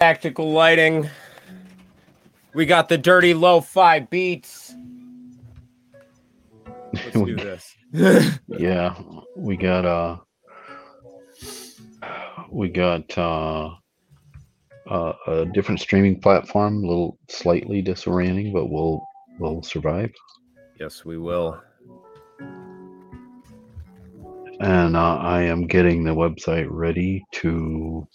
Tactical 0.00 0.50
lighting. 0.50 1.10
We 2.54 2.64
got 2.64 2.88
the 2.88 2.96
dirty 2.96 3.34
low 3.34 3.60
fi 3.60 4.00
beats. 4.00 4.74
Let's 6.94 7.12
do 7.12 7.36
this. 7.92 8.38
yeah, 8.48 8.98
we 9.36 9.58
got 9.58 9.84
uh 9.84 10.16
we 12.50 12.70
got 12.70 13.18
uh, 13.18 13.74
uh 14.88 15.12
a 15.26 15.44
different 15.52 15.80
streaming 15.80 16.18
platform, 16.18 16.82
a 16.82 16.86
little 16.86 17.18
slightly 17.28 17.82
disorienting, 17.82 18.54
but 18.54 18.70
we'll 18.70 19.06
we'll 19.38 19.62
survive. 19.62 20.10
yes, 20.78 21.04
we 21.04 21.18
will. 21.18 21.60
And 24.60 24.96
uh, 24.96 25.16
I 25.16 25.42
am 25.42 25.66
getting 25.66 26.04
the 26.04 26.14
website 26.14 26.68
ready 26.70 27.22
to 27.32 28.08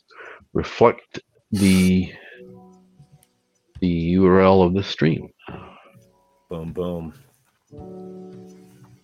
reflect 0.54 1.20
the 1.56 2.12
the 3.80 4.14
URL 4.16 4.66
of 4.66 4.74
the 4.74 4.84
stream. 4.84 5.30
Boom, 6.50 6.74
boom. 6.74 7.14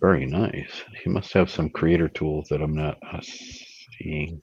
Very 0.00 0.26
nice. 0.26 0.82
He 1.02 1.08
must 1.08 1.32
have 1.32 1.50
some 1.50 1.70
creator 1.70 2.08
tools 2.08 2.48
that 2.48 2.60
I'm 2.60 2.74
not 2.74 2.98
uh, 3.10 3.20
seeing. 3.22 4.42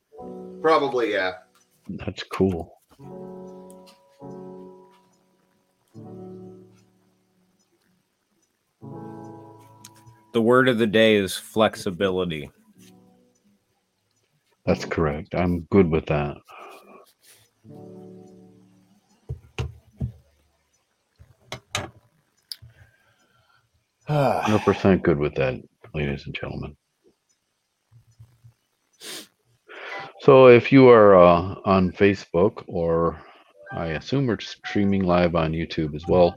Probably, 0.61 1.13
yeah. 1.13 1.33
That's 1.87 2.23
cool. 2.23 2.79
The 10.33 10.41
word 10.41 10.69
of 10.69 10.77
the 10.77 10.87
day 10.87 11.15
is 11.15 11.35
flexibility. 11.35 12.49
That's 14.65 14.85
correct. 14.85 15.35
I'm 15.35 15.61
good 15.71 15.89
with 15.89 16.05
that. 16.07 16.37
Hundred 24.09 24.61
percent 24.61 25.03
good 25.03 25.19
with 25.19 25.35
that, 25.35 25.61
ladies 25.93 26.25
and 26.25 26.33
gentlemen. 26.33 26.75
So, 30.21 30.47
if 30.47 30.71
you 30.71 30.89
are 30.89 31.15
uh, 31.15 31.55
on 31.65 31.91
Facebook, 31.91 32.63
or 32.67 33.21
I 33.71 33.89
assume 33.89 34.25
we're 34.25 34.39
streaming 34.39 35.03
live 35.03 35.35
on 35.35 35.51
YouTube 35.51 35.95
as 35.95 36.05
well, 36.07 36.35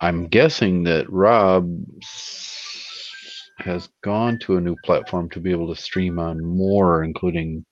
I'm 0.00 0.26
guessing 0.26 0.84
that 0.84 1.10
Rob 1.12 1.70
has 3.58 3.90
gone 4.02 4.38
to 4.40 4.56
a 4.56 4.60
new 4.60 4.76
platform 4.82 5.28
to 5.30 5.40
be 5.40 5.50
able 5.50 5.74
to 5.74 5.80
stream 5.80 6.18
on 6.18 6.42
more, 6.42 7.04
including 7.04 7.64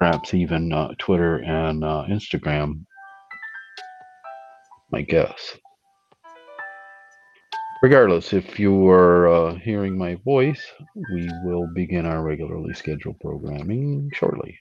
perhaps 0.00 0.34
even 0.34 0.72
uh, 0.72 0.88
Twitter 0.98 1.36
and 1.44 1.84
uh, 1.84 2.04
Instagram. 2.08 2.84
My 4.90 5.02
guess. 5.02 5.56
Regardless, 7.82 8.32
if 8.32 8.58
you 8.58 8.88
are 8.88 9.28
uh, 9.28 9.54
hearing 9.56 9.98
my 9.98 10.14
voice, 10.24 10.64
we 11.12 11.28
will 11.44 11.68
begin 11.74 12.06
our 12.06 12.22
regularly 12.22 12.72
scheduled 12.72 13.20
programming 13.20 14.10
shortly. 14.14 14.58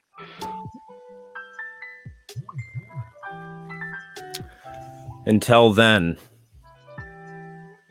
Until 5.25 5.71
then, 5.73 6.17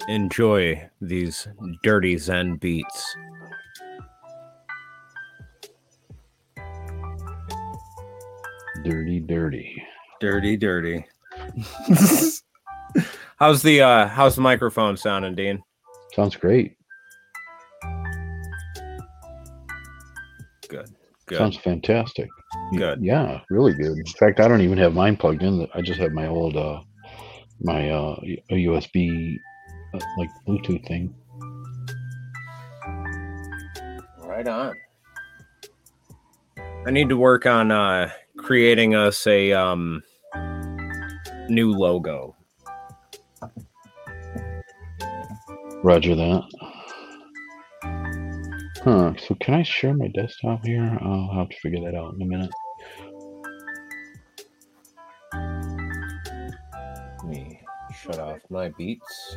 enjoy 0.08 0.88
these 1.00 1.48
dirty 1.82 2.18
Zen 2.18 2.56
beats. 2.56 3.16
Dirty, 8.84 9.20
dirty. 9.20 9.82
Dirty, 10.20 10.56
dirty. 10.58 11.06
how's 13.44 13.60
the 13.60 13.82
uh 13.82 14.08
how's 14.08 14.36
the 14.36 14.40
microphone 14.40 14.96
sounding, 14.96 15.34
Dean? 15.34 15.62
Sounds 16.14 16.34
great. 16.34 16.78
Good. 20.66 20.88
Good. 21.26 21.38
Sounds 21.38 21.58
fantastic. 21.58 22.30
Good. 22.74 23.00
Yeah, 23.02 23.40
really 23.50 23.74
good. 23.74 23.98
In 23.98 24.06
fact, 24.18 24.40
I 24.40 24.48
don't 24.48 24.62
even 24.62 24.78
have 24.78 24.94
mine 24.94 25.18
plugged 25.18 25.42
in. 25.42 25.68
I 25.74 25.82
just 25.82 26.00
have 26.00 26.12
my 26.12 26.26
old 26.26 26.56
uh 26.56 26.80
my 27.60 27.90
uh 27.90 28.18
USB 28.50 29.36
uh, 29.92 30.00
like 30.16 30.30
Bluetooth 30.48 30.86
thing. 30.88 31.14
Right 34.24 34.48
on. 34.48 34.74
I 36.86 36.90
need 36.90 37.10
to 37.10 37.16
work 37.18 37.44
on 37.44 37.70
uh 37.70 38.10
creating 38.38 38.94
us 38.94 39.26
a 39.26 39.52
um 39.52 40.02
new 41.50 41.72
logo. 41.72 42.33
Roger 45.84 46.14
that. 46.14 46.42
Huh. 48.82 49.12
So 49.18 49.34
can 49.34 49.52
I 49.52 49.62
share 49.62 49.92
my 49.92 50.08
desktop 50.08 50.64
here? 50.64 50.98
I'll 51.02 51.30
have 51.34 51.50
to 51.50 51.56
figure 51.60 51.84
that 51.84 51.94
out 51.94 52.14
in 52.14 52.22
a 52.22 52.24
minute. 52.24 52.50
Let 57.18 57.26
me 57.26 57.60
shut 58.02 58.18
off 58.18 58.38
my 58.48 58.70
beats. 58.70 59.36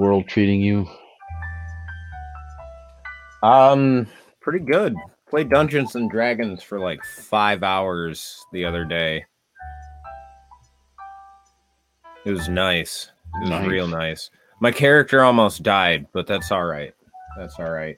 world 0.00 0.26
treating 0.26 0.60
you? 0.62 0.86
Um, 3.42 4.06
pretty 4.40 4.64
good. 4.64 4.94
Played 5.28 5.50
Dungeons 5.50 5.94
and 5.94 6.10
Dragons 6.10 6.62
for 6.62 6.80
like 6.80 7.04
five 7.04 7.62
hours 7.62 8.44
the 8.52 8.64
other 8.64 8.84
day. 8.84 9.24
It 12.24 12.32
was 12.32 12.48
nice. 12.48 13.10
It 13.36 13.40
was 13.42 13.50
Nice. 13.50 13.68
real 13.68 13.86
nice. 13.86 14.30
My 14.60 14.72
character 14.72 15.22
almost 15.22 15.62
died, 15.62 16.06
but 16.12 16.26
that's 16.26 16.50
all 16.50 16.64
right. 16.64 16.92
That's 17.38 17.58
all 17.58 17.70
right. 17.70 17.96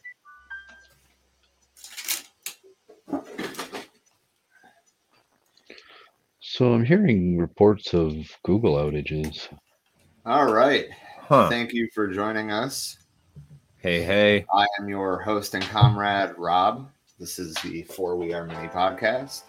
So 6.40 6.72
I'm 6.72 6.84
hearing 6.84 7.38
reports 7.38 7.94
of 7.94 8.14
Google 8.44 8.74
outages. 8.74 9.48
All 10.26 10.52
right. 10.52 10.86
Huh. 11.32 11.48
Thank 11.48 11.72
you 11.72 11.88
for 11.94 12.08
joining 12.08 12.50
us. 12.50 12.98
Hey, 13.78 14.02
hey. 14.02 14.44
I 14.52 14.66
am 14.78 14.86
your 14.86 15.18
host 15.18 15.54
and 15.54 15.64
comrade, 15.64 16.34
Rob. 16.36 16.90
This 17.18 17.38
is 17.38 17.54
the 17.64 17.84
For 17.84 18.16
We 18.16 18.34
Are 18.34 18.44
Many 18.44 18.68
podcast. 18.68 19.44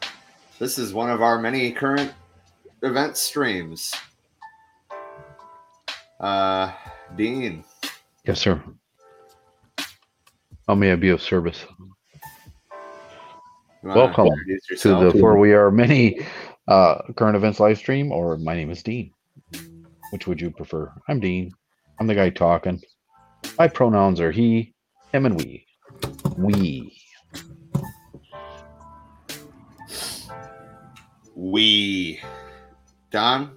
This 0.59 0.77
is 0.80 0.94
one 0.94 1.09
of 1.09 1.21
our 1.21 1.38
many 1.38 1.74
current 1.74 2.13
event 2.83 3.18
streams. 3.18 3.94
Uh, 6.21 6.71
Dean, 7.18 7.65
Yes, 8.25 8.39
sir. 8.39 8.63
How 10.65 10.75
may 10.75 10.94
I 10.94 10.95
be 10.95 11.09
of 11.09 11.21
service? 11.21 11.65
You 13.83 13.89
wanna 13.89 14.00
Welcome 14.00 14.30
To 14.80 15.12
the 15.12 15.18
For 15.19 15.38
We 15.38 15.51
Are 15.51 15.69
Many 15.69 16.25
uh, 16.69 17.01
current 17.18 17.35
events 17.35 17.59
live 17.59 17.77
stream, 17.77 18.13
or 18.13 18.38
my 18.38 18.56
name 18.56 18.69
is 18.69 18.81
Dean. 18.81 19.12
Which 20.12 20.27
would 20.27 20.39
you 20.39 20.50
prefer? 20.50 20.89
I'm 21.09 21.19
Dean. 21.19 21.53
I'm 22.00 22.07
the 22.07 22.16
guy 22.16 22.30
talking. 22.30 22.81
My 23.57 23.68
pronouns 23.68 24.19
are 24.19 24.31
he, 24.31 24.74
him, 25.12 25.25
and 25.25 25.36
we. 25.36 25.66
We. 26.38 26.98
we. 31.36 32.19
Don? 33.12 33.56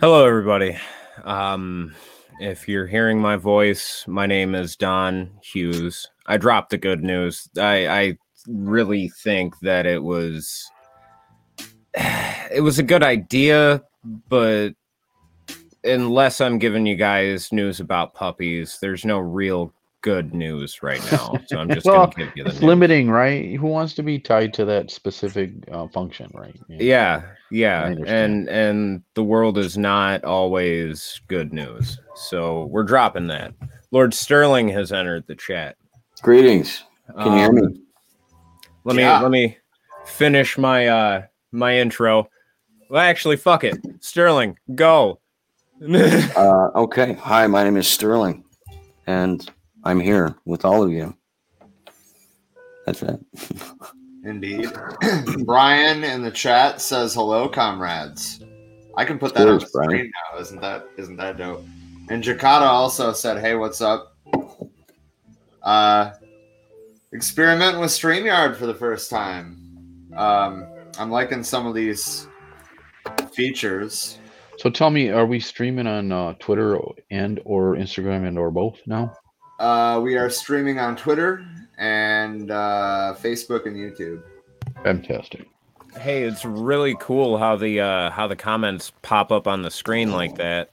Hello, 0.00 0.26
everybody. 0.26 0.76
Um, 1.24 1.94
if 2.40 2.68
you're 2.68 2.86
hearing 2.86 3.20
my 3.20 3.36
voice, 3.36 4.04
my 4.08 4.26
name 4.26 4.54
is 4.54 4.76
Don 4.76 5.30
Hughes. 5.42 6.08
I 6.26 6.36
dropped 6.36 6.70
the 6.70 6.78
good 6.78 7.02
news. 7.02 7.48
I, 7.56 7.86
I 7.86 8.18
really 8.48 9.08
think 9.08 9.58
that 9.60 9.86
it 9.86 10.02
was 10.02 10.68
it 11.94 12.62
was 12.62 12.78
a 12.78 12.82
good 12.82 13.02
idea, 13.02 13.82
but 14.28 14.70
unless 15.86 16.40
I'm 16.40 16.58
giving 16.58 16.86
you 16.86 16.96
guys 16.96 17.52
news 17.52 17.80
about 17.80 18.14
puppies, 18.14 18.78
there's 18.80 19.04
no 19.04 19.18
real 19.18 19.72
good 20.02 20.34
news 20.34 20.82
right 20.82 21.02
now. 21.04 21.40
So 21.46 21.58
I'm 21.58 21.68
just 21.70 21.86
Well, 21.86 22.06
gonna 22.06 22.26
give 22.26 22.32
you 22.36 22.44
the 22.44 22.50
It's 22.50 22.60
news. 22.60 22.62
limiting, 22.62 23.10
right? 23.10 23.54
Who 23.56 23.66
wants 23.66 23.94
to 23.94 24.02
be 24.02 24.18
tied 24.18 24.52
to 24.54 24.64
that 24.66 24.90
specific 24.90 25.50
uh, 25.70 25.88
function, 25.88 26.30
right? 26.34 26.58
Yeah, 26.68 27.22
yeah, 27.50 27.86
I 27.86 28.02
and 28.06 28.48
and 28.48 29.02
the 29.14 29.24
world 29.24 29.58
is 29.58 29.76
not 29.78 30.24
always 30.24 31.20
good 31.28 31.52
news. 31.52 31.98
So 32.14 32.64
we're 32.66 32.84
dropping 32.84 33.26
that. 33.28 33.52
Lord 33.92 34.12
Sterling 34.12 34.68
has 34.68 34.92
entered 34.92 35.26
the 35.26 35.34
chat. 35.34 35.76
Greetings. 36.22 36.84
Can 37.22 37.32
you 37.32 37.38
hear 37.38 37.48
Um, 37.48 37.54
me? 37.54 37.80
Let 38.84 38.96
me 38.96 39.02
Yeah. 39.02 39.20
let 39.20 39.30
me 39.30 39.58
finish 40.06 40.58
my 40.58 40.86
uh 40.88 41.22
my 41.52 41.78
intro. 41.78 42.28
Well, 42.88 43.02
actually, 43.02 43.36
fuck 43.36 43.64
it. 43.64 43.76
Sterling, 44.00 44.56
go. 44.74 45.18
Uh, 46.36 46.70
okay. 46.74 47.12
Hi, 47.14 47.46
my 47.46 47.62
name 47.62 47.76
is 47.76 47.86
Sterling, 47.86 48.44
and 49.06 49.48
I'm 49.84 50.00
here 50.00 50.34
with 50.46 50.64
all 50.64 50.82
of 50.82 50.90
you. 50.90 51.14
That's 52.86 53.02
it. 53.02 53.20
Indeed. 54.24 54.70
Brian 55.44 56.02
in 56.02 56.22
the 56.22 56.30
chat 56.30 56.80
says 56.80 57.12
hello, 57.14 57.46
comrades. 57.48 58.42
I 58.96 59.04
can 59.04 59.18
put 59.18 59.34
that 59.34 59.44
Cheers, 59.44 59.50
on 59.50 59.58
the 59.58 59.70
Brian. 59.74 59.90
screen 59.90 60.12
now. 60.32 60.40
Isn't 60.40 60.60
that 60.62 60.88
isn't 60.96 61.16
that 61.16 61.36
dope? 61.36 61.62
And 62.08 62.22
Jakarta 62.24 62.62
also 62.62 63.12
said, 63.12 63.38
"Hey, 63.38 63.54
what's 63.54 63.82
up?" 63.82 64.16
Uh, 65.62 66.12
experiment 67.12 67.78
with 67.80 67.90
Streamyard 67.90 68.56
for 68.56 68.64
the 68.66 68.74
first 68.74 69.10
time. 69.10 70.08
Um, 70.16 70.66
I'm 70.98 71.10
liking 71.10 71.42
some 71.42 71.66
of 71.66 71.74
these 71.74 72.28
features. 73.34 74.18
So 74.58 74.70
tell 74.70 74.90
me, 74.90 75.10
are 75.10 75.26
we 75.26 75.38
streaming 75.40 75.86
on 75.86 76.12
uh, 76.12 76.34
Twitter 76.38 76.78
and 77.10 77.40
or 77.44 77.76
Instagram 77.76 78.26
and 78.26 78.38
or 78.38 78.50
both 78.50 78.78
now? 78.86 79.14
Uh, 79.60 80.00
we 80.02 80.16
are 80.16 80.30
streaming 80.30 80.78
on 80.78 80.96
Twitter 80.96 81.46
and 81.78 82.50
uh, 82.50 83.14
Facebook 83.18 83.66
and 83.66 83.76
YouTube. 83.76 84.22
Fantastic. 84.82 85.46
hey, 86.00 86.22
it's 86.24 86.44
really 86.44 86.94
cool 87.00 87.38
how 87.38 87.56
the 87.56 87.80
uh 87.80 88.10
how 88.10 88.26
the 88.26 88.36
comments 88.36 88.92
pop 89.02 89.32
up 89.32 89.46
on 89.46 89.62
the 89.62 89.70
screen 89.70 90.12
like 90.12 90.36
that. 90.36 90.70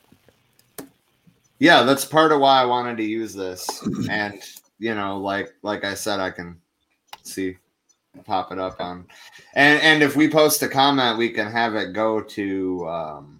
yeah 1.59 1.83
that's 1.83 2.03
part 2.03 2.31
of 2.33 2.41
why 2.41 2.61
i 2.61 2.65
wanted 2.65 2.97
to 2.97 3.03
use 3.03 3.33
this 3.33 3.65
and 4.09 4.41
you 4.79 4.93
know 4.93 5.17
like 5.17 5.53
like 5.61 5.85
i 5.85 5.93
said 5.93 6.19
i 6.19 6.29
can 6.29 6.59
see 7.21 7.55
pop 8.25 8.51
it 8.51 8.59
up 8.59 8.81
on 8.81 9.05
and 9.55 9.81
and 9.81 10.03
if 10.03 10.15
we 10.17 10.29
post 10.29 10.61
a 10.63 10.67
comment 10.67 11.17
we 11.17 11.29
can 11.29 11.49
have 11.49 11.75
it 11.75 11.93
go 11.93 12.19
to 12.19 12.85
um 12.89 13.32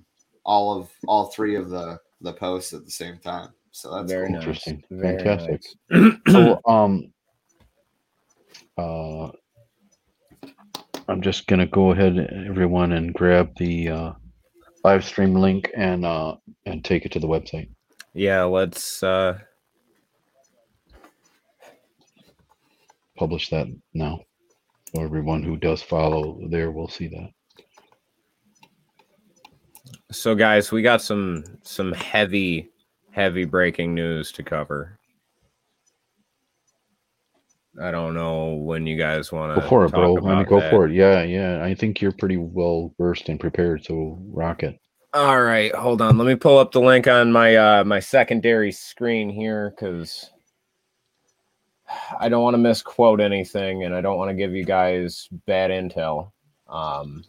all 0.45 0.78
of 0.78 0.90
all 1.07 1.25
three 1.28 1.56
of 1.56 1.69
the 1.69 1.98
the 2.22 2.34
posts 2.34 2.74
at 2.74 2.86
the 2.86 2.92
same 2.92 3.18
time 3.18 3.50
so 3.74 3.92
that's 3.92 4.12
Very 4.12 4.28
cool. 4.28 4.36
Interesting. 4.36 4.84
Very 4.92 5.18
Fantastic. 5.18 5.62
nice. 5.92 6.13
So 6.30 6.62
um 6.68 7.12
uh 8.78 9.30
I'm 11.10 11.22
just 11.22 11.48
gonna 11.48 11.66
go 11.66 11.92
ahead 11.92 12.18
everyone 12.48 12.92
and 12.92 13.13
grab 13.13 13.50
the 13.57 13.90
uh 13.90 14.12
live 14.84 15.04
stream 15.04 15.34
link 15.34 15.72
and 15.75 16.06
uh 16.06 16.36
and 16.68 16.86
take 16.86 17.06
it 17.06 17.12
to 17.13 17.19
the 17.19 17.28
website. 17.28 17.69
yeah, 18.13 18.44
let's 18.44 19.01
uh 19.01 19.40
Publish 23.18 23.50
that 23.50 23.68
now. 23.94 24.19
So 24.94 25.01
everyone 25.01 25.42
who 25.42 25.57
does 25.57 25.81
follow 25.81 26.40
there 26.50 26.72
will 26.72 26.90
see 26.90 27.07
that. 27.07 27.30
So 30.13 30.36
guys, 30.36 30.71
we 30.71 30.81
got 30.81 31.01
some 31.01 31.44
some 31.63 31.92
heavy 31.94 32.71
heavy 33.12 33.45
breaking 33.45 33.94
news 33.94 34.31
to 34.33 34.44
cover. 34.44 35.00
I 37.81 37.89
don't 37.89 38.13
know 38.13 38.54
when 38.54 38.86
you 38.86 38.95
guys 38.95 39.31
want 39.31 39.56
to 39.56 39.62
Go 39.62 39.68
for 39.68 39.86
it, 39.86 39.92
bro. 39.92 40.18
I 40.18 40.36
mean 40.36 40.45
go 40.45 40.62
for 40.69 40.86
it. 40.86 40.94
Yeah, 40.94 41.24
yeah. 41.24 41.63
I 41.63 41.74
think 41.74 42.01
you're 42.01 42.12
pretty 42.12 42.38
well 42.38 42.94
versed 43.00 43.30
and 43.30 43.39
prepared, 43.39 43.83
so 43.83 44.19
rock 44.27 44.62
it. 44.62 44.80
All 45.13 45.42
right, 45.42 45.74
hold 45.74 46.01
on. 46.01 46.18
Let 46.18 46.27
me 46.27 46.36
pull 46.36 46.59
up 46.59 46.71
the 46.71 46.81
link 46.81 47.07
on 47.07 47.31
my 47.31 47.56
uh 47.56 47.83
my 47.83 48.00
secondary 48.00 48.71
screen 48.71 49.30
here 49.30 49.74
cuz 49.77 50.30
I 52.19 52.30
don't 52.30 52.44
want 52.44 52.54
to 52.54 52.59
misquote 52.59 53.19
anything 53.19 53.83
and 53.83 53.95
I 53.95 54.01
don't 54.01 54.18
want 54.18 54.30
to 54.30 54.36
give 54.36 54.54
you 54.54 54.63
guys 54.63 55.27
bad 55.48 55.71
intel. 55.71 56.31
Um 56.68 57.24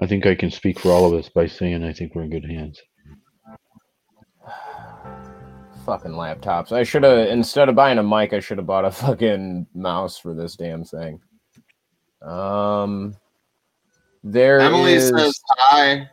I 0.00 0.06
think 0.06 0.26
I 0.26 0.34
can 0.34 0.50
speak 0.50 0.80
for 0.80 0.90
all 0.90 1.06
of 1.06 1.12
us 1.18 1.28
by 1.28 1.46
saying 1.46 1.84
I 1.84 1.92
think 1.92 2.14
we're 2.14 2.24
in 2.24 2.30
good 2.30 2.44
hands. 2.44 2.80
fucking 5.84 6.12
laptops. 6.12 6.72
I 6.72 6.82
should 6.82 7.02
have 7.02 7.28
instead 7.28 7.68
of 7.68 7.74
buying 7.74 7.98
a 7.98 8.02
mic, 8.02 8.32
I 8.32 8.40
should 8.40 8.56
have 8.58 8.66
bought 8.66 8.86
a 8.86 8.90
fucking 8.90 9.66
mouse 9.74 10.16
for 10.18 10.32
this 10.34 10.56
damn 10.56 10.82
thing. 10.84 11.20
Um, 12.22 13.14
there 14.22 14.60
emily 14.60 14.94
is- 14.94 15.10
says 15.10 15.38
hi 15.50 16.08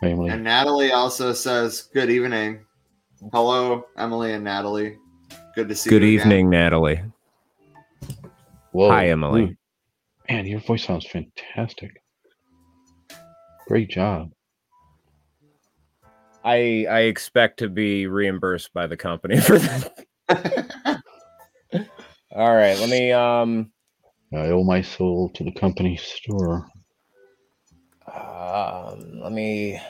Family. 0.00 0.30
and 0.30 0.42
natalie 0.42 0.90
also 0.90 1.32
says 1.32 1.82
good 1.94 2.10
evening 2.10 2.66
hello 3.32 3.86
emily 3.96 4.32
and 4.32 4.42
natalie 4.42 4.98
good 5.54 5.68
to 5.68 5.76
see 5.76 5.88
Good 5.90 6.02
you 6.02 6.18
Good 6.18 6.22
evening, 6.22 6.50
Natalie. 6.50 7.00
Whoa. 8.72 8.90
Hi, 8.90 9.10
Emily. 9.10 9.56
Ooh. 10.30 10.34
Man, 10.34 10.46
your 10.46 10.60
voice 10.60 10.84
sounds 10.84 11.06
fantastic. 11.06 12.02
Great 13.66 13.90
job. 13.90 14.30
I 16.44 16.86
I 16.90 17.00
expect 17.00 17.58
to 17.60 17.68
be 17.68 18.06
reimbursed 18.06 18.72
by 18.74 18.86
the 18.86 18.96
company 18.96 19.40
for 19.40 19.58
that. 19.58 20.06
All 22.32 22.54
right, 22.54 22.78
let 22.78 22.90
me 22.90 23.12
um 23.12 23.70
I 24.32 24.48
owe 24.48 24.64
my 24.64 24.82
soul 24.82 25.30
to 25.34 25.44
the 25.44 25.52
company 25.52 25.96
store. 25.96 26.68
um 28.12 29.20
let 29.22 29.32
me 29.32 29.80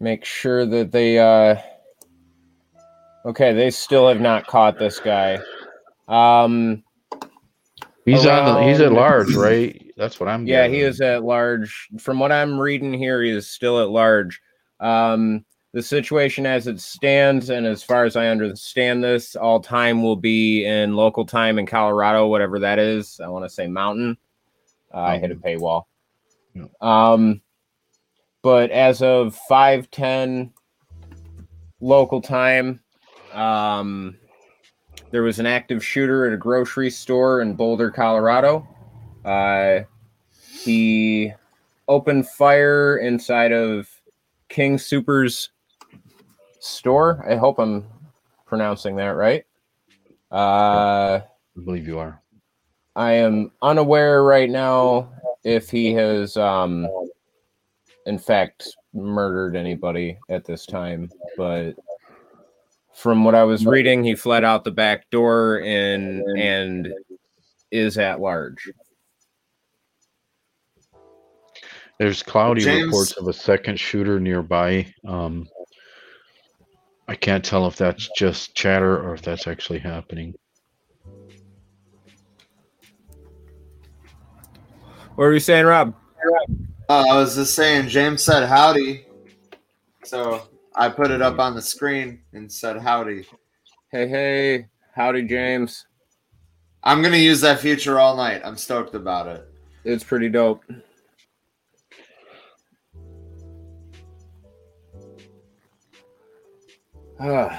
make 0.00 0.24
sure 0.24 0.66
that 0.66 0.92
they 0.92 1.18
uh 1.18 1.56
okay, 3.24 3.54
they 3.54 3.70
still 3.70 4.08
have 4.08 4.20
not 4.20 4.46
caught 4.46 4.78
this 4.78 5.00
guy. 5.00 5.38
Um 6.08 6.82
He's 8.08 8.26
on 8.26 8.54
the 8.54 8.68
he's 8.70 8.80
at 8.80 8.92
large, 8.92 9.34
right? 9.34 9.92
That's 9.96 10.18
what 10.18 10.28
I'm 10.28 10.46
Yeah, 10.46 10.66
he 10.66 10.80
is 10.80 11.00
at 11.00 11.24
large. 11.24 11.88
From 11.98 12.18
what 12.18 12.32
I'm 12.32 12.58
reading 12.58 12.94
here, 12.94 13.22
he 13.22 13.30
is 13.30 13.50
still 13.50 13.80
at 13.82 13.90
large. 13.90 14.40
Um, 14.80 15.44
the 15.74 15.82
situation 15.82 16.46
as 16.46 16.66
it 16.66 16.80
stands, 16.80 17.50
and 17.50 17.66
as 17.66 17.82
far 17.82 18.04
as 18.04 18.16
I 18.16 18.28
understand 18.28 19.04
this, 19.04 19.36
all 19.36 19.60
time 19.60 20.02
will 20.02 20.16
be 20.16 20.64
in 20.64 20.96
local 20.96 21.26
time 21.26 21.58
in 21.58 21.66
Colorado, 21.66 22.26
whatever 22.26 22.58
that 22.60 22.78
is. 22.78 23.20
I 23.22 23.28
want 23.28 23.44
to 23.44 23.50
say 23.50 23.66
mountain. 23.66 24.16
Uh, 24.94 25.00
I 25.00 25.18
hit 25.18 25.30
a 25.30 25.36
paywall. 25.36 25.84
Yeah. 26.54 26.64
Um, 26.80 27.42
but 28.42 28.70
as 28.70 29.02
of 29.02 29.36
five 29.48 29.90
ten 29.90 30.54
local 31.80 32.22
time, 32.22 32.80
um, 33.34 34.16
there 35.10 35.22
was 35.22 35.38
an 35.38 35.46
active 35.46 35.84
shooter 35.84 36.26
at 36.26 36.32
a 36.32 36.36
grocery 36.36 36.90
store 36.90 37.40
in 37.40 37.54
Boulder, 37.54 37.90
Colorado. 37.90 38.66
Uh, 39.24 39.80
he 40.62 41.32
opened 41.86 42.28
fire 42.28 42.98
inside 42.98 43.52
of 43.52 43.88
King 44.48 44.76
Soopers 44.76 45.48
store. 46.60 47.24
I 47.28 47.36
hope 47.36 47.58
I'm 47.58 47.86
pronouncing 48.46 48.96
that 48.96 49.10
right. 49.10 49.44
Uh, 50.30 51.20
I 51.20 51.60
believe 51.64 51.86
you 51.86 51.98
are. 51.98 52.20
I 52.96 53.12
am 53.12 53.52
unaware 53.62 54.24
right 54.24 54.50
now 54.50 55.10
if 55.44 55.70
he 55.70 55.92
has 55.94 56.36
um, 56.36 56.86
in 58.08 58.18
fact, 58.18 58.74
murdered 58.94 59.54
anybody 59.54 60.18
at 60.30 60.44
this 60.44 60.64
time. 60.64 61.10
But 61.36 61.74
from 62.98 63.22
what 63.22 63.36
I 63.36 63.44
was 63.44 63.64
reading, 63.64 64.02
he 64.02 64.16
fled 64.16 64.42
out 64.42 64.64
the 64.64 64.72
back 64.72 65.08
door 65.10 65.62
and 65.62 66.20
and 66.36 66.92
is 67.70 67.96
at 67.96 68.20
large. 68.20 68.70
There's 72.00 72.22
cloudy 72.22 72.62
James- 72.62 72.86
reports 72.86 73.12
of 73.12 73.28
a 73.28 73.32
second 73.32 73.78
shooter 73.78 74.18
nearby. 74.18 74.92
Um, 75.06 75.48
I 77.06 77.14
can't 77.14 77.44
tell 77.44 77.66
if 77.66 77.76
that's 77.76 78.08
just 78.16 78.54
chatter 78.54 79.00
or 79.00 79.14
if 79.14 79.22
that's 79.22 79.46
actually 79.46 79.78
happening. 79.78 80.34
What 85.14 85.24
are 85.24 85.32
you 85.32 85.40
saying, 85.40 85.66
Rob? 85.66 85.94
Uh, 86.88 87.04
I 87.10 87.16
was 87.16 87.34
just 87.34 87.54
saying, 87.54 87.88
James 87.88 88.22
said 88.22 88.46
howdy. 88.48 89.06
So 90.04 90.48
I 90.78 90.88
put 90.88 91.10
it 91.10 91.20
up 91.20 91.40
on 91.40 91.56
the 91.56 91.60
screen 91.60 92.20
and 92.32 92.50
said 92.50 92.76
howdy. 92.78 93.26
Hey, 93.90 94.06
hey, 94.06 94.66
howdy, 94.94 95.24
James. 95.24 95.86
I'm 96.84 97.00
going 97.02 97.12
to 97.12 97.18
use 97.18 97.40
that 97.40 97.58
feature 97.58 97.98
all 97.98 98.16
night. 98.16 98.42
I'm 98.44 98.56
stoked 98.56 98.94
about 98.94 99.26
it. 99.26 99.44
It's 99.84 100.04
pretty 100.04 100.28
dope. 100.28 100.64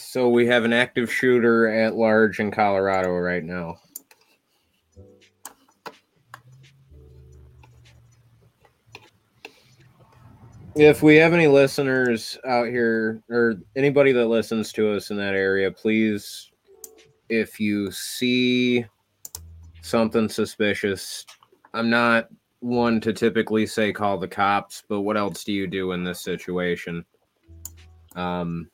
So 0.00 0.28
we 0.28 0.46
have 0.46 0.64
an 0.64 0.72
active 0.72 1.12
shooter 1.12 1.68
at 1.68 1.96
large 1.96 2.38
in 2.38 2.52
Colorado 2.52 3.10
right 3.10 3.44
now. 3.44 3.78
If 10.80 11.02
we 11.02 11.16
have 11.16 11.34
any 11.34 11.48
listeners 11.48 12.38
out 12.46 12.68
here 12.68 13.20
or 13.28 13.54
anybody 13.74 14.12
that 14.12 14.26
listens 14.26 14.72
to 14.74 14.94
us 14.94 15.10
in 15.10 15.16
that 15.16 15.34
area, 15.34 15.72
please, 15.72 16.52
if 17.28 17.58
you 17.58 17.90
see 17.90 18.84
something 19.82 20.28
suspicious, 20.28 21.26
I'm 21.74 21.90
not 21.90 22.28
one 22.60 23.00
to 23.00 23.12
typically 23.12 23.66
say 23.66 23.92
call 23.92 24.18
the 24.18 24.28
cops, 24.28 24.84
but 24.88 25.00
what 25.00 25.16
else 25.16 25.42
do 25.42 25.52
you 25.52 25.66
do 25.66 25.90
in 25.90 26.04
this 26.04 26.20
situation? 26.20 27.04
Um, 28.14 28.70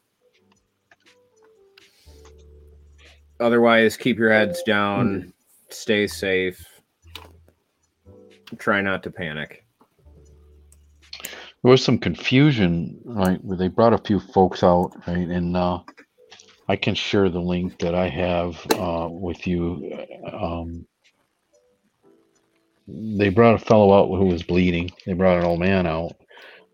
otherwise, 3.41 3.97
keep 3.97 4.19
your 4.19 4.31
heads 4.31 4.63
down, 4.65 5.33
stay 5.71 6.07
safe, 6.07 6.67
try 8.59 8.83
not 8.83 9.03
to 9.05 9.11
panic. 9.11 9.64
There 11.65 11.71
was 11.71 11.83
some 11.83 11.97
confusion, 11.97 13.01
right? 13.07 13.43
Where 13.43 13.57
they 13.57 13.69
brought 13.69 13.95
a 13.95 13.99
few 13.99 14.21
folks 14.21 14.63
out, 14.63 14.93
right? 15.07 15.17
And 15.17 15.57
uh, 15.57 15.79
I 16.69 16.77
can 16.77 16.95
share 16.95 17.31
the 17.31 17.41
link 17.41 17.79
that 17.79 17.95
I 17.95 18.07
have 18.07 18.67
uh, 18.73 19.09
with 19.11 19.47
you. 19.47 19.91
Um, 20.31 20.87
they 22.87 23.31
brought 23.31 23.55
a 23.55 23.65
fellow 23.65 23.95
out 23.95 24.15
who 24.15 24.27
was 24.27 24.43
bleeding. 24.43 24.91
They 25.07 25.15
brought 25.15 25.39
an 25.39 25.45
old 25.45 25.59
man 25.59 25.87
out. 25.87 26.13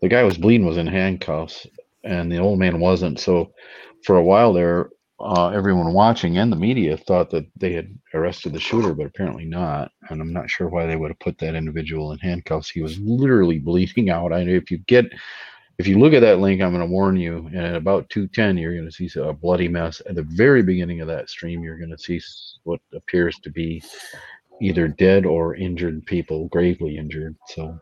The 0.01 0.09
guy 0.09 0.23
was 0.23 0.37
bleeding 0.37 0.67
was 0.67 0.75
in 0.75 0.87
handcuffs, 0.87 1.65
and 2.03 2.29
the 2.29 2.39
old 2.39 2.59
man 2.59 2.81
wasn't. 2.81 3.17
So, 3.17 3.53
for 4.03 4.17
a 4.17 4.23
while 4.23 4.51
there, 4.51 4.89
uh, 5.23 5.49
everyone 5.49 5.93
watching 5.93 6.37
and 6.37 6.51
the 6.51 6.55
media 6.57 6.97
thought 6.97 7.29
that 7.29 7.45
they 7.55 7.73
had 7.73 7.97
arrested 8.13 8.53
the 8.53 8.59
shooter, 8.59 8.93
but 8.93 9.05
apparently 9.05 9.45
not. 9.45 9.91
And 10.09 10.21
I'm 10.21 10.33
not 10.33 10.49
sure 10.49 10.69
why 10.69 10.85
they 10.85 10.95
would 10.95 11.11
have 11.11 11.19
put 11.19 11.37
that 11.39 11.55
individual 11.55 12.11
in 12.11 12.19
handcuffs. 12.19 12.69
He 12.69 12.81
was 12.81 12.99
literally 12.99 13.59
bleeding 13.59 14.09
out. 14.11 14.33
I 14.33 14.43
know 14.43 14.53
if 14.53 14.71
you 14.71 14.79
get, 14.79 15.05
if 15.77 15.87
you 15.87 15.99
look 15.99 16.13
at 16.13 16.21
that 16.21 16.39
link, 16.39 16.61
I'm 16.61 16.71
going 16.71 16.85
to 16.85 16.91
warn 16.91 17.17
you. 17.17 17.47
And 17.47 17.59
at 17.59 17.75
about 17.75 18.09
210, 18.09 18.57
you're 18.57 18.73
going 18.73 18.89
to 18.89 18.91
see 18.91 19.09
a 19.19 19.33
bloody 19.33 19.67
mess. 19.67 20.01
At 20.07 20.15
the 20.15 20.23
very 20.23 20.63
beginning 20.63 21.01
of 21.01 21.07
that 21.07 21.29
stream, 21.29 21.63
you're 21.63 21.79
going 21.79 21.91
to 21.91 21.97
see 21.97 22.21
what 22.63 22.79
appears 22.93 23.37
to 23.39 23.49
be 23.49 23.81
either 24.61 24.87
dead 24.87 25.25
or 25.25 25.55
injured 25.55 26.05
people, 26.05 26.47
gravely 26.49 26.97
injured. 26.97 27.35
So 27.47 27.77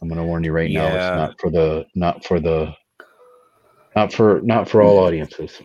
I'm 0.00 0.08
going 0.08 0.20
to 0.20 0.26
warn 0.26 0.44
you 0.44 0.52
right 0.52 0.70
now. 0.70 0.86
It's 0.86 1.16
not 1.16 1.40
for 1.40 1.50
the, 1.50 1.86
not 1.94 2.24
for 2.24 2.40
the, 2.40 2.74
not 3.94 4.12
for, 4.12 4.40
not 4.42 4.68
for 4.68 4.82
all 4.82 4.98
audiences. 4.98 5.60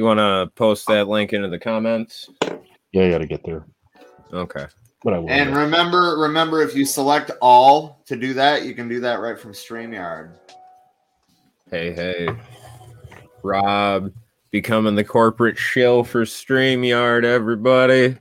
You 0.00 0.06
want 0.06 0.18
to 0.18 0.50
post 0.54 0.86
that 0.86 1.08
link 1.08 1.34
into 1.34 1.48
the 1.48 1.58
comments? 1.58 2.30
Yeah, 2.90 3.02
I 3.02 3.10
got 3.10 3.18
to 3.18 3.26
get 3.26 3.44
there, 3.44 3.66
Okay. 4.32 4.64
but 5.04 5.12
I 5.12 5.18
will. 5.18 5.28
And 5.28 5.54
remember, 5.54 6.16
remember, 6.16 6.62
if 6.62 6.74
you 6.74 6.86
select 6.86 7.30
all 7.42 8.02
to 8.06 8.16
do 8.16 8.32
that, 8.32 8.64
you 8.64 8.74
can 8.74 8.88
do 8.88 8.98
that 9.00 9.20
right 9.20 9.38
from 9.38 9.52
StreamYard. 9.52 10.38
Hey, 11.70 11.92
hey. 11.92 12.30
Rob 13.42 14.10
becoming 14.50 14.94
the 14.94 15.04
corporate 15.04 15.58
shill 15.58 16.02
for 16.02 16.24
StreamYard, 16.24 17.24
everybody. 17.24 18.16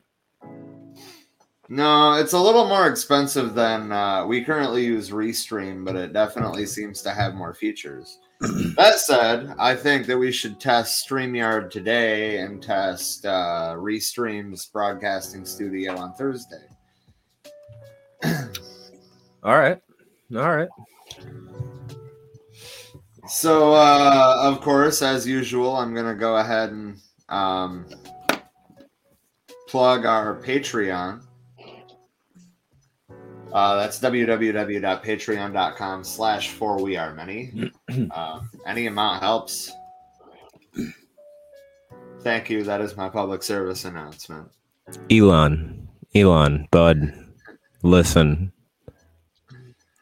No, 1.69 2.15
it's 2.15 2.33
a 2.33 2.41
little 2.41 2.67
more 2.67 2.88
expensive 2.89 3.55
than 3.55 3.93
uh, 3.93 4.25
we 4.25 4.43
currently 4.43 4.83
use 4.83 5.12
Restream, 5.12 5.86
but 5.86 5.95
it 5.95 6.12
definitely 6.12 6.65
seems 6.65 7.01
to 7.03 7.12
have 7.12 7.36
more 7.36 7.53
features. 7.53 8.19
That 8.39 9.00
said, 9.00 9.53
I 9.60 9.75
think 9.75 10.05
that 10.08 10.17
we 10.17 10.31
should 10.31 10.60
test 10.60 11.08
StreamYard 11.08 11.69
today 11.69 12.39
and 12.39 12.63
test 12.63 13.25
uh, 13.25 13.75
Restream's 13.77 14.65
broadcasting 14.67 15.46
studio 15.46 15.98
on 15.98 16.13
Thursday. 16.13 16.65
All 19.43 19.58
right. 19.58 19.79
All 20.36 20.55
right. 20.55 20.69
So, 23.27 23.74
uh, 23.74 24.36
of 24.39 24.62
course, 24.62 25.01
as 25.01 25.27
usual, 25.27 25.75
I'm 25.75 25.93
going 25.93 26.08
to 26.08 26.15
go 26.15 26.38
ahead 26.38 26.72
and 26.72 26.98
um, 27.27 27.86
plug 29.67 30.05
our 30.05 30.41
Patreon. 30.41 31.24
Uh, 33.51 33.75
that's 33.77 34.00
www.patreon.com 34.00 36.03
slash 36.03 36.50
for 36.50 36.82
we 36.82 36.98
are 36.98 37.13
many. 37.13 37.72
Uh, 38.12 38.41
any 38.68 38.86
amount 38.86 39.22
helps. 39.22 39.72
Thank 42.22 42.50
you. 42.50 42.63
That 42.63 42.82
is 42.82 42.96
my 42.96 43.10
public 43.10 43.41
service 43.41 43.86
announcement. 43.86 44.50
Elon, 45.10 45.88
Elon, 46.13 46.68
Bud, 46.70 47.12
listen. 47.82 48.51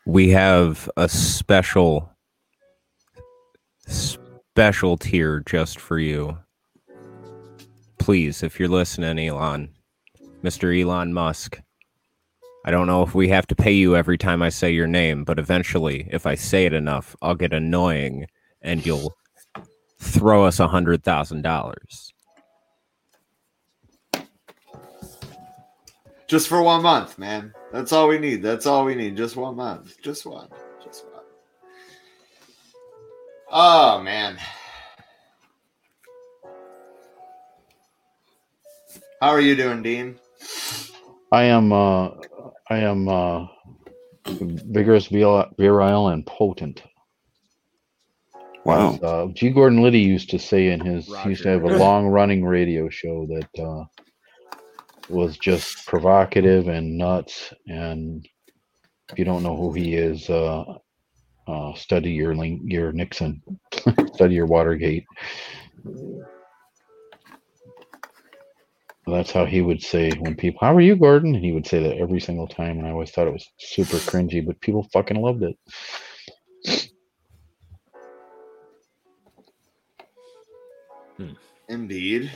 We 0.06 0.30
have 0.30 0.90
a 0.98 1.08
special, 1.08 2.12
special 3.88 4.98
tier 4.98 5.42
just 5.46 5.80
for 5.80 5.98
you. 5.98 6.38
Please, 8.00 8.44
if 8.44 8.60
you're 8.60 8.70
listening, 8.70 9.20
Elon, 9.20 9.70
Mr. 10.44 10.82
Elon 10.82 11.14
Musk, 11.14 11.62
I 12.68 12.70
don't 12.70 12.86
know 12.86 13.02
if 13.02 13.16
we 13.16 13.30
have 13.30 13.48
to 13.48 13.56
pay 13.56 13.72
you 13.72 13.96
every 13.96 14.18
time 14.18 14.42
I 14.42 14.50
say 14.50 14.72
your 14.72 14.88
name, 14.88 15.24
but 15.24 15.40
eventually, 15.40 16.06
if 16.12 16.26
I 16.26 16.36
say 16.36 16.66
it 16.66 16.74
enough, 16.74 17.16
I'll 17.22 17.34
get 17.34 17.54
annoying 17.54 18.28
and 18.62 18.86
you'll 18.86 19.16
throw 20.00 20.44
us 20.44 20.60
a 20.60 20.68
hundred 20.68 21.02
thousand 21.02 21.44
dollars. 21.44 22.14
Just 26.28 26.50
for 26.50 26.62
one 26.62 26.84
month, 26.84 27.18
man. 27.18 27.54
That's 27.72 27.94
all 27.94 28.10
we 28.10 28.20
need. 28.20 28.44
That's 28.44 28.66
all 28.66 28.84
we 28.84 28.96
need. 28.96 29.16
Just 29.16 29.38
one 29.38 29.56
month. 29.56 29.96
Just 30.02 30.26
one. 30.26 30.50
Just 30.84 31.06
one. 31.06 31.24
Oh, 33.50 34.02
man. 34.02 34.38
How 39.22 39.30
are 39.30 39.40
you 39.40 39.56
doing, 39.56 39.82
Dean? 39.82 40.20
I 41.32 41.44
am 41.44 41.72
uh 41.72 42.10
I 42.70 42.78
am 42.80 43.08
uh 43.08 43.48
vigorous, 44.28 45.08
virile, 45.08 46.10
and 46.10 46.26
potent. 46.26 46.84
Wow. 48.66 48.96
Uh, 49.02 49.28
G. 49.28 49.50
Gordon 49.50 49.82
Liddy 49.82 50.00
used 50.02 50.30
to 50.32 50.40
say 50.40 50.68
in 50.68 50.82
his 50.82 51.08
he 51.24 51.30
used 51.30 51.44
to 51.44 51.50
have 51.50 51.64
a 51.64 51.78
long 51.78 52.08
running 52.08 52.44
radio 52.44 52.90
show 52.90 53.26
that 53.28 53.64
uh, 53.64 53.86
was 55.10 55.38
just 55.38 55.86
provocative 55.86 56.68
and 56.68 56.98
nuts. 56.98 57.54
And 57.68 58.28
if 59.10 59.18
you 59.18 59.24
don't 59.24 59.44
know 59.44 59.56
who 59.56 59.72
he 59.72 59.96
is, 59.96 60.30
uh, 60.30 60.66
uh, 61.48 61.74
study 61.76 62.12
your 62.12 62.36
link, 62.36 62.62
your 62.66 62.92
Nixon, 62.92 63.42
study 64.14 64.36
your 64.36 64.48
Watergate. 64.48 65.06
That's 69.08 69.32
how 69.32 69.46
he 69.46 69.62
would 69.62 69.82
say 69.82 70.12
when 70.20 70.36
people, 70.36 70.60
"How 70.62 70.76
are 70.76 70.82
you, 70.82 70.96
Gordon?" 70.96 71.34
And 71.36 71.44
he 71.44 71.52
would 71.54 71.66
say 71.66 71.82
that 71.82 71.98
every 71.98 72.20
single 72.20 72.48
time, 72.48 72.78
and 72.78 72.88
I 72.88 72.92
always 72.92 73.12
thought 73.12 73.28
it 73.28 73.34
was 73.34 73.48
super 73.58 73.98
cringy, 73.98 74.46
but 74.46 74.60
people 74.62 74.84
fucking 74.92 75.22
loved 75.22 75.44
it. 75.44 75.58
Hmm. 81.18 81.34
Indeed. 81.70 82.32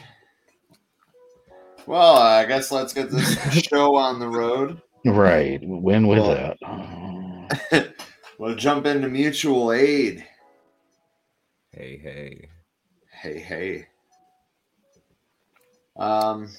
Well, 1.86 2.18
I 2.18 2.46
guess 2.46 2.72
let's 2.72 2.94
get 2.94 3.10
this 3.12 3.38
show 3.68 3.96
on 3.96 4.20
the 4.20 4.28
road. 4.30 4.82
Right. 5.06 5.60
Win 5.64 6.08
with 6.08 6.20
Well- 6.20 6.56
that. 6.62 7.94
We'll 8.40 8.56
jump 8.56 8.88
into 8.88 9.08
mutual 9.08 9.72
aid. 9.72 10.26
Hey, 11.72 12.00
hey. 12.02 12.50
Hey, 13.22 13.38
hey. 13.40 13.88
Um, 16.02 16.50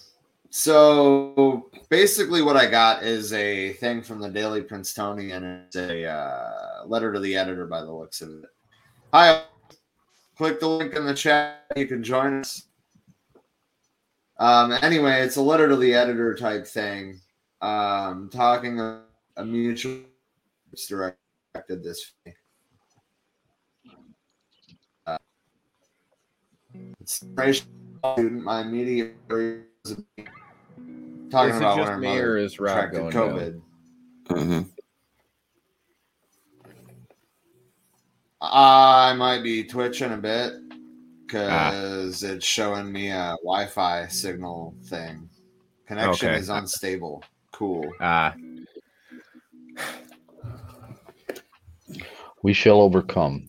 so 0.50 1.68
basically, 1.88 2.42
what 2.42 2.56
I 2.56 2.70
got 2.70 3.02
is 3.02 3.32
a 3.32 3.72
thing 3.75 4.00
from 4.00 4.20
the 4.20 4.28
Daily 4.28 4.62
Princetonian. 4.62 5.64
It's 5.66 5.75
a 5.75 6.06
uh, 6.06 6.87
letter 6.87 7.12
to 7.12 7.18
the 7.18 7.34
editor, 7.34 7.66
by 7.66 7.80
the 7.80 7.90
looks 7.90 8.20
of 8.20 8.28
it. 8.28 8.50
Hi, 9.12 9.42
click 10.37 10.61
the 10.61 10.68
link 10.68 10.94
in 10.94 11.04
the 11.04 11.14
chat. 11.14 11.64
You 11.75 11.88
can 11.88 12.04
join 12.04 12.40
us. 12.40 12.68
Um, 14.38 14.72
anyway, 14.80 15.22
it's 15.22 15.37
a 15.37 15.42
letter 15.42 15.68
to 15.68 15.76
the 15.76 15.92
editor 15.92 16.37
type 16.37 16.64
thing. 16.64 17.20
Um, 17.61 18.30
talking 18.32 18.78
a, 18.78 19.02
a 19.37 19.44
mutual 19.44 20.02
directed 20.88 21.82
this. 21.82 22.12
Uh, 25.04 25.18
it's 27.00 27.25
student, 28.04 28.42
my 28.42 28.62
immediate 28.62 29.14
area 29.30 29.61
was 29.85 29.97
talking 31.30 31.50
Is 31.50 31.56
about 31.56 31.76
when 31.76 31.85
just 31.85 31.90
our 31.92 31.99
me 31.99 32.18
or 32.18 32.37
is 32.37 32.59
Rob 32.61 32.90
going 32.92 33.12
COVID. 33.12 33.61
down? 34.28 34.38
hmm 34.38 34.61
I 38.40 39.14
might 39.14 39.42
be 39.44 39.62
twitching 39.62 40.12
a 40.12 40.16
bit 40.16 40.54
Ah. 40.54 41.71
because 41.71 42.23
it's 42.25 42.44
showing 42.44 42.90
me 42.90 43.11
a 43.11 43.37
Wi-Fi 43.44 44.09
signal 44.09 44.75
thing. 44.87 45.28
Connection 45.87 46.30
Okay. 46.30 46.38
is 46.40 46.49
unstable. 46.49 47.23
Cool. 47.52 47.92
Ah, 48.00 48.35
We 52.42 52.52
shall 52.52 52.80
overcome. 52.80 53.47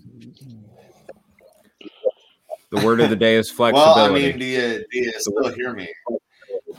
The 2.74 2.86
word 2.86 3.00
of 3.00 3.10
the 3.10 3.16
day 3.16 3.36
is 3.36 3.52
flexibility. 3.52 3.86
Well, 3.86 4.10
flexibility. 4.10 4.26
I 4.26 4.32
mean, 4.32 4.40
do 4.40 4.46
you 4.46 4.86
do 4.92 5.00
you 5.00 5.14
still 5.20 5.54
hear 5.54 5.74
me? 5.74 5.88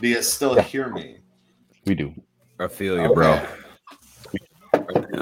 Do 0.00 0.08
you 0.08 0.22
still 0.22 0.54
hear 0.56 0.88
me? 0.88 1.18
We 1.86 1.94
do. 1.94 2.12
I 2.58 2.68
feel 2.68 3.00
you, 3.00 3.14
bro. 3.14 3.40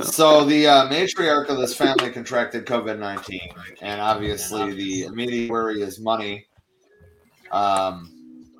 So 0.03 0.45
the 0.45 0.67
uh, 0.67 0.89
matriarch 0.89 1.49
of 1.49 1.59
this 1.59 1.75
family 1.75 2.11
contracted 2.11 2.65
COVID 2.65 2.99
nineteen, 2.99 3.51
and 3.83 4.01
obviously 4.01 4.73
the 4.73 5.03
immediate 5.03 5.51
worry 5.51 5.83
is 5.83 6.01
money. 6.01 6.47
Um, 7.51 8.11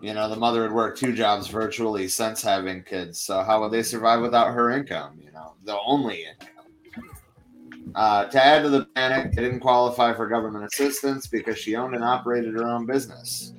you 0.03 0.13
know, 0.13 0.29
the 0.29 0.37
mother 0.37 0.65
had 0.65 0.73
worked 0.73 0.99
two 0.99 1.15
jobs 1.15 1.47
virtually 1.47 2.09
since 2.09 2.43
having 2.43 2.83
kids, 2.83 3.21
so 3.21 3.43
how 3.43 3.63
would 3.63 3.73
they 3.73 3.83
survive 3.83 4.21
without 4.21 4.53
her 4.53 4.71
income? 4.71 5.19
You 5.19 5.33
know, 5.33 5.55
the 5.65 5.79
only 5.87 6.27
income. 6.27 6.52
Uh, 7.95 8.25
to 8.27 8.43
add 8.43 8.63
to 8.63 8.69
the 8.69 8.87
panic, 8.95 9.33
they 9.33 9.43
didn't 9.43 9.61
qualify 9.61 10.15
for 10.15 10.27
government 10.27 10.65
assistance 10.65 11.27
because 11.27 11.59
she 11.59 11.77
owned 11.77 11.95
and 11.95 12.05
operated 12.05 12.55
her 12.55 12.69
own 12.69 12.87
business. 12.87 13.53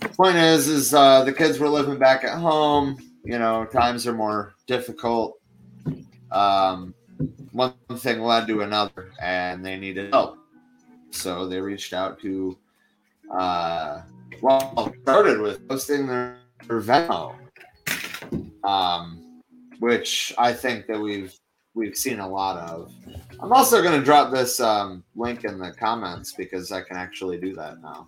The 0.00 0.08
point 0.08 0.36
is, 0.36 0.68
is 0.68 0.94
uh, 0.94 1.24
the 1.24 1.32
kids 1.32 1.58
were 1.58 1.68
living 1.68 1.98
back 1.98 2.24
at 2.24 2.38
home. 2.38 2.96
You 3.24 3.38
know, 3.38 3.64
times 3.64 4.06
are 4.06 4.12
more 4.12 4.54
difficult 4.66 5.38
um, 6.34 6.94
one 7.52 7.74
thing 7.96 8.20
led 8.20 8.46
to 8.48 8.62
another, 8.62 9.12
and 9.22 9.64
they 9.64 9.78
needed 9.78 10.12
help. 10.12 10.38
So 11.10 11.46
they 11.46 11.60
reached 11.60 11.92
out 11.92 12.20
to, 12.22 12.58
uh, 13.32 14.02
well, 14.42 14.92
started 15.02 15.40
with 15.40 15.66
posting 15.68 16.06
their, 16.08 16.38
their 16.66 16.80
Venmo, 16.80 17.36
um, 18.64 19.40
which 19.78 20.34
I 20.36 20.52
think 20.52 20.86
that 20.88 21.00
we've 21.00 21.32
we've 21.74 21.96
seen 21.96 22.20
a 22.20 22.28
lot 22.28 22.56
of. 22.58 22.92
I'm 23.40 23.52
also 23.52 23.82
going 23.82 23.98
to 23.98 24.04
drop 24.04 24.32
this 24.32 24.60
um, 24.60 25.04
link 25.14 25.44
in 25.44 25.58
the 25.58 25.72
comments 25.72 26.32
because 26.32 26.72
I 26.72 26.80
can 26.80 26.96
actually 26.96 27.38
do 27.38 27.54
that 27.54 27.82
now. 27.82 28.06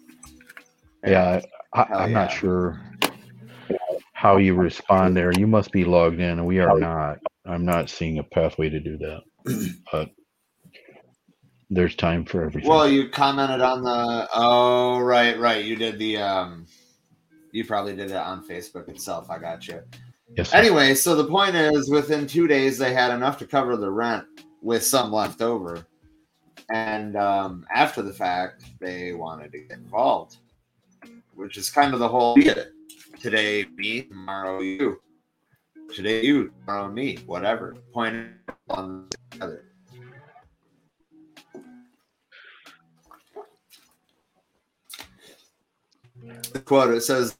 Yeah, 1.05 1.41
I, 1.75 1.85
Hell 1.85 1.99
I'm 1.99 2.13
not 2.13 2.33
sure 2.33 2.81
how 4.13 4.39
you 4.39 4.55
respond 4.55 5.17
there. 5.17 5.33
You 5.33 5.47
must 5.47 5.73
be 5.73 5.85
logged 5.85 6.21
in, 6.21 6.39
and 6.39 6.47
we 6.47 6.59
are 6.59 6.79
not. 6.79 7.19
I'm 7.45 7.65
not 7.65 7.91
seeing 7.91 8.19
a 8.19 8.25
pathway 8.25 8.69
to 8.71 8.81
do 8.81 8.99
that, 8.99 9.21
but 9.93 10.11
there's 11.71 11.95
time 11.95 12.25
for 12.25 12.45
everything. 12.45 12.69
Well, 12.69 12.89
you 12.89 13.09
commented 13.09 13.61
on 13.61 13.83
the. 13.83 14.29
Oh, 14.35 15.01
right, 15.01 15.39
right. 15.39 15.65
You 15.65 15.77
did 15.77 15.99
the. 15.99 16.19
um 16.19 16.67
You 17.53 17.65
probably 17.65 17.95
did 17.95 18.11
it 18.11 18.17
on 18.17 18.47
Facebook 18.47 18.89
itself. 18.89 19.31
I 19.31 19.39
got 19.39 19.69
you. 19.69 19.83
Yes. 20.35 20.53
Anyway, 20.55 20.95
so 20.95 21.15
the 21.15 21.27
point 21.27 21.55
is, 21.55 21.91
within 21.91 22.27
two 22.27 22.47
days, 22.47 22.79
they 22.79 22.93
had 22.93 23.11
enough 23.13 23.39
to 23.39 23.47
cover 23.47 23.77
the 23.77 23.91
rent 23.91 24.25
with 24.63 24.83
some 24.85 25.13
left 25.13 25.43
over, 25.43 25.87
and 26.71 27.17
um, 27.17 27.67
after 27.75 28.03
the 28.03 28.13
fact, 28.13 28.65
they 28.81 29.13
wanted 29.13 29.53
to 29.53 29.59
get 29.61 29.79
involved, 29.79 30.39
which 31.35 31.57
is 31.57 31.71
kind 31.71 31.95
of 31.95 32.01
the 32.01 32.09
whole 32.09 32.37
idea. 32.39 32.69
Today 33.21 33.67
me, 33.77 34.03
tomorrow 34.03 34.61
you. 34.61 35.01
Today 35.95 36.23
you, 36.25 36.51
tomorrow 36.61 36.89
me. 36.91 37.17
Whatever. 37.27 37.77
Point 37.93 38.29
on 38.69 39.09
the 39.31 39.45
other. 39.45 39.65
The 46.53 46.61
quote 46.61 46.93
it 46.93 47.03
says, 47.03 47.37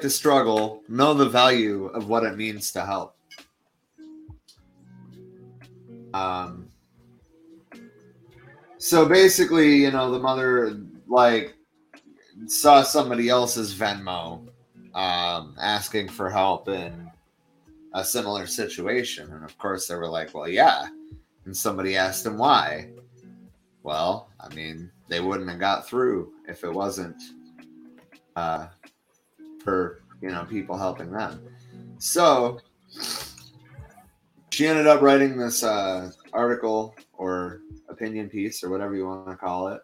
to 0.00 0.10
struggle, 0.10 0.82
know 0.88 1.14
the 1.14 1.28
value 1.28 1.86
of 1.86 2.08
what 2.08 2.24
it 2.24 2.36
means 2.36 2.72
to 2.72 2.84
help. 2.84 3.16
Um, 6.12 6.68
so 8.78 9.06
basically, 9.06 9.76
you 9.76 9.90
know, 9.90 10.10
the 10.10 10.18
mother 10.18 10.80
like 11.06 11.54
saw 12.46 12.82
somebody 12.82 13.28
else's 13.28 13.74
Venmo 13.74 14.46
um, 14.94 15.54
asking 15.60 16.08
for 16.08 16.30
help 16.30 16.68
in 16.68 17.10
a 17.94 18.04
similar 18.04 18.46
situation, 18.46 19.32
and 19.32 19.44
of 19.44 19.56
course 19.58 19.86
they 19.86 19.94
were 19.94 20.08
like, 20.08 20.34
"Well, 20.34 20.48
yeah," 20.48 20.88
and 21.44 21.56
somebody 21.56 21.96
asked 21.96 22.26
him 22.26 22.38
why. 22.38 22.90
Well, 23.82 24.28
I 24.40 24.52
mean, 24.54 24.90
they 25.08 25.20
wouldn't 25.20 25.48
have 25.48 25.58
got 25.58 25.88
through 25.88 26.32
if 26.48 26.64
it 26.64 26.72
wasn't 26.72 27.20
uh, 28.36 28.68
for 29.62 30.02
you 30.20 30.30
know 30.30 30.44
people 30.44 30.76
helping 30.76 31.10
them. 31.10 31.40
So 31.98 32.60
she 34.50 34.66
ended 34.66 34.86
up 34.86 35.00
writing 35.00 35.36
this 35.36 35.62
uh, 35.62 36.10
article 36.32 36.94
or 37.12 37.60
opinion 37.88 38.28
piece 38.28 38.64
or 38.64 38.70
whatever 38.70 38.94
you 38.94 39.06
want 39.06 39.28
to 39.28 39.36
call 39.36 39.68
it 39.68 39.82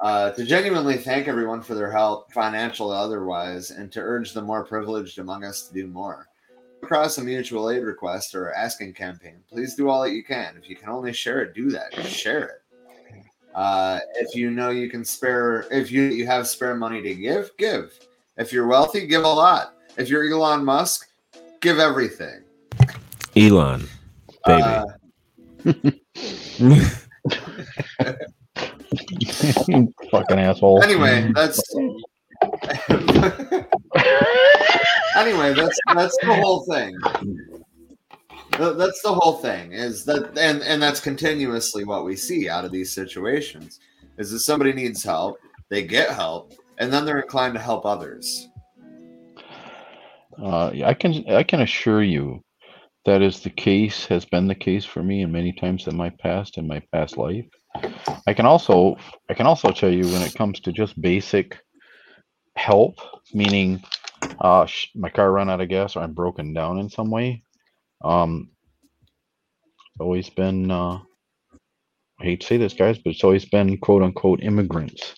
uh, 0.00 0.30
to 0.32 0.44
genuinely 0.44 0.96
thank 0.96 1.28
everyone 1.28 1.60
for 1.60 1.74
their 1.74 1.90
help, 1.90 2.32
financial 2.32 2.90
otherwise, 2.90 3.70
and 3.70 3.90
to 3.92 4.00
urge 4.00 4.32
the 4.32 4.42
more 4.42 4.64
privileged 4.64 5.18
among 5.18 5.44
us 5.44 5.66
to 5.68 5.74
do 5.74 5.86
more. 5.86 6.28
Across 6.82 7.18
a 7.18 7.24
mutual 7.24 7.70
aid 7.70 7.82
request 7.82 8.34
or 8.36 8.52
asking 8.52 8.94
campaign, 8.94 9.38
please 9.50 9.74
do 9.74 9.88
all 9.88 10.02
that 10.02 10.12
you 10.12 10.22
can. 10.22 10.56
If 10.56 10.68
you 10.68 10.76
can 10.76 10.88
only 10.88 11.12
share 11.12 11.40
it, 11.42 11.54
do 11.54 11.70
that. 11.70 11.92
Share 12.06 12.44
it. 12.44 12.62
Uh, 13.54 13.98
if 14.14 14.36
you 14.36 14.52
know 14.52 14.70
you 14.70 14.88
can 14.88 15.04
spare, 15.04 15.66
if 15.72 15.90
you 15.90 16.02
you 16.02 16.24
have 16.26 16.46
spare 16.46 16.76
money 16.76 17.02
to 17.02 17.14
give, 17.14 17.50
give. 17.58 17.98
If 18.38 18.52
you're 18.52 18.68
wealthy, 18.68 19.06
give 19.06 19.24
a 19.24 19.28
lot. 19.28 19.74
If 19.96 20.08
you're 20.08 20.24
Elon 20.30 20.64
Musk, 20.64 21.08
give 21.60 21.80
everything. 21.80 22.44
Elon, 23.36 23.88
baby. 24.46 24.62
Uh, 24.62 24.84
fucking 30.10 30.38
asshole. 30.38 30.82
anyway, 30.82 31.30
that's 31.34 31.60
anyway, 35.16 35.52
that's 35.54 35.78
that's 35.94 36.16
the 36.22 36.40
whole 36.40 36.64
thing. 36.70 36.96
That's 38.52 39.02
the 39.02 39.12
whole 39.12 39.38
thing. 39.38 39.72
Is 39.72 40.04
that 40.04 40.38
and 40.38 40.62
and 40.62 40.80
that's 40.80 41.00
continuously 41.00 41.84
what 41.84 42.04
we 42.04 42.14
see 42.14 42.48
out 42.48 42.64
of 42.64 42.70
these 42.70 42.92
situations. 42.92 43.80
Is 44.16 44.30
that 44.30 44.40
somebody 44.40 44.72
needs 44.72 45.02
help, 45.02 45.38
they 45.68 45.82
get 45.84 46.10
help, 46.10 46.52
and 46.78 46.92
then 46.92 47.04
they're 47.04 47.20
inclined 47.20 47.54
to 47.54 47.60
help 47.60 47.84
others. 47.84 48.48
Uh, 50.40 50.70
I 50.84 50.94
can 50.94 51.28
I 51.28 51.42
can 51.42 51.60
assure 51.60 52.02
you 52.02 52.42
that 53.04 53.22
is 53.22 53.40
the 53.40 53.50
case 53.50 54.06
has 54.06 54.24
been 54.24 54.46
the 54.46 54.54
case 54.54 54.84
for 54.84 55.02
me 55.02 55.22
in 55.22 55.32
many 55.32 55.52
times 55.52 55.86
in 55.86 55.96
my 55.96 56.10
past 56.10 56.58
in 56.58 56.66
my 56.66 56.80
past 56.92 57.16
life. 57.16 57.46
I 58.26 58.34
can 58.34 58.46
also 58.46 58.96
I 59.28 59.34
can 59.34 59.46
also 59.46 59.70
tell 59.72 59.92
you 59.92 60.04
when 60.04 60.22
it 60.22 60.34
comes 60.34 60.60
to 60.60 60.72
just 60.72 61.00
basic 61.00 61.58
help, 62.56 63.00
meaning 63.34 63.82
uh, 64.40 64.66
sh- 64.66 64.88
my 64.94 65.10
car 65.10 65.32
ran 65.32 65.50
out 65.50 65.60
of 65.60 65.68
gas 65.68 65.96
or 65.96 66.00
I'm 66.00 66.12
broken 66.12 66.52
down 66.52 66.78
in 66.78 66.88
some 66.88 67.10
way. 67.10 67.42
Um, 68.04 68.50
always 69.98 70.30
been 70.30 70.70
uh, 70.70 70.98
I 72.20 72.24
hate 72.24 72.40
to 72.40 72.46
say 72.46 72.56
this, 72.56 72.74
guys, 72.74 72.98
but 72.98 73.10
it's 73.10 73.24
always 73.24 73.44
been 73.44 73.78
quote 73.78 74.02
unquote 74.02 74.42
immigrants 74.42 75.14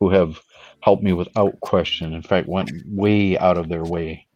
who 0.00 0.10
have 0.10 0.40
helped 0.80 1.02
me 1.02 1.12
without 1.12 1.58
question. 1.60 2.14
In 2.14 2.22
fact, 2.22 2.48
went 2.48 2.70
way 2.86 3.38
out 3.38 3.58
of 3.58 3.68
their 3.68 3.84
way 3.84 4.26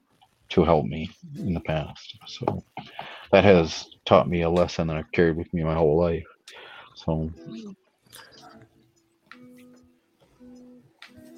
to 0.50 0.64
help 0.64 0.85
me 0.85 1.11
in 1.38 1.55
the 1.55 1.61
past. 1.61 2.18
So 2.26 2.64
that 3.31 3.44
has 3.44 3.87
taught 4.05 4.28
me 4.28 4.42
a 4.42 4.50
lesson 4.50 4.88
that 4.88 4.96
I've 4.96 5.12
carried 5.12 5.37
with 5.37 5.52
me 5.55 5.62
my 5.62 5.74
whole 5.74 5.98
life. 5.98 6.26
So 6.94 7.31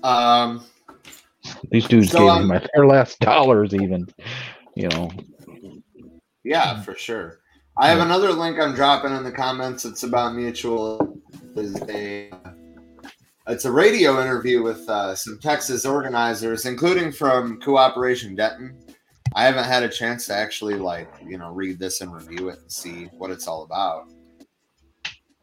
Um, 0.04 0.62
these 1.70 1.88
dudes 1.88 2.10
So, 2.10 2.18
gave 2.18 2.30
um, 2.30 2.42
me 2.42 2.48
my 2.48 2.66
their 2.74 2.86
last 2.86 3.18
dollars, 3.20 3.74
even. 3.74 4.06
You 4.76 4.88
know, 4.88 5.10
yeah, 6.44 6.82
for 6.82 6.94
sure. 6.94 7.38
I 7.78 7.88
have 7.88 8.00
another 8.00 8.32
link 8.32 8.60
I'm 8.60 8.74
dropping 8.74 9.16
in 9.16 9.24
the 9.24 9.32
comments. 9.32 9.84
It's 9.84 10.02
about 10.02 10.34
mutual. 10.34 11.18
Is 11.56 11.80
a 11.88 12.30
it's 13.46 13.64
a 13.64 13.72
radio 13.72 14.20
interview 14.22 14.62
with 14.62 14.88
uh, 14.88 15.14
some 15.14 15.38
Texas 15.38 15.84
organizers, 15.84 16.64
including 16.66 17.12
from 17.12 17.60
Cooperation 17.60 18.34
Denton. 18.34 18.78
I 19.34 19.44
haven't 19.44 19.64
had 19.64 19.82
a 19.82 19.88
chance 19.88 20.26
to 20.26 20.34
actually 20.34 20.74
like 20.74 21.08
you 21.26 21.38
know 21.38 21.52
read 21.52 21.78
this 21.78 22.00
and 22.00 22.14
review 22.14 22.48
it 22.48 22.60
and 22.60 22.72
see 22.72 23.06
what 23.18 23.30
it's 23.30 23.46
all 23.46 23.64
about. 23.64 24.08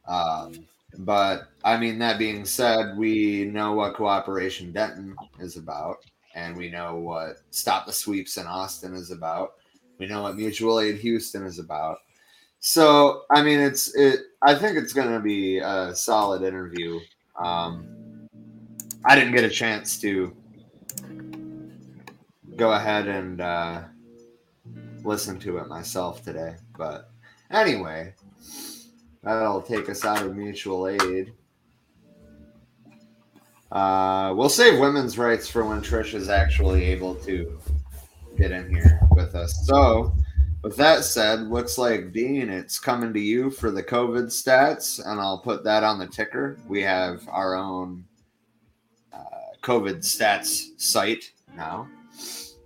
Um, 0.07 0.67
but 0.99 1.49
I 1.63 1.77
mean, 1.77 1.99
that 1.99 2.17
being 2.17 2.45
said, 2.45 2.97
we 2.97 3.45
know 3.45 3.73
what 3.73 3.95
Cooperation 3.95 4.71
Denton 4.71 5.15
is 5.39 5.57
about, 5.57 5.97
and 6.35 6.57
we 6.57 6.69
know 6.69 6.95
what 6.95 7.37
Stop 7.51 7.85
the 7.85 7.93
Sweeps 7.93 8.37
in 8.37 8.47
Austin 8.47 8.95
is 8.95 9.11
about. 9.11 9.53
We 9.99 10.07
know 10.07 10.23
what 10.23 10.35
Mutual 10.35 10.79
Aid 10.79 10.97
Houston 10.97 11.45
is 11.45 11.59
about. 11.59 11.99
So, 12.59 13.23
I 13.29 13.41
mean, 13.43 13.59
it's 13.59 13.95
it. 13.95 14.21
I 14.41 14.55
think 14.55 14.77
it's 14.77 14.93
going 14.93 15.11
to 15.11 15.19
be 15.19 15.59
a 15.59 15.95
solid 15.95 16.41
interview. 16.41 16.99
Um, 17.41 18.27
I 19.03 19.15
didn't 19.15 19.33
get 19.33 19.43
a 19.43 19.49
chance 19.49 19.99
to 20.01 20.35
go 22.55 22.73
ahead 22.73 23.07
and 23.07 23.41
uh, 23.41 23.83
listen 25.03 25.39
to 25.39 25.57
it 25.57 25.67
myself 25.67 26.23
today, 26.23 26.55
but 26.77 27.09
anyway, 27.49 28.13
that'll 29.23 29.61
take 29.61 29.89
us 29.89 30.05
out 30.05 30.21
of 30.23 30.35
mutual 30.35 30.87
aid. 30.87 31.33
Uh, 33.71 34.33
we'll 34.35 34.49
save 34.49 34.79
women's 34.79 35.17
rights 35.17 35.47
for 35.47 35.65
when 35.65 35.81
Trish 35.81 36.13
is 36.13 36.29
actually 36.29 36.83
able 36.83 37.15
to 37.15 37.59
get 38.37 38.51
in 38.51 38.69
here 38.69 38.99
with 39.11 39.33
us. 39.33 39.65
So, 39.65 40.13
with 40.61 40.75
that 40.77 41.03
said, 41.03 41.47
looks 41.47 41.77
like 41.77 42.11
Dean, 42.11 42.49
it's 42.49 42.79
coming 42.79 43.13
to 43.13 43.19
you 43.19 43.49
for 43.49 43.71
the 43.71 43.81
COVID 43.81 44.25
stats, 44.25 45.03
and 45.03 45.19
I'll 45.19 45.39
put 45.39 45.63
that 45.63 45.83
on 45.83 45.97
the 45.97 46.07
ticker. 46.07 46.59
We 46.67 46.81
have 46.83 47.27
our 47.29 47.55
own 47.55 48.05
uh, 49.11 49.19
COVID 49.63 49.99
stats 49.99 50.79
site 50.79 51.31
now. 51.55 51.87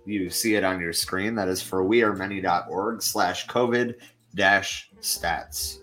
You 0.04 0.30
see 0.30 0.54
it 0.54 0.64
on 0.64 0.78
your 0.78 0.92
screen. 0.92 1.34
That 1.34 1.48
is 1.48 1.62
for 1.62 1.84
wearemany.org 1.84 3.02
slash 3.02 3.46
COVID 3.48 3.94
dash 4.34 4.90
stats. 5.00 5.78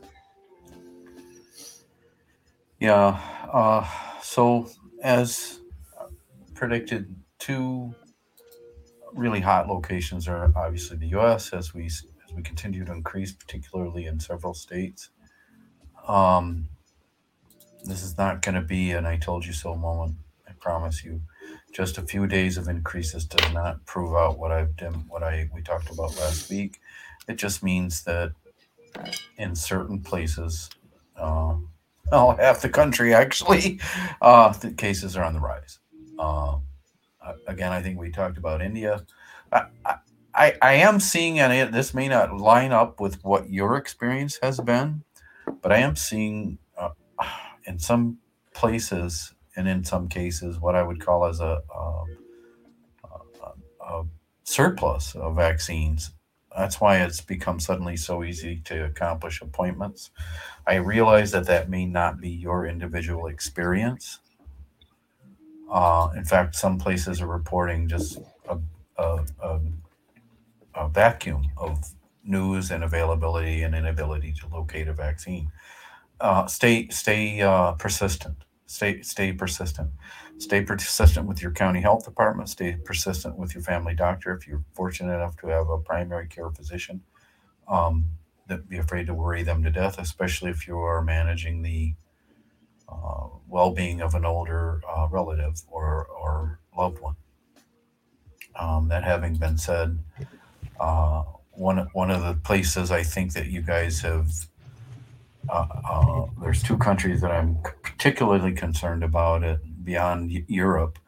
Yeah. 2.80 3.20
Uh, 3.52 3.88
so, 4.22 4.70
as 5.02 5.60
predicted, 6.54 7.14
two 7.40 7.94
really 9.14 9.42
hot 9.42 9.68
locations 9.68 10.28
are 10.28 10.52
obviously 10.56 10.98
the 10.98 11.08
U.S. 11.08 11.54
as 11.54 11.74
we 11.74 11.86
as 11.86 12.34
we 12.36 12.42
continue 12.42 12.84
to 12.86 12.92
increase, 12.92 13.32
particularly 13.32 14.06
in 14.06 14.20
several 14.20 14.54
states. 14.54 15.10
Um, 16.08 16.68
this 17.84 18.04
is 18.04 18.18
not 18.18 18.42
going 18.42 18.56
to 18.56 18.62
be 18.62 18.92
an 18.92 19.06
"I 19.06 19.18
told 19.18 19.46
you 19.46 19.54
so" 19.54 19.76
moment. 19.76 20.16
I 20.48 20.52
promise 20.54 21.04
you. 21.04 21.22
Just 21.72 21.98
a 21.98 22.04
few 22.04 22.28
days 22.28 22.58
of 22.58 22.68
increases 22.68 23.26
does 23.26 23.52
not 23.54 23.86
prove 23.86 24.16
out 24.16 24.38
what 24.38 24.52
I've 24.52 24.76
done, 24.76 25.06
what 25.08 25.24
I 25.24 25.50
we 25.54 25.62
talked 25.62 25.90
about 25.90 26.18
last 26.18 26.50
week. 26.50 26.80
It 27.28 27.36
just 27.36 27.64
means 27.64 28.04
that 28.04 28.34
in 29.38 29.56
certain 29.56 30.02
places, 30.02 30.70
uh, 31.18 31.56
half 32.12 32.62
the 32.62 32.70
country 32.70 33.14
actually, 33.14 33.80
uh, 34.22 34.54
the 34.54 34.72
cases 34.72 35.18
are 35.18 35.24
on 35.24 35.34
the 35.34 35.40
rise. 35.40 35.80
Uh, 36.20 36.58
again, 37.48 37.72
I 37.72 37.82
think 37.82 38.00
we 38.00 38.12
talked 38.12 38.38
about 38.38 38.62
India. 38.62 39.06
I, 39.52 39.66
I- 39.86 39.98
I, 40.36 40.74
am 40.74 41.00
seeing, 41.00 41.40
and 41.40 41.54
it, 41.54 41.72
this 41.72 41.94
may 41.94 42.08
not 42.08 42.36
line 42.36 42.72
up 42.72 43.00
with 43.00 43.24
what 43.24 43.52
your 43.52 43.76
experience 43.78 44.40
has 44.42 44.60
been, 44.60 45.04
but 45.62 45.72
I 45.72 45.78
am 45.78 45.96
seeing 45.96 46.58
uh, 46.76 46.90
in 47.66 47.78
some 47.80 48.18
places 48.54 49.34
and 49.56 49.68
in 49.68 49.84
some 49.84 50.08
cases 50.10 50.60
what 50.60 50.76
I 50.76 50.84
would 50.84 51.00
call 51.00 51.26
as 51.26 51.40
a, 51.40 51.62
a, 51.76 52.04
a, 53.06 53.52
a 53.82 54.04
surplus 54.44 55.16
of 55.16 55.36
vaccines. 55.36 56.12
That's 56.56 56.82
why 56.82 56.98
it's 57.04 57.22
become 57.22 57.60
suddenly 57.60 57.98
so 57.98 58.24
easy 58.24 58.62
to 58.66 58.86
accomplish 58.86 59.42
appointments. 59.42 60.12
I 60.68 60.76
realize 60.76 61.32
that 61.32 61.48
that 61.48 61.70
may 61.70 61.86
not 61.86 62.22
be 62.22 62.30
your 62.30 62.66
individual 62.68 63.28
experience. 63.28 64.20
Uh, 65.74 66.10
in 66.16 66.24
fact, 66.24 66.56
some 66.56 66.78
places 66.78 67.20
are 67.20 67.28
reporting 67.28 67.88
just 67.88 68.20
a, 68.48 68.60
a, 69.00 69.26
a, 69.42 69.60
a 70.76 70.90
vacuum 70.90 71.44
of 71.58 71.84
news 72.24 72.70
and 72.70 72.84
availability 72.84 73.64
and 73.64 73.74
inability 73.74 74.32
to 74.34 74.48
locate 74.50 74.88
a 74.88 74.94
vaccine. 74.94 75.52
Uh, 76.22 76.46
stay 76.46 76.88
stay 76.90 77.42
uh, 77.42 77.72
persistent. 77.72 78.38
Stay 78.68 79.02
stay 79.02 79.34
persistent. 79.34 79.90
Stay 80.38 80.62
persistent 80.62 81.26
with 81.26 81.42
your 81.42 81.52
county 81.52 81.82
health 81.82 82.06
department. 82.06 82.50
Stay 82.50 82.78
persistent 82.86 83.36
with 83.36 83.56
your 83.56 83.64
family 83.64 83.96
doctor 83.96 84.32
if 84.32 84.48
you're 84.48 84.64
fortunate 84.74 85.16
enough 85.16 85.36
to 85.38 85.48
have 85.48 85.70
a 85.70 85.80
primary 85.80 86.28
care 86.28 86.52
physician. 86.52 87.02
Um, 87.68 88.06
don't 88.48 88.70
be 88.70 88.78
afraid 88.78 89.08
to 89.08 89.16
worry 89.16 89.42
them 89.42 89.64
to 89.64 89.72
death, 89.72 89.98
especially 89.98 90.52
if 90.52 90.68
you 90.68 90.78
are 90.78 91.02
managing 91.02 91.64
the 91.64 91.96
uh, 92.90 93.28
well-being 93.48 94.02
of 94.02 94.16
an 94.16 94.26
older 94.26 94.82
uh, 94.90 95.08
relative 95.10 95.62
or 95.68 96.06
or 96.06 96.60
loved 96.78 97.00
one. 97.00 97.16
Um, 98.60 98.88
that 98.90 99.04
having 99.04 99.36
been 99.36 99.58
said, 99.58 100.00
uh, 100.80 101.24
one 101.52 101.88
one 101.94 102.12
of 102.12 102.22
the 102.24 102.34
places 102.34 102.92
I 102.92 103.04
think 103.04 103.34
that 103.34 103.48
you 103.48 103.62
guys 103.62 104.02
have 104.02 104.32
uh, 105.50 105.66
uh, 105.90 106.26
there's 106.42 106.64
two 106.64 106.78
countries 106.78 107.22
that 107.22 107.32
I'm 107.32 107.58
particularly 107.82 108.54
concerned 108.54 109.04
about 109.04 109.44
it 109.44 109.60
beyond 109.84 110.32
Europe 110.48 111.00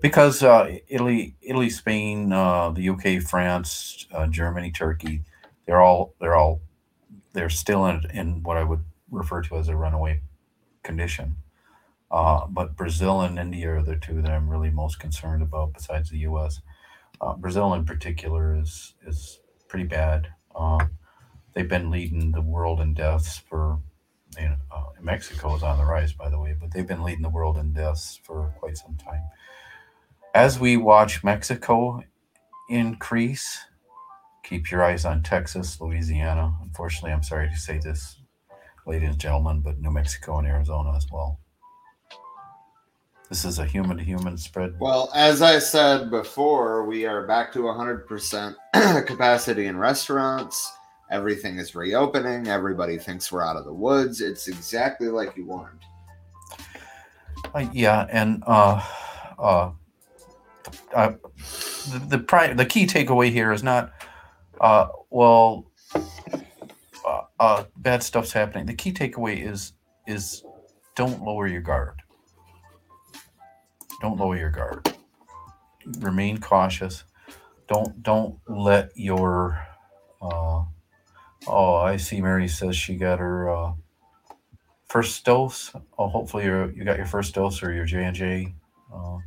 because 0.00 0.42
uh, 0.42 0.78
Italy, 0.88 1.36
Italy, 1.40 1.70
Spain, 1.70 2.30
the 2.30 2.88
UK, 2.90 3.22
France, 3.22 4.06
Germany, 4.30 4.70
Turkey, 4.72 5.22
they're 5.66 5.80
all 5.80 6.14
they're 6.20 6.34
all 6.34 6.60
they're 7.32 7.50
still 7.50 7.86
in, 7.86 8.02
in 8.12 8.42
what 8.42 8.56
I 8.56 8.64
would 8.64 8.84
refer 9.10 9.42
to 9.42 9.56
as 9.56 9.68
a 9.68 9.76
runaway 9.76 10.20
condition. 10.84 11.36
Uh, 12.10 12.46
but 12.46 12.76
Brazil 12.76 13.22
and 13.22 13.38
India 13.38 13.70
are 13.70 13.82
the 13.82 13.96
two 13.96 14.22
that 14.22 14.30
I'm 14.30 14.48
really 14.48 14.70
most 14.70 15.00
concerned 15.00 15.42
about, 15.42 15.72
besides 15.72 16.10
the 16.10 16.18
U.S. 16.18 16.60
Uh, 17.20 17.34
Brazil, 17.34 17.74
in 17.74 17.84
particular, 17.84 18.56
is 18.56 18.94
is 19.06 19.40
pretty 19.66 19.86
bad. 19.86 20.28
Um, 20.54 20.90
they've 21.54 21.68
been 21.68 21.90
leading 21.90 22.30
the 22.30 22.40
world 22.42 22.80
in 22.80 22.94
deaths 22.94 23.38
for. 23.38 23.80
You 24.38 24.48
know, 24.48 24.56
uh, 24.72 24.84
Mexico 25.00 25.54
is 25.54 25.62
on 25.62 25.78
the 25.78 25.84
rise, 25.84 26.12
by 26.12 26.28
the 26.28 26.40
way, 26.40 26.56
but 26.60 26.72
they've 26.72 26.86
been 26.86 27.04
leading 27.04 27.22
the 27.22 27.28
world 27.28 27.56
in 27.56 27.72
deaths 27.72 28.18
for 28.24 28.52
quite 28.58 28.76
some 28.76 28.96
time. 28.96 29.22
As 30.34 30.58
we 30.58 30.76
watch 30.76 31.22
Mexico 31.22 32.02
increase, 32.68 33.60
keep 34.42 34.70
your 34.72 34.82
eyes 34.82 35.04
on 35.04 35.22
Texas, 35.22 35.80
Louisiana. 35.80 36.54
Unfortunately, 36.62 37.12
I'm 37.12 37.22
sorry 37.22 37.48
to 37.48 37.56
say 37.56 37.78
this, 37.78 38.16
ladies 38.86 39.08
and 39.08 39.18
gentlemen, 39.18 39.60
but 39.60 39.80
New 39.80 39.90
Mexico 39.90 40.38
and 40.38 40.46
Arizona 40.46 40.94
as 40.96 41.06
well. 41.10 41.40
This 43.28 43.44
is 43.44 43.58
a 43.58 43.64
human 43.64 43.96
to 43.96 44.04
human 44.04 44.36
spread. 44.36 44.78
Well, 44.78 45.10
as 45.14 45.40
I 45.40 45.58
said 45.58 46.10
before, 46.10 46.84
we 46.84 47.06
are 47.06 47.26
back 47.26 47.52
to 47.54 47.60
100% 47.60 48.54
capacity 49.06 49.66
in 49.66 49.78
restaurants. 49.78 50.70
Everything 51.10 51.58
is 51.58 51.74
reopening. 51.74 52.48
Everybody 52.48 52.98
thinks 52.98 53.32
we're 53.32 53.44
out 53.44 53.56
of 53.56 53.64
the 53.64 53.72
woods. 53.72 54.20
It's 54.20 54.48
exactly 54.48 55.08
like 55.08 55.36
you 55.36 55.46
warned. 55.46 55.80
Uh, 57.54 57.66
yeah, 57.72 58.06
and 58.10 58.42
uh, 58.46 58.82
uh, 59.38 59.70
uh, 60.94 61.12
the 61.90 61.98
the, 62.08 62.18
pri- 62.18 62.52
the 62.52 62.66
key 62.66 62.86
takeaway 62.86 63.30
here 63.30 63.52
is 63.52 63.62
not, 63.62 63.92
uh, 64.60 64.88
well, 65.10 65.66
uh, 67.04 67.22
uh, 67.38 67.64
bad 67.76 68.02
stuff's 68.02 68.32
happening. 68.32 68.66
The 68.66 68.74
key 68.74 68.92
takeaway 68.92 69.46
is 69.46 69.72
is 70.06 70.44
don't 70.96 71.22
lower 71.22 71.46
your 71.46 71.60
guard. 71.60 72.02
Don't 74.00 74.18
lower 74.18 74.36
your 74.36 74.50
guard. 74.50 74.94
Remain 75.98 76.38
cautious. 76.38 77.04
Don't 77.68 78.02
don't 78.02 78.38
let 78.48 78.90
your. 78.96 79.66
Uh, 80.20 80.64
oh, 81.46 81.74
I 81.76 81.96
see. 81.96 82.20
Mary 82.20 82.48
says 82.48 82.76
she 82.76 82.96
got 82.96 83.18
her. 83.18 83.50
Uh, 83.50 83.72
first 84.88 85.24
dose. 85.24 85.72
Oh, 85.98 86.08
hopefully 86.08 86.44
you 86.44 86.72
you 86.76 86.84
got 86.84 86.96
your 86.96 87.06
first 87.06 87.34
dose 87.34 87.62
or 87.62 87.72
your 87.72 87.84
J 87.84 88.04
and 88.04 88.16
J. 88.16 88.54
Uh, 88.94 89.18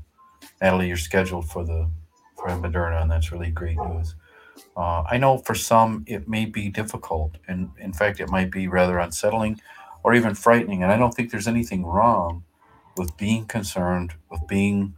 Natalie, 0.61 0.87
you're 0.87 0.97
scheduled 0.97 1.49
for 1.49 1.65
the 1.65 1.89
for 2.37 2.47
Moderna, 2.49 3.01
and 3.01 3.11
that's 3.11 3.31
really 3.31 3.51
great 3.51 3.77
news. 3.77 4.15
Uh, 4.75 5.03
I 5.09 5.17
know 5.17 5.39
for 5.39 5.55
some 5.55 6.03
it 6.07 6.27
may 6.27 6.45
be 6.45 6.69
difficult, 6.69 7.37
and 7.47 7.71
in 7.79 7.93
fact, 7.93 8.19
it 8.19 8.29
might 8.29 8.51
be 8.51 8.67
rather 8.67 8.99
unsettling 8.99 9.61
or 10.03 10.13
even 10.13 10.35
frightening. 10.35 10.83
And 10.83 10.91
I 10.91 10.97
don't 10.97 11.13
think 11.13 11.31
there's 11.31 11.47
anything 11.47 11.85
wrong 11.85 12.43
with 12.95 13.15
being 13.17 13.45
concerned, 13.45 14.13
with 14.29 14.47
being, 14.47 14.95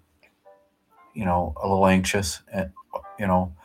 you 1.13 1.25
know, 1.25 1.53
a 1.61 1.67
little 1.67 1.87
anxious. 1.87 2.41
And 2.51 2.71
you 3.17 3.27
know, 3.27 3.55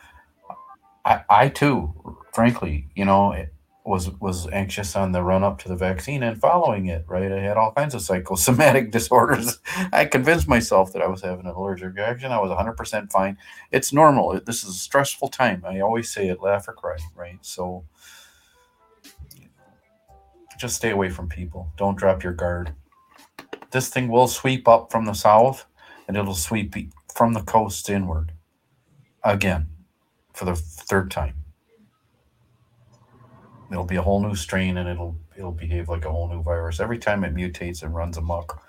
I, 1.03 1.23
I 1.29 1.49
too, 1.49 1.93
frankly, 2.33 2.87
you 2.95 3.05
know, 3.05 3.33
was 3.85 4.09
was 4.19 4.47
anxious 4.47 4.95
on 4.95 5.11
the 5.11 5.21
run 5.21 5.43
up 5.43 5.59
to 5.59 5.69
the 5.69 5.75
vaccine 5.75 6.23
and 6.23 6.39
following 6.39 6.87
it. 6.87 7.05
Right, 7.07 7.31
I 7.31 7.39
had 7.39 7.57
all 7.57 7.71
kinds 7.71 7.93
of 7.93 8.01
psychosomatic 8.01 8.91
disorders. 8.97 9.59
I 9.93 10.05
convinced 10.05 10.47
myself 10.47 10.91
that 10.93 11.01
I 11.01 11.07
was 11.07 11.21
having 11.21 11.45
an 11.45 11.53
allergic 11.53 11.95
reaction. 11.95 12.31
I 12.31 12.41
was 12.41 12.49
100 12.49 12.73
percent 12.73 13.11
fine. 13.11 13.37
It's 13.71 13.93
normal. 13.93 14.39
This 14.45 14.63
is 14.63 14.69
a 14.69 14.73
stressful 14.73 15.29
time. 15.29 15.63
I 15.65 15.79
always 15.81 16.11
say 16.11 16.27
it, 16.29 16.41
laugh 16.41 16.67
or 16.67 16.73
cry. 16.73 16.97
Right, 17.15 17.37
so 17.41 17.85
just 20.59 20.77
stay 20.77 20.89
away 20.89 21.09
from 21.09 21.29
people. 21.29 21.71
Don't 21.77 21.97
drop 21.97 22.23
your 22.23 22.33
guard. 22.33 22.73
This 23.71 23.89
thing 23.89 24.07
will 24.07 24.27
sweep 24.27 24.67
up 24.67 24.91
from 24.91 25.05
the 25.05 25.13
south, 25.13 25.65
and 26.07 26.17
it'll 26.17 26.33
sweep 26.33 26.75
from 27.13 27.33
the 27.33 27.41
coast 27.41 27.89
inward 27.89 28.31
again 29.23 29.67
for 30.33 30.45
the 30.45 30.55
third 30.55 31.11
time 31.11 31.44
it'll 33.71 33.85
be 33.85 33.95
a 33.95 34.01
whole 34.01 34.21
new 34.21 34.35
strain 34.35 34.77
and 34.77 34.87
it'll 34.87 35.15
it'll 35.37 35.51
behave 35.51 35.89
like 35.89 36.05
a 36.05 36.11
whole 36.11 36.27
new 36.27 36.41
virus. 36.41 36.79
Every 36.79 36.97
time 36.97 37.23
it 37.23 37.35
mutates 37.35 37.83
and 37.83 37.93
runs 37.93 38.17
amok 38.17 38.61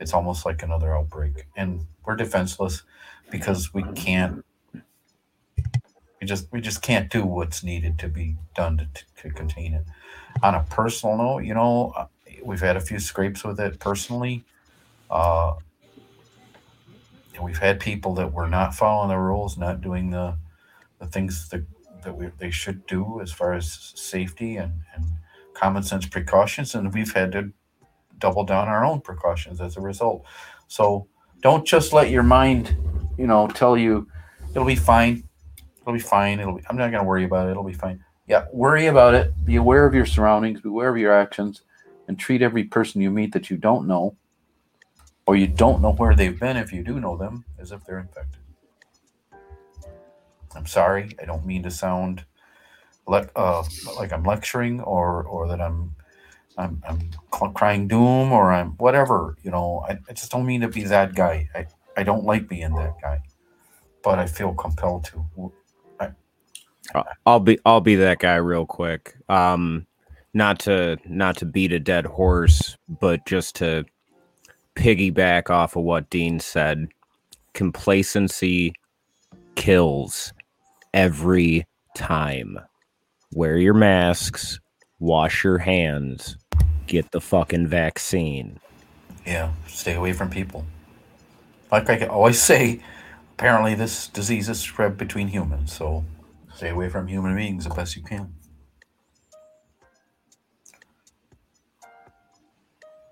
it's 0.00 0.12
almost 0.12 0.44
like 0.44 0.62
another 0.62 0.96
outbreak. 0.96 1.46
And 1.56 1.86
we're 2.04 2.16
defenseless 2.16 2.82
because 3.30 3.72
we 3.72 3.82
can't 3.94 4.44
we 4.74 6.26
just 6.26 6.50
we 6.52 6.60
just 6.60 6.82
can't 6.82 7.10
do 7.10 7.24
what's 7.24 7.62
needed 7.62 7.98
to 8.00 8.08
be 8.08 8.36
done 8.54 8.78
to, 8.78 8.88
to 9.22 9.30
contain 9.34 9.74
it. 9.74 9.84
On 10.42 10.54
a 10.54 10.62
personal 10.64 11.16
note 11.16 11.40
you 11.40 11.54
know 11.54 11.92
uh, 11.96 12.06
we've 12.42 12.60
had 12.60 12.76
a 12.76 12.80
few 12.80 12.98
scrapes 12.98 13.44
with 13.44 13.60
it 13.60 13.78
personally. 13.78 14.44
Uh 15.10 15.54
we've 17.42 17.58
had 17.58 17.80
people 17.80 18.14
that 18.14 18.32
were 18.32 18.48
not 18.48 18.74
following 18.74 19.08
the 19.08 19.18
rules 19.18 19.58
not 19.58 19.80
doing 19.80 20.10
the 20.10 20.36
the 21.00 21.06
things 21.06 21.48
that 21.48 21.64
that 22.04 22.16
we, 22.16 22.30
they 22.38 22.50
should 22.50 22.86
do 22.86 23.20
as 23.20 23.32
far 23.32 23.54
as 23.54 23.92
safety 23.94 24.56
and, 24.56 24.72
and 24.94 25.04
common 25.54 25.82
sense 25.82 26.06
precautions, 26.06 26.74
and 26.74 26.92
we've 26.92 27.12
had 27.12 27.32
to 27.32 27.52
double 28.18 28.44
down 28.44 28.68
our 28.68 28.84
own 28.84 29.00
precautions 29.00 29.60
as 29.60 29.76
a 29.76 29.80
result. 29.80 30.24
So 30.68 31.08
don't 31.40 31.66
just 31.66 31.92
let 31.92 32.10
your 32.10 32.22
mind, 32.22 32.76
you 33.18 33.26
know, 33.26 33.48
tell 33.48 33.76
you 33.76 34.08
it'll 34.50 34.64
be 34.66 34.76
fine. 34.76 35.28
It'll 35.82 35.92
be 35.92 35.98
fine. 35.98 36.40
It'll 36.40 36.56
be, 36.56 36.62
I'm 36.68 36.76
not 36.76 36.90
going 36.90 37.02
to 37.02 37.08
worry 37.08 37.24
about 37.24 37.48
it. 37.48 37.50
It'll 37.50 37.64
be 37.64 37.72
fine. 37.72 38.02
Yeah, 38.26 38.46
worry 38.52 38.86
about 38.86 39.14
it. 39.14 39.44
Be 39.44 39.56
aware 39.56 39.84
of 39.84 39.94
your 39.94 40.06
surroundings. 40.06 40.62
Be 40.62 40.70
aware 40.70 40.88
of 40.88 40.96
your 40.96 41.12
actions, 41.12 41.62
and 42.08 42.18
treat 42.18 42.40
every 42.40 42.64
person 42.64 43.02
you 43.02 43.10
meet 43.10 43.32
that 43.32 43.50
you 43.50 43.58
don't 43.58 43.86
know, 43.86 44.16
or 45.26 45.36
you 45.36 45.46
don't 45.46 45.82
know 45.82 45.92
where 45.92 46.14
they've 46.14 46.38
been 46.38 46.56
if 46.56 46.72
you 46.72 46.82
do 46.82 46.98
know 47.00 47.16
them, 47.16 47.44
as 47.58 47.70
if 47.70 47.84
they're 47.84 47.98
infected. 47.98 48.40
I'm 50.54 50.66
sorry. 50.66 51.16
I 51.20 51.24
don't 51.24 51.44
mean 51.46 51.62
to 51.64 51.70
sound 51.70 52.24
like 53.06 53.30
uh, 53.36 53.62
like 53.96 54.12
I'm 54.12 54.24
lecturing 54.24 54.80
or 54.80 55.24
or 55.24 55.48
that 55.48 55.60
I'm 55.60 55.94
I'm, 56.56 56.82
I'm 56.88 57.10
crying 57.54 57.88
doom 57.88 58.32
or 58.32 58.52
I'm 58.52 58.70
whatever. 58.72 59.36
You 59.42 59.50
know, 59.50 59.84
I, 59.88 59.98
I 60.08 60.12
just 60.12 60.30
don't 60.30 60.46
mean 60.46 60.60
to 60.60 60.68
be 60.68 60.84
that 60.84 61.14
guy. 61.14 61.48
I, 61.54 61.66
I 61.96 62.02
don't 62.04 62.24
like 62.24 62.48
being 62.48 62.74
that 62.74 62.94
guy, 63.02 63.20
but 64.02 64.18
I 64.18 64.26
feel 64.26 64.54
compelled 64.54 65.04
to. 65.04 65.52
I, 66.00 66.10
I'll 67.26 67.40
be 67.40 67.58
I'll 67.64 67.80
be 67.80 67.96
that 67.96 68.18
guy 68.20 68.36
real 68.36 68.66
quick. 68.66 69.16
Um, 69.28 69.86
not 70.32 70.58
to 70.60 70.98
not 71.06 71.36
to 71.38 71.46
beat 71.46 71.72
a 71.72 71.80
dead 71.80 72.06
horse, 72.06 72.76
but 72.88 73.24
just 73.26 73.56
to 73.56 73.84
piggyback 74.76 75.50
off 75.50 75.76
of 75.76 75.82
what 75.82 76.10
Dean 76.10 76.40
said. 76.40 76.88
Complacency 77.52 78.72
kills 79.54 80.32
every 80.94 81.66
time. 81.96 82.58
Wear 83.34 83.58
your 83.58 83.74
masks, 83.74 84.60
wash 85.00 85.44
your 85.44 85.58
hands, 85.58 86.38
get 86.86 87.10
the 87.10 87.20
fucking 87.20 87.66
vaccine. 87.66 88.58
Yeah, 89.26 89.52
stay 89.66 89.94
away 89.94 90.12
from 90.12 90.30
people. 90.30 90.64
Like 91.72 91.90
I 91.90 91.96
can 91.96 92.08
always 92.08 92.40
say, 92.40 92.80
apparently 93.34 93.74
this 93.74 94.06
disease 94.06 94.48
is 94.48 94.60
spread 94.60 94.96
between 94.96 95.28
humans, 95.28 95.72
so 95.72 96.04
stay 96.54 96.70
away 96.70 96.88
from 96.88 97.08
human 97.08 97.34
beings 97.34 97.64
the 97.64 97.74
best 97.74 97.96
you 97.96 98.02
can. 98.02 98.32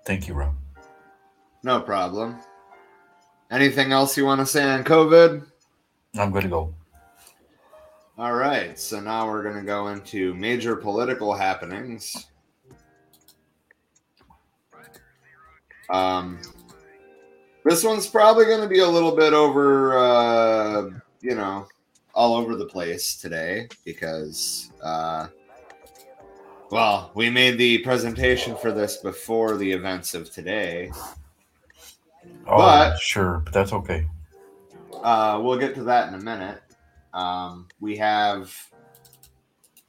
Thank 0.05 0.27
you, 0.27 0.33
Rob. 0.33 0.55
No 1.63 1.81
problem. 1.81 2.37
Anything 3.51 3.91
else 3.91 4.17
you 4.17 4.25
want 4.25 4.39
to 4.39 4.45
say 4.45 4.63
on 4.63 4.83
COVID? 4.83 5.45
I'm 6.17 6.31
good 6.31 6.43
to 6.43 6.49
go. 6.49 6.75
All 8.15 8.33
right, 8.35 8.77
so 8.77 8.99
now 8.99 9.27
we're 9.27 9.41
going 9.41 9.55
to 9.55 9.63
go 9.63 9.87
into 9.87 10.35
major 10.35 10.75
political 10.75 11.33
happenings. 11.33 12.27
Um, 15.89 16.39
this 17.65 17.83
one's 17.83 18.07
probably 18.07 18.45
going 18.45 18.61
to 18.61 18.67
be 18.67 18.79
a 18.79 18.87
little 18.87 19.15
bit 19.15 19.33
over, 19.33 19.97
uh, 19.97 20.89
you 21.21 21.33
know, 21.33 21.67
all 22.13 22.35
over 22.35 22.55
the 22.55 22.67
place 22.67 23.15
today 23.15 23.67
because, 23.83 24.69
uh, 24.83 25.27
well, 26.69 27.11
we 27.15 27.31
made 27.31 27.57
the 27.57 27.79
presentation 27.79 28.55
for 28.55 28.71
this 28.71 28.97
before 28.97 29.57
the 29.57 29.71
events 29.71 30.13
of 30.13 30.31
today. 30.31 30.91
Oh, 32.45 32.57
but, 32.57 32.99
sure, 32.99 33.41
but 33.43 33.53
that's 33.53 33.73
okay. 33.73 34.05
Uh, 35.01 35.39
we'll 35.43 35.57
get 35.57 35.73
to 35.75 35.83
that 35.83 36.09
in 36.09 36.13
a 36.13 36.23
minute. 36.23 36.62
Um, 37.13 37.67
we 37.79 37.95
have 37.97 38.55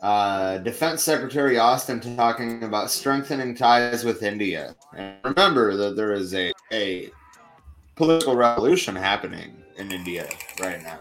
uh, 0.00 0.58
Defense 0.58 1.02
Secretary 1.02 1.58
Austin 1.58 2.00
talking 2.16 2.62
about 2.62 2.90
strengthening 2.90 3.54
ties 3.54 4.04
with 4.04 4.22
India. 4.22 4.74
And 4.94 5.16
remember 5.24 5.76
that 5.76 5.96
there 5.96 6.12
is 6.12 6.34
a, 6.34 6.52
a 6.72 7.10
political 7.94 8.36
revolution 8.36 8.94
happening 8.94 9.56
in 9.78 9.90
India 9.90 10.28
right 10.60 10.82
now. 10.82 10.98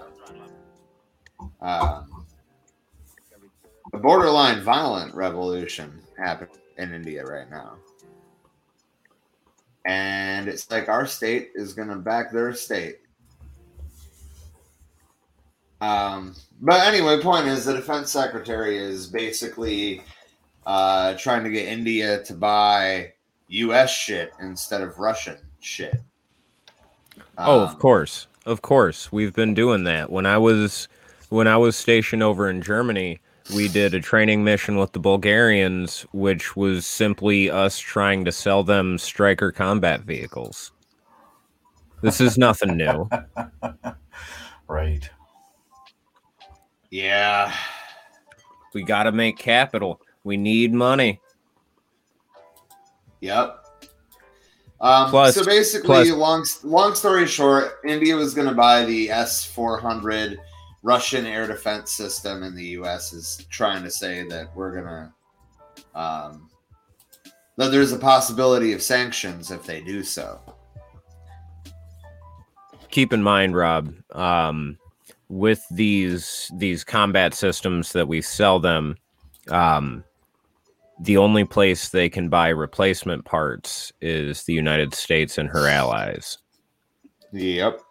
Um, 1.62 2.26
a 3.94 3.98
borderline 3.98 4.62
violent 4.62 5.14
revolution 5.14 6.00
happening 6.18 6.56
in 6.78 6.94
India 6.94 7.24
right 7.26 7.50
now. 7.50 7.74
And 9.86 10.48
it's 10.48 10.72
like 10.72 10.88
our 10.88 11.06
state 11.06 11.52
is 11.56 11.74
going 11.74 11.90
to 11.90 11.98
back 11.98 12.32
their 12.32 12.54
state. 12.54 13.00
Um, 15.84 16.34
but 16.62 16.82
anyway, 16.88 17.20
point 17.20 17.48
is 17.48 17.66
the 17.66 17.74
defense 17.74 18.10
secretary 18.10 18.78
is 18.78 19.06
basically 19.06 20.02
uh, 20.66 21.16
trying 21.16 21.44
to 21.44 21.50
get 21.50 21.68
India 21.68 22.24
to 22.24 22.34
buy 22.34 23.12
U.S. 23.50 23.92
shit 23.92 24.32
instead 24.40 24.82
of 24.82 24.98
Russian 24.98 25.38
shit. 25.60 25.96
Um, 27.38 27.50
oh, 27.50 27.60
of 27.62 27.72
um, 27.72 27.76
course, 27.76 28.28
of 28.46 28.62
course, 28.62 29.12
we've 29.12 29.34
been 29.34 29.54
doing 29.54 29.84
that. 29.84 30.10
When 30.10 30.26
I 30.26 30.38
was 30.38 30.88
when 31.28 31.48
I 31.48 31.58
was 31.58 31.76
stationed 31.76 32.24
over 32.24 32.50
in 32.50 32.62
Germany, 32.62 33.20
we 33.54 33.68
did 33.68 33.94
a 33.94 34.00
training 34.00 34.42
mission 34.46 34.78
with 34.78 34.94
the 34.94 35.00
Bulgarians, 35.00 36.06
which 36.14 36.56
was 36.56 36.86
simply 36.86 37.52
us 37.52 37.78
trying 37.78 38.24
to 38.24 38.32
sell 38.32 38.64
them 38.64 38.98
Stryker 38.98 39.52
combat 39.52 40.02
vehicles. 40.02 40.72
This 42.02 42.22
is 42.22 42.38
nothing 42.38 42.78
new. 42.78 43.10
right. 44.70 45.10
Yeah. 46.94 47.52
We 48.76 48.84
got 48.84 49.04
to 49.04 49.12
make 49.12 49.40
capital. 49.40 50.00
We 50.24 50.38
need 50.38 50.76
money. 50.76 51.20
Yep. 53.20 53.66
Um, 54.80 55.10
plus, 55.10 55.34
so 55.34 55.44
basically, 55.44 55.88
plus, 55.88 56.12
long 56.12 56.46
long 56.62 56.94
story 56.94 57.26
short, 57.26 57.80
India 57.84 58.16
was 58.16 58.36
going 58.36 58.48
to 58.48 58.54
buy 58.54 58.86
the 58.86 59.10
S 59.10 59.44
four 59.44 59.80
hundred 59.80 60.40
Russian 60.84 61.26
air 61.26 61.48
defense 61.48 61.92
system, 61.92 62.44
and 62.44 62.56
the 62.56 62.66
U.S. 62.78 63.12
is 63.12 63.44
trying 63.50 63.82
to 63.82 63.90
say 63.90 64.28
that 64.28 64.56
we're 64.56 64.80
going 64.80 64.86
to 64.86 66.00
um, 66.00 66.48
that 67.58 67.72
there's 67.72 67.92
a 67.92 67.98
possibility 67.98 68.72
of 68.72 68.84
sanctions 68.84 69.50
if 69.50 69.66
they 69.66 69.82
do 69.82 70.04
so. 70.04 70.40
Keep 72.92 73.14
in 73.14 73.24
mind, 73.24 73.56
Rob, 73.56 73.96
um, 74.12 74.78
with 75.34 75.66
these 75.72 76.52
these 76.56 76.84
combat 76.84 77.34
systems 77.34 77.92
that 77.92 78.08
we 78.08 78.22
sell 78.22 78.60
them 78.60 78.96
um, 79.50 80.04
the 81.00 81.18
only 81.18 81.44
place 81.44 81.90
they 81.90 82.08
can 82.08 82.30
buy 82.30 82.50
replacement 82.50 83.26
parts 83.26 83.92
is 84.00 84.44
the 84.44 84.54
United 84.54 84.94
States 84.94 85.38
and 85.38 85.50
her 85.50 85.68
allies. 85.68 86.38
Yep. 87.32 87.82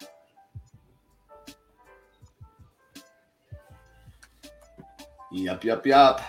Yup, 5.33 5.85
yup. 5.85 6.21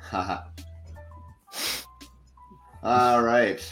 Haha. 0.00 0.44
All 2.82 3.22
right. 3.22 3.62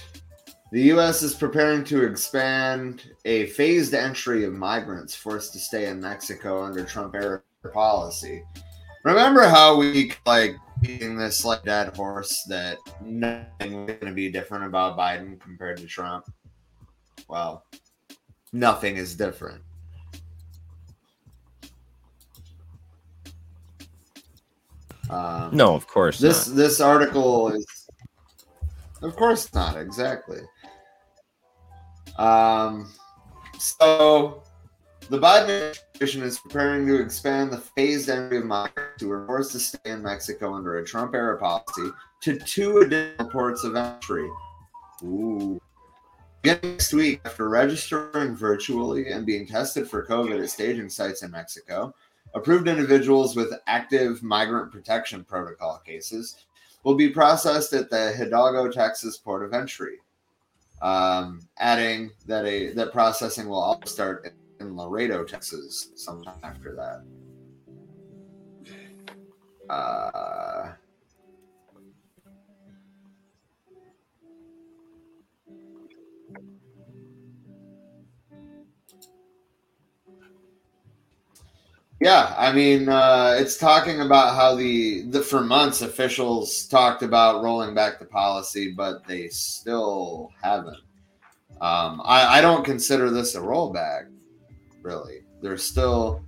The 0.75 0.83
U.S. 0.87 1.23
is 1.23 1.37
preparing 1.37 1.85
to 1.85 2.03
expand 2.03 3.09
a 3.25 3.47
phased 3.47 3.95
entry 3.95 4.43
of 4.43 4.55
migrants 4.55 5.15
forced 5.15 5.53
to 5.53 5.61
stay 5.61 5.87
in 5.87 6.01
Mexico 6.01 6.65
under 6.65 6.83
Trump 6.83 7.15
era 7.15 7.41
policy. 7.73 8.43
Remember 9.05 9.45
how 9.45 9.77
we 9.77 10.11
like 10.27 10.57
beating 10.83 11.17
this 11.17 11.45
like 11.45 11.63
dead 11.63 11.97
horse 11.97 12.43
that 12.49 12.79
nothing 13.01 13.87
was 13.87 13.95
going 13.95 14.07
to 14.07 14.13
be 14.13 14.33
different 14.33 14.65
about 14.65 14.99
Biden 14.99 15.41
compared 15.41 15.77
to 15.77 15.87
Trump? 15.87 16.25
Well, 17.29 17.65
nothing 18.53 18.97
is 18.97 19.15
different. 19.15 19.63
Um, 25.09 25.57
No, 25.57 25.77
of 25.77 25.87
course 25.87 26.19
this 26.19 26.49
not. 26.49 26.57
this 26.57 26.81
article 26.81 27.51
is 27.51 27.65
of 29.03 29.15
course 29.15 29.55
not 29.55 29.77
exactly 29.77 30.41
um 32.18 32.92
so 33.59 34.42
the 35.11 35.18
biden 35.18 35.42
administration 35.42 36.22
is 36.22 36.38
preparing 36.38 36.87
to 36.87 37.00
expand 37.00 37.53
the 37.53 37.59
phased 37.59 38.09
entry 38.09 38.38
of 38.38 38.44
migrants 38.44 39.00
who 39.00 39.09
were 39.09 39.27
forced 39.27 39.53
to 39.53 39.59
stay 39.59 39.90
in 39.90 40.03
mexico 40.03 40.55
under 40.55 40.79
a 40.79 40.85
trump 40.85 41.14
era 41.14 41.38
policy 41.38 41.90
to 42.20 42.38
two 42.40 42.79
additional 42.79 43.29
ports 43.31 43.64
of 43.64 43.77
entry 43.77 44.29
Ooh. 45.03 45.61
Next 46.44 46.92
week, 46.92 47.20
after 47.24 47.48
registering 47.48 48.37
virtually 48.37 49.11
and 49.11 49.24
being 49.24 49.46
tested 49.46 49.88
for 49.88 50.05
COVID 50.05 50.42
at 50.42 50.50
staging 50.50 50.90
sites 50.90 51.22
in 51.22 51.31
Mexico, 51.31 51.94
approved 52.35 52.68
individuals 52.68 53.35
with 53.35 53.53
active 53.66 54.22
migrant 54.22 54.70
protection 54.70 55.24
protocol 55.24 55.81
cases 55.85 56.44
will 56.83 56.96
be 56.96 57.09
processed 57.09 57.72
at 57.72 57.88
the 57.88 58.12
Hidalgo, 58.12 58.70
Texas 58.70 59.16
port 59.16 59.42
of 59.42 59.55
entry. 59.55 59.96
Um, 60.83 61.41
adding 61.59 62.11
that 62.27 62.45
a 62.45 62.73
that 62.73 62.93
processing 62.93 63.49
will 63.49 63.61
also 63.61 63.87
start 63.87 64.35
in 64.61 64.77
Laredo, 64.77 65.25
Texas, 65.25 65.91
sometime 65.97 66.39
after 66.43 66.75
that. 66.77 67.05
Uh, 69.73 70.73
Yeah, 82.05 82.35
I 82.37 82.53
mean, 82.53 82.90
uh, 82.90 83.35
it's 83.38 83.57
talking 83.57 84.03
about 84.03 84.35
how 84.35 84.55
the, 84.55 85.05
the 85.05 85.23
for 85.23 85.40
months 85.40 85.81
officials 85.81 86.67
talked 86.67 87.03
about 87.03 87.43
rolling 87.43 87.75
back 87.75 87.99
the 87.99 88.05
policy, 88.05 88.73
but 88.73 89.07
they 89.07 89.29
still 89.29 90.31
haven't. 90.43 90.83
Um, 91.62 92.03
I, 92.05 92.27
I 92.27 92.40
don't 92.43 92.62
consider 92.62 93.09
this 93.09 93.37
a 93.37 93.40
rollback, 93.40 94.11
really. 94.83 95.23
They're 95.40 95.57
still 95.57 96.23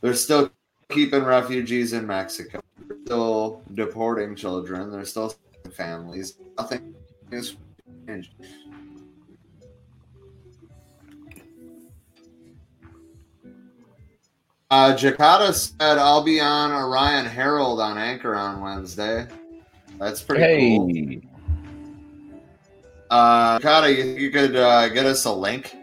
they're 0.00 0.14
still 0.14 0.50
keeping 0.88 1.22
refugees 1.22 1.92
in 1.92 2.04
Mexico. 2.04 2.60
They're 2.88 2.96
still 3.04 3.62
deporting 3.74 4.34
children. 4.34 4.90
They're 4.90 5.04
still 5.04 5.32
families. 5.76 6.38
Nothing 6.58 6.92
is 7.30 7.54
changed. 8.08 8.32
Uh, 14.72 14.94
Jakarta 14.94 15.52
said, 15.52 15.98
I'll 15.98 16.22
be 16.22 16.40
on 16.40 16.72
Orion 16.72 17.26
Herald 17.26 17.78
on 17.78 17.98
Anchor 17.98 18.34
on 18.34 18.62
Wednesday. 18.62 19.26
That's 19.98 20.22
pretty 20.22 20.76
cool. 20.76 20.88
Hey, 20.88 21.20
Uh, 23.10 23.58
Jakarta, 23.58 23.94
you, 23.94 24.04
you 24.18 24.30
could 24.30 24.56
uh, 24.56 24.88
get 24.88 25.04
us 25.04 25.26
a 25.26 25.30
link 25.30 25.76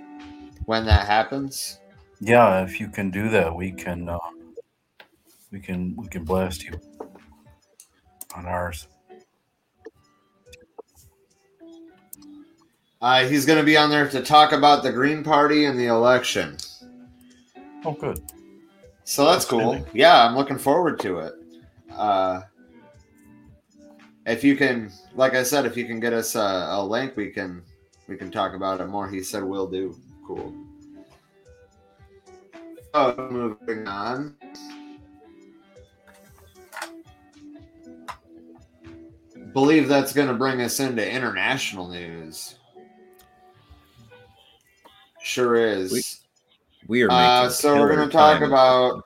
when 0.65 0.87
that 0.87 1.05
happens. 1.05 1.77
Yeah, 2.19 2.63
if 2.63 2.79
you 2.79 2.87
can 2.87 3.11
do 3.11 3.29
that, 3.29 3.55
we 3.55 3.71
can 3.71 4.09
uh, 4.09 4.17
we 5.51 5.59
can 5.59 5.95
we 5.95 6.07
can 6.07 6.23
blast 6.23 6.63
you 6.63 6.81
on 8.35 8.47
ours. 8.47 8.87
Uh, 12.99 13.23
he's 13.25 13.45
going 13.45 13.59
to 13.59 13.63
be 13.63 13.77
on 13.77 13.91
there 13.91 14.09
to 14.09 14.23
talk 14.23 14.51
about 14.51 14.81
the 14.81 14.91
Green 14.91 15.23
Party 15.23 15.65
and 15.65 15.79
the 15.79 15.85
election. 15.85 16.57
Oh, 17.85 17.93
good. 17.93 18.19
So 19.09 19.25
that's 19.25 19.43
cool. 19.43 19.83
Yeah, 19.91 20.23
I'm 20.23 20.35
looking 20.35 20.59
forward 20.59 20.99
to 20.99 21.17
it. 21.17 21.33
Uh, 21.91 22.41
if 24.27 24.43
you 24.43 24.55
can, 24.55 24.91
like 25.15 25.33
I 25.33 25.41
said, 25.41 25.65
if 25.65 25.75
you 25.75 25.85
can 25.85 25.99
get 25.99 26.13
us 26.13 26.35
a, 26.35 26.67
a 26.69 26.85
link, 26.85 27.17
we 27.17 27.31
can 27.31 27.63
we 28.07 28.15
can 28.15 28.29
talk 28.29 28.53
about 28.53 28.81
it 28.81 28.85
more. 28.85 29.09
He 29.09 29.23
said 29.23 29.43
we'll 29.43 29.65
do. 29.65 29.99
Cool. 30.27 30.53
Oh, 32.93 33.29
moving 33.31 33.87
on. 33.87 34.35
Believe 39.53 39.87
that's 39.87 40.13
going 40.13 40.27
to 40.27 40.35
bring 40.35 40.61
us 40.61 40.79
into 40.79 41.03
international 41.11 41.89
news. 41.89 42.59
Sure 45.19 45.55
is. 45.55 45.91
We- 45.91 46.18
we 46.89 47.03
are. 47.03 47.11
Uh, 47.11 47.49
so 47.49 47.79
we're 47.79 47.95
going 47.95 48.09
to 48.09 48.11
talk 48.11 48.39
time. 48.39 48.51
about. 48.51 49.05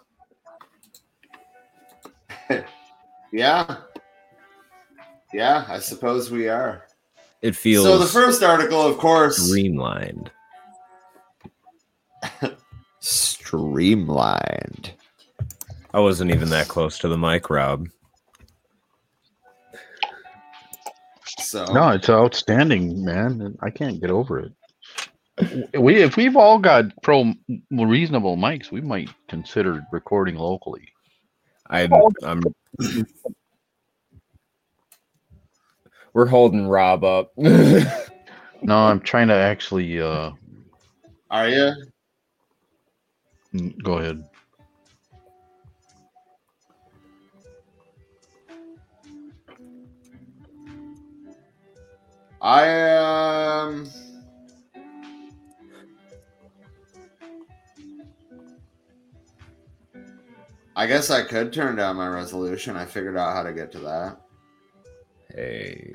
yeah. 3.34 3.78
Yeah, 5.34 5.66
I 5.68 5.80
suppose 5.80 6.32
we 6.32 6.48
are. 6.48 6.86
It 7.42 7.58
feels 7.58 7.86
So 7.86 7.98
the 7.98 8.06
first 8.06 8.42
article, 8.42 8.82
of 8.82 8.98
course, 8.98 9.36
streamlined. 9.36 10.32
streamlined. 13.02 14.94
I 15.94 16.00
wasn't 16.00 16.32
even 16.32 16.50
that 16.50 16.70
close 16.70 16.98
to 17.00 17.10
the 17.10 17.18
mic, 17.18 17.50
Rob. 17.50 17.90
So 21.40 21.66
No, 21.66 21.90
it's 21.90 22.10
outstanding, 22.10 23.04
man. 23.04 23.58
I 23.62 23.70
can't 23.70 24.00
get 24.00 24.10
over 24.10 24.40
it. 24.40 24.54
We 25.78 26.04
if 26.04 26.16
we've 26.16 26.36
all 26.36 26.60
got 26.60 26.86
pro 27.02 27.34
reasonable 27.72 28.38
mics, 28.38 28.72
we 28.72 28.82
might 28.82 29.10
consider 29.28 29.86
recording 29.92 30.36
locally. 30.36 30.88
I, 31.70 31.90
I'm. 32.24 32.44
We're 36.14 36.28
holding 36.28 36.68
Rob 36.68 37.04
up. 37.04 37.34
No, 38.66 38.78
I'm 38.78 39.02
trying 39.02 39.28
to 39.28 39.34
actually 39.34 40.00
uh 40.00 40.32
are 41.30 41.50
you? 41.50 41.74
mm, 43.54 43.84
go 43.84 43.98
ahead. 43.98 44.24
I 52.42 52.98
um. 52.98 53.92
I 60.76 60.88
guess 60.88 61.10
I 61.10 61.24
could 61.24 61.54
turn 61.54 61.76
down 61.76 61.98
my 61.98 62.08
resolution. 62.08 62.76
I 62.76 62.86
figured 62.86 63.18
out 63.18 63.34
how 63.36 63.44
to 63.44 63.54
get 63.54 63.72
to 63.74 63.80
that. 63.80 64.18
hey, 65.36 65.94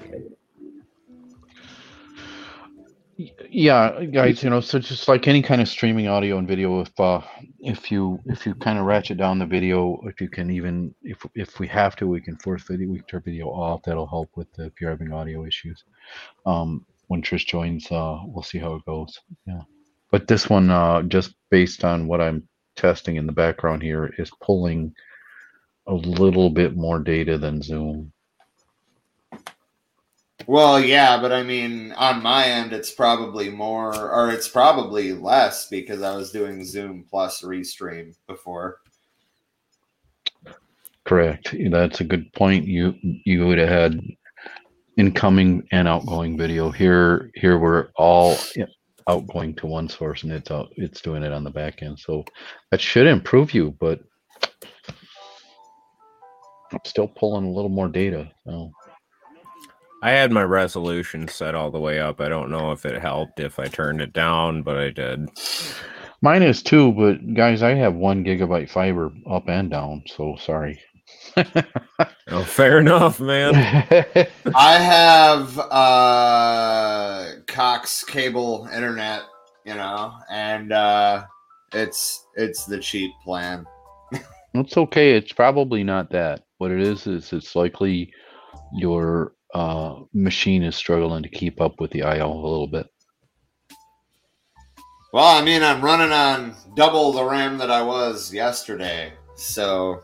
Yeah, 3.50 4.04
guys, 4.04 4.44
you 4.44 4.50
know, 4.50 4.60
so 4.60 4.78
just 4.78 5.08
like 5.08 5.26
any 5.26 5.42
kind 5.42 5.60
of 5.60 5.68
streaming 5.68 6.06
audio 6.06 6.38
and 6.38 6.46
video, 6.46 6.80
if 6.80 7.00
uh 7.00 7.20
if 7.58 7.90
you 7.90 8.20
if 8.26 8.46
you 8.46 8.54
kind 8.54 8.78
of 8.78 8.84
ratchet 8.84 9.18
down 9.18 9.40
the 9.40 9.46
video, 9.46 10.00
if 10.04 10.20
you 10.20 10.28
can 10.28 10.50
even 10.50 10.94
if 11.02 11.26
if 11.34 11.58
we 11.58 11.66
have 11.66 11.96
to, 11.96 12.06
we 12.06 12.20
can 12.20 12.36
force 12.36 12.62
video 12.62 12.88
we 12.88 12.98
can 12.98 13.06
turn 13.06 13.22
video 13.24 13.48
off. 13.48 13.82
That'll 13.82 14.06
help 14.06 14.30
with 14.36 14.52
the, 14.52 14.66
if 14.66 14.80
you're 14.80 14.90
having 14.90 15.12
audio 15.12 15.44
issues. 15.44 15.82
Um, 16.46 16.86
when 17.08 17.22
Trish 17.22 17.46
joins, 17.46 17.90
uh, 17.90 18.20
we'll 18.26 18.44
see 18.44 18.58
how 18.58 18.74
it 18.74 18.84
goes. 18.84 19.18
Yeah, 19.46 19.62
but 20.12 20.28
this 20.28 20.48
one, 20.48 20.70
uh, 20.70 21.02
just 21.02 21.34
based 21.50 21.82
on 21.82 22.06
what 22.06 22.20
I'm 22.20 22.46
testing 22.78 23.16
in 23.16 23.26
the 23.26 23.32
background 23.32 23.82
here, 23.82 24.14
is 24.16 24.30
pulling 24.40 24.94
a 25.86 25.94
little 25.94 26.48
bit 26.48 26.76
more 26.76 26.98
data 26.98 27.36
than 27.36 27.60
Zoom. 27.60 28.12
Well, 30.46 30.80
yeah, 30.80 31.20
but 31.20 31.32
I 31.32 31.42
mean, 31.42 31.92
on 31.92 32.22
my 32.22 32.46
end, 32.46 32.72
it's 32.72 32.90
probably 32.90 33.50
more, 33.50 33.94
or 33.94 34.30
it's 34.30 34.48
probably 34.48 35.12
less 35.12 35.68
because 35.68 36.00
I 36.00 36.16
was 36.16 36.30
doing 36.30 36.64
Zoom 36.64 37.04
plus 37.10 37.42
Restream 37.42 38.14
before. 38.26 38.78
Correct. 41.04 41.54
That's 41.70 42.00
a 42.00 42.04
good 42.04 42.32
point. 42.32 42.66
You 42.66 42.94
you 43.02 43.46
would 43.46 43.58
have 43.58 43.68
had 43.68 44.00
incoming 44.96 45.66
and 45.72 45.88
outgoing 45.88 46.36
video. 46.36 46.70
Here 46.70 47.30
here 47.34 47.58
we're 47.58 47.88
all 47.96 48.36
outgoing 49.08 49.54
to 49.56 49.66
one 49.66 49.88
source 49.88 50.22
and 50.22 50.32
it's 50.32 50.50
out 50.50 50.68
it's 50.76 51.00
doing 51.00 51.22
it 51.22 51.32
on 51.32 51.44
the 51.44 51.50
back 51.50 51.82
end. 51.82 51.98
So 51.98 52.24
that 52.70 52.80
should 52.80 53.06
improve 53.06 53.54
you, 53.54 53.74
but 53.80 54.00
I'm 56.72 56.80
still 56.84 57.08
pulling 57.08 57.46
a 57.46 57.50
little 57.50 57.70
more 57.70 57.88
data. 57.88 58.30
So 58.46 58.70
I 60.02 60.10
had 60.10 60.30
my 60.30 60.44
resolution 60.44 61.26
set 61.28 61.54
all 61.54 61.70
the 61.70 61.80
way 61.80 61.98
up. 62.00 62.20
I 62.20 62.28
don't 62.28 62.50
know 62.50 62.72
if 62.72 62.86
it 62.86 63.00
helped 63.00 63.40
if 63.40 63.58
I 63.58 63.66
turned 63.66 64.00
it 64.00 64.12
down, 64.12 64.62
but 64.62 64.76
I 64.76 64.90
did. 64.90 65.28
mine 66.22 66.42
is 66.42 66.62
too, 66.62 66.92
but 66.92 67.34
guys, 67.34 67.62
I 67.62 67.74
have 67.74 67.94
one 67.94 68.24
gigabyte 68.24 68.70
fiber 68.70 69.10
up 69.28 69.48
and 69.48 69.70
down. 69.70 70.04
So 70.06 70.36
sorry. 70.38 70.78
Oh, 72.30 72.44
fair 72.44 72.78
enough, 72.78 73.20
man. 73.20 73.54
I 74.54 74.78
have 74.78 75.58
uh 75.58 77.40
Cox 77.46 78.04
cable 78.04 78.68
internet, 78.72 79.22
you 79.64 79.74
know, 79.74 80.12
and 80.30 80.72
uh 80.72 81.24
it's 81.72 82.26
it's 82.36 82.66
the 82.66 82.78
cheap 82.78 83.10
plan. 83.24 83.66
It's 84.54 84.76
okay. 84.76 85.12
It's 85.12 85.32
probably 85.32 85.84
not 85.84 86.10
that. 86.10 86.44
What 86.56 86.70
it 86.70 86.80
is 86.80 87.06
is 87.06 87.32
it's 87.32 87.54
likely 87.54 88.12
your 88.72 89.34
uh, 89.54 90.00
machine 90.12 90.62
is 90.62 90.74
struggling 90.74 91.22
to 91.22 91.28
keep 91.28 91.60
up 91.60 91.80
with 91.80 91.90
the 91.90 92.02
IO 92.02 92.32
a 92.32 92.34
little 92.34 92.66
bit. 92.66 92.86
Well, 95.12 95.26
I 95.26 95.44
mean, 95.44 95.62
I'm 95.62 95.82
running 95.82 96.12
on 96.12 96.56
double 96.74 97.12
the 97.12 97.24
RAM 97.24 97.58
that 97.58 97.70
I 97.70 97.82
was 97.82 98.32
yesterday. 98.32 99.12
So, 99.36 100.02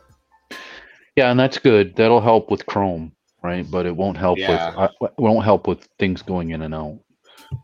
Yeah, 1.16 1.30
and 1.30 1.38
that's 1.38 1.58
good. 1.58 1.94
That'll 1.96 2.20
help 2.20 2.50
with 2.50 2.66
Chrome, 2.66 3.12
right? 3.42 3.64
But 3.70 3.86
it 3.86 3.94
won't 3.94 4.16
help 4.16 4.38
Yeah. 4.38 4.70
with 4.70 4.78
uh, 4.78 5.06
it 5.06 5.20
won't 5.20 5.44
help 5.44 5.66
with 5.68 5.88
things 5.98 6.22
going 6.22 6.50
in 6.50 6.62
and 6.62 6.74
out. 6.74 6.98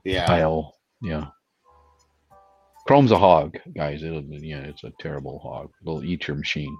yeah. 0.04 0.30
IO, 0.30 0.70
yeah. 1.02 1.26
Chrome's 2.86 3.10
a 3.12 3.18
hog, 3.18 3.58
guys. 3.76 4.02
It'll 4.02 4.22
yeah, 4.24 4.58
it's 4.60 4.84
a 4.84 4.92
terrible 5.00 5.38
hog. 5.40 5.70
It'll 5.82 6.04
eat 6.04 6.28
your 6.28 6.36
machine. 6.36 6.76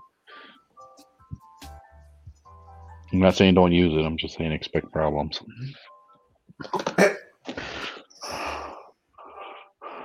I'm 3.12 3.18
not 3.18 3.35
saying 3.35 3.55
don't 3.55 3.73
use 3.73 3.93
it. 3.97 4.05
I'm 4.07 4.16
just 4.16 4.37
saying 4.37 4.53
expect 4.53 4.93
problems. 4.93 5.41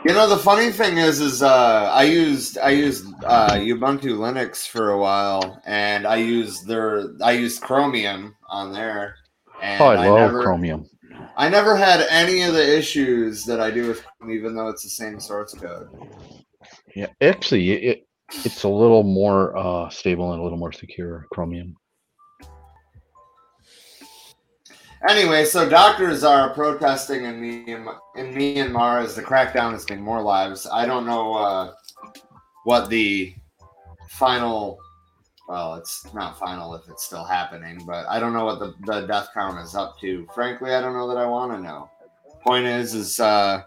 You 0.05 0.13
know, 0.13 0.29
the 0.29 0.37
funny 0.37 0.71
thing 0.71 0.99
is, 0.99 1.19
is 1.19 1.41
uh, 1.41 1.89
I 1.91 2.03
used 2.03 2.59
I 2.59 2.69
used 2.69 3.07
uh, 3.23 3.53
Ubuntu 3.53 4.15
Linux 4.19 4.67
for 4.67 4.91
a 4.91 4.99
while, 4.99 5.59
and 5.65 6.05
I 6.05 6.17
used 6.17 6.67
their 6.67 7.07
I 7.23 7.31
used 7.31 7.63
Chromium 7.63 8.35
on 8.47 8.71
there, 8.71 9.15
and 9.63 9.81
Oh, 9.81 9.87
I 9.87 10.07
love 10.07 10.31
never, 10.31 10.43
Chromium. 10.43 10.87
I 11.35 11.49
never 11.49 11.75
had 11.75 12.05
any 12.11 12.43
of 12.43 12.53
the 12.53 12.77
issues 12.77 13.45
that 13.45 13.59
I 13.59 13.71
do 13.71 13.87
with 13.87 14.05
Chrome, 14.05 14.31
even 14.31 14.55
though 14.55 14.67
it's 14.67 14.83
the 14.83 14.89
same 14.89 15.19
source 15.19 15.55
code. 15.55 15.89
Yeah, 16.95 17.07
actually, 17.19 17.71
it, 17.71 17.83
it 17.83 18.07
it's 18.45 18.61
a 18.61 18.69
little 18.69 19.01
more 19.01 19.57
uh, 19.57 19.89
stable 19.89 20.33
and 20.33 20.39
a 20.39 20.43
little 20.43 20.59
more 20.59 20.71
secure. 20.71 21.25
Chromium. 21.31 21.77
Anyway, 25.07 25.45
so 25.45 25.69
doctors 25.69 26.23
are 26.23 26.49
protesting 26.49 27.25
in 27.25 27.39
Myanmar, 27.39 27.99
in 28.15 28.33
Myanmar 28.33 29.03
as 29.03 29.15
the 29.15 29.21
crackdown 29.21 29.75
is 29.75 29.85
taking 29.85 30.03
more 30.03 30.21
lives. 30.21 30.67
I 30.71 30.87
don't 30.87 31.05
know 31.05 31.33
uh, 31.35 31.73
what 32.63 32.89
the 32.89 33.35
final, 34.09 34.79
well, 35.47 35.75
it's 35.75 36.11
not 36.15 36.39
final 36.39 36.73
if 36.73 36.89
it's 36.89 37.03
still 37.03 37.23
happening, 37.23 37.83
but 37.85 38.07
I 38.07 38.19
don't 38.19 38.33
know 38.33 38.45
what 38.45 38.57
the, 38.57 38.73
the 38.85 39.05
death 39.05 39.29
count 39.31 39.59
is 39.59 39.75
up 39.75 39.99
to. 39.99 40.27
Frankly, 40.33 40.73
I 40.73 40.81
don't 40.81 40.93
know 40.93 41.07
that 41.07 41.17
I 41.17 41.27
want 41.27 41.51
to 41.51 41.59
know. 41.59 41.87
Point 42.43 42.65
is, 42.65 42.95
is 42.95 43.19
uh, 43.19 43.61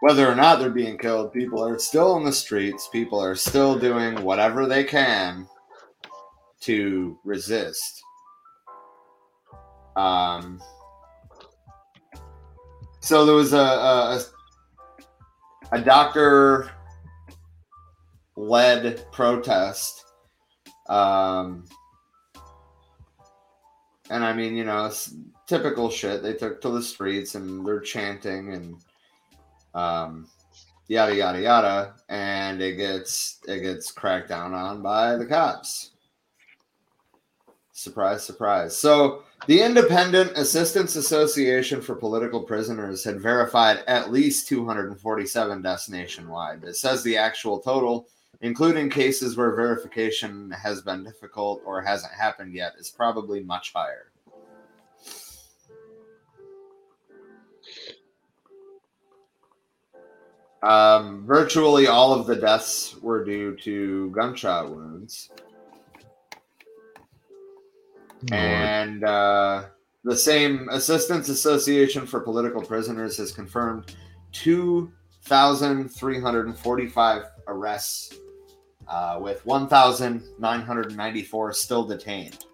whether 0.00 0.30
or 0.30 0.34
not 0.34 0.58
they're 0.58 0.68
being 0.68 0.98
killed, 0.98 1.32
people 1.32 1.64
are 1.66 1.78
still 1.78 2.18
in 2.18 2.24
the 2.24 2.32
streets. 2.32 2.86
People 2.88 3.18
are 3.18 3.34
still 3.34 3.78
doing 3.78 4.22
whatever 4.22 4.66
they 4.66 4.84
can 4.84 5.48
to 6.60 7.18
resist. 7.24 8.02
Um, 9.96 10.60
so 13.00 13.24
there 13.26 13.34
was 13.34 13.52
a 13.52 13.58
a, 13.58 14.20
a 15.72 15.80
doctor 15.80 16.70
led 18.36 19.10
protest. 19.12 20.04
Um, 20.88 21.64
and 24.10 24.24
I 24.24 24.32
mean, 24.32 24.56
you 24.56 24.64
know, 24.64 24.86
it's 24.86 25.14
typical 25.46 25.90
shit. 25.90 26.22
They 26.22 26.34
took 26.34 26.60
to 26.62 26.70
the 26.70 26.82
streets 26.82 27.34
and 27.34 27.64
they're 27.64 27.80
chanting 27.80 28.52
and 28.54 28.76
um, 29.74 30.28
yada 30.88 31.14
yada 31.14 31.40
yada, 31.40 31.94
and 32.08 32.60
it 32.60 32.76
gets 32.76 33.38
it 33.46 33.60
gets 33.60 33.92
cracked 33.92 34.28
down 34.28 34.52
on 34.52 34.82
by 34.82 35.16
the 35.16 35.26
cops. 35.26 35.92
Surprise, 37.72 38.24
surprise. 38.24 38.76
So 38.76 39.22
the 39.46 39.62
Independent 39.62 40.36
Assistance 40.36 40.96
Association 40.96 41.80
for 41.80 41.94
Political 41.94 42.42
Prisoners 42.42 43.02
had 43.02 43.20
verified 43.20 43.82
at 43.86 44.12
least 44.12 44.48
247 44.48 45.62
deaths 45.62 45.88
nationwide. 45.88 46.62
It 46.64 46.76
says 46.76 47.02
the 47.02 47.16
actual 47.16 47.58
total, 47.58 48.08
including 48.42 48.90
cases 48.90 49.36
where 49.36 49.54
verification 49.54 50.50
has 50.50 50.82
been 50.82 51.04
difficult 51.04 51.62
or 51.64 51.80
hasn't 51.80 52.12
happened 52.12 52.54
yet, 52.54 52.74
is 52.78 52.90
probably 52.90 53.42
much 53.42 53.72
higher. 53.72 54.10
Um, 60.62 61.24
virtually 61.26 61.86
all 61.86 62.12
of 62.12 62.26
the 62.26 62.36
deaths 62.36 62.96
were 63.00 63.24
due 63.24 63.56
to 63.56 64.10
gunshot 64.10 64.70
wounds. 64.70 65.30
And 68.32 69.04
uh, 69.04 69.66
the 70.04 70.16
same 70.16 70.68
Assistance 70.70 71.28
Association 71.28 72.06
for 72.06 72.20
Political 72.20 72.62
Prisoners 72.62 73.18
has 73.18 73.32
confirmed 73.32 73.94
2,345 74.32 77.24
arrests, 77.48 78.14
uh, 78.88 79.18
with 79.20 79.44
1,994 79.46 81.52
still 81.52 81.84
detained. 81.84 82.46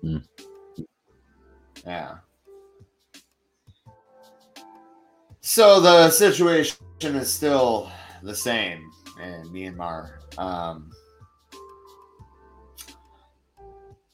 Hmm. 0.00 0.18
Yeah. 1.84 2.18
So 5.40 5.80
the 5.80 6.10
situation 6.10 6.76
is 7.00 7.32
still 7.32 7.90
the 8.22 8.34
same 8.34 8.90
in 9.20 9.48
Myanmar. 9.48 10.10
Um, 10.38 10.90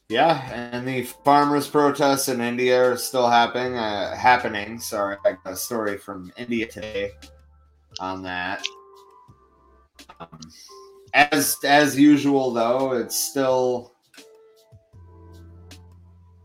yeah, 0.09 0.51
and 0.53 0.87
the 0.87 1.03
farmers' 1.03 1.67
protests 1.67 2.29
in 2.29 2.41
India 2.41 2.91
are 2.91 2.97
still 2.97 3.29
happening. 3.29 3.77
Uh, 3.77 4.15
happening. 4.15 4.79
Sorry, 4.79 5.17
I 5.25 5.33
got 5.33 5.55
a 5.55 5.57
story 5.57 5.97
from 5.97 6.33
India 6.37 6.67
today 6.67 7.13
on 8.01 8.23
that. 8.23 8.63
Um, 10.21 10.41
as 11.15 11.57
as 11.65 11.99
usual, 11.99 12.53
though, 12.53 12.93
it's 12.93 13.19
still. 13.19 13.93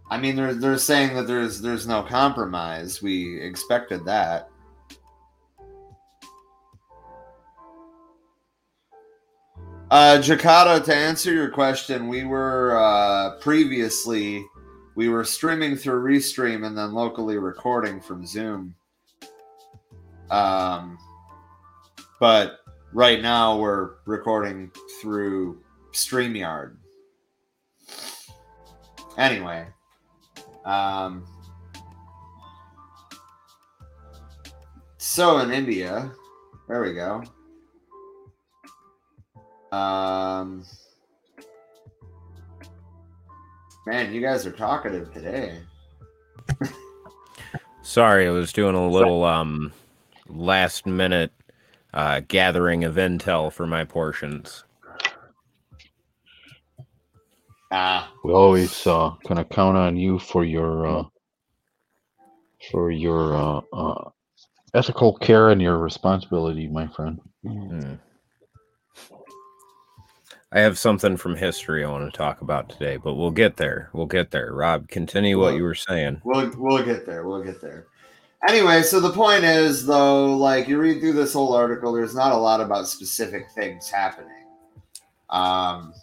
I 0.10 0.18
mean, 0.18 0.36
they're 0.36 0.54
they're 0.54 0.78
saying 0.78 1.16
that 1.16 1.28
there's 1.28 1.62
there's 1.62 1.86
no 1.86 2.02
compromise. 2.04 3.02
We 3.02 3.42
expected 3.42 4.06
that. 4.06 4.49
Uh, 9.92 10.20
Jakarta, 10.22 10.84
to 10.84 10.96
answer 10.96 11.34
your 11.34 11.50
question, 11.50 12.08
we 12.08 12.24
were 12.24 12.78
uh, 12.78 13.38
previously 13.40 14.46
we 15.00 15.08
were 15.08 15.24
streaming 15.24 15.78
through 15.78 16.04
Restream 16.04 16.68
and 16.68 16.78
then 16.78 16.94
locally 16.94 17.38
recording 17.38 18.02
from 18.02 18.26
Zoom. 18.26 18.76
Um, 20.30 20.98
but 22.20 22.60
right 22.92 23.22
now 23.22 23.58
we're 23.58 23.92
recording 24.06 24.72
through 25.02 25.64
StreamYard. 25.94 26.76
Anyway, 29.18 29.68
um, 30.66 31.26
so 34.98 35.40
in 35.40 35.50
India, 35.50 36.12
there 36.68 36.82
we 36.82 36.94
go. 36.94 37.24
Um, 39.72 40.66
man, 43.86 44.14
you 44.14 44.22
guys 44.22 44.46
are 44.46 44.52
talkative 44.52 45.14
today. 45.14 45.60
Sorry, 47.82 48.28
I 48.28 48.32
was 48.32 48.54
doing 48.54 48.76
a 48.76 48.88
little 48.88 49.24
um 49.24 49.74
last 50.28 50.86
minute 50.86 51.32
uh 51.94 52.22
gathering 52.28 52.84
of 52.84 52.96
intel 52.96 53.52
for 53.52 53.66
my 53.66 53.84
portions. 53.84 54.64
Ah, 57.72 58.12
We 58.24 58.34
always 58.34 58.86
uh, 58.88 59.12
gonna 59.28 59.46
count 59.46 59.78
on 59.78 59.96
you 59.96 60.18
for 60.18 60.44
your 60.44 60.88
uh, 60.88 61.04
for 62.72 62.90
your 62.92 63.36
uh, 63.36 63.62
uh, 63.72 64.10
ethical 64.74 65.14
care 65.18 65.50
and 65.50 65.62
your 65.62 65.78
responsibility, 65.78 66.68
my 66.68 66.88
friend. 66.88 67.20
Hmm. 67.48 67.94
I 70.52 70.62
have 70.62 70.80
something 70.80 71.16
from 71.16 71.36
history 71.36 71.86
I 71.86 71.90
want 71.90 72.12
to 72.12 72.18
talk 72.18 72.42
about 72.42 72.70
today, 72.70 72.98
but 72.98 73.14
we'll 73.14 73.30
get 73.30 73.58
there. 73.58 73.90
We'll 73.94 74.08
get 74.08 74.32
there. 74.32 74.52
Rob, 74.52 74.88
continue 74.88 75.40
what 75.40 75.56
you 75.56 75.64
were 75.64 75.76
saying. 75.76 76.22
We'll 76.24 76.52
we'll 76.58 76.84
get 76.84 77.06
there. 77.06 77.28
We'll 77.28 77.44
get 77.44 77.62
there. 77.62 77.86
Anyway, 78.48 78.82
so 78.82 79.00
the 79.00 79.12
point 79.12 79.44
is 79.44 79.86
though, 79.86 80.36
like 80.36 80.68
you 80.68 80.80
read 80.80 81.02
through 81.02 81.14
this 81.14 81.34
whole 81.34 81.54
article, 81.54 81.94
there's 81.94 82.16
not 82.16 82.32
a 82.32 82.38
lot 82.38 82.62
about 82.62 82.88
specific 82.88 83.52
things 83.52 83.90
happening. 83.90 84.48
Um, 85.30 85.94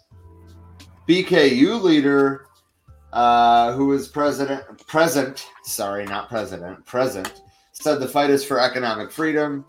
BKU 1.09 1.81
leader, 1.81 2.45
uh, 3.11 3.73
who 3.73 3.91
is 3.91 4.07
president 4.07 4.63
present, 4.87 5.45
sorry, 5.63 6.05
not 6.05 6.29
president, 6.29 6.85
present, 6.85 7.41
said 7.73 7.99
the 7.99 8.07
fight 8.07 8.29
is 8.29 8.45
for 8.45 8.61
economic 8.61 9.11
freedom. 9.11 9.65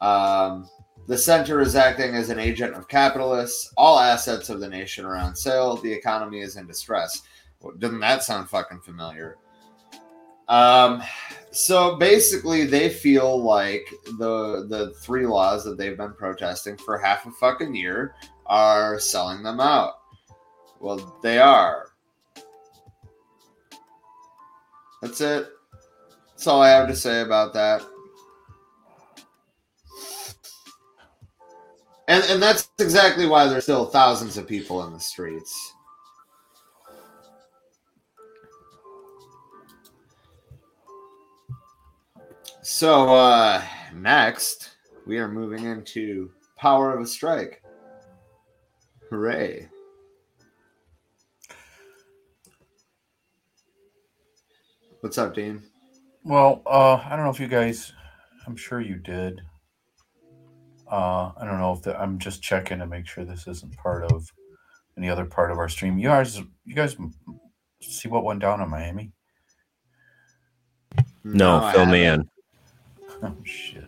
Um, 0.00 0.68
the 1.08 1.16
center 1.16 1.62
is 1.62 1.74
acting 1.74 2.14
as 2.14 2.28
an 2.28 2.38
agent 2.38 2.74
of 2.74 2.86
capitalists. 2.86 3.72
All 3.78 3.98
assets 3.98 4.50
of 4.50 4.60
the 4.60 4.68
nation 4.68 5.06
are 5.06 5.16
on 5.16 5.34
sale. 5.34 5.76
The 5.76 5.92
economy 5.92 6.40
is 6.40 6.56
in 6.56 6.66
distress. 6.66 7.22
Doesn't 7.78 8.00
that 8.00 8.22
sound 8.22 8.50
fucking 8.50 8.80
familiar? 8.80 9.38
Um, 10.48 11.02
so 11.50 11.96
basically, 11.96 12.66
they 12.66 12.90
feel 12.90 13.42
like 13.42 13.86
the 14.18 14.66
the 14.68 14.94
three 15.00 15.26
laws 15.26 15.64
that 15.64 15.78
they've 15.78 15.96
been 15.96 16.12
protesting 16.12 16.76
for 16.76 16.98
half 16.98 17.26
a 17.26 17.30
fucking 17.32 17.74
year 17.74 18.14
are 18.44 19.00
selling 19.00 19.42
them 19.42 19.60
out. 19.60 19.94
Well, 20.78 21.18
they 21.22 21.38
are. 21.38 21.86
That's 25.00 25.20
it. 25.22 25.48
That's 26.30 26.46
all 26.46 26.62
I 26.62 26.68
have 26.68 26.88
to 26.88 26.96
say 26.96 27.22
about 27.22 27.54
that. 27.54 27.82
And 32.08 32.24
and 32.24 32.42
that's 32.42 32.70
exactly 32.78 33.26
why 33.26 33.46
there's 33.46 33.64
still 33.64 33.84
thousands 33.84 34.38
of 34.38 34.48
people 34.48 34.82
in 34.84 34.94
the 34.94 34.98
streets. 34.98 35.74
So 42.62 43.14
uh 43.14 43.62
next 43.94 44.70
we 45.06 45.18
are 45.18 45.28
moving 45.28 45.64
into 45.64 46.30
Power 46.56 46.94
of 46.94 47.02
a 47.02 47.06
Strike. 47.06 47.62
Hooray. 49.10 49.68
What's 55.00 55.16
up, 55.16 55.34
Dean? 55.34 55.62
Well, 56.24 56.60
uh, 56.66 56.96
I 56.96 57.10
don't 57.10 57.24
know 57.24 57.30
if 57.30 57.38
you 57.38 57.46
guys, 57.46 57.92
I'm 58.46 58.56
sure 58.56 58.80
you 58.80 58.96
did. 58.96 59.40
Uh, 60.90 61.32
I 61.36 61.44
don't 61.44 61.58
know 61.58 61.72
if 61.72 61.82
the, 61.82 62.00
I'm 62.00 62.18
just 62.18 62.42
checking 62.42 62.78
to 62.78 62.86
make 62.86 63.06
sure 63.06 63.24
this 63.24 63.46
isn't 63.46 63.76
part 63.76 64.04
of 64.10 64.32
any 64.96 65.08
other 65.08 65.24
part 65.24 65.50
of 65.50 65.58
our 65.58 65.68
stream. 65.68 65.98
You 65.98 66.08
guys, 66.08 66.38
you 66.64 66.74
guys 66.74 66.96
see 67.80 68.08
what 68.08 68.24
went 68.24 68.40
down 68.40 68.60
in 68.60 68.68
Miami? 68.68 69.12
No, 71.24 71.62
I 71.62 71.72
fill 71.72 71.86
me 71.86 72.04
in. 72.04 72.28
Oh 73.22 73.36
shit. 73.44 73.84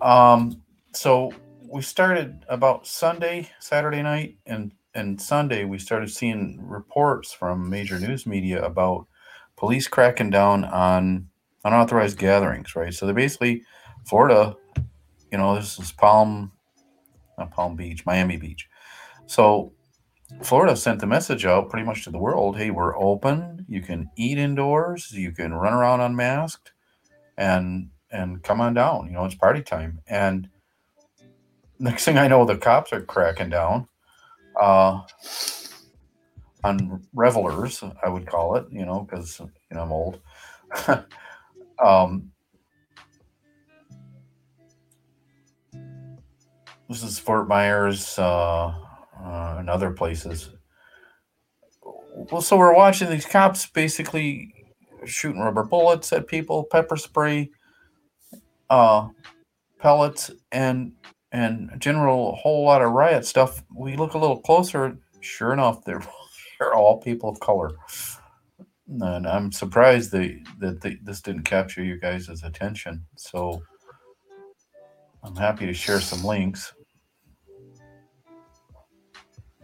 Um, 0.00 0.62
so 0.92 1.32
we 1.60 1.82
started 1.82 2.44
about 2.48 2.86
Sunday, 2.86 3.50
Saturday 3.58 4.02
night, 4.02 4.36
and 4.46 4.72
and 4.94 5.20
Sunday 5.20 5.64
we 5.64 5.78
started 5.78 6.10
seeing 6.10 6.58
reports 6.62 7.32
from 7.32 7.68
major 7.68 7.98
news 7.98 8.26
media 8.26 8.62
about 8.64 9.06
police 9.56 9.88
cracking 9.88 10.30
down 10.30 10.64
on 10.64 11.28
unauthorized 11.64 12.18
gatherings. 12.18 12.76
Right. 12.76 12.94
So 12.94 13.06
they 13.06 13.12
basically 13.12 13.62
Florida, 14.04 14.56
you 15.30 15.38
know, 15.38 15.54
this 15.56 15.78
is 15.78 15.92
Palm, 15.92 16.52
not 17.36 17.50
Palm 17.50 17.76
Beach, 17.76 18.04
Miami 18.06 18.36
Beach. 18.36 18.68
So 19.26 19.72
Florida 20.42 20.76
sent 20.76 21.00
the 21.00 21.06
message 21.06 21.44
out 21.44 21.70
pretty 21.70 21.86
much 21.86 22.04
to 22.04 22.10
the 22.10 22.18
world 22.18 22.56
hey, 22.56 22.70
we're 22.70 22.98
open. 22.98 23.64
You 23.68 23.80
can 23.80 24.10
eat 24.16 24.38
indoors. 24.38 25.12
You 25.12 25.32
can 25.32 25.54
run 25.54 25.72
around 25.72 26.00
unmasked 26.00 26.72
and 27.36 27.90
and 28.10 28.42
come 28.42 28.60
on 28.60 28.74
down. 28.74 29.06
You 29.06 29.12
know, 29.12 29.24
it's 29.24 29.34
party 29.34 29.62
time. 29.62 30.00
And 30.06 30.48
next 31.78 32.04
thing 32.04 32.18
I 32.18 32.28
know, 32.28 32.44
the 32.44 32.56
cops 32.56 32.92
are 32.92 33.02
cracking 33.02 33.50
down 33.50 33.88
uh, 34.58 35.02
on 36.64 37.02
revelers, 37.14 37.82
I 38.02 38.08
would 38.08 38.26
call 38.26 38.56
it, 38.56 38.66
you 38.70 38.84
know, 38.84 39.00
because, 39.00 39.40
you 39.40 39.76
know, 39.76 39.82
I'm 39.82 39.92
old. 39.92 40.20
um, 41.84 42.32
this 46.88 47.02
is 47.02 47.18
Fort 47.18 47.48
Myers 47.48 48.18
uh, 48.18 48.66
uh, 48.66 49.56
and 49.58 49.68
other 49.68 49.90
places. 49.90 50.50
Well, 52.32 52.40
so 52.40 52.56
we're 52.56 52.74
watching 52.74 53.10
these 53.10 53.26
cops 53.26 53.66
basically 53.66 54.52
shooting 55.04 55.40
rubber 55.40 55.64
bullets 55.64 56.12
at 56.12 56.26
people, 56.26 56.64
pepper 56.64 56.96
spray, 56.96 57.50
uh, 58.70 59.08
pellets, 59.78 60.30
and 60.50 60.92
and 61.30 61.70
general 61.78 62.34
whole 62.36 62.64
lot 62.64 62.82
of 62.82 62.92
riot 62.92 63.26
stuff. 63.26 63.62
We 63.74 63.96
look 63.96 64.14
a 64.14 64.18
little 64.18 64.40
closer. 64.40 64.96
Sure 65.20 65.52
enough, 65.52 65.84
they're 65.84 66.02
they're 66.58 66.74
all 66.74 66.98
people 66.98 67.28
of 67.28 67.38
color. 67.40 67.72
And 68.88 69.26
I'm 69.26 69.52
surprised 69.52 70.12
they, 70.12 70.42
that 70.60 70.80
they, 70.80 70.96
this 71.02 71.20
didn't 71.20 71.42
capture 71.42 71.84
you 71.84 72.00
guys' 72.00 72.42
attention. 72.42 73.04
So 73.16 73.62
I'm 75.22 75.36
happy 75.36 75.66
to 75.66 75.74
share 75.74 76.00
some 76.00 76.24
links. 76.24 76.72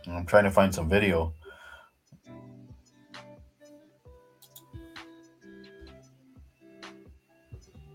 I'm 0.07 0.27
trying 0.27 0.45
to 0.45 0.51
find 0.51 0.75
some 0.75 0.89
video. 0.89 1.33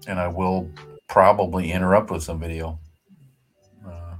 And 0.08 0.20
I 0.20 0.28
will 0.28 0.70
probably 1.08 1.72
interrupt 1.72 2.10
with 2.10 2.24
some 2.24 2.40
video. 2.40 2.80
Uh, 3.86 4.16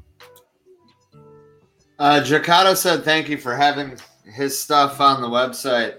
Uh, 1.98 2.74
said 2.76 3.04
thank 3.04 3.30
you 3.30 3.38
for 3.38 3.56
having 3.56 3.98
his 4.26 4.60
stuff 4.60 5.02
on 5.02 5.22
the 5.22 5.28
website, 5.28 5.98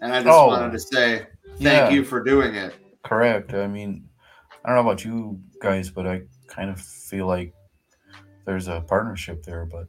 and 0.00 0.12
I 0.12 0.22
just 0.22 0.28
Oh. 0.28 0.48
wanted 0.48 0.72
to 0.72 0.78
say 0.80 1.26
thank 1.46 1.60
Yeah. 1.60 1.88
you 1.90 2.04
for 2.04 2.22
doing 2.22 2.54
it. 2.54 2.74
correct. 3.04 3.54
I 3.54 3.66
mean, 3.66 4.08
I 4.64 4.68
don't 4.68 4.76
know 4.76 4.90
about 4.90 5.04
you 5.04 5.40
guys, 5.62 5.90
but 5.90 6.06
I 6.06 6.22
kind 6.48 6.68
of 6.70 6.80
feel 6.80 7.26
like 7.26 7.54
there's 8.44 8.68
a 8.68 8.80
partnership 8.82 9.42
there, 9.42 9.64
but 9.64 9.86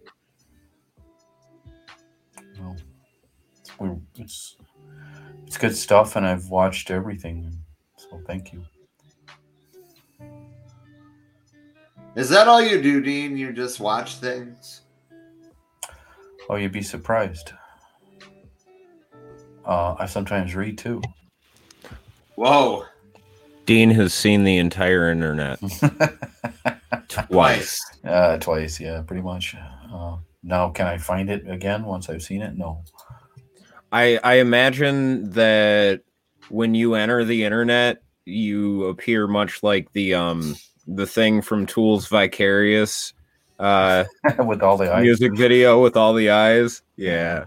know, 2.61 2.75
it's, 3.59 3.71
it's 4.17 4.57
it's 5.47 5.57
good 5.57 5.75
stuff, 5.75 6.15
and 6.15 6.25
I've 6.25 6.47
watched 6.49 6.91
everything. 6.91 7.53
So 7.97 8.21
thank 8.25 8.53
you. 8.53 8.63
Is 12.15 12.29
that 12.29 12.47
all 12.47 12.61
you 12.61 12.81
do, 12.81 13.01
Dean? 13.01 13.37
You 13.37 13.53
just 13.53 13.79
watch 13.79 14.15
things? 14.15 14.81
Oh, 16.49 16.55
you'd 16.55 16.71
be 16.71 16.81
surprised. 16.81 17.53
Uh, 19.65 19.95
I 19.97 20.05
sometimes 20.05 20.55
read 20.55 20.77
too. 20.77 21.01
Whoa, 22.35 22.85
Dean 23.65 23.91
has 23.91 24.13
seen 24.13 24.43
the 24.43 24.57
entire 24.57 25.11
internet 25.11 25.59
twice. 27.07 27.79
Uh, 28.03 28.37
twice, 28.37 28.79
yeah, 28.79 29.01
pretty 29.01 29.21
much. 29.21 29.55
Uh, 29.93 30.17
now, 30.43 30.69
can 30.69 30.87
I 30.87 30.97
find 30.97 31.29
it 31.29 31.49
again 31.49 31.83
once 31.83 32.09
I've 32.09 32.23
seen 32.23 32.41
it? 32.41 32.57
No. 32.57 32.83
I 33.91 34.19
I 34.23 34.35
imagine 34.35 35.29
that 35.31 36.01
when 36.49 36.73
you 36.75 36.95
enter 36.95 37.23
the 37.23 37.43
internet, 37.43 38.01
you 38.25 38.85
appear 38.85 39.27
much 39.27 39.63
like 39.63 39.91
the 39.93 40.13
um 40.13 40.55
the 40.87 41.05
thing 41.05 41.41
from 41.41 41.65
Tool's 41.65 42.07
Vicarious 42.07 43.13
uh 43.59 44.05
With 44.45 44.61
all 44.63 44.77
the 44.77 44.91
eyes. 44.91 45.03
music 45.03 45.35
video 45.35 45.81
with 45.81 45.95
all 45.95 46.13
the 46.13 46.29
eyes. 46.29 46.81
Yeah. 46.95 47.45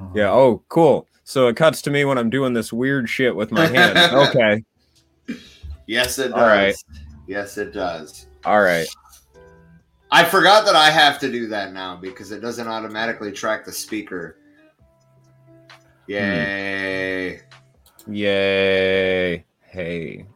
Uh, 0.00 0.06
Yeah. 0.14 0.30
Oh, 0.30 0.62
cool. 0.68 1.08
So 1.24 1.48
it 1.48 1.56
cuts 1.56 1.82
to 1.82 1.90
me 1.90 2.04
when 2.04 2.18
I'm 2.18 2.30
doing 2.30 2.52
this 2.52 2.72
weird 2.72 3.08
shit 3.08 3.34
with 3.34 3.50
my 3.50 3.66
hand. 3.66 3.98
Okay. 4.28 4.62
yes, 5.86 6.18
it 6.18 6.28
does. 6.28 6.32
All 6.34 6.46
right. 6.46 6.76
Yes, 7.26 7.58
it 7.58 7.72
does. 7.72 8.26
All 8.44 8.60
right. 8.60 8.86
I 10.10 10.24
forgot 10.24 10.64
that 10.66 10.76
I 10.76 10.90
have 10.90 11.18
to 11.20 11.30
do 11.30 11.46
that 11.48 11.72
now 11.72 11.96
because 11.96 12.30
it 12.30 12.40
doesn't 12.40 12.68
automatically 12.68 13.32
track 13.32 13.64
the 13.64 13.72
speaker. 13.72 14.38
Yay. 16.06 17.40
Yay. 18.08 19.44
Hey. 19.60 20.26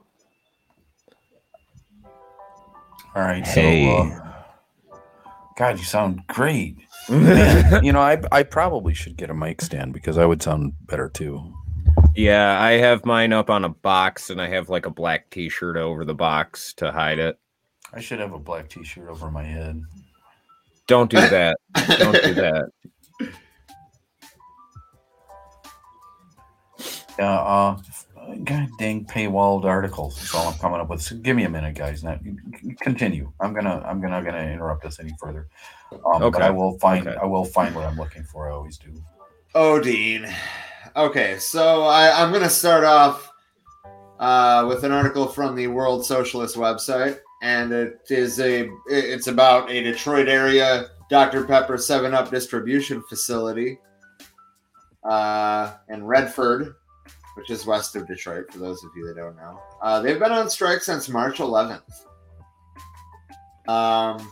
All 3.14 3.23
right. 3.23 3.47
Hey. 3.47 3.85
So, 3.87 3.97
uh, 3.97 4.33
God, 5.57 5.79
you 5.79 5.85
sound 5.85 6.23
great. 6.29 6.77
You 7.09 7.93
know, 7.93 8.01
I 8.01 8.21
I 8.31 8.45
probably 8.45 8.95
should 8.95 9.16
get 9.16 9.31
a 9.31 9.35
mic 9.35 9.61
stand 9.62 9.93
because 9.93 10.16
I 10.16 10.25
would 10.25 10.43
sound 10.43 10.75
better 10.87 11.09
too. 11.09 11.53
yeah, 12.14 12.61
I 12.61 12.73
have 12.73 13.05
mine 13.05 13.33
up 13.33 13.51
on 13.51 13.64
a 13.64 13.68
box 13.68 14.31
and 14.31 14.41
I 14.41 14.49
have 14.49 14.68
like 14.68 14.87
a 14.87 14.91
black 14.91 15.29
t-shirt 15.31 15.77
over 15.77 16.05
the 16.05 16.14
box 16.14 16.73
to 16.75 16.93
hide 16.93 17.18
it. 17.18 17.39
I 17.93 18.01
should 18.01 18.20
have 18.20 18.32
a 18.32 18.38
black 18.38 18.68
T-shirt 18.68 19.09
over 19.09 19.30
my 19.30 19.43
head. 19.43 19.82
Don't 20.86 21.11
do 21.11 21.16
that. 21.16 21.57
Don't 21.99 22.22
do 22.22 22.34
that. 22.34 22.70
Yeah, 27.18 27.38
uh, 27.38 27.76
god 28.45 28.68
dang 28.78 29.05
paywalled 29.05 29.64
articles. 29.64 30.16
That's 30.16 30.34
all 30.34 30.49
I'm 30.49 30.59
coming 30.59 30.80
up 30.80 30.88
with. 30.88 31.03
So 31.03 31.16
give 31.16 31.36
me 31.36 31.45
a 31.45 31.51
minute, 31.51 31.74
guys. 31.74 32.03
Now, 32.03 32.18
continue. 32.80 33.32
I'm 33.41 33.53
gonna, 33.53 33.82
I'm 33.84 34.01
gonna, 34.01 34.22
gonna 34.22 34.47
interrupt 34.51 34.84
us 34.84 35.01
any 35.01 35.12
further. 35.20 35.49
Um, 35.93 36.30
But 36.30 36.43
I 36.43 36.51
will 36.51 36.78
find, 36.78 37.07
Okay. 37.07 37.16
I 37.20 37.26
will 37.26 37.45
find 37.45 37.74
what 37.74 37.84
I'm 37.84 37.97
looking 37.97 38.22
for. 38.24 38.49
I 38.49 38.55
always 38.55 38.78
do. 38.78 38.93
Oh, 39.55 39.80
Dean. 39.80 40.32
Okay, 40.97 41.38
so 41.38 41.82
I, 41.82 42.22
I'm 42.22 42.30
going 42.30 42.43
to 42.43 42.51
start 42.51 42.84
off 42.84 43.30
uh, 44.18 44.64
with 44.68 44.84
an 44.84 44.93
article 44.93 45.26
from 45.26 45.55
the 45.57 45.66
World 45.66 46.05
Socialist 46.07 46.57
website, 46.57 47.18
and 47.43 47.72
it 47.72 48.01
is 48.11 48.38
a 48.41 48.70
it's 48.86 49.26
about 49.26 49.70
a 49.70 49.82
Detroit 49.82 50.28
area 50.28 50.88
Dr 51.11 51.45
Pepper 51.45 51.76
Seven 51.76 52.14
Up 52.14 52.30
distribution 52.30 53.03
facility 53.09 53.78
uh, 55.03 55.74
in 55.88 56.05
Redford, 56.05 56.74
which 57.34 57.51
is 57.51 57.66
west 57.66 57.97
of 57.97 58.07
Detroit. 58.07 58.53
For 58.53 58.59
those 58.59 58.84
of 58.84 58.91
you 58.95 59.07
that 59.09 59.16
don't 59.16 59.36
know, 59.36 59.61
uh, 59.82 60.01
they've 60.01 60.18
been 60.18 60.32
on 60.32 60.49
strike 60.49 60.82
since 60.82 61.09
March 61.09 61.38
11th. 61.38 61.82
Um, 63.68 64.30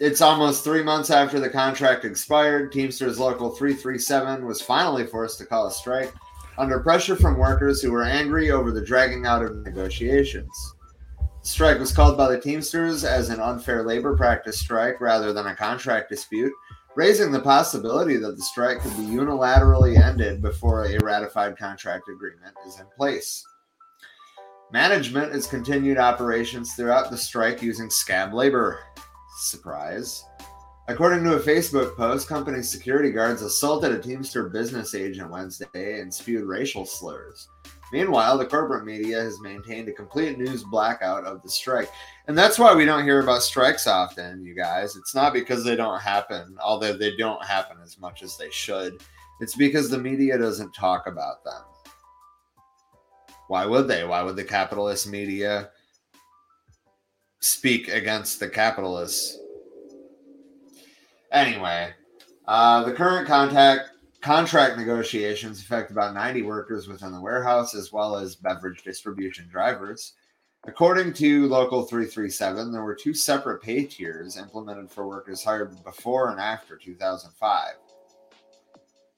it's 0.00 0.20
almost 0.20 0.64
three 0.64 0.82
months 0.82 1.10
after 1.10 1.38
the 1.40 1.48
contract 1.48 2.04
expired. 2.04 2.72
Teamsters 2.72 3.18
Local 3.18 3.50
337 3.50 4.44
was 4.44 4.60
finally 4.60 5.06
forced 5.06 5.38
to 5.38 5.46
call 5.46 5.66
a 5.66 5.72
strike 5.72 6.12
under 6.58 6.80
pressure 6.80 7.16
from 7.16 7.38
workers 7.38 7.80
who 7.80 7.92
were 7.92 8.02
angry 8.02 8.50
over 8.50 8.72
the 8.72 8.84
dragging 8.84 9.24
out 9.26 9.42
of 9.42 9.56
negotiations. 9.64 10.50
Strike 11.42 11.78
was 11.78 11.92
called 11.92 12.18
by 12.18 12.30
the 12.30 12.40
Teamsters 12.40 13.02
as 13.02 13.30
an 13.30 13.40
unfair 13.40 13.82
labor 13.82 14.14
practice 14.14 14.60
strike 14.60 15.00
rather 15.00 15.32
than 15.32 15.46
a 15.46 15.56
contract 15.56 16.10
dispute, 16.10 16.52
raising 16.96 17.32
the 17.32 17.40
possibility 17.40 18.16
that 18.16 18.36
the 18.36 18.42
strike 18.42 18.80
could 18.80 18.94
be 18.96 19.04
unilaterally 19.04 19.98
ended 19.98 20.42
before 20.42 20.84
a 20.84 20.98
ratified 20.98 21.56
contract 21.56 22.08
agreement 22.08 22.54
is 22.66 22.78
in 22.78 22.86
place. 22.94 23.42
Management 24.70 25.32
has 25.32 25.46
continued 25.46 25.98
operations 25.98 26.74
throughout 26.74 27.10
the 27.10 27.16
strike 27.16 27.62
using 27.62 27.88
scab 27.88 28.34
labor. 28.34 28.80
Surprise. 29.38 30.22
According 30.88 31.24
to 31.24 31.36
a 31.36 31.40
Facebook 31.40 31.96
post, 31.96 32.28
company 32.28 32.62
security 32.62 33.10
guards 33.10 33.42
assaulted 33.42 33.92
a 33.92 33.98
Teamster 33.98 34.48
business 34.50 34.94
agent 34.94 35.30
Wednesday 35.30 36.00
and 36.00 36.12
spewed 36.12 36.44
racial 36.44 36.84
slurs. 36.84 37.48
Meanwhile, 37.92 38.38
the 38.38 38.46
corporate 38.46 38.84
media 38.84 39.20
has 39.20 39.40
maintained 39.40 39.88
a 39.88 39.92
complete 39.92 40.38
news 40.38 40.62
blackout 40.62 41.24
of 41.24 41.42
the 41.42 41.48
strike. 41.48 41.90
And 42.28 42.38
that's 42.38 42.58
why 42.58 42.74
we 42.74 42.84
don't 42.84 43.04
hear 43.04 43.20
about 43.20 43.42
strikes 43.42 43.86
often, 43.86 44.44
you 44.44 44.54
guys. 44.54 44.96
It's 44.96 45.14
not 45.14 45.32
because 45.32 45.64
they 45.64 45.76
don't 45.76 46.00
happen, 46.00 46.56
although 46.62 46.96
they 46.96 47.16
don't 47.16 47.44
happen 47.44 47.78
as 47.82 47.98
much 47.98 48.22
as 48.22 48.36
they 48.36 48.50
should. 48.50 49.02
It's 49.40 49.56
because 49.56 49.90
the 49.90 49.98
media 49.98 50.38
doesn't 50.38 50.72
talk 50.72 51.06
about 51.06 51.42
them. 51.44 51.62
Why 53.48 53.66
would 53.66 53.88
they? 53.88 54.04
Why 54.04 54.22
would 54.22 54.36
the 54.36 54.44
capitalist 54.44 55.08
media 55.08 55.70
speak 57.40 57.88
against 57.88 58.38
the 58.38 58.48
capitalists. 58.48 59.38
Anyway, 61.32 61.92
uh, 62.46 62.84
the 62.84 62.92
current 62.92 63.26
contact 63.26 63.89
contract 64.20 64.76
negotiations 64.76 65.60
affect 65.60 65.90
about 65.90 66.14
90 66.14 66.42
workers 66.42 66.88
within 66.88 67.12
the 67.12 67.20
warehouse 67.20 67.74
as 67.74 67.92
well 67.92 68.16
as 68.16 68.36
beverage 68.36 68.82
distribution 68.82 69.48
drivers. 69.48 70.14
According 70.66 71.14
to 71.14 71.48
Local 71.48 71.84
337, 71.84 72.70
there 72.70 72.84
were 72.84 72.94
two 72.94 73.14
separate 73.14 73.62
pay 73.62 73.84
tiers 73.84 74.36
implemented 74.36 74.90
for 74.90 75.08
workers 75.08 75.42
hired 75.42 75.82
before 75.84 76.30
and 76.30 76.38
after 76.38 76.76
2005. 76.76 77.74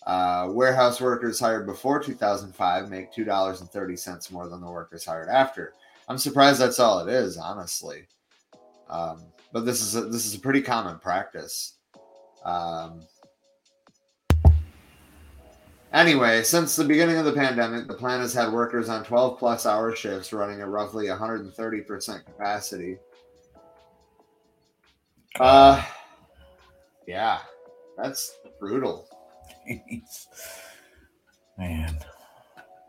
Uh, 0.06 0.48
warehouse 0.50 1.00
workers 1.00 1.40
hired 1.40 1.66
before 1.66 2.00
2005 2.00 2.90
make 2.90 3.12
$2.30 3.12 4.32
more 4.32 4.48
than 4.48 4.60
the 4.60 4.70
workers 4.70 5.04
hired 5.04 5.28
after. 5.28 5.72
I'm 6.08 6.18
surprised 6.18 6.60
that's 6.60 6.80
all 6.80 7.00
it 7.00 7.12
is, 7.12 7.36
honestly. 7.36 8.06
Um, 8.88 9.24
but 9.52 9.64
this 9.64 9.80
is 9.80 9.96
a, 9.96 10.02
this 10.02 10.26
is 10.26 10.34
a 10.34 10.40
pretty 10.40 10.62
common 10.62 10.98
practice. 10.98 11.74
Um, 12.44 13.02
anyway, 15.92 16.42
since 16.42 16.76
the 16.76 16.84
beginning 16.84 17.16
of 17.16 17.24
the 17.24 17.32
pandemic, 17.32 17.86
the 17.88 17.94
plant 17.94 18.22
has 18.22 18.34
had 18.34 18.52
workers 18.52 18.88
on 18.88 19.04
12 19.04 19.38
plus 19.38 19.66
hour 19.66 19.94
shifts 19.94 20.32
running 20.32 20.60
at 20.60 20.68
roughly 20.68 21.06
130% 21.06 22.24
capacity. 22.24 22.98
Uh, 25.40 25.82
yeah, 27.06 27.40
that's 27.96 28.38
brutal. 28.60 29.08
Man, 31.58 31.98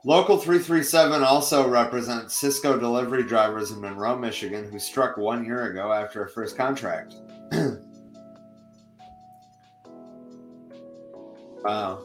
Local 0.05 0.37
337 0.37 1.23
also 1.23 1.65
represents 1.69 2.41
Sysco 2.41 2.77
delivery 2.77 3.23
drivers 3.23 3.71
in 3.71 3.79
Monroe, 3.79 4.17
Michigan, 4.17 4.69
who 4.69 4.77
struck 4.77 5.15
one 5.15 5.45
year 5.45 5.71
ago 5.71 5.93
after 5.93 6.25
a 6.25 6.29
first 6.29 6.57
contract. 6.57 7.15
wow. 11.63 12.03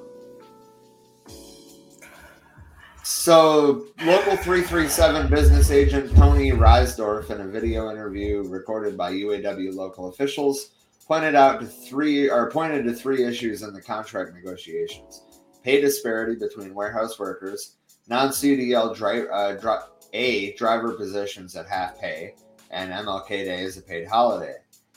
So, 3.10 3.86
Local 4.04 4.36
337 4.36 5.30
business 5.30 5.70
agent 5.70 6.14
Tony 6.14 6.50
Reisdorf, 6.50 7.30
in 7.30 7.40
a 7.40 7.48
video 7.48 7.90
interview 7.90 8.42
recorded 8.46 8.98
by 8.98 9.12
UAW 9.12 9.74
local 9.74 10.10
officials, 10.10 10.72
pointed 11.06 11.34
out 11.34 11.58
to 11.60 11.66
three 11.66 12.28
or 12.28 12.50
pointed 12.50 12.84
to 12.84 12.92
three 12.92 13.24
issues 13.24 13.62
in 13.62 13.72
the 13.72 13.80
contract 13.80 14.34
negotiations: 14.34 15.22
pay 15.64 15.80
disparity 15.80 16.38
between 16.38 16.74
warehouse 16.74 17.18
workers, 17.18 17.76
non-CDL 18.08 18.90
uh, 19.32 19.54
dri- 19.54 19.78
A 20.12 20.52
driver 20.56 20.92
positions 20.92 21.56
at 21.56 21.66
half 21.66 21.98
pay, 21.98 22.34
and 22.70 22.92
MLK 22.92 23.28
Day 23.28 23.64
as 23.64 23.78
a 23.78 23.82
paid 23.82 24.06
holiday. 24.06 24.56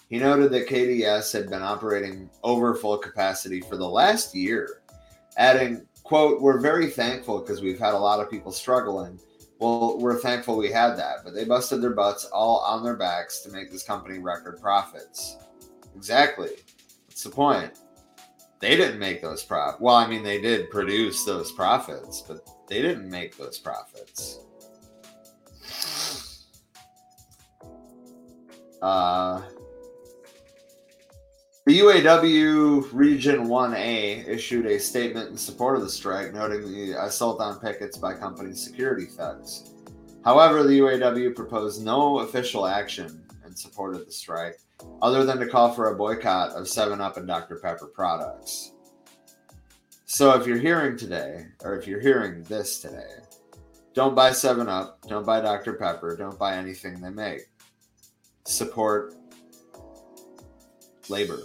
He 0.09 0.19
noted 0.19 0.51
that 0.51 0.67
KDS 0.67 1.31
had 1.31 1.49
been 1.49 1.63
operating 1.63 2.29
over 2.43 2.75
full 2.75 2.97
capacity 2.97 3.61
for 3.61 3.77
the 3.77 3.87
last 3.87 4.35
year, 4.35 4.81
adding, 5.37 5.87
quote, 6.11 6.41
We're 6.41 6.59
very 6.59 6.89
thankful 6.89 7.39
because 7.39 7.61
we've 7.61 7.79
had 7.79 7.93
a 7.93 7.97
lot 7.97 8.19
of 8.19 8.29
people 8.29 8.51
struggling. 8.51 9.17
Well, 9.59 9.97
we're 9.97 10.19
thankful 10.19 10.57
we 10.57 10.69
had 10.69 10.95
that, 10.97 11.19
but 11.23 11.33
they 11.33 11.45
busted 11.45 11.81
their 11.81 11.93
butts 11.93 12.25
all 12.25 12.59
on 12.59 12.83
their 12.83 12.97
backs 12.97 13.39
to 13.43 13.49
make 13.49 13.71
this 13.71 13.83
company 13.83 14.19
record 14.19 14.59
profits. 14.59 15.37
Exactly. 15.95 16.49
That's 17.07 17.23
the 17.23 17.29
point. 17.29 17.79
They 18.59 18.75
didn't 18.75 18.99
make 18.99 19.21
those 19.21 19.41
profits. 19.41 19.79
Well, 19.79 19.95
I 19.95 20.05
mean, 20.05 20.21
they 20.21 20.41
did 20.41 20.69
produce 20.69 21.23
those 21.23 21.53
profits, 21.53 22.19
but 22.19 22.45
they 22.67 22.81
didn't 22.81 23.09
make 23.09 23.37
those 23.37 23.57
profits. 23.57 24.41
Uh, 28.81 29.43
the 31.67 31.79
UAW 31.79 32.87
Region 32.91 33.45
1A 33.45 34.27
issued 34.27 34.65
a 34.65 34.79
statement 34.79 35.29
in 35.29 35.37
support 35.37 35.75
of 35.75 35.83
the 35.83 35.89
strike, 35.89 36.33
noting 36.33 36.63
the 36.63 36.93
assault 37.03 37.39
on 37.39 37.59
pickets 37.59 37.97
by 37.97 38.15
company 38.15 38.55
security 38.55 39.05
thugs. 39.05 39.71
However, 40.25 40.63
the 40.63 40.79
UAW 40.79 41.35
proposed 41.35 41.85
no 41.85 42.19
official 42.19 42.65
action 42.65 43.23
in 43.45 43.55
support 43.55 43.93
of 43.93 44.05
the 44.05 44.11
strike, 44.11 44.57
other 45.03 45.23
than 45.23 45.37
to 45.37 45.47
call 45.47 45.71
for 45.71 45.91
a 45.91 45.95
boycott 45.95 46.51
of 46.51 46.67
7 46.67 46.99
Up 46.99 47.17
and 47.17 47.27
Dr. 47.27 47.57
Pepper 47.57 47.87
products. 47.87 48.71
So 50.05 50.33
if 50.33 50.47
you're 50.47 50.57
hearing 50.57 50.97
today, 50.97 51.45
or 51.63 51.77
if 51.77 51.87
you're 51.87 52.01
hearing 52.01 52.41
this 52.43 52.79
today, 52.79 53.19
don't 53.93 54.15
buy 54.15 54.31
7 54.31 54.67
Up, 54.67 54.99
don't 55.07 55.25
buy 55.25 55.41
Dr. 55.41 55.73
Pepper, 55.73 56.15
don't 56.17 56.39
buy 56.39 56.55
anything 56.55 56.99
they 56.99 57.11
make. 57.11 57.49
Support 58.45 59.13
labor. 61.07 61.39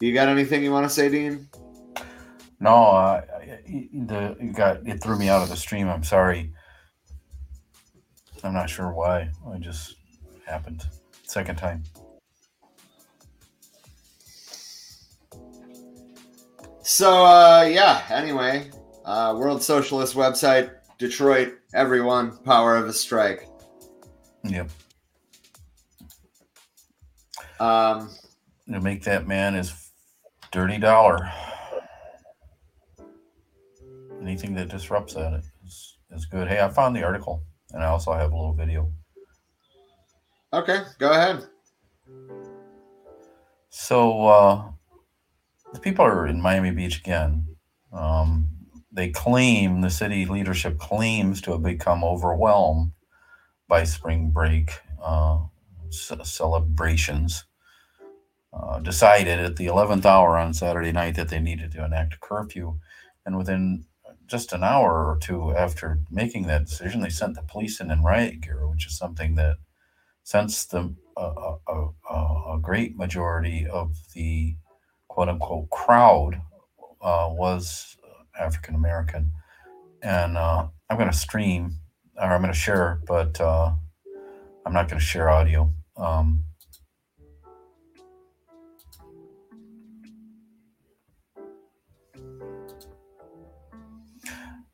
You 0.00 0.14
got 0.14 0.28
anything 0.28 0.64
you 0.64 0.72
want 0.72 0.86
to 0.86 0.90
say, 0.90 1.10
Dean? 1.10 1.46
no, 2.58 2.74
uh, 2.74 3.20
the 3.66 4.36
you 4.40 4.52
got 4.52 4.86
it 4.86 5.02
threw 5.02 5.18
me 5.18 5.28
out 5.28 5.42
of 5.42 5.48
the 5.48 5.56
stream. 5.56 5.88
I'm 5.88 6.04
sorry. 6.04 6.52
I'm 8.42 8.54
not 8.54 8.70
sure 8.70 8.92
why. 8.92 9.30
It 9.54 9.60
just 9.60 9.96
happened. 10.46 10.84
Second 11.24 11.56
time. 11.56 11.84
So 16.82 17.24
uh 17.24 17.68
yeah, 17.70 18.02
anyway, 18.10 18.70
uh 19.04 19.36
World 19.38 19.62
Socialist 19.62 20.14
website, 20.14 20.70
Detroit, 20.98 21.54
everyone, 21.74 22.38
power 22.38 22.76
of 22.76 22.88
a 22.88 22.92
strike. 22.92 23.46
Yep. 24.44 24.70
Um 27.58 28.10
To 28.72 28.80
make 28.80 29.04
that 29.04 29.26
man 29.26 29.54
his 29.54 29.70
dirty 30.52 30.78
dollar. 30.78 31.30
Anything 34.20 34.54
that 34.54 34.68
disrupts 34.68 35.14
that 35.14 35.42
is, 35.64 35.98
is 36.10 36.26
good. 36.26 36.48
Hey, 36.48 36.60
I 36.60 36.68
found 36.68 36.94
the 36.94 37.04
article, 37.04 37.42
and 37.72 37.82
I 37.82 37.86
also 37.86 38.12
have 38.12 38.32
a 38.32 38.36
little 38.36 38.52
video. 38.54 38.92
okay, 40.52 40.82
go 40.98 41.12
ahead. 41.12 41.46
So 43.70 44.26
uh, 44.26 44.70
the 45.72 45.80
people 45.80 46.04
are 46.04 46.26
in 46.26 46.40
Miami 46.40 46.70
Beach 46.70 46.98
again. 46.98 47.46
Um, 47.92 48.48
they 48.92 49.08
claim 49.08 49.80
the 49.80 49.90
city 49.90 50.26
leadership 50.26 50.78
claims 50.78 51.40
to 51.42 51.52
have 51.52 51.62
become 51.62 52.04
overwhelmed 52.04 52.92
by 53.68 53.84
spring 53.84 54.30
break 54.30 54.72
uh, 55.02 55.38
c- 55.90 56.16
celebrations. 56.24 57.44
Uh, 58.52 58.80
decided 58.80 59.38
at 59.38 59.54
the 59.54 59.66
11th 59.66 60.04
hour 60.04 60.36
on 60.36 60.52
Saturday 60.52 60.90
night 60.90 61.14
that 61.14 61.28
they 61.28 61.38
needed 61.38 61.70
to 61.70 61.84
enact 61.84 62.14
a 62.14 62.18
curfew. 62.18 62.80
And 63.24 63.38
within 63.38 63.84
just 64.26 64.52
an 64.52 64.64
hour 64.64 65.06
or 65.08 65.18
two 65.18 65.52
after 65.54 66.00
making 66.10 66.48
that 66.48 66.66
decision, 66.66 67.00
they 67.00 67.10
sent 67.10 67.36
the 67.36 67.42
police 67.42 67.80
in 67.80 67.92
in 67.92 68.02
riot 68.02 68.40
gear, 68.40 68.66
which 68.68 68.86
is 68.86 68.96
something 68.96 69.36
that, 69.36 69.58
since 70.24 70.64
the 70.64 70.94
a, 71.16 72.58
great 72.60 72.96
majority 72.96 73.66
of 73.66 73.96
the 74.14 74.56
quote 75.08 75.28
unquote 75.28 75.70
crowd 75.70 76.40
uh, 77.00 77.28
was 77.30 77.96
African 78.38 78.74
American, 78.74 79.32
and 80.02 80.36
uh, 80.36 80.66
I'm 80.88 80.96
going 80.96 81.10
to 81.10 81.16
stream 81.16 81.76
or 82.16 82.32
I'm 82.32 82.42
going 82.42 82.52
to 82.52 82.58
share, 82.58 83.00
but 83.06 83.40
I'm 83.40 84.72
not 84.72 84.88
going 84.88 84.98
to 84.98 85.04
share 85.04 85.30
audio. 85.30 85.72
Um, 85.96 86.44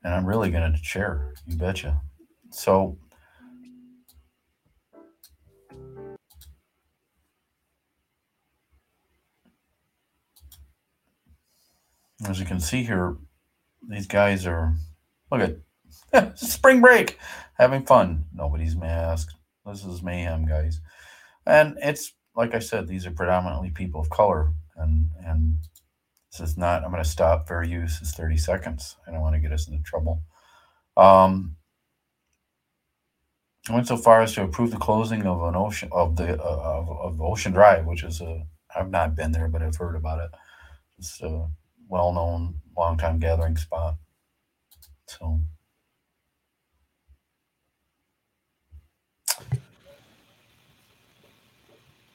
and 0.06 0.14
I'm 0.14 0.24
really 0.24 0.50
going 0.50 0.72
to 0.72 0.78
share. 0.84 1.34
You 1.46 1.56
betcha. 1.56 2.00
So. 2.50 2.96
As 12.26 12.38
you 12.38 12.46
can 12.46 12.60
see 12.60 12.84
here, 12.84 13.16
these 13.88 14.06
guys 14.06 14.46
are 14.46 14.74
look 15.30 15.58
at 16.12 16.38
spring 16.38 16.80
break, 16.80 17.18
having 17.58 17.84
fun. 17.84 18.24
Nobody's 18.32 18.76
masked. 18.76 19.34
This 19.66 19.84
is 19.84 20.04
mayhem, 20.04 20.46
guys. 20.46 20.80
And 21.46 21.76
it's 21.82 22.12
like 22.36 22.54
I 22.54 22.60
said, 22.60 22.86
these 22.86 23.06
are 23.06 23.10
predominantly 23.10 23.70
people 23.70 24.00
of 24.00 24.08
color, 24.08 24.52
and 24.76 25.08
and 25.24 25.56
is 26.40 26.56
not. 26.56 26.84
I'm 26.84 26.90
going 26.90 27.02
to 27.02 27.08
stop 27.08 27.48
fair 27.48 27.62
use. 27.62 28.00
is 28.00 28.12
30 28.12 28.36
seconds. 28.36 28.96
I 29.06 29.10
don't 29.10 29.20
want 29.20 29.34
to 29.34 29.40
get 29.40 29.52
us 29.52 29.68
into 29.68 29.82
trouble. 29.82 30.22
Um, 30.96 31.56
I 33.68 33.74
went 33.74 33.88
so 33.88 33.96
far 33.96 34.22
as 34.22 34.34
to 34.34 34.44
approve 34.44 34.70
the 34.70 34.76
closing 34.76 35.26
of 35.26 35.42
an 35.42 35.56
ocean 35.56 35.88
of 35.92 36.16
the 36.16 36.40
uh, 36.40 36.46
of, 36.46 36.88
of 36.88 37.20
Ocean 37.20 37.52
Drive, 37.52 37.84
which 37.84 38.04
is 38.04 38.20
a 38.20 38.46
I've 38.74 38.90
not 38.90 39.16
been 39.16 39.32
there, 39.32 39.48
but 39.48 39.62
I've 39.62 39.76
heard 39.76 39.96
about 39.96 40.20
it. 40.20 40.30
It's 40.98 41.20
a 41.22 41.48
well-known, 41.88 42.60
long-time 42.76 43.18
gathering 43.18 43.56
spot. 43.56 43.96
So. 45.06 45.40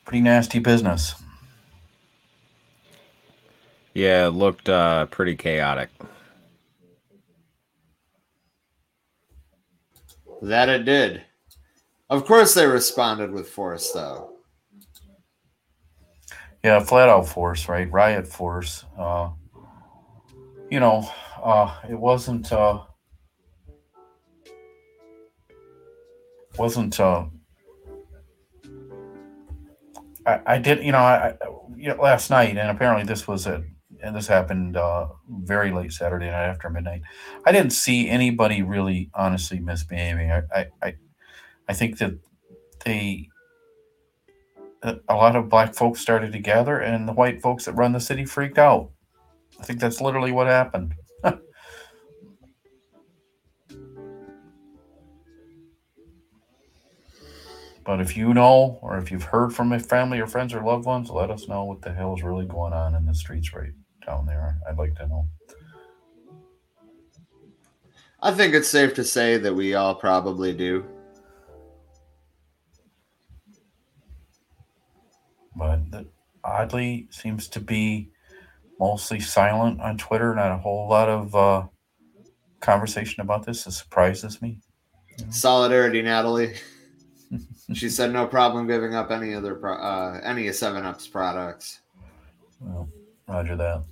Pretty 0.05 0.22
nasty 0.22 0.59
business. 0.59 1.15
Yeah, 3.93 4.27
it 4.27 4.31
looked 4.31 4.69
uh, 4.69 5.05
pretty 5.07 5.35
chaotic. 5.35 5.89
That 10.41 10.69
it 10.69 10.85
did. 10.85 11.23
Of 12.09 12.25
course, 12.25 12.53
they 12.53 12.65
responded 12.65 13.31
with 13.31 13.49
force, 13.49 13.91
though. 13.91 14.31
Yeah, 16.63 16.79
flat 16.81 17.09
out 17.09 17.27
force, 17.27 17.67
right? 17.67 17.91
Riot 17.91 18.27
force. 18.27 18.85
Uh, 18.97 19.29
you 20.69 20.79
know, 20.79 21.09
uh, 21.43 21.75
it 21.89 21.99
wasn't 21.99 22.51
uh, 22.51 22.81
wasn't. 26.57 26.99
Uh, 26.99 27.25
I, 30.25 30.39
I 30.45 30.57
did, 30.59 30.83
you 30.83 30.91
know, 30.91 30.99
I, 30.99 31.33
you 31.75 31.89
know, 31.89 32.01
last 32.01 32.29
night, 32.29 32.57
and 32.57 32.69
apparently 32.69 33.05
this 33.05 33.27
was 33.27 33.47
it, 33.47 33.63
and 34.02 34.16
this 34.16 34.28
happened 34.28 34.78
uh, 34.78 35.08
very 35.30 35.72
late 35.72 35.93
Saturday 35.93 36.26
night 36.26 36.47
after 36.47 36.70
midnight. 36.70 37.02
I 37.45 37.52
didn't 37.52 37.72
see 37.72 38.10
anybody 38.10 38.62
really, 38.62 39.10
honestly, 39.14 39.60
misbehaving. 39.60 40.32
I, 40.32 40.43
I, 40.54 40.68
I, 40.82 40.95
I 41.68 41.74
think 41.74 41.97
that 41.99 42.20
they, 42.84 43.30
a 44.84 45.14
lot 45.14 45.36
of 45.36 45.49
black 45.49 45.76
folks 45.76 46.02
started 46.02 46.34
to 46.34 46.39
gather, 46.39 46.80
and 46.80 47.08
the 47.08 47.14
white 47.14 47.39
folks 47.41 47.66
that 47.66 47.74
run 47.74 47.93
the 47.93 47.99
city 47.99 48.26
freaked 48.26 48.58
out. 48.58 48.89
I 49.60 49.64
think 49.64 49.80
that's 49.80 50.02
literally 50.02 50.32
what 50.32 50.47
happened. 50.47 50.95
but 51.24 51.39
if 58.02 58.18
you 58.18 58.34
know, 58.34 58.80
or 58.82 58.97
if 58.97 59.12
you've 59.12 59.26
heard 59.26 59.54
from 59.54 59.72
a 59.72 59.80
family 59.80 60.20
or 60.20 60.26
friends 60.26 60.56
or 60.56 60.64
loved 60.64 60.86
ones, 60.86 61.12
let 61.12 61.30
us 61.30 61.47
know 61.47 61.66
what 61.66 61.84
the 61.84 61.93
hell 61.93 62.16
is 62.16 62.24
really 62.24 62.47
going 62.47 62.74
on 62.74 62.95
in 62.95 63.06
the 63.06 63.14
streets 63.14 63.54
right 63.54 63.74
down 64.12 64.26
there. 64.26 64.57
I'd 64.68 64.78
like 64.78 64.95
to 64.95 65.07
know. 65.07 65.28
I 68.22 68.32
think 68.32 68.53
it's 68.53 68.68
safe 68.68 68.93
to 68.95 69.03
say 69.03 69.38
that 69.38 69.53
we 69.53 69.74
all 69.74 69.95
probably 69.95 70.53
do. 70.53 70.86
But 75.55 75.82
it 75.93 76.07
oddly 76.43 77.07
seems 77.09 77.47
to 77.49 77.59
be 77.59 78.09
mostly 78.80 79.20
silent 79.20 79.82
on 79.82 79.97
Twitter. 79.97 80.36
Not 80.36 80.51
a 80.51 80.57
whole 80.57 80.89
lot 80.89 81.09
of 81.09 81.36
uh, 81.36 81.64
conversation 82.59 83.22
about 83.22 83.45
this. 83.45 83.66
It 83.66 83.72
surprises 83.72 84.41
me. 84.41 84.59
Solidarity, 85.30 86.01
Natalie. 86.01 86.55
she 87.74 87.89
said 87.89 88.12
no 88.12 88.28
problem 88.28 88.68
giving 88.68 88.93
up 88.93 89.09
any 89.12 89.34
other 89.34 89.55
pro- 89.55 89.78
uh, 89.78 90.20
any 90.24 90.47
of 90.47 90.55
Seven 90.55 90.86
Up's 90.86 91.07
products. 91.07 91.82
Well, 92.59 92.89
roger 93.28 93.55
that. 93.55 93.84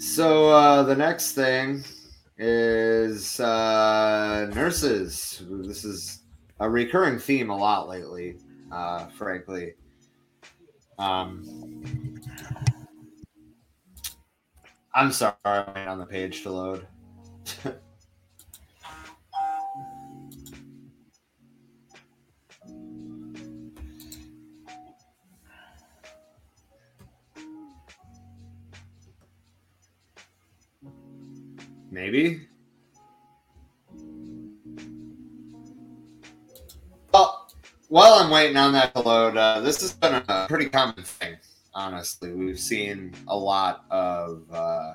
So 0.00 0.48
uh, 0.48 0.82
the 0.82 0.96
next 0.96 1.32
thing 1.32 1.84
is 2.38 3.38
uh, 3.38 4.50
nurses. 4.54 5.42
This 5.46 5.84
is 5.84 6.22
a 6.58 6.70
recurring 6.70 7.18
theme 7.18 7.50
a 7.50 7.56
lot 7.56 7.86
lately, 7.86 8.38
uh, 8.72 9.08
frankly. 9.08 9.74
Um, 10.98 12.14
I'm 14.94 15.12
sorry, 15.12 15.34
I'm 15.44 15.86
on 15.86 15.98
the 15.98 16.06
page 16.06 16.44
to 16.44 16.50
load. 16.50 16.86
Maybe. 31.90 32.46
Well, 37.12 37.48
while 37.88 38.14
I'm 38.14 38.30
waiting 38.30 38.56
on 38.56 38.72
that 38.72 38.94
to 38.94 39.00
load, 39.00 39.36
uh, 39.36 39.60
this 39.60 39.80
has 39.80 39.92
been 39.94 40.22
a 40.28 40.46
pretty 40.48 40.68
common 40.68 41.02
thing. 41.02 41.36
Honestly, 41.74 42.32
we've 42.32 42.60
seen 42.60 43.12
a 43.26 43.36
lot 43.36 43.84
of 43.90 44.44
uh, 44.52 44.94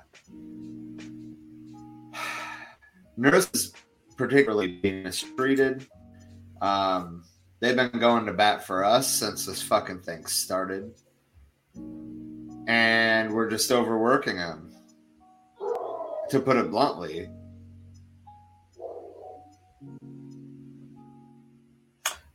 nurses, 3.17 3.73
particularly 4.15 4.67
being 4.67 5.03
mistreated. 5.03 5.85
Um, 6.61 7.25
they've 7.59 7.75
been 7.75 7.91
going 7.99 8.25
to 8.25 8.33
bat 8.33 8.65
for 8.65 8.85
us 8.85 9.07
since 9.07 9.45
this 9.45 9.61
fucking 9.61 9.99
thing 9.99 10.25
started, 10.27 10.93
and 12.67 13.33
we're 13.33 13.49
just 13.49 13.69
overworking 13.69 14.37
them 14.37 14.64
to 16.29 16.39
put 16.39 16.57
it 16.57 16.71
bluntly. 16.71 17.29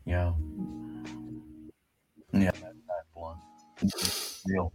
Yeah. 0.05 0.33
Yeah, 2.33 2.51
that's 2.51 2.63
not 2.63 3.05
blunt. 3.15 3.39
Real. 4.47 4.73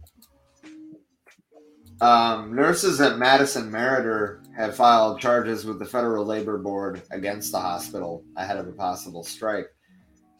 Um, 2.00 2.54
nurses 2.54 3.00
at 3.00 3.18
Madison 3.18 3.70
Meriter 3.70 4.42
have 4.54 4.76
filed 4.76 5.20
charges 5.20 5.64
with 5.64 5.78
the 5.78 5.86
Federal 5.86 6.24
Labor 6.24 6.58
Board 6.58 7.02
against 7.10 7.52
the 7.52 7.60
hospital 7.60 8.24
ahead 8.36 8.58
of 8.58 8.68
a 8.68 8.72
possible 8.72 9.24
strike. 9.24 9.68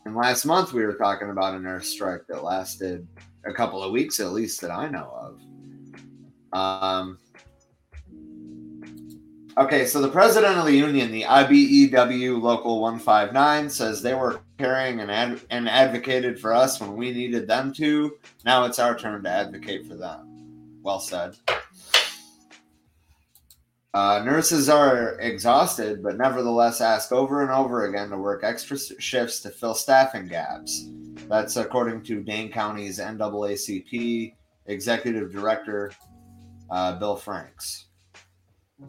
And 0.04 0.14
last 0.14 0.44
month 0.44 0.72
we 0.72 0.84
were 0.84 0.94
talking 0.94 1.30
about 1.30 1.54
a 1.54 1.58
nurse 1.58 1.88
strike 1.88 2.22
that 2.28 2.44
lasted 2.44 3.06
a 3.46 3.52
couple 3.52 3.82
of 3.82 3.92
weeks 3.92 4.20
at 4.20 4.32
least 4.32 4.60
that 4.60 4.70
I 4.70 4.88
know 4.88 5.36
of. 6.52 6.58
Um, 6.58 7.18
Okay, 9.58 9.86
so 9.86 10.02
the 10.02 10.08
president 10.08 10.58
of 10.58 10.66
the 10.66 10.76
union, 10.76 11.10
the 11.10 11.22
IBEW 11.22 12.42
Local 12.42 12.82
159, 12.82 13.70
says 13.70 14.02
they 14.02 14.12
were 14.12 14.40
caring 14.58 15.00
and, 15.00 15.10
ad- 15.10 15.40
and 15.48 15.66
advocated 15.66 16.38
for 16.38 16.52
us 16.52 16.78
when 16.78 16.94
we 16.94 17.10
needed 17.10 17.48
them 17.48 17.72
to. 17.72 18.18
Now 18.44 18.66
it's 18.66 18.78
our 18.78 18.98
turn 18.98 19.22
to 19.22 19.30
advocate 19.30 19.86
for 19.86 19.94
them. 19.94 20.78
Well 20.82 21.00
said. 21.00 21.36
Uh, 23.94 24.22
nurses 24.22 24.68
are 24.68 25.18
exhausted, 25.20 26.02
but 26.02 26.18
nevertheless 26.18 26.82
ask 26.82 27.10
over 27.10 27.40
and 27.40 27.50
over 27.50 27.86
again 27.86 28.10
to 28.10 28.18
work 28.18 28.44
extra 28.44 28.76
shifts 28.98 29.40
to 29.40 29.48
fill 29.48 29.72
staffing 29.72 30.26
gaps. 30.26 30.86
That's 31.30 31.56
according 31.56 32.02
to 32.02 32.22
Dane 32.22 32.52
County's 32.52 32.98
NAACP 32.98 34.34
Executive 34.66 35.32
Director 35.32 35.92
uh, 36.68 36.98
Bill 36.98 37.16
Franks. 37.16 37.85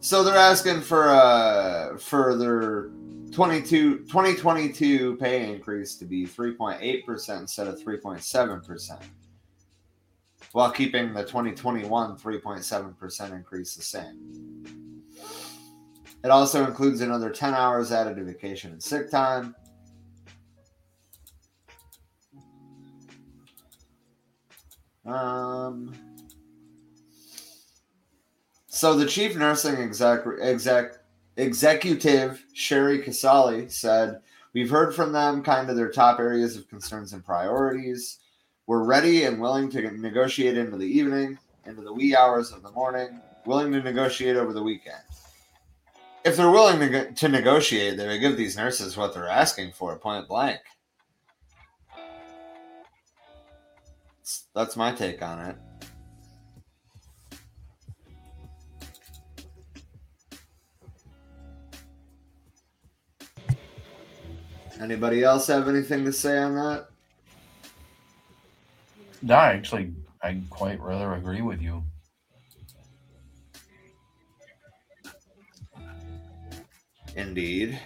So 0.00 0.22
they're 0.22 0.36
asking 0.36 0.82
for 0.82 1.08
uh 1.08 1.96
for 1.96 2.36
their 2.36 2.90
22 3.32 4.00
2022 4.00 5.16
pay 5.16 5.52
increase 5.52 5.96
to 5.96 6.04
be 6.04 6.26
3.8% 6.26 7.40
instead 7.40 7.66
of 7.66 7.80
3.7%. 7.80 9.02
While 10.52 10.70
keeping 10.70 11.12
the 11.14 11.22
2021 11.22 12.16
3.7% 12.16 13.32
increase 13.32 13.74
the 13.74 13.82
same. 13.82 14.64
It 16.22 16.30
also 16.30 16.66
includes 16.66 17.00
another 17.00 17.30
10 17.30 17.54
hours 17.54 17.90
added 17.92 18.16
to 18.16 18.24
vacation 18.24 18.72
and 18.72 18.82
sick 18.82 19.10
time. 19.10 19.54
Um 25.06 25.94
so 28.78 28.94
the 28.94 29.06
chief 29.06 29.36
nursing 29.36 29.74
exec, 29.74 30.20
exec 30.40 30.98
executive 31.36 32.44
Sherry 32.52 33.00
Casali 33.00 33.68
said, 33.72 34.20
"We've 34.52 34.70
heard 34.70 34.94
from 34.94 35.10
them 35.10 35.42
kind 35.42 35.68
of 35.68 35.74
their 35.74 35.90
top 35.90 36.20
areas 36.20 36.56
of 36.56 36.68
concerns 36.68 37.12
and 37.12 37.24
priorities. 37.24 38.20
We're 38.68 38.84
ready 38.84 39.24
and 39.24 39.40
willing 39.40 39.68
to 39.70 39.90
negotiate 39.90 40.56
into 40.56 40.76
the 40.76 40.86
evening, 40.86 41.40
into 41.66 41.82
the 41.82 41.92
wee 41.92 42.14
hours 42.14 42.52
of 42.52 42.62
the 42.62 42.70
morning, 42.70 43.20
willing 43.46 43.72
to 43.72 43.82
negotiate 43.82 44.36
over 44.36 44.52
the 44.52 44.62
weekend. 44.62 45.02
If 46.24 46.36
they're 46.36 46.48
willing 46.48 46.78
to, 46.78 47.12
to 47.12 47.28
negotiate, 47.28 47.96
they 47.96 48.06
would 48.06 48.20
give 48.20 48.36
these 48.36 48.56
nurses 48.56 48.96
what 48.96 49.12
they're 49.12 49.28
asking 49.28 49.72
for, 49.72 49.98
point 49.98 50.28
blank. 50.28 50.60
That's 54.54 54.76
my 54.76 54.92
take 54.92 55.20
on 55.20 55.40
it." 55.40 55.56
Anybody 64.80 65.24
else 65.24 65.46
have 65.48 65.68
anything 65.68 66.04
to 66.04 66.12
say 66.12 66.38
on 66.38 66.54
that? 66.54 66.88
No, 69.22 69.34
actually, 69.34 69.92
I 70.22 70.40
quite 70.50 70.80
rather 70.80 71.14
agree 71.14 71.42
with 71.42 71.60
you. 71.60 71.82
Indeed. 77.16 77.80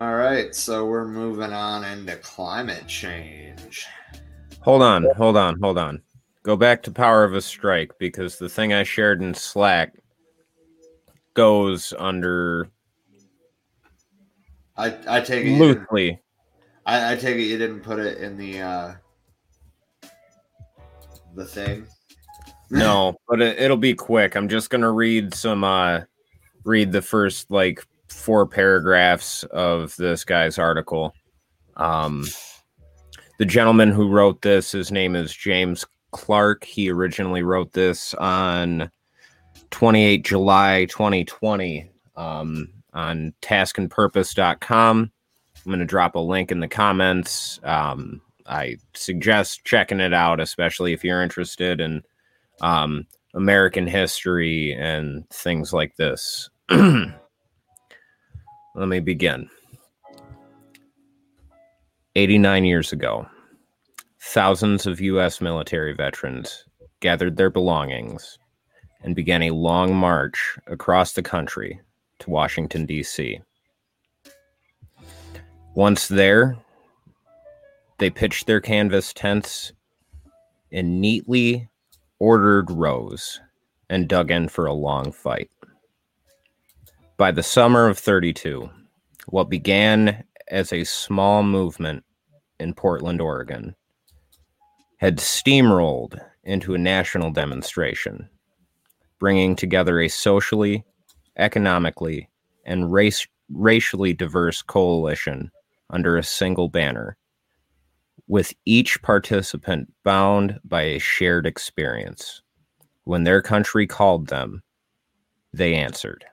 All 0.00 0.14
right, 0.14 0.54
so 0.54 0.86
we're 0.86 1.06
moving 1.06 1.52
on 1.52 1.84
into 1.84 2.16
climate 2.16 2.86
change. 2.86 3.86
Hold 4.62 4.82
on, 4.82 5.06
hold 5.16 5.36
on, 5.36 5.60
hold 5.60 5.78
on. 5.78 6.02
Go 6.44 6.56
back 6.56 6.82
to 6.82 6.90
Power 6.90 7.24
of 7.24 7.34
a 7.34 7.40
Strike 7.40 7.92
because 7.98 8.38
the 8.38 8.50
thing 8.50 8.74
I 8.74 8.82
shared 8.82 9.22
in 9.22 9.32
Slack 9.32 9.94
goes 11.32 11.94
under 11.98 12.68
I 14.76 14.94
I 15.08 15.20
take 15.20 15.44
it 15.44 15.50
you 15.50 15.58
didn't, 15.58 15.78
loosely. 15.80 16.20
I, 16.86 17.12
I 17.12 17.16
take 17.16 17.36
it 17.36 17.44
you 17.44 17.58
didn't 17.58 17.80
put 17.80 17.98
it 17.98 18.18
in 18.18 18.36
the 18.36 18.60
uh 18.60 18.94
the 21.34 21.46
thing. 21.46 21.86
No, 22.70 23.16
but 23.28 23.40
it, 23.40 23.58
it'll 23.58 23.76
be 23.76 23.94
quick. 23.94 24.36
I'm 24.36 24.48
just 24.48 24.68
gonna 24.70 24.92
read 24.92 25.32
some 25.32 25.64
uh 25.64 26.00
read 26.64 26.92
the 26.92 27.02
first 27.02 27.50
like 27.50 27.84
four 28.08 28.46
paragraphs 28.46 29.44
of 29.44 29.96
this 29.96 30.24
guy's 30.24 30.58
article. 30.58 31.14
Um 31.76 32.26
the 33.38 33.46
gentleman 33.46 33.90
who 33.90 34.10
wrote 34.10 34.42
this, 34.42 34.72
his 34.72 34.92
name 34.92 35.16
is 35.16 35.34
James 35.34 35.84
Clark. 36.14 36.62
He 36.64 36.90
originally 36.90 37.42
wrote 37.42 37.72
this 37.72 38.14
on 38.14 38.88
28 39.70 40.24
July 40.24 40.86
2020 40.88 41.90
um, 42.16 42.68
on 42.92 43.34
taskandpurpose.com. 43.42 45.10
I'm 45.56 45.70
going 45.70 45.80
to 45.80 45.84
drop 45.84 46.14
a 46.14 46.20
link 46.20 46.52
in 46.52 46.60
the 46.60 46.68
comments. 46.68 47.58
Um, 47.64 48.22
I 48.46 48.76
suggest 48.94 49.64
checking 49.64 49.98
it 49.98 50.14
out, 50.14 50.38
especially 50.38 50.92
if 50.92 51.02
you're 51.02 51.22
interested 51.22 51.80
in 51.80 52.02
um, 52.60 53.08
American 53.34 53.88
history 53.88 54.72
and 54.74 55.28
things 55.30 55.72
like 55.72 55.96
this. 55.96 56.48
Let 56.70 57.18
me 58.76 59.00
begin. 59.00 59.50
89 62.14 62.64
years 62.64 62.92
ago, 62.92 63.26
thousands 64.26 64.86
of 64.86 65.02
U.S. 65.02 65.42
military 65.42 65.92
veterans 65.92 66.64
gathered 67.00 67.36
their 67.36 67.50
belongings 67.50 68.38
and 69.02 69.14
began 69.14 69.42
a 69.42 69.50
long 69.50 69.94
march 69.94 70.58
across 70.66 71.12
the 71.12 71.22
country 71.22 71.78
to 72.20 72.30
Washington, 72.30 72.86
D.C. 72.86 73.40
Once 75.74 76.08
there, 76.08 76.56
they 77.98 78.08
pitched 78.08 78.46
their 78.46 78.62
canvas 78.62 79.12
tents 79.12 79.72
in 80.70 81.02
neatly 81.02 81.68
ordered 82.18 82.70
rows 82.70 83.40
and 83.90 84.08
dug 84.08 84.30
in 84.30 84.48
for 84.48 84.64
a 84.64 84.72
long 84.72 85.12
fight. 85.12 85.50
By 87.18 87.30
the 87.30 87.42
summer 87.42 87.88
of 87.88 87.98
32, 87.98 88.70
what 89.26 89.50
began 89.50 90.24
as 90.48 90.72
a 90.72 90.84
small 90.84 91.42
movement 91.42 92.04
in 92.58 92.72
Portland, 92.72 93.20
Oregon, 93.20 93.76
had 95.04 95.18
steamrolled 95.18 96.18
into 96.44 96.72
a 96.74 96.78
national 96.78 97.30
demonstration, 97.30 98.26
bringing 99.18 99.54
together 99.54 100.00
a 100.00 100.08
socially, 100.08 100.82
economically, 101.36 102.30
and 102.64 102.90
race, 102.90 103.28
racially 103.52 104.14
diverse 104.14 104.62
coalition 104.62 105.50
under 105.90 106.16
a 106.16 106.22
single 106.22 106.70
banner, 106.70 107.18
with 108.28 108.54
each 108.64 109.02
participant 109.02 109.92
bound 110.04 110.58
by 110.64 110.80
a 110.80 110.98
shared 110.98 111.44
experience. 111.44 112.40
When 113.04 113.24
their 113.24 113.42
country 113.42 113.86
called 113.86 114.28
them, 114.28 114.62
they 115.52 115.74
answered. 115.74 116.24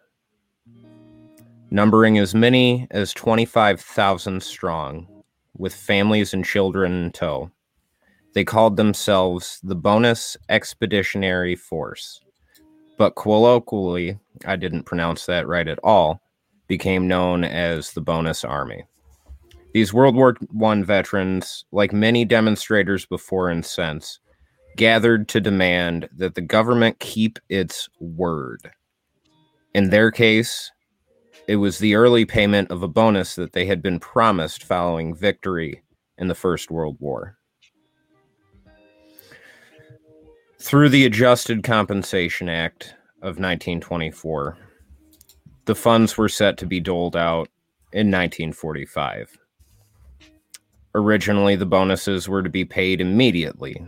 Numbering 1.72 2.17
as 2.17 2.34
many 2.34 2.88
as 2.91 3.13
25,000 3.15 4.41
strong, 4.41 5.09
with 5.57 5.76
families 5.76 6.34
and 6.34 6.45
children 6.45 6.93
in 6.93 7.11
tow, 7.11 7.51
they 8.34 8.43
called 8.43 8.77
themselves 8.77 9.59
the 9.63 9.75
Bonus 9.75 10.38
Expeditionary 10.49 11.55
Force. 11.55 12.21
But 12.97 13.15
colloquially, 13.15 14.19
I 14.45 14.55
didn't 14.55 14.84
pronounce 14.84 15.25
that 15.25 15.47
right 15.47 15.67
at 15.67 15.79
all, 15.84 16.21
became 16.67 17.07
known 17.07 17.43
as 17.43 17.91
the 17.91 18.01
Bonus 18.01 18.43
Army. 18.43 18.86
These 19.73 19.93
World 19.93 20.15
War 20.15 20.36
I 20.63 20.82
veterans, 20.84 21.65
like 21.71 21.93
many 21.93 22.25
demonstrators 22.25 23.05
before 23.05 23.49
and 23.49 23.65
since, 23.65 24.19
gathered 24.77 25.27
to 25.29 25.41
demand 25.41 26.09
that 26.15 26.36
the 26.36 26.41
government 26.41 26.99
keep 26.99 27.39
its 27.49 27.89
word. 27.99 28.69
In 29.73 29.89
their 29.89 30.11
case, 30.11 30.71
it 31.47 31.55
was 31.55 31.79
the 31.79 31.95
early 31.95 32.25
payment 32.25 32.71
of 32.71 32.84
a 32.84 32.88
bonus 32.88 33.36
that 33.36 33.53
they 33.53 33.65
had 33.65 33.82
been 33.82 33.99
promised 33.99 34.63
following 34.63 35.15
victory 35.15 35.84
in 36.17 36.27
the 36.27 36.36
First 36.36 36.69
World 36.69 36.97
War. 36.99 37.38
Through 40.62 40.89
the 40.89 41.05
Adjusted 41.05 41.64
Compensation 41.64 42.47
Act 42.47 42.93
of 43.24 43.39
1924, 43.39 44.55
the 45.66 45.74
funds 45.74 46.16
were 46.16 46.30
set 46.30 46.55
to 46.59 46.68
be 46.68 46.80
doled 46.80 47.18
out 47.18 47.49
in 47.91 48.12
1945. 48.12 49.39
Originally, 50.93 51.55
the 51.55 51.66
bonuses 51.66 52.30
were 52.30 52.43
to 52.43 52.49
be 52.49 52.64
paid 52.64 53.01
immediately, 53.01 53.84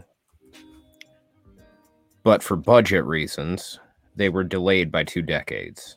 but 2.24 2.42
for 2.42 2.56
budget 2.56 3.06
reasons, 3.06 3.80
they 4.16 4.30
were 4.30 4.44
delayed 4.44 4.92
by 4.92 5.04
two 5.04 5.22
decades. 5.22 5.96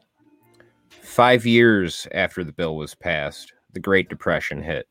Five 0.90 1.46
years 1.46 2.06
after 2.12 2.44
the 2.44 2.52
bill 2.52 2.76
was 2.76 2.94
passed, 2.94 3.50
the 3.72 3.80
Great 3.80 4.10
Depression 4.10 4.62
hit. 4.62 4.86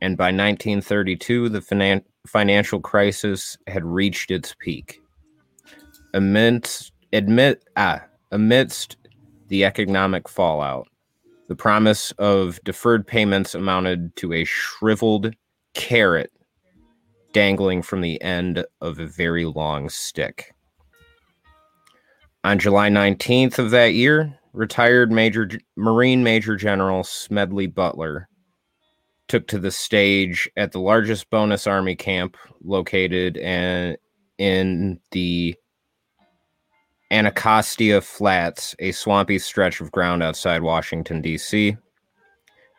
And 0.00 0.16
by 0.16 0.26
1932, 0.26 1.48
the 1.48 1.60
finan- 1.60 2.04
financial 2.26 2.80
crisis 2.80 3.58
had 3.66 3.84
reached 3.84 4.30
its 4.30 4.54
peak. 4.60 5.00
Amidst, 6.14 6.92
admit, 7.12 7.64
ah, 7.76 8.02
amidst 8.32 8.96
the 9.48 9.64
economic 9.64 10.28
fallout, 10.28 10.88
the 11.48 11.56
promise 11.56 12.12
of 12.12 12.60
deferred 12.64 13.06
payments 13.06 13.54
amounted 13.54 14.14
to 14.16 14.32
a 14.32 14.44
shriveled 14.44 15.34
carrot 15.74 16.32
dangling 17.32 17.82
from 17.82 18.00
the 18.00 18.20
end 18.22 18.64
of 18.80 18.98
a 18.98 19.06
very 19.06 19.44
long 19.44 19.88
stick. 19.88 20.54
On 22.42 22.58
July 22.58 22.88
19th 22.88 23.58
of 23.58 23.70
that 23.70 23.94
year, 23.94 24.38
retired 24.52 25.12
Major 25.12 25.48
Marine 25.76 26.24
Major 26.24 26.56
General 26.56 27.04
Smedley 27.04 27.66
Butler 27.66 28.29
took 29.30 29.46
to 29.46 29.60
the 29.60 29.70
stage 29.70 30.50
at 30.56 30.72
the 30.72 30.80
largest 30.80 31.30
bonus 31.30 31.66
army 31.66 31.94
camp 31.94 32.36
located 32.64 33.36
in, 33.36 33.96
in 34.38 34.98
the 35.12 35.54
Anacostia 37.12 38.00
Flats, 38.00 38.74
a 38.80 38.90
swampy 38.90 39.38
stretch 39.38 39.80
of 39.80 39.92
ground 39.92 40.24
outside 40.24 40.62
Washington, 40.62 41.22
D.C. 41.22 41.76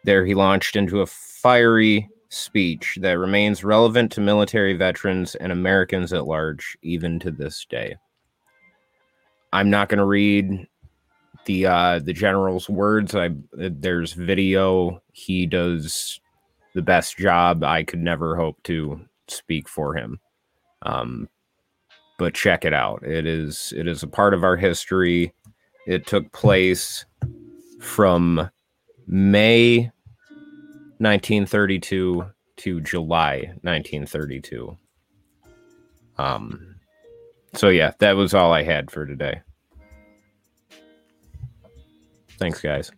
There 0.03 0.25
he 0.25 0.35
launched 0.35 0.75
into 0.75 0.99
a 0.99 1.05
fiery 1.05 2.09
speech 2.27 2.97
that 3.01 3.17
remains 3.17 3.63
relevant 3.63 4.11
to 4.13 4.21
military 4.21 4.73
veterans 4.73 5.35
and 5.35 5.53
Americans 5.53 6.11
at 6.11 6.27
large, 6.27 6.77
even 6.81 7.17
to 7.19 7.31
this 7.31 7.65
day. 7.69 7.95
I'm 9.53 9.69
not 9.69 9.87
going 9.87 9.99
to 9.99 10.05
read 10.05 10.67
the 11.45 11.65
uh, 11.65 11.99
the 11.99 12.13
general's 12.13 12.69
words. 12.69 13.15
I 13.15 13.31
there's 13.53 14.13
video. 14.13 15.01
He 15.11 15.45
does 15.45 16.20
the 16.73 16.81
best 16.81 17.17
job. 17.17 17.63
I 17.63 17.83
could 17.83 18.01
never 18.01 18.35
hope 18.35 18.61
to 18.63 19.01
speak 19.27 19.67
for 19.67 19.95
him. 19.95 20.19
Um, 20.83 21.29
but 22.21 22.35
check 22.35 22.65
it 22.65 22.73
out. 22.73 23.03
It 23.03 23.25
is 23.25 23.73
it 23.75 23.87
is 23.87 24.03
a 24.03 24.07
part 24.07 24.35
of 24.35 24.43
our 24.43 24.55
history. 24.55 25.33
It 25.87 26.05
took 26.05 26.31
place 26.31 27.05
from 27.79 28.49
May 29.07 29.89
1932 30.99 32.23
to 32.57 32.81
July 32.81 33.53
1932. 33.63 34.77
Um 36.19 36.75
so 37.55 37.69
yeah, 37.69 37.93
that 37.97 38.15
was 38.15 38.35
all 38.35 38.53
I 38.53 38.61
had 38.61 38.91
for 38.91 39.07
today. 39.07 39.41
Thanks 42.37 42.61
guys. 42.61 42.91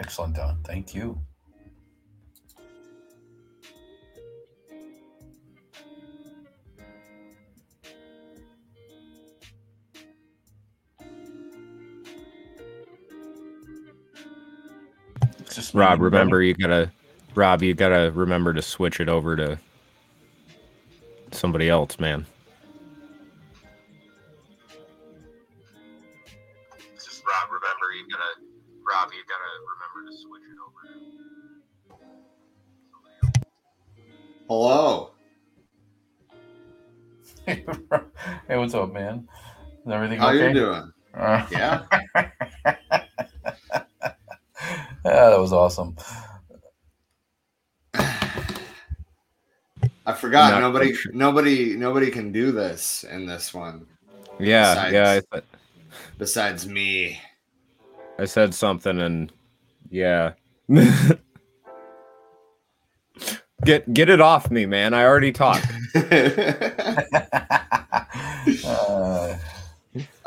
Excellent, 0.00 0.34
Don. 0.34 0.58
Thank 0.64 0.94
you. 0.94 1.20
Rob, 15.74 16.00
remember 16.00 16.42
you 16.42 16.54
gotta 16.54 16.90
Rob, 17.34 17.62
you 17.62 17.74
gotta 17.74 18.10
remember 18.12 18.54
to 18.54 18.62
switch 18.62 19.00
it 19.00 19.08
over 19.08 19.36
to 19.36 19.58
somebody 21.30 21.68
else, 21.68 22.00
man. 22.00 22.24
Hello. 34.50 35.12
Hey, 37.46 37.62
what's 38.58 38.74
up, 38.74 38.92
man? 38.92 39.28
Is 39.86 39.92
everything 39.92 40.18
How 40.18 40.30
okay? 40.30 40.48
you 40.48 40.54
doing? 40.54 40.92
Uh, 41.14 41.46
Yeah. 41.52 41.84
yeah, 42.16 42.30
that 45.04 45.38
was 45.38 45.52
awesome. 45.52 45.96
I 47.94 48.42
forgot 50.16 50.50
Not 50.50 50.60
nobody 50.62 50.94
sure. 50.94 51.12
nobody 51.12 51.76
nobody 51.76 52.10
can 52.10 52.32
do 52.32 52.50
this 52.50 53.04
in 53.04 53.26
this 53.26 53.54
one 53.54 53.86
Yeah, 54.40 54.74
Besides- 54.74 54.92
yeah, 54.92 55.10
I, 55.10 55.20
th- 55.32 55.44
besides 56.18 56.66
me. 56.66 57.20
I 58.18 58.24
said 58.24 58.52
something 58.52 59.00
and 59.00 59.32
yeah. 59.90 60.32
get 63.64 63.92
get 63.92 64.08
it 64.08 64.20
off 64.20 64.50
me, 64.50 64.66
man. 64.66 64.94
I 64.94 65.04
already 65.04 65.32
talked. 65.32 65.66
Uh, 68.64 69.36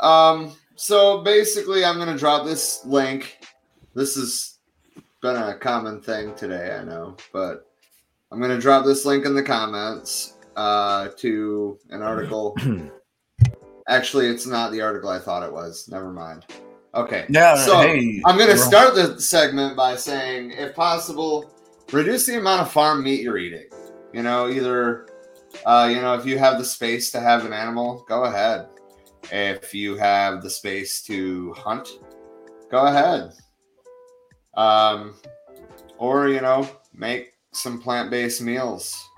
um 0.00 0.52
so 0.76 1.22
basically 1.22 1.84
I'm 1.84 1.98
gonna 1.98 2.18
drop 2.18 2.44
this 2.44 2.84
link. 2.84 3.38
This 3.94 4.16
has 4.16 4.58
been 5.22 5.36
a 5.36 5.54
common 5.56 6.00
thing 6.00 6.34
today, 6.34 6.76
I 6.78 6.84
know, 6.84 7.16
but 7.32 7.66
I'm 8.30 8.40
gonna 8.40 8.60
drop 8.60 8.84
this 8.84 9.04
link 9.04 9.24
in 9.24 9.34
the 9.34 9.42
comments 9.42 10.34
uh 10.56 11.08
to 11.18 11.78
an 11.90 12.02
article. 12.02 12.56
Actually, 13.88 14.26
it's 14.28 14.46
not 14.46 14.72
the 14.72 14.80
article 14.80 15.10
I 15.10 15.18
thought 15.18 15.42
it 15.42 15.52
was. 15.52 15.88
Never 15.88 16.10
mind. 16.10 16.46
Okay. 16.94 17.26
yeah, 17.28 17.56
So, 17.56 17.80
hey, 17.80 18.22
I'm 18.24 18.36
going 18.38 18.48
to 18.48 18.54
we're- 18.54 18.66
start 18.66 18.94
the 18.94 19.20
segment 19.20 19.76
by 19.76 19.96
saying, 19.96 20.52
if 20.52 20.74
possible, 20.74 21.52
reduce 21.94 22.26
the 22.26 22.38
amount 22.38 22.60
of 22.60 22.70
farm 22.70 23.02
meat 23.02 23.22
you're 23.22 23.38
eating. 23.38 23.66
You 24.12 24.22
know, 24.22 24.48
either, 24.48 25.08
uh, 25.64 25.88
you 25.90 26.00
know, 26.00 26.14
if 26.14 26.26
you 26.26 26.38
have 26.38 26.58
the 26.58 26.64
space 26.64 27.10
to 27.12 27.20
have 27.20 27.44
an 27.44 27.52
animal, 27.52 28.04
go 28.08 28.24
ahead. 28.24 28.68
If 29.30 29.72
you 29.72 29.96
have 29.96 30.42
the 30.42 30.50
space 30.50 31.02
to 31.02 31.52
hunt, 31.54 31.88
go 32.70 32.86
ahead. 32.86 33.32
Um, 34.54 35.14
or, 35.98 36.28
you 36.28 36.40
know, 36.40 36.68
make 36.92 37.32
some 37.52 37.80
plant 37.80 38.10
based 38.10 38.42
meals. 38.42 39.08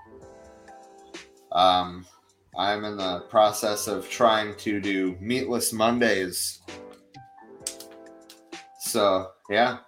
Um, 1.51 2.05
I'm 2.57 2.85
in 2.85 2.97
the 2.97 3.21
process 3.29 3.87
of 3.87 4.09
trying 4.09 4.55
to 4.57 4.79
do 4.79 5.17
meatless 5.19 5.73
Mondays. 5.73 6.61
So, 8.79 9.31
yeah. 9.49 9.79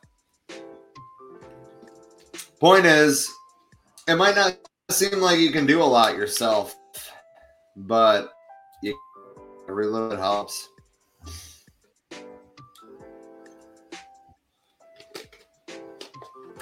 Point 2.59 2.85
is, 2.85 3.31
it 4.07 4.15
might 4.15 4.35
not 4.35 4.57
seem 4.89 5.19
like 5.19 5.39
you 5.39 5.51
can 5.51 5.65
do 5.65 5.81
a 5.81 5.85
lot 5.85 6.15
yourself, 6.15 6.75
but 7.75 8.33
you, 8.83 8.97
every 9.69 9.85
little 9.85 10.09
bit 10.09 10.19
helps. 10.19 10.67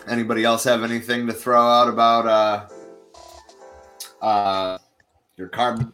Anybody 0.07 0.43
else 0.43 0.63
have 0.63 0.83
anything 0.83 1.27
to 1.27 1.33
throw 1.33 1.61
out 1.61 1.89
about 1.89 2.27
uh, 4.21 4.25
uh, 4.25 4.77
your 5.35 5.49
carb 5.49 5.91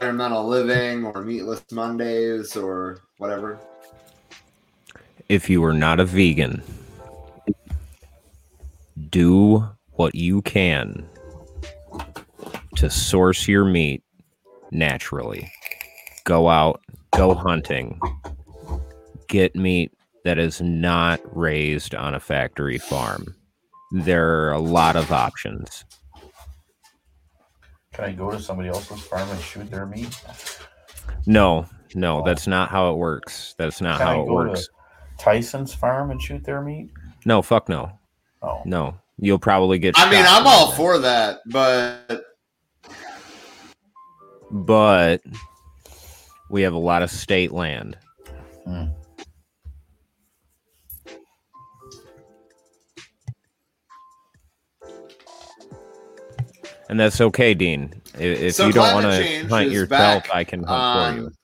environmental 0.00 0.48
living 0.48 1.04
or 1.04 1.22
meatless 1.22 1.62
Mondays 1.70 2.56
or 2.56 3.02
whatever? 3.18 3.60
if 5.30 5.48
you 5.48 5.62
are 5.64 5.72
not 5.72 6.00
a 6.00 6.04
vegan, 6.04 6.60
do 9.10 9.68
what 9.92 10.14
you 10.14 10.42
can 10.42 11.08
to 12.76 12.88
source 12.88 13.46
your 13.48 13.64
meat 13.64 14.02
naturally. 14.70 15.50
Go 16.24 16.48
out, 16.48 16.80
go 17.14 17.34
hunting, 17.34 18.00
get 19.28 19.54
meat 19.56 19.92
that 20.24 20.38
is 20.38 20.60
not 20.60 21.20
raised 21.36 21.94
on 21.94 22.14
a 22.14 22.20
factory 22.20 22.78
farm. 22.78 23.34
There 23.92 24.44
are 24.44 24.52
a 24.52 24.60
lot 24.60 24.96
of 24.96 25.10
options. 25.10 25.84
Can 27.92 28.04
I 28.04 28.12
go 28.12 28.30
to 28.30 28.40
somebody 28.40 28.68
else's 28.68 29.00
farm 29.00 29.28
and 29.28 29.40
shoot 29.40 29.70
their 29.70 29.86
meat? 29.86 30.22
No, 31.26 31.66
no, 31.94 32.20
oh. 32.20 32.24
that's 32.24 32.46
not 32.46 32.70
how 32.70 32.92
it 32.92 32.96
works. 32.96 33.54
That's 33.58 33.80
not 33.80 33.98
Can 33.98 34.06
I 34.06 34.14
how 34.14 34.20
it 34.22 34.28
works. 34.28 34.68
Tyson's 35.18 35.74
farm 35.74 36.10
and 36.10 36.22
shoot 36.22 36.44
their 36.44 36.62
meat? 36.62 36.90
No, 37.24 37.42
fuck 37.42 37.68
no. 37.68 37.92
Oh, 38.42 38.62
No 38.64 38.99
you'll 39.20 39.38
probably 39.38 39.78
get. 39.78 39.94
I 39.98 40.10
mean, 40.10 40.24
I'm 40.26 40.46
all 40.46 40.70
that. 40.70 40.76
for 40.76 40.98
that, 40.98 41.40
but 41.46 42.24
but 44.50 45.22
we 46.48 46.62
have 46.62 46.72
a 46.72 46.78
lot 46.78 47.02
of 47.02 47.10
state 47.10 47.52
land. 47.52 47.96
Hmm. 48.64 48.86
And 56.88 56.98
that's 56.98 57.20
okay, 57.20 57.54
Dean. 57.54 58.02
If 58.18 58.56
so 58.56 58.66
you 58.66 58.72
don't 58.72 58.92
want 58.92 59.06
to 59.06 59.46
hunt 59.46 59.70
yourself, 59.70 60.24
back. 60.24 60.34
I 60.34 60.42
can 60.42 60.64
hunt 60.64 60.80
um, 60.80 61.14
for 61.14 61.20
you. 61.20 61.26
Um, 61.26 61.34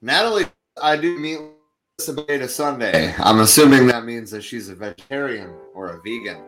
Natalie, 0.00 0.46
I 0.80 0.96
do 0.96 1.18
meet 1.18 1.38
Sabata 2.06 2.46
Sunday. 2.46 3.14
I'm 3.18 3.40
assuming 3.40 3.86
that 3.86 4.04
means 4.04 4.30
that 4.30 4.42
she's 4.44 4.68
a 4.68 4.74
vegetarian 4.74 5.50
or 5.72 5.88
a 5.88 6.02
vegan. 6.02 6.42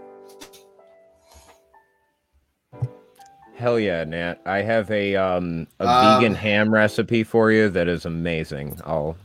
Hell 3.57 3.81
yeah, 3.81 4.05
Nat. 4.05 4.43
I 4.45 4.59
have 4.59 4.91
a 4.91 5.17
um 5.17 5.67
a 5.81 5.89
Um, 5.89 6.21
vegan 6.21 6.35
ham 6.35 6.71
recipe 6.73 7.25
for 7.25 7.51
you 7.51 7.71
that 7.71 7.89
is 7.89 8.05
amazing. 8.05 8.79
I'll 8.85 9.17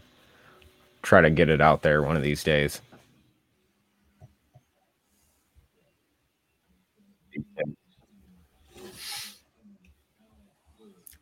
try 1.01 1.19
to 1.19 1.29
get 1.29 1.49
it 1.49 1.59
out 1.59 1.81
there 1.81 2.01
one 2.01 2.15
of 2.15 2.23
these 2.23 2.41
days. 2.41 2.79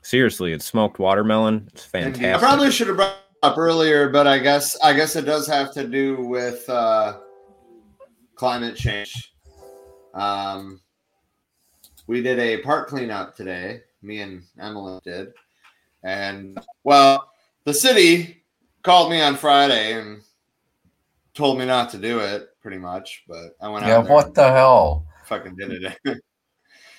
Seriously, 0.03 0.51
it's 0.51 0.65
smoked 0.65 0.99
watermelon. 0.99 1.69
It's 1.73 1.85
fantastic. 1.85 2.25
I 2.25 2.37
probably 2.37 2.71
should 2.71 2.87
have 2.87 2.97
brought 2.97 3.15
up 3.43 3.57
earlier, 3.57 4.09
but 4.09 4.27
I 4.27 4.39
guess 4.39 4.77
I 4.81 4.93
guess 4.93 5.15
it 5.15 5.25
does 5.25 5.47
have 5.47 5.73
to 5.73 5.87
do 5.87 6.17
with 6.17 6.69
uh, 6.69 7.17
climate 8.35 8.75
change. 8.75 9.33
Um, 10.13 10.81
we 12.07 12.21
did 12.21 12.39
a 12.39 12.57
park 12.61 12.89
cleanup 12.89 13.35
today. 13.35 13.81
Me 14.01 14.21
and 14.21 14.43
Emily 14.59 14.99
did, 15.03 15.33
and 16.03 16.59
well, 16.83 17.31
the 17.63 17.73
city 17.73 18.43
called 18.83 19.11
me 19.11 19.21
on 19.21 19.35
Friday 19.35 19.93
and 19.99 20.21
told 21.33 21.57
me 21.57 21.65
not 21.65 21.89
to 21.91 21.97
do 21.97 22.19
it, 22.19 22.49
pretty 22.61 22.77
much. 22.77 23.23
But 23.27 23.55
I 23.61 23.69
went 23.69 23.85
Yeah, 23.85 23.97
out 23.97 24.05
there 24.05 24.13
what 24.13 24.33
the 24.33 24.51
hell? 24.51 25.05
fucking 25.25 25.55
did 25.55 25.83
it. 25.83 26.21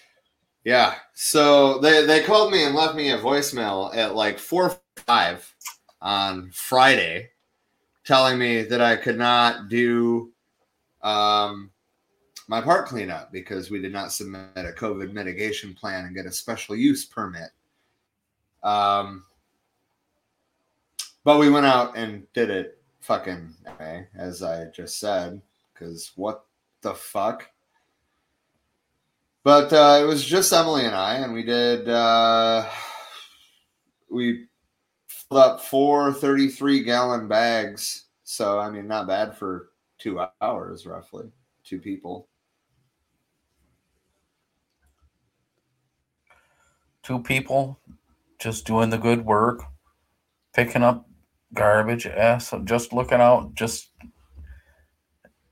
yeah. 0.64 0.94
So 1.14 1.78
they 1.78 2.04
they 2.06 2.22
called 2.24 2.50
me 2.52 2.64
and 2.64 2.74
left 2.74 2.96
me 2.96 3.10
a 3.10 3.18
voicemail 3.18 3.94
at 3.94 4.14
like 4.16 4.38
four 4.38 4.76
five 5.06 5.52
on 6.02 6.50
Friday, 6.52 7.30
telling 8.04 8.38
me 8.38 8.62
that 8.62 8.82
I 8.82 8.96
could 8.96 9.16
not 9.16 9.68
do 9.68 10.30
um 11.02 11.70
my 12.48 12.60
park 12.60 12.88
cleanup 12.88 13.32
because 13.32 13.70
we 13.70 13.80
did 13.80 13.92
not 13.92 14.12
submit 14.12 14.50
a 14.56 14.72
COVID 14.72 15.12
mitigation 15.12 15.72
plan 15.74 16.04
and 16.04 16.14
get 16.14 16.26
a 16.26 16.32
special 16.32 16.76
use 16.76 17.04
permit. 17.06 17.50
Um, 18.62 19.24
but 21.24 21.38
we 21.38 21.48
went 21.48 21.66
out 21.66 21.96
and 21.96 22.30
did 22.34 22.50
it 22.50 22.82
fucking 23.00 23.54
anyway, 23.66 24.06
as 24.14 24.42
I 24.42 24.66
just 24.66 24.98
said, 24.98 25.40
because 25.72 26.12
what 26.16 26.44
the 26.82 26.94
fuck? 26.94 27.48
But 29.44 29.72
uh, 29.72 30.00
it 30.02 30.06
was 30.06 30.24
just 30.24 30.52
Emily 30.52 30.84
and 30.84 30.94
I, 30.94 31.16
and 31.16 31.32
we 31.32 31.42
did. 31.42 31.88
Uh, 31.88 32.68
we 34.10 34.46
up 35.36 35.60
four 35.60 36.12
33 36.12 36.82
gallon 36.82 37.28
bags. 37.28 38.04
So, 38.24 38.58
I 38.58 38.70
mean, 38.70 38.86
not 38.86 39.06
bad 39.06 39.36
for 39.36 39.70
two 39.98 40.20
hours, 40.40 40.86
roughly. 40.86 41.30
Two 41.64 41.78
people. 41.78 42.28
Two 47.02 47.20
people 47.20 47.80
just 48.38 48.66
doing 48.66 48.90
the 48.90 48.98
good 48.98 49.24
work, 49.24 49.62
picking 50.52 50.82
up 50.82 51.08
garbage, 51.54 52.08
just 52.64 52.92
looking 52.92 53.20
out, 53.20 53.54
just 53.54 53.90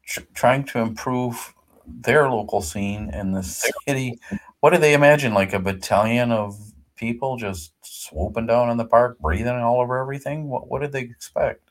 tr- 0.06 0.20
trying 0.34 0.64
to 0.64 0.80
improve 0.80 1.54
their 1.86 2.28
local 2.30 2.60
scene 2.60 3.10
in 3.14 3.32
the 3.32 3.42
city. 3.42 4.18
What 4.60 4.70
do 4.70 4.78
they 4.78 4.94
imagine? 4.94 5.34
Like 5.34 5.52
a 5.52 5.58
battalion 5.58 6.32
of 6.32 6.58
people 6.96 7.36
just 7.36 7.72
swooping 8.00 8.46
down 8.46 8.70
in 8.70 8.76
the 8.76 8.84
park, 8.84 9.18
breathing 9.18 9.54
all 9.56 9.80
over 9.80 9.98
everything? 9.98 10.48
What, 10.48 10.68
what 10.68 10.80
did 10.82 10.92
they 10.92 11.00
expect? 11.00 11.70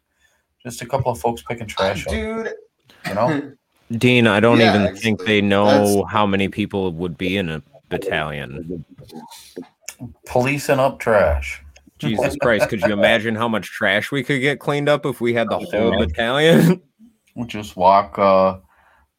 Just 0.64 0.82
a 0.82 0.86
couple 0.86 1.12
of 1.12 1.20
folks 1.20 1.42
picking 1.42 1.68
trash 1.76 2.06
up, 2.08 2.14
Dude. 2.14 2.54
you 3.08 3.14
know? 3.14 3.52
Dean, 3.98 4.28
I 4.28 4.40
don't 4.40 4.60
Yeah, 4.60 4.84
even 4.84 4.96
think 4.96 5.24
they 5.26 5.42
know 5.42 5.66
That's- 5.66 6.12
how 6.12 6.26
many 6.28 6.48
people 6.48 6.92
would 6.94 7.18
be 7.18 7.38
in 7.38 7.50
a 7.50 7.62
battalion. 7.90 8.86
Policing 10.28 10.80
up 10.80 11.00
trash. 11.00 11.62
Jesus 11.98 12.36
Christ, 12.42 12.70
could 12.70 12.82
you 12.82 12.94
imagine 12.94 13.36
how 13.36 13.48
much 13.48 13.66
trash 13.72 14.12
we 14.12 14.24
could 14.24 14.40
get 14.40 14.60
cleaned 14.60 14.88
up 14.88 15.06
if 15.06 15.20
we 15.20 15.34
had 15.34 15.50
the 15.50 15.58
whole 15.60 15.92
dude. 15.92 16.00
battalion? 16.10 16.82
We 17.36 17.46
just 17.46 17.76
walk 17.76 18.18
uh 18.20 18.60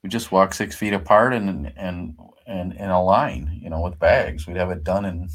we 0.03 0.09
just 0.09 0.33
walk 0.33 0.55
six 0.55 0.77
feet 0.77 0.93
apart 0.95 1.33
and 1.35 1.73
and 1.77 2.17
and 2.47 2.73
in 2.73 2.89
a 2.91 3.03
line, 3.03 3.59
you 3.63 3.69
know, 3.71 3.81
with 3.81 3.99
bags. 3.99 4.47
We'd 4.47 4.57
have 4.57 4.71
it 4.71 4.83
done 4.85 5.05
in 5.05 5.29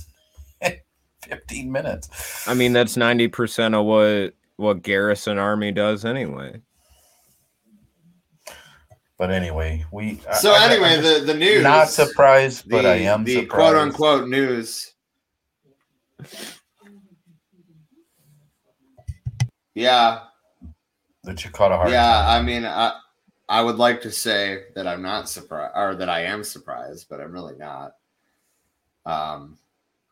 15 1.30 1.72
minutes. 1.72 2.48
I 2.48 2.54
mean, 2.54 2.74
that's 2.74 2.96
90% 2.96 3.74
of 3.74 3.86
what 3.86 4.34
what 4.58 4.82
Garrison 4.84 5.38
Army 5.38 5.72
does 5.74 6.06
anyway. 6.06 6.62
But 9.18 9.32
anyway, 9.32 9.86
we 9.92 10.22
So, 10.40 10.54
I- 10.54 10.66
anyway, 10.72 10.96
I'm 10.98 11.04
the, 11.04 11.24
the 11.26 11.34
news. 11.34 11.64
not 11.64 11.90
surprised, 11.90 12.70
but 12.70 12.86
I 12.86 12.96
am 12.96 13.24
the 13.24 13.36
surprised. 13.42 13.50
quote 13.52 13.76
unquote 13.76 14.28
news. 14.30 14.94
Yeah, 19.74 20.22
that 21.24 21.44
you 21.44 21.52
caught 21.52 21.72
a 21.72 21.76
hard 21.78 21.90
yeah. 21.92 22.02
time. 22.22 22.42
I 22.42 22.46
mean, 22.46 22.66
I 22.66 22.94
I 23.50 23.62
would 23.62 23.76
like 23.78 24.02
to 24.02 24.12
say 24.12 24.64
that 24.76 24.88
I'm 24.88 25.02
not 25.02 25.30
surprised, 25.30 25.74
or 25.76 25.96
that 25.96 26.10
I 26.10 26.22
am 26.22 26.44
surprised, 26.44 27.08
but 27.10 27.20
I'm 27.20 27.32
really 27.32 27.56
not. 27.58 27.92
Um, 29.06 29.58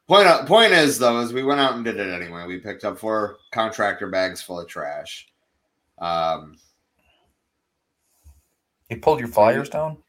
point 0.08 0.48
point 0.48 0.74
is 0.74 1.00
though, 1.00 1.20
is 1.22 1.34
we 1.34 1.44
went 1.44 1.60
out 1.60 1.76
and 1.76 1.84
did 1.84 2.00
it 2.00 2.14
anyway. 2.14 2.46
We 2.46 2.60
picked 2.60 2.86
up 2.86 2.98
four 2.98 3.38
contractor 3.52 4.10
bags 4.10 4.42
full 4.42 4.60
of 4.60 4.68
trash. 4.68 5.28
Um, 6.00 6.58
You 8.90 8.98
pulled 8.98 9.20
your 9.20 9.30
flyers 9.30 9.70
down? 9.70 9.98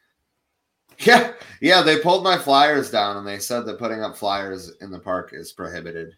Yeah, 1.00 1.32
yeah, 1.60 1.82
they 1.82 1.98
pulled 1.98 2.22
my 2.22 2.38
flyers 2.38 2.88
down 2.88 3.16
and 3.16 3.26
they 3.26 3.40
said 3.40 3.66
that 3.66 3.80
putting 3.80 4.04
up 4.04 4.16
flyers 4.16 4.70
in 4.80 4.92
the 4.92 5.00
park 5.00 5.30
is 5.32 5.52
prohibited. 5.52 6.14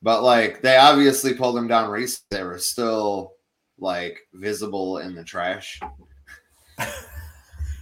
But 0.00 0.22
like 0.22 0.62
they 0.62 0.76
obviously 0.76 1.34
pulled 1.34 1.56
them 1.56 1.66
down 1.66 1.90
recently. 1.90 2.38
They 2.38 2.44
were 2.44 2.58
still 2.58 3.32
like 3.78 4.20
visible 4.32 4.98
in 4.98 5.16
the 5.16 5.24
trash. 5.24 5.80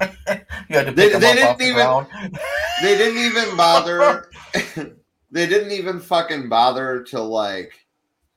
You 0.68 0.76
had 0.76 0.86
to 0.86 0.92
They- 0.92 1.12
they 1.12 1.34
didn't 1.34 1.58
the 1.58 1.64
even-. 1.66 2.32
They 2.82 2.98
didn't 2.98 3.18
even 3.18 3.56
bother 3.56 4.30
they 5.30 5.46
didn't 5.46 5.72
even 5.72 6.00
fucking 6.00 6.48
bother 6.48 7.02
to 7.04 7.20
like 7.20 7.72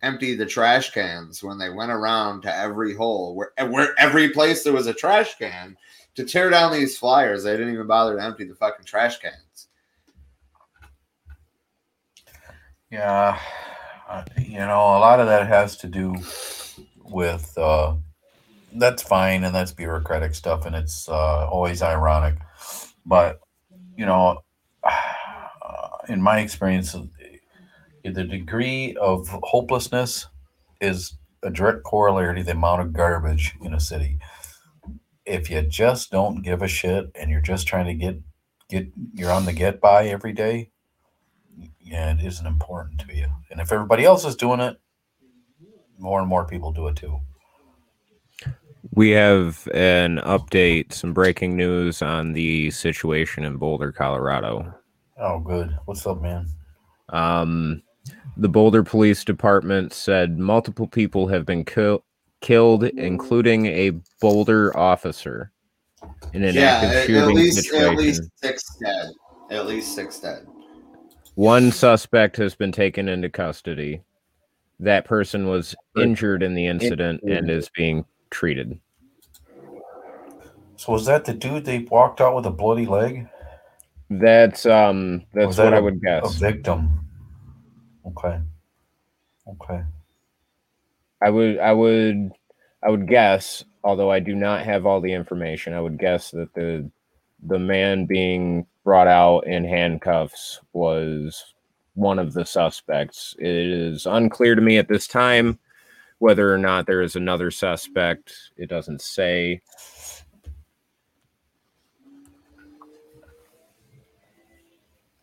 empty 0.02 0.36
the 0.36 0.46
trash 0.46 0.92
cans 0.92 1.44
when 1.44 1.58
they 1.58 1.70
went 1.70 1.92
around 1.92 2.42
to 2.42 2.56
every 2.56 2.96
hole 2.96 3.36
where 3.36 3.52
where 3.68 4.00
every 4.00 4.30
place 4.30 4.64
there 4.64 4.74
was 4.74 4.88
a 4.88 4.94
trash 4.94 5.36
can 5.38 5.76
to 6.16 6.24
tear 6.24 6.50
down 6.50 6.72
these 6.72 6.98
flyers. 6.98 7.44
They 7.44 7.52
didn't 7.58 7.74
even 7.74 7.88
bother 7.88 8.16
to 8.16 8.24
empty 8.24 8.46
the 8.46 8.56
fucking 8.56 8.86
trash 8.86 9.20
cans. 9.20 9.68
Yeah, 12.92 13.38
you 14.38 14.58
know, 14.60 14.80
a 14.80 15.00
lot 15.00 15.20
of 15.20 15.28
that 15.28 15.48
has 15.48 15.78
to 15.78 15.88
do 15.88 16.16
with 17.04 17.56
uh, 17.58 17.96
that's 18.76 19.02
fine 19.02 19.44
and 19.44 19.54
that's 19.54 19.72
bureaucratic 19.72 20.36
stuff, 20.36 20.66
and 20.66 20.76
it's 20.76 21.08
uh, 21.10 21.48
always 21.50 21.82
ironic. 21.82 22.36
But 23.06 23.40
you 23.98 24.06
know, 24.06 24.44
in 26.10 26.22
my 26.22 26.40
experience, 26.40 26.96
the 28.04 28.24
degree 28.24 28.96
of 28.96 29.28
hopelessness 29.44 30.28
is 30.82 31.14
a 31.44 31.50
direct 31.50 31.84
corollary 31.84 32.36
to 32.36 32.44
the 32.44 32.52
amount 32.52 32.82
of 32.82 32.94
garbage 32.94 33.56
in 33.62 33.74
a 33.74 33.80
city. 33.80 34.20
If 35.26 35.50
you 35.50 35.62
just 35.62 36.12
don't 36.12 36.42
give 36.42 36.62
a 36.62 36.68
shit 36.68 37.12
and 37.16 37.30
you're 37.30 37.42
just 37.42 37.68
trying 37.68 37.86
to 37.86 37.94
get 37.94 38.20
get 38.70 38.88
you're 39.14 39.32
on 39.32 39.46
the 39.46 39.54
get 39.54 39.82
by 39.82 40.08
every 40.08 40.34
day, 40.34 40.72
yeah, 41.80 42.14
it 42.14 42.26
isn't 42.26 42.46
important 42.46 43.02
to 43.02 43.16
you. 43.16 43.28
And 43.52 43.60
if 43.60 43.72
everybody 43.72 44.06
else 44.06 44.26
is 44.26 44.36
doing 44.36 44.60
it, 44.60 44.80
more 45.98 46.20
and 46.20 46.30
more 46.30 46.46
people 46.46 46.72
do 46.72 46.88
it 46.88 46.96
too. 46.96 47.20
We 49.00 49.12
have 49.12 49.66
an 49.74 50.18
update, 50.26 50.92
some 50.92 51.14
breaking 51.14 51.56
news 51.56 52.02
on 52.02 52.34
the 52.34 52.70
situation 52.70 53.46
in 53.46 53.56
Boulder, 53.56 53.94
Colorado. 53.94 54.74
Oh, 55.18 55.40
good. 55.40 55.74
What's 55.86 56.06
up, 56.06 56.22
man? 56.22 56.48
Um, 57.08 57.82
the 58.36 58.50
Boulder 58.50 58.84
Police 58.84 59.24
Department 59.24 59.94
said 59.94 60.38
multiple 60.38 60.86
people 60.86 61.28
have 61.28 61.46
been 61.46 61.64
kill- 61.64 62.04
killed, 62.42 62.84
including 62.84 63.68
a 63.68 63.92
Boulder 64.20 64.76
officer, 64.78 65.54
in 66.34 66.44
an 66.44 66.56
yeah, 66.56 66.64
active 66.64 66.90
at, 66.90 66.96
at 66.98 67.08
shooting 67.08 67.36
least 67.38 67.64
situation. 67.64 67.94
at 67.94 67.98
least 67.98 68.24
six 68.36 68.64
dead. 68.84 69.12
At 69.50 69.66
least 69.66 69.96
six 69.96 70.20
dead. 70.20 70.46
One 71.36 71.72
suspect 71.72 72.36
has 72.36 72.54
been 72.54 72.74
taken 72.74 73.08
into 73.08 73.30
custody. 73.30 74.02
That 74.78 75.06
person 75.06 75.48
was 75.48 75.74
injured 75.96 76.44
in 76.44 76.54
the 76.54 76.66
incident 76.66 77.24
and 77.24 77.50
is 77.50 77.70
being 77.70 78.04
treated. 78.30 78.78
So 80.80 80.94
was 80.94 81.06
that 81.08 81.26
the 81.26 81.34
dude 81.34 81.66
they 81.66 81.80
walked 81.80 82.22
out 82.22 82.34
with 82.38 82.46
a 82.46 82.52
bloody 82.52 82.86
leg? 82.86 83.28
That's 84.10 84.66
um 84.66 85.26
that's 85.34 85.48
Was 85.48 85.58
what 85.58 85.64
that 85.66 85.74
I 85.74 85.78
a- 85.80 85.82
would 85.84 85.96
A 85.96 86.22
guess. 86.22 86.36
victim. 86.36 87.06
Okay. 88.08 88.40
Okay. 89.46 89.84
I 91.22 91.30
would 91.30 91.60
I 91.60 91.74
would 91.74 92.32
I 92.82 92.90
would 92.92 93.10
guess, 93.10 93.66
although 93.84 94.10
I 94.10 94.22
do 94.22 94.34
not 94.34 94.64
have 94.64 94.86
all 94.86 95.02
the 95.02 95.12
information, 95.12 95.74
I 95.74 95.82
would 95.82 96.00
guess 96.00 96.32
that 96.32 96.54
the 96.54 96.90
the 97.44 97.60
man 97.60 98.06
being 98.06 98.66
brought 98.86 99.08
out 99.08 99.42
in 99.48 99.66
handcuffs 99.66 100.62
was 100.72 101.54
one 101.96 102.20
of 102.20 102.32
the 102.32 102.46
suspects. 102.46 103.36
It 103.38 103.48
is 103.48 104.06
unclear 104.06 104.56
to 104.56 104.62
me 104.62 104.78
at 104.78 104.88
this 104.88 105.08
time 105.08 105.60
whether 106.20 106.54
or 106.54 106.58
not 106.58 106.86
there 106.88 107.02
is 107.02 107.18
another 107.18 107.52
suspect. 107.52 108.34
It 108.56 108.70
doesn't 108.70 109.02
say. 109.02 109.60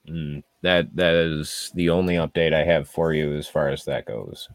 Mm, 0.09 0.43
that 0.63 0.95
that 0.95 1.15
is 1.15 1.71
the 1.75 1.91
only 1.91 2.15
update 2.15 2.53
I 2.53 2.65
have 2.65 2.89
for 2.89 3.13
you 3.13 3.35
as 3.35 3.49
far 3.49 3.69
as 3.69 3.85
that 3.85 4.07
goes. 4.07 4.49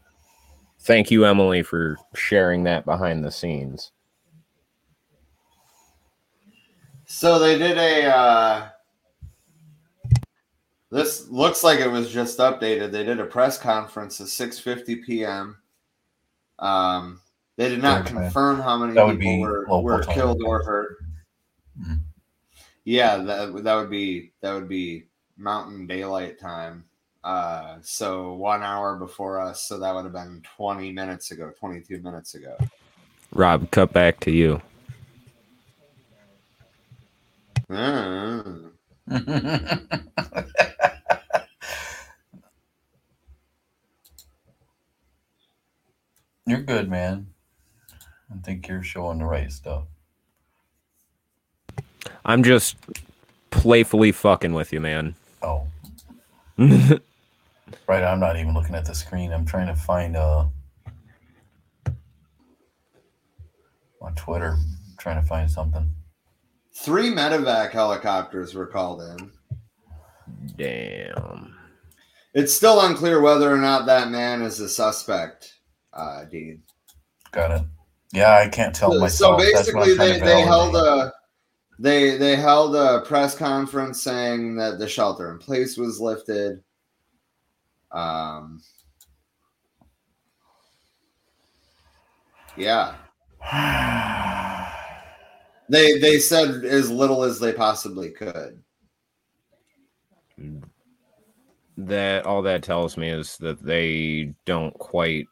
Thank 0.80 1.10
you, 1.10 1.24
Emily, 1.24 1.62
for 1.62 1.96
sharing 2.14 2.64
that 2.64 2.84
behind 2.84 3.24
the 3.24 3.30
scenes. 3.30 3.92
So 7.06 7.38
they 7.38 7.58
did 7.58 7.76
a. 7.78 8.06
Uh, 8.16 8.68
this 10.90 11.28
looks 11.28 11.62
like 11.62 11.80
it 11.80 11.90
was 11.90 12.10
just 12.10 12.38
updated. 12.38 12.90
They 12.90 13.04
did 13.04 13.20
a 13.20 13.26
press 13.26 13.58
conference 13.58 14.20
at 14.20 14.26
6:50 14.28 15.04
p.m. 15.04 15.58
Um, 16.58 17.20
they 17.56 17.68
did 17.68 17.82
not 17.82 18.02
Okay. 18.02 18.14
confirm 18.14 18.60
how 18.60 18.78
many 18.78 18.94
That 18.94 19.06
would 19.06 19.18
people 19.18 19.36
be 19.36 19.40
were, 19.40 19.66
were 19.82 20.02
killed 20.04 20.42
or 20.42 20.64
hurt. 20.64 20.96
Mhm. 21.78 22.00
Yeah, 22.84 23.18
that 23.18 23.62
that 23.64 23.74
would 23.74 23.90
be 23.90 24.32
that 24.40 24.54
would 24.54 24.68
be 24.68 25.06
Mountain 25.42 25.86
Daylight 25.86 26.38
Time. 26.38 26.84
Uh, 27.24 27.76
so 27.82 28.32
one 28.34 28.62
hour 28.62 28.96
before 28.96 29.40
us. 29.40 29.62
So 29.62 29.78
that 29.78 29.94
would 29.94 30.04
have 30.04 30.12
been 30.12 30.42
20 30.56 30.92
minutes 30.92 31.30
ago, 31.30 31.52
22 31.58 31.98
minutes 32.00 32.34
ago. 32.34 32.56
Rob, 33.32 33.70
cut 33.70 33.92
back 33.92 34.20
to 34.20 34.30
you. 34.30 34.62
You're 46.46 46.62
good, 46.62 46.90
man. 46.90 47.28
I 48.30 48.38
think 48.42 48.66
you're 48.68 48.82
showing 48.82 49.18
the 49.18 49.24
right 49.24 49.50
stuff. 49.50 49.84
I'm 52.24 52.42
just 52.42 52.76
playfully 53.50 54.12
fucking 54.12 54.52
with 54.52 54.72
you, 54.72 54.80
man. 54.80 55.14
Oh, 55.42 55.66
right. 56.58 58.04
I'm 58.04 58.20
not 58.20 58.36
even 58.36 58.54
looking 58.54 58.74
at 58.74 58.84
the 58.84 58.94
screen. 58.94 59.32
I'm 59.32 59.44
trying 59.44 59.66
to 59.66 59.74
find 59.74 60.16
uh 60.16 60.46
on 64.00 64.14
Twitter. 64.14 64.56
trying 64.98 65.20
to 65.20 65.26
find 65.26 65.50
something. 65.50 65.90
Three 66.74 67.10
medevac 67.10 67.70
helicopters 67.70 68.54
were 68.54 68.66
called 68.66 69.02
in. 69.02 69.30
Damn. 70.56 71.54
It's 72.34 72.52
still 72.52 72.80
unclear 72.80 73.20
whether 73.20 73.52
or 73.52 73.58
not 73.58 73.86
that 73.86 74.10
man 74.10 74.42
is 74.42 74.58
a 74.60 74.68
suspect, 74.68 75.54
uh, 75.92 76.24
Dean. 76.24 76.62
Got 77.30 77.50
it. 77.50 77.62
Yeah, 78.12 78.36
I 78.36 78.48
can't 78.48 78.74
tell 78.74 78.92
So 78.92 79.00
myself. 79.00 79.40
That's 79.40 79.72
what 79.72 79.84
basically, 79.84 79.96
they, 79.96 80.20
they 80.20 80.40
held 80.42 80.74
a 80.76 81.12
they 81.78 82.16
they 82.16 82.36
held 82.36 82.76
a 82.76 83.00
press 83.02 83.36
conference 83.36 84.02
saying 84.02 84.56
that 84.56 84.78
the 84.78 84.88
shelter 84.88 85.30
in 85.30 85.38
place 85.38 85.76
was 85.76 86.00
lifted. 86.00 86.62
Um, 87.90 88.60
yeah, 92.56 92.94
they 95.68 95.98
they 95.98 96.18
said 96.18 96.64
as 96.64 96.90
little 96.90 97.22
as 97.24 97.40
they 97.40 97.52
possibly 97.52 98.10
could. 98.10 98.62
That 101.78 102.26
all 102.26 102.42
that 102.42 102.62
tells 102.62 102.96
me 102.96 103.08
is 103.08 103.36
that 103.38 103.62
they 103.62 104.34
don't 104.44 104.74
quite 104.74 105.26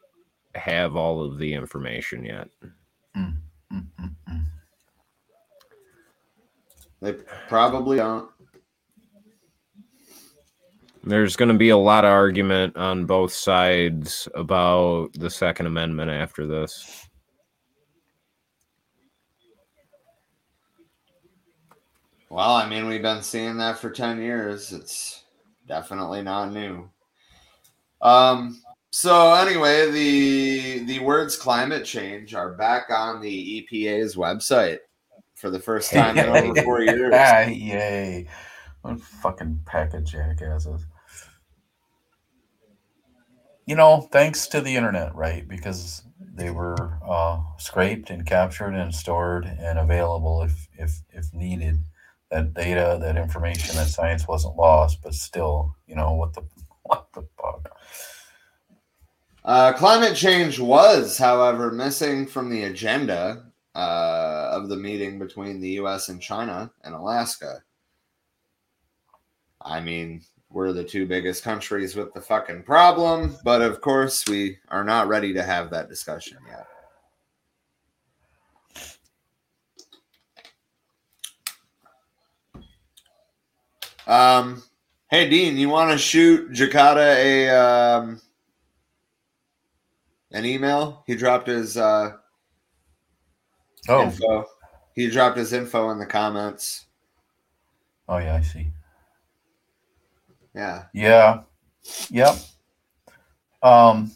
have 0.55 0.97
all 0.97 1.23
of 1.23 1.39
the 1.39 1.53
information 1.53 2.25
yet. 2.25 2.49
Mm, 3.17 3.37
mm, 3.73 3.87
mm. 4.01 4.40
They 7.01 7.15
probably 7.49 7.97
don't. 7.97 8.29
There's 11.03 11.35
going 11.35 11.49
to 11.49 11.57
be 11.57 11.71
a 11.71 11.77
lot 11.77 12.05
of 12.05 12.11
argument 12.11 12.77
on 12.77 13.07
both 13.07 13.33
sides 13.33 14.29
about 14.35 15.09
the 15.15 15.31
Second 15.31 15.67
Amendment 15.67 16.11
after 16.11 16.47
this. 16.47 17.09
Well, 22.29 22.55
I 22.55 22.69
mean, 22.69 22.87
we've 22.87 23.03
been 23.03 23.23
seeing 23.23 23.57
that 23.57 23.79
for 23.79 23.91
10 23.91 24.21
years. 24.21 24.73
It's 24.73 25.25
definitely 25.67 26.23
not 26.23 26.53
new. 26.53 26.89
Um, 28.03 28.61
so 28.91 29.35
anyway, 29.35 29.91
the 29.91 30.85
the 30.85 30.99
words 31.01 31.37
climate 31.37 31.85
change 31.85 32.35
are 32.35 32.55
back 32.55 32.91
on 32.91 33.21
the 33.21 33.67
EPA's 33.73 34.17
website 34.17 34.79
for 35.41 35.51
the 35.51 35.59
first 35.59 35.91
time 35.91 36.19
in 36.19 36.29
over 36.29 36.63
four 36.63 36.83
years. 36.83 37.13
Ah, 37.17 37.47
yay. 37.47 38.27
What 38.83 39.01
fucking 39.01 39.61
pack 39.65 39.95
of 39.95 40.05
jackasses. 40.05 40.87
You 43.67 43.77
know, 43.77 44.03
thanks 44.13 44.47
to 44.49 44.61
the 44.61 44.77
internet, 44.77 45.15
right? 45.15 45.49
Because 45.49 46.03
they 46.35 46.51
were 46.51 46.99
uh, 47.09 47.41
scraped 47.59 48.11
and 48.11 48.27
captured 48.27 48.75
and 48.75 48.95
stored 48.95 49.45
and 49.45 49.79
available 49.79 50.43
if, 50.43 50.69
if 50.79 51.01
if 51.11 51.33
needed. 51.33 51.79
That 52.31 52.55
data, 52.55 52.97
that 53.01 53.17
information, 53.17 53.75
that 53.75 53.89
science 53.89 54.29
wasn't 54.29 54.57
lost, 54.57 55.01
but 55.03 55.15
still, 55.15 55.75
you 55.89 55.97
know, 55.97 56.13
what 56.13 56.35
the 56.35 56.43
what 56.83 57.07
the 57.13 57.27
fuck? 57.41 57.77
Uh, 59.45 59.73
climate 59.73 60.15
change 60.15 60.61
was, 60.61 61.17
however, 61.19 61.73
missing 61.73 62.27
from 62.27 62.51
the 62.51 62.65
agenda 62.65 63.50
uh, 63.75 64.49
of 64.53 64.69
the 64.69 64.77
meeting 64.77 65.19
between 65.19 65.61
the 65.61 65.71
U.S. 65.71 66.09
and 66.09 66.21
China 66.21 66.71
and 66.83 66.95
Alaska. 66.95 67.63
I 69.63 69.81
mean, 69.81 70.23
we're 70.51 70.73
the 70.73 70.85
two 70.85 71.07
biggest 71.07 71.45
countries 71.45 71.95
with 71.95 72.13
the 72.13 72.21
fucking 72.21 72.65
problem, 72.65 73.37
but 73.45 73.63
of 73.63 73.81
course, 73.81 74.27
we 74.27 74.59
are 74.69 74.85
not 74.85 75.09
ready 75.09 75.33
to 75.35 75.43
have 75.43 75.71
that 75.71 75.89
discussion 75.89 76.39
yet. 76.49 76.67
Um, 84.07 84.65
hey 85.09 85.31
Dean, 85.31 85.57
you 85.57 85.69
want 85.69 85.93
to 85.93 85.99
shoot 85.99 86.51
Jakarta 86.51 87.15
a 87.17 87.49
um, 87.49 88.21
an 90.33 90.45
email? 90.45 91.05
He 91.07 91.15
dropped 91.15 91.47
his 91.47 91.77
uh, 91.77 92.15
Oh, 93.89 94.03
info. 94.03 94.47
He 94.95 95.09
dropped 95.09 95.39
his 95.39 95.53
info 95.53 95.91
in 95.91 95.99
the 95.99 96.07
comments. 96.07 96.87
oh 98.09 98.19
yeah, 98.19 98.37
I 98.37 98.43
see. 98.43 98.69
Yeah. 100.55 100.85
Yeah. 100.93 101.43
Yep. 102.11 102.37
Um, 103.63 104.11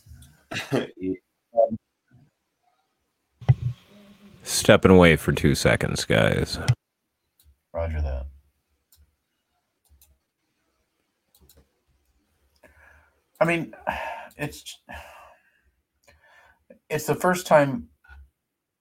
Stepping 4.43 4.91
away 4.91 5.17
for 5.17 5.33
two 5.33 5.55
seconds, 5.55 6.05
guys. 6.05 6.59
Roger 7.73 8.01
that. 8.03 8.27
I 13.41 13.45
mean, 13.45 13.75
it's 14.37 14.79
it's 16.91 17.07
the 17.07 17.15
first 17.15 17.47
time 17.47 17.89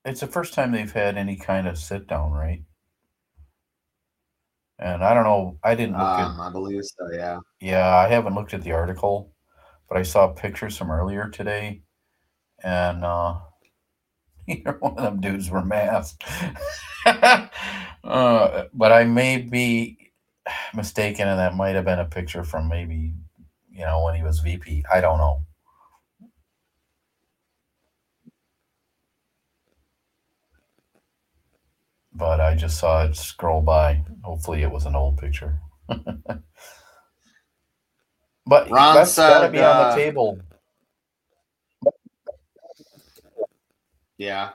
it's 0.04 0.20
the 0.20 0.26
first 0.26 0.54
time 0.54 0.72
they've 0.72 0.90
had 0.92 1.16
any 1.16 1.36
kind 1.36 1.66
of 1.68 1.78
sit 1.78 2.06
down, 2.06 2.32
right? 2.32 2.62
And 4.78 5.04
I 5.04 5.14
don't 5.14 5.24
know, 5.24 5.58
I 5.62 5.74
didn't 5.74 5.98
look 5.98 6.02
Um, 6.18 6.40
at 6.40 6.48
I 6.48 6.50
believe 6.50 6.82
so. 6.84 7.10
Yeah. 7.12 7.38
yeah, 7.60 7.96
I 7.96 8.08
haven't 8.08 8.34
looked 8.34 8.54
at 8.54 8.62
the 8.62 8.72
article, 8.72 9.32
but 9.88 9.96
I 9.98 10.02
saw 10.02 10.28
pictures 10.28 10.76
from 10.76 10.90
earlier 10.90 11.28
today 11.28 11.82
and 12.64 13.04
uh 13.04 13.38
either 14.48 14.72
one 14.80 14.98
of 14.98 15.04
them 15.04 15.20
dudes 15.20 15.50
were 15.50 15.64
masked. 15.64 16.24
uh, 17.06 17.48
but 18.74 18.92
I 18.92 19.04
may 19.04 19.38
be 19.38 20.12
mistaken, 20.74 21.28
and 21.28 21.38
that 21.38 21.54
might 21.56 21.74
have 21.74 21.84
been 21.86 21.98
a 22.00 22.04
picture 22.04 22.44
from 22.44 22.68
maybe, 22.68 23.14
you 23.70 23.84
know, 23.84 24.04
when 24.04 24.14
he 24.14 24.22
was 24.22 24.40
VP. 24.40 24.84
I 24.92 25.00
don't 25.00 25.18
know. 25.18 25.44
But 32.14 32.40
I 32.40 32.54
just 32.54 32.78
saw 32.78 33.04
it 33.04 33.16
scroll 33.16 33.60
by. 33.60 34.02
Hopefully, 34.22 34.62
it 34.62 34.70
was 34.70 34.86
an 34.86 34.94
old 34.94 35.18
picture. 35.18 35.58
but 38.46 38.70
Ron 38.70 38.94
that's 38.94 39.10
said, 39.10 39.50
be 39.50 39.58
on 39.58 39.76
uh, 39.76 39.90
the 39.90 39.96
table. 39.96 40.38
Yeah. 44.16 44.50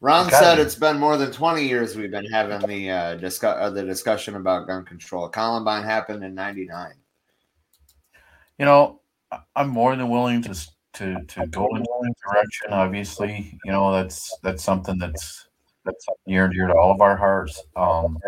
Ron 0.00 0.28
Gotta 0.28 0.36
said 0.36 0.54
be. 0.56 0.62
it's 0.62 0.74
been 0.76 0.98
more 0.98 1.16
than 1.16 1.32
20 1.32 1.66
years 1.66 1.96
we've 1.96 2.10
been 2.10 2.30
having 2.30 2.66
the 2.68 2.90
uh, 2.90 3.14
discuss 3.16 3.56
uh, 3.58 3.70
the 3.70 3.82
discussion 3.82 4.36
about 4.36 4.66
gun 4.66 4.84
control. 4.84 5.28
Columbine 5.28 5.82
happened 5.82 6.22
in 6.22 6.34
99. 6.34 6.92
You 8.58 8.64
know, 8.64 9.00
I'm 9.56 9.68
more 9.68 9.96
than 9.96 10.08
willing 10.08 10.42
to 10.42 10.54
to 10.94 11.24
to 11.24 11.46
go 11.48 11.66
in 11.74 11.82
that 11.82 12.14
direction. 12.28 12.72
Obviously, 12.72 13.58
you 13.64 13.72
know 13.72 13.92
that's 13.92 14.36
that's 14.42 14.62
something 14.62 14.98
that's 14.98 15.47
that's 15.88 16.06
near 16.26 16.44
and 16.44 16.52
dear 16.52 16.66
to 16.66 16.74
all 16.74 16.92
of 16.92 17.00
our 17.00 17.16
hearts. 17.16 17.62
Um, 17.74 18.18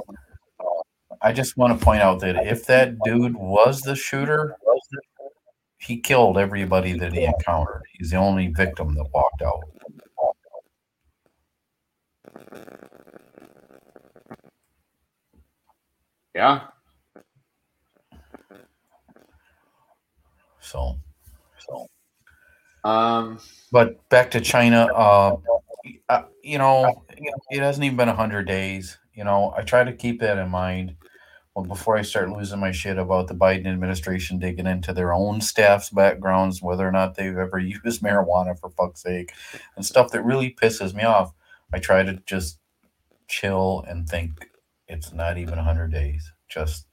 I 1.23 1.33
just 1.33 1.57
want 1.57 1.79
to 1.79 1.85
point 1.85 2.01
out 2.01 2.21
that 2.21 2.47
if 2.47 2.65
that 2.67 2.99
dude 3.05 3.37
was 3.37 3.83
the 3.83 3.95
shooter, 3.95 4.57
he 5.77 6.01
killed 6.01 6.39
everybody 6.39 6.95
that 6.95 7.13
he 7.13 7.25
encountered. 7.25 7.83
He's 7.93 8.11
the 8.11 8.17
only 8.17 8.49
victim 8.49 8.95
that 8.95 9.07
walked 9.13 9.43
out. 9.43 9.61
Yeah. 16.35 16.69
So, 20.61 20.97
so. 21.59 21.87
Um 22.85 23.41
But 23.73 24.09
back 24.09 24.31
to 24.31 24.41
China, 24.41 24.87
uh, 24.95 25.37
uh, 26.09 26.23
you 26.43 26.59
know, 26.59 27.05
it 27.51 27.61
hasn't 27.61 27.85
even 27.85 27.97
been 27.97 28.09
hundred 28.09 28.47
days. 28.47 28.99
You 29.15 29.25
know, 29.25 29.53
I 29.57 29.63
try 29.63 29.85
to 29.85 29.93
keep 29.93 30.21
that 30.21 30.39
in 30.39 30.49
mind. 30.49 30.97
Well, 31.55 31.65
before 31.65 31.97
I 31.97 32.03
start 32.03 32.31
losing 32.31 32.61
my 32.61 32.71
shit 32.71 32.97
about 32.97 33.27
the 33.27 33.35
Biden 33.35 33.67
administration 33.67 34.39
digging 34.39 34.67
into 34.67 34.93
their 34.93 35.13
own 35.13 35.41
staff's 35.41 35.91
backgrounds, 35.91 36.63
whether 36.63 36.87
or 36.87 36.93
not 36.93 37.17
they've 37.17 37.37
ever 37.37 37.59
used 37.85 38.03
marijuana 38.03 38.59
for 38.59 38.71
fuck's 38.71 39.03
sake, 39.03 39.33
and 39.77 39.85
stuff 39.85 40.13
that 40.13 40.25
really 40.25 40.55
pisses 40.55 40.95
me 40.95 41.03
off, 41.03 41.33
I 41.73 41.79
try 41.79 42.03
to 42.03 42.23
just 42.27 42.59
chill 43.29 43.85
and 43.89 44.09
think 44.09 44.49
it's 44.89 45.13
not 45.13 45.39
even 45.39 45.59
hundred 45.59 45.93
days. 45.93 46.33
Just 46.49 46.87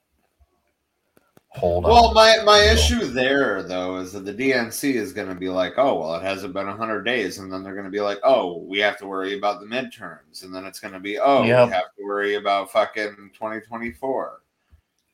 hold 1.57 1.85
on. 1.85 1.91
well 1.91 2.13
my 2.13 2.37
my 2.45 2.59
issue 2.59 3.05
there 3.05 3.63
though 3.63 3.97
is 3.97 4.13
that 4.13 4.25
the 4.25 4.33
DNC 4.33 4.93
is 4.93 5.11
going 5.13 5.27
to 5.27 5.35
be 5.35 5.49
like, 5.49 5.73
"Oh, 5.77 5.99
well, 5.99 6.15
it 6.15 6.21
hasn't 6.23 6.53
been 6.53 6.67
100 6.67 7.03
days." 7.03 7.39
And 7.39 7.51
then 7.51 7.63
they're 7.63 7.73
going 7.73 7.85
to 7.85 7.91
be 7.91 8.01
like, 8.01 8.19
"Oh, 8.23 8.57
we 8.63 8.79
have 8.79 8.97
to 8.99 9.07
worry 9.07 9.37
about 9.37 9.59
the 9.59 9.65
midterms." 9.65 10.43
And 10.43 10.53
then 10.53 10.65
it's 10.65 10.79
going 10.79 10.93
to 10.93 10.99
be, 10.99 11.17
"Oh, 11.19 11.43
Yep. 11.43 11.67
we 11.67 11.73
have 11.73 11.95
to 11.97 12.03
worry 12.05 12.35
about 12.35 12.71
fucking 12.71 13.31
2024." 13.33 14.41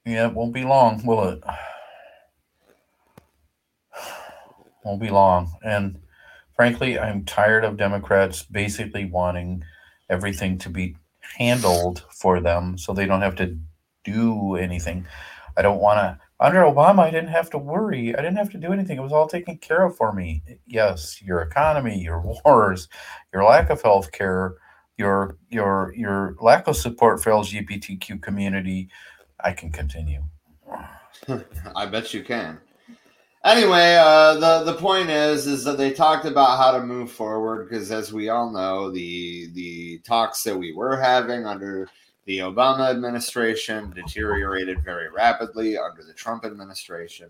Yeah, 0.06 0.28
it 0.28 0.34
won't 0.34 0.53
be 0.53 0.64
long, 0.65 1.06
will 1.06 1.30
it? 1.30 1.44
Won't 4.84 5.02
be 5.02 5.10
long. 5.10 5.49
And 5.64 5.98
frankly, 6.56 6.99
I'm 6.99 7.24
tired 7.24 7.64
of 7.64 7.78
Democrats 7.78 8.44
basically 8.44 9.06
wanting 9.06 9.64
everything 10.10 10.57
to 10.60 10.70
be 10.70 10.98
handled 11.38 12.03
for 12.11 12.41
them 12.41 12.78
so 12.78 12.94
they 12.94 13.06
don't 13.06 13.22
have 13.22 13.38
to 13.38 13.57
do 14.03 14.56
anything. 14.56 15.06
I 15.56 15.61
don't 15.61 15.80
want 15.80 15.99
to. 15.99 16.20
Under 16.44 16.60
Obama, 16.64 16.99
I 16.99 17.10
didn't 17.10 17.30
have 17.30 17.49
to 17.52 17.57
worry. 17.57 18.14
I 18.14 18.22
didn't 18.22 18.36
have 18.36 18.49
to 18.49 18.57
do 18.57 18.74
anything. 18.74 18.98
It 18.98 19.02
was 19.02 19.14
all 19.14 19.30
taken 19.30 19.57
care 19.60 19.86
of 19.86 19.95
for 19.95 20.11
me. 20.11 20.44
Yes, 20.68 21.22
your 21.22 21.41
economy, 21.41 21.98
your 21.98 22.20
wars, 22.45 22.90
your 23.34 23.45
lack 23.45 23.70
of 23.70 23.82
health 23.82 24.11
care, 24.11 24.56
your 24.98 25.38
your 25.49 25.94
your 25.95 26.36
lack 26.41 26.68
of 26.68 26.76
support 26.76 27.24
for 27.24 27.32
LGBTQ 27.32 28.22
community. 28.22 28.90
I 29.40 29.53
can 29.53 29.72
continue. 29.72 30.22
I 31.78 31.86
bet 31.86 32.14
you 32.14 32.26
can. 32.26 32.60
Anyway, 33.45 33.95
uh, 33.95 34.34
the 34.34 34.64
the 34.70 34.78
point 34.78 35.10
is 35.10 35.48
is 35.48 35.64
that 35.64 35.78
they 35.78 35.94
talked 35.94 36.26
about 36.26 36.57
how 36.57 36.72
to 36.78 36.86
move 36.86 37.10
forward 37.10 37.70
because, 37.70 37.90
as 37.90 38.11
we 38.11 38.28
all 38.28 38.52
know, 38.52 38.91
the 38.91 39.49
the 39.53 39.99
talks 39.99 40.44
that 40.44 40.57
we 40.57 40.74
were 40.74 40.98
having 40.98 41.45
under 41.45 41.88
the 42.26 42.40
Obama 42.40 42.90
administration 42.90 43.91
deteriorated 43.91 44.84
very 44.84 45.10
rapidly 45.10 45.78
under 45.78 46.04
the 46.04 46.14
Trump 46.14 46.45
administration. 46.45 47.30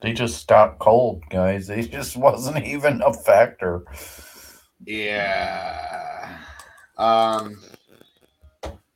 They 0.00 0.12
just 0.12 0.38
stopped 0.38 0.80
cold, 0.80 1.22
guys. 1.30 1.66
They 1.66 1.82
just 1.82 2.16
wasn't 2.16 2.64
even 2.66 3.00
a 3.02 3.12
factor. 3.12 3.84
Yeah. 4.84 6.38
Um. 6.98 7.62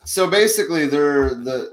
So 0.04 0.28
basically, 0.28 0.86
they're 0.86 1.30
the 1.30 1.70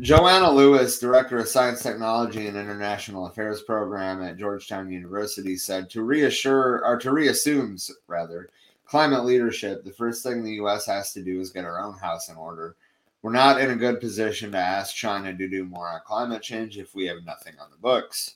Joanna 0.00 0.50
Lewis, 0.50 0.98
director 0.98 1.38
of 1.38 1.48
Science, 1.48 1.82
Technology, 1.82 2.46
and 2.48 2.56
International 2.56 3.26
Affairs 3.26 3.62
program 3.62 4.22
at 4.22 4.36
Georgetown 4.36 4.90
University, 4.90 5.56
said 5.56 5.88
to 5.90 6.02
reassure 6.02 6.84
or 6.84 6.98
to 6.98 7.12
reassume 7.12 7.76
rather 8.08 8.50
climate 8.84 9.24
leadership, 9.24 9.84
the 9.84 9.92
first 9.92 10.22
thing 10.22 10.42
the 10.44 10.54
U.S. 10.54 10.86
has 10.86 11.12
to 11.14 11.22
do 11.22 11.40
is 11.40 11.50
get 11.50 11.64
our 11.64 11.80
own 11.80 11.94
house 11.98 12.28
in 12.28 12.36
order. 12.36 12.76
We're 13.22 13.32
not 13.32 13.60
in 13.60 13.70
a 13.70 13.76
good 13.76 14.00
position 14.00 14.52
to 14.52 14.58
ask 14.58 14.94
China 14.94 15.34
to 15.34 15.48
do 15.48 15.64
more 15.64 15.88
on 15.88 16.00
climate 16.04 16.42
change 16.42 16.76
if 16.76 16.94
we 16.94 17.06
have 17.06 17.24
nothing 17.24 17.54
on 17.58 17.70
the 17.70 17.78
books. 17.78 18.34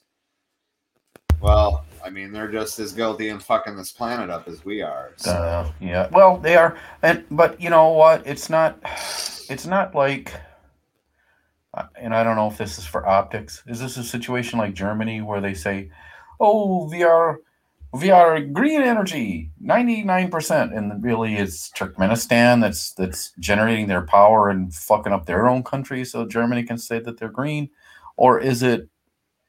Well, 1.41 1.85
I 2.05 2.11
mean, 2.11 2.33
they're 2.33 2.51
just 2.51 2.79
as 2.81 2.93
guilty 2.93 3.29
in 3.29 3.39
fucking 3.39 3.77
this 3.77 3.93
planet 3.93 4.29
up 4.31 4.49
as 4.49 4.65
we 4.65 4.83
are. 4.83 5.13
So. 5.17 5.31
Uh, 5.31 5.71
yeah. 5.79 6.09
Well, 6.11 6.37
they 6.39 6.57
are, 6.57 6.77
and 7.03 7.25
but 7.31 7.61
you 7.61 7.71
know 7.71 7.91
what? 7.91 8.27
It's 8.27 8.51
not. 8.51 8.79
It's 9.49 9.67
not 9.67 9.95
like. 9.95 10.33
uh, 11.75 11.85
And 11.95 12.13
I 12.15 12.25
don't 12.25 12.35
know 12.37 12.49
if 12.49 12.59
this 12.59 12.79
is 12.79 12.87
for 12.87 13.07
optics. 13.07 13.63
Is 13.69 13.79
this 13.79 13.97
a 13.99 14.03
situation 14.03 14.59
like 14.59 14.75
Germany 14.75 15.21
where 15.23 15.41
they 15.41 15.55
say, 15.55 15.91
"Oh, 16.41 16.89
we 16.91 17.05
are, 17.05 17.39
we 17.93 18.11
are 18.11 18.41
green 18.41 18.83
energy, 18.83 19.51
ninety 19.61 20.03
nine 20.03 20.31
percent," 20.31 20.75
and 20.75 21.03
really 21.03 21.37
it's 21.37 21.71
Turkmenistan 21.71 22.61
that's 22.61 22.93
that's 22.95 23.33
generating 23.39 23.87
their 23.89 24.03
power 24.03 24.51
and 24.51 24.75
fucking 24.75 25.13
up 25.13 25.27
their 25.27 25.49
own 25.49 25.63
country, 25.63 26.05
so 26.05 26.27
Germany 26.27 26.63
can 26.65 26.79
say 26.79 26.99
that 27.01 27.19
they're 27.19 27.31
green, 27.31 27.71
or 28.17 28.41
is 28.41 28.63
it, 28.63 28.89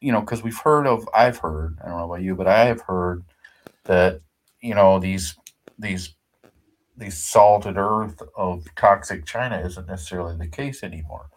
you 0.02 0.11
know, 0.11 0.22
because 0.22 0.44
we've 0.44 0.57
heard 0.57 0.88
of, 0.88 1.07
I've 1.14 1.38
heard, 1.38 1.78
I 1.84 1.90
don't 1.90 1.98
know 1.98 2.06
about 2.06 2.22
you, 2.24 2.36
but 2.36 2.48
I 2.48 2.66
have 2.66 2.82
heard 2.82 3.24
that 3.86 4.22
you 4.61 4.76
know 4.76 4.99
these 4.99 5.36
these 5.78 6.16
these 6.98 7.18
salted 7.18 7.78
earth 7.78 8.22
of 8.38 8.66
toxic 8.76 9.26
China 9.26 9.60
isn't 9.66 9.88
necessarily 9.88 10.36
the 10.38 10.48
case 10.48 10.84
anymore. 10.84 11.30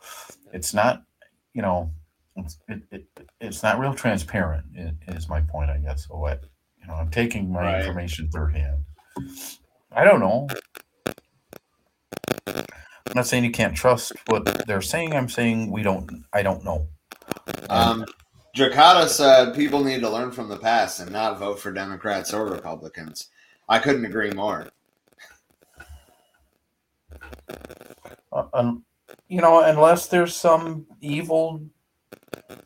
It's 0.53 0.75
not, 0.75 1.05
you 1.55 1.63
know, 1.63 1.93
it's 2.37 2.59
it, 2.69 2.83
it, 2.91 3.07
it's 3.41 3.63
not 3.63 3.79
real 3.79 3.95
transparent. 3.95 4.67
Is 5.09 5.29
my 5.29 5.41
point, 5.41 5.71
I 5.71 5.79
guess. 5.79 6.09
So 6.09 6.17
what, 6.17 6.45
you 6.83 6.89
know, 6.89 6.95
I'm 6.95 7.11
taking 7.11 7.53
my 7.53 7.61
Right. 7.61 7.81
information 7.81 8.29
third 8.29 8.55
hand. 8.55 8.85
I 9.93 10.05
don't 10.05 10.21
know. 10.21 10.49
I'm 13.13 13.17
not 13.17 13.27
saying 13.27 13.45
you 13.45 13.51
can't 13.51 13.77
trust 13.77 14.13
what 14.27 14.67
they're 14.67 14.81
saying. 14.83 15.15
I'm 15.15 15.29
saying 15.29 15.71
we 15.71 15.83
don't. 15.83 16.25
I 16.33 16.43
don't 16.43 16.65
know. 16.65 16.89
Um, 17.69 18.07
Jakarta 18.57 19.09
said 19.09 19.55
people 19.55 19.85
need 19.85 20.01
to 20.01 20.11
learn 20.11 20.31
from 20.31 20.49
the 20.49 20.57
past 20.57 21.01
and 21.01 21.13
not 21.13 21.39
vote 21.39 21.59
for 21.59 21.73
Democrats 21.73 22.33
or 22.33 22.47
Republicans. 22.47 23.29
I 23.69 23.79
couldn't 23.79 24.05
agree 24.05 24.31
more. 24.31 24.69
Uh, 28.33 28.45
um, 28.55 28.85
you 29.29 29.41
know, 29.41 29.63
unless 29.63 30.07
there's 30.07 30.35
some 30.35 30.87
evil 31.01 31.63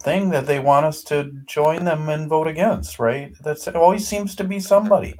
thing 0.02 0.30
that 0.30 0.46
they 0.46 0.58
want 0.60 0.86
us 0.86 1.02
to 1.04 1.32
join 1.46 1.84
them 1.84 2.08
and 2.08 2.28
vote 2.28 2.46
against, 2.46 2.98
right? 2.98 3.32
That's 3.42 3.66
it 3.66 3.76
always 3.76 4.06
seems 4.06 4.34
to 4.36 4.44
be 4.44 4.60
somebody 4.60 5.14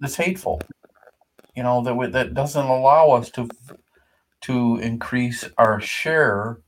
that's 0.00 0.16
hateful. 0.16 0.60
You 1.54 1.62
know 1.62 1.82
that 1.82 2.12
that 2.12 2.34
doesn't 2.34 2.66
allow 2.66 3.10
us 3.10 3.30
to 3.30 3.48
to 4.42 4.76
increase 4.76 5.44
our 5.58 5.80
share 5.80 6.60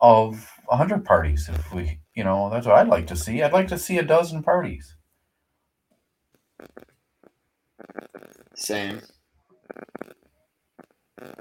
of 0.00 0.50
hundred 0.68 1.04
parties. 1.04 1.48
If 1.48 1.72
we, 1.72 2.00
you 2.14 2.24
know, 2.24 2.50
that's 2.50 2.66
what 2.66 2.76
I'd 2.76 2.88
like 2.88 3.06
to 3.08 3.16
see. 3.16 3.42
I'd 3.42 3.52
like 3.52 3.68
to 3.68 3.78
see 3.78 3.98
a 3.98 4.02
dozen 4.02 4.42
parties. 4.42 4.94
Same. 8.54 9.00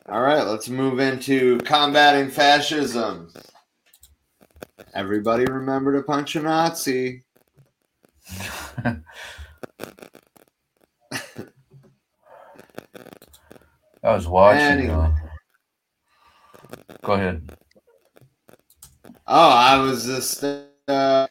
All 0.09 0.21
right, 0.21 0.43
let's 0.43 0.69
move 0.69 0.99
into 0.99 1.57
combating 1.59 2.29
fascism. 2.29 3.31
Everybody 4.93 5.45
remember 5.45 5.93
to 5.93 6.03
punch 6.03 6.35
a 6.35 6.41
Nazi. 6.41 7.23
I 8.83 9.01
was 14.03 14.27
watching. 14.27 14.61
Anyway. 14.61 14.93
Uh, 14.93 15.11
go 17.03 17.13
ahead. 17.13 17.51
Oh, 19.25 19.49
I 19.49 19.77
was 19.77 20.05
just. 20.05 20.43
Uh, 20.87 21.27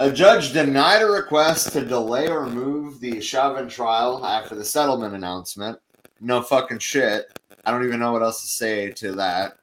a 0.00 0.10
judge 0.10 0.52
denied 0.52 1.02
a 1.02 1.06
request 1.06 1.72
to 1.72 1.84
delay 1.84 2.28
or 2.28 2.46
move 2.46 2.98
the 3.00 3.20
Chauvin 3.20 3.68
trial 3.68 4.24
after 4.26 4.54
the 4.56 4.64
settlement 4.64 5.14
announcement. 5.14 5.78
No 6.20 6.42
fucking 6.42 6.80
shit. 6.80 7.26
I 7.64 7.70
don't 7.70 7.84
even 7.84 8.00
know 8.00 8.12
what 8.12 8.22
else 8.22 8.42
to 8.42 8.48
say 8.48 8.90
to 8.92 9.12
that. 9.12 9.54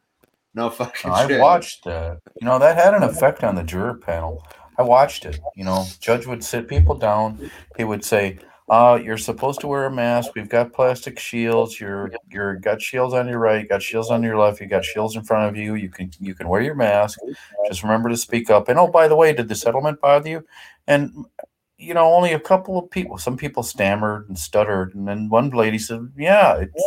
No 0.53 0.69
fucking 0.69 0.95
shit. 0.95 1.11
I 1.11 1.27
shit. 1.27 1.39
watched 1.39 1.85
that. 1.85 2.19
You 2.39 2.45
know, 2.47 2.59
that 2.59 2.77
had 2.77 2.93
an 2.93 3.03
effect 3.03 3.43
on 3.43 3.55
the 3.55 3.63
juror 3.63 3.95
panel. 3.95 4.45
I 4.77 4.83
watched 4.83 5.25
it. 5.25 5.39
You 5.55 5.63
know, 5.63 5.85
judge 5.99 6.25
would 6.25 6.43
sit 6.43 6.67
people 6.67 6.95
down. 6.95 7.51
He 7.77 7.83
would 7.83 8.03
say, 8.03 8.39
Uh, 8.69 8.97
you're 9.03 9.17
supposed 9.17 9.59
to 9.59 9.67
wear 9.67 9.85
a 9.85 9.91
mask. 9.91 10.31
We've 10.33 10.47
got 10.47 10.71
plastic 10.71 11.19
shields. 11.19 11.79
You're 11.79 12.11
you're 12.29 12.55
got 12.55 12.81
shields 12.81 13.13
on 13.13 13.27
your 13.27 13.39
right, 13.39 13.67
got 13.67 13.81
shields 13.81 14.09
on 14.09 14.23
your 14.23 14.37
left. 14.37 14.61
You 14.61 14.67
got 14.67 14.85
shields 14.85 15.15
in 15.15 15.23
front 15.23 15.49
of 15.49 15.57
you. 15.61 15.75
You 15.75 15.89
can 15.89 16.11
you 16.19 16.33
can 16.33 16.47
wear 16.47 16.61
your 16.61 16.75
mask. 16.75 17.19
Just 17.67 17.83
remember 17.83 18.07
to 18.09 18.15
speak 18.17 18.49
up. 18.49 18.69
And 18.69 18.79
oh, 18.79 18.87
by 18.87 19.07
the 19.09 19.15
way, 19.15 19.33
did 19.33 19.49
the 19.49 19.55
settlement 19.55 19.99
bother 19.99 20.29
you? 20.29 20.45
And 20.87 21.25
you 21.77 21.93
know, 21.93 22.13
only 22.13 22.31
a 22.31 22.39
couple 22.39 22.77
of 22.77 22.89
people. 22.91 23.17
Some 23.17 23.35
people 23.35 23.63
stammered 23.63 24.29
and 24.29 24.37
stuttered, 24.39 24.95
and 24.95 25.05
then 25.07 25.27
one 25.29 25.49
lady 25.49 25.77
said, 25.79 26.09
"Yeah, 26.17 26.57
it's 26.57 26.83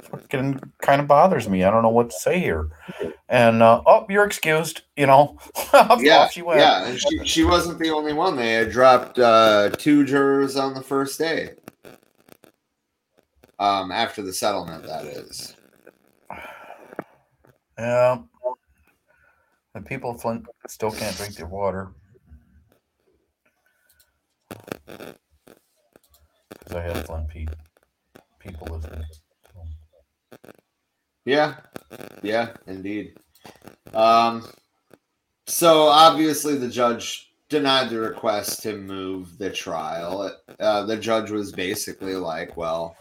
fucking 0.00 0.60
kind 0.80 1.00
of 1.00 1.06
bothers 1.06 1.48
me. 1.48 1.64
I 1.64 1.70
don't 1.70 1.82
know 1.82 1.88
what 1.88 2.10
to 2.10 2.16
say 2.16 2.38
here." 2.38 2.70
And 3.28 3.62
uh, 3.62 3.82
oh, 3.86 4.06
you're 4.08 4.24
excused. 4.24 4.82
You 4.96 5.06
know, 5.06 5.38
yeah, 5.98 6.28
she 6.28 6.42
went. 6.42 6.60
yeah, 6.60 6.86
and 6.86 6.98
she, 6.98 7.24
she 7.24 7.44
wasn't 7.44 7.78
the 7.78 7.90
only 7.90 8.12
one. 8.12 8.36
They 8.36 8.52
had 8.52 8.70
dropped 8.70 9.18
uh, 9.18 9.70
two 9.70 10.04
jurors 10.04 10.56
on 10.56 10.74
the 10.74 10.82
first 10.82 11.18
day. 11.18 11.54
Um, 13.58 13.92
after 13.92 14.22
the 14.22 14.32
settlement, 14.32 14.84
that 14.84 15.04
is. 15.04 15.54
Yeah. 17.78 18.18
And 19.74 19.86
people 19.86 20.14
Flint 20.14 20.46
still 20.68 20.90
can't 20.90 21.16
drink 21.16 21.36
their 21.36 21.46
water. 21.46 21.92
Because 24.86 25.16
I 26.72 26.80
have 26.82 27.06
Flint 27.06 27.28
pe- 27.28 27.46
people 28.38 28.66
listening. 28.70 29.04
Yeah, 31.24 31.56
yeah, 32.22 32.50
indeed. 32.66 33.16
Um, 33.94 34.48
so 35.46 35.82
obviously 35.82 36.56
the 36.56 36.68
judge 36.68 37.32
denied 37.48 37.90
the 37.90 38.00
request 38.00 38.62
to 38.62 38.76
move 38.76 39.38
the 39.38 39.50
trial. 39.50 40.34
Uh, 40.58 40.84
the 40.84 40.96
judge 40.96 41.30
was 41.30 41.52
basically 41.52 42.16
like, 42.16 42.56
"Well, 42.56 42.96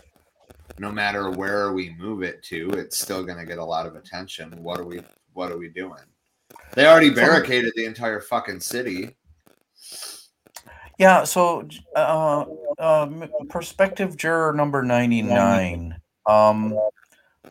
no 0.77 0.91
matter 0.91 1.29
where 1.29 1.71
we 1.73 1.95
move 1.97 2.23
it 2.23 2.43
to, 2.43 2.69
it's 2.71 2.99
still 2.99 3.23
going 3.23 3.37
to 3.37 3.45
get 3.45 3.57
a 3.57 3.65
lot 3.65 3.85
of 3.85 3.95
attention. 3.95 4.51
What 4.61 4.79
are 4.79 4.85
we? 4.85 5.01
What 5.33 5.51
are 5.51 5.57
we 5.57 5.69
doing? 5.69 6.03
They 6.73 6.85
already 6.85 7.09
barricaded 7.09 7.73
the 7.75 7.85
entire 7.85 8.19
fucking 8.19 8.59
city. 8.59 9.15
Yeah, 10.97 11.23
so 11.23 11.67
uh, 11.95 12.45
um, 12.79 13.29
prospective 13.49 14.17
juror 14.17 14.53
number 14.53 14.83
99. 14.83 15.99
Um, 16.27 16.77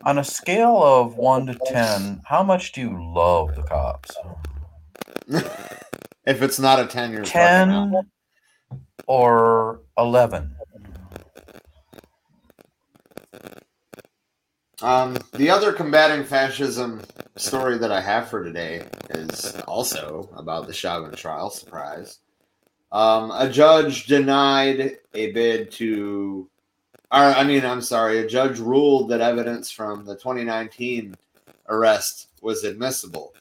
on 0.03 0.17
a 0.17 0.23
scale 0.23 0.81
of 0.81 1.15
1 1.15 1.47
to 1.47 1.57
10, 1.65 2.21
how 2.25 2.43
much 2.43 2.71
do 2.71 2.81
you 2.81 3.13
love 3.13 3.55
the 3.55 3.63
cops? 3.63 4.15
if 6.25 6.41
it's 6.41 6.59
not 6.59 6.79
a 6.79 6.87
ten 6.87 7.11
year 7.11 7.23
10 7.23 7.93
or 9.07 9.81
11? 9.97 10.55
Um, 14.81 15.17
the 15.33 15.49
other 15.49 15.73
combating 15.73 16.23
fascism 16.23 17.01
story 17.37 17.77
that 17.77 17.91
I 17.91 18.01
have 18.01 18.29
for 18.29 18.43
today 18.43 18.87
is 19.11 19.55
also 19.67 20.29
about 20.35 20.65
the 20.65 20.73
Chauvin 20.73 21.13
trial. 21.13 21.51
Surprise. 21.51 22.19
Um, 22.91 23.31
a 23.31 23.47
judge 23.49 24.05
denied 24.07 24.97
a 25.13 25.31
bid 25.31 25.71
to, 25.73 26.49
or 27.11 27.19
I 27.19 27.43
mean, 27.43 27.65
I'm 27.65 27.81
sorry, 27.81 28.19
a 28.19 28.27
judge 28.27 28.59
ruled 28.59 29.09
that 29.09 29.21
evidence 29.21 29.71
from 29.71 30.05
the 30.05 30.15
2019 30.15 31.15
arrest 31.69 32.29
was 32.41 32.63
admissible. 32.63 33.33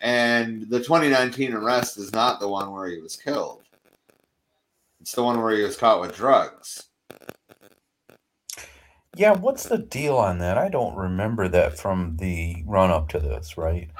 And 0.00 0.68
the 0.68 0.78
2019 0.78 1.54
arrest 1.54 1.98
is 1.98 2.12
not 2.12 2.38
the 2.38 2.48
one 2.48 2.70
where 2.70 2.88
he 2.88 3.00
was 3.00 3.16
killed, 3.16 3.62
it's 5.00 5.12
the 5.12 5.22
one 5.22 5.40
where 5.40 5.54
he 5.54 5.62
was 5.62 5.76
caught 5.76 6.00
with 6.00 6.14
drugs. 6.14 6.84
Yeah, 9.16 9.32
what's 9.32 9.64
the 9.64 9.78
deal 9.78 10.16
on 10.16 10.38
that? 10.38 10.58
I 10.58 10.68
don't 10.68 10.94
remember 10.94 11.48
that 11.48 11.78
from 11.78 12.18
the 12.18 12.62
run 12.66 12.90
up 12.90 13.08
to 13.10 13.18
this, 13.18 13.56
right? 13.56 13.90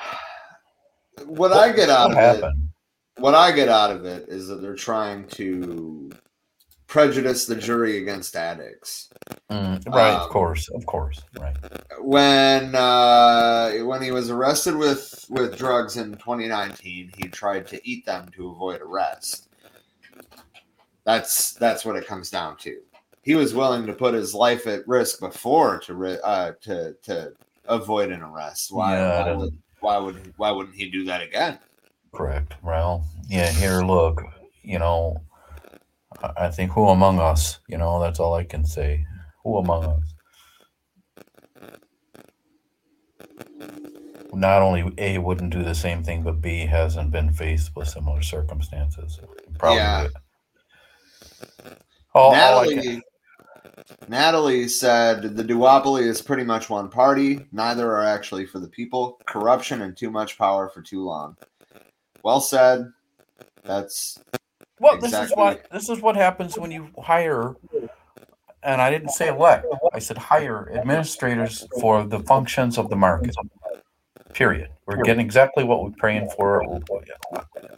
What 1.24 1.54
I 1.54 1.72
get 1.72 1.88
out 1.88 2.10
What 2.10 2.18
of 2.18 2.44
it 2.44 2.52
what 3.18 3.34
I 3.34 3.52
get 3.52 3.68
out 3.68 3.90
of 3.90 4.04
it 4.04 4.28
is 4.28 4.48
that 4.48 4.56
they're 4.56 4.74
trying 4.74 5.26
to 5.28 6.10
prejudice 6.86 7.46
the 7.46 7.56
jury 7.56 7.98
against 7.98 8.36
addicts. 8.36 9.10
Mm, 9.50 9.86
right, 9.92 10.14
Um, 10.14 10.20
of 10.22 10.28
course, 10.28 10.68
of 10.70 10.86
course, 10.86 11.20
right. 11.38 11.56
When 12.00 12.74
uh, 12.74 13.72
when 13.84 14.02
he 14.02 14.10
was 14.10 14.30
arrested 14.30 14.76
with 14.76 15.24
with 15.28 15.58
drugs 15.58 15.96
in 15.96 16.12
2019, 16.12 17.12
he 17.16 17.28
tried 17.28 17.66
to 17.68 17.88
eat 17.88 18.06
them 18.06 18.28
to 18.36 18.50
avoid 18.50 18.80
arrest. 18.80 19.48
That's 21.04 21.52
that's 21.54 21.84
what 21.84 21.96
it 21.96 22.06
comes 22.06 22.30
down 22.30 22.56
to. 22.58 22.80
He 23.22 23.34
was 23.34 23.54
willing 23.54 23.86
to 23.86 23.92
put 23.92 24.14
his 24.14 24.34
life 24.34 24.66
at 24.66 24.86
risk 24.86 25.20
before 25.20 25.78
to 25.80 26.24
uh, 26.24 26.52
to 26.62 26.94
to 27.02 27.32
avoid 27.66 28.10
an 28.10 28.22
arrest. 28.22 28.72
Why? 28.72 28.96
Yeah, 28.96 29.24
why, 29.24 29.32
would, 29.32 29.58
why 29.80 29.98
would 29.98 30.32
why 30.36 30.50
wouldn't 30.50 30.76
he 30.76 30.90
do 30.90 31.04
that 31.04 31.22
again? 31.22 31.58
Correct. 32.12 32.54
Well, 32.62 33.04
yeah, 33.28 33.50
here, 33.50 33.82
look, 33.82 34.22
you 34.62 34.78
know, 34.78 35.20
I 36.36 36.50
think 36.50 36.72
who 36.72 36.88
among 36.88 37.18
us, 37.18 37.60
you 37.68 37.78
know, 37.78 38.00
that's 38.00 38.20
all 38.20 38.34
I 38.34 38.44
can 38.44 38.64
say. 38.64 39.04
Who 39.44 39.56
among 39.58 39.84
us? 39.84 40.14
Not 44.32 44.62
only 44.62 44.92
A 44.98 45.18
wouldn't 45.18 45.52
do 45.52 45.62
the 45.62 45.74
same 45.74 46.02
thing, 46.02 46.22
but 46.22 46.40
B 46.40 46.66
hasn't 46.66 47.10
been 47.10 47.32
faced 47.32 47.74
with 47.74 47.88
similar 47.88 48.22
circumstances. 48.22 49.18
Probably. 49.58 49.78
Yeah. 49.78 50.08
All, 52.14 52.34
all 52.34 52.60
I 52.60 52.66
Natalie, 52.66 52.82
can, 52.82 53.02
Natalie 54.08 54.68
said 54.68 55.36
the 55.36 55.44
duopoly 55.44 56.02
is 56.02 56.20
pretty 56.20 56.44
much 56.44 56.68
one 56.68 56.88
party. 56.88 57.46
Neither 57.52 57.90
are 57.90 58.04
actually 58.04 58.46
for 58.46 58.58
the 58.58 58.68
people. 58.68 59.20
Corruption 59.26 59.82
and 59.82 59.96
too 59.96 60.10
much 60.10 60.38
power 60.38 60.68
for 60.68 60.82
too 60.82 61.04
long. 61.04 61.36
Well 62.22 62.40
said. 62.40 62.90
That's 63.64 64.18
well, 64.80 64.98
this 64.98 65.12
is 65.12 65.30
what 65.34 65.66
this 65.70 65.88
is 65.88 66.00
what 66.00 66.16
happens 66.16 66.58
when 66.58 66.70
you 66.70 66.88
hire, 66.98 67.54
and 68.62 68.80
I 68.80 68.90
didn't 68.90 69.10
say 69.10 69.28
elect. 69.28 69.66
I 69.92 69.98
said 69.98 70.18
hire 70.18 70.70
administrators 70.74 71.66
for 71.80 72.04
the 72.04 72.20
functions 72.20 72.78
of 72.78 72.90
the 72.90 72.96
market. 72.96 73.34
Period. 74.32 74.68
We're 74.86 75.02
getting 75.02 75.24
exactly 75.24 75.64
what 75.64 75.82
we're 75.82 75.90
praying 75.98 76.30
for, 76.36 76.62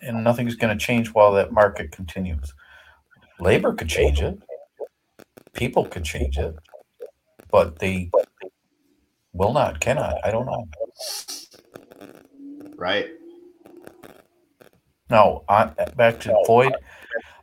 and 0.02 0.24
nothing's 0.24 0.56
going 0.56 0.76
to 0.76 0.84
change 0.84 1.08
while 1.08 1.32
that 1.32 1.52
market 1.52 1.92
continues. 1.92 2.52
Labor 3.40 3.72
could 3.72 3.88
change 3.88 4.20
it. 4.20 4.38
People 5.54 5.84
could 5.84 6.04
change 6.04 6.36
it, 6.38 6.54
but 7.50 7.78
they 7.78 8.10
will 9.32 9.52
not, 9.52 9.80
cannot. 9.80 10.18
I 10.24 10.30
don't 10.30 10.46
know. 10.46 10.66
right. 12.76 13.08
Now, 15.10 15.42
I, 15.48 15.66
back 15.96 16.20
to 16.20 16.36
Floyd. 16.44 16.74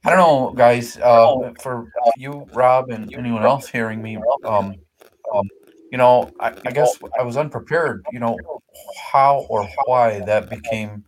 I 0.04 0.12
don't 0.12 0.20
know, 0.20 0.54
guys. 0.56 0.98
Uh, 0.98 1.52
for 1.60 1.92
you, 2.18 2.48
Rob, 2.54 2.90
and 2.92 3.12
anyone 3.14 3.44
else 3.44 3.68
hearing 3.68 4.02
me, 4.02 4.18
um, 4.46 4.76
um, 5.34 5.50
you 5.92 5.98
know, 5.98 6.32
I, 6.40 6.54
I 6.66 6.72
guess 6.72 6.98
I 7.20 7.24
was 7.24 7.38
unprepared. 7.38 8.06
You 8.12 8.20
know, 8.20 8.40
how 9.12 9.46
or 9.50 9.68
why 9.86 10.20
that 10.22 10.50
became 10.50 11.06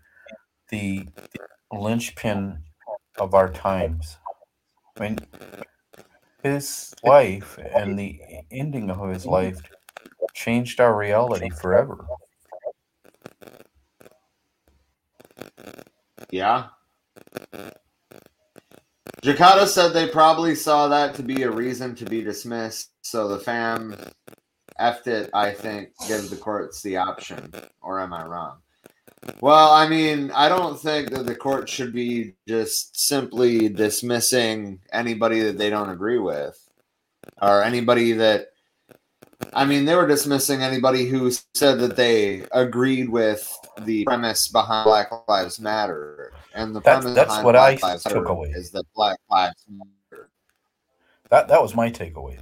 the, 0.69 1.07
the 1.71 1.77
linchpin 1.77 2.63
of 3.19 3.33
our 3.35 3.51
times. 3.51 4.17
I 4.97 5.01
mean, 5.01 5.19
his 6.43 6.93
life 7.03 7.59
and 7.75 7.97
the 7.99 8.19
ending 8.51 8.89
of 8.89 9.09
his 9.09 9.25
life 9.25 9.61
changed 10.33 10.79
our 10.79 10.95
reality 10.95 11.49
forever. 11.49 12.05
Yeah. 16.31 16.67
Jakarta 19.23 19.67
said 19.67 19.93
they 19.93 20.07
probably 20.07 20.55
saw 20.55 20.87
that 20.87 21.15
to 21.15 21.23
be 21.23 21.43
a 21.43 21.51
reason 21.51 21.95
to 21.95 22.05
be 22.05 22.21
dismissed, 22.21 22.91
so 23.01 23.27
the 23.27 23.39
fam 23.39 23.95
effed 24.79 25.07
it, 25.07 25.29
I 25.33 25.51
think, 25.51 25.89
gives 26.07 26.29
the 26.29 26.35
courts 26.35 26.81
the 26.81 26.97
option. 26.97 27.51
Or 27.81 27.99
am 27.99 28.13
I 28.13 28.25
wrong? 28.25 28.57
Well, 29.41 29.71
I 29.71 29.89
mean, 29.89 30.31
I 30.31 30.47
don't 30.47 30.79
think 30.79 31.09
that 31.11 31.25
the 31.25 31.35
court 31.35 31.67
should 31.67 31.91
be 31.91 32.35
just 32.47 32.99
simply 32.99 33.69
dismissing 33.69 34.79
anybody 34.93 35.41
that 35.41 35.57
they 35.57 35.69
don't 35.69 35.89
agree 35.89 36.19
with 36.19 36.57
or 37.41 37.63
anybody 37.63 38.13
that 38.13 38.49
I 39.53 39.65
mean, 39.65 39.85
they 39.85 39.95
were 39.95 40.07
dismissing 40.07 40.61
anybody 40.61 41.05
who 41.05 41.31
said 41.53 41.79
that 41.79 41.95
they 41.95 42.45
agreed 42.51 43.09
with 43.09 43.55
the 43.81 44.03
premise 44.05 44.47
behind 44.47 44.85
Black 44.85 45.09
Lives 45.27 45.59
Matter. 45.59 46.33
And 46.53 46.75
the 46.75 46.81
That's- 46.81 47.03
premise 47.03 47.15
that's 47.15 47.27
behind 47.29 47.45
what 47.45 47.51
Black 47.53 47.83
I 47.83 47.87
Lives 47.87 48.03
took 48.03 48.13
Matter 48.15 48.25
away. 48.27 48.49
is 48.49 48.71
that 48.71 48.85
Black 48.95 49.17
Lives 49.29 49.63
Matter. 49.69 50.29
That 51.29 51.47
that 51.49 51.61
was 51.61 51.75
my 51.75 51.91
takeaway. 51.91 52.39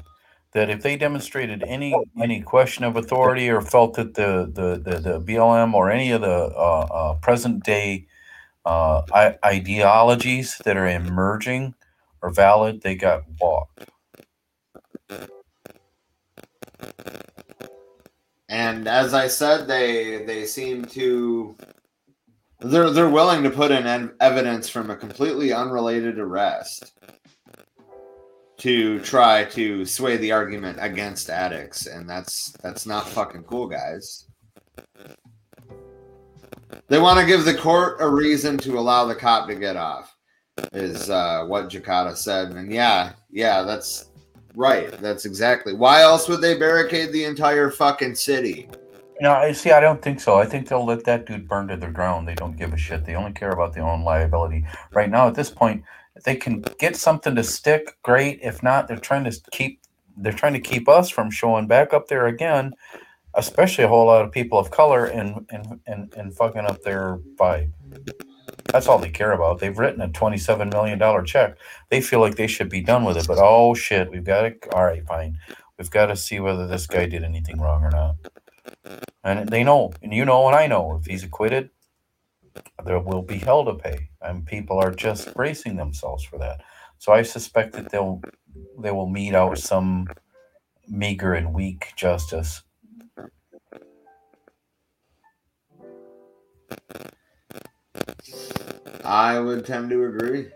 That 0.54 0.70
if 0.70 0.82
they 0.82 0.96
demonstrated 0.96 1.64
any 1.68 1.94
any 2.22 2.42
question 2.42 2.84
of 2.86 2.96
authority 2.96 3.50
or 3.50 3.62
felt 3.62 3.96
that 3.96 4.14
the 4.14 4.50
the 4.54 4.80
the, 4.92 5.00
the 5.00 5.20
BLM 5.22 5.74
or 5.74 5.92
any 5.92 6.12
of 6.12 6.22
the 6.22 6.28
uh, 6.56 6.88
uh, 6.92 7.14
present 7.16 7.64
day 7.64 8.08
uh, 8.66 9.02
I- 9.14 9.38
ideologies 9.44 10.60
that 10.64 10.78
are 10.78 10.88
emerging 10.88 11.76
are 12.22 12.30
valid, 12.32 12.82
they 12.82 12.96
got 12.96 13.24
walked. 13.42 13.90
And 18.50 18.88
as 18.88 19.14
I 19.14 19.28
said, 19.28 19.68
they 19.68 20.24
they 20.26 20.46
seem 20.46 20.86
to 20.86 21.56
they're 22.62 22.90
they're 22.90 23.10
willing 23.10 23.44
to 23.44 23.50
put 23.50 23.72
in 23.72 24.12
evidence 24.20 24.70
from 24.70 24.90
a 24.90 24.96
completely 24.96 25.52
unrelated 25.52 26.20
arrest 26.20 26.94
to 28.58 29.00
try 29.02 29.44
to 29.46 29.86
sway 29.86 30.18
the 30.18 30.32
argument 30.32 30.78
against 30.82 31.30
addicts, 31.30 31.88
and 31.88 32.10
that's 32.10 32.52
that's 32.64 32.86
not 32.86 33.08
fucking 33.08 33.44
cool, 33.44 33.68
guys. 33.68 34.28
They 36.88 37.00
want 37.00 37.20
to 37.20 37.26
give 37.26 37.46
the 37.46 37.56
court 37.56 37.98
a 38.00 38.08
reason 38.08 38.58
to 38.60 38.80
allow 38.80 39.06
the 39.06 39.16
cop 39.16 39.48
to 39.48 39.56
get 39.56 39.76
off, 39.76 40.16
is 40.72 41.10
uh, 41.10 41.46
what 41.46 41.70
Jakarta 41.70 42.16
said, 42.16 42.52
and 42.52 42.72
yeah, 42.72 43.14
yeah, 43.30 43.64
that's 43.64 44.10
right. 44.56 44.92
That's 45.00 45.26
exactly 45.26 45.74
why 45.74 46.02
else 46.02 46.28
would 46.28 46.42
they 46.42 46.58
barricade 46.58 47.12
the 47.12 47.26
entire 47.26 47.70
fucking 47.72 48.16
city? 48.16 48.70
No, 49.22 49.32
I 49.32 49.54
see. 49.54 49.72
I 49.72 49.80
don't 49.80 50.02
think 50.02 50.20
so. 50.20 50.36
I 50.36 50.46
think 50.46 50.68
they'll 50.68 50.86
let 50.86 51.06
that 51.06 51.26
dude 51.26 51.48
burn 51.48 51.70
to 51.70 51.78
the 51.78 51.88
ground. 51.88 52.28
They 52.28 52.36
don't 52.36 52.58
give 52.58 52.74
a 52.74 52.78
shit. 52.78 53.06
They 53.06 53.16
only 53.16 53.32
care 53.32 53.52
about 53.52 53.74
their 53.74 53.86
own 53.86 54.04
liability. 54.04 54.66
Right 54.92 55.10
now, 55.10 55.28
at 55.28 55.36
this 55.36 55.50
point, 55.50 55.84
if 56.16 56.24
they 56.24 56.36
can 56.36 56.62
get 56.80 56.96
something 56.96 57.34
to 57.36 57.44
stick, 57.44 57.98
great. 58.04 58.40
If 58.42 58.62
not, 58.62 58.88
they're 58.88 58.98
trying 58.98 59.24
to 59.24 59.42
keep 59.52 59.82
they're 60.18 60.34
trying 60.34 60.54
to 60.54 60.60
keep 60.60 60.88
us 60.88 61.10
from 61.10 61.30
showing 61.30 61.68
back 61.68 61.94
up 61.94 62.08
there 62.08 62.28
again, 62.28 62.74
especially 63.34 63.84
a 63.84 63.88
whole 63.88 64.06
lot 64.06 64.24
of 64.24 64.32
people 64.32 64.58
of 64.58 64.72
color 64.72 65.06
and 65.06 65.46
and 65.50 65.80
and, 65.88 66.14
and 66.16 66.36
fucking 66.36 66.66
up 66.66 66.82
their 66.84 67.20
vibe. 67.36 67.72
That's 68.72 68.88
all 68.88 68.98
they 68.98 69.10
care 69.10 69.32
about. 69.32 69.60
They've 69.60 69.78
written 69.78 70.02
a 70.02 70.10
twenty-seven 70.10 70.70
million 70.70 71.00
dollar 71.00 71.24
check. 71.24 71.58
They 71.90 72.02
feel 72.02 72.20
like 72.20 72.36
they 72.36 72.48
should 72.48 72.70
be 72.70 72.82
done 72.82 73.06
with 73.06 73.18
it. 73.18 73.28
But 73.28 73.38
oh 73.40 73.74
shit, 73.74 74.12
we've 74.12 74.24
got 74.24 74.42
to. 74.42 74.56
All 74.74 74.86
right, 74.86 75.06
fine. 75.06 75.38
We've 75.78 75.92
got 75.92 76.08
to 76.08 76.16
see 76.16 76.40
whether 76.40 76.68
this 76.68 76.88
guy 76.88 77.06
did 77.06 77.24
anything 77.24 77.60
wrong 77.60 77.84
or 77.84 77.92
not. 77.92 78.16
And 79.24 79.50
they 79.50 79.64
know, 79.64 79.92
and 80.02 80.14
you 80.14 80.26
know, 80.26 80.48
and 80.48 80.56
I 80.56 80.68
know, 80.68 80.98
if 81.00 81.06
he's 81.06 81.24
acquitted, 81.24 81.70
there 82.86 83.00
will 83.00 83.22
be 83.22 83.38
hell 83.38 83.66
to 83.66 83.76
pay, 83.76 84.10
and 84.22 84.46
people 84.46 84.80
are 84.80 84.92
just 84.92 85.34
bracing 85.34 85.76
themselves 85.76 86.24
for 86.24 86.38
that. 86.40 86.62
So 86.98 87.12
I 87.12 87.24
suspect 87.24 87.74
that 87.74 87.92
they'll 87.92 88.22
they 88.80 88.92
will 88.92 89.10
mete 89.10 89.36
out 89.36 89.58
some 89.58 90.08
meager 90.88 91.34
and 91.34 91.54
weak 91.54 91.94
justice. 91.96 92.64
I 99.04 99.40
would 99.40 99.66
tend 99.66 99.90
to 99.92 100.06
agree. 100.06 100.48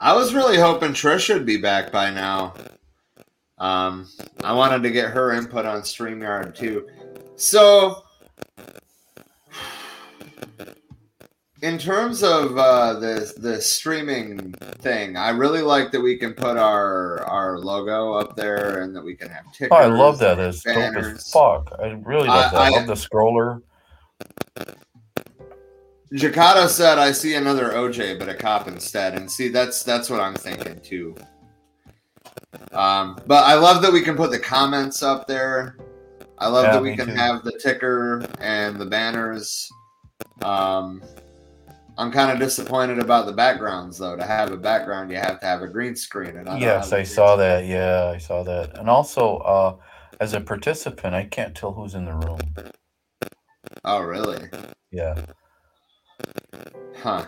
I 0.00 0.14
was 0.14 0.34
really 0.34 0.58
hoping 0.58 0.92
Trisha 0.92 1.34
would 1.34 1.46
be 1.46 1.58
back 1.58 1.92
by 1.92 2.10
now. 2.10 2.54
Um, 3.58 4.08
I 4.42 4.52
wanted 4.52 4.82
to 4.82 4.90
get 4.90 5.10
her 5.10 5.32
input 5.32 5.64
on 5.64 5.82
StreamYard 5.82 6.56
too. 6.56 6.88
So, 7.36 8.02
in 11.62 11.78
terms 11.78 12.22
of 12.24 12.58
uh, 12.58 12.94
the 12.94 13.32
the 13.38 13.60
streaming 13.60 14.52
thing, 14.80 15.16
I 15.16 15.30
really 15.30 15.62
like 15.62 15.92
that 15.92 16.00
we 16.00 16.16
can 16.16 16.34
put 16.34 16.56
our 16.56 17.20
our 17.24 17.58
logo 17.58 18.14
up 18.14 18.36
there 18.36 18.82
and 18.82 18.94
that 18.96 19.02
we 19.02 19.14
can 19.14 19.28
have 19.30 19.44
tickers. 19.52 19.68
Oh, 19.70 19.76
I 19.76 19.86
love 19.86 20.18
that. 20.18 20.38
It's 20.40 20.62
dope 20.62 20.76
as 20.96 21.30
fuck. 21.30 21.72
I 21.80 21.90
really 22.04 22.28
love 22.28 22.50
that. 22.52 22.60
I 22.60 22.66
I- 22.66 22.70
love 22.70 22.86
the 22.88 22.94
scroller. 22.94 23.62
Jakarta 26.12 26.68
said, 26.68 26.98
"I 26.98 27.12
see 27.12 27.36
another 27.36 27.70
OJ, 27.72 28.18
but 28.18 28.28
a 28.28 28.34
cop 28.34 28.68
instead." 28.68 29.14
And 29.14 29.30
see, 29.30 29.48
that's 29.48 29.82
that's 29.82 30.10
what 30.10 30.20
I'm 30.20 30.34
thinking 30.34 30.80
too. 30.80 31.14
Um, 32.72 33.18
but 33.26 33.44
I 33.44 33.54
love 33.54 33.82
that 33.82 33.92
we 33.92 34.02
can 34.02 34.16
put 34.16 34.30
the 34.30 34.38
comments 34.38 35.02
up 35.02 35.26
there. 35.26 35.76
I 36.38 36.48
love 36.48 36.64
Yeah, 36.64 36.72
that 36.72 36.82
we 36.82 36.96
can 36.96 37.06
too. 37.06 37.14
have 37.14 37.44
the 37.44 37.58
ticker 37.62 38.26
and 38.40 38.78
the 38.78 38.84
banners. 38.86 39.70
Um, 40.42 41.02
I'm 42.02 42.10
kind 42.10 42.32
of 42.32 42.40
disappointed 42.40 42.98
about 42.98 43.26
the 43.26 43.32
backgrounds, 43.32 43.96
though. 43.96 44.16
To 44.16 44.24
have 44.24 44.50
a 44.50 44.56
background, 44.56 45.12
you 45.12 45.18
have 45.18 45.38
to 45.38 45.46
have 45.46 45.62
a 45.62 45.68
green 45.68 45.94
screen. 45.94 46.36
And 46.36 46.48
I 46.48 46.58
Yes, 46.58 46.92
I 46.92 47.04
saw 47.04 47.36
screen. 47.36 47.48
that. 47.48 47.64
Yeah, 47.64 48.12
I 48.12 48.18
saw 48.18 48.42
that. 48.42 48.76
And 48.76 48.90
also, 48.90 49.36
uh, 49.36 49.76
as 50.18 50.34
a 50.34 50.40
participant, 50.40 51.14
I 51.14 51.26
can't 51.26 51.54
tell 51.54 51.72
who's 51.72 51.94
in 51.94 52.06
the 52.06 52.14
room. 52.14 52.40
Oh, 53.84 54.00
really? 54.00 54.48
Yeah. 54.90 55.14
Huh. 56.96 57.26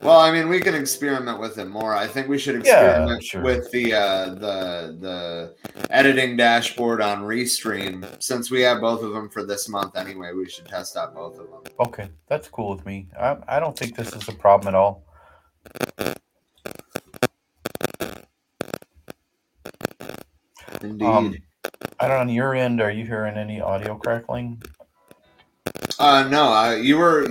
Well, 0.00 0.20
I 0.20 0.30
mean, 0.30 0.48
we 0.48 0.60
can 0.60 0.74
experiment 0.74 1.40
with 1.40 1.58
it 1.58 1.68
more. 1.68 1.94
I 1.94 2.06
think 2.06 2.28
we 2.28 2.38
should 2.38 2.64
Yeah, 2.66 2.88
experiment 2.88 3.24
sure. 3.24 3.42
with 3.42 3.70
the 3.70 3.94
uh, 3.94 4.26
the 4.34 4.96
the 5.00 5.54
editing 5.90 6.36
dashboard 6.36 7.00
on 7.00 7.22
Restream. 7.22 8.06
Since 8.22 8.50
we 8.50 8.60
have 8.60 8.80
both 8.80 9.02
of 9.02 9.12
them 9.12 9.30
for 9.30 9.42
this 9.44 9.68
month 9.68 9.96
anyway, 9.96 10.32
we 10.32 10.48
should 10.48 10.66
test 10.66 10.96
out 10.96 11.14
both 11.14 11.38
of 11.38 11.50
them. 11.50 11.72
Okay, 11.80 12.08
that's 12.28 12.46
cool 12.48 12.74
with 12.74 12.84
me. 12.84 13.08
I, 13.18 13.38
I 13.48 13.58
don't 13.58 13.76
think 13.76 13.96
this 13.96 14.14
is 14.14 14.28
a 14.28 14.32
problem 14.32 14.68
at 14.68 14.74
all. 14.74 15.02
Indeed. 20.82 21.06
Um, 21.06 21.34
I 21.98 22.08
don't 22.08 22.20
on 22.20 22.28
your 22.28 22.54
end, 22.54 22.80
are 22.80 22.90
you 22.90 23.04
hearing 23.06 23.36
any 23.36 23.60
audio 23.60 23.96
crackling? 23.96 24.62
Uh, 25.98 26.28
no, 26.28 26.44
I, 26.48 26.76
you 26.76 26.98
were 26.98 27.26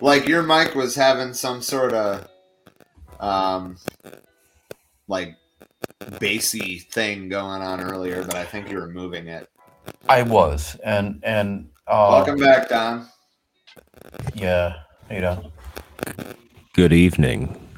like 0.00 0.26
your 0.26 0.42
mic 0.42 0.74
was 0.74 0.94
having 0.94 1.34
some 1.34 1.60
sort 1.62 1.92
of 1.92 2.28
um 3.18 3.76
like 5.08 5.36
bassy 6.18 6.78
thing 6.78 7.28
going 7.28 7.62
on 7.62 7.80
earlier, 7.80 8.24
but 8.24 8.36
I 8.36 8.44
think 8.44 8.70
you 8.70 8.78
were 8.78 8.88
moving 8.88 9.28
it. 9.28 9.48
I 10.08 10.22
was, 10.22 10.76
and 10.84 11.20
and 11.24 11.68
uh, 11.86 12.08
Welcome 12.24 12.38
back, 12.38 12.68
Don. 12.68 13.08
yeah, 14.34 14.74
you 15.10 15.20
know, 15.20 15.52
Good 16.74 16.92
evening. 16.92 17.68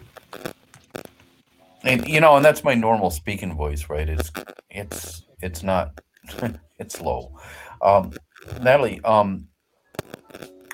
and 1.85 2.07
you 2.07 2.21
know, 2.21 2.37
and 2.37 2.45
that's 2.45 2.63
my 2.63 2.75
normal 2.75 3.11
speaking 3.11 3.55
voice, 3.57 3.89
right? 3.89 4.09
It's 4.09 4.31
it's 4.71 5.23
it's 5.41 5.63
not 5.63 6.01
it's 6.79 7.01
low. 7.01 7.39
Um, 7.81 8.13
Natalie, 8.61 9.01
um, 9.05 9.49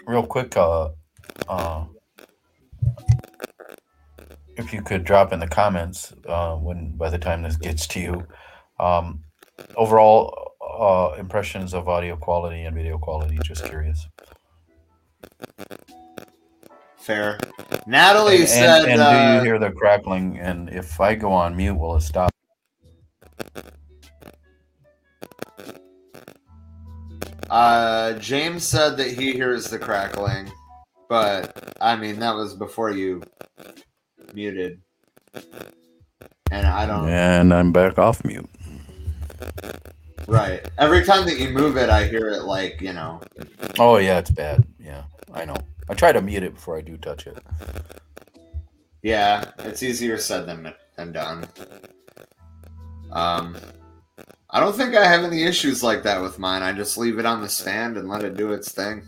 real 0.08 0.26
quick, 0.26 0.56
uh, 0.56 0.88
uh, 1.48 1.84
if 4.56 4.72
you 4.72 4.82
could 4.82 5.04
drop 5.04 5.32
in 5.32 5.38
the 5.38 5.46
comments 5.46 6.12
uh, 6.26 6.56
when 6.56 6.96
by 6.96 7.10
the 7.10 7.18
time 7.18 7.42
this 7.42 7.56
gets 7.56 7.86
to 7.86 8.00
you, 8.00 8.26
um, 8.80 9.22
overall 9.76 10.52
uh, 10.60 11.14
impressions 11.18 11.74
of 11.74 11.88
audio 11.88 12.16
quality 12.16 12.62
and 12.62 12.74
video 12.74 12.98
quality. 12.98 13.38
Just 13.44 13.64
curious. 13.66 14.08
Fair. 16.96 17.38
Natalie 17.86 18.34
And, 18.34 18.40
and, 18.42 18.48
said. 18.48 18.84
and 18.88 18.98
do 18.98 19.02
uh, 19.02 19.34
you 19.36 19.44
hear 19.44 19.58
the 19.58 19.70
crackling? 19.70 20.38
And 20.38 20.68
if 20.70 21.00
I 21.00 21.14
go 21.14 21.32
on 21.32 21.56
mute, 21.56 21.74
will 21.74 21.96
it 21.96 22.00
stop? 22.00 22.30
Uh, 27.48 28.14
James 28.14 28.64
said 28.64 28.96
that 28.96 29.08
he 29.08 29.32
hears 29.32 29.68
the 29.68 29.78
crackling, 29.78 30.50
but 31.08 31.76
I 31.80 31.96
mean 31.96 32.18
that 32.20 32.34
was 32.34 32.54
before 32.54 32.90
you 32.90 33.22
muted, 34.34 34.80
and 36.50 36.66
I 36.66 36.86
don't. 36.86 37.08
And 37.08 37.54
I'm 37.54 37.72
back 37.72 37.98
off 37.98 38.24
mute. 38.24 38.48
Right. 40.26 40.68
Every 40.76 41.04
time 41.04 41.24
that 41.24 41.38
you 41.38 41.48
move 41.48 41.78
it, 41.78 41.88
I 41.88 42.06
hear 42.06 42.28
it 42.28 42.42
like 42.42 42.82
you 42.82 42.92
know. 42.92 43.20
Oh 43.78 43.96
yeah, 43.96 44.18
it's 44.18 44.30
bad. 44.30 44.64
Yeah, 44.78 45.04
I 45.32 45.44
know. 45.46 45.56
I 45.88 45.94
try 45.94 46.12
to 46.12 46.20
mute 46.20 46.42
it 46.42 46.54
before 46.54 46.76
I 46.76 46.82
do 46.82 46.98
touch 46.98 47.26
it. 47.26 47.38
Yeah, 49.02 49.50
it's 49.60 49.82
easier 49.82 50.18
said 50.18 50.46
than 50.46 50.74
than 50.96 51.12
done. 51.12 51.46
Um, 53.10 53.56
I 54.50 54.60
don't 54.60 54.74
think 54.74 54.94
I 54.94 55.04
have 55.04 55.24
any 55.24 55.42
issues 55.42 55.82
like 55.82 56.02
that 56.04 56.22
with 56.22 56.38
mine. 56.38 56.62
I 56.62 56.72
just 56.72 56.96
leave 56.96 57.18
it 57.18 57.26
on 57.26 57.42
the 57.42 57.48
stand 57.48 57.98
and 57.98 58.08
let 58.08 58.24
it 58.24 58.36
do 58.36 58.52
its 58.52 58.72
thing. 58.72 59.02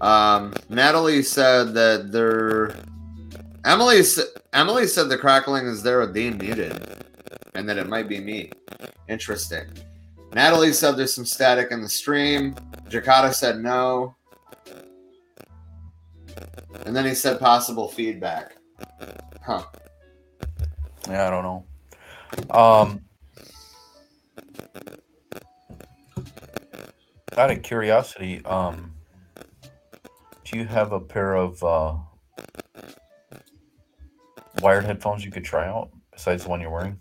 Um, 0.00 0.52
Natalie 0.68 1.22
said 1.22 1.74
that 1.74 2.10
there. 2.10 2.74
Emily 3.64 4.02
Emily 4.52 4.88
said 4.88 5.08
the 5.08 5.16
crackling 5.16 5.66
is 5.66 5.84
there 5.84 6.00
with 6.00 6.12
being 6.12 6.36
muted, 6.36 7.04
and 7.54 7.68
that 7.68 7.78
it 7.78 7.88
might 7.88 8.08
be 8.08 8.18
me. 8.18 8.50
Interesting. 9.08 9.66
Natalie 10.34 10.72
said 10.72 10.96
there's 10.96 11.14
some 11.14 11.24
static 11.24 11.70
in 11.70 11.80
the 11.80 11.88
stream. 11.88 12.54
Jakarta 12.88 13.32
said 13.32 13.60
no. 13.60 14.16
And 16.84 16.96
then 16.96 17.04
he 17.04 17.14
said 17.14 17.38
possible 17.38 17.88
feedback. 17.88 18.56
Huh. 19.44 19.62
Yeah, 21.08 21.26
I 21.26 21.30
don't 21.30 21.42
know. 21.42 21.64
Um, 22.50 23.00
out 27.36 27.50
of 27.50 27.62
curiosity, 27.62 28.44
um, 28.44 28.92
Do 30.44 30.58
you 30.58 30.66
have 30.66 30.92
a 30.92 31.00
pair 31.00 31.34
of 31.34 31.62
uh, 31.64 31.94
wired 34.60 34.84
headphones 34.84 35.24
you 35.24 35.30
could 35.30 35.44
try 35.44 35.66
out 35.66 35.90
besides 36.12 36.44
the 36.44 36.50
one 36.50 36.60
you're 36.60 36.70
wearing? 36.70 36.98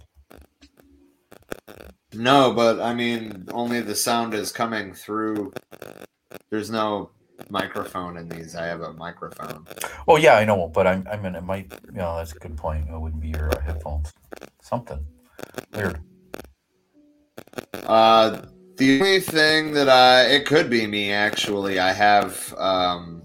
No, 2.14 2.54
but 2.54 2.80
I 2.80 2.94
mean, 2.94 3.48
only 3.52 3.82
the 3.82 3.96
sound 3.96 4.34
is 4.34 4.52
coming 4.52 4.94
through. 4.94 5.54
There's 6.50 6.72
no 6.72 7.12
microphone 7.50 8.18
in 8.18 8.28
these. 8.30 8.56
I 8.56 8.66
have 8.66 8.82
a 8.82 8.94
microphone. 8.94 9.66
Oh 10.08 10.18
yeah, 10.18 10.36
I 10.36 10.46
know, 10.46 10.68
but 10.68 10.88
I'm 10.88 11.08
I 11.12 11.18
mean 11.18 11.36
it 11.36 11.44
might. 11.44 11.72
You 11.92 11.98
know, 11.98 12.18
that's 12.18 12.34
a 12.34 12.40
good 12.40 12.58
point. 12.58 12.90
It 12.90 13.00
wouldn't 13.00 13.22
be 13.22 13.30
your 13.30 13.52
headphones. 13.62 14.14
Something 14.62 15.06
weird. 15.74 16.00
Uh, 17.86 18.42
the 18.78 19.00
only 19.00 19.20
thing 19.20 19.74
that 19.74 19.90
I 19.90 20.24
it 20.24 20.46
could 20.46 20.70
be 20.70 20.88
me 20.88 21.12
actually. 21.12 21.80
I 21.80 21.92
have 21.94 22.54
um. 22.58 23.24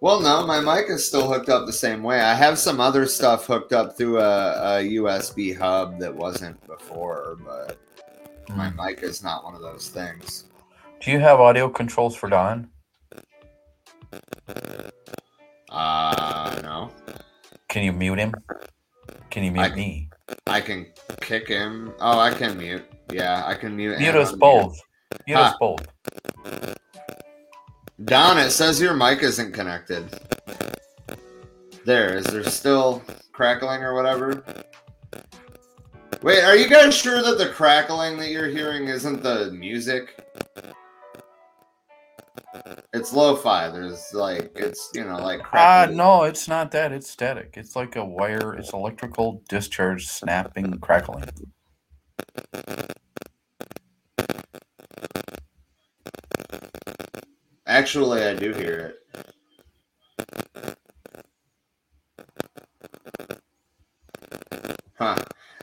Well, 0.00 0.20
no, 0.20 0.46
my 0.46 0.60
mic 0.60 0.88
is 0.90 1.04
still 1.04 1.26
hooked 1.26 1.48
up 1.48 1.66
the 1.66 1.72
same 1.72 2.04
way. 2.04 2.20
I 2.20 2.32
have 2.32 2.56
some 2.56 2.78
other 2.78 3.04
stuff 3.04 3.46
hooked 3.46 3.72
up 3.72 3.96
through 3.96 4.20
a, 4.20 4.78
a 4.78 4.88
USB 4.94 5.56
hub 5.58 5.98
that 5.98 6.14
wasn't 6.14 6.64
before, 6.68 7.36
but 7.44 7.76
my 8.50 8.70
Hmm. 8.70 8.76
mic 8.86 9.02
is 9.02 9.24
not 9.24 9.42
one 9.42 9.56
of 9.56 9.60
those 9.60 9.88
things. 9.88 10.44
Do 11.00 11.10
you 11.12 11.20
have 11.20 11.40
audio 11.40 11.68
controls 11.68 12.16
for 12.16 12.28
Don? 12.28 12.68
Uh, 15.70 16.60
no. 16.62 16.90
Can 17.68 17.84
you 17.84 17.92
mute 17.92 18.18
him? 18.18 18.34
Can 19.30 19.44
you 19.44 19.52
mute 19.52 19.72
I- 19.72 19.74
me? 19.74 20.10
I 20.46 20.60
can 20.60 20.86
kick 21.20 21.48
him. 21.48 21.92
Oh, 22.00 22.18
I 22.18 22.32
can 22.32 22.56
mute. 22.58 22.84
Yeah, 23.12 23.44
I 23.46 23.54
can 23.54 23.76
mute. 23.76 23.98
Mute 23.98 24.14
us 24.14 24.32
both. 24.32 24.78
Mute 25.26 25.36
us 25.38 25.54
Ah. 25.54 25.56
both. 25.58 25.86
Don, 28.04 28.38
it 28.38 28.50
says 28.50 28.80
your 28.80 28.94
mic 28.94 29.22
isn't 29.22 29.52
connected. 29.52 30.06
There, 31.84 32.16
is 32.16 32.24
there 32.26 32.44
still 32.44 33.02
crackling 33.32 33.82
or 33.82 33.94
whatever? 33.94 34.42
Wait, 36.22 36.42
are 36.42 36.56
you 36.56 36.68
guys 36.68 36.94
sure 36.94 37.22
that 37.22 37.38
the 37.38 37.48
crackling 37.48 38.18
that 38.18 38.28
you're 38.30 38.48
hearing 38.48 38.88
isn't 38.88 39.22
the 39.22 39.50
music? 39.52 40.18
It's 42.92 43.12
lo-fi. 43.12 43.68
There's 43.70 44.12
like 44.14 44.52
it's 44.56 44.90
you 44.94 45.04
know 45.04 45.16
like 45.18 45.40
Ah, 45.40 45.86
crackling. 45.86 45.96
no, 45.98 46.24
it's 46.24 46.48
not 46.48 46.70
that. 46.72 46.92
It's 46.92 47.10
static. 47.10 47.54
It's 47.56 47.76
like 47.76 47.96
a 47.96 48.04
wire. 48.04 48.54
It's 48.54 48.72
electrical 48.72 49.42
discharge, 49.48 50.06
snapping, 50.06 50.78
crackling. 50.80 51.24
Actually, 57.66 58.22
I 58.24 58.34
do 58.34 58.52
hear 58.52 58.94
it. 59.12 59.24
Huh. 64.98 65.16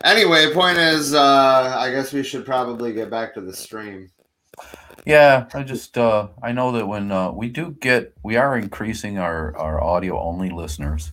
Anyway, 0.03 0.53
point 0.53 0.77
is, 0.77 1.13
uh, 1.13 1.75
I 1.77 1.91
guess 1.91 2.13
we 2.13 2.23
should 2.23 2.45
probably 2.45 2.93
get 2.93 3.09
back 3.09 3.33
to 3.33 3.41
the 3.41 3.53
stream. 3.53 4.09
Yeah, 5.05 5.47
I 5.53 5.63
just 5.63 5.97
uh, 5.97 6.29
I 6.41 6.51
know 6.51 6.71
that 6.71 6.87
when 6.87 7.11
uh, 7.11 7.31
we 7.31 7.49
do 7.49 7.77
get, 7.79 8.13
we 8.23 8.37
are 8.37 8.57
increasing 8.57 9.19
our 9.19 9.55
our 9.55 9.81
audio 9.83 10.19
only 10.19 10.49
listeners, 10.49 11.11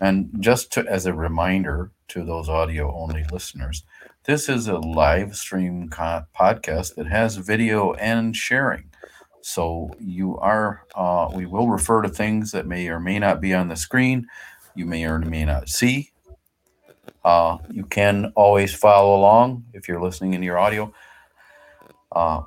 and 0.00 0.30
just 0.38 0.72
to, 0.74 0.86
as 0.86 1.06
a 1.06 1.12
reminder 1.14 1.90
to 2.08 2.24
those 2.24 2.48
audio 2.48 2.94
only 2.96 3.24
listeners, 3.32 3.82
this 4.24 4.48
is 4.48 4.68
a 4.68 4.78
live 4.78 5.34
stream 5.34 5.88
co- 5.88 6.24
podcast 6.38 6.94
that 6.94 7.08
has 7.08 7.36
video 7.36 7.94
and 7.94 8.36
sharing. 8.36 8.84
So 9.42 9.90
you 9.98 10.38
are, 10.38 10.84
uh, 10.94 11.30
we 11.34 11.44
will 11.46 11.68
refer 11.68 12.02
to 12.02 12.08
things 12.08 12.52
that 12.52 12.66
may 12.66 12.88
or 12.88 13.00
may 13.00 13.18
not 13.18 13.40
be 13.40 13.52
on 13.52 13.68
the 13.68 13.76
screen. 13.76 14.26
You 14.74 14.86
may 14.86 15.04
or 15.04 15.18
may 15.18 15.44
not 15.44 15.68
see. 15.68 16.12
Uh, 17.24 17.58
you 17.70 17.84
can 17.84 18.32
always 18.36 18.74
follow 18.74 19.16
along 19.16 19.64
if 19.72 19.88
you're 19.88 20.00
listening 20.00 20.34
in 20.34 20.42
your 20.42 20.58
audio. 20.58 20.92
Uh, 22.12 22.42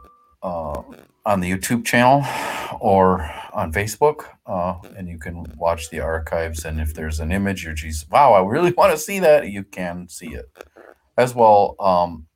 uh, 0.47 0.81
on 1.25 1.41
the 1.41 1.51
YouTube 1.51 1.83
channel 1.85 2.23
or 2.79 3.29
on 3.51 3.73
Facebook, 3.73 4.25
uh, 4.45 4.75
and 4.95 5.09
you 5.09 5.17
can 5.17 5.45
watch 5.57 5.89
the 5.89 5.99
archives. 5.99 6.63
And 6.63 6.79
if 6.79 6.93
there's 6.93 7.19
an 7.19 7.31
image, 7.31 7.65
you're 7.65 7.73
geez, 7.73 8.05
wow, 8.09 8.33
I 8.33 8.45
really 8.45 8.71
want 8.77 8.91
to 8.93 8.97
see 8.97 9.19
that. 9.19 9.49
You 9.49 9.63
can 9.63 10.07
see 10.07 10.27
it 10.27 10.49
as 11.17 11.35
well. 11.35 11.75
Um, 11.79 12.27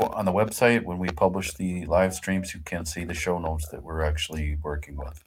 on 0.00 0.24
the 0.24 0.32
website, 0.32 0.84
when 0.84 0.98
we 0.98 1.08
publish 1.08 1.52
the 1.54 1.84
live 1.86 2.14
streams, 2.14 2.54
you 2.54 2.60
can 2.60 2.86
see 2.86 3.04
the 3.04 3.12
show 3.12 3.38
notes 3.38 3.68
that 3.68 3.82
we're 3.82 4.02
actually 4.02 4.56
working 4.62 4.96
with. 4.96 5.22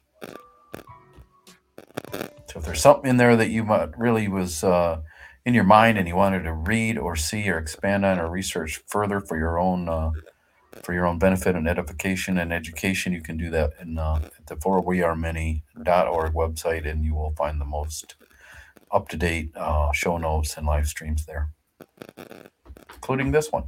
So 2.50 2.58
if 2.58 2.64
there's 2.64 2.80
something 2.80 3.10
in 3.10 3.16
there 3.16 3.36
that 3.36 3.50
you 3.50 3.62
might 3.64 3.96
really 3.96 4.26
was 4.26 4.64
uh, 4.64 5.00
in 5.44 5.54
your 5.54 5.64
mind 5.64 5.98
and 5.98 6.08
you 6.08 6.16
wanted 6.16 6.42
to 6.44 6.52
read 6.52 6.98
or 6.98 7.14
see 7.14 7.48
or 7.48 7.58
expand 7.58 8.04
on 8.04 8.18
or 8.18 8.28
research 8.30 8.80
further 8.86 9.20
for 9.20 9.36
your 9.36 9.58
own 9.58 9.88
uh, 9.88 10.10
for 10.82 10.92
your 10.92 11.06
own 11.06 11.18
benefit 11.18 11.54
and 11.56 11.68
edification 11.68 12.38
and 12.38 12.52
education, 12.52 13.12
you 13.12 13.22
can 13.22 13.36
do 13.36 13.50
that 13.50 13.72
in 13.80 13.98
uh, 13.98 14.20
at 14.24 14.46
the 14.46 14.56
for 14.56 14.80
we 14.80 15.02
website, 16.32 16.88
and 16.88 17.04
you 17.04 17.14
will 17.14 17.32
find 17.36 17.60
the 17.60 17.64
most 17.64 18.16
up 18.90 19.08
to 19.08 19.16
date 19.16 19.50
uh, 19.56 19.92
show 19.92 20.16
notes 20.18 20.56
and 20.56 20.66
live 20.66 20.86
streams 20.86 21.26
there, 21.26 21.50
including 22.94 23.32
this 23.32 23.50
one. 23.50 23.64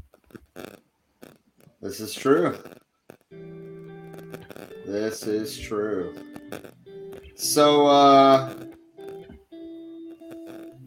This 1.81 2.01
is 2.01 2.15
true. 2.15 2.59
This 4.87 5.27
is 5.27 5.59
true. 5.59 6.15
So, 7.35 7.87
uh, 7.87 8.55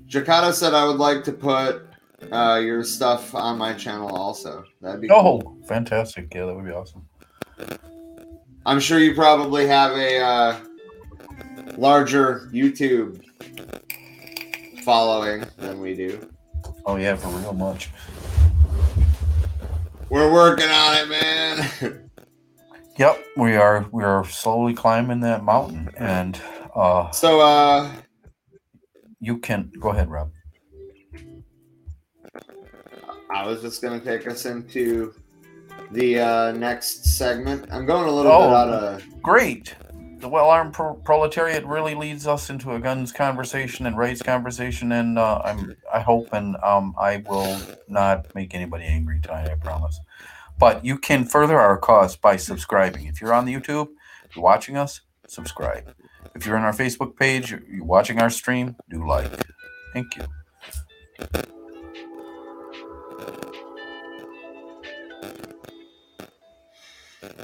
Jakarta 0.07 0.53
said 0.53 0.73
I 0.73 0.85
would 0.85 0.97
like 0.97 1.23
to 1.25 1.31
put 1.31 1.88
uh, 2.31 2.59
your 2.63 2.83
stuff 2.83 3.33
on 3.35 3.57
my 3.57 3.73
channel 3.73 4.15
also. 4.15 4.63
That'd 4.81 5.01
be 5.01 5.07
cool. 5.07 5.43
Oh, 5.61 5.67
fantastic! 5.67 6.33
Yeah, 6.33 6.45
that 6.45 6.55
would 6.55 6.65
be 6.65 6.71
awesome. 6.71 7.07
I'm 8.65 8.79
sure 8.79 8.99
you 8.99 9.15
probably 9.15 9.67
have 9.67 9.91
a 9.93 10.19
uh, 10.19 10.59
larger 11.77 12.49
YouTube 12.53 13.23
following 14.83 15.45
than 15.57 15.79
we 15.79 15.95
do. 15.95 16.29
Oh 16.85 16.95
yeah, 16.95 17.15
for 17.15 17.29
real 17.29 17.53
much. 17.53 17.89
We're 20.09 20.31
working 20.31 20.69
on 20.69 20.97
it, 20.97 21.09
man. 21.09 22.05
Yep, 22.99 23.25
we 23.37 23.55
are 23.55 23.87
we 23.93 24.03
are 24.03 24.25
slowly 24.25 24.73
climbing 24.73 25.21
that 25.21 25.41
mountain, 25.41 25.89
and 25.95 26.37
uh, 26.75 27.09
so, 27.11 27.39
uh, 27.39 27.89
you 29.21 29.37
can 29.37 29.71
go 29.79 29.91
ahead, 29.91 30.09
Rob. 30.09 30.31
I 33.29 33.45
was 33.45 33.61
just 33.61 33.81
gonna 33.81 33.99
take 33.99 34.27
us 34.27 34.45
into 34.45 35.13
the 35.91 36.19
uh, 36.19 36.51
next 36.53 37.05
segment. 37.17 37.67
I'm 37.71 37.85
going 37.85 38.07
a 38.07 38.11
little 38.11 38.31
Oh. 38.31 38.47
bit 38.47 38.55
out 38.55 38.69
of. 38.69 39.21
Great. 39.21 39.75
The 40.17 40.27
well-armed 40.27 40.73
pro- 40.73 40.95
proletariat 40.95 41.65
really 41.65 41.95
leads 41.95 42.27
us 42.27 42.49
into 42.49 42.73
a 42.73 42.79
guns 42.79 43.11
conversation 43.13 43.85
and 43.85 43.97
rights 43.97 44.21
conversation, 44.21 44.91
and 44.91 45.17
uh, 45.17 45.41
I'm 45.45 45.75
I 45.93 46.01
hope 46.01 46.33
and 46.33 46.57
um, 46.63 46.93
I 46.99 47.23
will 47.29 47.57
not 47.87 48.33
make 48.35 48.53
anybody 48.53 48.83
angry 48.83 49.19
tonight. 49.21 49.49
I 49.49 49.55
promise. 49.55 49.97
But 50.57 50.83
you 50.83 50.97
can 50.97 51.23
further 51.23 51.57
our 51.57 51.77
cause 51.77 52.17
by 52.17 52.35
subscribing. 52.35 53.05
If 53.05 53.21
you're 53.21 53.33
on 53.33 53.45
the 53.45 53.53
YouTube, 53.55 53.87
you're 54.35 54.43
watching 54.43 54.75
us, 54.75 54.99
subscribe. 55.25 55.93
If 56.35 56.45
you're 56.45 56.57
on 56.57 56.63
our 56.63 56.73
Facebook 56.73 57.15
page, 57.15 57.51
you're 57.51 57.85
watching 57.85 58.19
our 58.19 58.29
stream, 58.29 58.75
do 58.89 59.07
like. 59.07 59.31
Thank 59.93 60.17
you. 60.17 61.55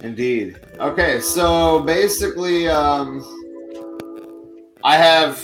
Indeed. 0.04 0.60
Okay, 0.80 1.20
so 1.20 1.82
basically, 1.82 2.68
um, 2.68 3.24
I 4.84 4.98
have 4.98 5.38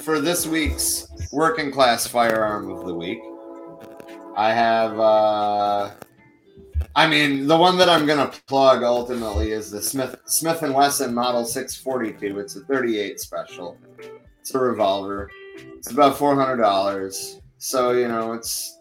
for 0.00 0.20
this 0.20 0.46
week's 0.46 1.06
working 1.32 1.70
class 1.70 2.06
firearm 2.06 2.70
of 2.70 2.86
the 2.86 2.94
week. 2.94 3.20
I 4.36 4.52
have. 4.52 4.98
Uh, 4.98 5.90
I 6.96 7.06
mean, 7.06 7.46
the 7.46 7.56
one 7.56 7.78
that 7.78 7.88
I'm 7.88 8.04
gonna 8.06 8.32
plug 8.46 8.82
ultimately 8.82 9.52
is 9.52 9.70
the 9.70 9.80
Smith 9.80 10.16
Smith 10.24 10.62
and 10.62 10.74
Wesson 10.74 11.14
Model 11.14 11.44
642. 11.44 12.38
It's 12.40 12.56
a 12.56 12.60
38 12.60 13.20
special. 13.20 13.78
It's 14.40 14.54
a 14.54 14.58
revolver. 14.58 15.30
It's 15.56 15.90
about 15.90 16.16
four 16.16 16.34
hundred 16.34 16.56
dollars. 16.56 17.40
So 17.58 17.92
you 17.92 18.08
know, 18.08 18.32
it's 18.32 18.78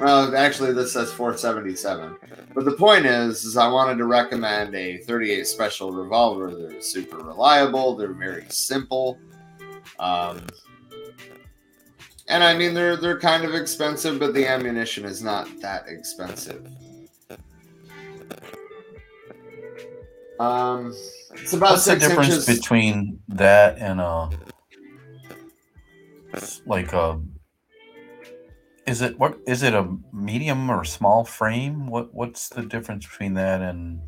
well, 0.00 0.36
actually, 0.36 0.72
this 0.72 0.92
says 0.92 1.12
477. 1.12 2.16
But 2.54 2.64
the 2.64 2.72
point 2.72 3.06
is, 3.06 3.44
is 3.44 3.56
I 3.56 3.68
wanted 3.68 3.98
to 3.98 4.04
recommend 4.04 4.74
a 4.74 4.98
38 4.98 5.46
special 5.46 5.92
revolver. 5.92 6.54
They're 6.54 6.80
super 6.80 7.18
reliable. 7.18 7.96
They're 7.96 8.12
very 8.12 8.46
simple. 8.48 9.18
Um, 9.98 10.46
and 12.28 12.44
I 12.44 12.56
mean, 12.56 12.74
they're 12.74 12.96
they're 12.96 13.18
kind 13.18 13.44
of 13.44 13.54
expensive, 13.54 14.18
but 14.18 14.34
the 14.34 14.46
ammunition 14.46 15.04
is 15.04 15.22
not 15.22 15.48
that 15.60 15.88
expensive. 15.88 16.66
Um, 20.38 20.94
it's 21.32 21.52
about 21.52 21.72
What's 21.72 21.84
the 21.86 21.92
six 21.92 22.06
difference 22.06 22.28
inches. 22.28 22.46
between 22.46 23.18
that 23.28 23.78
and 23.78 24.00
a 24.00 24.30
like 26.66 26.92
a? 26.92 27.20
Is 28.88 29.02
it 29.02 29.18
what? 29.18 29.38
Is 29.46 29.62
it 29.62 29.74
a 29.74 29.86
medium 30.14 30.70
or 30.70 30.82
small 30.82 31.22
frame? 31.22 31.88
What 31.88 32.14
What's 32.14 32.48
the 32.48 32.62
difference 32.62 33.06
between 33.06 33.34
that 33.34 33.60
and 33.60 34.00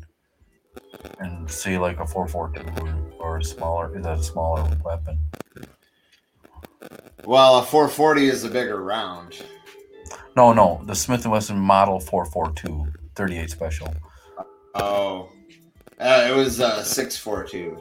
and 1.19 1.49
say 1.51 1.77
like 1.77 1.99
a 1.99 2.07
four 2.07 2.27
four 2.27 2.49
two 2.49 2.65
or, 3.19 3.37
a 3.37 3.43
smaller? 3.43 3.95
Is 3.95 4.03
that 4.05 4.17
a 4.17 4.23
smaller 4.23 4.67
weapon? 4.83 5.19
well, 7.25 7.59
a 7.59 7.63
440 7.63 8.25
is 8.25 8.43
a 8.43 8.49
bigger 8.49 8.83
round. 8.83 9.43
No, 10.35 10.51
no, 10.51 10.81
the 10.85 10.95
Smith 10.95 11.25
and 11.25 11.31
Wesson 11.31 11.59
Model 11.59 11.99
442 11.99 12.91
38 13.13 13.51
Special. 13.51 13.93
Oh, 14.73 15.29
uh, 15.99 16.27
it 16.27 16.35
was 16.35 16.59
uh, 16.59 16.81
642. 16.83 17.77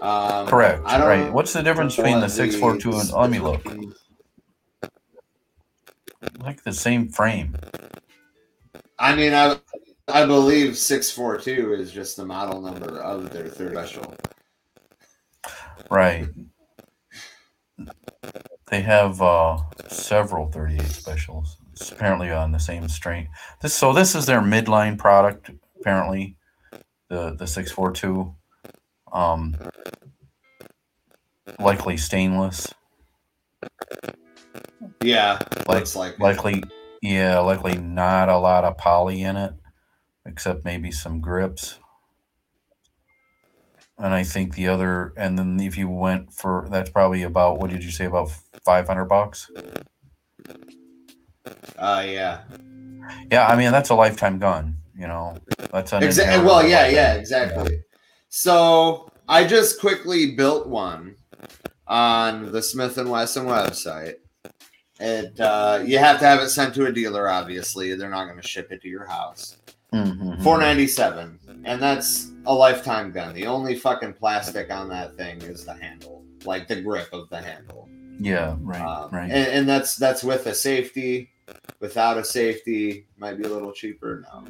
Um, 0.00 0.46
Correct. 0.46 0.84
Right. 0.84 1.32
What's 1.32 1.52
the 1.52 1.62
difference 1.62 1.96
between 1.96 2.20
the 2.20 2.26
what 2.26 2.30
642 2.30 3.00
and 3.00 3.10
let 3.10 3.30
me 3.30 3.40
look? 3.40 3.66
Like 6.38 6.62
the 6.62 6.72
same 6.72 7.08
frame. 7.08 7.56
I 8.98 9.14
mean, 9.14 9.34
I 9.34 9.58
I 10.08 10.24
believe 10.24 10.76
642 10.76 11.74
is 11.74 11.92
just 11.92 12.16
the 12.16 12.24
model 12.24 12.60
number 12.60 12.98
of 13.00 13.30
their 13.30 13.48
third 13.48 13.72
special. 13.72 14.14
Right. 15.90 16.26
They 18.70 18.80
have 18.82 19.22
uh, 19.22 19.58
several 19.88 20.50
38 20.50 20.82
specials. 20.82 21.56
It's 21.72 21.92
apparently 21.92 22.30
on 22.30 22.52
the 22.52 22.58
same 22.58 22.88
string. 22.88 23.28
This 23.62 23.74
so 23.74 23.92
this 23.92 24.14
is 24.14 24.26
their 24.26 24.40
midline 24.40 24.98
product. 24.98 25.50
Apparently, 25.80 26.36
the 27.08 27.34
the 27.36 27.46
642. 27.46 28.34
Um, 29.12 29.56
likely 31.58 31.96
stainless. 31.96 32.72
Yeah, 35.02 35.38
Like- 35.66 35.68
looks 35.68 35.96
like. 35.96 36.18
Likely, 36.18 36.62
yeah, 37.02 37.38
likely 37.38 37.76
not 37.76 38.28
a 38.28 38.38
lot 38.38 38.64
of 38.64 38.76
poly 38.76 39.22
in 39.22 39.36
it, 39.36 39.54
except 40.26 40.64
maybe 40.64 40.90
some 40.90 41.20
grips. 41.20 41.78
And 43.98 44.14
I 44.14 44.22
think 44.22 44.54
the 44.54 44.68
other, 44.68 45.12
and 45.16 45.36
then 45.36 45.58
if 45.60 45.76
you 45.76 45.88
went 45.88 46.32
for, 46.32 46.68
that's 46.70 46.90
probably 46.90 47.24
about, 47.24 47.58
what 47.58 47.70
did 47.70 47.82
you 47.82 47.90
say, 47.90 48.04
about 48.04 48.30
500 48.64 49.04
bucks? 49.06 49.50
Uh, 51.76 52.04
yeah. 52.06 52.42
Yeah, 53.30 53.46
I 53.46 53.56
mean, 53.56 53.72
that's 53.72 53.90
a 53.90 53.94
lifetime 53.94 54.38
gun, 54.38 54.76
you 54.96 55.08
know? 55.08 55.36
That's 55.72 55.92
an 55.92 56.04
Exactly. 56.04 56.44
Well, 56.44 56.66
yeah, 56.66 56.86
yeah, 56.86 57.14
exactly. 57.14 57.82
So 58.28 59.10
I 59.28 59.44
just 59.44 59.80
quickly 59.80 60.34
built 60.36 60.68
one 60.68 61.16
on 61.86 62.52
the 62.52 62.62
Smith 62.62 62.98
and 62.98 63.10
Wesson 63.10 63.46
website. 63.46 64.14
It 65.00 65.38
uh, 65.40 65.82
you 65.84 65.98
have 65.98 66.18
to 66.20 66.24
have 66.26 66.40
it 66.40 66.48
sent 66.48 66.74
to 66.74 66.86
a 66.86 66.92
dealer. 66.92 67.28
Obviously, 67.28 67.94
they're 67.94 68.10
not 68.10 68.24
going 68.24 68.40
to 68.40 68.46
ship 68.46 68.72
it 68.72 68.82
to 68.82 68.88
your 68.88 69.06
house. 69.06 69.56
Mhm. 69.92 70.42
Four 70.42 70.58
ninety 70.58 70.86
seven, 70.86 71.38
and 71.64 71.80
that's 71.80 72.30
a 72.46 72.52
lifetime 72.52 73.10
gun. 73.12 73.34
The 73.34 73.46
only 73.46 73.74
fucking 73.76 74.14
plastic 74.14 74.70
on 74.70 74.88
that 74.90 75.16
thing 75.16 75.40
is 75.42 75.64
the 75.64 75.74
handle, 75.74 76.24
like 76.44 76.68
the 76.68 76.82
grip 76.82 77.08
of 77.12 77.28
the 77.30 77.40
handle. 77.40 77.88
Yeah, 78.20 78.56
right, 78.60 78.80
Um, 78.82 79.10
right. 79.12 79.30
And, 79.30 79.46
and 79.48 79.68
that's 79.68 79.94
that's 79.96 80.22
with 80.24 80.46
a 80.46 80.54
safety. 80.54 81.30
Without 81.80 82.18
a 82.18 82.24
safety, 82.24 83.06
might 83.16 83.38
be 83.38 83.44
a 83.44 83.48
little 83.48 83.72
cheaper. 83.72 84.24
No. 84.30 84.44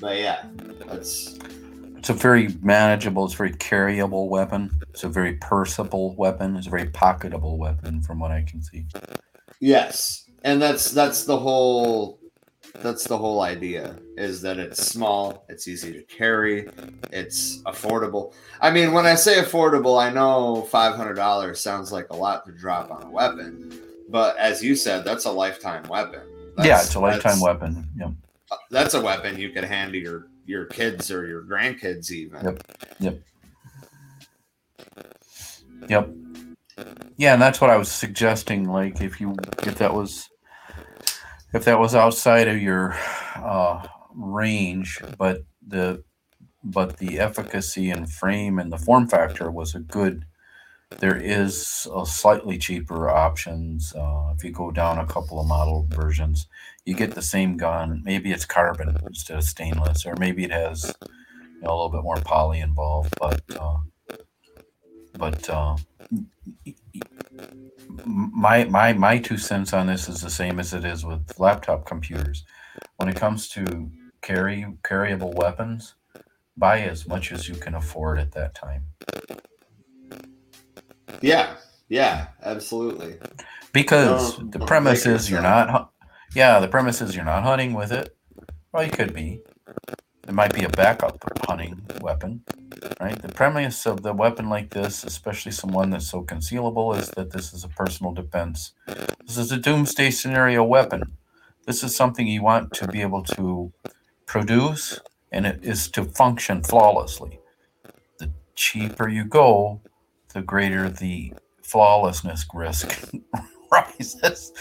But 0.00 0.18
yeah, 0.18 0.44
that's 0.86 1.38
It's 2.06 2.10
a 2.10 2.22
very 2.22 2.54
manageable, 2.62 3.24
it's 3.24 3.34
a 3.34 3.38
very 3.38 3.54
carryable 3.54 4.28
weapon. 4.28 4.70
It's 4.90 5.02
a 5.02 5.08
very 5.08 5.32
purseable 5.38 6.14
weapon. 6.14 6.54
It's 6.54 6.68
a 6.68 6.70
very 6.70 6.86
pocketable 6.86 7.58
weapon, 7.58 8.00
from 8.00 8.20
what 8.20 8.30
I 8.30 8.42
can 8.42 8.62
see. 8.62 8.86
yes, 9.58 10.30
and 10.44 10.62
that's 10.62 10.92
that's 10.92 11.24
the 11.24 11.36
whole 11.36 12.20
that's 12.74 13.08
the 13.08 13.18
whole 13.18 13.40
idea 13.40 13.98
is 14.16 14.40
that 14.42 14.56
it's 14.56 14.86
small, 14.86 15.46
it's 15.48 15.66
easy 15.66 15.92
to 15.94 16.02
carry, 16.04 16.68
it's 17.10 17.60
affordable. 17.64 18.32
I 18.60 18.70
mean, 18.70 18.92
when 18.92 19.04
I 19.04 19.16
say 19.16 19.42
affordable, 19.42 20.00
I 20.00 20.08
know 20.08 20.62
five 20.70 20.94
hundred 20.94 21.14
dollars 21.14 21.60
sounds 21.60 21.90
like 21.90 22.06
a 22.10 22.16
lot 22.16 22.46
to 22.46 22.52
drop 22.52 22.92
on 22.92 23.02
a 23.02 23.10
weapon, 23.10 23.80
but 24.08 24.36
as 24.36 24.62
you 24.62 24.76
said, 24.76 25.04
that's 25.04 25.24
a 25.24 25.32
lifetime 25.32 25.82
weapon. 25.88 26.20
yeah, 26.62 26.80
it's 26.80 26.94
a 26.94 27.00
lifetime 27.00 27.40
weapon. 27.40 27.84
Yeah. 27.98 28.12
That's 28.70 28.94
a 28.94 29.00
weapon 29.00 29.40
you 29.40 29.50
could 29.50 29.64
hand 29.64 29.92
to 29.94 29.98
your 29.98 30.28
your 30.46 30.66
kids 30.66 31.10
or 31.10 31.26
your 31.26 31.42
grandkids 31.42 32.10
even. 32.10 32.44
Yep. 32.44 32.62
Yep. 33.00 33.20
Yep. 35.88 36.10
Yeah, 37.16 37.32
and 37.32 37.42
that's 37.42 37.60
what 37.60 37.70
I 37.70 37.76
was 37.76 37.90
suggesting. 37.90 38.68
Like, 38.68 39.00
if 39.00 39.20
you 39.20 39.36
if 39.64 39.78
that 39.78 39.94
was 39.94 40.28
if 41.54 41.64
that 41.64 41.78
was 41.78 41.94
outside 41.94 42.48
of 42.48 42.60
your 42.60 42.94
uh, 43.36 43.86
range, 44.14 45.00
but 45.18 45.44
the 45.66 46.02
but 46.62 46.98
the 46.98 47.18
efficacy 47.18 47.90
and 47.90 48.10
frame 48.10 48.58
and 48.58 48.72
the 48.72 48.78
form 48.78 49.08
factor 49.08 49.50
was 49.50 49.74
a 49.74 49.80
good. 49.80 50.24
There 50.90 51.16
is 51.16 51.88
a 51.94 52.06
slightly 52.06 52.58
cheaper 52.58 53.10
options. 53.10 53.92
Uh, 53.92 54.32
if 54.36 54.44
you 54.44 54.52
go 54.52 54.70
down 54.70 54.98
a 54.98 55.06
couple 55.06 55.40
of 55.40 55.46
model 55.46 55.86
versions, 55.90 56.46
you 56.84 56.94
get 56.94 57.14
the 57.14 57.22
same 57.22 57.56
gun. 57.56 58.02
Maybe 58.04 58.30
it's 58.30 58.44
carbon 58.44 58.96
instead 59.04 59.36
of 59.36 59.44
stainless, 59.44 60.06
or 60.06 60.14
maybe 60.16 60.44
it 60.44 60.52
has 60.52 60.94
you 61.02 61.62
know, 61.62 61.70
a 61.70 61.74
little 61.74 61.88
bit 61.88 62.04
more 62.04 62.20
poly 62.20 62.60
involved. 62.60 63.14
But 63.18 63.42
uh, 63.58 63.78
but 65.18 65.50
uh, 65.50 65.76
my 68.04 68.64
my 68.64 68.92
my 68.92 69.18
two 69.18 69.38
cents 69.38 69.72
on 69.72 69.88
this 69.88 70.08
is 70.08 70.20
the 70.20 70.30
same 70.30 70.60
as 70.60 70.72
it 70.72 70.84
is 70.84 71.04
with 71.04 71.38
laptop 71.38 71.84
computers. 71.84 72.44
When 72.96 73.08
it 73.08 73.16
comes 73.16 73.48
to 73.50 73.90
carry 74.22 74.66
carryable 74.82 75.34
weapons, 75.34 75.94
buy 76.56 76.80
as 76.82 77.08
much 77.08 77.32
as 77.32 77.48
you 77.48 77.56
can 77.56 77.74
afford 77.74 78.18
at 78.20 78.32
that 78.32 78.54
time. 78.54 78.84
Yeah, 81.20 81.56
yeah, 81.88 82.28
absolutely. 82.42 83.18
Because 83.72 84.38
No, 84.38 84.50
the 84.50 84.60
premise 84.60 85.06
is 85.06 85.30
you're 85.30 85.42
not, 85.42 85.92
yeah, 86.34 86.60
the 86.60 86.68
premise 86.68 87.00
is 87.00 87.14
you're 87.14 87.24
not 87.24 87.42
hunting 87.42 87.74
with 87.74 87.92
it. 87.92 88.16
Well, 88.72 88.84
you 88.84 88.90
could 88.90 89.14
be. 89.14 89.42
It 90.26 90.34
might 90.34 90.54
be 90.54 90.64
a 90.64 90.68
backup 90.68 91.22
hunting 91.46 91.86
weapon, 92.00 92.42
right? 93.00 93.20
The 93.20 93.32
premise 93.32 93.86
of 93.86 94.02
the 94.02 94.12
weapon 94.12 94.48
like 94.48 94.70
this, 94.70 95.04
especially 95.04 95.52
someone 95.52 95.90
that's 95.90 96.10
so 96.10 96.24
concealable, 96.24 96.98
is 96.98 97.10
that 97.10 97.30
this 97.30 97.52
is 97.52 97.62
a 97.62 97.68
personal 97.68 98.12
defense. 98.12 98.72
This 99.26 99.36
is 99.38 99.52
a 99.52 99.56
doomsday 99.56 100.10
scenario 100.10 100.64
weapon. 100.64 101.16
This 101.66 101.84
is 101.84 101.94
something 101.94 102.26
you 102.26 102.42
want 102.42 102.72
to 102.74 102.88
be 102.88 103.02
able 103.02 103.22
to 103.24 103.72
produce, 104.26 105.00
and 105.30 105.46
it 105.46 105.60
is 105.62 105.88
to 105.92 106.04
function 106.04 106.62
flawlessly. 106.62 107.38
The 108.18 108.32
cheaper 108.56 109.08
you 109.08 109.24
go, 109.24 109.80
the 110.36 110.42
greater 110.42 110.90
the 110.90 111.32
flawlessness 111.62 112.46
risk 112.52 113.10
rises. 113.72 114.52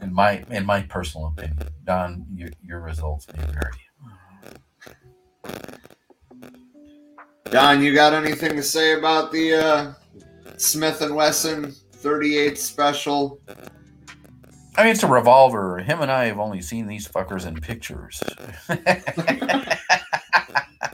In 0.00 0.14
my 0.14 0.44
in 0.50 0.64
my 0.64 0.82
personal 0.82 1.34
opinion, 1.36 1.68
Don, 1.82 2.24
your, 2.32 2.50
your 2.62 2.80
results 2.80 3.26
may 3.36 3.42
vary. 3.42 3.72
Don, 7.50 7.82
you 7.82 7.92
got 7.92 8.12
anything 8.12 8.54
to 8.54 8.62
say 8.62 8.96
about 8.96 9.32
the 9.32 9.54
uh, 9.54 9.94
Smith 10.58 11.02
and 11.02 11.16
Wesson 11.16 11.72
38 11.94 12.56
special? 12.56 13.40
I 14.76 14.84
mean, 14.84 14.92
it's 14.92 15.02
a 15.02 15.08
revolver. 15.08 15.78
Him 15.78 16.02
and 16.02 16.10
I 16.10 16.26
have 16.26 16.38
only 16.38 16.62
seen 16.62 16.86
these 16.86 17.08
fuckers 17.08 17.46
in 17.46 17.60
pictures. 17.60 18.22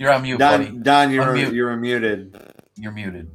You're 0.00 0.14
on 0.14 0.22
mute, 0.22 0.38
buddy. 0.38 0.64
Don, 0.64 0.82
Don, 0.82 1.10
you're 1.10 1.24
Unmute. 1.26 1.52
you're 1.52 1.76
muted. 1.76 2.34
You're 2.76 2.90
muted. 2.90 3.30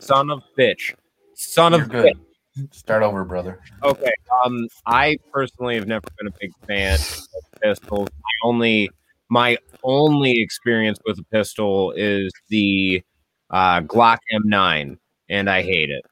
Son 0.00 0.28
of 0.30 0.42
bitch. 0.58 0.94
Son 1.34 1.72
You're 1.72 1.80
of 1.84 1.88
good. 1.88 2.18
bitch. 2.58 2.74
Start 2.74 3.02
over, 3.02 3.24
brother. 3.24 3.60
Okay. 3.82 4.12
Um, 4.44 4.68
I 4.84 5.16
personally 5.32 5.76
have 5.76 5.86
never 5.86 6.04
been 6.18 6.26
a 6.26 6.34
big 6.38 6.50
fan 6.66 6.96
of 6.96 7.60
pistols. 7.62 8.08
My 8.22 8.48
only 8.48 8.90
my 9.30 9.56
only 9.82 10.42
experience 10.42 10.98
with 11.06 11.18
a 11.18 11.24
pistol 11.32 11.92
is 11.92 12.30
the 12.50 13.02
uh, 13.48 13.80
Glock 13.80 14.18
M9, 14.30 14.98
and 15.30 15.48
I 15.48 15.62
hate 15.62 15.88
it. 15.88 16.04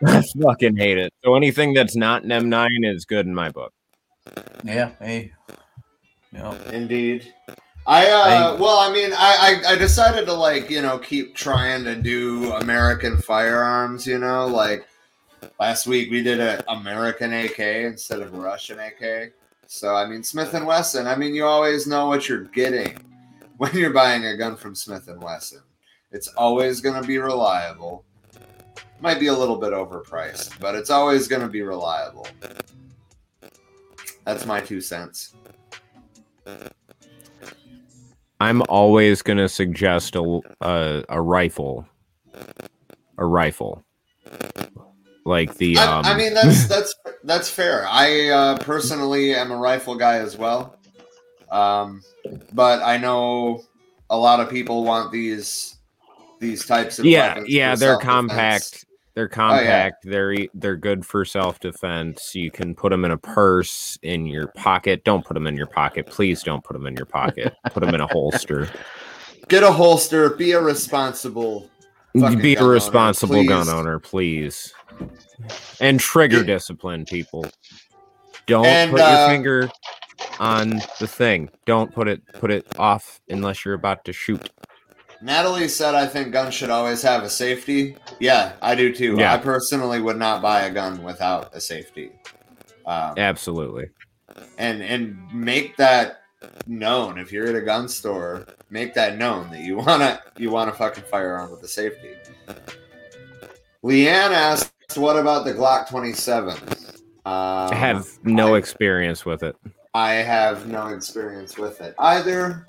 I 0.06 0.22
fucking 0.42 0.78
hate 0.78 0.96
it. 0.96 1.12
So 1.22 1.34
anything 1.34 1.74
that's 1.74 1.94
not 1.94 2.22
an 2.24 2.30
M9 2.30 2.68
is 2.90 3.04
good 3.04 3.26
in 3.26 3.34
my 3.34 3.50
book. 3.50 3.74
Yeah. 4.64 4.92
Hey. 4.98 5.32
Yeah. 6.32 6.56
Indeed. 6.70 7.32
I 7.86 8.06
uh 8.08 8.56
well, 8.56 8.78
I 8.78 8.92
mean, 8.92 9.12
I, 9.12 9.62
I 9.66 9.72
I 9.72 9.76
decided 9.76 10.26
to 10.26 10.32
like 10.32 10.70
you 10.70 10.82
know 10.82 10.98
keep 10.98 11.34
trying 11.34 11.82
to 11.84 11.96
do 11.96 12.52
American 12.52 13.16
firearms. 13.18 14.06
You 14.06 14.18
know, 14.18 14.46
like 14.46 14.86
last 15.58 15.86
week 15.86 16.10
we 16.10 16.22
did 16.22 16.40
an 16.40 16.62
American 16.68 17.32
AK 17.32 17.58
instead 17.58 18.20
of 18.20 18.34
a 18.34 18.38
Russian 18.38 18.78
AK. 18.78 19.32
So 19.66 19.94
I 19.94 20.06
mean 20.06 20.22
Smith 20.22 20.54
and 20.54 20.66
Wesson. 20.66 21.06
I 21.06 21.16
mean 21.16 21.34
you 21.34 21.46
always 21.46 21.86
know 21.86 22.06
what 22.06 22.28
you're 22.28 22.44
getting 22.44 22.96
when 23.56 23.74
you're 23.74 23.92
buying 23.92 24.26
a 24.26 24.36
gun 24.36 24.56
from 24.56 24.74
Smith 24.74 25.08
and 25.08 25.22
Wesson. 25.22 25.62
It's 26.12 26.28
always 26.28 26.80
going 26.80 27.00
to 27.00 27.06
be 27.06 27.18
reliable. 27.18 28.04
Might 29.00 29.20
be 29.20 29.28
a 29.28 29.32
little 29.32 29.56
bit 29.56 29.72
overpriced, 29.72 30.58
but 30.60 30.74
it's 30.74 30.90
always 30.90 31.28
going 31.28 31.42
to 31.42 31.48
be 31.48 31.62
reliable. 31.62 32.26
That's 34.24 34.44
my 34.44 34.60
two 34.60 34.80
cents. 34.80 35.34
I'm 38.40 38.62
always 38.68 39.22
going 39.22 39.36
to 39.36 39.48
suggest 39.48 40.16
a, 40.16 40.40
a 40.62 41.04
a 41.08 41.20
rifle, 41.20 41.86
a 43.18 43.26
rifle, 43.26 43.84
like 45.26 45.54
the. 45.56 45.76
Um, 45.76 46.06
I, 46.06 46.12
I 46.12 46.16
mean 46.16 46.32
that's 46.34 46.66
that's 46.68 46.94
that's 47.24 47.50
fair. 47.50 47.86
I 47.86 48.28
uh, 48.28 48.58
personally 48.58 49.34
am 49.34 49.50
a 49.50 49.56
rifle 49.56 49.94
guy 49.94 50.18
as 50.18 50.38
well, 50.38 50.76
um, 51.50 52.02
but 52.52 52.82
I 52.82 52.96
know 52.96 53.62
a 54.08 54.16
lot 54.16 54.40
of 54.40 54.48
people 54.48 54.84
want 54.84 55.12
these 55.12 55.76
these 56.40 56.64
types 56.64 56.98
of 56.98 57.04
yeah, 57.04 57.34
weapons 57.34 57.48
yeah, 57.50 57.74
they're 57.74 57.98
compact. 57.98 58.86
They're 59.14 59.28
compact. 59.28 60.04
They're 60.04 60.32
e- 60.32 60.50
they're 60.54 60.76
good 60.76 61.04
for 61.04 61.24
self 61.24 61.58
defense. 61.60 62.34
You 62.34 62.50
can 62.50 62.74
put 62.74 62.90
them 62.90 63.04
in 63.04 63.10
a 63.10 63.18
purse, 63.18 63.98
in 64.02 64.26
your 64.26 64.48
pocket. 64.48 65.04
Don't 65.04 65.24
put 65.24 65.34
them 65.34 65.46
in 65.46 65.56
your 65.56 65.66
pocket, 65.66 66.06
please. 66.06 66.42
Don't 66.42 66.62
put 66.64 66.74
them 66.74 66.86
in 66.86 66.94
your 66.96 67.06
pocket. 67.06 67.54
put 67.72 67.80
them 67.84 67.94
in 67.94 68.00
a 68.00 68.06
holster. 68.06 68.68
Get 69.48 69.62
a 69.64 69.72
holster. 69.72 70.30
Be 70.30 70.52
a 70.52 70.60
responsible. 70.60 71.68
Be 72.14 72.20
a 72.20 72.20
gun 72.22 72.62
owner, 72.62 72.68
responsible 72.72 73.44
gun 73.44 73.64
please. 73.66 73.72
owner, 73.72 73.98
please. 73.98 74.74
And 75.80 75.98
trigger 75.98 76.38
Yeah. 76.38 76.44
discipline, 76.44 77.04
people. 77.04 77.46
Don't 78.46 78.66
And, 78.66 78.90
put 78.90 79.00
uh, 79.00 79.08
your 79.18 79.28
finger 79.28 79.70
on 80.38 80.80
the 80.98 81.06
thing. 81.06 81.50
Don't 81.66 81.92
put 81.92 82.08
it 82.08 82.22
put 82.34 82.50
it 82.50 82.66
off 82.78 83.20
unless 83.28 83.64
you're 83.64 83.74
about 83.74 84.04
to 84.04 84.12
shoot. 84.12 84.50
Natalie 85.22 85.68
said, 85.68 85.94
"I 85.94 86.06
think 86.06 86.32
guns 86.32 86.54
should 86.54 86.70
always 86.70 87.02
have 87.02 87.22
a 87.22 87.28
safety." 87.30 87.96
Yeah, 88.20 88.52
I 88.62 88.74
do 88.74 88.92
too. 88.94 89.16
Yeah. 89.18 89.34
I 89.34 89.38
personally 89.38 90.00
would 90.00 90.16
not 90.18 90.40
buy 90.42 90.62
a 90.62 90.70
gun 90.70 91.02
without 91.02 91.54
a 91.54 91.60
safety. 91.60 92.12
Um, 92.86 93.14
Absolutely. 93.18 93.90
and 94.58 94.82
and 94.82 95.18
make 95.32 95.76
that 95.76 96.22
known 96.66 97.18
if 97.18 97.30
you're 97.32 97.46
at 97.46 97.54
a 97.54 97.60
gun 97.60 97.86
store 97.88 98.46
make 98.70 98.94
that 98.94 99.18
known 99.18 99.50
that 99.50 99.60
you 99.60 99.76
want 99.84 100.00
to 100.00 100.20
you 100.38 100.50
want 100.50 100.70
a 100.70 100.72
fucking 100.72 101.04
firearm 101.04 101.50
with 101.50 101.62
a 101.62 101.68
safety 101.68 102.14
leanne 103.84 104.30
asked 104.32 104.72
what 104.96 105.16
about 105.18 105.44
the 105.44 105.52
glock 105.52 105.88
27 105.88 106.56
I 107.26 107.66
um, 107.66 107.76
have 107.76 108.08
no 108.24 108.54
I- 108.54 108.58
experience 108.58 109.26
with 109.26 109.42
it. 109.42 109.54
i 109.92 110.12
have 110.12 110.66
no 110.66 110.88
experience 110.88 111.58
with 111.58 111.80
it 111.82 111.94
either 111.98 112.66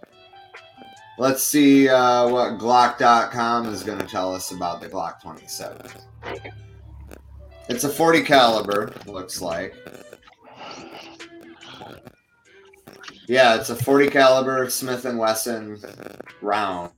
let's 1.21 1.43
see 1.43 1.87
uh, 1.87 2.27
what 2.27 2.57
glock.com 2.57 3.67
is 3.67 3.83
going 3.83 3.99
to 3.99 4.07
tell 4.07 4.33
us 4.33 4.51
about 4.51 4.81
the 4.81 4.89
glock 4.89 5.21
27 5.21 5.79
it's 7.69 7.83
a 7.83 7.89
40 7.89 8.23
caliber 8.23 8.93
looks 9.05 9.41
like 9.41 9.75
Yeah, 13.31 13.55
it's 13.55 13.69
a 13.69 13.77
40 13.77 14.09
caliber 14.09 14.69
Smith 14.69 15.05
and 15.05 15.17
Wesson 15.17 15.79
round. 16.41 16.91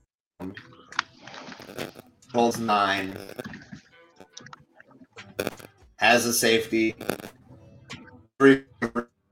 Holds 2.32 2.58
nine. 2.58 3.16
Has 5.98 6.26
a 6.26 6.32
safety. 6.32 6.96
Three 8.40 8.64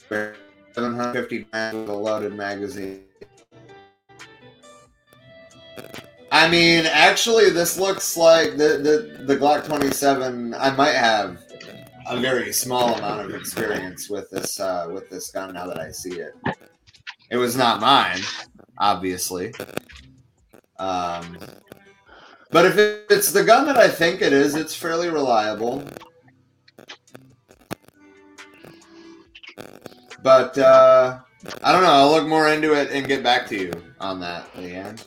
750 0.09 1.39
grams 1.51 1.89
a 1.89 1.93
loaded 1.93 2.35
magazine. 2.35 3.03
I 6.31 6.49
mean, 6.49 6.87
actually, 6.87 7.51
this 7.51 7.79
looks 7.79 8.17
like 8.17 8.53
the, 8.57 8.79
the 8.79 9.25
the 9.25 9.37
Glock 9.37 9.67
27. 9.67 10.55
I 10.55 10.75
might 10.75 10.95
have 10.95 11.43
a 12.07 12.19
very 12.19 12.53
small 12.53 12.95
amount 12.95 13.21
of 13.21 13.35
experience 13.35 14.09
with 14.09 14.31
this 14.31 14.59
uh, 14.59 14.89
with 14.93 15.11
this 15.11 15.31
gun 15.31 15.55
now 15.55 15.67
that 15.67 15.79
I 15.79 15.91
see 15.91 16.21
it. 16.21 16.35
It 17.31 17.37
was 17.37 17.57
not 17.57 17.81
mine, 17.81 18.21
obviously. 18.79 19.55
Um, 20.79 21.39
but 22.51 22.67
if 22.67 22.77
it's 23.11 23.33
the 23.33 23.45
gun 23.45 23.67
that 23.67 23.77
I 23.77 23.89
think 23.89 24.21
it 24.21 24.33
is, 24.33 24.55
it's 24.55 24.75
fairly 24.75 25.09
reliable. 25.09 25.85
But 30.23 30.57
uh, 30.59 31.21
I 31.63 31.73
don't 31.73 31.83
know. 31.83 31.91
I'll 31.91 32.11
look 32.11 32.27
more 32.27 32.49
into 32.49 32.75
it 32.75 32.91
and 32.93 33.07
get 33.07 33.23
back 33.23 33.47
to 33.49 33.57
you 33.57 33.73
on 34.01 34.21
that, 34.21 34.53
Leanne. 34.55 35.01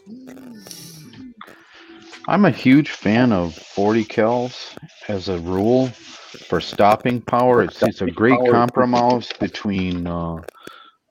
I'm 2.27 2.45
a 2.45 2.51
huge 2.51 2.91
fan 2.91 3.31
of 3.31 3.55
40 3.55 4.05
cals 4.05 4.75
as 5.07 5.29
a 5.29 5.37
rule 5.39 5.87
for 5.87 6.59
stopping 6.59 7.21
power. 7.21 7.61
It's, 7.63 7.81
it's 7.83 8.01
a 8.01 8.09
great 8.09 8.39
compromise 8.49 9.31
between 9.39 10.07
uh, 10.07 10.37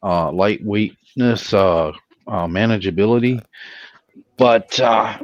uh, 0.03 0.31
lightweightness, 0.31 1.55
uh, 1.55 1.93
uh, 2.27 2.47
manageability. 2.47 3.43
But 4.37 4.79
uh, 4.81 5.19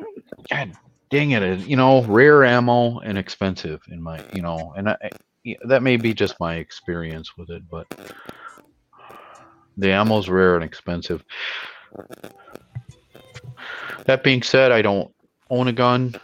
God 0.51 0.72
dang 1.10 1.32
it, 1.32 1.43
it, 1.43 1.66
you 1.66 1.77
know, 1.77 2.02
rare 2.05 2.44
ammo 2.44 3.01
and 3.01 3.18
expensive 3.18 3.81
in 3.89 4.01
my, 4.01 4.24
you 4.32 4.43
know, 4.43 4.72
and 4.77 4.89
I, 4.89 4.97
yeah, 5.44 5.56
that 5.64 5.82
may 5.82 5.97
be 5.97 6.14
just 6.14 6.39
my 6.39 6.56
experience 6.56 7.36
with 7.36 7.51
it, 7.51 7.62
but 7.68 7.86
the 9.81 9.93
ammo's 9.93 10.28
rare 10.28 10.55
and 10.55 10.65
expensive. 10.65 11.24
That 14.07 14.23
being 14.23 14.43
said, 14.43 14.73
I 14.73 14.82
don't 14.82 15.12
own 15.48 15.69
a 15.69 15.73
gun. 15.73 16.15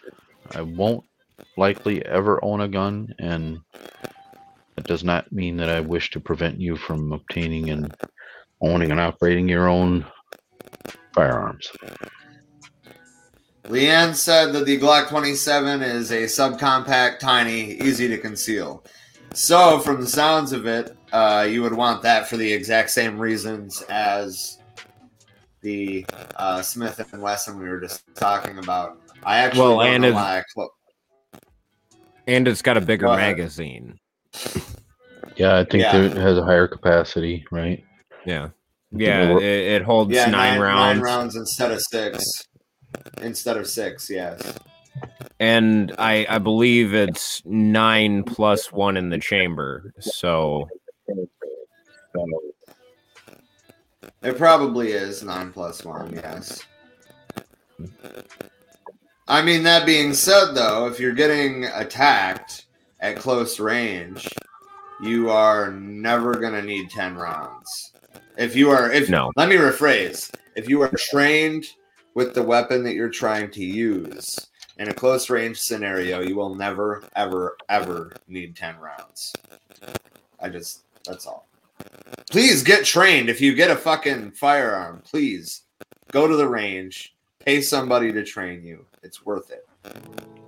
I 0.54 0.62
won't 0.62 1.04
likely 1.56 2.04
ever 2.04 2.42
own 2.44 2.60
a 2.60 2.68
gun, 2.68 3.14
and 3.18 3.58
that 4.76 4.86
does 4.86 5.04
not 5.04 5.32
mean 5.32 5.56
that 5.56 5.68
I 5.68 5.80
wish 5.80 6.10
to 6.10 6.20
prevent 6.20 6.60
you 6.60 6.76
from 6.76 7.12
obtaining 7.12 7.70
and 7.70 7.94
owning 8.60 8.90
and 8.90 9.00
operating 9.00 9.48
your 9.48 9.68
own 9.68 10.06
firearms. 11.14 11.70
Leanne 13.64 14.14
said 14.14 14.52
that 14.52 14.64
the 14.64 14.78
Glock 14.78 15.08
27 15.08 15.82
is 15.82 16.12
a 16.12 16.24
subcompact, 16.24 17.18
tiny, 17.18 17.72
easy 17.72 18.06
to 18.06 18.18
conceal. 18.18 18.84
So, 19.34 19.80
from 19.80 20.00
the 20.00 20.06
sounds 20.06 20.52
of 20.52 20.66
it, 20.66 20.95
uh, 21.12 21.46
you 21.48 21.62
would 21.62 21.74
want 21.74 22.02
that 22.02 22.28
for 22.28 22.36
the 22.36 22.52
exact 22.52 22.90
same 22.90 23.18
reasons 23.18 23.82
as 23.82 24.58
the 25.62 26.04
uh, 26.36 26.62
Smith 26.62 27.12
and 27.12 27.22
Wesson 27.22 27.58
we 27.58 27.68
were 27.68 27.80
just 27.80 28.04
talking 28.14 28.58
about. 28.58 28.98
I 29.24 29.38
actually 29.38 29.60
Well, 29.60 29.78
don't 29.78 29.86
and 29.94 30.02
know 30.02 30.08
it's- 30.08 30.22
why 30.22 30.38
I 30.38 30.42
clo- 30.54 30.70
And 32.28 32.48
it's 32.48 32.62
got 32.62 32.76
a 32.76 32.80
bigger 32.80 33.06
Go 33.06 33.16
magazine. 33.16 33.98
Yeah, 35.36 35.58
I 35.58 35.64
think 35.64 35.82
Yeah. 35.82 36.02
it 36.02 36.16
has 36.16 36.38
a 36.38 36.44
higher 36.44 36.66
capacity, 36.68 37.44
right? 37.50 37.84
Yeah. 38.24 38.48
Yeah, 38.92 39.36
it, 39.36 39.42
it 39.42 39.82
holds 39.82 40.12
yeah, 40.12 40.26
nine, 40.30 40.58
rounds. 40.60 40.96
nine 40.96 41.04
rounds 41.04 41.36
instead 41.36 41.72
of 41.72 41.80
six. 41.82 42.24
Instead 43.20 43.56
of 43.56 43.66
six, 43.66 44.08
yes. 44.08 44.58
And 45.38 45.94
I, 45.98 46.24
I 46.28 46.38
believe 46.38 46.94
it's 46.94 47.42
nine 47.44 48.22
plus 48.22 48.72
one 48.72 48.96
in 48.96 49.10
the 49.10 49.18
chamber. 49.18 49.92
So 50.00 50.66
It 54.22 54.36
probably 54.38 54.92
is 54.92 55.22
nine 55.22 55.52
plus 55.52 55.84
one, 55.84 56.14
yes. 56.14 56.62
I 59.28 59.42
mean, 59.42 59.64
that 59.64 59.86
being 59.86 60.14
said, 60.14 60.52
though, 60.52 60.86
if 60.86 61.00
you're 61.00 61.12
getting 61.12 61.64
attacked 61.64 62.66
at 63.00 63.16
close 63.16 63.58
range, 63.58 64.28
you 65.02 65.30
are 65.30 65.72
never 65.72 66.34
going 66.34 66.54
to 66.54 66.62
need 66.62 66.90
10 66.90 67.16
rounds. 67.16 67.92
If 68.38 68.54
you 68.54 68.70
are, 68.70 68.90
if 68.90 69.10
No. 69.10 69.32
let 69.36 69.48
me 69.48 69.56
rephrase, 69.56 70.30
if 70.54 70.68
you 70.68 70.80
are 70.82 70.92
trained 70.96 71.66
with 72.14 72.34
the 72.34 72.42
weapon 72.42 72.82
that 72.84 72.94
you're 72.94 73.10
trying 73.10 73.50
to 73.50 73.64
use 73.64 74.48
in 74.78 74.88
a 74.88 74.94
close 74.94 75.28
range 75.28 75.58
scenario, 75.58 76.20
you 76.20 76.36
will 76.36 76.54
never, 76.54 77.04
ever, 77.16 77.56
ever 77.68 78.12
need 78.28 78.56
10 78.56 78.78
rounds. 78.78 79.32
I 80.40 80.48
just, 80.48 80.84
that's 81.06 81.26
all. 81.26 81.48
Please 82.30 82.62
get 82.62 82.84
trained. 82.84 83.28
If 83.28 83.40
you 83.40 83.54
get 83.54 83.70
a 83.70 83.76
fucking 83.76 84.32
firearm, 84.32 85.02
please 85.04 85.62
go 86.12 86.26
to 86.26 86.36
the 86.36 86.48
range, 86.48 87.14
pay 87.44 87.60
somebody 87.60 88.12
to 88.12 88.24
train 88.24 88.64
you. 88.64 88.84
It's 89.02 89.24
worth 89.24 89.50
it. 89.50 89.66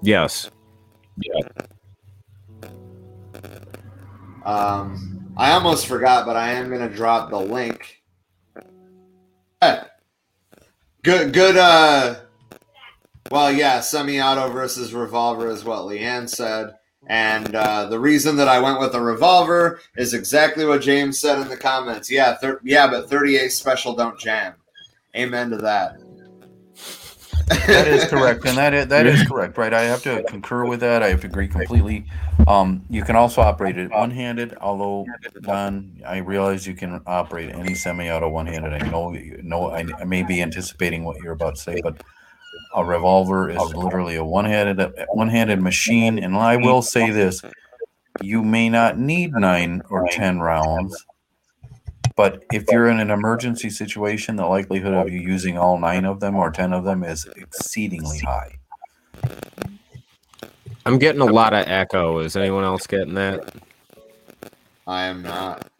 yes. 0.02 0.50
Yeah. 1.16 1.48
Um, 4.44 5.32
I 5.36 5.52
almost 5.52 5.86
forgot, 5.86 6.26
but 6.26 6.36
I 6.36 6.52
am 6.52 6.70
gonna 6.70 6.88
drop 6.88 7.30
the 7.30 7.38
link. 7.38 8.02
Eh. 9.60 9.84
Good, 11.02 11.32
good. 11.32 11.56
Uh, 11.56 12.16
well, 13.30 13.52
yeah, 13.52 13.80
semi-auto 13.80 14.50
versus 14.50 14.94
revolver 14.94 15.50
is 15.50 15.64
what 15.64 15.80
Leanne 15.80 16.28
said. 16.28 16.74
And 17.06 17.54
uh, 17.54 17.86
the 17.86 17.98
reason 17.98 18.36
that 18.36 18.48
I 18.48 18.60
went 18.60 18.80
with 18.80 18.94
a 18.94 19.00
revolver 19.00 19.80
is 19.96 20.14
exactly 20.14 20.64
what 20.64 20.82
James 20.82 21.18
said 21.18 21.38
in 21.40 21.48
the 21.48 21.56
comments. 21.56 22.10
Yeah, 22.10 22.34
thir- 22.36 22.60
yeah, 22.64 22.86
but 22.86 23.08
38 23.08 23.48
special 23.50 23.94
don't 23.94 24.18
jam. 24.18 24.54
Amen 25.16 25.50
to 25.50 25.56
that. 25.58 25.96
that 27.66 27.88
is 27.88 28.04
correct, 28.04 28.44
and 28.44 28.58
that 28.58 28.74
is, 28.74 28.86
that 28.88 29.06
is 29.06 29.22
correct, 29.28 29.56
right? 29.56 29.72
I 29.72 29.82
have 29.82 30.02
to 30.02 30.22
concur 30.24 30.66
with 30.66 30.80
that. 30.80 31.02
I 31.02 31.08
have 31.08 31.22
to 31.22 31.28
agree 31.28 31.48
completely. 31.48 32.04
Um, 32.46 32.84
you 32.90 33.02
can 33.02 33.16
also 33.16 33.40
operate 33.40 33.78
it 33.78 33.90
one-handed, 33.90 34.56
although 34.60 35.06
Don, 35.42 36.02
I 36.06 36.18
realize 36.18 36.66
you 36.66 36.74
can 36.74 37.00
operate 37.06 37.54
any 37.54 37.74
semi-auto 37.74 38.28
one-handed. 38.28 38.74
I 38.74 38.90
know, 38.90 39.14
you 39.14 39.40
know, 39.42 39.70
I, 39.70 39.86
I 39.98 40.04
may 40.04 40.22
be 40.22 40.42
anticipating 40.42 41.04
what 41.04 41.16
you're 41.22 41.32
about 41.32 41.56
to 41.56 41.60
say, 41.62 41.80
but 41.82 42.02
a 42.74 42.84
revolver 42.84 43.50
is 43.50 43.74
literally 43.74 44.16
a 44.16 44.24
one-handed 44.24 44.92
one-handed 45.10 45.60
machine. 45.60 46.18
And 46.18 46.36
I 46.36 46.56
will 46.56 46.82
say 46.82 47.10
this: 47.10 47.42
you 48.20 48.42
may 48.42 48.68
not 48.68 48.98
need 48.98 49.32
nine 49.32 49.82
or 49.90 50.06
ten 50.08 50.40
rounds, 50.40 51.04
but 52.16 52.44
if 52.52 52.64
you're 52.70 52.88
in 52.88 53.00
an 53.00 53.10
emergency 53.10 53.70
situation, 53.70 54.36
the 54.36 54.46
likelihood 54.46 54.94
of 54.94 55.10
you 55.10 55.20
using 55.20 55.56
all 55.56 55.78
nine 55.78 56.04
of 56.04 56.20
them 56.20 56.36
or 56.36 56.50
ten 56.50 56.72
of 56.72 56.84
them 56.84 57.04
is 57.04 57.26
exceedingly 57.36 58.18
high. 58.18 58.58
I'm 60.86 60.98
getting 60.98 61.20
a 61.20 61.26
lot 61.26 61.52
of 61.52 61.68
echo. 61.68 62.18
Is 62.20 62.34
anyone 62.36 62.64
else 62.64 62.86
getting 62.86 63.14
that? 63.14 63.54
I 64.86 65.04
am 65.04 65.22
not. 65.22 65.70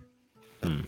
Hmm. 0.62 0.80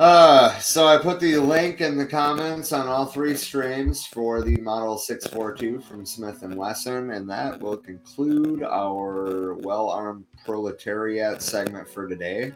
Uh, 0.00 0.58
so 0.60 0.86
I 0.86 0.96
put 0.96 1.20
the 1.20 1.36
link 1.36 1.82
in 1.82 1.98
the 1.98 2.06
comments 2.06 2.72
on 2.72 2.88
all 2.88 3.04
three 3.04 3.34
streams 3.34 4.06
for 4.06 4.40
the 4.40 4.56
Model 4.56 4.96
642 4.96 5.78
from 5.82 6.06
Smith 6.06 6.40
& 6.40 6.42
Wesson, 6.42 7.10
and 7.10 7.28
that 7.28 7.60
will 7.60 7.76
conclude 7.76 8.62
our 8.62 9.56
well-armed 9.56 10.24
proletariat 10.46 11.42
segment 11.42 11.86
for 11.86 12.08
today. 12.08 12.54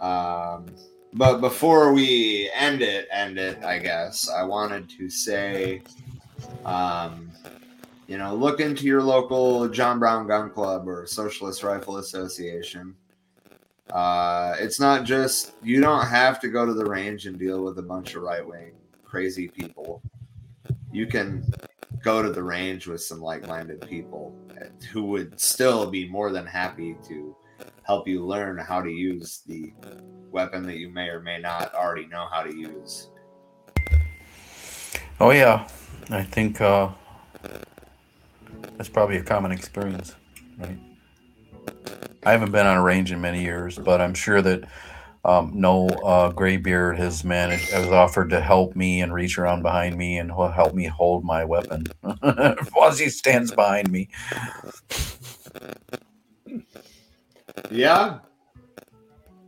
Um, 0.00 0.66
but 1.12 1.40
before 1.40 1.92
we 1.92 2.50
end 2.56 2.82
it, 2.82 3.06
end 3.12 3.38
it, 3.38 3.62
I 3.62 3.78
guess, 3.78 4.28
I 4.28 4.42
wanted 4.42 4.90
to 4.98 5.08
say, 5.08 5.80
um, 6.64 7.30
you 8.08 8.18
know, 8.18 8.34
look 8.34 8.58
into 8.58 8.84
your 8.84 9.00
local 9.00 9.68
John 9.68 10.00
Brown 10.00 10.26
Gun 10.26 10.50
Club 10.50 10.88
or 10.88 11.06
Socialist 11.06 11.62
Rifle 11.62 11.98
Association. 11.98 12.96
Uh, 13.90 14.56
it's 14.58 14.80
not 14.80 15.04
just 15.04 15.52
you 15.62 15.80
don't 15.80 16.06
have 16.06 16.40
to 16.40 16.48
go 16.48 16.66
to 16.66 16.74
the 16.74 16.84
range 16.84 17.26
and 17.26 17.38
deal 17.38 17.62
with 17.62 17.78
a 17.78 17.82
bunch 17.82 18.14
of 18.14 18.22
right 18.22 18.46
wing 18.46 18.72
crazy 19.16 19.48
people. 19.48 20.02
You 20.92 21.06
can 21.06 21.50
go 22.02 22.22
to 22.22 22.30
the 22.30 22.42
range 22.42 22.86
with 22.86 23.00
some 23.02 23.20
like 23.20 23.46
minded 23.46 23.80
people 23.88 24.36
who 24.92 25.04
would 25.04 25.40
still 25.40 25.90
be 25.90 26.08
more 26.08 26.30
than 26.30 26.44
happy 26.44 26.96
to 27.08 27.34
help 27.84 28.06
you 28.06 28.26
learn 28.26 28.58
how 28.58 28.82
to 28.82 28.90
use 28.90 29.42
the 29.46 29.72
weapon 30.30 30.66
that 30.66 30.76
you 30.76 30.90
may 30.90 31.08
or 31.08 31.20
may 31.20 31.38
not 31.38 31.74
already 31.74 32.06
know 32.06 32.26
how 32.30 32.42
to 32.42 32.54
use. 32.54 33.10
Oh 35.18 35.30
yeah, 35.30 35.66
I 36.10 36.22
think 36.22 36.60
uh, 36.60 36.90
that's 38.76 38.88
probably 38.90 39.16
a 39.16 39.22
common 39.22 39.50
experience, 39.50 40.14
right? 40.58 40.78
I 42.24 42.32
haven't 42.32 42.52
been 42.52 42.66
on 42.66 42.76
a 42.76 42.82
range 42.82 43.12
in 43.12 43.20
many 43.20 43.42
years, 43.42 43.78
but 43.78 44.00
I'm 44.00 44.14
sure 44.14 44.42
that 44.42 44.64
um, 45.24 45.52
no 45.54 45.88
uh, 45.88 46.30
graybeard 46.30 46.98
has 46.98 47.24
managed 47.24 47.70
has 47.70 47.88
offered 47.88 48.30
to 48.30 48.40
help 48.40 48.76
me 48.76 49.00
and 49.00 49.12
reach 49.12 49.38
around 49.38 49.62
behind 49.62 49.96
me 49.96 50.18
and 50.18 50.34
will 50.36 50.50
help 50.50 50.74
me 50.74 50.86
hold 50.86 51.24
my 51.24 51.44
weapon 51.44 51.84
as 52.22 52.98
he 52.98 53.08
stands 53.08 53.52
behind 53.52 53.90
me. 53.90 54.08
Yeah. 57.70 58.18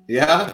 Yeah. 0.08 0.52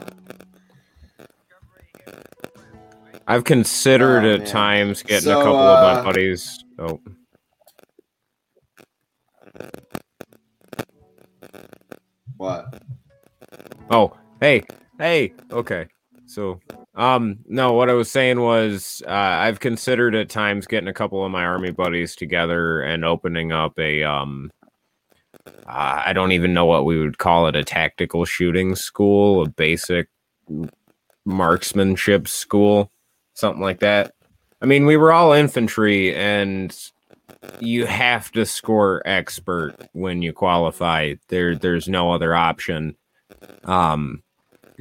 I've 3.26 3.44
considered 3.44 4.24
Oh, 4.24 4.34
at 4.34 4.46
times 4.46 5.02
getting 5.02 5.30
a 5.30 5.34
So, 5.34 5.42
couple 5.42 5.56
of 5.60 5.78
uh, 5.78 5.94
my 5.94 6.02
buddies. 6.02 6.64
Oh, 6.78 7.00
What? 12.44 12.74
oh, 13.90 14.12
hey, 14.38 14.64
hey. 14.98 15.32
Okay, 15.50 15.86
so 16.26 16.60
um, 16.94 17.38
no, 17.46 17.72
what 17.72 17.88
I 17.88 17.94
was 17.94 18.10
saying 18.10 18.38
was 18.38 19.02
uh, 19.06 19.10
I've 19.10 19.60
considered 19.60 20.14
at 20.14 20.28
times 20.28 20.66
getting 20.66 20.88
a 20.88 20.92
couple 20.92 21.24
of 21.24 21.32
my 21.32 21.42
army 21.42 21.70
buddies 21.70 22.14
together 22.14 22.82
and 22.82 23.02
opening 23.02 23.50
up 23.50 23.78
a 23.78 24.02
um. 24.02 24.50
Uh, 25.66 26.02
I 26.04 26.12
don't 26.12 26.32
even 26.32 26.52
know 26.52 26.66
what 26.66 26.84
we 26.84 26.98
would 26.98 27.16
call 27.16 27.46
it 27.46 27.56
a 27.56 27.64
tactical 27.64 28.26
shooting 28.26 28.74
school, 28.74 29.42
a 29.42 29.48
basic 29.48 30.10
marksmanship 31.24 32.28
school, 32.28 32.90
something 33.32 33.62
like 33.62 33.80
that. 33.80 34.12
I 34.60 34.66
mean, 34.66 34.84
we 34.84 34.98
were 34.98 35.12
all 35.12 35.32
infantry, 35.32 36.14
and 36.14 36.76
you 37.60 37.86
have 37.86 38.30
to 38.32 38.46
score 38.46 39.02
expert 39.04 39.76
when 39.92 40.22
you 40.22 40.32
qualify. 40.32 41.14
There, 41.28 41.56
there's 41.56 41.88
no 41.88 42.12
other 42.12 42.34
option. 42.34 42.96
Um, 43.64 44.22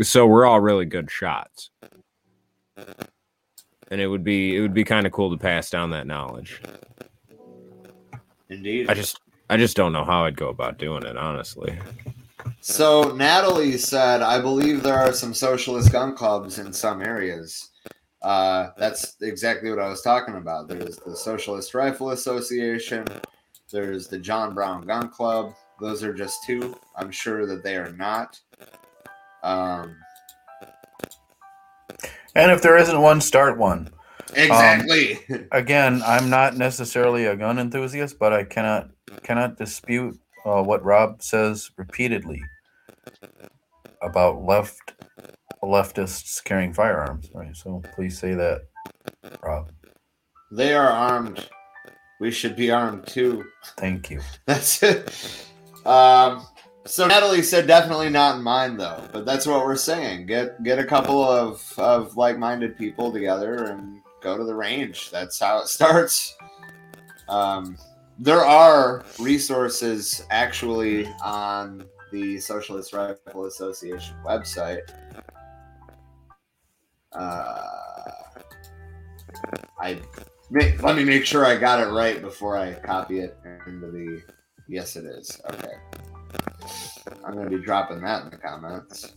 so 0.02 0.26
we're 0.26 0.46
all 0.46 0.60
really 0.60 0.86
good 0.86 1.12
shots, 1.12 1.70
and 3.90 4.02
it 4.02 4.08
would 4.08 4.24
be 4.24 4.56
it 4.56 4.62
would 4.62 4.74
be 4.74 4.84
kind 4.84 5.06
of 5.06 5.12
cool 5.12 5.32
to 5.32 5.38
pass 5.38 5.70
down 5.70 5.92
that 5.92 6.08
knowledge. 6.08 6.62
Indeed. 8.50 8.90
I 8.90 8.94
just 8.94 9.20
I 9.50 9.58
just 9.58 9.76
don't 9.76 9.94
know 9.94 10.06
how 10.06 10.26
I'd 10.26 10.36
go 10.36 10.50
about 10.50 10.78
doing 10.78 11.04
it, 11.04 11.18
honestly. 11.18 11.78
So 12.62 13.14
Natalie 13.16 13.78
said, 13.78 14.22
"I 14.22 14.42
believe 14.42 14.84
there 14.84 14.98
are 14.98 15.14
some 15.14 15.34
socialist 15.34 15.92
gun 15.92 16.16
clubs 16.16 16.60
in 16.60 16.74
some 16.74 17.02
areas." 17.02 17.70
Uh, 18.24 18.70
that's 18.78 19.18
exactly 19.22 19.70
what 19.70 19.80
I 19.80 19.90
was 19.90 20.02
talking 20.02 20.36
about. 20.36 20.68
There's 20.68 20.98
the 20.98 21.16
Socialist 21.16 21.74
Rifle 21.74 22.12
Association. 22.12 23.06
There's 23.70 24.08
the 24.08 24.18
John 24.18 24.54
Brown 24.54 24.82
Gun 24.86 25.10
Club. 25.10 25.54
Those 25.82 26.04
are 26.04 26.14
just 26.14 26.46
two. 26.46 26.76
I'm 26.96 27.12
sure 27.12 27.46
that 27.46 27.64
they 27.64 27.76
are 27.76 27.92
not. 27.92 28.40
Um, 29.44 29.96
And 32.36 32.52
if 32.52 32.62
there 32.62 32.78
isn't 32.78 33.00
one, 33.00 33.22
start 33.22 33.58
one. 33.58 33.90
exactly. 34.36 35.20
Again, 35.52 36.02
I'm 36.06 36.30
not 36.30 36.56
necessarily 36.58 37.26
a 37.26 37.36
gun 37.36 37.60
enthusiast, 37.60 38.18
but 38.18 38.34
I 38.34 38.44
cannot 38.44 38.90
cannot 39.24 39.58
dispute 39.58 40.20
uh, 40.46 40.64
what 40.64 40.84
Rob 40.84 41.22
says 41.22 41.70
repeatedly 41.78 42.42
about 44.02 44.42
left 44.44 44.94
leftists 45.64 46.44
carrying 46.44 46.74
firearms. 46.74 47.30
Right. 47.34 47.56
So 47.56 47.82
please 47.96 48.18
say 48.18 48.34
that, 48.34 48.62
Rob. 49.44 49.70
they 50.52 50.74
are 50.74 50.90
armed. 50.90 51.48
We 52.20 52.32
should 52.32 52.56
be 52.56 52.72
armed 52.72 53.08
too. 53.08 53.46
Thank 53.78 54.10
you. 54.10 54.22
That's 54.46 54.82
it. 54.84 55.48
Um, 55.86 56.46
so 56.86 57.08
Natalie 57.08 57.42
said 57.44 57.68
definitely 57.68 58.10
not 58.10 58.38
in 58.38 58.44
mine 58.44 58.78
though, 58.78 59.08
but 59.12 59.26
that's 59.26 59.46
what 59.48 59.66
we're 59.66 59.76
saying. 59.78 60.26
Get 60.26 60.62
get 60.64 60.80
a 60.80 60.84
couple 60.86 61.22
of 61.24 61.64
of 61.78 62.18
like 62.18 62.38
minded 62.38 62.78
people 62.78 63.12
together 63.12 63.66
and 63.66 64.02
go 64.22 64.38
to 64.38 64.44
the 64.44 64.56
range. 64.56 65.10
That's 65.10 65.40
how 65.40 65.60
it 65.60 65.68
starts. 65.68 66.36
Um, 67.30 67.78
there 68.20 68.44
are 68.46 69.04
resources 69.20 70.26
actually 70.30 71.08
on 71.24 71.86
the 72.12 72.38
Socialist 72.40 72.94
Rifle 72.94 73.46
Association 73.46 74.16
website. 74.26 74.82
Uh, 77.16 78.12
I 79.80 80.00
let 80.50 80.96
me 80.96 81.04
make 81.04 81.26
sure 81.26 81.46
I 81.46 81.58
got 81.58 81.80
it 81.80 81.92
right 81.92 82.22
before 82.22 82.58
I 82.58 82.74
copy 82.74 83.20
it 83.20 83.38
into 83.66 83.92
the. 83.92 84.22
Yes, 84.68 84.96
it 84.96 85.06
is. 85.06 85.42
Okay. 85.50 85.74
I'm 87.26 87.36
to 87.36 87.50
be 87.50 87.64
dropping 87.64 88.02
that 88.02 88.24
in 88.24 88.30
the 88.30 88.38
comments. 88.38 89.14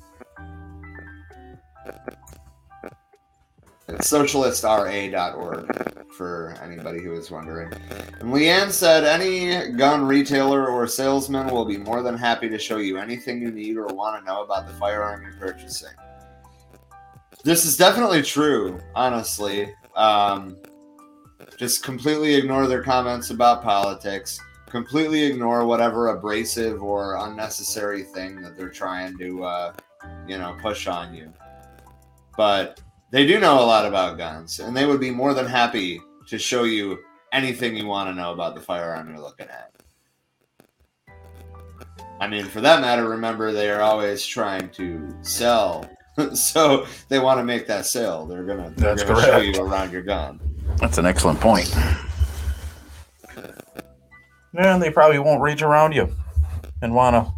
It's 3.89 4.11
socialistra.org 4.11 6.13
for 6.17 6.57
anybody 6.63 7.03
who 7.03 7.15
is 7.15 7.31
wondering. 7.31 7.73
And 8.21 8.33
Leanne 8.33 8.73
said 8.73 9.05
any 9.05 9.71
gun 9.73 10.07
retailer 10.07 10.67
or 10.67 10.89
salesman 10.89 11.49
will 11.49 11.65
be 11.65 11.77
more 11.77 12.03
than 12.03 12.17
happy 12.17 12.49
to 12.49 12.59
show 12.59 12.79
you 12.79 12.99
anything 12.99 13.41
you 13.41 13.53
need 13.53 13.77
or 13.77 13.87
want 13.87 14.19
to 14.19 14.25
know 14.25 14.43
about 14.43 14.67
the 14.67 14.73
firearm 14.75 15.23
you're 15.23 15.35
purchasing. 15.35 15.93
This 17.47 17.65
is 17.65 17.77
definitely 17.77 18.23
true, 18.23 18.81
honestly. 18.97 19.73
Um, 19.95 20.57
just 21.57 21.85
completely 21.85 22.35
ignore 22.35 22.67
their 22.67 22.83
comments 22.83 23.31
about 23.31 23.63
politics. 23.63 24.41
Completely 24.69 25.23
ignore 25.23 25.65
whatever 25.65 26.09
abrasive 26.09 26.83
or 26.83 27.15
unnecessary 27.25 28.03
thing 28.03 28.43
that 28.43 28.57
they're 28.57 28.69
trying 28.69 29.17
to, 29.19 29.45
uh, 29.45 29.73
you 30.27 30.39
know, 30.39 30.57
push 30.61 30.89
on 30.89 31.15
you. 31.15 31.33
But 32.37 32.81
they 33.13 33.29
do 33.29 33.39
know 33.39 33.61
a 33.61 33.65
lot 33.65 33.87
about 33.87 34.19
guns, 34.19 34.59
and 34.59 34.77
they 34.77 34.85
would 34.85 34.99
be 34.99 35.13
more 35.13 35.33
than 35.33 35.47
happy 35.47 36.01
to 36.27 36.39
show 36.41 36.65
you 36.65 36.99
anything 37.33 37.77
you 37.77 37.87
want 37.87 38.11
to 38.11 38.21
know 38.21 38.33
about 38.33 38.57
the 38.57 38.61
firearm 38.61 39.09
you're 39.09 39.21
looking 39.21 39.47
at. 39.47 39.71
I 42.19 42.27
mean, 42.27 42.47
for 42.47 42.61
that 42.61 42.81
matter, 42.81 43.09
remember 43.09 43.53
they 43.53 43.71
are 43.71 43.83
always 43.83 44.27
trying 44.27 44.69
to 44.71 45.17
sell, 45.23 45.89
so 46.35 46.87
they 47.09 47.19
want 47.19 47.39
to 47.39 47.45
make 47.45 47.67
that 47.67 47.87
sale. 47.87 48.27
They're 48.27 48.45
gonna, 48.45 48.73
they're 48.77 48.95
That's 48.95 49.09
gonna 49.09 49.23
show 49.23 49.39
you 49.39 49.61
around 49.61 49.93
your 49.93 50.03
gun. 50.03 50.41
That's 50.79 50.99
an 50.99 51.07
excellent 51.07 51.41
point. 51.41 51.75
And 54.59 54.83
they 54.83 54.91
probably 54.91 55.19
won't 55.19 55.43
reach 55.43 55.61
around 55.61 55.93
you 55.93 56.09
and 56.81 56.95
want 56.95 57.15
to 57.15 57.31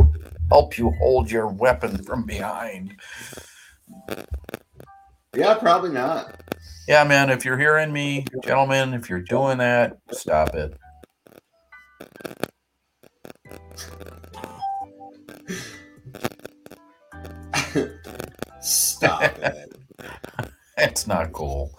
help 0.51 0.79
you 0.79 0.93
hold 1.01 1.29
your 1.29 1.49
weapon 1.49 2.01
from 2.05 2.25
behind. 2.25 2.95
Yeah, 5.35 5.55
probably 5.55 5.91
not. 5.91 6.41
Yeah, 6.87 7.03
man, 7.03 7.29
if 7.29 7.45
you're 7.45 7.59
hearing 7.59 7.93
me, 7.93 8.25
gentlemen, 8.45 8.95
if 8.95 9.11
you're 9.11 9.21
doing 9.21 9.59
that, 9.59 9.99
stop 10.13 10.55
it. 10.55 10.79
Stop 18.69 19.23
it. 19.39 19.75
It's 20.81 21.09
not 21.09 21.33
cool. 21.33 21.77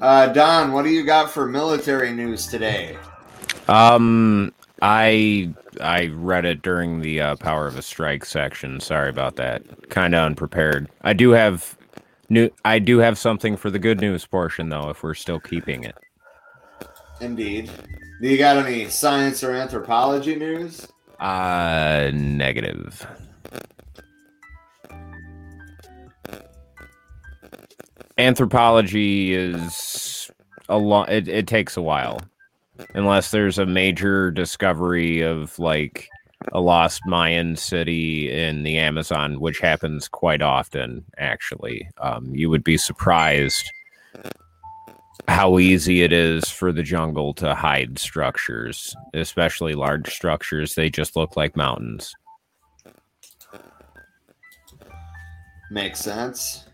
Uh, 0.00 0.28
Don, 0.28 0.72
what 0.72 0.84
do 0.84 0.88
you 0.88 1.04
got 1.04 1.30
for 1.30 1.46
military 1.46 2.12
news 2.12 2.46
today? 2.46 2.96
Um, 3.68 4.54
I 4.80 5.52
I 5.82 6.06
read 6.06 6.46
it 6.46 6.62
during 6.62 7.02
the 7.02 7.20
uh, 7.20 7.36
Power 7.36 7.66
of 7.66 7.76
a 7.76 7.82
Strike 7.82 8.24
section. 8.24 8.80
Sorry 8.80 9.10
about 9.10 9.36
that. 9.36 9.90
Kind 9.90 10.14
of 10.14 10.24
unprepared. 10.24 10.88
I 11.02 11.12
do 11.12 11.32
have 11.32 11.76
new. 12.30 12.48
I 12.64 12.78
do 12.78 12.98
have 12.98 13.18
something 13.18 13.54
for 13.54 13.70
the 13.70 13.78
good 13.78 14.00
news 14.00 14.24
portion 14.24 14.70
though. 14.70 14.88
If 14.88 15.02
we're 15.02 15.12
still 15.12 15.38
keeping 15.38 15.84
it. 15.84 15.96
Indeed. 17.20 17.70
Do 18.22 18.28
you 18.28 18.38
got 18.38 18.56
any 18.56 18.88
science 18.88 19.44
or 19.44 19.52
anthropology 19.52 20.36
news? 20.36 20.88
Uh, 21.20 22.10
negative. 22.14 23.06
Anthropology 28.18 29.34
is 29.34 30.30
a 30.68 30.78
lot. 30.78 31.10
It, 31.10 31.28
it 31.28 31.46
takes 31.46 31.76
a 31.76 31.82
while, 31.82 32.20
unless 32.94 33.30
there's 33.30 33.58
a 33.58 33.66
major 33.66 34.30
discovery 34.30 35.20
of 35.20 35.58
like 35.58 36.08
a 36.52 36.60
lost 36.60 37.02
Mayan 37.06 37.56
city 37.56 38.30
in 38.30 38.64
the 38.64 38.78
Amazon, 38.78 39.40
which 39.40 39.60
happens 39.60 40.08
quite 40.08 40.42
often. 40.42 41.04
Actually, 41.18 41.88
um, 41.98 42.34
you 42.34 42.50
would 42.50 42.64
be 42.64 42.76
surprised 42.76 43.70
how 45.28 45.58
easy 45.58 46.02
it 46.02 46.12
is 46.12 46.48
for 46.48 46.72
the 46.72 46.82
jungle 46.82 47.32
to 47.34 47.54
hide 47.54 47.98
structures, 47.98 48.94
especially 49.14 49.74
large 49.74 50.12
structures. 50.12 50.74
They 50.74 50.90
just 50.90 51.16
look 51.16 51.36
like 51.36 51.56
mountains. 51.56 52.12
Makes 55.70 56.00
sense. 56.00 56.64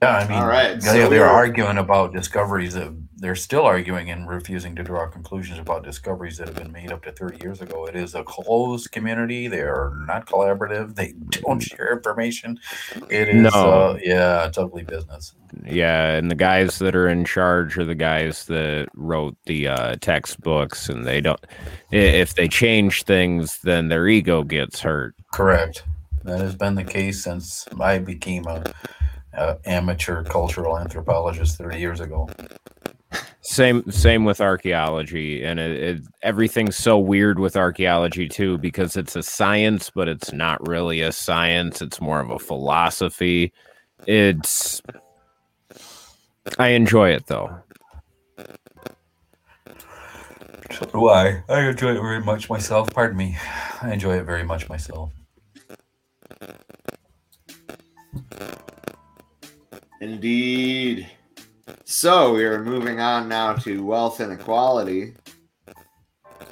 Yeah, 0.00 0.16
I 0.18 0.28
mean, 0.28 0.38
All 0.38 0.46
right, 0.46 0.74
yeah, 0.74 0.78
so 0.78 0.92
they're 1.08 1.22
we're- 1.22 1.22
arguing 1.22 1.76
about 1.78 2.12
discoveries 2.12 2.74
that 2.74 2.96
they're 3.16 3.34
still 3.34 3.62
arguing 3.64 4.10
and 4.10 4.28
refusing 4.28 4.76
to 4.76 4.84
draw 4.84 5.08
conclusions 5.08 5.58
about 5.58 5.82
discoveries 5.82 6.38
that 6.38 6.46
have 6.46 6.56
been 6.56 6.70
made 6.70 6.92
up 6.92 7.02
to 7.02 7.10
30 7.10 7.38
years 7.42 7.60
ago. 7.60 7.84
It 7.84 7.96
is 7.96 8.14
a 8.14 8.22
closed 8.22 8.92
community. 8.92 9.48
They 9.48 9.62
are 9.62 9.92
not 10.06 10.26
collaborative. 10.26 10.94
They 10.94 11.14
don't 11.42 11.58
share 11.58 11.92
information. 11.94 12.60
It 13.10 13.28
is, 13.28 13.42
No. 13.42 13.48
uh, 13.50 13.98
yeah, 14.00 14.46
it's 14.46 14.56
ugly 14.56 14.84
business. 14.84 15.34
Yeah, 15.66 16.10
and 16.12 16.30
the 16.30 16.36
guys 16.36 16.78
that 16.78 16.94
are 16.94 17.08
in 17.08 17.24
charge 17.24 17.76
are 17.76 17.84
the 17.84 17.96
guys 17.96 18.44
that 18.44 18.86
wrote 18.94 19.36
the 19.46 19.66
uh, 19.66 19.96
textbooks, 20.00 20.88
and 20.88 21.04
they 21.04 21.20
don't. 21.20 21.44
If 21.90 22.34
they 22.36 22.46
change 22.46 23.02
things, 23.02 23.58
then 23.64 23.88
their 23.88 24.06
ego 24.06 24.44
gets 24.44 24.78
hurt. 24.80 25.16
Correct. 25.32 25.82
That 26.22 26.38
has 26.40 26.54
been 26.54 26.76
the 26.76 26.84
case 26.84 27.24
since 27.24 27.66
I 27.80 27.98
became 27.98 28.46
a, 28.46 28.62
a 29.38 29.58
amateur 29.64 30.24
cultural 30.24 30.78
anthropologist 30.78 31.58
30 31.58 31.78
years 31.78 32.00
ago. 32.00 32.28
Same, 33.40 33.90
same 33.90 34.24
with 34.24 34.40
archaeology, 34.40 35.42
and 35.42 35.58
it, 35.58 35.82
it, 35.82 36.02
everything's 36.22 36.76
so 36.76 36.98
weird 36.98 37.38
with 37.38 37.56
archaeology 37.56 38.28
too 38.28 38.58
because 38.58 38.96
it's 38.96 39.16
a 39.16 39.22
science, 39.22 39.90
but 39.94 40.06
it's 40.06 40.32
not 40.32 40.66
really 40.68 41.00
a 41.00 41.12
science. 41.12 41.80
It's 41.80 42.00
more 42.00 42.20
of 42.20 42.30
a 42.30 42.38
philosophy. 42.38 43.52
It's. 44.06 44.82
I 46.58 46.68
enjoy 46.68 47.10
it 47.10 47.26
though. 47.26 47.58
So 50.70 50.86
do 50.92 51.08
I. 51.08 51.42
I 51.48 51.68
enjoy 51.68 51.92
it 51.96 52.00
very 52.00 52.20
much 52.20 52.50
myself. 52.50 52.92
Pardon 52.92 53.16
me. 53.16 53.36
I 53.80 53.92
enjoy 53.94 54.18
it 54.18 54.24
very 54.24 54.44
much 54.44 54.68
myself. 54.68 55.10
Indeed. 60.00 61.10
So 61.84 62.34
we 62.34 62.44
are 62.44 62.62
moving 62.62 63.00
on 63.00 63.28
now 63.28 63.54
to 63.54 63.84
wealth 63.84 64.20
inequality. 64.20 65.14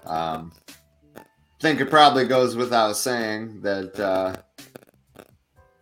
Um, 0.04 0.52
I 1.16 1.22
think 1.60 1.80
it 1.80 1.88
probably 1.90 2.26
goes 2.26 2.56
without 2.56 2.96
saying 2.96 3.60
that 3.62 3.98
uh, 3.98 4.36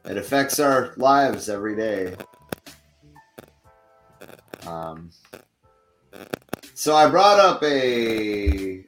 it 0.05 0.17
affects 0.17 0.61
our 0.61 0.95
lives 0.97 1.49
every 1.49 1.75
day. 1.75 2.15
Um, 4.67 5.11
so 6.75 6.95
I 6.95 7.09
brought 7.09 7.41
up 7.41 7.63
a. 7.63 8.85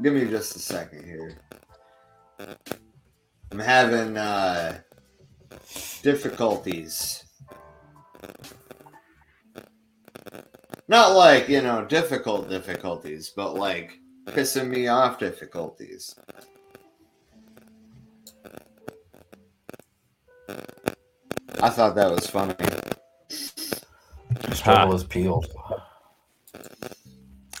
Give 0.00 0.14
me 0.14 0.24
just 0.26 0.56
a 0.56 0.58
second 0.58 1.04
here. 1.04 1.36
I'm 3.50 3.58
having 3.58 4.16
uh, 4.16 4.80
difficulties. 6.02 7.24
Not 10.88 11.16
like, 11.16 11.48
you 11.48 11.62
know, 11.62 11.84
difficult 11.84 12.48
difficulties, 12.48 13.32
but 13.34 13.54
like 13.54 13.98
pissing 14.26 14.68
me 14.68 14.88
off 14.88 15.18
difficulties. 15.18 16.14
I 21.60 21.68
thought 21.68 21.94
that 21.94 22.10
was 22.10 22.26
funny. 22.26 22.54
Struggle 24.52 24.94
is 24.94 25.04
peeled. 25.04 25.46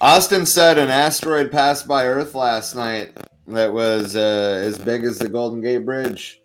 Austin 0.00 0.44
said 0.44 0.78
an 0.78 0.90
asteroid 0.90 1.52
passed 1.52 1.86
by 1.86 2.06
Earth 2.06 2.34
last 2.34 2.74
night 2.74 3.16
that 3.46 3.72
was 3.72 4.16
uh, 4.16 4.60
as 4.64 4.76
big 4.78 5.04
as 5.04 5.18
the 5.18 5.28
Golden 5.28 5.60
Gate 5.60 5.84
Bridge. 5.84 6.40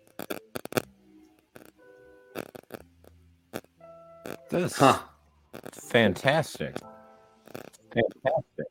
That's 4.50 4.76
Huh. 4.76 5.00
Fantastic. 5.72 6.76
Fantastic. 7.92 8.66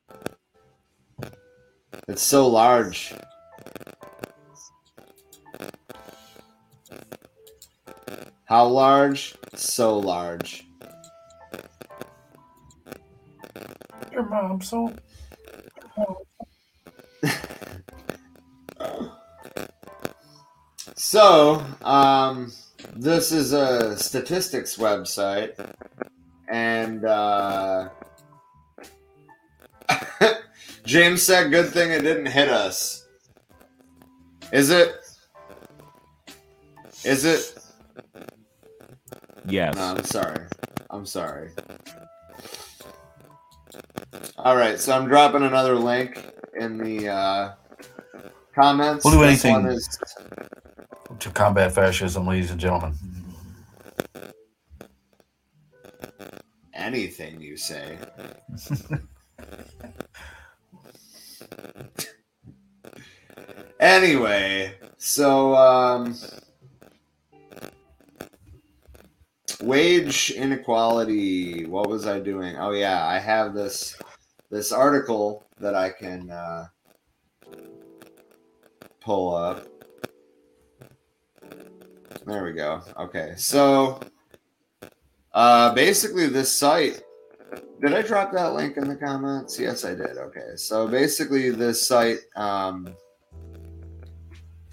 It's 2.08 2.22
so 2.22 2.48
large. 2.48 3.14
How 8.46 8.66
large? 8.66 9.36
So 9.56 10.00
large. 10.00 10.66
Your 14.12 14.24
mom 14.30 14.62
so 14.62 14.94
So, 20.96 21.64
um, 21.84 22.52
this 22.96 23.32
is 23.32 23.54
a 23.54 23.98
statistics 23.98 24.78
website, 24.78 25.56
and 26.50 27.06
uh, 27.06 27.90
James 30.86 31.22
said, 31.24 31.52
"Good 31.52 31.70
thing 31.72 31.92
it 31.92 32.02
didn't 32.02 32.28
hit 32.28 32.50
us." 32.50 33.06
Is 34.52 34.70
it? 34.70 34.96
Is 37.04 37.26
it? 37.26 37.60
Yes. 39.46 39.76
No, 39.76 39.82
I'm 39.84 40.04
sorry. 40.04 40.46
I'm 40.90 41.06
sorry. 41.06 41.52
All 44.38 44.56
right, 44.56 44.80
so 44.80 44.94
I'm 44.96 45.08
dropping 45.08 45.44
another 45.44 45.76
link 45.76 46.24
in 46.60 46.78
the 46.78 47.10
uh, 47.10 47.52
comments. 48.56 49.04
We'll 49.04 49.16
do 49.16 49.20
This 49.22 49.44
anything. 49.46 49.64
one 49.64 49.66
is- 49.74 50.00
to 51.20 51.30
combat 51.32 51.72
fascism, 51.72 52.28
ladies 52.28 52.52
and 52.52 52.60
gentlemen. 52.60 52.94
Anything 56.78 57.42
you 57.42 57.58
say. 57.58 57.98
anyway, 63.80 64.76
so 64.98 65.56
um 65.56 66.16
wage 69.62 70.32
inequality. 70.32 71.66
What 71.66 71.90
was 71.90 72.08
I 72.08 72.20
doing? 72.20 72.58
Oh 72.58 72.72
yeah, 72.72 73.06
I 73.06 73.20
have 73.20 73.54
this 73.54 73.98
this 74.50 74.72
article 74.72 75.46
that 75.60 75.76
I 75.76 75.90
can 75.90 76.32
uh, 76.32 76.68
pull 79.02 79.36
up. 79.36 79.68
There 82.26 82.44
we 82.44 82.54
go. 82.54 82.82
Okay, 82.98 83.34
so 83.38 84.00
uh, 85.38 85.72
basically, 85.76 86.26
this 86.26 86.52
site. 86.52 87.04
Did 87.80 87.94
I 87.94 88.02
drop 88.02 88.32
that 88.32 88.56
link 88.56 88.76
in 88.76 88.88
the 88.88 88.96
comments? 88.96 89.60
Yes, 89.60 89.86
I 89.86 89.92
did. 89.94 90.18
Okay, 90.18 90.56
so 90.56 90.88
basically, 90.88 91.52
this 91.52 91.86
site. 91.86 92.18
Um, 92.36 92.96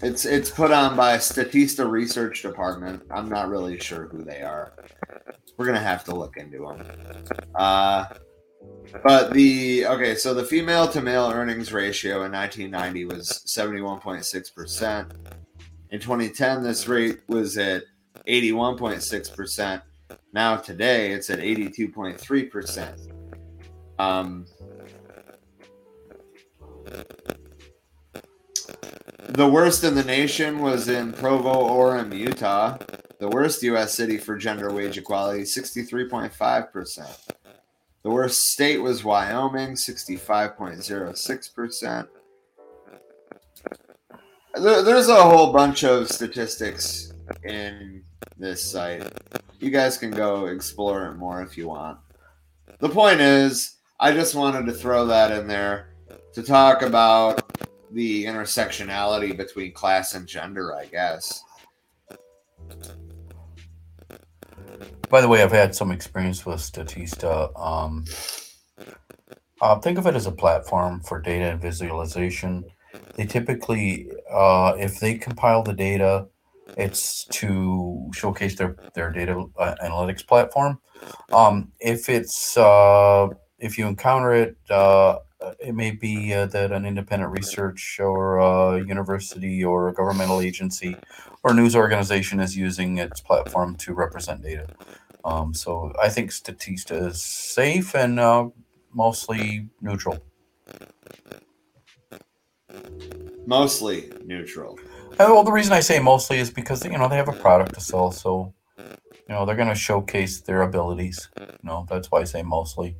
it's 0.01 0.25
it's 0.25 0.49
put 0.49 0.71
on 0.71 0.97
by 0.97 1.17
Statista 1.17 1.87
Research 1.87 2.41
Department. 2.41 3.03
I'm 3.11 3.29
not 3.29 3.49
really 3.49 3.79
sure 3.79 4.07
who 4.07 4.23
they 4.23 4.41
are. 4.41 4.73
We're 5.55 5.67
gonna 5.67 5.77
have 5.77 6.03
to 6.05 6.15
look 6.15 6.35
into 6.37 6.57
them. 6.57 6.83
Uh, 7.53 8.05
but 9.03 9.33
the 9.33 9.85
okay, 9.85 10.15
so 10.15 10.33
the 10.33 10.43
female 10.43 10.87
to 10.87 10.99
male 10.99 11.29
earnings 11.29 11.71
ratio 11.71 12.23
in 12.23 12.31
1990 12.31 13.05
was 13.05 13.43
71.6 13.45 14.55
percent. 14.55 15.11
In 15.91 15.99
2010, 15.99 16.63
this 16.63 16.87
rate 16.87 17.19
was 17.27 17.55
at 17.55 17.83
81.6 18.27 19.35
percent. 19.35 19.83
Now 20.35 20.57
today, 20.57 21.13
it's 21.13 21.29
at 21.29 21.39
82.3 21.39 22.51
percent. 22.51 22.99
Um, 23.97 24.45
the 29.29 29.47
worst 29.47 29.85
in 29.85 29.95
the 29.95 30.03
nation 30.03 30.59
was 30.59 30.89
in 30.89 31.13
Provo, 31.13 31.69
Orem, 31.69 32.13
Utah. 32.13 32.77
The 33.17 33.29
worst 33.29 33.63
U.S. 33.63 33.93
city 33.93 34.17
for 34.17 34.37
gender 34.37 34.73
wage 34.73 34.97
equality, 34.97 35.43
63.5%. 35.43 37.17
The 38.03 38.09
worst 38.09 38.49
state 38.49 38.81
was 38.81 39.05
Wyoming, 39.05 39.75
65.06%. 39.75 42.07
There, 44.55 44.83
there's 44.83 45.07
a 45.07 45.23
whole 45.23 45.53
bunch 45.53 45.85
of 45.85 46.09
statistics 46.09 47.13
in 47.45 48.03
this 48.37 48.63
site. 48.63 49.11
You 49.59 49.69
guys 49.69 49.97
can 49.97 50.11
go 50.11 50.47
explore 50.47 51.07
it 51.07 51.15
more 51.15 51.41
if 51.41 51.57
you 51.57 51.67
want. 51.67 51.97
The 52.79 52.89
point 52.89 53.21
is, 53.21 53.77
I 53.99 54.11
just 54.11 54.35
wanted 54.35 54.65
to 54.65 54.73
throw 54.73 55.05
that 55.07 55.31
in 55.31 55.47
there 55.47 55.95
to 56.33 56.43
talk 56.43 56.81
about 56.81 57.53
the 57.91 58.25
intersectionality 58.25 59.35
between 59.35 59.71
class 59.71 60.13
and 60.13 60.27
gender, 60.27 60.75
I 60.75 60.85
guess. 60.85 61.43
By 65.09 65.21
the 65.21 65.27
way, 65.27 65.41
I've 65.41 65.51
had 65.51 65.73
some 65.73 65.91
experience 65.91 66.45
with 66.45 66.59
Statista. 66.59 67.57
Um, 67.57 68.05
uh, 69.61 69.79
think 69.79 69.97
of 69.97 70.07
it 70.07 70.15
as 70.15 70.25
a 70.25 70.31
platform 70.31 70.99
for 71.01 71.21
data 71.21 71.45
and 71.45 71.61
visualization. 71.61 72.65
They 73.15 73.25
typically, 73.25 74.09
uh, 74.29 74.75
if 74.77 74.99
they 74.99 75.17
compile 75.17 75.63
the 75.63 75.73
data, 75.73 76.27
it's 76.77 77.25
to 77.25 78.09
showcase 78.13 78.55
their 78.55 78.75
their 78.93 79.11
data 79.11 79.45
uh, 79.57 79.75
analytics 79.83 80.25
platform. 80.25 80.79
Um, 81.31 81.71
if 81.79 82.09
it's 82.09 82.57
uh, 82.57 83.27
if 83.59 83.77
you 83.77 83.87
encounter 83.87 84.33
it, 84.33 84.57
uh, 84.69 85.19
it 85.59 85.75
may 85.75 85.91
be 85.91 86.33
uh, 86.33 86.47
that 86.47 86.71
an 86.71 86.85
independent 86.85 87.31
research 87.31 87.99
or 87.99 88.77
university 88.79 89.63
or 89.63 89.89
a 89.89 89.93
governmental 89.93 90.41
agency 90.41 90.95
or 91.43 91.53
news 91.53 91.75
organization 91.75 92.39
is 92.39 92.57
using 92.57 92.97
its 92.97 93.21
platform 93.21 93.75
to 93.75 93.93
represent 93.93 94.41
data. 94.41 94.67
Um, 95.23 95.53
so 95.53 95.91
I 96.01 96.09
think 96.09 96.31
Statista 96.31 97.07
is 97.07 97.21
safe 97.21 97.95
and 97.95 98.19
uh, 98.19 98.49
mostly 98.93 99.67
neutral. 99.81 100.19
Mostly 103.45 104.11
neutral. 104.23 104.79
And, 105.17 105.31
well, 105.31 105.43
the 105.43 105.51
reason 105.51 105.71
I 105.71 105.79
say 105.79 105.99
mostly 105.99 106.39
is 106.39 106.51
because 106.51 106.83
you 106.83 106.97
know 106.97 107.07
they 107.07 107.15
have 107.15 107.29
a 107.29 107.33
product 107.33 107.73
to 107.75 107.79
sell, 107.79 108.11
so 108.11 108.53
you 108.77 108.85
know 109.29 109.45
they're 109.45 109.55
going 109.55 109.69
to 109.69 109.75
showcase 109.75 110.41
their 110.41 110.63
abilities. 110.63 111.29
You 111.39 111.47
know 111.63 111.85
that's 111.89 112.11
why 112.11 112.21
I 112.21 112.23
say 112.25 112.43
mostly. 112.43 112.97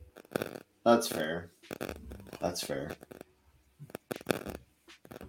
That's 0.86 1.08
fair. 1.08 1.52
That's 2.40 2.62
fair. 2.62 2.92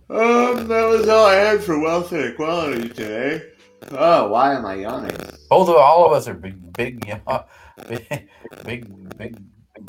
Um, 0.09 0.69
that 0.69 0.87
was 0.89 1.09
all 1.09 1.27
I 1.27 1.35
had 1.35 1.63
for 1.63 1.81
wealth 1.81 2.13
and 2.13 2.25
equality 2.25 2.89
today. 2.89 3.43
Oh, 3.91 4.29
why 4.29 4.55
am 4.55 4.65
I 4.65 4.75
yawning? 4.75 5.17
Although 5.51 5.79
all 5.79 6.07
of 6.07 6.13
us 6.13 6.29
are 6.29 6.35
big, 6.35 6.73
big, 6.73 7.01
big, 7.89 8.29
big, 8.65 9.19
big, 9.19 9.37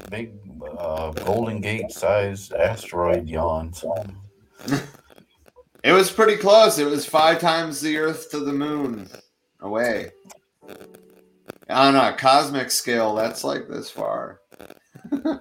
big, 0.09 0.33
uh, 0.79 1.11
Golden 1.11 1.61
Gate 1.61 1.91
sized 1.91 2.53
asteroid 2.53 3.27
yawns. 3.27 3.83
It 5.87 5.93
was 5.93 6.11
pretty 6.11 6.35
close. 6.35 6.79
It 6.79 6.85
was 6.85 7.05
five 7.05 7.39
times 7.39 7.79
the 7.79 7.95
Earth 7.97 8.29
to 8.31 8.39
the 8.39 8.51
moon 8.51 9.09
away. 9.61 10.11
On 11.69 11.95
a 11.95 12.11
cosmic 12.11 12.71
scale, 12.71 13.15
that's 13.15 13.45
like 13.45 13.69
this 13.69 13.89
far. 13.89 14.41
On 15.13 15.39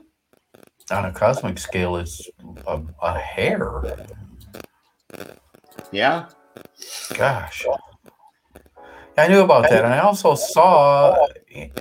a 1.04 1.12
cosmic 1.12 1.58
scale, 1.58 1.96
it's 1.96 2.30
a, 2.68 2.80
a 3.02 3.18
hair. 3.18 3.82
Yeah. 5.90 6.28
Gosh. 7.14 7.66
I 9.18 9.26
knew 9.26 9.40
about 9.40 9.68
that, 9.68 9.84
and 9.84 9.92
I 9.92 9.98
also 9.98 10.36
saw 10.36 11.26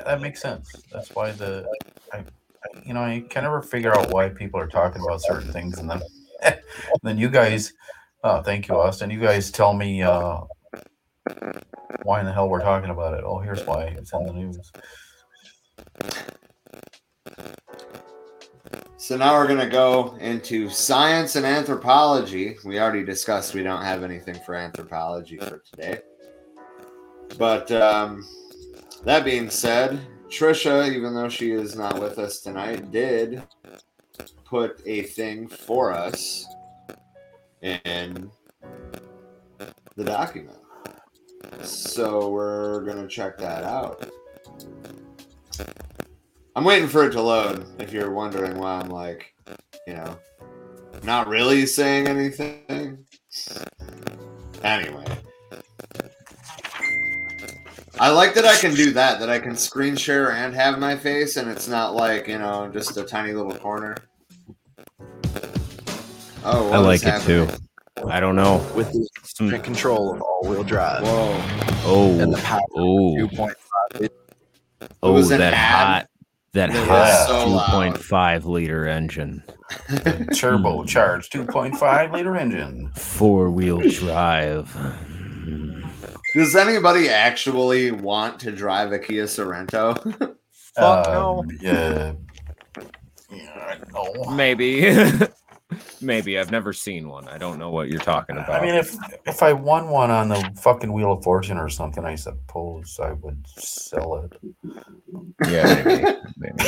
that 0.07 0.21
makes 0.21 0.41
sense. 0.41 0.71
That's 0.91 1.13
why 1.13 1.33
the, 1.33 1.67
I, 2.11 2.17
I- 2.17 2.23
you 2.83 2.95
know, 2.95 3.01
I 3.01 3.23
can 3.29 3.43
never 3.43 3.61
figure 3.61 3.95
out 3.95 4.11
why 4.11 4.29
people 4.29 4.59
are 4.59 4.65
talking 4.67 5.03
about 5.03 5.21
certain 5.21 5.51
things, 5.53 5.77
and 5.77 5.87
then, 5.87 6.01
then 7.03 7.19
you 7.19 7.29
guys, 7.29 7.71
oh, 8.25 8.41
thank 8.41 8.67
you, 8.67 8.75
Austin. 8.75 9.09
You 9.11 9.19
guys 9.19 9.51
tell 9.51 9.73
me 9.73 10.01
uh, 10.01 10.41
why 12.03 12.19
in 12.19 12.25
the 12.25 12.33
hell 12.33 12.49
we're 12.49 12.61
talking 12.61 12.89
about 12.89 13.13
it. 13.13 13.23
Oh, 13.23 13.39
here's 13.39 13.63
why 13.65 13.83
it's 13.83 14.11
in 14.13 14.25
the 14.25 14.33
news. 14.33 14.71
So 18.97 19.15
now 19.15 19.35
we're 19.35 19.47
gonna 19.47 19.69
go 19.69 20.17
into 20.19 20.67
science 20.69 21.35
and 21.35 21.45
anthropology. 21.45 22.57
We 22.65 22.79
already 22.79 23.05
discussed 23.05 23.53
we 23.53 23.61
don't 23.61 23.83
have 23.83 24.03
anything 24.03 24.39
for 24.43 24.55
anthropology 24.55 25.37
for 25.37 25.61
today. 25.71 25.99
But 27.37 27.71
um, 27.71 28.27
that 29.03 29.23
being 29.23 29.51
said, 29.51 29.99
Trisha, 30.27 30.91
even 30.91 31.13
though 31.13 31.29
she 31.29 31.51
is 31.51 31.75
not 31.75 32.01
with 32.01 32.17
us 32.17 32.41
tonight, 32.41 32.89
did 32.91 33.43
put 34.43 34.81
a 34.87 35.03
thing 35.03 35.47
for 35.47 35.91
us 35.93 36.47
in 37.65 38.29
the 39.95 40.03
document. 40.03 40.57
So 41.63 42.29
we're 42.29 42.81
gonna 42.81 43.07
check 43.07 43.37
that 43.39 43.63
out. 43.63 44.09
I'm 46.55 46.63
waiting 46.63 46.87
for 46.87 47.05
it 47.05 47.11
to 47.11 47.21
load. 47.21 47.65
If 47.79 47.91
you're 47.91 48.11
wondering 48.11 48.57
why 48.57 48.79
I'm 48.79 48.89
like, 48.89 49.33
you 49.87 49.93
know, 49.93 50.17
not 51.03 51.27
really 51.27 51.65
saying 51.65 52.07
anything. 52.07 53.05
Anyway. 54.63 55.05
I 57.97 58.09
like 58.09 58.33
that 58.33 58.45
I 58.45 58.57
can 58.57 58.73
do 58.75 58.91
that, 58.91 59.19
that 59.19 59.29
I 59.29 59.39
can 59.39 59.55
screen 59.55 59.95
share 59.95 60.33
and 60.33 60.53
have 60.53 60.79
my 60.79 60.97
face, 60.97 61.37
and 61.37 61.49
it's 61.49 61.67
not 61.67 61.95
like, 61.95 62.27
you 62.27 62.37
know, 62.37 62.69
just 62.71 62.97
a 62.97 63.03
tiny 63.03 63.33
little 63.33 63.55
corner. 63.55 63.95
Oh, 66.47 66.71
I 66.71 66.77
like 66.77 67.03
is 67.03 67.07
it 67.07 67.21
too. 67.23 67.47
I 68.07 68.19
don't 68.19 68.35
know. 68.35 68.57
with 68.75 68.91
the 68.91 69.07
Some, 69.23 69.49
control 69.61 70.13
of 70.13 70.21
all-wheel 70.21 70.63
drive 70.63 71.03
Whoa. 71.03 72.19
and 72.19 72.33
the 72.33 72.37
oh, 72.37 72.41
power 72.41 72.61
oh, 72.75 73.15
2.5 73.15 74.09
oh, 75.01 75.13
was 75.13 75.29
that 75.29 75.41
ad. 75.41 75.53
hot, 75.53 76.09
that 76.53 76.69
It 76.69 76.75
hot 76.87 77.27
so 77.27 77.47
2.5 77.47 78.45
liter 78.45 78.87
engine, 78.87 79.41
Turbocharged 79.89 81.29
2.5 81.31 82.13
liter 82.13 82.35
engine. 82.35 82.91
four 82.95 83.49
wheel 83.49 83.79
drive. 83.79 84.75
Does 86.35 86.55
anybody 86.55 87.09
actually 87.09 87.91
want 87.91 88.39
to 88.41 88.51
drive 88.51 88.91
a 88.91 88.99
Kia 88.99 89.23
Sorento? 89.23 89.95
Fuck 90.75 91.07
Um, 91.07 91.47
Yeah. 91.61 92.13
Yeah, 93.31 93.49
I 93.55 93.77
know. 93.91 94.31
Maybe. 94.35 94.91
Maybe 95.99 96.37
I've 96.37 96.51
never 96.51 96.73
seen 96.73 97.09
one. 97.09 97.27
I 97.27 97.37
don't 97.37 97.57
know 97.57 97.71
what 97.71 97.89
you're 97.89 97.99
talking 97.99 98.37
about. 98.37 98.61
I 98.61 98.65
mean, 98.65 98.75
if 98.75 98.95
if 99.25 99.41
I 99.41 99.53
won 99.53 99.89
one 99.89 100.11
on 100.11 100.29
the 100.29 100.51
fucking 100.61 100.93
Wheel 100.93 101.13
of 101.13 101.23
Fortune 101.23 101.57
or 101.57 101.69
something, 101.69 102.05
I 102.05 102.15
suppose 102.15 102.99
I 103.01 103.13
would 103.13 103.45
sell 103.47 104.15
it. 104.17 104.33
yeah, 105.47 105.83
maybe. 105.83 106.19
maybe. 106.37 106.63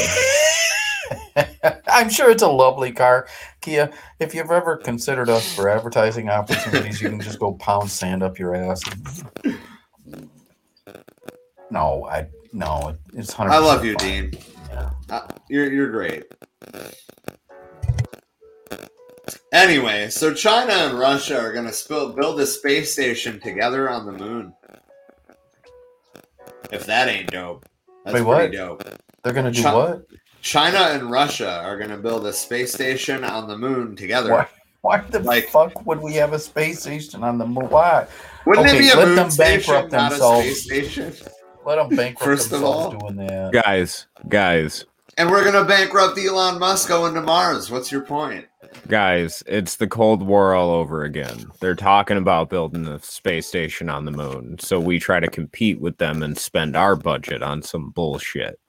I'm 1.88 2.10
sure 2.10 2.32
it's 2.32 2.42
a 2.42 2.48
lovely 2.50 2.92
car, 2.92 3.28
Kia. 3.62 3.92
If 4.20 4.34
you've 4.34 4.52
ever 4.52 4.78
considered 4.78 5.30
us 5.30 5.54
for 5.54 5.70
advertising 5.70 6.30
opportunities, 6.30 7.00
you 7.02 7.10
can 7.10 7.22
just 7.22 7.40
go 7.40 7.54
pound 7.54 7.90
sand 7.92 8.24
up 8.24 8.40
your 8.40 8.56
ass. 8.56 8.82
No, 11.70 12.06
I 12.06 12.28
no, 12.52 12.96
it's 13.14 13.32
hundred. 13.32 13.52
I 13.52 13.60
love 13.60 13.86
you, 13.86 13.96
Dean. 13.98 14.34
Yeah. 14.70 14.90
Uh, 15.10 15.28
you're 15.50 15.72
you're 15.72 15.92
great. 15.92 16.24
Anyway, 19.52 20.10
so 20.10 20.34
China 20.34 20.74
and 20.74 20.98
Russia 21.00 21.40
are 21.40 21.52
going 21.54 21.70
to 21.72 22.14
build 22.16 22.40
a 22.40 22.46
space 22.46 22.94
station 22.94 23.40
together 23.40 23.90
on 23.90 24.06
the 24.06 24.12
moon. 24.12 24.54
If 26.72 26.86
that 26.86 27.08
ain't 27.08 27.32
dope, 27.32 27.66
that's 28.04 28.22
Wait, 28.22 28.26
pretty 28.26 28.58
dope. 28.58 28.84
They're 29.24 29.34
gonna 29.34 29.52
do 29.52 29.64
Chi- 29.64 29.74
what? 29.74 30.06
China 30.42 30.78
and 30.78 31.10
Russia 31.10 31.62
are 31.64 31.78
going 31.78 31.90
to 31.90 31.98
build 31.98 32.26
a 32.26 32.34
space 32.34 32.74
station 32.74 33.24
on 33.24 33.48
the 33.48 33.58
moon 33.58 33.96
together. 33.96 34.32
Why? 34.32 34.48
Why 34.82 35.02
the 35.10 35.20
Like- 35.20 35.50
fuck 35.50 35.86
would 35.86 36.00
we 36.02 36.14
have 36.14 36.34
a 36.34 36.40
space 36.40 36.82
station 36.82 37.24
on 37.24 37.38
the 37.38 37.46
moon? 37.46 37.68
Why? 37.70 38.08
Wouldn't 38.46 38.68
Okay, 38.68 38.78
it 38.78 38.80
be 38.80 38.90
a 38.92 38.96
let 38.96 39.08
moon 39.08 39.16
them 39.16 39.32
station, 39.32 39.74
bankrupt 39.74 39.92
not 39.92 40.12
a 40.12 40.16
themselves. 40.16 40.62
space 40.62 40.64
station? 40.94 41.14
Let 41.66 41.76
them 41.78 41.90
bankrupt 41.90 42.24
First 42.24 42.46
of 42.46 42.52
themselves 42.52 42.94
all- 42.94 43.00
doing 43.00 43.16
that. 43.28 43.52
Guys, 43.52 44.06
guys, 44.30 44.86
And 45.18 45.32
we're 45.32 45.42
going 45.42 45.56
to 45.56 45.66
bankrupt 45.66 46.18
Elon 46.20 46.60
Musk 46.60 46.88
going 46.90 47.16
to 47.16 47.22
Mars. 47.22 47.72
What's 47.72 47.92
your 47.92 48.02
point? 48.02 48.46
Guys, 48.88 49.44
it's 49.48 49.76
the 49.76 49.88
Cold 49.88 50.22
War 50.26 50.54
all 50.54 50.72
over 50.72 51.04
again. 51.04 51.52
They're 51.60 51.76
talking 51.76 52.18
about 52.18 52.50
building 52.50 52.88
a 52.88 53.00
space 53.02 53.48
station 53.48 53.90
on 53.90 54.06
the 54.06 54.12
moon. 54.12 54.58
So 54.60 54.80
we 54.80 55.00
try 55.00 55.20
to 55.20 55.28
compete 55.28 55.80
with 55.82 55.98
them 55.98 56.24
and 56.24 56.38
spend 56.38 56.76
our 56.76 56.96
budget 56.96 57.42
on 57.44 57.62
some 57.62 57.90
bullshit. 57.92 58.60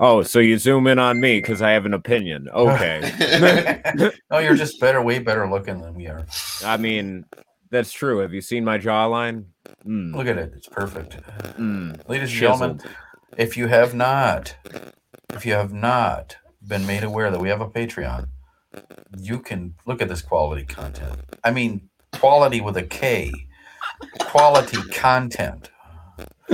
Oh, 0.00 0.22
so 0.22 0.40
you 0.40 0.58
zoom 0.58 0.86
in 0.88 0.98
on 0.98 1.20
me 1.20 1.38
because 1.40 1.62
I 1.62 1.70
have 1.70 1.86
an 1.86 1.94
opinion. 1.94 2.48
Okay. 2.54 4.10
no, 4.30 4.38
you're 4.38 4.56
just 4.56 4.80
better, 4.80 5.00
way 5.00 5.18
better 5.20 5.48
looking 5.48 5.80
than 5.80 5.94
we 5.94 6.06
are. 6.08 6.26
I 6.64 6.76
mean, 6.76 7.24
that's 7.70 7.92
true. 7.92 8.18
Have 8.18 8.34
you 8.34 8.40
seen 8.40 8.64
my 8.64 8.78
jawline? 8.78 9.44
Mm, 9.86 10.14
Look 10.14 10.26
at 10.26 10.38
it; 10.38 10.52
it's 10.56 10.68
perfect. 10.68 11.16
mm, 11.58 12.08
Ladies 12.08 12.30
and 12.30 12.38
gentlemen, 12.38 12.80
if 13.36 13.56
you 13.56 13.68
have 13.68 13.94
not, 13.94 14.54
if 15.32 15.46
you 15.46 15.52
have 15.54 15.72
not 15.72 16.36
been 16.66 16.86
made 16.86 17.04
aware 17.04 17.30
that 17.30 17.40
we 17.40 17.48
have 17.48 17.60
a 17.60 17.68
Patreon, 17.68 18.26
you 19.18 19.38
can 19.40 19.74
look 19.86 20.02
at 20.02 20.08
this 20.08 20.22
quality 20.22 20.64
content. 20.64 21.16
I 21.44 21.50
mean, 21.50 21.88
quality 22.12 22.60
with 22.60 22.76
a 22.76 22.82
K. 22.82 23.32
Quality 24.20 24.82
content. 24.90 25.70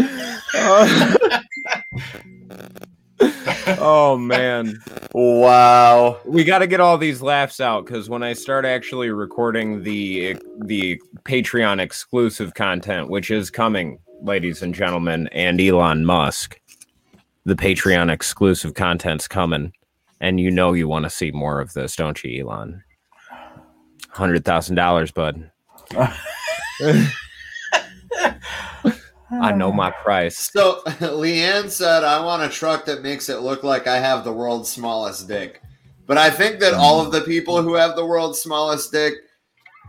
oh 3.79 4.17
man. 4.19 4.79
Wow. 5.13 6.21
we 6.25 6.45
got 6.45 6.59
to 6.59 6.67
get 6.67 6.81
all 6.81 6.99
these 6.99 7.23
laughs 7.23 7.61
out 7.61 7.87
because 7.87 8.09
when 8.09 8.23
I 8.23 8.33
start 8.33 8.65
actually 8.65 9.11
recording 9.11 9.83
the 9.83 10.37
the 10.65 11.01
Patreon 11.25 11.81
exclusive 11.81 12.55
content, 12.55 13.11
which 13.11 13.31
is 13.31 13.51
coming, 13.51 13.99
ladies 14.23 14.63
and 14.63 14.75
gentlemen, 14.75 15.29
and 15.33 15.61
Elon 15.61 16.05
Musk, 16.05 16.61
the 17.45 17.55
Patreon 17.55 18.11
exclusive 18.11 18.75
content's 18.75 19.27
coming, 19.27 19.73
and 20.21 20.41
you 20.41 20.51
know 20.51 20.73
you 20.73 20.89
want 20.89 21.05
to 21.05 21.11
see 21.11 21.31
more 21.31 21.61
of 21.61 21.73
this, 21.73 21.97
don't 21.97 22.23
you, 22.25 22.43
Elon? 22.45 22.83
Hundred 24.11 24.45
thousand 24.45 24.77
dollars, 24.77 25.11
bud. 25.13 25.51
I 29.31 29.53
know 29.53 29.71
my 29.73 29.91
price. 29.91 30.51
So 30.53 30.81
Leanne 30.87 31.71
said, 31.71 32.03
"I 32.05 32.25
want 32.25 32.43
a 32.43 32.49
truck 32.49 32.87
that 32.87 33.03
makes 33.03 33.29
it 33.29 33.41
look 33.41 33.63
like 33.63 33.87
I 33.87 33.99
have 33.99 34.25
the 34.25 34.33
world's 34.33 34.71
smallest 34.71 35.29
dick." 35.29 35.63
But 36.07 36.17
I 36.17 36.31
think 36.31 36.61
that 36.61 36.73
all 36.73 37.01
of 37.05 37.13
the 37.13 37.21
people 37.21 37.61
who 37.63 37.75
have 37.75 37.95
the 37.95 38.07
world's 38.07 38.41
smallest 38.41 38.91
dick 38.91 39.15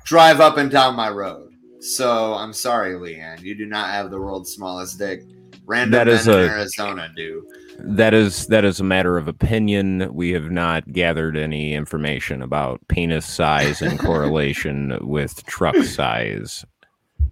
drive 0.04 0.42
up 0.42 0.58
and 0.58 0.70
down 0.70 0.96
my 0.96 1.10
road. 1.10 1.54
So 1.80 2.34
I'm 2.34 2.52
sorry, 2.52 2.96
Leanne, 2.96 3.42
you 3.42 3.56
do 3.56 3.66
not 3.66 3.90
have 3.92 4.12
the 4.12 4.20
world's 4.20 4.54
smallest 4.54 5.00
dick. 5.00 5.24
Random 5.66 5.92
That 5.92 6.08
is 6.10 6.28
men 6.28 6.40
in 6.40 6.50
a- 6.50 6.54
Arizona 6.54 7.10
do. 7.16 7.48
That 7.82 8.14
is 8.14 8.48
that 8.48 8.66
is 8.66 8.80
a 8.80 8.84
matter 8.84 9.18
of 9.18 9.28
opinion. 9.28 10.14
We 10.14 10.32
have 10.32 10.52
not 10.52 10.92
gathered 10.92 11.38
any 11.38 11.74
information 11.74 12.42
about 12.42 12.80
penis 12.88 13.26
size 13.26 13.82
in 13.82 13.98
correlation 13.98 14.98
with 15.08 15.46
truck 15.46 15.76
size. 15.78 16.66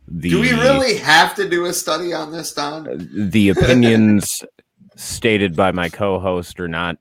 The, 0.07 0.29
Do 0.29 0.39
we 0.39 0.51
really 0.51 0.95
have 0.97 1.35
to 1.35 1.49
do 1.49 1.65
a 1.65 1.73
study 1.73 2.13
on 2.13 2.31
this, 2.31 2.53
Don? 2.53 3.09
the 3.13 3.49
opinions 3.49 4.41
stated 4.95 5.55
by 5.55 5.71
my 5.71 5.89
co-host 5.89 6.59
are 6.59 6.67
not 6.69 6.97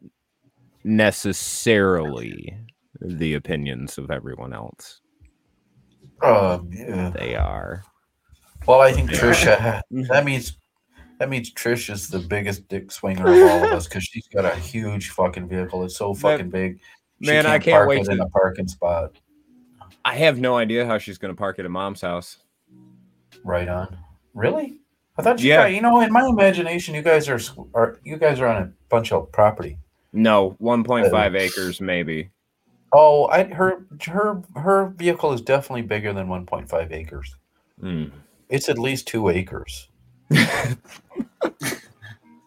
necessarily 0.82 2.56
the 3.00 3.34
opinions 3.34 3.98
of 3.98 4.10
everyone 4.10 4.52
else. 4.52 5.00
Uh, 6.20 6.58
yeah. 6.70 7.10
They 7.10 7.36
are. 7.36 7.84
Well, 8.66 8.80
I 8.80 8.92
think 8.92 9.10
Trisha. 9.10 9.80
That 10.08 10.24
means 10.24 10.56
that 11.18 11.28
means 11.28 11.52
Trish 11.52 11.90
is 11.92 12.08
the 12.08 12.18
biggest 12.18 12.68
dick 12.68 12.90
swinger 12.90 13.26
of 13.26 13.50
all 13.50 13.64
of 13.64 13.72
us 13.72 13.86
because 13.86 14.04
she's 14.04 14.28
got 14.28 14.44
a 14.44 14.54
huge 14.56 15.10
fucking 15.10 15.48
vehicle. 15.48 15.84
It's 15.84 15.96
so 15.96 16.14
fucking 16.14 16.50
big. 16.50 16.80
She 17.22 17.30
man, 17.30 17.46
I 17.46 17.58
can't 17.58 17.88
wait 17.88 18.04
to 18.04 18.04
park 18.04 18.08
wait 18.08 18.08
it 18.08 18.12
in 18.12 18.20
a 18.20 18.28
parking 18.28 18.68
spot. 18.68 19.12
I 20.04 20.14
have 20.16 20.38
no 20.38 20.56
idea 20.56 20.86
how 20.86 20.98
she's 20.98 21.18
going 21.18 21.34
to 21.34 21.38
park 21.38 21.58
it 21.58 21.64
at 21.64 21.70
mom's 21.70 22.00
house. 22.00 22.38
Right 23.42 23.68
on. 23.68 23.96
Really? 24.34 24.78
I 25.18 25.22
thought 25.22 25.40
you 25.40 25.48
Yeah. 25.48 25.64
guys, 25.64 25.74
you 25.74 25.80
know, 25.80 26.00
in 26.00 26.12
my 26.12 26.26
imagination, 26.26 26.94
you 26.94 27.02
guys 27.02 27.28
are, 27.28 27.40
are 27.74 27.98
you 28.04 28.16
guys 28.18 28.38
are 28.40 28.46
on 28.46 28.62
a 28.62 28.72
bunch 28.90 29.12
of 29.12 29.32
property. 29.32 29.78
No, 30.12 30.56
1.5 30.60 31.34
acres 31.38 31.80
maybe. 31.80 32.30
Oh, 32.92 33.26
I 33.26 33.44
her 33.44 33.84
her 34.06 34.42
her 34.54 34.86
vehicle 34.96 35.32
is 35.32 35.40
definitely 35.40 35.82
bigger 35.82 36.12
than 36.12 36.28
1.5 36.28 36.92
acres. 36.92 37.36
Hmm. 37.80 38.04
It's 38.48 38.68
at 38.68 38.78
least 38.78 39.08
two 39.08 39.28
acres. 39.28 39.88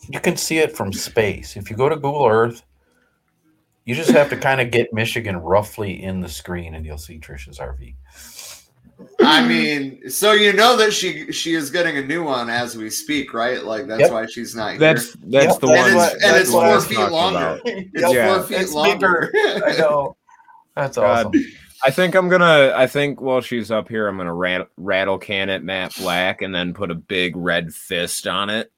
you 0.10 0.20
can 0.20 0.38
see 0.38 0.60
it 0.60 0.76
from 0.76 0.91
space. 0.94 1.56
If 1.57 1.70
you 1.70 1.76
go 1.76 1.90
to 1.90 1.95
Google 1.95 2.26
Earth, 2.26 2.64
you 3.86 3.95
just 3.95 4.11
have 4.11 4.30
to 4.30 4.38
kind 4.38 4.61
of 4.61 4.72
get 4.72 4.94
Michigan 4.94 5.38
roughly 5.38 6.03
in 6.03 6.20
the 6.20 6.30
screen, 6.30 6.76
and 6.76 6.86
you'll 6.86 6.98
see 6.98 7.20
Trisha's 7.20 7.60
RV. 7.60 7.95
I 9.22 9.48
mean, 9.48 10.10
so 10.10 10.34
you 10.34 10.52
know 10.52 10.76
that 10.76 10.91
she 10.91 11.32
she 11.32 11.56
is 11.56 11.70
getting 11.72 11.98
a 11.98 12.02
new 12.06 12.22
one 12.24 12.49
as 12.49 12.76
we 12.76 12.90
speak, 12.90 13.34
right? 13.34 13.64
Like 13.64 13.88
that's 13.88 14.02
Yep. 14.02 14.11
why 14.11 14.26
she's 14.26 14.56
not 14.56 14.72
here. 14.72 14.80
That's 14.80 15.14
that's 15.14 15.24
Yep, 15.53 15.60
the 15.61 15.68
that's 15.68 15.80
one. 15.80 15.88
and 15.88 15.95
what- 15.95 16.14
it's, 16.16 16.24
and 16.26 16.36
it's 16.38 16.52
four 16.52 16.82
feet 16.82 16.98
longer. 17.11 17.38
about. 17.40 17.61
It's 17.66 18.14
Yeah. 18.14 18.36
four 18.36 18.44
feet 18.48 18.60
It's 18.60 18.74
longer. 18.74 19.32
I 19.36 19.78
know. 19.78 20.18
That's 20.76 20.98
God. 20.98 21.28
awesome. 21.28 21.41
I 21.86 21.91
think 21.91 22.14
I'm 22.16 22.28
gonna. 22.28 22.74
I 22.76 22.88
think 22.88 23.22
while 23.22 23.40
she's 23.40 23.72
up 23.72 23.88
here, 23.88 24.06
I'm 24.10 24.18
gonna 24.18 24.34
rat, 24.34 24.68
rattle 24.76 25.18
can 25.18 25.49
it 25.49 25.64
Matt 25.64 25.95
black 25.95 26.41
and 26.41 26.53
then 26.53 26.74
put 26.74 26.91
a 26.91 26.95
big 26.95 27.38
red 27.38 27.74
fist 27.74 28.28
on 28.28 28.49
it. 28.49 28.70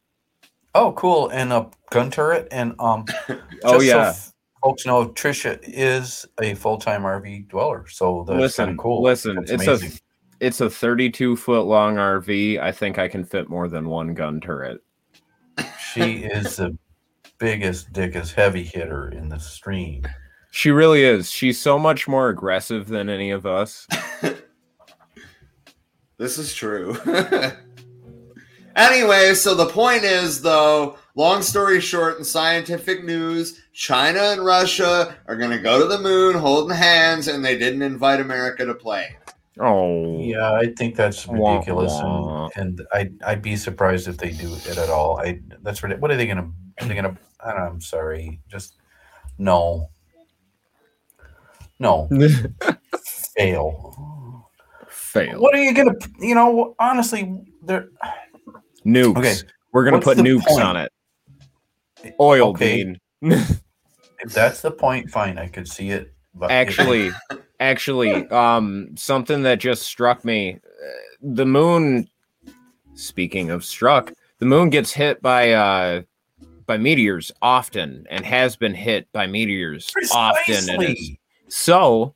Oh, 0.73 0.93
cool. 0.93 1.29
And 1.29 1.51
a 1.51 1.69
gun 1.89 2.09
turret. 2.11 2.47
And 2.51 2.73
um, 2.79 3.05
Oh, 3.29 3.35
just 3.37 3.61
so 3.63 3.79
yeah. 3.81 4.09
f- 4.09 4.33
folks 4.63 4.85
know 4.85 5.09
Trisha 5.09 5.59
is 5.63 6.25
a 6.41 6.53
full 6.55 6.77
time 6.77 7.03
RV 7.03 7.49
dweller, 7.49 7.87
so 7.87 8.23
that's 8.27 8.39
listen, 8.39 8.65
kind 8.65 8.79
of 8.79 8.83
cool. 8.83 9.01
listen. 9.03 9.35
That's 9.35 9.51
it's 9.51 9.63
amazing. 9.67 9.91
a 9.91 10.45
it's 10.45 10.61
a 10.61 10.69
32 10.69 11.35
foot 11.35 11.63
long 11.65 11.95
RV. 11.95 12.59
I 12.59 12.71
think 12.71 12.97
I 12.97 13.07
can 13.07 13.23
fit 13.23 13.49
more 13.49 13.67
than 13.67 13.89
one 13.89 14.13
gun 14.13 14.39
turret. 14.41 14.81
she 15.93 16.23
is 16.23 16.55
the 16.55 16.75
biggest, 17.37 17.91
dickest 17.93 18.33
heavy 18.33 18.63
hitter 18.63 19.09
in 19.09 19.29
the 19.29 19.37
stream. 19.39 20.03
She 20.51 20.71
really 20.71 21.03
is. 21.03 21.29
She's 21.29 21.59
so 21.59 21.77
much 21.77 22.07
more 22.07 22.29
aggressive 22.29 22.87
than 22.87 23.09
any 23.09 23.31
of 23.31 23.45
us. 23.45 23.87
This 26.17 26.37
is 26.37 26.53
true. 26.53 26.95
anyway, 28.75 29.33
so 29.33 29.53
the 29.55 29.65
point 29.67 30.03
is, 30.03 30.41
though, 30.41 30.97
long 31.15 31.41
story 31.41 31.79
short, 31.81 32.17
in 32.17 32.23
scientific 32.23 33.03
news, 33.03 33.61
China 33.73 34.19
and 34.19 34.43
Russia 34.45 35.15
are 35.27 35.35
going 35.35 35.51
to 35.51 35.59
go 35.59 35.79
to 35.79 35.87
the 35.87 35.99
moon 36.01 36.35
holding 36.35 36.75
hands, 36.75 37.27
and 37.27 37.43
they 37.43 37.57
didn't 37.57 37.81
invite 37.81 38.19
America 38.19 38.65
to 38.65 38.73
play. 38.73 39.15
Oh, 39.59 40.17
Yeah, 40.19 40.53
I 40.53 40.73
think 40.77 40.95
that's 40.95 41.27
ridiculous, 41.27 41.91
wah. 41.93 42.49
and, 42.55 42.79
and 42.79 42.87
I 43.23 43.31
I'd 43.31 43.41
be 43.41 43.55
surprised 43.57 44.07
if 44.07 44.17
they 44.17 44.31
do 44.31 44.53
it 44.53 44.77
at 44.77 44.89
all. 44.89 45.19
I 45.19 45.41
that's. 45.61 45.83
What 45.83 46.09
are 46.09 46.15
they 46.15 46.25
gonna? 46.25 46.49
Are 46.79 46.87
they 46.87 46.95
gonna? 46.95 47.17
I 47.43 47.49
don't 47.51 47.59
know, 47.59 47.65
I'm 47.65 47.81
sorry. 47.81 48.39
Just 48.47 48.75
no, 49.37 49.89
no, 51.79 52.07
fail. 53.35 54.47
fail. 54.87 55.39
What 55.39 55.53
are 55.53 55.61
you 55.61 55.73
gonna? 55.73 55.95
You 56.19 56.33
know, 56.35 56.75
honestly, 56.79 57.43
there. 57.61 57.89
Nukes. 58.85 59.17
Okay, 59.17 59.35
We're 59.71 59.83
gonna 59.83 59.97
what's 59.97 60.05
put 60.05 60.17
nukes 60.17 60.45
point? 60.45 60.63
on 60.63 60.77
it. 60.77 60.91
Oil 62.19 62.49
Okay. 62.49 62.83
bean. 62.83 62.99
If 63.21 64.33
that's 64.33 64.61
the 64.61 64.71
point, 64.71 65.09
fine. 65.09 65.37
I 65.37 65.47
could 65.47 65.67
see 65.67 65.89
it. 65.89 66.13
Actually 66.49 67.11
actually 67.59 68.27
um 68.29 68.89
something 68.97 69.43
that 69.43 69.59
just 69.59 69.83
struck 69.83 70.25
me 70.25 70.55
uh, 70.55 70.87
the 71.21 71.45
moon 71.45 72.07
speaking 72.95 73.51
of 73.51 73.63
struck 73.63 74.11
the 74.39 74.45
moon 74.45 74.69
gets 74.71 74.91
hit 74.91 75.21
by 75.21 75.51
uh 75.51 76.01
by 76.65 76.77
meteors 76.77 77.31
often 77.41 78.07
and 78.09 78.25
has 78.25 78.55
been 78.55 78.73
hit 78.73 79.07
by 79.11 79.27
meteors 79.27 79.91
often 80.11 80.69
and 80.69 80.81
it's, 80.81 81.11
so 81.49 82.15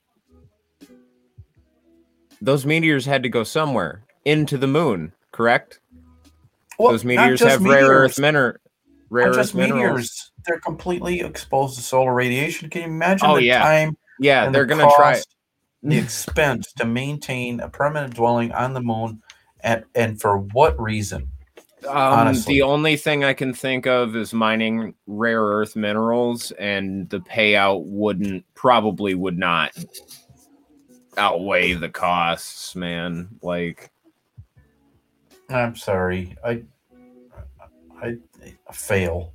those 2.42 2.66
meteors 2.66 3.06
had 3.06 3.22
to 3.22 3.30
go 3.30 3.44
somewhere 3.44 4.04
into 4.26 4.58
the 4.58 4.68
moon 4.68 5.12
correct 5.32 5.80
Well, 6.80 6.92
Those 6.92 7.06
meteors 7.06 7.40
have 7.42 7.64
rare 7.64 7.86
earth 7.88 8.20
meteors, 8.20 8.58
rare 9.10 9.28
earth 9.30 9.36
just 9.36 9.56
minerals. 9.56 9.82
meteors. 9.84 10.32
They're 10.46 10.60
completely 10.60 11.22
exposed 11.22 11.76
to 11.78 11.82
solar 11.82 12.14
radiation. 12.14 12.70
Can 12.70 12.82
you 12.82 12.88
imagine 12.88 13.28
Oh, 13.30 13.36
the 13.36 13.44
yeah. 13.44 13.60
time 13.64 13.98
Yeah, 14.20 14.46
and 14.46 14.54
they're 14.54 14.66
the 14.66 14.76
gonna 14.76 14.92
try. 14.96 15.14
cost, 15.14 15.36
the 15.84 15.98
expense 16.04 16.72
to 16.74 16.86
maintain 16.86 17.60
a 17.60 17.70
permanent 17.70 18.14
dwelling 18.16 18.52
on 18.52 18.74
the 18.74 18.82
moon, 18.82 19.22
and 19.62 19.84
and 19.96 20.20
for 20.22 20.38
what 20.38 20.80
reason? 20.80 21.30
Um, 21.88 21.96
honestly. 21.96 22.56
the 22.56 22.62
only 22.64 22.98
thing 22.98 23.24
I 23.24 23.34
can 23.34 23.54
think 23.54 23.86
of 23.86 24.16
is 24.16 24.34
mining 24.34 24.96
rare 25.06 25.42
earth 25.44 25.76
minerals, 25.76 26.50
and 26.52 27.08
the 27.12 27.20
payout 27.20 27.84
wouldn't 27.86 28.44
probably 28.56 29.14
would 29.14 29.38
not 29.38 29.72
outweigh 31.18 31.74
the 31.74 31.90
costs, 31.90 32.76
man. 32.76 33.30
Like, 33.42 33.92
I'm 35.50 35.76
sorry, 35.76 36.36
I 36.44 36.64
I, 38.02 38.18
I 38.68 38.74
fail. 38.74 39.34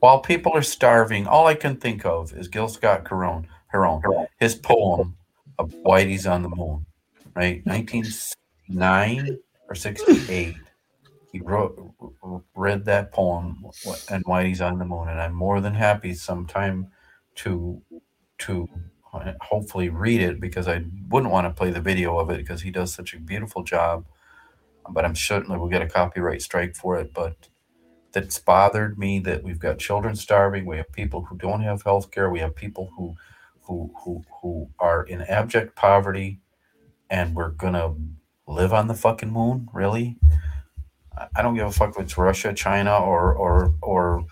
While 0.00 0.20
people 0.20 0.52
are 0.54 0.62
starving, 0.62 1.26
all 1.26 1.46
I 1.46 1.54
can 1.54 1.76
think 1.76 2.04
of 2.04 2.32
is 2.32 2.48
Gil 2.48 2.68
Scott 2.68 3.04
Caron, 3.04 3.46
Heron, 3.68 4.02
his 4.38 4.54
poem 4.54 5.16
of 5.58 5.72
Whitey's 5.84 6.26
on 6.26 6.42
the 6.42 6.48
Moon, 6.48 6.84
right? 7.34 7.64
1909 7.66 9.38
or 9.68 9.74
68. 9.74 10.56
He 11.32 11.40
wrote, 11.40 11.92
read 12.54 12.84
that 12.84 13.12
poem, 13.12 13.64
and 14.10 14.24
Whitey's 14.24 14.60
on 14.60 14.78
the 14.78 14.84
Moon, 14.84 15.08
and 15.08 15.20
I'm 15.20 15.34
more 15.34 15.60
than 15.60 15.74
happy 15.74 16.14
sometime 16.14 16.88
to 17.36 17.80
to 18.38 18.68
hopefully 19.40 19.88
read 19.88 20.20
it 20.20 20.40
because 20.40 20.66
I 20.68 20.84
wouldn't 21.08 21.32
want 21.32 21.46
to 21.46 21.54
play 21.54 21.70
the 21.70 21.80
video 21.80 22.18
of 22.18 22.30
it 22.30 22.38
because 22.38 22.62
he 22.62 22.70
does 22.70 22.92
such 22.92 23.14
a 23.14 23.20
beautiful 23.20 23.62
job. 23.62 24.04
But 24.90 25.04
I'm 25.04 25.14
certainly 25.14 25.58
we'll 25.58 25.68
get 25.68 25.82
a 25.82 25.88
copyright 25.88 26.42
strike 26.42 26.76
for 26.76 26.96
it. 26.96 27.12
But 27.14 27.48
that's 28.12 28.38
bothered 28.38 28.98
me 28.98 29.18
that 29.20 29.42
we've 29.42 29.58
got 29.58 29.78
children 29.78 30.16
starving. 30.16 30.66
We 30.66 30.76
have 30.76 30.92
people 30.92 31.22
who 31.24 31.36
don't 31.36 31.62
have 31.62 31.82
health 31.82 32.10
care. 32.10 32.30
We 32.30 32.40
have 32.40 32.54
people 32.54 32.90
who 32.96 33.16
who 33.62 33.92
who 34.04 34.22
who 34.40 34.70
are 34.78 35.02
in 35.04 35.22
abject 35.22 35.74
poverty, 35.76 36.40
and 37.10 37.34
we're 37.34 37.50
gonna 37.50 37.94
live 38.46 38.72
on 38.72 38.88
the 38.88 38.94
fucking 38.94 39.32
moon. 39.32 39.68
Really? 39.72 40.18
I- 41.36 41.42
don't 41.42 41.54
give 41.54 41.66
a 41.66 41.72
fuck 41.72 41.90
if 41.90 42.00
it's 42.00 42.18
Russia, 42.18 42.52
China, 42.52 42.96
or 42.96 43.34
or 43.34 43.74
or 43.82 44.26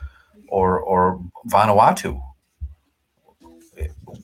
or 0.48 0.80
or 0.80 1.20
Vanuatu. 1.48 2.22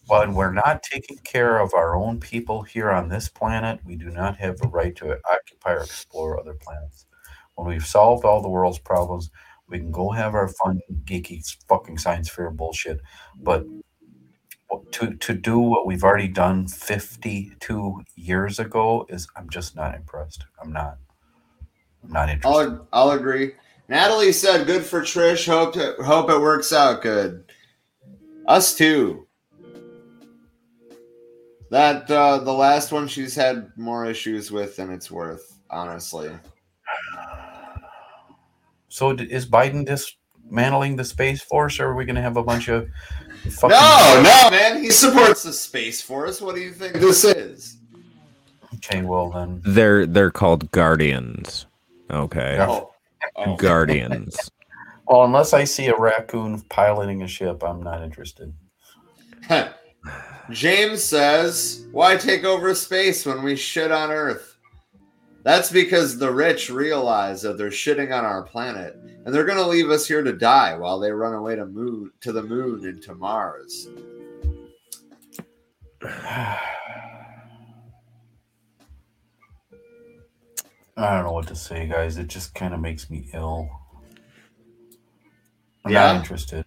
When 0.06 0.34
we're 0.34 0.52
not 0.52 0.82
taking 0.82 1.18
care 1.18 1.58
of 1.58 1.74
our 1.74 1.96
own 1.96 2.20
people 2.20 2.62
here 2.62 2.90
on 2.90 3.08
this 3.08 3.28
planet, 3.28 3.80
we 3.84 3.96
do 3.96 4.10
not 4.10 4.36
have 4.36 4.56
the 4.58 4.68
right 4.68 4.94
to 4.96 5.18
occupy 5.30 5.72
or 5.72 5.80
explore 5.80 6.38
other 6.40 6.54
planets. 6.54 7.06
When 7.54 7.68
we've 7.68 7.86
solved 7.86 8.24
all 8.24 8.42
the 8.42 8.48
world's 8.48 8.78
problems, 8.78 9.30
we 9.68 9.78
can 9.78 9.90
go 9.90 10.10
have 10.10 10.34
our 10.34 10.48
fun, 10.48 10.80
geeky, 11.04 11.42
fucking 11.68 11.98
science 11.98 12.28
fair 12.28 12.50
bullshit. 12.50 13.00
But 13.40 13.66
to 14.92 15.14
to 15.14 15.34
do 15.34 15.58
what 15.58 15.86
we've 15.86 16.04
already 16.04 16.28
done 16.28 16.66
52 16.66 18.02
years 18.16 18.58
ago 18.58 19.06
is 19.08 19.28
I'm 19.36 19.48
just 19.48 19.76
not 19.76 19.94
impressed. 19.94 20.44
I'm 20.62 20.72
not. 20.72 20.98
I'm 22.04 22.12
not 22.12 22.28
interested. 22.28 22.48
I'll 22.48 22.88
I'll 22.92 23.10
agree. 23.12 23.52
Natalie 23.88 24.32
said, 24.32 24.66
"Good 24.66 24.84
for 24.84 25.00
Trish. 25.00 25.46
Hope 25.46 25.74
to, 25.74 25.94
hope 26.04 26.30
it 26.30 26.40
works 26.40 26.72
out 26.72 27.02
good." 27.02 27.44
Us 28.46 28.74
too. 28.74 29.27
That 31.70 32.10
uh, 32.10 32.38
the 32.38 32.52
last 32.52 32.92
one 32.92 33.08
she's 33.08 33.34
had 33.34 33.70
more 33.76 34.06
issues 34.06 34.50
with 34.50 34.76
than 34.76 34.90
it's 34.90 35.10
worth, 35.10 35.58
honestly. 35.70 36.30
So 38.90 39.10
is 39.10 39.46
Biden 39.46 39.84
dismantling 39.84 40.96
the 40.96 41.04
space 41.04 41.42
force, 41.42 41.78
or 41.78 41.88
are 41.88 41.94
we 41.94 42.06
going 42.06 42.16
to 42.16 42.22
have 42.22 42.38
a 42.38 42.42
bunch 42.42 42.68
of 42.68 42.88
fucking 43.50 43.68
No, 43.68 44.22
no, 44.24 44.50
man. 44.50 44.82
He 44.82 44.90
supports 44.90 45.42
the 45.42 45.52
space 45.52 46.00
force. 46.00 46.40
What 46.40 46.54
do 46.54 46.62
you 46.62 46.72
think 46.72 46.94
this 46.94 47.22
is? 47.22 47.76
Okay, 48.76 49.02
well 49.02 49.30
then, 49.30 49.60
they're 49.64 50.06
they're 50.06 50.30
called 50.30 50.70
guardians. 50.70 51.66
Okay, 52.10 52.54
Yeah. 52.56 52.66
Oh, 52.68 52.94
oh. 53.36 53.56
guardians. 53.56 54.50
well, 55.06 55.24
unless 55.24 55.52
I 55.52 55.64
see 55.64 55.88
a 55.88 55.96
raccoon 55.96 56.60
piloting 56.62 57.22
a 57.22 57.28
ship, 57.28 57.62
I'm 57.62 57.82
not 57.82 58.02
interested. 58.02 58.52
James 60.50 61.04
says, 61.04 61.86
"Why 61.92 62.16
take 62.16 62.44
over 62.44 62.74
space 62.74 63.26
when 63.26 63.42
we 63.42 63.56
shit 63.56 63.92
on 63.92 64.10
Earth?" 64.10 64.56
That's 65.44 65.70
because 65.70 66.18
the 66.18 66.32
rich 66.32 66.70
realize 66.70 67.42
that 67.42 67.58
they're 67.58 67.70
shitting 67.70 68.16
on 68.16 68.24
our 68.24 68.42
planet, 68.42 68.96
and 69.24 69.34
they're 69.34 69.44
going 69.44 69.58
to 69.58 69.66
leave 69.66 69.90
us 69.90 70.06
here 70.06 70.22
to 70.22 70.32
die 70.32 70.76
while 70.76 70.98
they 70.98 71.10
run 71.12 71.34
away 71.34 71.56
to 71.56 71.66
moon 71.66 72.10
to 72.20 72.32
the 72.32 72.42
moon 72.42 72.84
and 72.86 73.02
to 73.02 73.14
Mars. 73.14 73.88
I 80.96 81.14
don't 81.14 81.24
know 81.24 81.32
what 81.32 81.46
to 81.48 81.54
say, 81.54 81.86
guys. 81.86 82.18
It 82.18 82.26
just 82.26 82.54
kind 82.54 82.74
of 82.74 82.80
makes 82.80 83.08
me 83.08 83.28
ill. 83.32 83.68
I'm 85.84 85.92
Yeah? 85.92 86.12
not 86.12 86.16
interested. 86.16 86.64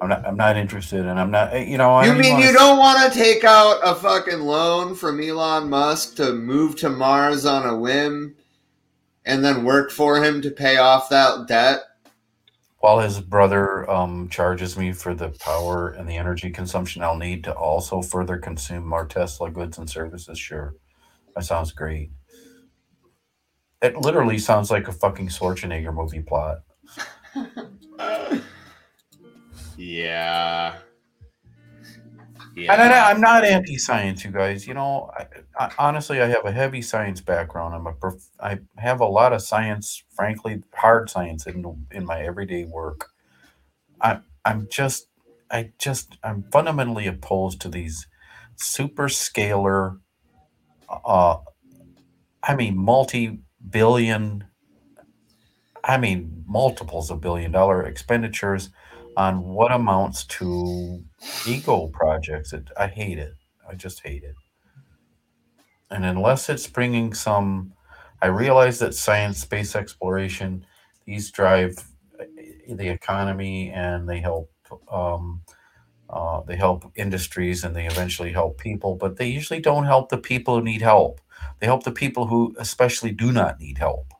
I'm 0.00 0.08
not. 0.08 0.26
I'm 0.26 0.36
not 0.36 0.56
interested, 0.56 1.06
and 1.06 1.18
I'm 1.18 1.30
not. 1.30 1.66
You 1.66 1.78
know. 1.78 1.94
I 1.94 2.04
you 2.04 2.12
don't 2.12 2.20
mean 2.20 2.32
wanna 2.34 2.46
you 2.46 2.52
don't 2.52 2.78
want 2.78 3.12
to 3.12 3.18
take 3.18 3.44
out 3.44 3.80
a 3.82 3.94
fucking 3.94 4.40
loan 4.40 4.94
from 4.94 5.20
Elon 5.20 5.68
Musk 5.68 6.16
to 6.16 6.32
move 6.32 6.76
to 6.76 6.88
Mars 6.88 7.44
on 7.44 7.66
a 7.68 7.76
whim, 7.76 8.36
and 9.24 9.44
then 9.44 9.64
work 9.64 9.90
for 9.90 10.22
him 10.22 10.40
to 10.42 10.50
pay 10.50 10.78
off 10.78 11.08
that 11.10 11.46
debt? 11.46 11.80
While 12.78 13.00
his 13.00 13.20
brother 13.20 13.88
um, 13.90 14.28
charges 14.28 14.78
me 14.78 14.92
for 14.92 15.14
the 15.14 15.30
power 15.30 15.90
and 15.90 16.08
the 16.08 16.16
energy 16.16 16.50
consumption 16.50 17.02
I'll 17.02 17.16
need 17.16 17.42
to 17.44 17.52
also 17.52 18.02
further 18.02 18.38
consume 18.38 18.86
more 18.86 19.04
Tesla 19.04 19.50
goods 19.50 19.78
and 19.78 19.90
services, 19.90 20.38
sure, 20.38 20.76
that 21.34 21.44
sounds 21.44 21.72
great. 21.72 22.10
It 23.82 23.96
literally 23.96 24.38
sounds 24.38 24.70
like 24.70 24.88
a 24.88 24.92
fucking 24.92 25.28
Schwarzenegger 25.28 25.94
movie 25.94 26.22
plot. 26.22 26.58
Yeah. 32.56 32.74
And 32.74 32.92
I, 32.92 33.10
I'm 33.10 33.20
not 33.20 33.44
anti-science, 33.44 34.24
you 34.24 34.32
guys. 34.32 34.66
You 34.66 34.74
know, 34.74 35.10
I, 35.16 35.26
I, 35.58 35.70
honestly, 35.78 36.20
I 36.20 36.26
have 36.26 36.44
a 36.44 36.50
heavy 36.50 36.82
science 36.82 37.20
background. 37.20 37.74
I'm 37.74 37.86
a 37.86 37.92
prof- 37.92 38.30
I 38.40 38.58
have 38.76 39.00
a 39.00 39.06
lot 39.06 39.32
of 39.32 39.40
science, 39.42 40.02
frankly, 40.16 40.62
hard 40.74 41.08
science 41.08 41.46
in 41.46 41.86
in 41.92 42.04
my 42.04 42.20
everyday 42.20 42.64
work. 42.64 43.10
I 44.00 44.20
I'm 44.44 44.66
just 44.70 45.06
I 45.50 45.70
just 45.78 46.18
I'm 46.24 46.44
fundamentally 46.50 47.06
opposed 47.06 47.60
to 47.60 47.68
these 47.68 48.08
super 48.56 49.04
scalar, 49.08 50.00
uh, 51.04 51.36
I 52.42 52.56
mean, 52.56 52.76
multi-billion, 52.76 54.44
I 55.84 55.96
mean, 55.96 56.44
multiples 56.46 57.10
of 57.10 57.20
billion 57.20 57.52
dollar 57.52 57.84
expenditures 57.84 58.70
on 59.18 59.42
what 59.42 59.72
amounts 59.72 60.24
to 60.24 61.02
ego 61.44 61.88
projects. 61.88 62.52
It, 62.52 62.68
I 62.76 62.86
hate 62.86 63.18
it. 63.18 63.34
I 63.68 63.74
just 63.74 64.00
hate 64.04 64.22
it. 64.22 64.36
And 65.90 66.04
unless 66.04 66.48
it's 66.48 66.68
bringing 66.68 67.12
some, 67.14 67.72
I 68.22 68.26
realize 68.28 68.78
that 68.78 68.94
science, 68.94 69.38
space 69.38 69.74
exploration, 69.74 70.64
these 71.04 71.32
drive 71.32 71.76
uh, 72.20 72.24
the 72.68 72.88
economy 72.88 73.70
and 73.70 74.08
they 74.08 74.20
help. 74.20 74.52
Um, 74.90 75.42
uh, 76.08 76.40
they 76.42 76.56
help 76.56 76.90
industries 76.94 77.64
and 77.64 77.74
they 77.76 77.86
eventually 77.86 78.32
help 78.32 78.58
people, 78.58 78.94
but 78.94 79.16
they 79.16 79.26
usually 79.26 79.60
don't 79.60 79.84
help 79.84 80.08
the 80.08 80.16
people 80.18 80.56
who 80.56 80.64
need 80.64 80.80
help. 80.80 81.20
They 81.58 81.66
help 81.66 81.82
the 81.82 81.92
people 81.92 82.28
who 82.28 82.54
especially 82.58 83.10
do 83.10 83.32
not 83.32 83.60
need 83.60 83.78
help. 83.78 84.14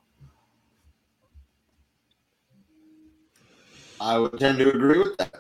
I 4.01 4.19
would 4.19 4.39
tend 4.39 4.59
to 4.59 4.69
agree 4.71 4.99
with 4.99 5.17
that. 5.19 5.35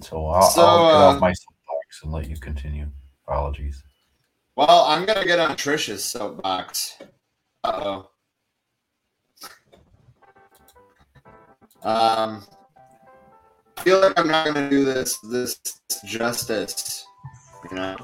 So 0.00 0.26
I'll, 0.26 0.42
So, 0.50 0.62
I'll 0.66 0.78
get 0.92 0.94
uh, 1.00 1.08
off 1.08 1.20
my 1.20 1.32
soapbox 1.32 2.02
and 2.02 2.12
let 2.12 2.28
you 2.28 2.36
continue. 2.36 2.86
Apologies. 3.26 3.82
Well, 4.56 4.84
I'm 4.86 5.06
gonna 5.06 5.24
get 5.24 5.38
on 5.38 5.56
Trisha's 5.56 6.02
soapbox. 6.04 6.96
Uh 7.64 7.82
oh. 7.84 8.10
Um, 11.82 12.44
I 13.76 13.82
feel 13.82 14.00
like 14.00 14.18
I'm 14.18 14.28
not 14.28 14.46
gonna 14.46 14.68
do 14.68 14.84
this 14.84 15.18
this 15.30 15.58
justice. 16.04 17.06
You 17.70 17.76
know. 17.76 17.96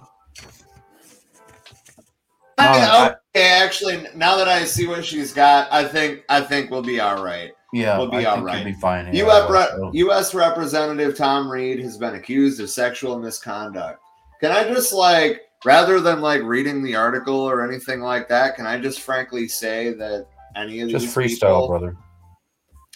I 2.58 2.72
mean, 2.72 2.82
I- 2.82 3.14
okay, 3.34 3.48
actually, 3.48 4.06
now 4.14 4.36
that 4.36 4.48
I 4.48 4.64
see 4.64 4.86
what 4.86 5.04
she's 5.04 5.32
got, 5.32 5.70
I 5.72 5.86
think 5.86 6.22
I 6.28 6.40
think 6.40 6.70
we'll 6.70 6.82
be 6.82 7.00
all 7.00 7.22
right. 7.22 7.52
Yeah, 7.76 7.98
We'll 7.98 8.08
be 8.10 8.18
I 8.18 8.24
all 8.24 8.36
think 8.36 8.46
right. 8.46 8.64
be 8.64 8.72
fine. 8.74 9.14
U.S. 9.14 9.50
Re- 9.50 9.90
U.S. 9.92 10.34
Representative 10.34 11.16
Tom 11.16 11.50
Reed 11.50 11.80
has 11.80 11.96
been 11.98 12.14
accused 12.14 12.60
of 12.60 12.70
sexual 12.70 13.18
misconduct. 13.18 14.00
Can 14.40 14.52
I 14.52 14.64
just 14.64 14.92
like, 14.92 15.42
rather 15.64 16.00
than 16.00 16.20
like 16.20 16.42
reading 16.42 16.82
the 16.82 16.94
article 16.96 17.38
or 17.40 17.66
anything 17.66 18.00
like 18.00 18.28
that, 18.28 18.56
can 18.56 18.66
I 18.66 18.78
just 18.78 19.00
frankly 19.00 19.48
say 19.48 19.92
that 19.94 20.26
any 20.54 20.80
of 20.80 20.88
Just 20.90 21.06
these 21.06 21.14
freestyle, 21.14 21.62
people, 21.62 21.68
brother. 21.68 21.96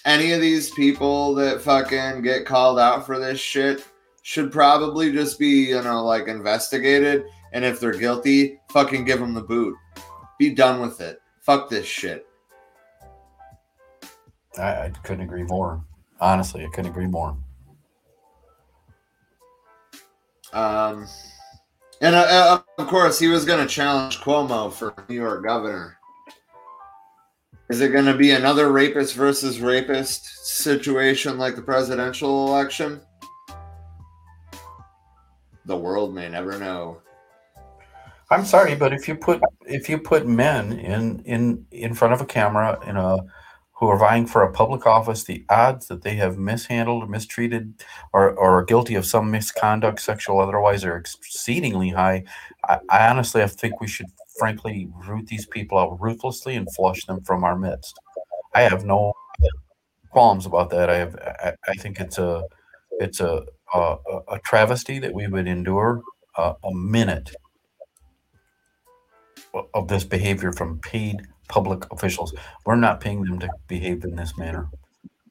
any 0.04 0.32
of 0.32 0.40
these 0.40 0.70
people 0.70 1.34
that 1.34 1.60
fucking 1.60 2.22
get 2.22 2.46
called 2.46 2.78
out 2.78 3.04
for 3.06 3.18
this 3.18 3.38
shit 3.40 3.86
should 4.22 4.52
probably 4.52 5.12
just 5.12 5.38
be, 5.38 5.68
you 5.68 5.82
know, 5.82 6.04
like 6.04 6.28
investigated. 6.28 7.24
And 7.52 7.64
if 7.64 7.80
they're 7.80 7.92
guilty, 7.92 8.60
fucking 8.70 9.04
give 9.04 9.18
them 9.18 9.34
the 9.34 9.42
boot. 9.42 9.74
Be 10.38 10.50
done 10.54 10.80
with 10.80 11.00
it. 11.00 11.20
Fuck 11.40 11.68
this 11.68 11.86
shit. 11.86 12.26
I, 14.60 14.86
I 14.86 14.90
couldn't 14.90 15.24
agree 15.24 15.44
more. 15.44 15.84
Honestly, 16.20 16.64
I 16.64 16.68
couldn't 16.68 16.90
agree 16.90 17.06
more. 17.06 17.36
Um, 20.52 21.06
and 22.00 22.14
uh, 22.14 22.26
uh, 22.28 22.60
of 22.78 22.86
course, 22.88 23.18
he 23.18 23.28
was 23.28 23.44
going 23.44 23.66
to 23.66 23.72
challenge 23.72 24.18
Cuomo 24.18 24.72
for 24.72 24.94
New 25.08 25.14
York 25.16 25.44
governor. 25.44 25.96
Is 27.68 27.80
it 27.80 27.92
going 27.92 28.06
to 28.06 28.16
be 28.16 28.32
another 28.32 28.72
rapist 28.72 29.14
versus 29.14 29.60
rapist 29.60 30.46
situation 30.46 31.38
like 31.38 31.54
the 31.54 31.62
presidential 31.62 32.48
election? 32.48 33.00
The 35.66 35.76
world 35.76 36.12
may 36.12 36.28
never 36.28 36.58
know. 36.58 37.00
I'm 38.30 38.44
sorry, 38.44 38.74
but 38.74 38.92
if 38.92 39.06
you 39.06 39.14
put 39.14 39.40
if 39.66 39.88
you 39.88 39.98
put 39.98 40.26
men 40.26 40.72
in 40.72 41.20
in 41.24 41.66
in 41.70 41.94
front 41.94 42.14
of 42.14 42.20
a 42.20 42.24
camera 42.24 42.78
in 42.86 42.96
a 42.96 43.18
who 43.80 43.88
are 43.88 43.96
vying 43.96 44.26
for 44.26 44.42
a 44.42 44.52
public 44.52 44.86
office, 44.86 45.24
the 45.24 45.42
odds 45.48 45.88
that 45.88 46.02
they 46.02 46.14
have 46.14 46.36
mishandled, 46.36 47.08
mistreated, 47.08 47.82
or, 48.12 48.30
or 48.32 48.58
are 48.58 48.64
guilty 48.64 48.94
of 48.94 49.06
some 49.06 49.30
misconduct, 49.30 50.00
sexual 50.00 50.38
otherwise, 50.38 50.84
are 50.84 50.98
exceedingly 50.98 51.88
high. 51.88 52.22
I, 52.68 52.78
I 52.90 53.08
honestly, 53.08 53.42
I 53.42 53.46
think 53.46 53.80
we 53.80 53.88
should 53.88 54.08
frankly 54.38 54.90
root 55.08 55.26
these 55.28 55.46
people 55.46 55.78
out 55.78 55.98
ruthlessly 55.98 56.56
and 56.56 56.68
flush 56.74 57.06
them 57.06 57.22
from 57.22 57.42
our 57.42 57.56
midst. 57.56 57.98
I 58.54 58.62
have 58.62 58.84
no 58.84 59.14
qualms 60.10 60.44
about 60.44 60.68
that. 60.70 60.90
I 60.90 60.96
have. 60.98 61.16
I, 61.16 61.54
I 61.66 61.74
think 61.74 62.00
it's 62.00 62.18
a 62.18 62.44
it's 62.98 63.20
a 63.20 63.46
a, 63.72 63.96
a 64.32 64.38
travesty 64.40 64.98
that 64.98 65.14
we 65.14 65.26
would 65.26 65.46
endure 65.46 66.02
uh, 66.36 66.54
a 66.64 66.74
minute 66.74 67.34
of 69.74 69.88
this 69.88 70.04
behavior 70.04 70.52
from 70.52 70.78
paid 70.80 71.26
public 71.50 71.84
officials. 71.92 72.32
We're 72.64 72.76
not 72.76 73.00
paying 73.00 73.22
them 73.22 73.38
to 73.40 73.50
behave 73.68 74.04
in 74.04 74.16
this 74.16 74.38
manner. 74.38 74.68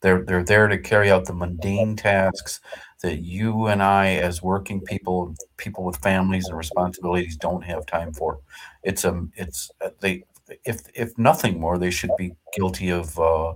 They're 0.02 0.24
they're 0.24 0.44
there 0.44 0.68
to 0.68 0.78
carry 0.78 1.12
out 1.12 1.26
the 1.26 1.34
mundane 1.34 1.96
tasks 1.96 2.62
that 3.02 3.20
you 3.20 3.68
and 3.68 3.82
I, 3.82 4.16
as 4.16 4.44
working 4.44 4.82
people, 4.82 5.34
people 5.58 5.84
with 5.84 5.98
families 5.98 6.48
and 6.48 6.58
responsibilities, 6.58 7.38
don't 7.38 7.64
have 7.64 7.86
time 7.86 8.14
for. 8.14 8.40
It's 8.84 9.04
a 9.04 9.26
it's 9.36 9.72
uh, 9.82 9.90
they 10.00 10.24
if 10.64 10.82
if 10.94 11.18
nothing 11.18 11.60
more, 11.60 11.78
they 11.78 11.92
should 11.92 12.16
be 12.18 12.36
guilty 12.56 12.90
of 12.90 13.18
uh, 13.20 13.54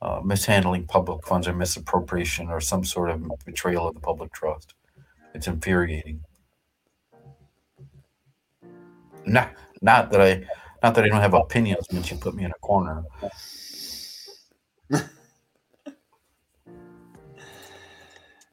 uh, 0.00 0.20
mishandling 0.24 0.86
public 0.86 1.26
funds 1.26 1.46
or 1.46 1.52
misappropriation 1.52 2.48
or 2.48 2.60
some 2.60 2.84
sort 2.84 3.10
of 3.10 3.30
betrayal 3.44 3.88
of 3.88 3.94
the 3.94 4.00
public 4.00 4.32
trust. 4.32 4.74
It's 5.34 5.46
infuriating. 5.46 6.20
Not 9.24 9.52
not 9.82 10.10
that 10.10 10.20
I 10.20 10.44
not 10.82 10.94
that 10.94 11.04
I 11.04 11.08
don't 11.08 11.20
have 11.20 11.34
opinions 11.34 11.86
once 11.92 12.10
you 12.10 12.16
put 12.16 12.34
me 12.34 12.44
in 12.44 12.50
a 12.50 12.58
corner. 12.60 13.04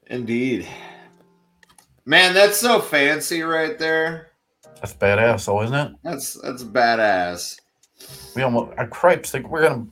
Indeed. 0.07 0.67
Man, 2.05 2.33
that's 2.33 2.57
so 2.57 2.79
fancy 2.81 3.41
right 3.43 3.77
there. 3.77 4.31
That's 4.75 4.93
badass, 4.93 5.45
though, 5.45 5.61
isn't 5.63 5.75
it? 5.75 5.93
That's 6.03 6.33
that's 6.41 6.63
badass. 6.63 7.59
We 8.35 8.43
almost 8.43 8.77
our 8.77 8.87
cripes. 8.87 9.33
Like 9.33 9.49
we're 9.49 9.63
gonna 9.63 9.85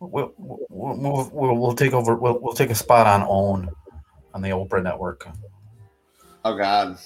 we'll 0.00 0.34
we'll, 0.36 0.58
we'll, 0.68 1.30
we'll, 1.32 1.56
we'll 1.56 1.74
take 1.74 1.92
over. 1.92 2.14
We'll, 2.14 2.38
we'll 2.40 2.54
take 2.54 2.70
a 2.70 2.74
spot 2.74 3.06
on 3.06 3.22
OWN 3.22 3.70
on 4.34 4.42
the 4.42 4.50
Oprah 4.50 4.82
network. 4.82 5.26
Oh 6.44 6.56
God. 6.56 6.98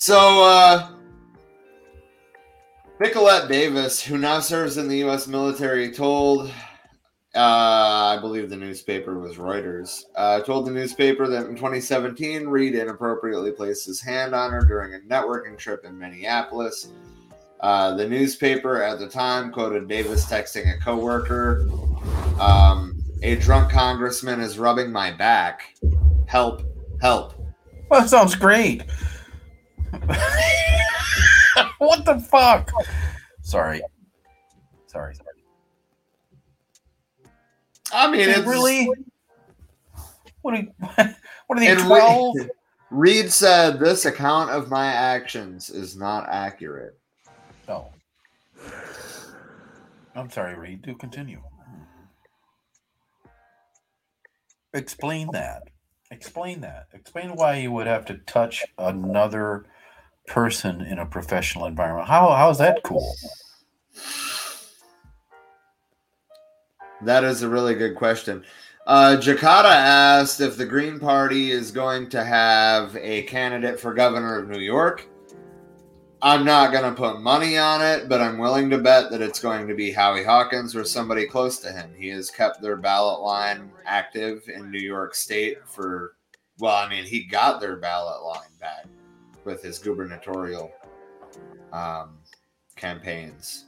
So 0.00 0.42
uh 0.42 0.88
Nicolette 3.00 3.48
Davis, 3.48 4.02
who 4.02 4.16
now 4.16 4.40
serves 4.40 4.78
in 4.78 4.88
the 4.88 4.98
U.S. 4.98 5.26
military, 5.26 5.90
told, 5.90 6.48
uh, 7.34 7.38
I 8.14 8.18
believe 8.20 8.50
the 8.50 8.56
newspaper 8.56 9.18
was 9.18 9.36
Reuters, 9.36 10.04
uh, 10.16 10.40
told 10.40 10.66
the 10.66 10.70
newspaper 10.70 11.26
that 11.26 11.46
in 11.46 11.54
2017, 11.54 12.46
Reed 12.46 12.74
inappropriately 12.74 13.52
placed 13.52 13.86
his 13.86 14.02
hand 14.02 14.34
on 14.34 14.52
her 14.52 14.60
during 14.60 14.94
a 14.94 14.98
networking 14.98 15.56
trip 15.56 15.86
in 15.86 15.98
Minneapolis. 15.98 16.88
Uh, 17.60 17.94
the 17.94 18.06
newspaper 18.06 18.82
at 18.82 18.98
the 18.98 19.08
time 19.08 19.50
quoted 19.50 19.88
Davis 19.88 20.26
texting 20.26 20.74
a 20.74 20.78
coworker, 20.78 21.66
um, 22.38 23.02
"A 23.22 23.36
drunk 23.36 23.70
congressman 23.70 24.40
is 24.40 24.58
rubbing 24.58 24.92
my 24.92 25.10
back. 25.10 25.74
Help! 26.26 26.62
Help!" 27.00 27.34
Well, 27.90 28.00
that 28.00 28.10
sounds 28.10 28.34
great. 28.34 28.82
what 31.78 32.04
the 32.04 32.18
fuck? 32.18 32.70
Sorry. 33.42 33.82
Sorry. 34.86 35.14
Sorry. 35.14 35.26
I 37.92 38.10
mean, 38.10 38.28
it's 38.28 38.46
really? 38.46 38.88
What 40.42 40.54
are, 40.54 40.58
you, 40.58 40.72
what 41.46 41.58
are 41.58 41.60
they, 41.60 41.74
12? 41.74 42.34
Reed, 42.36 42.50
Reed 42.90 43.32
said, 43.32 43.78
This 43.78 44.06
account 44.06 44.50
of 44.50 44.70
my 44.70 44.86
actions 44.86 45.70
is 45.70 45.96
not 45.96 46.28
accurate. 46.28 46.98
No. 47.68 47.90
I'm 50.14 50.30
sorry, 50.30 50.54
Reed. 50.56 50.82
Do 50.82 50.94
continue. 50.94 51.42
Explain 54.72 55.28
that. 55.32 55.64
Explain 56.10 56.60
that. 56.60 56.86
Explain 56.92 57.34
why 57.34 57.56
you 57.56 57.70
would 57.72 57.86
have 57.86 58.04
to 58.06 58.14
touch 58.18 58.64
another 58.78 59.66
person 60.30 60.80
in 60.82 61.00
a 61.00 61.06
professional 61.06 61.66
environment. 61.66 62.08
How 62.08 62.30
how 62.30 62.48
is 62.50 62.58
that 62.58 62.82
cool? 62.84 63.14
That 67.02 67.24
is 67.24 67.42
a 67.42 67.48
really 67.48 67.74
good 67.74 67.96
question. 67.96 68.44
Uh, 68.86 69.16
Jakarta 69.20 69.70
asked 69.70 70.40
if 70.40 70.56
the 70.56 70.66
Green 70.66 70.98
Party 70.98 71.50
is 71.50 71.70
going 71.70 72.08
to 72.10 72.24
have 72.24 72.96
a 72.96 73.22
candidate 73.22 73.78
for 73.78 73.92
governor 73.92 74.38
of 74.38 74.48
New 74.48 74.60
York. 74.60 75.06
I'm 76.22 76.44
not 76.44 76.72
going 76.72 76.84
to 76.84 76.92
put 76.92 77.20
money 77.20 77.56
on 77.56 77.80
it, 77.80 78.08
but 78.08 78.20
I'm 78.20 78.36
willing 78.36 78.68
to 78.70 78.78
bet 78.78 79.10
that 79.10 79.22
it's 79.22 79.40
going 79.40 79.66
to 79.68 79.74
be 79.74 79.90
Howie 79.90 80.22
Hawkins 80.22 80.76
or 80.76 80.84
somebody 80.84 81.26
close 81.26 81.58
to 81.60 81.72
him. 81.72 81.90
He 81.96 82.08
has 82.08 82.30
kept 82.30 82.60
their 82.60 82.76
ballot 82.76 83.20
line 83.20 83.70
active 83.86 84.42
in 84.48 84.70
New 84.70 84.80
York 84.80 85.14
State 85.14 85.66
for, 85.66 86.16
well, 86.58 86.76
I 86.76 86.88
mean, 86.88 87.04
he 87.04 87.24
got 87.24 87.60
their 87.60 87.76
ballot 87.76 88.22
line 88.22 88.52
back 88.60 88.84
with 89.44 89.62
his 89.62 89.78
gubernatorial 89.78 90.72
um, 91.72 92.18
campaigns. 92.76 93.66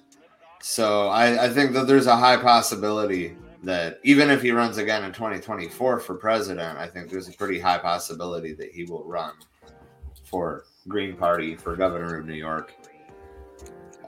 So 0.60 1.08
I, 1.08 1.46
I 1.46 1.48
think 1.48 1.72
that 1.72 1.86
there's 1.86 2.06
a 2.06 2.16
high 2.16 2.36
possibility 2.36 3.36
that 3.62 4.00
even 4.02 4.30
if 4.30 4.42
he 4.42 4.50
runs 4.50 4.78
again 4.78 5.04
in 5.04 5.12
2024 5.12 6.00
for 6.00 6.14
president, 6.14 6.78
I 6.78 6.86
think 6.86 7.10
there's 7.10 7.28
a 7.28 7.32
pretty 7.32 7.58
high 7.58 7.78
possibility 7.78 8.52
that 8.54 8.70
he 8.72 8.84
will 8.84 9.04
run 9.04 9.34
for 10.24 10.64
Green 10.88 11.16
Party 11.16 11.56
for 11.56 11.76
governor 11.76 12.18
of 12.18 12.26
New 12.26 12.34
York. 12.34 12.74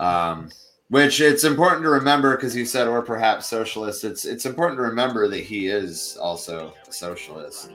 Um, 0.00 0.50
which 0.88 1.20
it's 1.20 1.44
important 1.44 1.82
to 1.82 1.90
remember 1.90 2.36
because 2.36 2.54
you 2.54 2.64
said, 2.64 2.88
or 2.88 3.02
perhaps 3.02 3.46
socialist. 3.46 4.04
It's 4.04 4.24
it's 4.24 4.46
important 4.46 4.78
to 4.78 4.82
remember 4.82 5.28
that 5.28 5.40
he 5.40 5.68
is 5.68 6.16
also 6.20 6.74
a 6.88 6.92
socialist. 6.92 7.70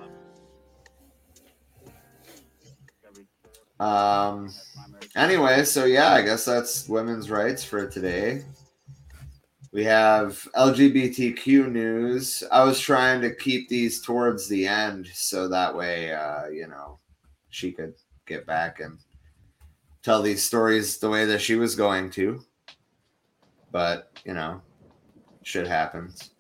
Um. 3.80 4.54
Anyway, 5.16 5.64
so 5.64 5.86
yeah, 5.86 6.14
I 6.14 6.22
guess 6.22 6.46
that's 6.46 6.88
women's 6.88 7.30
rights 7.30 7.64
for 7.64 7.88
today. 7.88 8.44
We 9.72 9.84
have 9.84 10.48
LGBTQ 10.56 11.72
news. 11.72 12.44
I 12.52 12.64
was 12.64 12.80
trying 12.80 13.22
to 13.22 13.36
keep 13.36 13.70
these 13.70 14.02
towards 14.02 14.48
the 14.48 14.68
end 14.68 15.08
so 15.14 15.48
that 15.48 15.76
way, 15.76 16.12
uh, 16.12 16.48
you 16.48 16.68
know, 16.68 16.98
she 17.50 17.72
could 17.72 17.94
get 18.26 18.48
back 18.48 18.80
and 18.80 18.98
tell 20.02 20.24
these 20.24 20.44
stories 20.44 20.98
the 20.98 21.10
way 21.10 21.26
that 21.26 21.42
she 21.42 21.56
was 21.56 21.76
going 21.76 22.10
to. 22.12 22.42
But, 23.72 24.12
you 24.26 24.34
know, 24.34 24.62
shit 25.44 25.68
happens. 25.68 26.32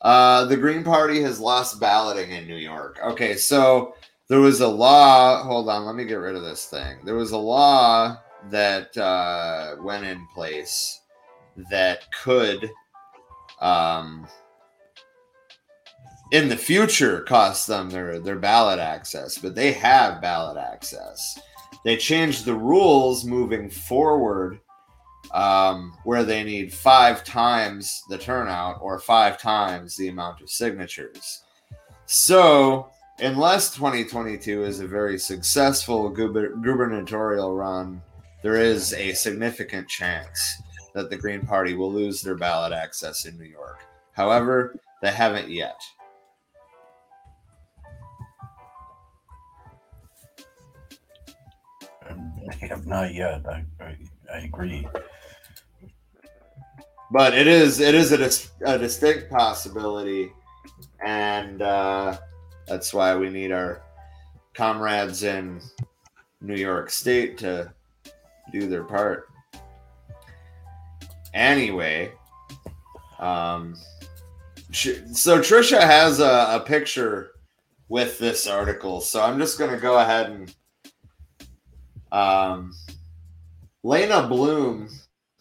Uh, 0.00 0.44
the 0.44 0.56
Green 0.56 0.84
Party 0.84 1.20
has 1.22 1.40
lost 1.40 1.80
balloting 1.80 2.30
in 2.30 2.46
New 2.46 2.56
York. 2.56 3.00
Okay, 3.04 3.36
so 3.36 3.94
there 4.32 4.40
was 4.40 4.62
a 4.62 4.66
law. 4.66 5.42
Hold 5.42 5.68
on, 5.68 5.84
let 5.84 5.94
me 5.94 6.06
get 6.06 6.14
rid 6.14 6.34
of 6.34 6.40
this 6.40 6.64
thing. 6.64 6.96
There 7.04 7.16
was 7.16 7.32
a 7.32 7.36
law 7.36 8.16
that 8.48 8.96
uh, 8.96 9.76
went 9.78 10.06
in 10.06 10.26
place 10.34 11.02
that 11.70 12.10
could, 12.12 12.70
um, 13.60 14.26
in 16.30 16.48
the 16.48 16.56
future, 16.56 17.20
cost 17.24 17.66
them 17.66 17.90
their 17.90 18.20
their 18.20 18.38
ballot 18.38 18.78
access, 18.78 19.36
but 19.36 19.54
they 19.54 19.70
have 19.72 20.22
ballot 20.22 20.56
access. 20.56 21.38
they 21.84 21.98
changed 21.98 22.46
the 22.46 22.54
rules 22.54 23.26
moving 23.26 23.68
forward 23.68 24.60
um, 25.32 25.92
where 26.04 26.24
they 26.24 26.42
need 26.42 26.72
five 26.72 27.22
times 27.22 28.02
the 28.08 28.16
turnout 28.16 28.78
or 28.80 28.98
five 28.98 29.36
times 29.36 29.94
the 29.94 30.08
amount 30.08 30.40
of 30.40 30.48
signatures. 30.48 31.44
So, 32.06 32.90
unless 33.22 33.74
2022 33.74 34.64
is 34.64 34.80
a 34.80 34.86
very 34.86 35.18
successful 35.18 36.10
guber- 36.10 36.60
gubernatorial 36.62 37.54
run, 37.54 38.02
there 38.42 38.56
is 38.56 38.92
a 38.94 39.12
significant 39.12 39.88
chance 39.88 40.60
that 40.94 41.08
the 41.08 41.16
Green 41.16 41.46
Party 41.46 41.74
will 41.74 41.92
lose 41.92 42.20
their 42.20 42.34
ballot 42.34 42.72
access 42.72 43.24
in 43.24 43.38
New 43.38 43.44
York. 43.46 43.80
However, 44.12 44.76
they 45.00 45.12
haven't 45.12 45.48
yet. 45.48 45.80
They 52.60 52.66
have 52.68 52.86
not 52.86 53.14
yet. 53.14 53.42
I, 53.46 53.64
I, 53.80 53.96
I 54.34 54.38
agree. 54.40 54.86
but 57.10 57.34
it 57.34 57.46
is 57.46 57.80
it 57.80 57.94
is 57.94 58.12
a, 58.12 58.16
dis- 58.18 58.50
a 58.64 58.78
distinct 58.78 59.30
possibility 59.30 60.32
and 61.04 61.62
uh, 61.62 62.16
that's 62.72 62.94
why 62.94 63.14
we 63.14 63.28
need 63.28 63.52
our 63.52 63.82
comrades 64.54 65.24
in 65.24 65.60
new 66.40 66.56
york 66.56 66.88
state 66.88 67.36
to 67.36 67.70
do 68.50 68.66
their 68.66 68.82
part. 68.82 69.28
Anyway 71.34 72.12
um, 73.18 73.76
sh- 74.70 75.04
so 75.12 75.38
trisha 75.38 75.80
has 75.82 76.20
a, 76.20 76.56
a 76.56 76.64
picture 76.66 77.32
with 77.90 78.18
this 78.18 78.46
article 78.46 79.02
so 79.02 79.22
i'm 79.22 79.38
just 79.38 79.58
to 79.70 79.76
go 79.76 79.98
ahead 79.98 80.30
and 80.30 80.54
um, 82.10 82.72
leyna 83.82 84.26
bloom 84.26 84.88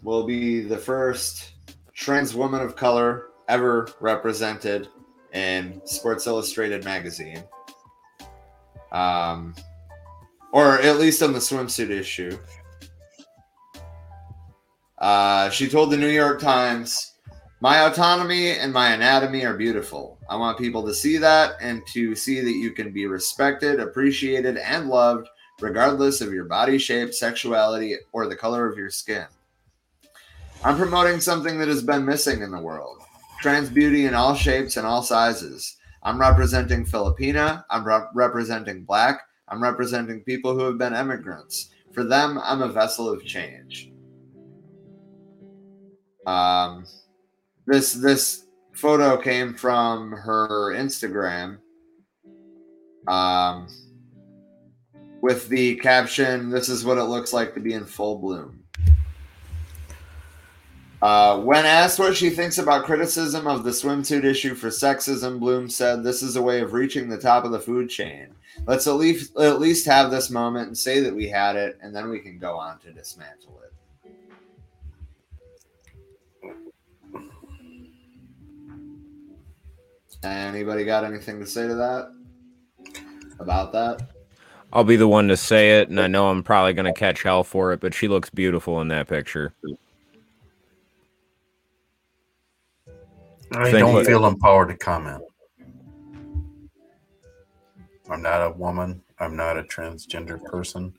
will 0.04 0.24
be 0.24 0.60
the 0.60 0.78
first 0.78 1.52
trans 1.94 2.36
woman 2.36 2.62
of 2.62 2.76
color 2.76 3.28
ever 3.48 3.88
represented 4.02 4.90
in 5.34 5.82
Sports 5.86 6.28
Illustrated 6.28 6.84
magazine. 6.84 7.44
Um, 8.92 9.56
or 10.52 10.80
at 10.80 10.98
least 10.98 11.24
on 11.24 11.34
the 11.34 11.40
swimsuit 11.40 11.90
issue. 11.90 12.38
Uh, 14.98 15.50
she 15.50 15.68
told 15.68 15.92
the 15.92 15.98
New 15.98 16.10
York 16.10 16.40
Times, 16.40 17.14
My 17.62 17.86
autonomy 17.86 18.52
and 18.52 18.74
my 18.74 18.92
anatomy 18.92 19.46
are 19.46 19.56
beautiful. 19.56 20.20
I 20.30 20.36
want 20.36 20.58
people 20.58 20.86
to 20.86 20.94
see 20.94 21.18
that 21.18 21.56
and 21.62 21.82
to 21.94 22.16
see 22.16 22.42
that 22.42 22.52
you 22.52 22.72
can 22.72 22.92
be 22.92 23.08
respected, 23.08 23.80
appreciated, 23.80 24.58
and 24.58 24.90
loved 24.90 25.28
regardless 25.60 26.22
of 26.22 26.34
your 26.34 26.46
body 26.46 26.78
shape, 26.78 27.14
sexuality, 27.14 27.96
or 28.12 28.28
the 28.28 28.36
color 28.36 28.68
of 28.68 28.78
your 28.78 28.90
skin. 28.90 29.26
I'm 30.64 30.78
promoting 30.78 31.20
something 31.20 31.58
that 31.60 31.68
has 31.68 31.84
been 31.84 32.06
missing 32.06 32.42
in 32.42 32.52
the 32.52 32.60
world 32.60 33.02
trans 33.42 33.70
beauty 33.70 34.06
in 34.06 34.14
all 34.14 34.36
shapes 34.36 34.78
and 34.78 34.86
all 34.86 35.02
sizes. 35.02 35.78
I'm 36.04 36.20
representing 36.20 36.86
Filipina. 36.86 37.64
I'm 37.70 37.86
re- 37.86 38.08
representing 38.14 38.84
Black. 38.84 39.22
I'm 39.48 39.62
representing 39.62 40.22
people 40.22 40.54
who 40.54 40.64
have 40.66 40.78
been 40.78 40.94
immigrants. 40.94 41.72
For 41.92 42.04
them, 42.04 42.40
I'm 42.44 42.62
a 42.62 42.70
vessel 42.70 43.10
of 43.10 43.26
change. 43.26 43.92
Um, 46.26 46.86
this 47.66 47.94
this 47.94 48.46
photo 48.74 49.18
came 49.18 49.56
from 49.56 50.12
her 50.12 50.74
Instagram. 50.74 51.58
Um, 53.08 53.68
with 55.22 55.50
the 55.50 55.76
caption, 55.78 56.50
"This 56.50 56.70
is 56.70 56.86
what 56.86 56.98
it 56.98 57.04
looks 57.04 57.34
like 57.34 57.54
to 57.56 57.60
be 57.60 57.74
in 57.74 57.86
full 57.86 58.20
bloom." 58.20 58.61
Uh, 61.02 61.40
when 61.40 61.66
asked 61.66 61.98
what 61.98 62.16
she 62.16 62.30
thinks 62.30 62.60
about 62.60 62.86
criticism 62.86 63.48
of 63.48 63.64
the 63.64 63.72
swimsuit 63.72 64.24
issue 64.24 64.54
for 64.54 64.68
sexism, 64.68 65.40
Bloom 65.40 65.68
said, 65.68 66.04
"This 66.04 66.22
is 66.22 66.36
a 66.36 66.42
way 66.42 66.62
of 66.62 66.74
reaching 66.74 67.10
the 67.10 67.18
top 67.18 67.44
of 67.44 67.52
the 67.52 67.60
food 67.60 67.90
chain. 67.90 68.28
Let's 68.68 68.86
at 68.86 68.96
least 68.96 69.36
at 69.38 69.60
least 69.60 69.88
have 69.88 70.12
this 70.12 70.30
moment 70.30 70.68
and 70.68 70.78
say 70.78 71.00
that 71.00 71.16
we 71.16 71.28
had 71.28 71.56
it, 71.56 71.80
and 71.82 71.96
then 71.96 72.10
we 72.10 72.20
can 72.20 72.38
go 72.38 72.56
on 72.56 72.78
to 72.80 72.92
dismantle 72.92 73.62
it." 73.64 73.74
Anybody 80.24 80.86
got 80.86 81.04
anything 81.04 81.40
to 81.40 81.48
say 81.48 81.68
to 81.68 81.74
that? 81.74 82.14
About 83.40 83.72
that? 83.72 84.12
I'll 84.72 84.84
be 84.84 84.98
the 84.98 85.08
one 85.08 85.28
to 85.30 85.38
say 85.38 85.80
it, 85.80 85.90
and 85.90 86.00
I 86.00 86.06
know 86.06 86.30
I'm 86.30 86.44
probably 86.44 86.74
going 86.74 86.86
to 86.86 86.98
catch 86.98 87.24
hell 87.24 87.44
for 87.44 87.74
it, 87.74 87.80
but 87.80 87.96
she 87.96 88.08
looks 88.08 88.30
beautiful 88.30 88.82
in 88.82 88.88
that 88.90 89.08
picture. 89.08 89.54
I 93.54 93.72
don't 93.72 93.98
you. 93.98 94.06
feel 94.06 94.26
empowered 94.26 94.70
to 94.70 94.78
comment. 94.78 95.22
I'm 98.10 98.22
not 98.22 98.42
a 98.42 98.52
woman. 98.52 99.02
I'm 99.20 99.36
not 99.36 99.58
a 99.58 99.64
transgender 99.64 100.42
person. 100.44 100.94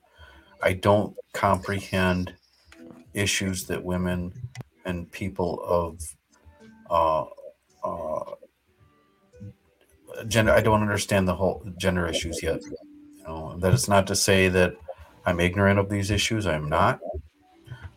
I 0.63 0.75
don't 0.75 1.17
comprehend 1.33 2.35
issues 3.15 3.65
that 3.67 3.83
women 3.83 4.33
and 4.85 5.11
people 5.11 5.63
of 5.65 6.01
uh, 6.91 7.25
uh, 7.85 8.35
gender. 10.29 10.53
I 10.53 10.61
don't 10.61 10.83
understand 10.83 11.27
the 11.27 11.35
whole 11.35 11.65
gender 11.79 12.07
issues 12.07 12.43
yet. 12.43 12.61
You 12.63 13.25
know, 13.27 13.57
that 13.59 13.73
is 13.73 13.89
not 13.89 14.07
to 14.09 14.17
say 14.17 14.49
that 14.49 14.75
I'm 15.25 15.41
ignorant 15.41 15.79
of 15.79 15.89
these 15.89 16.11
issues. 16.11 16.47
I'm 16.47 16.69
not. 16.69 17.01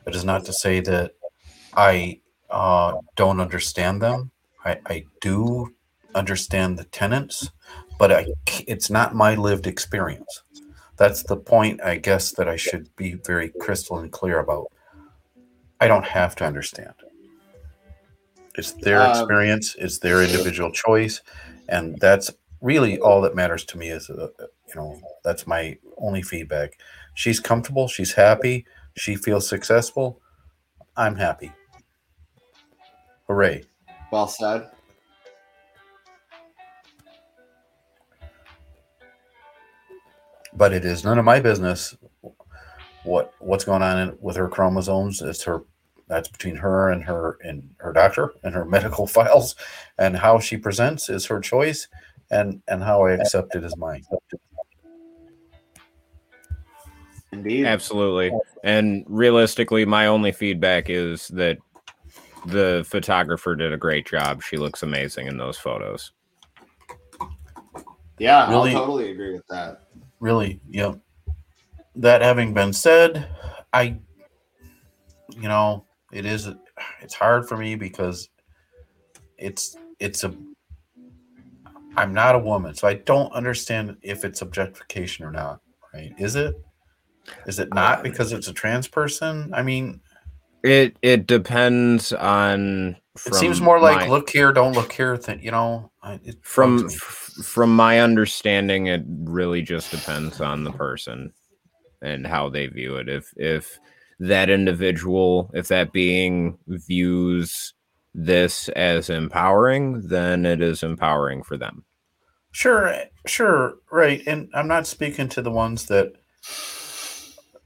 That 0.06 0.16
is 0.16 0.26
not 0.26 0.46
to 0.46 0.54
say 0.54 0.80
that 0.82 1.14
I 1.74 2.22
uh, 2.50 2.94
don't 3.16 3.40
understand 3.40 4.02
them. 4.02 4.32
I, 4.66 4.80
I 4.88 5.06
do 5.22 5.74
understand 6.16 6.78
the 6.78 6.86
tenants, 6.86 7.52
but 8.00 8.12
I, 8.12 8.28
it's 8.68 8.90
not 8.90 9.16
my 9.16 9.36
lived 9.36 9.68
experience. 9.68 10.42
That's 10.98 11.24
the 11.24 11.38
point, 11.38 11.82
I 11.84 11.98
guess, 11.98 12.32
that 12.34 12.48
I 12.50 12.56
should 12.56 12.96
be 12.96 13.16
very 13.16 13.54
crystal 13.60 14.00
and 14.00 14.12
clear 14.12 14.40
about. 14.40 14.68
I 15.80 15.88
don't 15.88 16.06
have 16.06 16.36
to 16.38 16.46
understand. 16.46 16.94
It's 18.58 18.74
their 18.82 19.02
Um, 19.02 19.10
experience, 19.10 19.76
it's 19.78 20.00
their 20.00 20.22
individual 20.24 20.72
choice, 20.72 21.22
and 21.68 21.98
that's 22.00 22.32
really 22.62 22.98
all 23.00 23.22
that 23.22 23.36
matters 23.36 23.66
to 23.66 23.78
me. 23.78 23.90
Is 23.90 24.10
uh, 24.10 24.30
you 24.40 24.76
know 24.76 25.00
that's 25.26 25.46
my 25.46 25.78
only 25.98 26.22
feedback. 26.22 26.80
She's 27.14 27.42
comfortable, 27.42 27.90
she's 27.90 28.14
happy, 28.14 28.66
she 28.98 29.16
feels 29.16 29.48
successful. 29.50 30.22
I'm 30.96 31.18
happy. 31.18 31.52
Hooray! 33.28 33.64
Well 34.16 34.30
said. 34.30 34.70
but 40.54 40.72
it 40.72 40.86
is 40.86 41.04
none 41.04 41.20
of 41.20 41.26
my 41.26 41.42
business 41.42 41.98
what 43.04 43.34
what's 43.40 43.66
going 43.66 43.82
on 43.82 43.98
in, 44.00 44.18
with 44.22 44.38
her 44.38 44.48
chromosomes 44.48 45.22
it's 45.22 45.44
her 45.44 45.64
that's 46.08 46.30
between 46.30 46.56
her 46.56 46.92
and 46.92 47.04
her 47.04 47.38
and 47.42 47.70
her 47.80 47.92
doctor 47.92 48.32
and 48.44 48.56
her 48.56 48.64
medical 48.76 49.06
files 49.06 49.54
and 49.98 50.16
how 50.16 50.40
she 50.40 50.56
presents 50.56 51.10
is 51.10 51.26
her 51.26 51.42
choice 51.42 51.90
and 52.32 52.62
and 52.70 52.82
how 52.82 53.04
i 53.04 53.12
accept 53.12 53.54
it 53.54 53.66
is 53.66 53.76
mine 53.76 54.06
Indeed. 57.32 57.66
Absolutely. 57.66 58.32
And 58.64 59.04
realistically, 59.10 59.84
my 59.84 60.08
only 60.08 60.32
feedback 60.32 60.90
is 60.90 61.28
that 61.30 61.58
the 62.48 62.86
photographer 62.88 63.56
did 63.56 63.74
a 63.74 63.78
great 63.78 64.08
job. 64.08 64.42
She 64.44 64.58
looks 64.58 64.84
amazing 64.84 65.28
in 65.28 65.38
those 65.38 65.58
photos. 65.58 66.12
Yeah, 68.20 68.50
Really- 68.50 68.74
I'll 68.74 68.82
totally 68.82 69.12
agree 69.12 69.34
with 69.34 69.46
that. 69.48 69.82
really 70.22 70.62
yep 70.70 70.98
that 71.98 72.22
having 72.22 72.54
been 72.54 72.72
said 72.74 73.28
i 73.74 73.98
you 75.36 75.48
know 75.50 75.86
it 76.14 76.26
is 76.26 76.50
it's 77.02 77.14
hard 77.14 77.48
for 77.48 77.58
me 77.58 77.76
because 77.76 78.30
it's 79.38 79.76
it's 80.00 80.24
a 80.24 80.34
i'm 81.98 82.14
not 82.14 82.34
a 82.36 82.40
woman 82.40 82.74
so 82.74 82.88
i 82.88 82.94
don't 82.94 83.32
understand 83.34 83.96
if 84.02 84.24
it's 84.24 84.42
objectification 84.42 85.26
or 85.26 85.32
not 85.32 85.60
right 85.94 86.14
is 86.18 86.36
it 86.36 86.56
is 87.46 87.60
it 87.60 87.74
not 87.74 88.00
uh, 88.00 88.02
because 88.04 88.32
it's 88.32 88.48
a 88.48 88.54
trans 88.54 88.88
person 88.88 89.52
i 89.54 89.62
mean 89.62 90.00
It 90.66 90.98
it 91.02 91.28
depends 91.28 92.12
on. 92.14 92.98
it 93.26 93.34
seems 93.36 93.62
more 93.62 93.80
like 93.80 93.98
my- 93.98 94.08
look 94.08 94.30
here 94.30 94.52
don't 94.52 94.74
look 94.74 94.92
here 94.92 95.16
thing 95.16 95.42
you 95.42 95.52
know 95.52 95.90
it 96.24 96.36
from 96.42 96.90
from 96.90 97.74
my 97.76 98.00
understanding 98.02 98.88
it 98.88 99.04
really 99.08 99.62
just 99.62 99.90
depends 99.92 100.42
on 100.42 100.64
the 100.66 100.72
person 100.72 101.32
and 102.02 102.28
how 102.28 102.50
they 102.50 102.68
view 102.68 102.98
it 102.98 103.08
if 103.08 103.32
if 103.38 103.80
that 104.20 104.50
individual 104.50 105.50
if 105.54 105.70
that 105.70 105.94
being 105.94 106.58
views 106.68 107.74
this 108.14 108.68
as 108.70 109.10
empowering 109.10 110.06
then 110.08 110.46
it 110.46 110.62
is 110.62 110.84
empowering 110.84 111.42
for 111.44 111.58
them 111.58 111.86
Sure, 112.52 112.96
sure, 113.28 113.74
right. 113.92 114.24
And 114.26 114.48
I'm 114.54 114.70
not 114.70 114.88
speaking 114.88 115.28
to 115.28 115.42
the 115.42 115.52
ones 115.52 115.88
that 115.88 116.14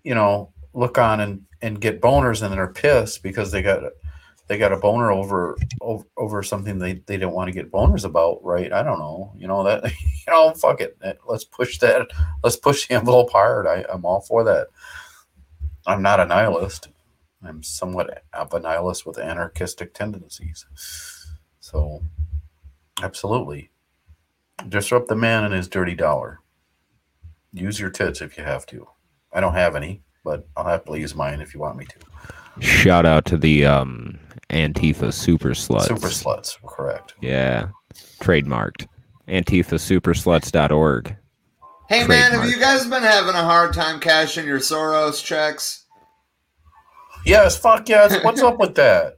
you 0.04 0.16
know, 0.16 0.52
look 0.74 0.98
on 0.98 1.20
and 1.20 1.42
and 1.62 1.82
get 1.82 2.02
boners 2.02 2.42
and 2.42 2.54
they're 2.54 2.68
pissed 2.68 3.24
because 3.24 3.52
they 3.52 3.62
got 3.62 3.84
they 4.48 4.58
got 4.58 4.74
a 4.74 4.78
boner 4.78 5.12
over 5.12 5.58
over, 5.80 6.06
over 6.18 6.44
something 6.44 6.80
they, 6.80 6.94
they 7.06 7.18
don't 7.18 7.34
want 7.34 7.48
to 7.48 7.54
get 7.54 7.72
boners 7.72 8.04
about, 8.04 8.44
right? 8.44 8.74
I 8.74 8.82
don't 8.82 9.00
know. 9.00 9.32
You 9.38 9.48
know 9.48 9.64
that 9.64 9.84
you 10.02 10.34
know, 10.34 10.52
fuck 10.54 10.82
it. 10.82 10.98
Eh, 11.04 11.14
let's 11.28 11.44
push 11.44 11.78
that. 11.80 12.08
Let's 12.44 12.58
push 12.58 12.88
the 12.88 12.96
envelope 12.96 13.32
hard. 13.32 13.68
I, 13.68 13.86
I'm 13.92 14.06
all 14.06 14.22
for 14.22 14.44
that. 14.46 14.68
I'm 15.86 16.02
not 16.02 16.20
a 16.20 16.26
nihilist. 16.26 16.90
I'm 17.44 17.64
somewhat 17.64 18.24
of 18.34 18.54
a 18.54 18.60
nihilist 18.60 19.06
with 19.06 19.18
anarchistic 19.18 19.94
tendencies. 19.94 20.66
So, 21.60 22.02
absolutely, 23.02 23.70
disrupt 24.68 25.08
the 25.08 25.16
man 25.16 25.46
and 25.46 25.54
his 25.54 25.68
dirty 25.68 25.96
dollar. 25.96 26.40
Use 27.54 27.80
your 27.80 27.90
tits 27.90 28.22
if 28.22 28.38
you 28.38 28.44
have 28.44 28.66
to. 28.68 28.88
I 29.32 29.42
don't 29.42 29.54
have 29.54 29.76
any, 29.76 30.02
but 30.30 30.48
I'll 30.56 30.64
happily 30.64 31.00
use 31.02 31.16
mine 31.16 31.42
if 31.42 31.56
you 31.56 31.60
want 31.60 31.76
me 31.76 31.86
to. 31.86 32.64
Shout 32.64 33.04
out 33.04 33.26
to 33.26 33.38
the 33.38 33.66
um, 33.66 34.20
Antifa 34.52 35.12
super 35.12 35.50
sluts. 35.50 35.88
Super 35.88 36.08
sluts, 36.10 36.56
correct. 36.68 37.16
Yeah, 37.20 37.70
trademarked. 38.20 38.86
AntifaSupersluts.org. 39.28 41.16
Hey 41.88 42.06
man, 42.06 42.32
have 42.34 42.48
you 42.48 42.60
guys 42.60 42.86
been 42.86 43.02
having 43.02 43.34
a 43.34 43.44
hard 43.44 43.74
time 43.74 44.00
cashing 44.00 44.46
your 44.46 44.60
Soros 44.60 45.24
checks? 45.24 45.86
Yes, 47.26 47.58
fuck 47.58 47.90
yes. 47.90 48.24
What's 48.24 48.44
up 48.44 48.60
with 48.60 48.76
that? 48.76 49.18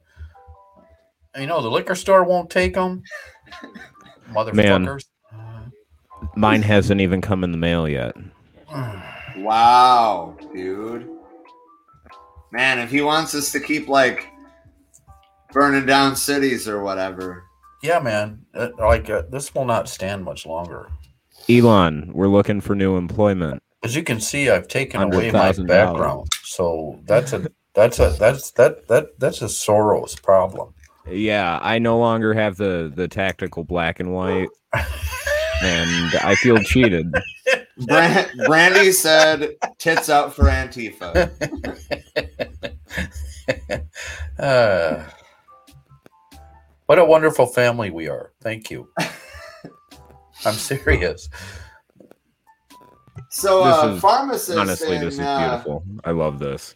You 1.37 1.45
know, 1.45 1.61
the 1.61 1.69
liquor 1.69 1.95
store 1.95 2.23
won't 2.23 2.49
take 2.49 2.75
them. 2.75 3.03
Motherfuckers. 4.29 5.03
Mine 6.37 6.61
hasn't 6.61 7.01
even 7.01 7.19
come 7.19 7.43
in 7.43 7.51
the 7.51 7.57
mail 7.57 7.89
yet. 7.89 8.15
Wow, 9.37 10.37
dude. 10.53 11.09
Man, 12.51 12.79
if 12.79 12.91
he 12.91 13.01
wants 13.01 13.33
us 13.33 13.51
to 13.53 13.59
keep 13.59 13.87
like 13.87 14.27
burning 15.51 15.85
down 15.85 16.15
cities 16.15 16.67
or 16.67 16.83
whatever. 16.83 17.43
Yeah, 17.81 17.99
man. 17.99 18.45
Uh, 18.53 18.69
like, 18.77 19.09
uh, 19.09 19.23
this 19.29 19.53
will 19.55 19.65
not 19.65 19.89
stand 19.89 20.23
much 20.23 20.45
longer. 20.45 20.89
Elon, 21.49 22.11
we're 22.13 22.27
looking 22.27 22.61
for 22.61 22.75
new 22.75 22.97
employment. 22.97 23.61
As 23.83 23.95
you 23.95 24.03
can 24.03 24.19
see, 24.19 24.49
I've 24.49 24.67
taken 24.67 25.01
away 25.01 25.31
my 25.31 25.51
background. 25.53 26.27
So 26.43 26.99
that's 27.05 27.33
a 27.33 27.47
that's 27.73 27.99
a 27.99 28.09
that's 28.19 28.51
that 28.51 28.87
that 28.87 29.19
that's 29.19 29.41
a 29.41 29.45
Soros 29.45 30.21
problem. 30.21 30.73
Yeah, 31.09 31.57
I 31.61 31.79
no 31.79 31.97
longer 31.97 32.33
have 32.35 32.57
the 32.57 32.91
the 32.93 33.07
tactical 33.07 33.63
black 33.63 33.99
and 33.99 34.13
white, 34.13 34.49
and 34.73 36.15
I 36.21 36.35
feel 36.35 36.59
cheated. 36.59 37.11
Bran- 37.87 38.29
Brandy 38.45 38.91
said, 38.91 39.55
"Tits 39.77 40.09
out 40.09 40.33
for 40.33 40.43
Antifa." 40.43 41.31
uh, 44.39 45.03
what 46.85 46.99
a 46.99 47.05
wonderful 47.05 47.45
family 47.45 47.89
we 47.89 48.07
are. 48.07 48.31
Thank 48.41 48.69
you. 48.71 48.89
I'm 50.45 50.53
serious. 50.53 51.29
So, 53.29 53.63
uh, 53.63 53.93
is- 53.95 54.01
pharmacist. 54.01 54.57
Honestly, 54.57 54.97
this 54.97 55.13
is 55.13 55.19
in, 55.19 55.25
uh, 55.25 55.49
beautiful. 55.49 55.83
I 56.03 56.11
love 56.11 56.39
this. 56.39 56.75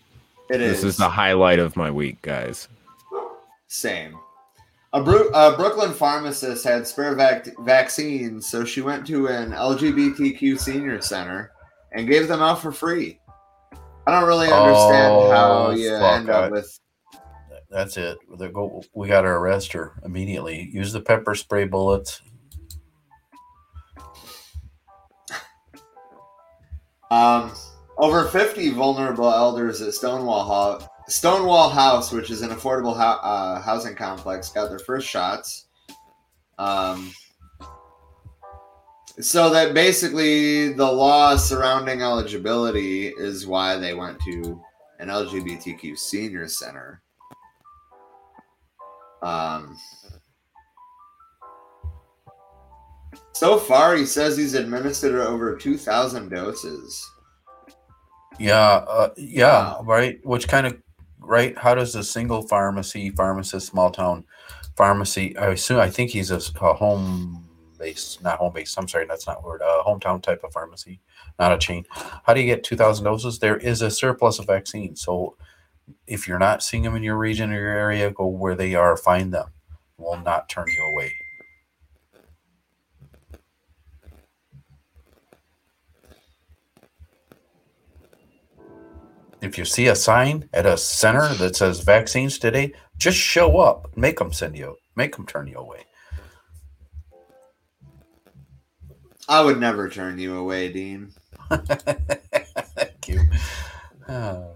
It 0.49 0.61
is. 0.61 0.81
This 0.81 0.83
is 0.83 0.97
the 0.97 1.09
highlight 1.09 1.59
of 1.59 1.75
my 1.75 1.89
week, 1.89 2.21
guys. 2.21 2.67
Same. 3.67 4.17
A, 4.95 5.03
Bru- 5.03 5.29
a 5.33 5.53
Brooklyn 5.57 5.91
pharmacist 5.93 6.63
had 6.63 6.87
spare 6.87 7.15
vac- 7.15 7.49
vaccines, 7.59 8.47
so 8.47 8.63
she 8.63 8.79
went 8.79 9.05
to 9.07 9.27
an 9.27 9.51
LGBTQ 9.51 10.57
senior 10.57 11.01
center 11.01 11.51
and 11.91 12.07
gave 12.07 12.29
them 12.29 12.41
out 12.41 12.61
for 12.61 12.71
free. 12.71 13.19
I 14.07 14.11
don't 14.17 14.25
really 14.25 14.47
understand 14.49 15.11
Oh, 15.13 15.31
how 15.31 15.69
you 15.71 15.93
end 15.93 16.29
up 16.29 16.45
I- 16.45 16.49
with. 16.49 16.79
That's 17.69 17.97
it. 17.97 18.17
Go, 18.53 18.83
we 18.93 19.09
got 19.09 19.23
to 19.23 19.27
arrest 19.27 19.73
her 19.73 19.99
immediately. 20.05 20.69
Use 20.71 20.93
the 20.93 21.01
pepper 21.01 21.35
spray 21.35 21.65
bullets. 21.65 22.21
Um, 27.11 27.51
over 27.97 28.25
50 28.25 28.69
vulnerable 28.71 29.29
elders 29.29 29.81
at 29.81 29.93
Stonewall, 29.93 30.45
Stonewall 31.07 31.69
House, 31.69 32.11
which 32.11 32.31
is 32.31 32.41
an 32.41 32.49
affordable 32.49 32.95
hou- 32.95 33.21
uh, 33.27 33.61
housing 33.61 33.95
complex, 33.95 34.49
got 34.49 34.69
their 34.69 34.79
first 34.79 35.07
shots. 35.07 35.67
Um, 36.57 37.11
so 39.19 39.49
that 39.51 39.73
basically 39.73 40.73
the 40.73 40.91
law 40.91 41.35
surrounding 41.35 42.01
eligibility 42.01 43.07
is 43.07 43.45
why 43.47 43.77
they 43.77 43.93
went 43.93 44.19
to 44.21 44.61
an 44.99 45.09
LGBTQ 45.09 45.97
senior 45.97 46.47
center. 46.47 47.01
Um, 49.21 49.77
so 53.33 53.57
far, 53.57 53.95
he 53.95 54.05
says 54.05 54.37
he's 54.37 54.53
administered 54.53 55.15
over 55.15 55.55
2,000 55.55 56.29
doses. 56.29 57.09
Yeah, 58.39 58.55
uh, 58.87 59.09
yeah, 59.17 59.73
Wow. 59.75 59.83
right. 59.85 60.19
Which 60.25 60.47
kind 60.47 60.67
of 60.67 60.77
right? 61.25 61.57
How 61.57 61.75
does 61.75 61.95
a 61.95 62.03
single 62.03 62.41
pharmacy, 62.41 63.09
pharmacist, 63.09 63.67
small 63.67 63.91
town 63.91 64.25
pharmacy? 64.75 65.37
I 65.37 65.47
assume 65.47 65.79
I 65.79 65.89
think 65.89 66.11
he's 66.11 66.31
a 66.31 66.39
home 66.39 67.47
based, 67.77 68.23
not 68.23 68.39
home 68.39 68.53
based. 68.53 68.77
I'm 68.77 68.87
sorry, 68.87 69.05
that's 69.05 69.27
not 69.27 69.43
word. 69.43 69.61
A 69.61 69.83
hometown 69.85 70.21
type 70.21 70.43
of 70.43 70.53
pharmacy, 70.53 71.01
not 71.39 71.51
a 71.51 71.57
chain. 71.57 71.85
How 71.91 72.33
do 72.33 72.39
you 72.41 72.45
get 72.45 72.63
two 72.63 72.75
thousand 72.75 73.05
doses? 73.05 73.39
There 73.39 73.57
is 73.57 73.81
a 73.81 73.91
surplus 73.91 74.39
of 74.39 74.47
vaccine, 74.47 74.95
so 74.95 75.35
if 76.07 76.27
you're 76.27 76.39
not 76.39 76.63
seeing 76.63 76.83
them 76.83 76.95
in 76.95 77.03
your 77.03 77.17
region 77.17 77.51
or 77.51 77.59
your 77.59 77.69
area, 77.69 78.11
go 78.11 78.27
where 78.27 78.55
they 78.55 78.75
are, 78.75 78.97
find 78.97 79.33
them. 79.33 79.49
Will 79.97 80.17
not 80.17 80.49
turn 80.49 80.67
you 80.67 80.83
away. 80.93 81.13
If 89.45 89.59
you 89.59 89.65
see 89.65 89.85
a 89.85 89.95
sign 89.95 90.49
at 90.53 90.65
a 90.65 90.75
center 90.75 91.31
that 91.35 91.55
says 91.55 91.81
vaccines 91.81 92.39
today, 92.39 92.73
just 92.97 93.15
show 93.15 93.59
up. 93.59 93.95
Make 93.95 94.17
them 94.17 94.33
send 94.33 94.57
you. 94.57 94.77
Make 94.95 95.15
them 95.15 95.27
turn 95.27 95.45
you 95.45 95.57
away. 95.57 95.85
I 99.29 99.41
would 99.41 99.59
never 99.59 99.87
turn 99.87 100.17
you 100.17 100.35
away, 100.35 100.73
Dean. 100.73 101.11
Thank 101.51 103.07
you. 103.07 103.21
Uh, 104.07 104.45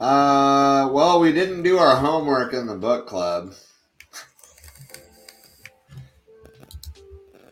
Uh, 0.00 0.88
well, 0.92 1.18
we 1.18 1.32
didn't 1.32 1.64
do 1.64 1.76
our 1.76 1.96
homework 1.96 2.54
in 2.54 2.68
the 2.68 2.76
book 2.76 3.08
club. 3.08 3.52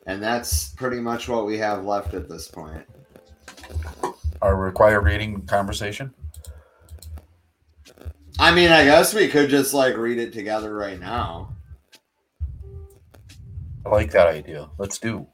And 0.07 0.23
that's 0.23 0.69
pretty 0.75 1.01
much 1.01 1.29
what 1.29 1.45
we 1.45 1.59
have 1.59 1.85
left 1.85 2.15
at 2.15 2.29
this 2.29 2.47
point. 2.47 2.87
Our 4.47 4.55
required 4.55 5.01
reading 5.01 5.43
conversation. 5.43 6.15
I 8.39 8.55
mean, 8.55 8.71
I 8.71 8.85
guess 8.85 9.13
we 9.13 9.27
could 9.27 9.51
just 9.51 9.75
like 9.75 9.97
read 9.97 10.19
it 10.19 10.33
together 10.33 10.73
right 10.75 11.01
now. 11.01 11.57
I 13.85 13.89
like 13.89 14.13
that 14.13 14.29
idea. 14.29 14.71
Let's 14.79 14.99
do. 14.99 15.27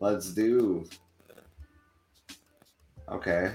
Let's 0.00 0.32
do. 0.32 0.86
Okay. 3.10 3.52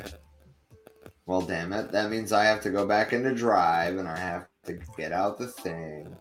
Well, 1.25 1.41
damn 1.41 1.73
it. 1.73 1.91
That 1.91 2.11
means 2.11 2.31
I 2.31 2.45
have 2.45 2.61
to 2.61 2.69
go 2.69 2.85
back 2.85 3.13
into 3.13 3.33
Drive 3.33 3.97
and 3.97 4.07
I 4.07 4.17
have 4.17 4.47
to 4.65 4.79
get 4.97 5.11
out 5.11 5.39
the 5.39 5.47
thing. 5.47 6.15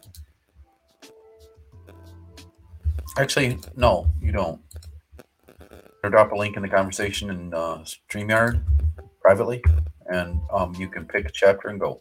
Actually, 3.19 3.59
no, 3.77 4.11
you 4.21 4.33
don't. 4.33 4.61
Or 6.05 6.11
drop 6.11 6.33
a 6.33 6.37
link 6.37 6.57
in 6.57 6.63
the 6.63 6.69
conversation 6.69 7.31
in 7.31 7.53
uh, 7.53 7.85
Streamyard 7.85 8.63
privately, 9.21 9.63
and 10.07 10.41
um, 10.53 10.75
you 10.77 10.89
can 10.89 11.05
pick 11.05 11.27
a 11.27 11.33
chapter 11.33 11.69
and 11.69 11.81
go. 11.81 12.01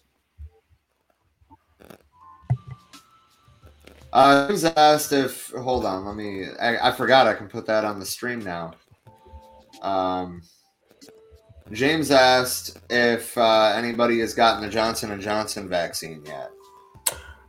Uh, 4.14 4.48
James 4.48 4.64
asked 4.64 5.11
if. 5.11 5.49
Hold 5.51 5.85
on, 5.85 6.06
let 6.06 6.15
me. 6.15 6.45
I, 6.61 6.90
I 6.90 6.91
forgot 6.91 7.27
I 7.27 7.33
can 7.33 7.48
put 7.48 7.65
that 7.65 7.83
on 7.83 7.99
the 7.99 8.06
stream 8.06 8.40
now. 8.40 8.74
Um, 9.82 10.41
James 11.72 12.11
asked 12.11 12.77
if 12.90 13.38
uh, 13.38 13.74
anybody 13.75 14.19
has 14.19 14.33
gotten 14.33 14.61
the 14.61 14.69
Johnson 14.69 15.11
and 15.11 15.22
Johnson 15.22 15.67
vaccine 15.67 16.24
yet. 16.25 16.51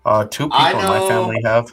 Uh, 0.05 0.25
two 0.25 0.45
people 0.45 0.57
I 0.57 0.71
in 0.71 0.77
my 0.77 1.09
family 1.09 1.43
have. 1.45 1.73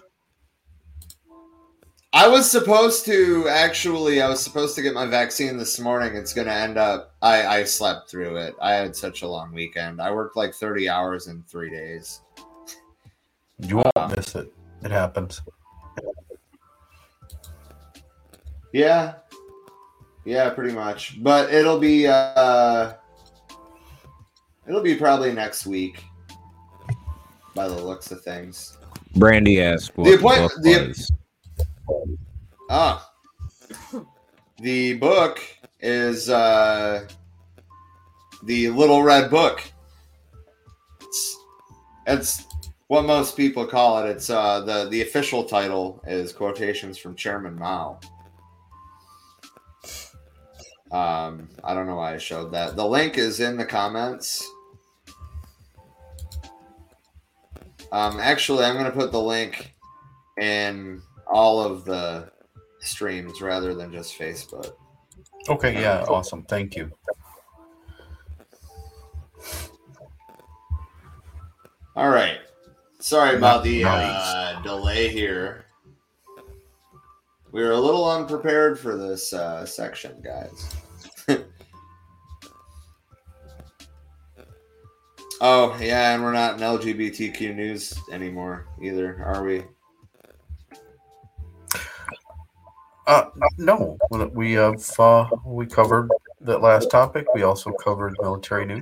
I 2.16 2.27
was 2.27 2.50
supposed 2.50 3.06
to 3.06 3.48
actually. 3.50 4.22
I 4.22 4.30
was 4.30 4.40
supposed 4.43 4.75
to 4.75 4.83
get 4.83 4.93
my 4.93 5.08
vaccine 5.08 5.58
this 5.58 5.80
morning. 5.80 6.16
It's 6.16 6.32
going 6.33 6.45
to 6.48 6.53
end 6.53 6.77
up. 6.77 7.16
I 7.24 7.45
I 7.45 7.64
slept 7.64 8.09
through 8.09 8.35
it. 8.38 8.56
I 8.61 8.74
had 8.74 8.95
such 8.95 9.24
a 9.24 9.27
long 9.27 9.51
weekend. 9.51 10.00
I 10.00 10.11
worked 10.11 10.35
like 10.38 10.53
thirty 10.53 10.88
hours 10.88 11.27
in 11.27 11.43
three 11.48 11.72
days. 11.72 12.22
You 13.59 13.77
won't 13.95 14.16
miss 14.16 14.35
it. 14.35 14.53
It 14.83 14.92
happens. 14.92 15.42
Yeah. 18.74 19.16
Yeah, 20.25 20.50
pretty 20.51 20.74
much. 20.74 21.22
But 21.24 21.51
it'll 21.51 21.80
be 21.80 22.06
uh 22.08 22.93
it'll 24.67 24.82
be 24.82 24.95
probably 24.95 25.32
next 25.33 25.66
week 25.66 26.03
by 27.56 27.67
the 27.67 27.75
looks 27.82 28.11
of 28.11 28.22
things. 28.22 28.77
Brandy 29.16 29.61
asked 29.64 29.98
what 29.98 30.06
The 30.06 30.11
the, 30.11 30.17
appoint- 30.17 30.40
book 30.42 30.51
the- 30.61 30.88
was. 30.90 31.11
Ah. 32.70 33.10
The 34.60 34.94
book 34.94 35.40
is 35.80 36.30
uh 36.30 37.08
the 38.44 38.70
Little 38.70 39.03
Red 39.03 39.30
Book. 39.30 39.64
It's 41.02 41.38
it's 42.08 42.45
what 42.88 43.06
most 43.06 43.36
people 43.36 43.66
call 43.66 44.03
it. 44.03 44.10
It's 44.10 44.30
uh 44.30 44.62
the 44.62 44.88
the 44.90 45.02
official 45.02 45.44
title 45.44 46.02
is 46.08 46.32
quotations 46.32 46.98
from 46.98 47.16
Chairman 47.16 47.56
Mao. 47.56 48.00
Um, 50.92 51.50
I 51.64 51.74
don't 51.74 51.88
know 51.88 51.95
why 51.95 52.14
I 52.14 52.18
showed 52.20 52.52
that. 52.52 52.76
The 52.76 52.86
link 52.86 53.18
is 53.18 53.40
in 53.40 53.58
the 53.58 53.66
comments. 53.66 54.48
Um, 57.92 58.20
actually, 58.20 58.64
I'm 58.64 58.76
going 58.76 58.86
to 58.86 58.92
put 58.92 59.12
the 59.12 59.20
link 59.20 59.74
in 60.40 61.02
all 61.27 61.61
of 61.61 61.85
the 61.85 62.32
streams 62.80 63.42
rather 63.42 63.74
than 63.74 63.92
just 63.92 64.18
Facebook. 64.18 64.74
Okay, 65.50 65.74
yeah, 65.74 66.06
awesome. 66.08 66.43
Thank 66.43 66.76
you. 66.76 66.92
All 71.95 72.10
right. 72.10 72.40
Sorry 73.00 73.35
about 73.35 73.64
the 73.64 73.84
uh, 73.84 74.61
delay 74.61 75.10
here. 75.10 75.66
We 77.52 77.61
were 77.61 77.74
a 77.74 77.80
little 77.80 78.10
unprepared 78.10 78.80
for 78.80 78.98
this 78.98 79.32
uh, 79.32 79.64
section, 79.66 80.19
guys. 80.24 80.76
oh, 85.42 85.77
yeah, 85.80 86.16
and 86.16 86.24
we're 86.24 86.34
not 86.34 86.56
in 86.56 86.61
LGBTQ 86.61 87.56
news 87.56 87.93
anymore 88.11 88.66
either, 88.82 89.22
are 89.24 89.43
we? 89.43 89.64
Uh, 93.06 93.25
no, 93.57 93.98
we 94.33 94.53
have 94.53 94.82
uh, 94.98 95.27
we 95.45 95.65
covered 95.65 96.09
that 96.41 96.61
last 96.61 96.90
topic. 96.90 97.25
We 97.33 97.43
also 97.43 97.72
covered 97.72 98.15
military 98.22 98.65
news. 98.65 98.82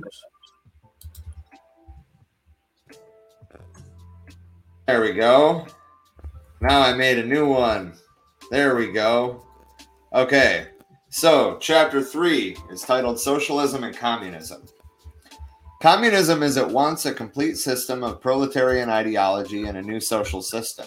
There 4.86 5.00
we 5.00 5.12
go. 5.12 5.66
Now 6.60 6.82
I 6.82 6.92
made 6.92 7.18
a 7.18 7.26
new 7.26 7.46
one. 7.46 7.94
There 8.50 8.76
we 8.76 8.92
go. 8.92 9.44
Okay. 10.14 10.68
So, 11.08 11.58
chapter 11.60 12.00
three 12.00 12.56
is 12.70 12.82
titled 12.82 13.18
Socialism 13.18 13.84
and 13.84 13.96
Communism. 13.96 14.62
Communism 15.82 16.44
is 16.44 16.56
at 16.56 16.70
once 16.70 17.06
a 17.06 17.12
complete 17.12 17.56
system 17.56 18.04
of 18.04 18.20
proletarian 18.20 18.88
ideology 18.88 19.64
and 19.64 19.76
a 19.76 19.82
new 19.82 19.98
social 19.98 20.40
system. 20.40 20.86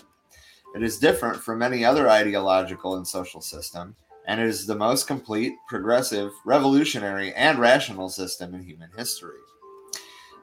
It 0.75 0.83
is 0.83 0.99
different 0.99 1.41
from 1.41 1.61
any 1.61 1.85
other 1.85 2.09
ideological 2.09 2.97
and 2.97 3.07
social 3.07 3.39
system, 3.39 3.95
and 4.27 4.41
it 4.41 4.47
is 4.47 4.67
the 4.67 4.75
most 4.75 5.07
complete, 5.07 5.53
progressive, 5.69 6.33
revolutionary, 6.43 7.33
and 7.33 7.59
rational 7.59 8.09
system 8.09 8.53
in 8.53 8.61
human 8.61 8.89
history. 8.97 9.39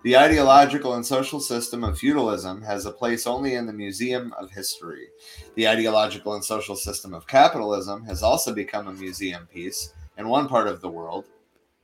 The 0.05 0.17
ideological 0.17 0.95
and 0.95 1.05
social 1.05 1.39
system 1.39 1.85
of 1.85 1.99
feudalism 1.99 2.63
has 2.63 2.87
a 2.87 2.93
place 2.93 3.27
only 3.27 3.57
in 3.57 3.67
the 3.67 3.75
Museum 3.75 4.33
of 4.39 4.51
History. 4.51 5.09
The 5.55 5.69
ideological 5.69 6.33
and 6.33 6.43
social 6.43 6.77
system 6.77 7.13
of 7.13 7.27
capitalism 7.27 8.07
has 8.07 8.23
also 8.23 8.55
become 8.55 8.89
a 8.89 8.95
museum 8.95 9.47
piece 9.53 9.93
in 10.17 10.29
one 10.29 10.49
part 10.49 10.67
of 10.67 10.81
the 10.81 10.89
world, 10.89 11.27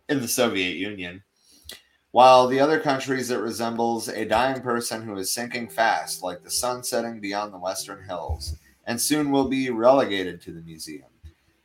in 0.08 0.22
the 0.22 0.26
Soviet 0.26 0.76
Union, 0.76 1.22
while 2.12 2.46
the 2.46 2.60
other 2.60 2.80
countries 2.80 3.30
it 3.30 3.38
resembles 3.38 4.08
a 4.08 4.24
dying 4.24 4.60
person 4.60 5.02
who 5.02 5.16
is 5.16 5.32
sinking 5.32 5.68
fast, 5.68 6.22
like 6.22 6.42
the 6.42 6.50
sun 6.50 6.82
setting 6.82 7.20
beyond 7.20 7.52
the 7.52 7.58
western 7.58 8.02
hills, 8.04 8.56
and 8.86 9.00
soon 9.00 9.30
will 9.30 9.48
be 9.48 9.70
relegated 9.70 10.40
to 10.40 10.52
the 10.52 10.62
museum. 10.62 11.08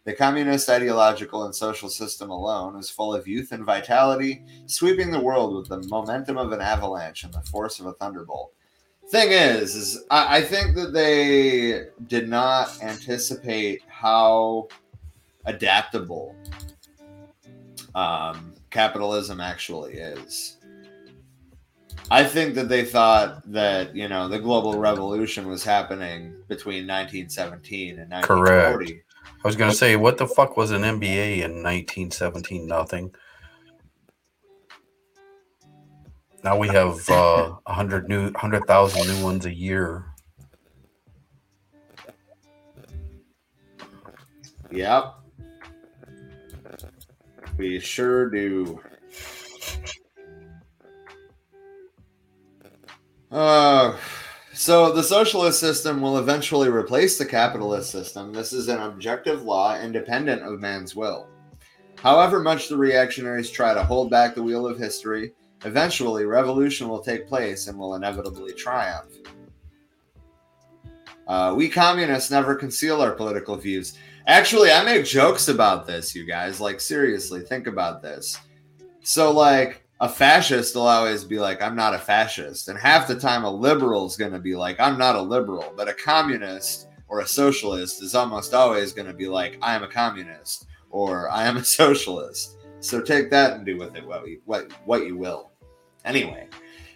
The 0.06 0.14
communist 0.14 0.70
ideological 0.70 1.46
and 1.46 1.56
social 1.56 1.90
system 1.90 2.30
alone 2.30 2.78
is 2.78 2.90
full 2.90 3.14
of 3.14 3.26
youth 3.26 3.54
and 3.54 3.64
vitality, 3.64 4.44
sweeping 4.66 5.12
the 5.12 5.20
world 5.20 5.56
with 5.56 5.70
the 5.70 5.88
momentum 5.88 6.38
of 6.38 6.52
an 6.52 6.60
avalanche 6.60 7.24
and 7.24 7.34
the 7.34 7.42
force 7.42 7.80
of 7.80 7.86
a 7.86 7.94
thunderbolt. 7.94 8.52
Thing 9.10 9.32
is, 9.32 9.76
is 9.76 10.04
I, 10.12 10.38
I 10.38 10.42
think 10.42 10.76
that 10.76 10.92
they 10.92 11.86
did 12.08 12.28
not 12.28 12.82
anticipate 12.82 13.82
how 13.88 14.68
adaptable 15.46 16.36
um, 17.96 18.54
capitalism 18.74 19.40
actually 19.40 19.94
is. 19.94 20.58
I 22.10 22.24
think 22.24 22.56
that 22.56 22.68
they 22.68 22.84
thought 22.84 23.50
that 23.52 23.96
you 23.96 24.10
know 24.10 24.28
the 24.28 24.40
global 24.40 24.78
revolution 24.78 25.48
was 25.48 25.64
happening 25.64 26.34
between 26.48 26.88
1917 26.88 28.00
and 28.00 28.12
1940. 28.12 28.86
Correct. 28.86 29.06
I 29.26 29.48
was 29.48 29.56
gonna 29.56 29.74
say, 29.74 29.96
what 29.96 30.18
the 30.18 30.28
fuck 30.28 30.58
was 30.58 30.72
an 30.72 30.82
MBA 30.82 31.44
in 31.44 31.64
1917? 31.64 32.68
Nothing. 32.68 33.14
Now 36.44 36.58
we 36.58 36.68
have 36.70 37.10
uh, 37.10 37.56
a 37.66 37.74
hundred 37.74 38.10
new, 38.10 38.34
hundred 38.34 38.66
thousand 38.66 39.08
new 39.08 39.24
ones 39.24 39.46
a 39.46 39.54
year. 39.54 40.06
Yep. 44.72 45.23
We 47.58 47.80
sure 47.80 48.30
do. 48.30 48.82
Uh, 53.32 53.98
so 54.54 54.92
the 54.92 55.04
socialist 55.04 55.60
system 55.60 56.02
will 56.02 56.18
eventually 56.20 56.70
replace 56.70 57.18
the 57.18 57.26
capitalist 57.26 57.90
system. 57.90 58.32
This 58.32 58.54
is 58.54 58.68
an 58.68 58.80
objective 58.80 59.44
law 59.44 59.80
independent 59.80 60.44
of 60.44 60.60
man's 60.60 60.96
will. 60.96 61.28
However 61.98 62.40
much 62.40 62.70
the 62.70 62.78
reactionaries 62.78 63.50
try 63.50 63.74
to 63.74 63.84
hold 63.84 64.12
back 64.12 64.36
the 64.36 64.44
wheel 64.44 64.68
of 64.68 64.78
history, 64.78 65.34
eventually 65.66 66.26
revolution 66.26 66.88
will 66.88 67.00
take 67.00 67.28
place 67.28 67.68
and 67.68 67.78
will 67.78 67.96
inevitably 67.96 68.54
triumph. 68.54 69.12
Uh, 71.28 71.54
we 71.56 71.70
communists 71.70 72.30
never 72.30 72.56
conceal 72.56 73.02
our 73.02 73.14
political 73.14 73.56
views. 73.56 73.98
Actually, 74.28 74.72
I 74.72 74.84
make 74.86 75.06
jokes 75.06 75.50
about 75.50 75.86
this, 75.86 76.16
you 76.16 76.26
guys. 76.26 76.62
Like, 76.62 76.80
seriously, 76.80 77.42
think 77.42 77.68
about 77.68 78.02
this. 78.02 78.40
So, 79.04 79.32
like, 79.32 79.84
a 80.00 80.08
fascist 80.08 80.76
will 80.76 80.88
always 80.88 81.26
be 81.26 81.40
like, 81.40 81.62
I'm 81.62 81.76
not 81.76 81.94
a 81.94 82.00
fascist. 82.00 82.70
And 82.70 82.80
half 82.80 83.08
the 83.08 83.20
time, 83.20 83.44
a 83.44 83.52
liberal 83.52 84.06
is 84.06 84.16
going 84.16 84.32
to 84.32 84.40
be 84.40 84.56
like, 84.56 84.80
I'm 84.80 84.98
not 84.98 85.16
a 85.16 85.22
liberal. 85.22 85.74
But 85.76 85.90
a 85.90 85.94
communist 85.94 86.88
or 87.08 87.20
a 87.20 87.28
socialist 87.28 88.02
is 88.02 88.16
almost 88.16 88.54
always 88.54 88.94
going 88.94 89.08
to 89.08 89.14
be 89.14 89.28
like, 89.28 89.58
I 89.62 89.76
am 89.76 89.84
a 89.84 89.88
communist 89.88 90.68
or 90.90 91.30
I 91.30 91.46
am 91.46 91.58
a 91.58 91.66
socialist. 91.66 92.58
So 92.80 93.02
take 93.02 93.30
that 93.32 93.54
and 93.54 93.66
do 93.66 93.78
with 93.78 93.96
it 93.96 94.06
what, 94.06 94.28
you, 94.28 94.42
what, 94.46 94.72
what 94.86 95.06
you 95.06 95.18
will. 95.18 95.52
Anyway, 96.06 96.48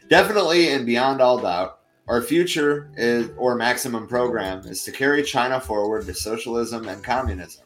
definitely 0.10 0.70
and 0.70 0.86
beyond 0.86 1.22
all 1.22 1.40
doubt, 1.40 1.77
our 2.08 2.22
future 2.22 2.90
is, 2.96 3.30
or 3.38 3.56
maximum 3.56 4.08
program 4.08 4.60
is 4.66 4.84
to 4.84 4.92
carry 4.92 5.24
China 5.24 5.60
forward 5.60 6.06
to 6.06 6.14
socialism 6.14 6.88
and 6.88 7.04
communism. 7.04 7.66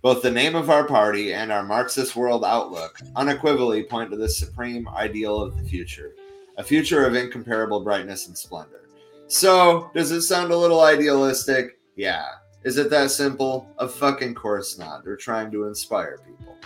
Both 0.00 0.22
the 0.22 0.30
name 0.30 0.54
of 0.54 0.70
our 0.70 0.84
party 0.86 1.34
and 1.34 1.52
our 1.52 1.62
Marxist 1.62 2.16
world 2.16 2.44
outlook 2.44 2.98
unequivocally 3.16 3.82
point 3.82 4.10
to 4.10 4.16
this 4.16 4.38
supreme 4.38 4.88
ideal 4.88 5.40
of 5.40 5.56
the 5.56 5.68
future, 5.68 6.14
a 6.56 6.62
future 6.64 7.04
of 7.04 7.14
incomparable 7.14 7.80
brightness 7.80 8.26
and 8.26 8.38
splendor. 8.38 8.88
So, 9.26 9.90
does 9.94 10.12
it 10.12 10.22
sound 10.22 10.50
a 10.50 10.56
little 10.56 10.80
idealistic? 10.80 11.78
Yeah. 11.96 12.24
Is 12.64 12.78
it 12.78 12.90
that 12.90 13.10
simple? 13.10 13.68
Of 13.76 13.92
fucking 13.94 14.34
course 14.34 14.78
not. 14.78 15.04
They're 15.04 15.16
trying 15.16 15.50
to 15.50 15.64
inspire 15.64 16.18
people. 16.26 16.56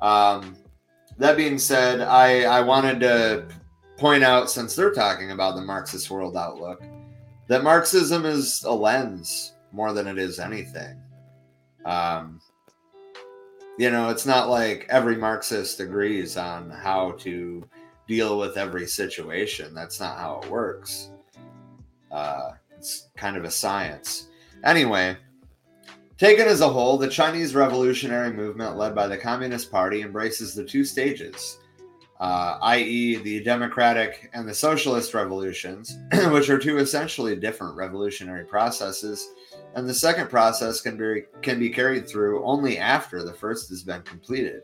Um, 0.00 0.56
that 1.18 1.36
being 1.36 1.58
said, 1.58 2.02
I, 2.02 2.42
I 2.42 2.60
wanted 2.60 3.00
to 3.00 3.46
point 3.96 4.22
out, 4.22 4.50
since 4.50 4.74
they're 4.74 4.92
talking 4.92 5.30
about 5.30 5.56
the 5.56 5.62
Marxist 5.62 6.10
world 6.10 6.36
outlook, 6.36 6.82
that 7.48 7.62
Marxism 7.62 8.24
is 8.24 8.64
a 8.64 8.72
lens 8.72 9.54
more 9.72 9.92
than 9.92 10.06
it 10.06 10.18
is 10.18 10.38
anything. 10.38 11.00
Um, 11.84 12.40
you 13.78 13.90
know, 13.90 14.08
it's 14.08 14.26
not 14.26 14.48
like 14.48 14.86
every 14.88 15.16
Marxist 15.16 15.80
agrees 15.80 16.36
on 16.36 16.70
how 16.70 17.12
to 17.18 17.68
deal 18.08 18.38
with 18.38 18.56
every 18.56 18.86
situation. 18.86 19.74
That's 19.74 20.00
not 20.00 20.18
how 20.18 20.40
it 20.42 20.50
works. 20.50 21.10
Uh, 22.10 22.52
it's 22.76 23.08
kind 23.16 23.36
of 23.36 23.44
a 23.44 23.50
science. 23.50 24.28
Anyway, 24.64 25.16
taken 26.16 26.46
as 26.46 26.60
a 26.60 26.68
whole, 26.68 26.96
the 26.96 27.08
Chinese 27.08 27.54
revolutionary 27.54 28.32
movement 28.32 28.76
led 28.76 28.94
by 28.94 29.06
the 29.06 29.18
Communist 29.18 29.70
Party 29.70 30.02
embraces 30.02 30.54
the 30.54 30.64
two 30.64 30.84
stages 30.84 31.58
uh, 32.20 32.58
i.e., 32.62 33.16
the 33.16 33.42
democratic 33.42 34.30
and 34.32 34.48
the 34.48 34.54
socialist 34.54 35.14
revolutions, 35.14 35.98
which 36.30 36.48
are 36.48 36.58
two 36.58 36.78
essentially 36.78 37.36
different 37.36 37.76
revolutionary 37.76 38.44
processes 38.44 39.28
and 39.76 39.86
the 39.86 39.94
second 39.94 40.30
process 40.30 40.80
can 40.80 40.96
be 40.96 41.24
can 41.42 41.58
be 41.58 41.68
carried 41.68 42.08
through 42.08 42.44
only 42.44 42.78
after 42.78 43.22
the 43.22 43.32
first 43.32 43.68
has 43.68 43.82
been 43.82 44.02
completed. 44.02 44.62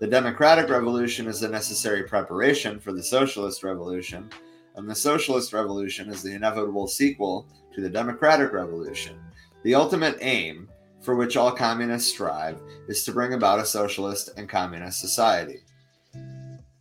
The 0.00 0.06
democratic 0.06 0.70
revolution 0.70 1.26
is 1.26 1.40
the 1.40 1.48
necessary 1.48 2.04
preparation 2.04 2.80
for 2.80 2.92
the 2.92 3.02
socialist 3.02 3.62
revolution, 3.62 4.30
and 4.74 4.88
the 4.88 4.94
socialist 4.94 5.52
revolution 5.52 6.08
is 6.08 6.22
the 6.22 6.34
inevitable 6.34 6.88
sequel 6.88 7.46
to 7.74 7.82
the 7.82 7.90
democratic 7.90 8.52
revolution. 8.52 9.18
The 9.62 9.74
ultimate 9.74 10.16
aim, 10.20 10.68
for 11.02 11.16
which 11.16 11.36
all 11.36 11.52
communists 11.52 12.10
strive, 12.10 12.58
is 12.88 13.04
to 13.04 13.12
bring 13.12 13.34
about 13.34 13.60
a 13.60 13.66
socialist 13.66 14.30
and 14.38 14.48
communist 14.48 15.00
society. 15.00 15.60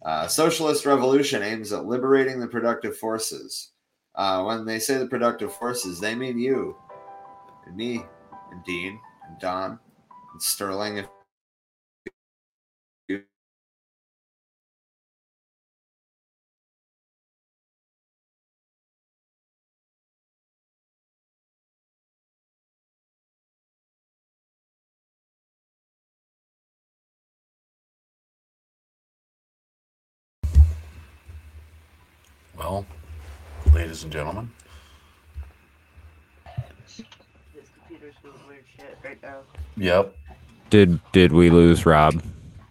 Uh, 0.06 0.28
socialist 0.28 0.86
revolution 0.86 1.42
aims 1.42 1.74
at 1.74 1.86
liberating 1.86 2.40
the 2.40 2.48
productive 2.48 2.96
forces. 2.96 3.72
Uh, 4.14 4.44
when 4.44 4.64
they 4.64 4.78
say 4.78 4.98
the 4.98 5.08
productive 5.08 5.52
forces, 5.52 6.00
they 6.00 6.14
mean 6.14 6.38
you, 6.38 6.78
and 7.66 7.76
me, 7.76 8.06
and 8.52 8.64
Dean, 8.64 9.00
and 9.28 9.40
Don, 9.40 9.80
and 10.32 10.42
Sterling. 10.42 10.98
If 10.98 11.08
ladies 33.96 34.04
and 34.04 34.12
gentlemen, 34.12 34.52
This 36.98 37.06
computer's 37.80 38.14
doing 38.22 38.36
weird 38.46 38.66
shit 38.76 38.98
right 39.06 39.24
now. 39.24 39.38
yep, 39.78 40.14
Did 40.70 41.00
did 41.14 41.32
we 41.32 41.50
lose 41.50 41.86
Rob? 41.86 42.22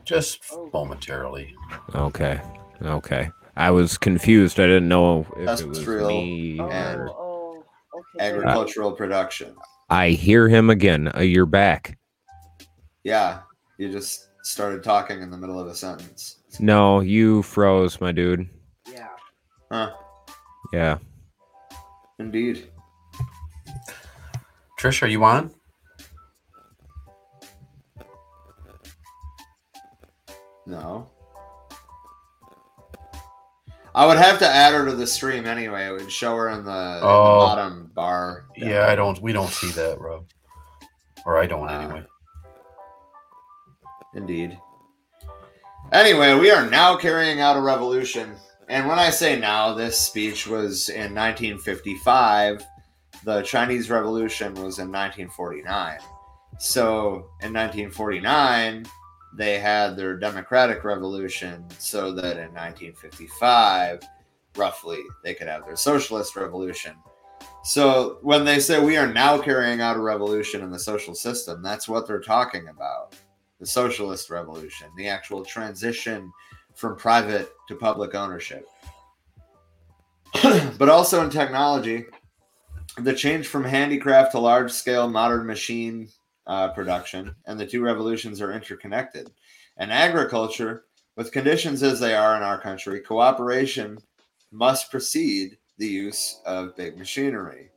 just 0.04 0.40
Oh. 0.52 0.68
momentarily. 0.74 1.54
Okay. 1.94 2.42
Okay. 2.82 3.30
I 3.56 3.70
was 3.70 3.96
confused. 3.96 4.60
I 4.60 4.66
didn't 4.66 4.88
know 4.88 5.20
if 5.38 5.46
That's 5.46 5.60
it 5.62 5.68
was 5.68 5.86
real. 5.86 6.08
me. 6.08 6.60
Oh, 6.60 6.68
And 6.68 7.00
or- 7.00 7.08
oh, 7.10 7.64
okay. 7.94 8.26
agricultural 8.26 8.92
production. 8.92 9.56
I 9.88 10.10
hear 10.10 10.46
him 10.50 10.68
again. 10.68 11.10
Uh, 11.16 11.20
you're 11.20 11.46
back. 11.46 11.96
Yeah, 13.02 13.40
you 13.78 13.90
just 13.90 14.28
started 14.42 14.82
talking 14.84 15.22
in 15.22 15.30
the 15.30 15.38
middle 15.38 15.58
of 15.58 15.68
a 15.68 15.74
sentence. 15.74 16.42
No, 16.60 17.00
you 17.00 17.42
froze, 17.42 17.98
my 17.98 18.12
dude. 18.12 18.46
Yeah. 18.92 19.08
Huh? 19.72 19.90
Yeah. 20.72 20.98
Indeed. 22.18 22.68
Trish, 24.78 25.02
are 25.02 25.06
you 25.06 25.24
on? 25.24 25.50
No. 30.66 31.10
I 33.94 34.06
would 34.06 34.16
have 34.16 34.38
to 34.40 34.48
add 34.48 34.74
her 34.74 34.84
to 34.86 34.92
the 34.96 35.06
stream 35.06 35.46
anyway. 35.46 35.86
It 35.86 35.92
would 35.92 36.10
show 36.10 36.34
her 36.36 36.48
in 36.50 36.64
the, 36.64 36.70
in 36.70 37.00
the 37.00 37.06
Oh. 37.06 37.38
bottom 37.46 37.90
bar. 37.94 38.46
Yeah, 38.56 38.86
I 38.88 38.96
don't. 38.96 39.20
We 39.22 39.32
don't 39.32 39.50
see 39.50 39.70
that, 39.72 40.00
Rob. 40.00 40.24
Or 41.24 41.38
I 41.38 41.46
don't 41.46 41.68
Uh, 41.68 41.72
anyway. 41.78 42.06
Indeed. 44.14 44.58
Anyway, 45.92 46.34
we 46.34 46.50
are 46.50 46.68
now 46.68 46.96
carrying 46.96 47.40
out 47.40 47.56
a 47.56 47.60
revolution. 47.60 48.36
And 48.68 48.88
when 48.88 48.98
I 48.98 49.10
say 49.10 49.38
now, 49.38 49.74
this 49.74 49.98
speech 49.98 50.46
was 50.46 50.88
in 50.88 51.14
1955. 51.14 52.64
The 53.24 53.42
Chinese 53.42 53.90
Revolution 53.90 54.54
was 54.54 54.78
in 54.78 54.90
1949. 54.90 55.98
So 56.58 57.30
in 57.42 57.52
1949, 57.52 58.86
they 59.36 59.58
had 59.58 59.96
their 59.96 60.16
democratic 60.16 60.84
revolution 60.84 61.66
so 61.78 62.12
that 62.12 62.38
in 62.38 62.52
1955, 62.54 64.00
roughly, 64.56 65.00
they 65.22 65.34
could 65.34 65.48
have 65.48 65.66
their 65.66 65.76
socialist 65.76 66.36
revolution. 66.36 66.94
So 67.64 68.18
when 68.22 68.44
they 68.44 68.60
say 68.60 68.82
we 68.82 68.96
are 68.96 69.12
now 69.12 69.38
carrying 69.38 69.80
out 69.80 69.96
a 69.96 70.00
revolution 70.00 70.62
in 70.62 70.70
the 70.70 70.78
social 70.78 71.14
system, 71.14 71.62
that's 71.62 71.88
what 71.88 72.06
they're 72.06 72.20
talking 72.20 72.68
about 72.68 73.14
the 73.60 73.66
socialist 73.66 74.30
revolution, 74.30 74.88
the 74.96 75.08
actual 75.08 75.44
transition 75.44 76.30
from 76.74 76.96
private 76.96 77.50
to 77.68 77.76
public 77.76 78.14
ownership. 78.14 78.66
but 80.78 80.88
also 80.88 81.22
in 81.22 81.30
technology, 81.30 82.04
the 82.98 83.14
change 83.14 83.46
from 83.46 83.64
handicraft 83.64 84.32
to 84.32 84.38
large 84.38 84.70
scale 84.70 85.08
modern 85.08 85.46
machine 85.46 86.08
uh, 86.46 86.68
production, 86.68 87.34
and 87.46 87.58
the 87.58 87.66
two 87.66 87.82
revolutions 87.82 88.40
are 88.40 88.52
interconnected. 88.52 89.30
And 89.76 89.92
agriculture, 89.92 90.84
with 91.16 91.32
conditions 91.32 91.82
as 91.82 92.00
they 92.00 92.14
are 92.14 92.36
in 92.36 92.42
our 92.42 92.60
country, 92.60 93.00
cooperation 93.00 93.98
must 94.52 94.90
precede 94.90 95.58
the 95.78 95.86
use 95.86 96.40
of 96.46 96.76
big 96.76 96.96
machinery. 96.96 97.70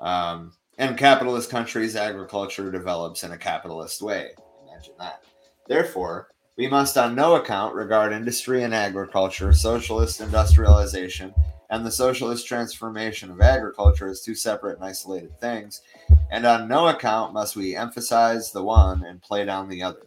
Um, 0.00 0.52
in 0.78 0.96
capitalist 0.96 1.50
countries, 1.50 1.94
agriculture 1.94 2.70
develops 2.70 3.22
in 3.22 3.32
a 3.32 3.38
capitalist 3.38 4.02
way. 4.02 4.30
Imagine 4.68 4.94
that. 4.98 5.22
Therefore, 5.68 6.28
we 6.56 6.68
must 6.68 6.96
on 6.96 7.14
no 7.14 7.34
account 7.34 7.74
regard 7.74 8.12
industry 8.12 8.62
and 8.62 8.74
agriculture, 8.74 9.52
socialist 9.52 10.20
industrialization, 10.20 11.34
and 11.70 11.84
the 11.84 11.90
socialist 11.90 12.46
transformation 12.46 13.30
of 13.30 13.40
agriculture 13.40 14.08
as 14.08 14.20
two 14.20 14.34
separate 14.34 14.76
and 14.76 14.84
isolated 14.84 15.38
things, 15.40 15.82
and 16.30 16.46
on 16.46 16.68
no 16.68 16.88
account 16.88 17.32
must 17.32 17.56
we 17.56 17.74
emphasize 17.74 18.52
the 18.52 18.62
one 18.62 19.04
and 19.04 19.20
play 19.20 19.44
down 19.44 19.68
the 19.68 19.82
other. 19.82 20.06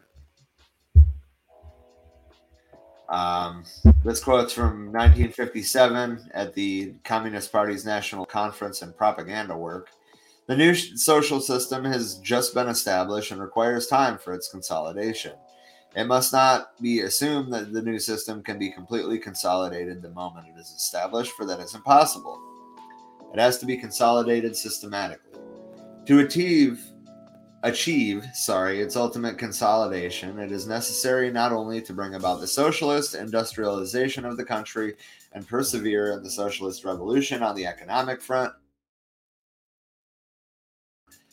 Um, 3.09 3.63
this 4.03 4.23
quote's 4.23 4.53
from 4.53 4.91
1957 4.91 6.29
at 6.33 6.53
the 6.53 6.93
Communist 7.03 7.51
Party's 7.51 7.85
National 7.85 8.25
Conference 8.25 8.81
and 8.81 8.95
Propaganda 8.95 9.55
Work. 9.55 9.89
The 10.47 10.55
new 10.55 10.73
social 10.73 11.41
system 11.41 11.83
has 11.85 12.15
just 12.19 12.53
been 12.53 12.67
established 12.67 13.31
and 13.31 13.41
requires 13.41 13.87
time 13.87 14.17
for 14.17 14.33
its 14.33 14.49
consolidation. 14.49 15.33
It 15.97 16.05
must 16.05 16.31
not 16.31 16.79
be 16.79 16.99
assumed 16.99 17.51
that 17.53 17.73
the 17.73 17.81
new 17.81 17.97
system 17.97 18.43
can 18.43 18.59
be 18.59 18.69
completely 18.69 19.17
consolidated 19.17 20.03
the 20.03 20.11
moment 20.11 20.45
it 20.47 20.59
is 20.59 20.69
established, 20.69 21.31
for 21.31 21.43
that 21.47 21.59
is 21.59 21.73
impossible. 21.73 22.39
It 23.33 23.39
has 23.39 23.57
to 23.57 23.65
be 23.65 23.77
consolidated 23.77 24.55
systematically. 24.55 25.41
To 26.05 26.19
achieve 26.19 26.85
achieve, 27.63 28.23
sorry, 28.35 28.79
its 28.79 28.95
ultimate 28.95 29.39
consolidation, 29.39 30.37
it 30.37 30.51
is 30.51 30.67
necessary 30.67 31.31
not 31.31 31.51
only 31.51 31.81
to 31.81 31.93
bring 31.93 32.13
about 32.13 32.41
the 32.41 32.47
socialist 32.47 33.15
industrialization 33.15 34.23
of 34.23 34.37
the 34.37 34.45
country 34.45 34.93
and 35.33 35.47
persevere 35.47 36.11
in 36.11 36.21
the 36.21 36.29
socialist 36.29 36.85
revolution 36.85 37.41
on 37.41 37.55
the 37.55 37.65
economic 37.65 38.21
front, 38.21 38.53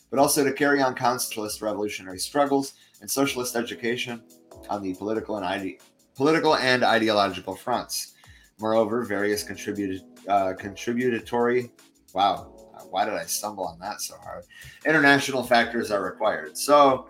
but 0.09 0.17
also 0.17 0.43
to 0.43 0.53
carry 0.53 0.81
on 0.81 0.95
constitutionalist 0.95 1.61
revolutionary 1.61 2.17
struggles 2.17 2.73
and 3.01 3.09
socialist 3.09 3.55
education 3.55 4.23
on 4.69 4.81
the 4.81 4.93
political 4.95 5.37
and 5.37 5.45
ide- 5.45 5.77
political 6.15 6.55
and 6.55 6.83
ideological 6.83 7.55
fronts. 7.55 8.13
Moreover, 8.59 9.03
various 9.03 9.43
contributed 9.43 10.01
uh, 10.27 10.53
contributory 10.53 11.71
wow, 12.13 12.53
why 12.89 13.03
did 13.03 13.13
I 13.13 13.25
stumble 13.25 13.67
on 13.67 13.77
that 13.79 13.99
so 13.99 14.15
hard? 14.23 14.45
International 14.85 15.43
factors 15.43 15.91
are 15.91 16.01
required. 16.01 16.57
So 16.57 17.09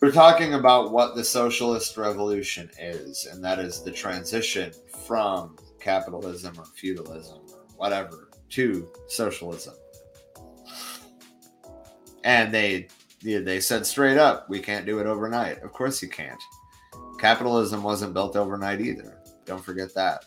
we're 0.00 0.12
talking 0.12 0.54
about 0.54 0.92
what 0.92 1.16
the 1.16 1.24
socialist 1.24 1.96
revolution 1.96 2.70
is, 2.78 3.26
and 3.30 3.42
that 3.42 3.58
is 3.58 3.82
the 3.82 3.90
transition 3.90 4.72
from 5.04 5.56
capitalism 5.80 6.54
or 6.56 6.66
feudalism 6.66 7.40
or 7.52 7.66
whatever 7.76 8.30
to 8.50 8.88
socialism 9.08 9.74
and 12.24 12.52
they 12.52 12.88
they 13.22 13.60
said 13.60 13.86
straight 13.86 14.18
up 14.18 14.48
we 14.48 14.60
can't 14.60 14.86
do 14.86 14.98
it 14.98 15.06
overnight. 15.06 15.62
Of 15.62 15.72
course 15.72 16.02
you 16.02 16.08
can't. 16.08 16.40
Capitalism 17.18 17.82
wasn't 17.82 18.14
built 18.14 18.36
overnight 18.36 18.80
either. 18.80 19.18
Don't 19.44 19.64
forget 19.64 19.94
that. 19.94 20.24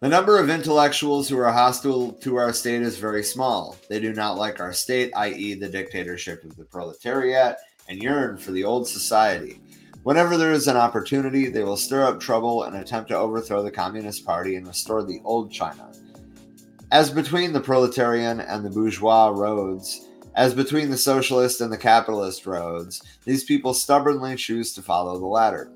The 0.00 0.08
number 0.08 0.38
of 0.38 0.48
intellectuals 0.48 1.28
who 1.28 1.38
are 1.38 1.52
hostile 1.52 2.12
to 2.12 2.36
our 2.36 2.52
state 2.52 2.82
is 2.82 2.98
very 2.98 3.24
small. 3.24 3.76
They 3.88 3.98
do 3.98 4.12
not 4.12 4.38
like 4.38 4.60
our 4.60 4.72
state 4.72 5.12
i.e 5.16 5.54
the 5.54 5.68
dictatorship 5.68 6.44
of 6.44 6.56
the 6.56 6.64
proletariat 6.64 7.56
and 7.88 8.02
yearn 8.02 8.36
for 8.36 8.52
the 8.52 8.64
old 8.64 8.86
society. 8.86 9.60
Whenever 10.04 10.36
there 10.36 10.52
is 10.52 10.68
an 10.68 10.76
opportunity 10.76 11.48
they 11.48 11.64
will 11.64 11.76
stir 11.76 12.04
up 12.04 12.20
trouble 12.20 12.62
and 12.62 12.76
attempt 12.76 13.10
to 13.10 13.16
overthrow 13.16 13.62
the 13.62 13.70
communist 13.70 14.24
party 14.24 14.56
and 14.56 14.66
restore 14.66 15.02
the 15.02 15.20
old 15.24 15.50
china. 15.50 15.92
As 16.90 17.10
between 17.10 17.52
the 17.52 17.60
proletarian 17.60 18.40
and 18.40 18.64
the 18.64 18.70
bourgeois 18.70 19.28
roads, 19.28 20.07
as 20.38 20.54
between 20.54 20.88
the 20.88 20.96
socialist 20.96 21.60
and 21.60 21.72
the 21.72 21.76
capitalist 21.76 22.46
roads, 22.46 23.02
these 23.24 23.42
people 23.42 23.74
stubbornly 23.74 24.36
choose 24.36 24.72
to 24.72 24.80
follow 24.80 25.18
the 25.18 25.26
latter. 25.26 25.72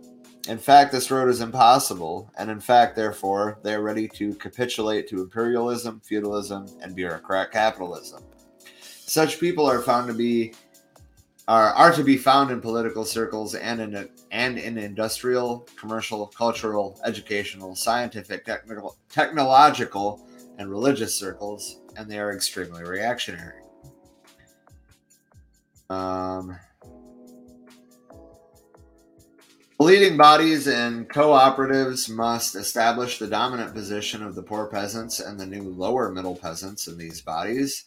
In 0.46 0.56
fact, 0.56 0.92
this 0.92 1.10
road 1.10 1.28
is 1.28 1.40
impossible, 1.40 2.30
and 2.38 2.48
in 2.48 2.60
fact, 2.60 2.94
therefore, 2.94 3.58
they 3.64 3.74
are 3.74 3.82
ready 3.82 4.06
to 4.10 4.34
capitulate 4.36 5.08
to 5.08 5.20
imperialism, 5.20 6.00
feudalism, 6.04 6.68
and 6.80 6.94
bureaucrat 6.94 7.50
capitalism. 7.50 8.22
Such 8.80 9.40
people 9.40 9.66
are 9.66 9.82
found 9.82 10.06
to 10.06 10.14
be 10.14 10.54
are, 11.48 11.72
are 11.72 11.92
to 11.92 12.04
be 12.04 12.16
found 12.16 12.52
in 12.52 12.60
political 12.60 13.04
circles 13.04 13.56
and 13.56 13.80
in 13.80 14.08
and 14.30 14.58
in 14.58 14.78
industrial, 14.78 15.66
commercial, 15.76 16.28
cultural, 16.28 17.00
educational, 17.04 17.74
scientific, 17.74 18.44
technical, 18.44 18.96
technological, 19.08 20.24
and 20.58 20.70
religious 20.70 21.18
circles, 21.18 21.80
and 21.96 22.08
they 22.08 22.20
are 22.20 22.32
extremely 22.32 22.84
reactionary. 22.84 23.61
Um, 25.92 26.58
leading 29.78 30.16
bodies 30.16 30.66
and 30.66 31.06
cooperatives 31.10 32.08
must 32.08 32.54
establish 32.54 33.18
the 33.18 33.26
dominant 33.26 33.74
position 33.74 34.22
of 34.22 34.34
the 34.34 34.42
poor 34.42 34.68
peasants 34.68 35.20
and 35.20 35.38
the 35.38 35.44
new 35.44 35.64
lower 35.64 36.10
middle 36.10 36.34
peasants 36.34 36.88
in 36.88 36.96
these 36.96 37.20
bodies, 37.20 37.84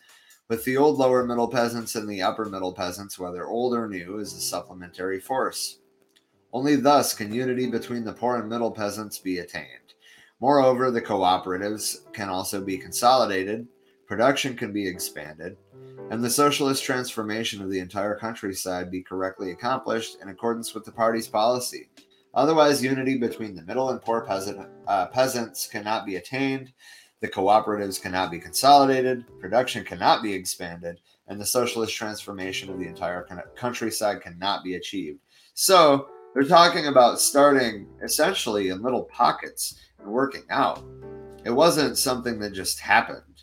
with 0.49 0.63
the 0.65 0.77
old 0.77 0.99
lower 0.99 1.25
middle 1.25 1.47
peasants 1.47 1.95
and 1.95 2.07
the 2.07 2.21
upper 2.21 2.45
middle 2.45 2.73
peasants, 2.73 3.17
whether 3.17 3.47
old 3.47 3.73
or 3.73 3.87
new, 3.87 4.19
as 4.19 4.33
a 4.33 4.39
supplementary 4.39 5.19
force. 5.19 5.79
Only 6.53 6.75
thus 6.75 7.15
can 7.15 7.33
unity 7.33 7.65
between 7.71 8.03
the 8.03 8.13
poor 8.13 8.37
and 8.37 8.47
middle 8.47 8.71
peasants 8.71 9.17
be 9.17 9.39
attained. 9.39 9.95
Moreover, 10.39 10.91
the 10.91 11.01
cooperatives 11.01 12.13
can 12.13 12.29
also 12.29 12.61
be 12.61 12.77
consolidated, 12.77 13.67
production 14.05 14.55
can 14.55 14.71
be 14.71 14.87
expanded, 14.87 15.57
and 16.11 16.23
the 16.23 16.29
socialist 16.29 16.83
transformation 16.83 17.61
of 17.61 17.69
the 17.69 17.79
entire 17.79 18.15
countryside 18.15 18.91
be 18.91 19.01
correctly 19.01 19.51
accomplished 19.51 20.17
in 20.21 20.29
accordance 20.29 20.73
with 20.73 20.85
the 20.85 20.91
party's 20.91 21.27
policy. 21.27 21.89
Otherwise, 22.33 22.83
unity 22.83 23.17
between 23.17 23.55
the 23.55 23.63
middle 23.63 23.89
and 23.89 24.01
poor 24.01 24.21
peasant, 24.21 24.67
uh, 24.87 25.07
peasants 25.07 25.67
cannot 25.67 26.05
be 26.05 26.17
attained, 26.17 26.71
the 27.21 27.27
cooperatives 27.27 28.01
cannot 28.01 28.29
be 28.29 28.39
consolidated, 28.39 29.25
production 29.39 29.83
cannot 29.83 30.21
be 30.21 30.33
expanded, 30.33 30.99
and 31.27 31.39
the 31.39 31.45
socialist 31.45 31.95
transformation 31.95 32.69
of 32.69 32.77
the 32.77 32.87
entire 32.87 33.25
countryside 33.55 34.21
cannot 34.21 34.63
be 34.63 34.75
achieved. 34.75 35.19
So, 35.53 36.09
they're 36.33 36.43
talking 36.43 36.87
about 36.87 37.21
starting 37.21 37.87
essentially 38.03 38.67
in 38.67 38.81
little 38.81 39.03
pockets 39.05 39.79
and 39.99 40.09
working 40.09 40.43
out. 40.49 40.83
It 41.45 41.51
wasn't 41.51 41.97
something 41.97 42.39
that 42.39 42.51
just 42.51 42.79
happened. 42.79 43.34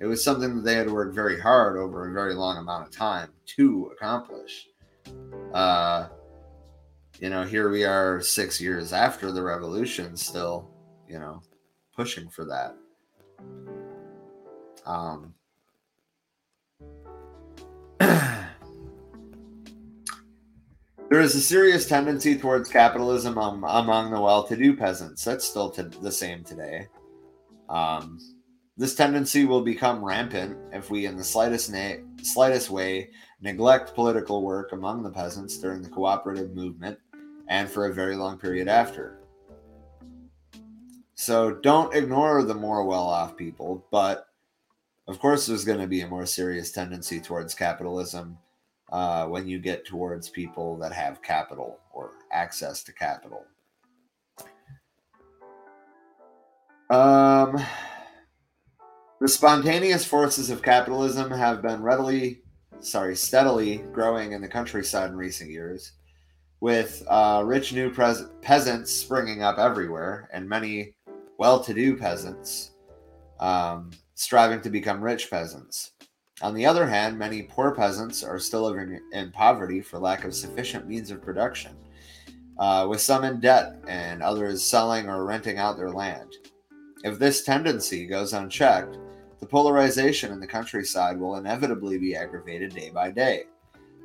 It 0.00 0.06
was 0.06 0.24
something 0.24 0.56
that 0.56 0.62
they 0.62 0.76
had 0.76 0.90
worked 0.90 1.14
very 1.14 1.38
hard 1.38 1.76
over 1.76 2.08
a 2.08 2.12
very 2.12 2.32
long 2.34 2.56
amount 2.56 2.88
of 2.88 2.90
time 2.90 3.28
to 3.56 3.92
accomplish. 3.94 4.66
Uh, 5.52 6.08
you 7.18 7.28
know, 7.28 7.44
here 7.44 7.68
we 7.70 7.84
are 7.84 8.22
six 8.22 8.58
years 8.58 8.94
after 8.94 9.30
the 9.30 9.42
revolution, 9.42 10.16
still, 10.16 10.70
you 11.06 11.18
know, 11.18 11.42
pushing 11.94 12.30
for 12.30 12.46
that. 12.46 12.74
Um, 14.86 15.34
there 17.98 18.48
is 21.20 21.34
a 21.34 21.40
serious 21.40 21.86
tendency 21.86 22.38
towards 22.38 22.70
capitalism 22.70 23.36
among 23.36 24.10
the 24.10 24.20
well-to-do 24.20 24.74
peasants. 24.78 25.22
That's 25.24 25.44
still 25.44 25.68
to, 25.72 25.82
the 25.82 26.10
same 26.10 26.42
today. 26.42 26.86
Um, 27.68 28.18
this 28.80 28.94
tendency 28.94 29.44
will 29.44 29.60
become 29.60 30.02
rampant 30.02 30.56
if 30.72 30.90
we, 30.90 31.04
in 31.04 31.14
the 31.14 31.22
slightest 31.22 31.70
na- 31.70 31.96
slightest 32.22 32.70
way, 32.70 33.10
neglect 33.42 33.94
political 33.94 34.42
work 34.42 34.72
among 34.72 35.02
the 35.02 35.10
peasants 35.10 35.58
during 35.58 35.82
the 35.82 35.88
cooperative 35.90 36.54
movement 36.54 36.98
and 37.48 37.68
for 37.68 37.84
a 37.84 37.92
very 37.92 38.16
long 38.16 38.38
period 38.38 38.68
after. 38.68 39.18
So 41.14 41.56
don't 41.56 41.94
ignore 41.94 42.42
the 42.42 42.54
more 42.54 42.86
well-off 42.86 43.36
people, 43.36 43.84
but 43.90 44.28
of 45.06 45.18
course, 45.18 45.44
there's 45.44 45.66
going 45.66 45.80
to 45.80 45.86
be 45.86 46.00
a 46.00 46.08
more 46.08 46.24
serious 46.24 46.72
tendency 46.72 47.20
towards 47.20 47.54
capitalism 47.54 48.38
uh, 48.90 49.26
when 49.26 49.46
you 49.46 49.58
get 49.58 49.84
towards 49.84 50.30
people 50.30 50.78
that 50.78 50.92
have 50.92 51.20
capital 51.20 51.80
or 51.92 52.12
access 52.32 52.82
to 52.84 52.94
capital. 52.94 53.44
Um, 56.88 57.62
the 59.20 59.28
spontaneous 59.28 60.04
forces 60.04 60.48
of 60.48 60.62
capitalism 60.62 61.30
have 61.30 61.60
been 61.60 61.82
readily, 61.82 62.40
sorry, 62.80 63.14
steadily 63.14 63.84
growing 63.92 64.32
in 64.32 64.40
the 64.40 64.48
countryside 64.48 65.10
in 65.10 65.16
recent 65.16 65.50
years, 65.50 65.92
with 66.60 67.02
uh, 67.06 67.42
rich 67.44 67.74
new 67.74 67.90
pres- 67.90 68.28
peasants 68.40 68.90
springing 68.90 69.42
up 69.42 69.58
everywhere 69.58 70.28
and 70.32 70.48
many 70.48 70.94
well-to-do 71.38 71.96
peasants 71.96 72.72
um, 73.40 73.90
striving 74.14 74.60
to 74.62 74.70
become 74.70 75.02
rich 75.02 75.30
peasants. 75.30 75.92
On 76.40 76.54
the 76.54 76.64
other 76.64 76.86
hand, 76.86 77.18
many 77.18 77.42
poor 77.42 77.74
peasants 77.74 78.24
are 78.24 78.38
still 78.38 78.62
living 78.62 78.98
in 79.12 79.30
poverty 79.32 79.82
for 79.82 79.98
lack 79.98 80.24
of 80.24 80.34
sufficient 80.34 80.88
means 80.88 81.10
of 81.10 81.20
production, 81.20 81.76
uh, 82.58 82.86
with 82.88 83.02
some 83.02 83.24
in 83.24 83.38
debt 83.40 83.76
and 83.86 84.22
others 84.22 84.64
selling 84.64 85.10
or 85.10 85.26
renting 85.26 85.58
out 85.58 85.76
their 85.76 85.90
land. 85.90 86.36
If 87.04 87.18
this 87.18 87.44
tendency 87.44 88.06
goes 88.06 88.34
unchecked, 88.34 88.98
the 89.40 89.46
polarization 89.46 90.32
in 90.32 90.40
the 90.40 90.46
countryside 90.46 91.18
will 91.18 91.36
inevitably 91.36 91.98
be 91.98 92.14
aggravated 92.14 92.74
day 92.74 92.90
by 92.90 93.10
day. 93.10 93.44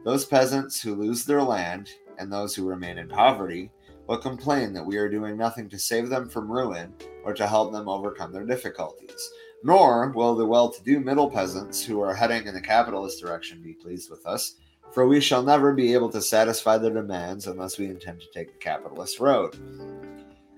Those 0.03 0.25
peasants 0.25 0.81
who 0.81 0.95
lose 0.95 1.25
their 1.25 1.43
land 1.43 1.89
and 2.17 2.31
those 2.31 2.55
who 2.55 2.67
remain 2.67 2.97
in 2.97 3.09
poverty 3.09 3.72
will 4.07 4.17
complain 4.17 4.72
that 4.73 4.85
we 4.85 4.97
are 4.97 5.09
doing 5.09 5.35
nothing 5.35 5.67
to 5.69 5.80
save 5.80 6.09
them 6.09 6.30
from 6.30 6.51
ruin 6.51 6.93
or 7.23 7.33
to 7.33 7.47
help 7.47 7.72
them 7.72 7.89
overcome 7.89 8.31
their 8.31 8.45
difficulties. 8.45 9.30
Nor 9.64 10.11
will 10.11 10.35
the 10.35 10.45
well 10.45 10.69
to 10.69 10.83
do 10.83 10.99
middle 10.99 11.30
peasants 11.30 11.83
who 11.83 11.99
are 12.01 12.14
heading 12.14 12.45
in 12.45 12.53
the 12.53 12.61
capitalist 12.61 13.19
direction 13.19 13.61
be 13.61 13.73
pleased 13.73 14.11
with 14.11 14.25
us, 14.25 14.55
for 14.91 15.07
we 15.07 15.19
shall 15.19 15.41
never 15.41 15.73
be 15.73 15.93
able 15.93 16.09
to 16.11 16.22
satisfy 16.22 16.77
their 16.77 16.93
demands 16.93 17.47
unless 17.47 17.77
we 17.77 17.88
intend 17.88 18.22
to 18.22 18.31
take 18.33 18.51
the 18.53 18.59
capitalist 18.59 19.19
road. 19.19 19.57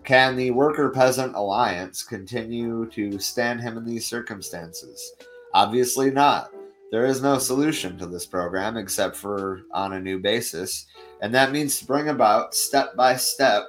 Can 0.07 0.37
the 0.37 0.51
worker 0.51 0.89
peasant 0.89 1.35
alliance 1.35 2.01
continue 2.01 2.89
to 2.91 3.19
stand 3.19 3.59
him 3.59 3.77
in 3.77 3.83
these 3.83 4.07
circumstances? 4.07 5.11
Obviously 5.53 6.11
not. 6.11 6.49
There 6.91 7.05
is 7.05 7.21
no 7.21 7.37
solution 7.39 7.97
to 7.97 8.05
this 8.05 8.25
program 8.25 8.77
except 8.77 9.17
for 9.17 9.63
on 9.73 9.91
a 9.91 9.99
new 9.99 10.17
basis, 10.17 10.85
and 11.21 11.35
that 11.35 11.51
means 11.51 11.77
to 11.77 11.85
bring 11.85 12.07
about 12.07 12.55
step 12.55 12.95
by 12.95 13.17
step 13.17 13.63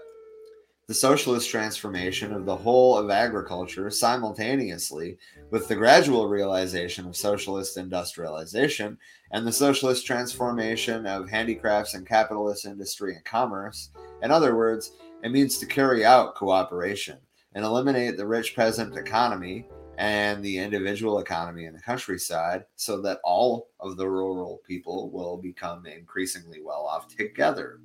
the 0.86 0.94
socialist 0.94 1.50
transformation 1.50 2.33
of 2.33 2.47
the 2.47 2.57
whole 2.57 2.97
of 2.97 3.10
agriculture 3.10 3.91
simultaneously 3.91 5.18
with 5.50 5.67
the 5.67 5.75
gradual 5.75 6.28
realization 6.28 7.05
of 7.08 7.17
socialist 7.17 7.76
industrialization 7.76 8.97
and 9.33 9.44
the 9.44 9.50
socialist 9.50 10.07
transformation 10.07 11.05
of 11.05 11.28
handicrafts 11.28 11.94
and 11.94 12.07
capitalist 12.07 12.65
industry 12.65 13.17
and 13.17 13.25
commerce. 13.25 13.91
In 14.23 14.31
other 14.31 14.55
words, 14.55 14.92
it 15.22 15.30
means 15.30 15.58
to 15.58 15.66
carry 15.66 16.05
out 16.05 16.34
cooperation 16.34 17.18
and 17.55 17.64
eliminate 17.64 18.16
the 18.16 18.26
rich 18.26 18.55
peasant 18.55 18.97
economy 18.97 19.68
and 19.98 20.44
the 20.44 20.58
individual 20.58 21.18
economy 21.18 21.64
in 21.64 21.74
the 21.74 21.80
countryside 21.80 22.64
so 22.76 23.00
that 23.02 23.18
all 23.24 23.68
of 23.80 23.97
the 23.97 24.08
rural 24.08 24.62
people 24.64 25.10
will 25.10 25.36
become 25.36 25.86
increasingly 25.86 26.62
well 26.62 26.86
off 26.86 27.08
together. 27.08 27.80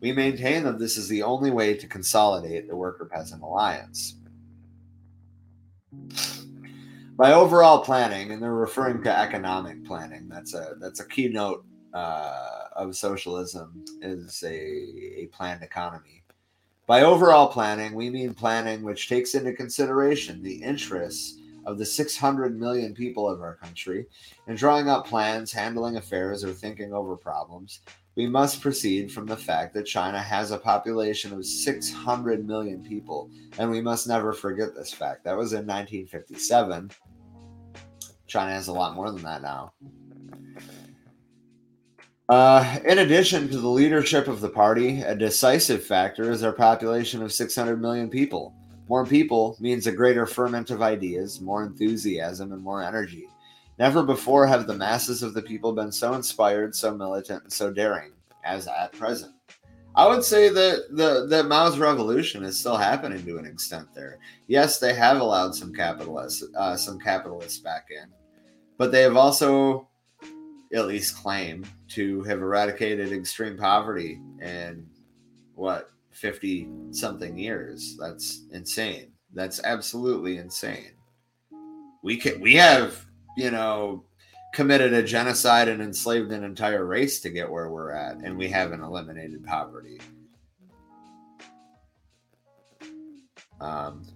We 0.00 0.12
maintain 0.12 0.62
that 0.64 0.78
this 0.78 0.96
is 0.96 1.08
the 1.08 1.22
only 1.22 1.50
way 1.50 1.74
to 1.74 1.88
consolidate 1.88 2.68
the 2.68 2.76
worker 2.76 3.06
peasant 3.06 3.42
alliance. 3.42 4.16
By 7.16 7.32
overall 7.32 7.80
planning, 7.80 8.32
and 8.32 8.42
they're 8.42 8.52
referring 8.52 9.02
to 9.04 9.18
economic 9.18 9.84
planning, 9.84 10.28
that's 10.28 10.52
a 10.52 10.74
that's 10.80 10.98
a 10.98 11.06
keynote 11.06 11.64
uh, 11.94 12.64
of 12.74 12.96
socialism 12.96 13.84
is 14.02 14.42
a, 14.44 15.22
a 15.22 15.26
planned 15.32 15.62
economy. 15.62 16.23
By 16.86 17.00
overall 17.00 17.48
planning, 17.48 17.94
we 17.94 18.10
mean 18.10 18.34
planning 18.34 18.82
which 18.82 19.08
takes 19.08 19.34
into 19.34 19.54
consideration 19.54 20.42
the 20.42 20.62
interests 20.62 21.38
of 21.64 21.78
the 21.78 21.86
600 21.86 22.60
million 22.60 22.92
people 22.92 23.26
of 23.26 23.40
our 23.40 23.54
country 23.54 24.04
in 24.48 24.54
drawing 24.54 24.90
up 24.90 25.06
plans, 25.06 25.50
handling 25.50 25.96
affairs, 25.96 26.44
or 26.44 26.52
thinking 26.52 26.92
over 26.92 27.16
problems. 27.16 27.80
We 28.16 28.26
must 28.26 28.60
proceed 28.60 29.10
from 29.10 29.24
the 29.24 29.36
fact 29.36 29.72
that 29.72 29.86
China 29.86 30.20
has 30.20 30.50
a 30.50 30.58
population 30.58 31.32
of 31.32 31.46
600 31.46 32.46
million 32.46 32.84
people, 32.84 33.30
and 33.58 33.70
we 33.70 33.80
must 33.80 34.06
never 34.06 34.34
forget 34.34 34.74
this 34.74 34.92
fact. 34.92 35.24
That 35.24 35.38
was 35.38 35.54
in 35.54 35.66
1957. 35.66 36.90
China 38.26 38.52
has 38.52 38.68
a 38.68 38.72
lot 38.74 38.94
more 38.94 39.10
than 39.10 39.22
that 39.22 39.40
now. 39.40 39.72
Uh, 42.28 42.78
in 42.86 43.00
addition 43.00 43.48
to 43.48 43.58
the 43.58 43.68
leadership 43.68 44.28
of 44.28 44.40
the 44.40 44.48
party, 44.48 45.02
a 45.02 45.14
decisive 45.14 45.84
factor 45.84 46.30
is 46.30 46.42
our 46.42 46.52
population 46.52 47.22
of 47.22 47.32
600 47.32 47.80
million 47.80 48.08
people. 48.08 48.54
More 48.88 49.04
people 49.04 49.56
means 49.60 49.86
a 49.86 49.92
greater 49.92 50.24
ferment 50.24 50.70
of 50.70 50.80
ideas, 50.80 51.40
more 51.40 51.62
enthusiasm, 51.62 52.52
and 52.52 52.62
more 52.62 52.82
energy. 52.82 53.26
Never 53.78 54.02
before 54.02 54.46
have 54.46 54.66
the 54.66 54.74
masses 54.74 55.22
of 55.22 55.34
the 55.34 55.42
people 55.42 55.72
been 55.72 55.92
so 55.92 56.14
inspired, 56.14 56.74
so 56.74 56.94
militant, 56.94 57.42
and 57.44 57.52
so 57.52 57.70
daring 57.70 58.12
as 58.42 58.68
at 58.68 58.92
present. 58.92 59.34
I 59.96 60.08
would 60.08 60.24
say 60.24 60.48
that 60.48 60.86
the 60.90 61.26
that 61.28 61.46
Mao's 61.46 61.78
revolution 61.78 62.42
is 62.42 62.58
still 62.58 62.76
happening 62.76 63.24
to 63.24 63.38
an 63.38 63.46
extent 63.46 63.88
there. 63.94 64.18
Yes, 64.48 64.78
they 64.78 64.92
have 64.94 65.20
allowed 65.20 65.54
some 65.54 65.72
capitalists 65.72 66.44
uh, 66.56 66.76
some 66.76 66.98
capitalists 66.98 67.58
back 67.58 67.88
in, 67.90 68.08
but 68.76 68.92
they 68.92 69.02
have 69.02 69.16
also 69.16 69.88
at 70.74 70.86
least 70.86 71.16
claimed 71.16 71.68
to 71.94 72.22
have 72.22 72.40
eradicated 72.40 73.12
extreme 73.12 73.56
poverty 73.56 74.20
in 74.40 74.86
what 75.54 75.90
50 76.10 76.68
something 76.90 77.38
years. 77.38 77.96
That's 77.98 78.42
insane. 78.52 79.12
That's 79.32 79.62
absolutely 79.64 80.38
insane. 80.38 80.92
We 82.02 82.16
can 82.16 82.40
we 82.40 82.54
have, 82.54 83.04
you 83.36 83.50
know, 83.50 84.04
committed 84.52 84.92
a 84.92 85.02
genocide 85.02 85.68
and 85.68 85.82
enslaved 85.82 86.30
an 86.32 86.44
entire 86.44 86.84
race 86.84 87.20
to 87.20 87.30
get 87.30 87.50
where 87.50 87.70
we're 87.70 87.90
at, 87.90 88.18
and 88.18 88.36
we 88.36 88.48
haven't 88.48 88.82
eliminated 88.82 89.44
poverty. 89.44 90.00
Um, 93.60 94.06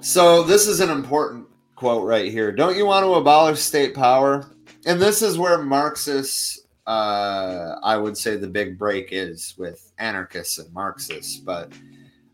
so 0.00 0.42
this 0.42 0.66
is 0.66 0.80
an 0.80 0.90
important 0.90 1.46
quote 1.74 2.04
right 2.04 2.30
here. 2.30 2.52
Don't 2.52 2.76
you 2.76 2.86
want 2.86 3.04
to 3.04 3.14
abolish 3.14 3.58
state 3.60 3.94
power? 3.94 4.51
And 4.84 5.00
this 5.00 5.22
is 5.22 5.38
where 5.38 5.62
Marxists, 5.62 6.66
uh, 6.86 7.76
I 7.82 7.96
would 7.96 8.16
say, 8.16 8.36
the 8.36 8.48
big 8.48 8.78
break 8.78 9.08
is 9.12 9.54
with 9.56 9.92
anarchists 9.98 10.58
and 10.58 10.72
Marxists. 10.72 11.36
But 11.36 11.72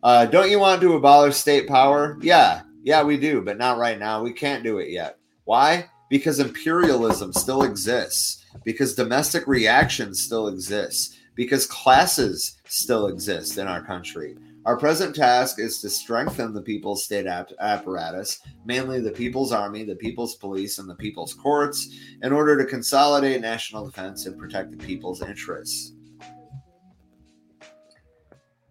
uh, 0.03 0.27
don't 0.27 0.51
you 0.51 0.59
want 0.59 0.81
to 0.81 0.95
abolish 0.95 1.37
state 1.37 1.69
power? 1.69 2.17
Yeah, 2.23 2.63
yeah, 2.83 3.03
we 3.03 3.19
do, 3.19 3.43
but 3.43 3.59
not 3.59 3.79
right 3.79 3.99
now. 3.99 4.23
We 4.23 4.33
can't 4.33 4.63
do 4.63 4.79
it 4.79 4.89
yet. 4.91 5.19
Why? 5.45 5.91
Because 6.09 6.39
imperialism 6.39 7.35
still 7.35 7.65
exists, 7.65 8.47
because 8.65 8.95
domestic 8.95 9.47
reaction 9.47 10.15
still 10.15 10.49
exists, 10.49 11.19
because 11.35 11.67
classes 11.67 12.57
still 12.65 13.09
exist 13.09 13.59
in 13.59 13.67
our 13.67 13.85
country. 13.85 14.37
Our 14.69 14.77
present 14.77 15.17
task 15.17 15.59
is 15.59 15.81
to 15.81 15.89
strengthen 15.89 16.53
the 16.53 16.61
people's 16.61 17.03
state 17.03 17.25
ap- 17.27 17.53
apparatus, 17.59 18.41
mainly 18.67 19.01
the 19.01 19.11
people's 19.11 19.51
army, 19.51 19.83
the 19.83 19.97
people's 19.97 20.37
police, 20.37 20.79
and 20.79 20.87
the 20.87 20.95
people's 20.95 21.33
courts, 21.33 21.89
in 22.23 22.35
order 22.35 22.59
to 22.59 22.67
consolidate 22.67 23.41
national 23.41 23.87
defense 23.87 24.27
and 24.27 24.39
protect 24.39 24.71
the 24.71 24.77
people's 24.77 25.23
interests. 25.23 25.95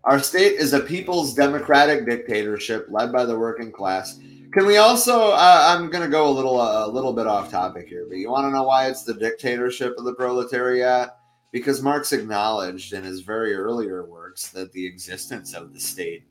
Our 0.04 0.20
state 0.20 0.60
is 0.60 0.74
a 0.74 0.82
people's 0.82 1.34
democratic 1.34 2.06
dictatorship 2.06 2.86
led 2.92 3.12
by 3.12 3.26
the 3.26 3.40
working 3.40 3.72
class. 3.72 4.20
Can 4.54 4.68
we 4.68 4.78
also? 4.78 5.32
Uh, 5.32 5.64
I'm 5.68 5.90
going 5.90 6.04
to 6.04 6.12
go 6.12 6.30
a 6.30 6.30
little 6.30 6.62
uh, 6.62 6.86
a 6.86 6.92
little 6.92 7.12
bit 7.12 7.26
off 7.26 7.50
topic 7.50 7.88
here, 7.88 8.06
but 8.08 8.20
you 8.20 8.30
want 8.30 8.46
to 8.46 8.52
know 8.52 8.62
why 8.62 8.88
it's 8.88 9.02
the 9.02 9.16
dictatorship 9.16 9.96
of 9.98 10.06
the 10.06 10.14
proletariat? 10.14 11.10
Because 11.52 11.82
Marx 11.82 12.12
acknowledged 12.12 12.94
in 12.94 13.04
his 13.04 13.22
very 13.22 13.54
earlier 13.54 14.06
works 14.06 14.50
that 14.50 14.72
the 14.74 14.86
existence 14.86 15.54
of 15.54 15.74
the 15.74 15.80
state 15.80 16.24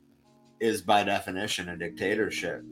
is 0.59 0.81
by 0.81 1.03
definition 1.03 1.69
a 1.69 1.77
dictatorship. 1.77 2.63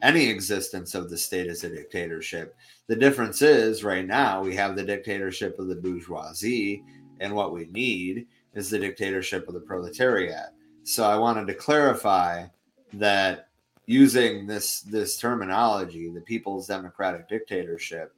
Any 0.00 0.28
existence 0.28 0.94
of 0.94 1.10
the 1.10 1.16
state 1.16 1.48
is 1.48 1.64
a 1.64 1.68
dictatorship. 1.68 2.56
The 2.86 2.96
difference 2.96 3.42
is 3.42 3.82
right 3.82 4.06
now 4.06 4.40
we 4.40 4.54
have 4.54 4.76
the 4.76 4.84
dictatorship 4.84 5.58
of 5.58 5.66
the 5.66 5.74
bourgeoisie, 5.74 6.84
and 7.20 7.34
what 7.34 7.52
we 7.52 7.66
need 7.66 8.28
is 8.54 8.70
the 8.70 8.78
dictatorship 8.78 9.48
of 9.48 9.54
the 9.54 9.60
proletariat. 9.60 10.50
So 10.84 11.04
I 11.04 11.16
wanted 11.16 11.48
to 11.48 11.54
clarify 11.54 12.46
that 12.92 13.48
using 13.86 14.46
this 14.46 14.80
this 14.82 15.18
terminology, 15.18 16.08
the 16.08 16.20
people's 16.20 16.68
democratic 16.68 17.28
dictatorship, 17.28 18.14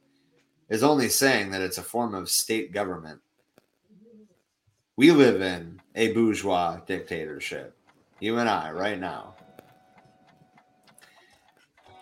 is 0.69 0.83
only 0.83 1.09
saying 1.09 1.49
that 1.51 1.61
it's 1.61 1.79
a 1.79 1.83
form 1.83 2.13
of 2.13 2.29
state 2.29 2.71
government. 2.71 3.19
We 5.01 5.09
live 5.09 5.41
in 5.41 5.81
a 5.95 6.13
bourgeois 6.13 6.77
dictatorship. 6.85 7.75
You 8.19 8.37
and 8.37 8.47
I, 8.47 8.69
right 8.69 8.99
now. 8.99 9.33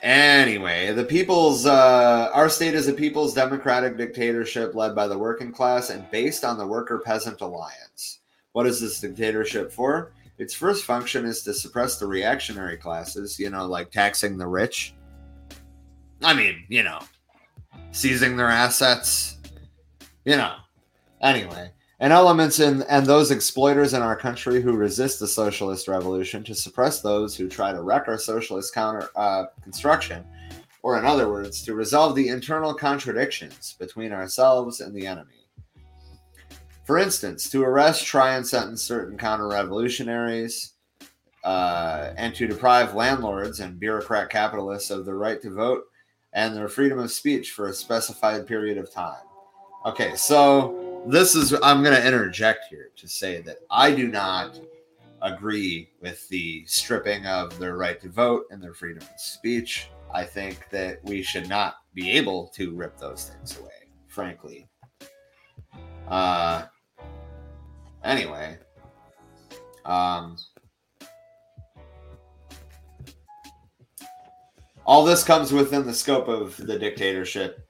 Anyway, 0.02 0.92
the 0.92 1.06
people's 1.06 1.66
uh, 1.66 2.30
our 2.34 2.50
state 2.50 2.74
is 2.74 2.90
a 2.90 2.94
people's 2.94 3.34
democratic 3.34 3.96
dictatorship 3.96 4.76
led 4.76 4.96
by 4.96 5.08
the 5.08 5.18
working 5.18 5.54
class 5.54 5.92
and 5.92 6.12
based 6.12 6.44
on 6.44 6.58
the 6.58 6.68
worker 6.68 7.00
peasant 7.00 7.40
alliance. 7.40 8.20
What 8.52 8.66
is 8.66 8.82
this 8.82 9.00
dictatorship 9.00 9.72
for? 9.72 10.12
Its 10.38 10.54
first 10.54 10.84
function 10.84 11.24
is 11.24 11.42
to 11.44 11.54
suppress 11.54 12.00
the 12.00 12.06
reactionary 12.06 12.76
classes, 12.76 13.40
you 13.40 13.50
know, 13.50 13.66
like 13.66 13.92
taxing 13.92 14.38
the 14.38 14.48
rich. 14.48 14.94
I 16.22 16.34
mean, 16.34 16.66
you 16.68 16.84
know, 16.84 17.00
seizing 17.92 18.36
their 18.36 18.50
assets, 18.50 19.38
you 20.26 20.36
know. 20.36 20.58
Anyway, 21.22 21.72
and 22.00 22.14
elements 22.14 22.60
in 22.60 22.84
and 22.84 23.06
those 23.06 23.32
exploiters 23.32 23.94
in 23.94 24.02
our 24.02 24.16
country 24.16 24.62
who 24.62 24.76
resist 24.76 25.20
the 25.20 25.28
socialist 25.28 25.88
revolution 25.88 26.44
to 26.46 26.56
suppress 26.56 27.02
those 27.02 27.36
who 27.36 27.50
try 27.50 27.72
to 27.72 27.82
wreck 27.82 28.08
our 28.08 28.18
socialist 28.18 28.74
counter 28.74 29.10
uh, 29.16 29.46
construction, 29.62 30.24
or 30.82 30.98
in 30.98 31.06
other 31.06 31.30
words, 31.30 31.62
to 31.64 31.74
resolve 31.74 32.16
the 32.16 32.30
internal 32.30 32.74
contradictions 32.74 33.76
between 33.80 34.14
ourselves 34.14 34.80
and 34.80 34.96
the 34.96 35.06
enemy. 35.06 35.46
For 36.86 36.98
instance, 36.98 37.50
to 37.52 37.64
arrest, 37.64 38.06
try, 38.06 38.36
and 38.36 38.48
sentence 38.48 38.82
certain 38.82 39.18
counter 39.18 39.48
revolutionaries, 39.48 40.74
uh, 41.44 42.14
and 42.18 42.34
to 42.36 42.48
deprive 42.48 42.96
landlords 42.96 43.60
and 43.60 43.80
bureaucrat 43.80 44.30
capitalists 44.30 44.90
of 44.90 45.06
the 45.06 45.14
right 45.14 45.42
to 45.42 45.52
vote 45.52 45.84
and 46.34 46.56
their 46.56 46.68
freedom 46.68 47.00
of 47.00 47.12
speech 47.12 47.52
for 47.52 47.68
a 47.68 47.74
specified 47.74 48.46
period 48.46 48.78
of 48.78 48.92
time. 48.92 49.22
Okay, 49.86 50.16
so 50.16 50.89
this 51.08 51.36
is, 51.36 51.54
I'm 51.64 51.84
going 51.84 51.96
to 51.96 52.06
interject 52.06 52.66
here 52.70 52.90
to 52.96 53.08
say 53.08 53.42
that 53.42 53.58
I 53.70 53.92
do 53.92 54.08
not 54.08 54.60
agree 55.22 55.90
with 56.02 56.28
the 56.30 56.64
stripping 56.66 57.26
of 57.26 57.58
their 57.60 57.76
right 57.76 58.00
to 58.02 58.10
vote 58.10 58.46
and 58.52 58.62
their 58.62 58.74
freedom 58.74 59.04
of 59.04 59.20
speech. 59.20 59.90
I 60.14 60.24
think 60.24 60.70
that 60.70 61.04
we 61.04 61.22
should 61.22 61.50
not 61.50 61.78
be 61.94 62.12
able 62.12 62.48
to 62.56 62.76
rip 62.76 62.98
those 62.98 63.26
things 63.26 63.60
away, 63.60 63.70
frankly. 64.08 64.68
Uh, 66.08 66.66
anyway, 68.04 68.58
um, 69.86 70.38
all 74.86 75.06
this 75.06 75.24
comes 75.24 75.52
within 75.52 75.86
the 75.86 75.94
scope 75.94 76.28
of 76.28 76.58
the 76.58 76.80
dictatorship 76.80 77.69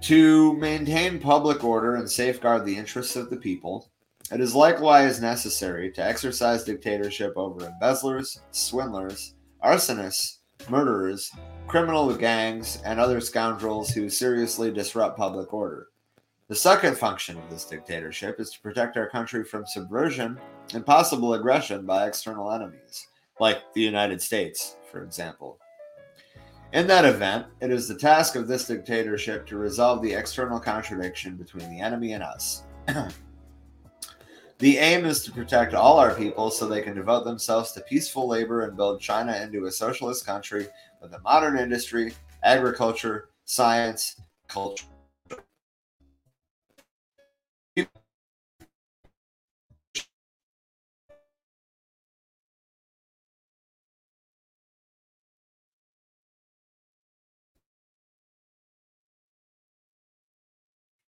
to 0.00 0.54
maintain 0.54 1.18
public 1.18 1.64
order 1.64 1.96
and 1.96 2.10
safeguard 2.10 2.64
the 2.64 2.76
interests 2.76 3.16
of 3.16 3.30
the 3.30 3.36
people. 3.36 3.90
It 4.30 4.40
is 4.40 4.54
likewise 4.54 5.20
necessary 5.20 5.90
to 5.92 6.04
exercise 6.04 6.64
dictatorship 6.64 7.32
over 7.36 7.66
embezzlers, 7.66 8.40
swindlers, 8.50 9.34
arsonists, 9.64 10.38
murderers, 10.68 11.30
criminal 11.66 12.14
gangs, 12.14 12.80
and 12.84 13.00
other 13.00 13.20
scoundrels 13.20 13.90
who 13.90 14.08
seriously 14.08 14.70
disrupt 14.70 15.16
public 15.16 15.52
order. 15.52 15.88
The 16.48 16.54
second 16.54 16.96
function 16.96 17.36
of 17.36 17.50
this 17.50 17.64
dictatorship 17.64 18.40
is 18.40 18.50
to 18.52 18.60
protect 18.60 18.96
our 18.96 19.08
country 19.08 19.44
from 19.44 19.66
subversion 19.66 20.38
and 20.74 20.84
possible 20.84 21.34
aggression 21.34 21.84
by 21.84 22.06
external 22.06 22.50
enemies, 22.52 23.06
like 23.40 23.58
the 23.74 23.82
United 23.82 24.22
States, 24.22 24.76
for 24.90 25.02
example. 25.02 25.58
In 26.74 26.86
that 26.88 27.06
event, 27.06 27.46
it 27.62 27.70
is 27.70 27.88
the 27.88 27.94
task 27.94 28.36
of 28.36 28.46
this 28.46 28.66
dictatorship 28.66 29.46
to 29.46 29.56
resolve 29.56 30.02
the 30.02 30.12
external 30.12 30.60
contradiction 30.60 31.34
between 31.36 31.70
the 31.70 31.80
enemy 31.80 32.12
and 32.12 32.22
us. 32.22 32.64
the 34.58 34.76
aim 34.76 35.06
is 35.06 35.24
to 35.24 35.32
protect 35.32 35.72
all 35.72 35.98
our 35.98 36.14
people 36.14 36.50
so 36.50 36.66
they 36.66 36.82
can 36.82 36.94
devote 36.94 37.24
themselves 37.24 37.72
to 37.72 37.80
peaceful 37.82 38.28
labor 38.28 38.66
and 38.66 38.76
build 38.76 39.00
China 39.00 39.34
into 39.40 39.64
a 39.64 39.72
socialist 39.72 40.26
country 40.26 40.66
with 41.00 41.14
a 41.14 41.20
modern 41.20 41.58
industry, 41.58 42.12
agriculture, 42.42 43.30
science, 43.46 44.20
culture. 44.46 44.84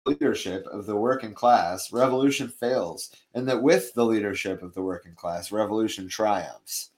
Leadership 0.05 0.65
of 0.67 0.85
the 0.85 0.95
working 0.95 1.33
class, 1.33 1.91
revolution 1.91 2.47
fails, 2.47 3.15
and 3.33 3.47
that 3.47 3.61
with 3.61 3.93
the 3.93 4.05
leadership 4.05 4.61
of 4.63 4.73
the 4.73 4.81
working 4.81 5.13
class, 5.15 5.51
revolution 5.51 6.07
triumphs. 6.07 6.91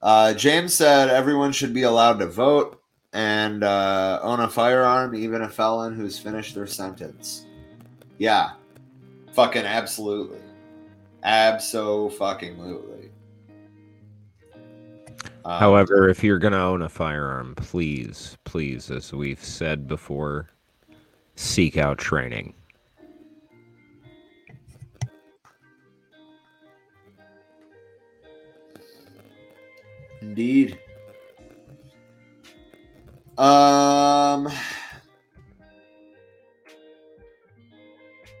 Uh, 0.00 0.32
James 0.32 0.74
said 0.74 1.08
everyone 1.08 1.52
should 1.52 1.74
be 1.74 1.82
allowed 1.82 2.18
to 2.18 2.26
vote 2.26 2.80
and 3.12 3.64
uh, 3.64 4.20
own 4.22 4.40
a 4.40 4.48
firearm, 4.48 5.14
even 5.14 5.42
a 5.42 5.48
felon 5.48 5.94
who's 5.94 6.18
finished 6.18 6.54
their 6.54 6.66
sentence. 6.66 7.46
Yeah, 8.18 8.50
fucking 9.32 9.64
absolutely, 9.64 10.40
abso 11.24 12.12
fucking 12.12 12.62
lutely. 12.62 13.07
Um, 15.44 15.60
However, 15.60 16.08
if 16.08 16.22
you're 16.22 16.38
going 16.38 16.52
to 16.52 16.60
own 16.60 16.82
a 16.82 16.88
firearm, 16.88 17.54
please, 17.54 18.36
please, 18.44 18.90
as 18.90 19.12
we've 19.12 19.42
said 19.42 19.86
before, 19.86 20.48
seek 21.36 21.76
out 21.76 21.98
training. 21.98 22.54
Indeed. 30.20 30.78
Um, 33.38 34.48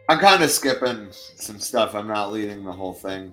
I'm 0.08 0.18
kind 0.18 0.42
of 0.42 0.50
skipping 0.50 1.08
some 1.10 1.60
stuff. 1.60 1.94
I'm 1.94 2.08
not 2.08 2.32
leading 2.32 2.64
the 2.64 2.72
whole 2.72 2.94
thing, 2.94 3.32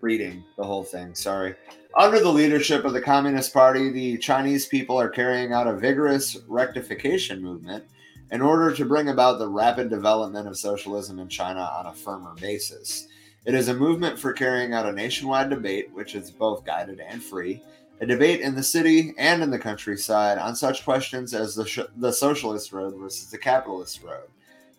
reading 0.00 0.44
the 0.56 0.64
whole 0.64 0.84
thing. 0.84 1.14
Sorry. 1.14 1.54
Under 1.96 2.20
the 2.20 2.32
leadership 2.32 2.84
of 2.84 2.92
the 2.92 3.00
Communist 3.00 3.52
Party, 3.52 3.90
the 3.90 4.18
Chinese 4.18 4.66
people 4.66 5.00
are 5.00 5.08
carrying 5.08 5.52
out 5.52 5.66
a 5.66 5.76
vigorous 5.76 6.36
rectification 6.46 7.42
movement 7.42 7.84
in 8.30 8.40
order 8.40 8.74
to 8.74 8.84
bring 8.84 9.08
about 9.08 9.38
the 9.38 9.48
rapid 9.48 9.88
development 9.88 10.46
of 10.46 10.58
socialism 10.58 11.18
in 11.18 11.28
China 11.28 11.60
on 11.60 11.86
a 11.86 11.94
firmer 11.94 12.34
basis. 12.40 13.08
It 13.46 13.54
is 13.54 13.68
a 13.68 13.74
movement 13.74 14.18
for 14.18 14.32
carrying 14.32 14.74
out 14.74 14.86
a 14.86 14.92
nationwide 14.92 15.48
debate, 15.48 15.90
which 15.92 16.14
is 16.14 16.30
both 16.30 16.66
guided 16.66 17.00
and 17.00 17.22
free, 17.22 17.62
a 18.00 18.06
debate 18.06 18.40
in 18.40 18.54
the 18.54 18.62
city 18.62 19.14
and 19.18 19.42
in 19.42 19.50
the 19.50 19.58
countryside 19.58 20.38
on 20.38 20.54
such 20.54 20.84
questions 20.84 21.34
as 21.34 21.54
the, 21.54 21.66
sh- 21.66 21.80
the 21.96 22.12
socialist 22.12 22.72
road 22.72 22.94
versus 22.96 23.30
the 23.30 23.38
capitalist 23.38 24.02
road, 24.02 24.28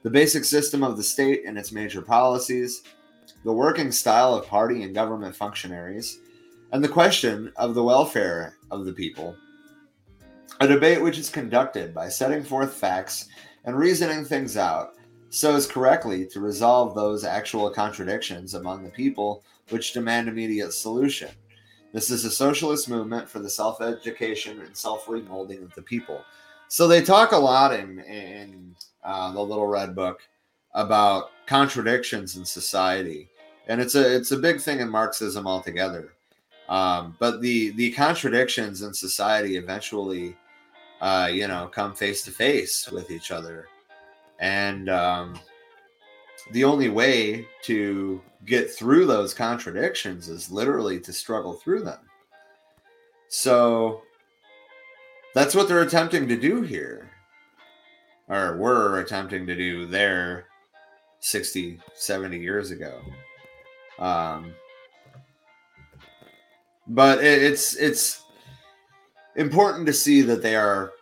the 0.04 0.10
basic 0.10 0.46
system 0.46 0.84
of 0.84 0.96
the 0.96 1.04
state 1.04 1.44
and 1.46 1.58
its 1.58 1.72
major 1.72 2.02
policies, 2.02 2.84
the 3.44 3.54
working 3.54 3.92
style 3.92 4.34
of 4.34 4.48
party 4.48 4.84
and 4.84 4.94
government 4.94 5.36
functionaries, 5.36 6.20
and 6.72 6.84
the 6.84 6.90
question 6.90 7.52
of 7.56 7.74
the 7.74 7.84
welfare 7.84 8.56
of 8.72 8.86
the 8.86 8.94
people. 8.94 9.36
A 10.60 10.68
debate 10.68 11.02
which 11.02 11.18
is 11.18 11.30
conducted 11.30 11.94
by 11.94 12.10
setting 12.10 12.44
forth 12.44 12.74
facts 12.74 13.30
and 13.66 13.78
reasoning 13.78 14.26
things 14.26 14.58
out 14.58 14.96
so 15.30 15.56
as 15.56 15.68
correctly 15.68 16.26
to 16.26 16.40
resolve 16.40 16.96
those 16.96 17.24
actual 17.24 17.70
contradictions 17.70 18.56
among 18.56 18.84
the 18.84 18.90
people 18.90 19.44
which 19.70 19.94
demand 19.94 20.28
immediate 20.28 20.74
solution. 20.74 21.30
This 21.94 22.10
is 22.10 22.26
a 22.26 22.32
socialist 22.32 22.90
movement 22.90 23.30
for 23.30 23.40
the 23.40 23.50
self 23.50 23.82
education 23.82 24.60
and 24.62 24.76
self 24.76 25.06
remolding 25.06 25.64
of 25.64 25.74
the 25.76 25.82
people. 25.82 26.24
So 26.68 26.88
they 26.88 27.02
talk 27.02 27.32
a 27.32 27.38
lot 27.38 27.74
in, 27.74 28.00
in 28.00 28.76
uh, 29.04 29.32
the 29.32 29.42
Little 29.42 29.68
Red 29.68 29.96
Book 29.96 30.22
about 30.74 31.32
contradictions 31.48 32.38
in 32.38 32.46
society, 32.46 33.29
and 33.70 33.80
it's 33.80 33.96
a 33.96 34.16
it's 34.16 34.32
a 34.32 34.38
big 34.38 34.60
thing 34.60 34.80
in 34.80 34.90
Marxism 34.90 35.48
altogether. 35.48 36.12
Um, 36.68 37.16
but 37.20 37.40
the 37.40 37.70
the 37.72 37.92
contradictions 37.92 38.82
in 38.82 38.94
society 38.94 39.56
eventually, 39.56 40.36
uh, 41.00 41.30
you 41.32 41.48
know, 41.48 41.70
come 41.72 41.94
face 41.94 42.24
to 42.24 42.32
face 42.32 42.92
with 42.92 43.12
each 43.12 43.32
other, 43.32 43.68
and 44.40 44.90
um, 44.90 45.40
the 46.52 46.64
only 46.64 46.90
way 46.90 47.48
to 47.64 48.22
get 48.46 48.72
through 48.72 49.06
those 49.06 49.34
contradictions 49.34 50.30
is 50.30 50.52
literally 50.52 51.00
to 51.02 51.14
struggle 51.14 51.54
through 51.54 51.84
them. 51.84 52.00
So 53.28 54.02
that's 55.36 55.54
what 55.54 55.68
they're 55.68 55.84
attempting 55.84 56.28
to 56.28 56.36
do 56.36 56.64
here, 56.64 57.12
or 58.28 58.58
were 58.58 59.00
attempting 59.00 59.46
to 59.46 59.56
do 59.56 59.86
there 59.86 60.48
60, 61.20 61.80
70 61.94 62.40
years 62.40 62.72
ago. 62.72 63.00
Um, 64.00 64.54
but 66.88 67.24
it, 67.24 67.44
it's 67.44 67.76
it's 67.76 68.24
important 69.36 69.86
to 69.86 69.94
see 69.94 70.22
that 70.22 70.42
they 70.42 70.56
are 70.56 70.94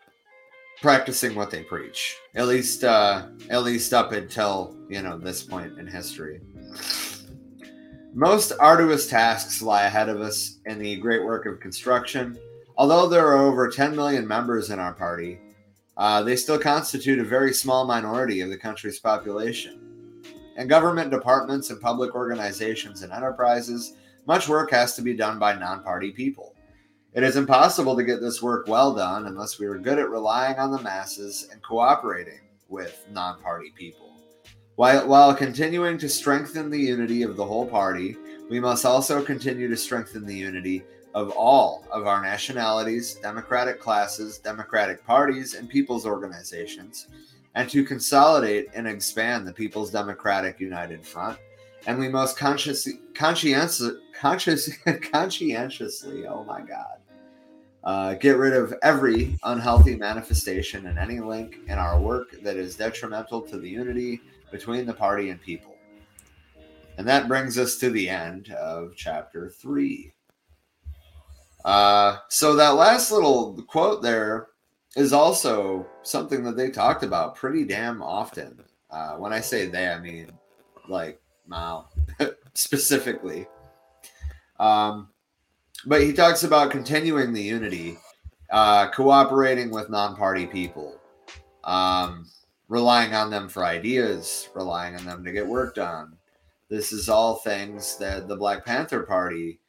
practicing 0.82 1.34
what 1.34 1.50
they 1.50 1.64
preach 1.64 2.16
at 2.35 2.45
least 2.45 2.84
uh 2.84 3.26
at 3.50 3.64
least 3.64 3.93
up 3.93 4.11
until 4.11 4.77
you 4.90 5.01
know 5.01 5.17
this 5.17 5.43
point 5.43 5.77
in 5.80 5.88
history. 5.88 6.42
Most 8.14 8.51
arduous 8.59 9.08
tasks 9.08 9.61
lie 9.61 9.84
ahead 9.84 10.09
of 10.09 10.22
us 10.22 10.58
in 10.66 10.80
the 10.80 10.95
great 10.95 11.24
work 11.24 11.45
of 11.45 11.59
construction. 11.59 12.38
Although 12.76 13.08
there 13.08 13.27
are 13.27 13.38
over 13.38 13.69
10 13.69 13.95
million 13.95 14.27
members 14.27 14.69
in 14.69 14.80
our 14.80 14.93
party 14.93 15.40
uh, 15.98 16.22
they 16.22 16.35
still 16.35 16.59
constitute 16.59 17.19
a 17.19 17.24
very 17.24 17.53
small 17.53 17.85
minority 17.85 18.42
of 18.42 18.50
the 18.50 18.58
country's 18.58 19.00
population 19.00 19.86
in 20.58 20.68
government 20.68 21.11
departments 21.11 21.69
and 21.69 21.80
public 21.82 22.14
organizations 22.16 23.03
and 23.03 23.14
enterprises 23.14 23.94
much 24.26 24.50
work 24.50 24.69
has 24.72 24.95
to 24.95 25.02
be 25.02 25.14
done 25.14 25.40
by 25.40 25.53
non-party 25.53 26.11
people 26.11 26.53
it 27.18 27.24
is 27.24 27.36
impossible 27.36 27.95
to 27.95 28.03
get 28.03 28.22
this 28.22 28.44
work 28.44 28.68
well 28.68 28.94
done 28.94 29.26
unless 29.26 29.58
we 29.58 29.66
are 29.66 29.80
good 29.80 29.98
at 29.98 30.11
relying 30.11 30.60
on 30.60 30.72
the 30.72 30.82
masses 30.84 31.50
and 31.52 31.64
cooperating 31.64 32.42
with 32.69 33.03
non 33.10 33.42
party 33.42 33.74
people. 33.76 34.14
While, 34.76 35.08
while 35.08 35.34
continuing 35.34 35.98
to 35.98 36.10
strengthen 36.10 36.69
the 36.69 36.80
unity 36.80 37.24
of 37.24 37.36
the 37.36 37.44
whole 37.44 37.66
party, 37.66 38.18
we 38.52 38.60
must 38.60 38.86
also 38.86 39.24
continue 39.24 39.68
to 39.68 39.76
strengthen 39.76 40.27
the 40.27 40.36
unity 40.36 40.84
of 41.16 41.32
all 41.32 41.88
of 41.92 42.06
our 42.06 42.22
nationalities, 42.22 43.16
democratic 43.16 43.80
classes, 43.80 44.38
democratic 44.38 45.03
parties, 45.03 45.56
and 45.56 45.68
people's 45.68 46.06
organizations, 46.06 47.08
and 47.58 47.68
to 47.72 47.84
consolidate 47.84 48.69
and 48.76 48.88
expand 48.88 49.48
the 49.48 49.52
People's 49.52 49.90
Democratic 49.90 50.60
United 50.60 51.03
Front. 51.03 51.40
And 51.88 51.98
we 51.98 52.08
most 52.08 52.38
conscientious, 52.38 52.88
conscientiously, 53.16 54.77
oh 56.27 56.44
my 56.44 56.61
God, 56.61 56.98
uh, 57.84 58.14
get 58.14 58.38
rid 58.38 58.53
of 58.53 58.76
every 58.84 59.40
unhealthy 59.42 59.95
manifestation 59.95 60.86
and 60.86 61.00
any 61.00 61.19
link 61.19 61.58
in 61.68 61.80
our 61.80 62.00
work 62.00 62.40
that 62.44 62.58
is 62.58 62.76
detrimental 62.76 63.42
to 63.42 63.58
the 63.58 63.68
unity 63.68 64.22
between 64.52 64.86
the 64.86 64.94
party 64.94 65.32
and 65.32 65.42
people. 65.42 65.74
And 67.00 67.08
that 67.08 67.27
brings 67.27 67.58
us 67.58 67.77
to 67.77 67.90
the 67.90 68.08
end 68.08 68.52
of 68.52 68.92
chapter 68.95 69.50
three. 69.50 70.14
Uh, 71.66 72.18
so 72.30 72.56
that 72.56 72.76
last 72.76 73.11
little 73.11 73.60
quote 73.64 74.03
there 74.03 74.50
is 74.98 75.14
also 75.14 75.85
something 76.01 76.43
that 76.43 76.58
they 76.58 76.72
talked 76.72 77.03
about 77.03 77.35
pretty 77.35 77.64
damn 77.64 78.01
often. 78.01 78.59
Uh, 78.90 79.14
when 79.14 79.32
I 79.32 79.40
say 79.40 79.67
they, 79.67 79.88
I 79.88 80.00
mean 80.00 80.32
like 80.90 81.22
Mao 81.45 81.88
specifically. 82.56 83.48
Um, 84.59 85.09
but 85.85 86.01
he 86.01 86.14
talks 86.14 86.43
about 86.43 86.72
continuing 86.72 87.32
the 87.32 87.43
unity, 87.43 88.00
uh, 88.50 88.90
cooperating 88.90 89.69
with 89.69 89.92
non-party 89.92 90.48
people, 90.48 91.00
um, 91.64 92.26
relying 92.67 93.14
on 93.14 93.30
them 93.30 93.50
for 93.50 93.64
ideas, 93.64 94.50
relying 94.56 94.95
on 94.95 95.06
them 95.06 95.24
to 95.24 95.32
get 95.32 95.45
work 95.45 95.76
done. 95.76 96.17
This 96.69 96.92
is 96.92 97.08
all 97.08 97.35
things 97.35 97.98
that 97.98 98.27
the 98.27 98.35
Black 98.35 98.66
Panther 98.66 99.03
Party, 99.03 99.59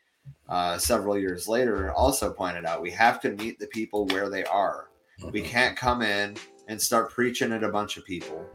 uh, 0.49 0.79
several 0.79 1.19
years 1.19 1.47
later, 1.47 1.93
also 1.93 2.33
pointed 2.33 2.65
out. 2.65 2.81
We 2.81 2.91
have 2.93 3.21
to 3.21 3.33
meet 3.33 3.59
the 3.59 3.67
people 3.67 4.07
where 4.07 4.31
they 4.31 4.45
are. 4.45 4.88
We 5.33 5.43
can't 5.43 5.77
come 5.77 6.03
in 6.03 6.37
and 6.69 6.81
start 6.81 7.11
preaching 7.11 7.53
at 7.53 7.65
a 7.65 7.69
bunch 7.69 7.97
of 7.97 8.05
people. 8.05 8.47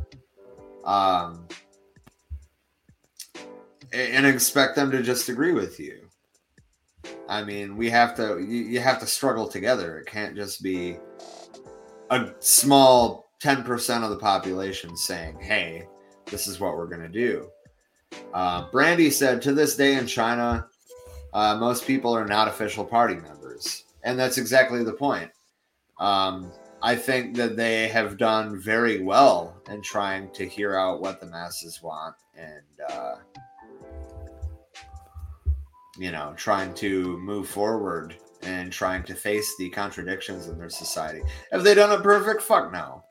Um, 0.86 1.48
and 3.92 4.26
expect 4.26 4.76
them 4.76 4.90
to 4.92 5.04
just 5.04 5.30
agree 5.30 5.52
with 5.54 5.80
you. 5.80 6.08
I 7.30 7.44
mean, 7.44 7.78
we 7.78 7.90
have 7.90 8.16
to 8.16 8.40
you, 8.40 8.64
you 8.64 8.80
have 8.80 9.00
to 9.00 9.08
struggle 9.08 9.48
together. 9.48 10.00
It 10.00 10.08
can't 10.08 10.36
just 10.36 10.64
be 10.64 10.98
a 12.10 12.32
small 12.40 13.30
10% 13.42 14.04
of 14.04 14.10
the 14.10 14.18
population 14.18 14.96
saying, 14.98 15.40
"Hey, 15.40 15.88
this 16.26 16.48
is 16.48 16.60
what 16.60 16.76
we're 16.76 16.88
going 16.88 17.02
to 17.02 17.08
do." 17.08 17.50
Uh, 18.34 18.70
Brandy 18.72 19.10
said, 19.10 19.42
"To 19.44 19.54
this 19.54 19.76
day 19.76 19.96
in 19.96 20.08
China, 20.08 20.68
uh, 21.34 21.58
most 21.58 21.86
people 21.86 22.16
are 22.16 22.26
not 22.26 22.48
official 22.48 22.86
party 22.86 23.16
members, 23.16 23.86
and 24.04 24.18
that's 24.18 24.38
exactly 24.38 24.84
the 24.84 24.94
point." 24.94 25.30
Um, 26.04 26.52
I 26.82 26.98
think 26.98 27.38
that 27.38 27.56
they 27.56 27.88
have 27.88 28.18
done 28.18 28.60
very 28.60 29.02
well 29.02 29.56
in 29.70 29.82
trying 29.82 30.30
to 30.32 30.46
hear 30.46 30.76
out 30.76 31.00
what 31.00 31.22
the 31.22 31.28
masses 31.28 31.82
want 31.82 32.16
and 32.36 32.92
uh, 32.92 33.16
you 35.98 36.12
know, 36.12 36.34
trying 36.36 36.74
to 36.74 37.18
move 37.20 37.48
forward 37.48 38.18
and 38.42 38.70
trying 38.70 39.04
to 39.04 39.16
face 39.16 39.56
the 39.58 39.70
contradictions 39.70 40.50
in 40.50 40.58
their 40.58 40.70
society. 40.70 41.22
Have 41.54 41.64
they 41.64 41.74
done 41.74 41.98
it 41.98 42.04
perfect? 42.04 42.42
Fuck 42.42 42.74
no. 42.74 43.02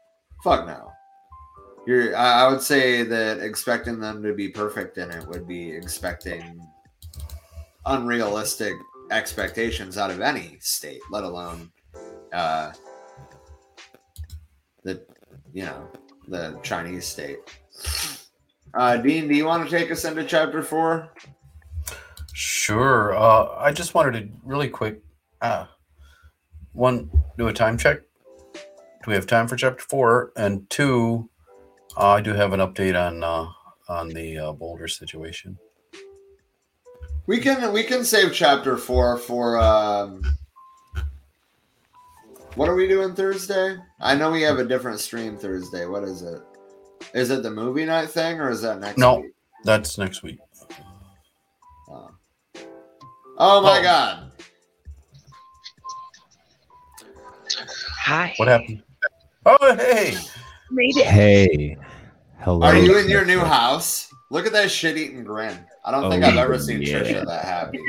Fuck 0.44 0.66
no. 0.66 0.92
You're, 1.86 2.14
I 2.14 2.46
would 2.46 2.60
say 2.60 3.04
that 3.04 3.40
expecting 3.40 3.98
them 4.00 4.22
to 4.22 4.34
be 4.34 4.50
perfect 4.50 4.98
in 4.98 5.10
it 5.10 5.26
would 5.28 5.48
be 5.48 5.70
expecting 5.70 6.60
unrealistic 7.86 8.74
expectations 9.10 9.96
out 9.96 10.10
of 10.10 10.20
any 10.20 10.58
state, 10.60 11.00
let 11.10 11.24
alone 11.24 11.72
uh, 12.32 12.72
the, 14.84 15.04
you 15.52 15.64
know, 15.64 15.88
the 16.28 16.58
Chinese 16.62 17.04
state. 17.06 17.38
Uh, 18.74 18.96
Dean, 18.96 19.28
do 19.28 19.34
you 19.34 19.44
want 19.44 19.68
to 19.68 19.70
take 19.70 19.90
us 19.90 20.04
into 20.04 20.24
chapter 20.24 20.62
four? 20.62 21.12
Sure. 22.32 23.14
Uh, 23.14 23.56
I 23.58 23.72
just 23.72 23.94
wanted 23.94 24.12
to 24.12 24.28
really 24.44 24.68
quick, 24.68 25.02
uh, 25.40 25.66
one, 26.72 27.10
do 27.36 27.48
a 27.48 27.52
time 27.52 27.76
check. 27.76 28.00
Do 28.54 29.08
we 29.08 29.14
have 29.14 29.26
time 29.26 29.46
for 29.48 29.56
chapter 29.56 29.84
four? 29.88 30.32
And 30.36 30.68
two, 30.70 31.28
Uh, 31.94 32.12
I 32.16 32.20
do 32.22 32.32
have 32.32 32.54
an 32.54 32.60
update 32.60 32.96
on 32.96 33.22
uh, 33.22 33.46
on 33.88 34.08
the 34.08 34.38
uh, 34.38 34.52
Boulder 34.52 34.88
situation. 34.88 35.58
We 37.26 37.38
can 37.38 37.70
we 37.72 37.82
can 37.84 38.04
save 38.04 38.32
chapter 38.32 38.78
four 38.78 39.18
for 39.18 39.58
um. 39.58 40.22
What 42.54 42.68
are 42.68 42.74
we 42.74 42.86
doing 42.86 43.14
Thursday? 43.14 43.76
I 44.00 44.14
know 44.14 44.30
we 44.30 44.42
have 44.42 44.58
a 44.58 44.64
different 44.64 45.00
stream 45.00 45.36
Thursday. 45.38 45.86
What 45.86 46.04
is 46.04 46.22
it? 46.22 46.40
Is 47.14 47.30
it 47.30 47.42
the 47.42 47.50
movie 47.50 47.84
night 47.86 48.10
thing 48.10 48.40
or 48.40 48.50
is 48.50 48.60
that 48.62 48.78
next 48.78 48.98
No. 48.98 49.20
week? 49.20 49.32
That's 49.64 49.96
next 49.96 50.22
week. 50.22 50.38
Oh, 51.88 52.10
oh 53.38 53.62
my 53.62 53.78
Oh. 53.78 53.82
god. 53.82 54.32
Hi. 58.00 58.34
What 58.36 58.48
happened? 58.48 58.82
Oh, 59.46 59.74
hey! 59.76 60.16
Made 60.70 60.96
it. 60.96 61.06
Hey. 61.06 61.76
Hello. 62.40 62.66
Are 62.66 62.76
you 62.76 62.98
in 62.98 63.08
your 63.08 63.24
new 63.24 63.38
house? 63.40 64.12
Look 64.30 64.46
at 64.46 64.52
that 64.52 64.70
shit 64.70 64.96
eating 64.96 65.24
grin. 65.24 65.56
I 65.84 65.90
don't 65.90 66.10
think 66.10 66.24
Oh, 66.24 66.28
I've 66.28 66.36
ever 66.38 66.58
seen 66.58 66.82
yeah. 66.82 67.00
Trisha 67.00 67.26
that 67.26 67.44
happy. 67.44 67.80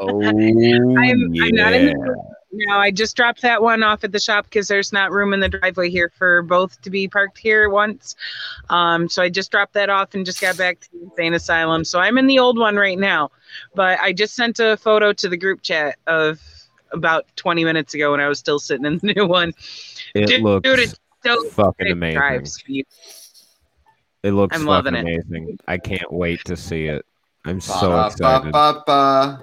Oh, 0.00 0.22
I'm, 0.24 0.36
I'm 0.38 1.54
not 1.54 1.72
in 1.72 1.88
oh, 1.88 1.90
yeah. 1.90 1.92
the 1.94 2.16
No, 2.54 2.76
I 2.76 2.90
just 2.90 3.16
dropped 3.16 3.40
that 3.42 3.62
one 3.62 3.82
off 3.82 4.04
at 4.04 4.12
the 4.12 4.20
shop 4.20 4.44
because 4.44 4.68
there's 4.68 4.92
not 4.92 5.10
room 5.10 5.32
in 5.32 5.40
the 5.40 5.48
driveway 5.48 5.88
here 5.88 6.12
for 6.18 6.42
both 6.42 6.80
to 6.82 6.90
be 6.90 7.08
parked 7.08 7.38
here 7.38 7.70
once. 7.70 8.14
Um, 8.68 9.08
so 9.08 9.22
I 9.22 9.30
just 9.30 9.50
dropped 9.50 9.72
that 9.72 9.88
off 9.88 10.14
and 10.14 10.26
just 10.26 10.40
got 10.40 10.58
back 10.58 10.80
to 10.80 10.88
the 10.92 11.04
insane 11.04 11.32
asylum. 11.32 11.82
So 11.82 11.98
I'm 11.98 12.18
in 12.18 12.26
the 12.26 12.38
old 12.38 12.58
one 12.58 12.76
right 12.76 12.98
now, 12.98 13.30
but 13.74 13.98
I 14.00 14.12
just 14.12 14.34
sent 14.34 14.60
a 14.60 14.76
photo 14.76 15.14
to 15.14 15.28
the 15.30 15.36
group 15.38 15.62
chat 15.62 15.96
of 16.06 16.40
about 16.92 17.26
20 17.36 17.64
minutes 17.64 17.94
ago 17.94 18.10
when 18.10 18.20
I 18.20 18.28
was 18.28 18.38
still 18.38 18.58
sitting 18.58 18.84
in 18.84 18.98
the 18.98 19.14
new 19.16 19.26
one. 19.26 19.54
It 20.14 20.28
Dude, 20.28 20.42
looks 20.42 20.68
dude, 20.68 20.78
it's 20.78 20.94
so 21.24 21.48
fucking 21.52 21.90
amazing. 21.90 22.18
drives 22.18 22.62
you. 22.66 22.84
It 24.22 24.32
looks 24.32 24.54
I'm 24.54 24.66
fucking 24.66 24.92
loving 24.92 25.06
it. 25.06 25.60
I 25.66 25.78
can't 25.78 26.12
wait 26.12 26.44
to 26.44 26.56
see 26.56 26.86
it. 26.86 27.06
I'm 27.46 27.60
so 27.60 27.92
Ba, 27.92 28.06
excited. 28.08 28.52
ba, 28.52 28.82
ba. 28.86 29.42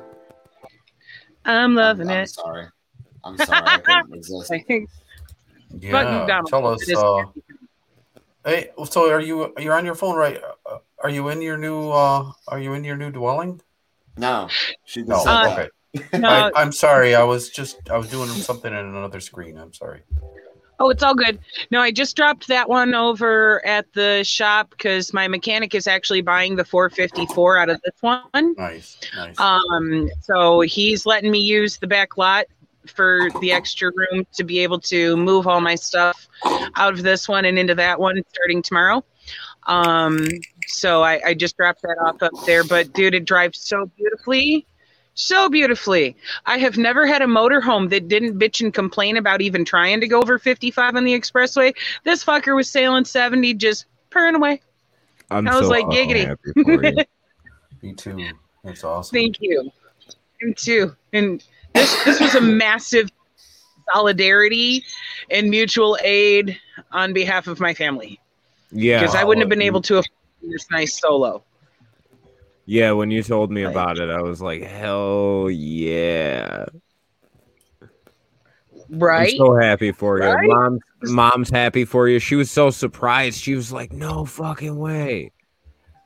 I'm 1.43 1.73
loving 1.73 2.09
I'm 2.11 2.23
it. 2.23 2.29
sorry. 2.29 2.67
I'm 3.23 3.37
sorry. 3.37 3.61
I 3.67 3.77
couldn't 3.79 4.09
resist. 4.11 4.53
Yeah, 5.79 6.03
McDonald's. 6.03 6.49
tell 6.49 6.67
us. 6.67 6.89
Uh, 6.89 7.25
hey, 8.45 8.69
so 8.89 9.11
are 9.11 9.21
you 9.21 9.53
you're 9.57 9.73
on 9.75 9.85
your 9.85 9.95
phone 9.95 10.15
right? 10.15 10.39
Uh, 10.65 10.77
are 11.03 11.09
you 11.09 11.29
in 11.29 11.41
your 11.41 11.57
new 11.57 11.89
uh 11.89 12.31
Are 12.47 12.59
you 12.59 12.73
in 12.73 12.83
your 12.83 12.97
new 12.97 13.11
dwelling? 13.11 13.61
No, 14.17 14.49
she 14.85 15.03
No. 15.03 15.19
said 15.19 15.29
Uh, 15.31 15.49
okay. 15.51 15.69
No, 16.19 16.29
I, 16.29 16.51
I'm 16.55 16.71
sorry. 16.71 17.15
I 17.15 17.23
was 17.23 17.49
just 17.49 17.89
I 17.89 17.97
was 17.97 18.09
doing 18.09 18.29
something 18.29 18.71
in 18.71 18.77
another 18.79 19.19
screen. 19.19 19.57
I'm 19.57 19.73
sorry. 19.73 20.01
Oh, 20.81 20.89
it's 20.89 21.03
all 21.03 21.15
good. 21.15 21.39
No, 21.71 21.81
I 21.81 21.91
just 21.91 22.15
dropped 22.15 22.47
that 22.47 22.69
one 22.69 22.95
over 22.95 23.65
at 23.65 23.91
the 23.93 24.23
shop 24.23 24.69
because 24.69 25.13
my 25.13 25.27
mechanic 25.27 25.75
is 25.75 25.87
actually 25.87 26.21
buying 26.21 26.55
the 26.55 26.63
454 26.63 27.57
out 27.57 27.69
of 27.69 27.81
this 27.81 27.95
one. 27.99 28.55
Nice, 28.57 28.97
nice. 29.13 29.37
Um, 29.39 30.09
so 30.21 30.61
he's 30.61 31.05
letting 31.05 31.31
me 31.31 31.39
use 31.39 31.77
the 31.77 31.87
back 31.87 32.17
lot 32.17 32.45
for 32.89 33.29
the 33.41 33.51
extra 33.51 33.91
room 33.95 34.25
to 34.33 34.43
be 34.43 34.59
able 34.59 34.79
to 34.79 35.15
move 35.17 35.47
all 35.47 35.61
my 35.61 35.75
stuff 35.75 36.27
out 36.75 36.93
of 36.93 37.03
this 37.03 37.27
one 37.27 37.45
and 37.45 37.57
into 37.57 37.75
that 37.75 37.99
one 37.99 38.21
starting 38.29 38.61
tomorrow. 38.61 39.03
Um, 39.67 40.27
so 40.67 41.03
I, 41.03 41.21
I 41.27 41.33
just 41.33 41.57
dropped 41.57 41.81
that 41.83 41.97
off 42.01 42.21
up 42.21 42.31
there. 42.45 42.63
But 42.63 42.93
dude, 42.93 43.13
it 43.13 43.25
drives 43.25 43.59
so 43.59 43.85
beautifully. 43.97 44.65
So 45.13 45.49
beautifully. 45.49 46.15
I 46.45 46.57
have 46.59 46.77
never 46.77 47.05
had 47.05 47.21
a 47.21 47.25
motorhome 47.25 47.89
that 47.89 48.07
didn't 48.07 48.39
bitch 48.39 48.61
and 48.61 48.73
complain 48.73 49.17
about 49.17 49.41
even 49.41 49.65
trying 49.65 49.99
to 49.99 50.07
go 50.07 50.21
over 50.21 50.39
55 50.39 50.95
on 50.95 51.03
the 51.03 51.13
expressway. 51.13 51.73
This 52.05 52.23
fucker 52.23 52.55
was 52.55 52.69
sailing 52.69 53.05
70, 53.05 53.55
just 53.55 53.85
purring 54.09 54.35
away. 54.35 54.61
I'm 55.29 55.47
I 55.47 55.57
was 55.57 55.67
so 55.67 55.71
like, 55.71 55.85
fucking 55.85 56.09
giggity. 56.09 56.25
happy 56.25 56.63
for 56.63 56.83
you. 56.83 57.05
Me 57.81 57.93
too. 57.93 58.31
That's 58.63 58.83
awesome. 58.83 59.13
Thank 59.13 59.37
you. 59.41 59.71
Him 60.41 60.53
too. 60.53 60.95
And 61.13 61.43
this 61.79 62.03
this 62.03 62.19
was 62.19 62.35
a 62.35 62.41
massive 62.41 63.09
solidarity 63.93 64.83
and 65.31 65.49
mutual 65.49 65.97
aid 66.03 66.59
on 66.91 67.13
behalf 67.13 67.47
of 67.47 67.59
my 67.59 67.73
family 67.73 68.19
Yeah. 68.71 68.99
because 68.99 69.15
I 69.15 69.23
wouldn't 69.23 69.41
have 69.41 69.49
been 69.49 69.61
able 69.61 69.81
to 69.83 69.95
afford 69.97 70.09
this 70.41 70.65
nice 70.71 70.99
solo. 70.99 71.43
Yeah, 72.65 72.91
when 72.91 73.09
you 73.09 73.23
told 73.23 73.49
me 73.49 73.63
about 73.63 73.97
it, 73.97 74.11
I 74.11 74.21
was 74.21 74.43
like, 74.43 74.61
hell 74.61 75.47
yeah. 75.49 76.65
Right? 78.91 79.31
I'm 79.33 79.37
so 79.37 79.55
happy 79.55 79.91
for 79.91 80.19
you. 80.19 80.25
Right? 80.25 80.47
Mom's 80.47 80.81
mom's 81.03 81.49
happy 81.49 81.85
for 81.85 82.07
you. 82.07 82.19
She 82.19 82.35
was 82.35 82.51
so 82.51 82.69
surprised. 82.69 83.39
She 83.39 83.55
was 83.55 83.71
like, 83.71 83.91
"No 83.91 84.25
fucking 84.25 84.75
way." 84.77 85.31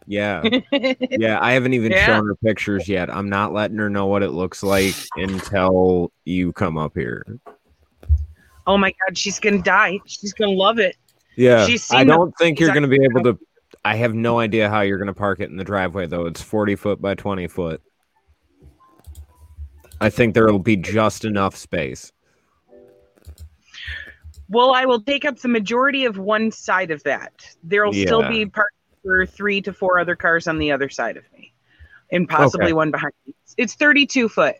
Yeah. 0.08 0.42
Yeah, 1.12 1.40
I 1.42 1.54
haven't 1.54 1.74
even 1.74 1.92
Yeah. 1.92 2.06
shown 2.06 2.26
her 2.28 2.36
pictures 2.36 2.88
yet. 2.90 3.10
I'm 3.10 3.30
not 3.30 3.54
letting 3.54 3.78
her 3.78 3.90
know 3.90 4.08
what 4.08 4.24
it 4.24 4.32
looks 4.32 4.64
like 4.64 4.96
until 5.16 6.12
you 6.26 6.52
come 6.54 6.78
up 6.78 6.94
here. 6.96 7.26
oh 8.68 8.78
my 8.78 8.92
god, 8.92 9.18
she's 9.18 9.40
gonna 9.40 9.62
die. 9.62 10.00
She's 10.06 10.34
gonna 10.34 10.52
love 10.52 10.80
it. 10.80 10.96
Yeah. 11.36 11.66
She's 11.66 11.92
I 11.92 12.04
don't 12.04 12.32
think 12.38 12.60
you're 12.60 12.70
going 12.74 12.84
to 12.84 12.88
be 12.88 13.04
able 13.04 13.24
to 13.24 13.40
I 13.84 13.96
have 13.96 14.14
no 14.14 14.40
idea 14.40 14.70
how 14.70 14.82
you're 14.82 15.00
going 15.00 15.08
to 15.08 15.14
park 15.14 15.40
it 15.40 15.50
in 15.50 15.58
the 15.58 15.64
driveway 15.64 16.06
though. 16.06 16.26
It's 16.28 16.42
40 16.42 16.76
foot 16.76 17.02
by 17.02 17.16
20 17.16 17.48
foot. 17.48 17.82
I 20.00 20.10
think 20.10 20.34
there 20.34 20.46
will 20.46 20.60
be 20.60 20.76
just 20.76 21.26
enough 21.26 21.56
space. 21.56 22.12
Well, 24.50 24.74
I 24.76 24.86
will 24.86 25.02
take 25.02 25.26
up 25.26 25.40
the 25.40 25.48
majority 25.48 26.06
of 26.06 26.18
one 26.18 26.52
side 26.52 26.92
of 26.92 27.02
that. 27.04 27.32
There'll 27.64 27.94
still 27.94 28.28
be 28.28 28.46
parked 28.46 28.76
for 29.04 29.26
three 29.26 29.62
to 29.62 29.74
four 29.74 30.00
other 30.00 30.16
cars 30.16 30.48
on 30.48 30.58
the 30.58 30.72
other 30.72 30.90
side 30.90 31.18
of 31.18 31.24
me, 31.34 31.54
and 32.12 32.28
possibly 32.28 32.68
Okay. 32.68 32.74
one 32.74 32.92
behind 32.92 33.14
me. 33.28 33.36
It's 33.58 33.76
32 33.76 34.30
foot. 34.30 34.56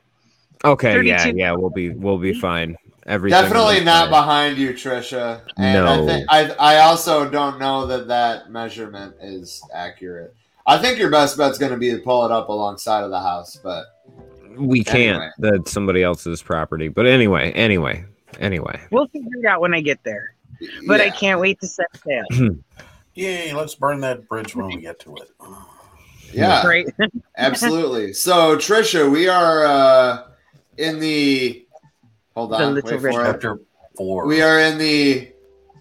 Okay, 0.66 1.02
yeah, 1.04 1.24
32. 1.24 1.38
yeah, 1.38 1.52
we'll 1.54 1.70
be 1.70 1.90
we'll 1.90 2.18
be 2.18 2.34
fine. 2.34 2.78
Everything 3.06 3.42
Definitely 3.42 3.84
not 3.84 4.04
fine. 4.04 4.12
behind 4.12 4.58
you, 4.58 4.72
Trisha. 4.72 5.42
And 5.58 5.78
I, 5.86 5.98
No. 5.98 6.06
think, 6.06 6.26
I 6.30 6.50
I 6.52 6.80
also 6.82 7.30
don't 7.30 7.60
know 7.60 7.86
that 7.88 8.08
that 8.08 8.50
measurement 8.50 9.16
is 9.22 9.62
accurate. 9.74 10.34
I 10.66 10.78
think 10.78 10.98
your 11.00 11.10
best 11.10 11.38
bet's 11.38 11.58
going 11.58 11.74
to 11.74 11.78
be 11.78 11.92
to 11.92 11.98
pull 11.98 12.24
it 12.26 12.32
up 12.32 12.48
alongside 12.48 13.04
of 13.04 13.10
the 13.10 13.20
house, 13.20 13.58
but 13.62 13.86
We 14.56 14.84
can't. 14.86 15.18
Anyway. 15.18 15.30
That's 15.40 15.72
somebody 15.72 16.02
else's 16.04 16.42
property. 16.42 16.88
But 16.88 17.08
anyway, 17.08 17.52
anyway, 17.52 18.06
anyway. 18.40 18.80
We'll 18.92 19.08
figure 19.08 19.28
it 19.40 19.46
out 19.46 19.60
when 19.60 19.74
I 19.74 19.82
get 19.82 20.02
there. 20.04 20.36
But 20.88 21.02
I 21.02 21.10
can't 21.10 21.42
wait 21.42 21.60
to 21.60 21.68
set 21.68 21.88
sail. 22.08 22.24
Yay! 23.16 23.54
Let's 23.54 23.76
burn 23.76 24.02
that 24.02 24.28
bridge 24.28 24.56
when 24.56 24.68
we 24.68 24.78
get 24.78 25.00
to 25.02 25.16
it. 25.18 25.30
Yeah, 26.32 26.66
Right? 26.66 26.88
absolutely. 27.38 28.12
So, 28.14 28.58
Trisha, 28.58 29.12
we 29.12 29.28
are 29.28 29.66
uh, 29.66 30.24
in 30.80 31.00
the. 31.00 31.68
Hold 32.36 32.54
on, 32.54 32.74
Little 32.74 32.90
wait 32.90 33.02
Red 33.02 33.14
for 33.14 33.22
it. 33.22 33.26
Chapter 33.26 33.60
four. 33.96 34.26
We 34.26 34.42
are 34.42 34.60
in 34.60 34.80
the 34.80 35.32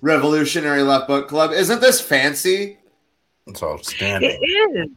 Revolutionary 0.03 0.83
Left 0.83 1.09
Book 1.09 1.29
Club. 1.29 1.53
Isn't 1.53 1.81
this 1.81 2.03
fancy? 2.03 2.77
It's 3.47 3.63
outstanding. 3.63 4.31
It 4.31 4.45
is. 4.45 4.91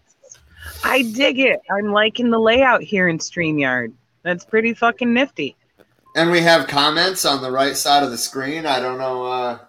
I 0.83 1.03
dig 1.03 1.39
it. 1.39 1.61
I'm 1.71 1.93
liking 1.93 2.31
the 2.31 2.39
layout 2.39 2.81
here 2.81 3.07
in 3.07 3.17
StreamYard. 3.17 3.93
That's 4.23 4.43
pretty 4.43 4.73
fucking 4.73 5.13
nifty. 5.13 5.55
And 6.15 6.31
we 6.31 6.41
have 6.41 6.67
comments 6.67 7.23
on 7.23 7.41
the 7.41 7.51
right 7.51 7.77
side 7.77 8.03
of 8.03 8.11
the 8.11 8.17
screen. 8.17 8.65
I 8.65 8.79
don't 8.79 8.97
know. 8.97 9.25
Uh, 9.25 9.59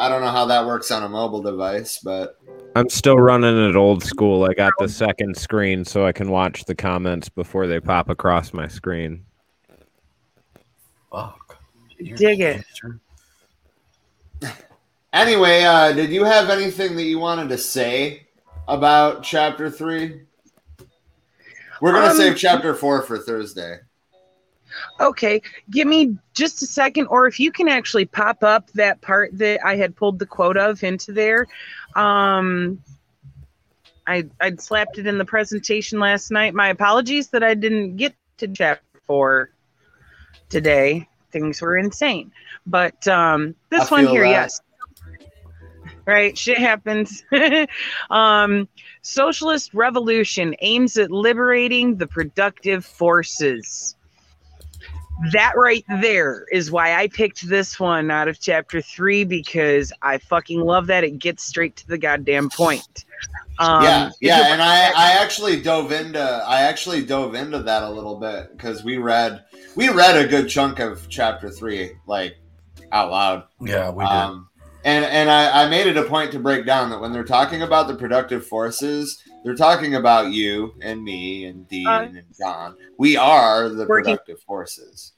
I 0.00 0.08
don't 0.08 0.20
know 0.20 0.30
how 0.30 0.46
that 0.46 0.66
works 0.66 0.90
on 0.90 1.02
a 1.02 1.08
mobile 1.08 1.42
device, 1.42 1.98
but 1.98 2.38
I'm 2.76 2.88
still 2.88 3.18
running 3.18 3.56
it 3.68 3.76
old 3.76 4.02
school. 4.02 4.44
I 4.44 4.54
got 4.54 4.72
the 4.78 4.88
second 4.88 5.36
screen 5.36 5.84
so 5.84 6.04
I 6.06 6.12
can 6.12 6.30
watch 6.30 6.64
the 6.64 6.74
comments 6.74 7.28
before 7.28 7.66
they 7.66 7.80
pop 7.80 8.08
across 8.08 8.52
my 8.52 8.66
screen. 8.68 9.24
Fuck. 11.10 11.58
You're 11.98 12.16
Dig 12.16 12.40
it. 12.40 12.64
anyway, 15.12 15.62
uh, 15.62 15.92
did 15.92 16.10
you 16.10 16.24
have 16.24 16.50
anything 16.50 16.96
that 16.96 17.04
you 17.04 17.18
wanted 17.18 17.48
to 17.50 17.58
say 17.58 18.26
about 18.66 19.22
chapter 19.22 19.70
three? 19.70 20.22
We're 21.80 21.92
gonna 21.92 22.10
Um, 22.10 22.16
save 22.16 22.36
chapter 22.36 22.74
four 22.74 23.02
for 23.02 23.18
Thursday. 23.18 23.78
Okay, 25.00 25.42
give 25.70 25.86
me 25.86 26.16
just 26.34 26.62
a 26.62 26.66
second, 26.66 27.06
or 27.06 27.26
if 27.26 27.40
you 27.40 27.52
can 27.52 27.68
actually 27.68 28.04
pop 28.04 28.42
up 28.42 28.70
that 28.72 29.00
part 29.00 29.36
that 29.38 29.64
I 29.64 29.76
had 29.76 29.96
pulled 29.96 30.18
the 30.18 30.26
quote 30.26 30.56
of 30.56 30.82
into 30.82 31.12
there. 31.12 31.46
Um, 31.94 32.80
I 34.06 34.24
I'd 34.40 34.60
slapped 34.60 34.98
it 34.98 35.06
in 35.06 35.18
the 35.18 35.24
presentation 35.24 35.98
last 35.98 36.30
night. 36.30 36.54
My 36.54 36.68
apologies 36.68 37.28
that 37.28 37.42
I 37.42 37.54
didn't 37.54 37.96
get 37.96 38.14
to 38.38 38.48
chapter 38.48 39.00
for 39.06 39.50
today. 40.48 41.08
Things 41.30 41.60
were 41.60 41.76
insane, 41.76 42.30
but 42.66 43.06
um, 43.08 43.54
this 43.70 43.90
I 43.90 43.94
one 43.94 44.06
here, 44.06 44.22
that. 44.22 44.30
yes. 44.30 44.60
Right, 46.06 46.36
shit 46.36 46.58
happens. 46.58 47.24
um, 48.10 48.68
socialist 49.00 49.72
revolution 49.72 50.54
aims 50.60 50.98
at 50.98 51.10
liberating 51.10 51.96
the 51.96 52.06
productive 52.06 52.84
forces. 52.84 53.96
That 55.32 55.52
right 55.56 55.84
there 56.00 56.46
is 56.50 56.70
why 56.70 56.94
I 56.94 57.08
picked 57.08 57.48
this 57.48 57.78
one 57.78 58.10
out 58.10 58.28
of 58.28 58.40
chapter 58.40 58.82
three 58.82 59.24
because 59.24 59.92
I 60.02 60.18
fucking 60.18 60.60
love 60.60 60.86
that 60.88 61.04
it 61.04 61.18
gets 61.18 61.44
straight 61.44 61.76
to 61.76 61.86
the 61.86 61.98
goddamn 61.98 62.50
point. 62.50 63.04
Um, 63.58 63.84
yeah, 63.84 64.10
yeah, 64.20 64.52
and 64.52 64.60
I, 64.60 64.90
I 64.90 65.12
actually 65.22 65.60
dove 65.60 65.92
into 65.92 66.20
I 66.20 66.62
actually 66.62 67.04
dove 67.04 67.34
into 67.34 67.62
that 67.62 67.84
a 67.84 67.88
little 67.88 68.18
bit 68.18 68.50
because 68.52 68.82
we 68.82 68.98
read 68.98 69.44
we 69.76 69.88
read 69.88 70.16
a 70.16 70.28
good 70.28 70.48
chunk 70.48 70.80
of 70.80 71.08
chapter 71.08 71.48
three 71.48 71.92
like 72.06 72.36
out 72.90 73.10
loud. 73.10 73.44
Yeah, 73.60 73.90
we 73.90 74.04
did. 74.04 74.10
Um, 74.10 74.48
and 74.84 75.04
and 75.04 75.30
I, 75.30 75.64
I 75.64 75.68
made 75.68 75.86
it 75.86 75.96
a 75.96 76.02
point 76.04 76.32
to 76.32 76.40
break 76.40 76.66
down 76.66 76.90
that 76.90 77.00
when 77.00 77.12
they're 77.12 77.24
talking 77.24 77.62
about 77.62 77.86
the 77.86 77.94
productive 77.94 78.46
forces, 78.46 79.22
they're 79.44 79.54
talking 79.54 79.94
about 79.94 80.32
you 80.32 80.74
and 80.80 81.02
me 81.04 81.44
and 81.44 81.68
Dean 81.68 81.86
Uh, 81.86 82.00
and 82.02 82.24
John. 82.38 82.76
We 82.98 83.16
are 83.16 83.68
the 83.68 83.86
Working- 83.86 84.14
productive 84.16 84.40
forces. 84.40 85.12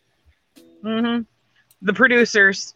hmm 0.82 1.20
The 1.82 1.92
producers. 1.92 2.74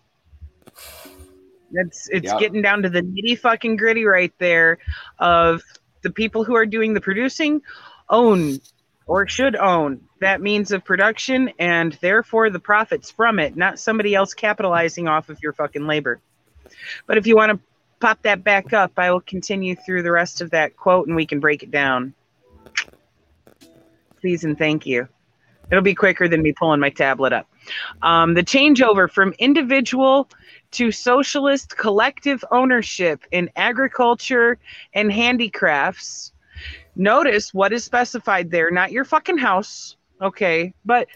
It's 1.73 2.09
it's 2.11 2.27
Yep. 2.27 2.39
getting 2.41 2.63
down 2.63 2.83
to 2.83 2.89
the 2.89 3.03
nitty 3.03 3.39
fucking 3.39 3.77
gritty 3.77 4.05
right 4.05 4.33
there 4.39 4.79
of 5.19 5.63
the 6.03 6.11
people 6.11 6.45
who 6.45 6.55
are 6.57 6.67
doing 6.67 6.95
the 6.95 7.01
producing 7.01 7.63
own 8.09 8.61
or 9.07 9.27
should 9.29 9.55
own 9.57 10.01
that 10.21 10.41
means 10.41 10.73
of 10.73 10.85
production 10.85 11.51
and 11.59 11.93
therefore 12.01 12.51
the 12.51 12.59
profits 12.61 13.11
from 13.11 13.39
it, 13.39 13.57
not 13.57 13.79
somebody 13.79 14.15
else 14.15 14.35
capitalizing 14.35 15.09
off 15.09 15.29
of 15.29 15.41
your 15.43 15.53
fucking 15.53 15.87
labor. 15.87 16.21
But 17.07 17.17
if 17.19 17.27
you 17.27 17.37
want 17.37 17.53
to 17.53 17.59
pop 18.01 18.23
that 18.23 18.43
back 18.43 18.73
up, 18.73 18.93
I 18.97 19.11
will 19.11 19.21
continue 19.21 19.77
through 19.77 20.03
the 20.03 20.11
rest 20.11 20.41
of 20.41 20.51
that 20.51 20.77
quote 20.77 21.07
and 21.07 21.15
we 21.15 21.27
can 21.27 21.39
break 21.39 21.63
it 21.63 21.71
down. 21.71 22.15
Please 24.21 24.45
and 24.45 24.59
thank 24.59 24.87
you. 24.87 25.09
It'll 25.71 25.83
be 25.83 25.95
quicker 25.95 26.29
than 26.29 26.43
me 26.43 26.53
pulling 26.53 26.81
my 26.81 26.91
tablet 26.91 27.33
up. 27.33 27.49
Um, 28.03 28.35
the 28.35 28.43
changeover 28.43 29.09
from 29.09 29.33
individual 29.39 30.29
to 30.73 30.91
socialist 30.91 31.77
collective 31.77 32.45
ownership 32.51 33.25
in 33.31 33.51
agriculture 33.57 34.59
and 34.95 35.13
handicrafts. 35.13 36.33
Notice 36.97 37.55
what 37.55 37.73
is 37.73 37.85
specified 37.85 38.51
there, 38.51 38.71
not 38.71 38.93
your 38.93 39.05
fucking 39.05 39.39
house, 39.39 39.97
okay, 40.21 40.75
but 40.85 41.07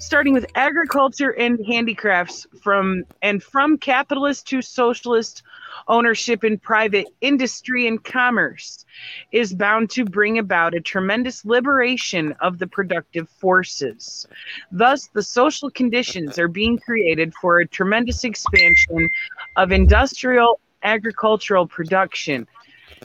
starting 0.00 0.32
with 0.32 0.46
agriculture 0.54 1.30
and 1.30 1.60
handicrafts 1.66 2.46
from 2.62 3.04
and 3.22 3.42
from 3.42 3.76
capitalist 3.76 4.48
to 4.48 4.62
socialist 4.62 5.42
ownership 5.88 6.42
in 6.42 6.58
private 6.58 7.06
industry 7.20 7.86
and 7.86 8.02
commerce 8.02 8.84
is 9.30 9.52
bound 9.52 9.90
to 9.90 10.04
bring 10.04 10.38
about 10.38 10.74
a 10.74 10.80
tremendous 10.80 11.44
liberation 11.44 12.34
of 12.40 12.58
the 12.58 12.66
productive 12.66 13.28
forces. 13.28 14.26
Thus, 14.72 15.08
the 15.08 15.22
social 15.22 15.70
conditions 15.70 16.38
are 16.38 16.48
being 16.48 16.78
created 16.78 17.34
for 17.34 17.60
a 17.60 17.66
tremendous 17.66 18.24
expansion 18.24 19.10
of 19.56 19.70
industrial 19.70 20.60
agricultural 20.82 21.66
production. 21.66 22.46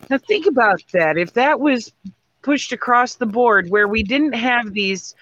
Now, 0.10 0.18
think 0.18 0.46
about 0.46 0.82
that. 0.94 1.18
If 1.18 1.34
that 1.34 1.60
was 1.60 1.92
pushed 2.42 2.72
across 2.72 3.16
the 3.16 3.26
board 3.26 3.70
where 3.70 3.88
we 3.88 4.04
didn't 4.04 4.34
have 4.34 4.72
these 4.72 5.16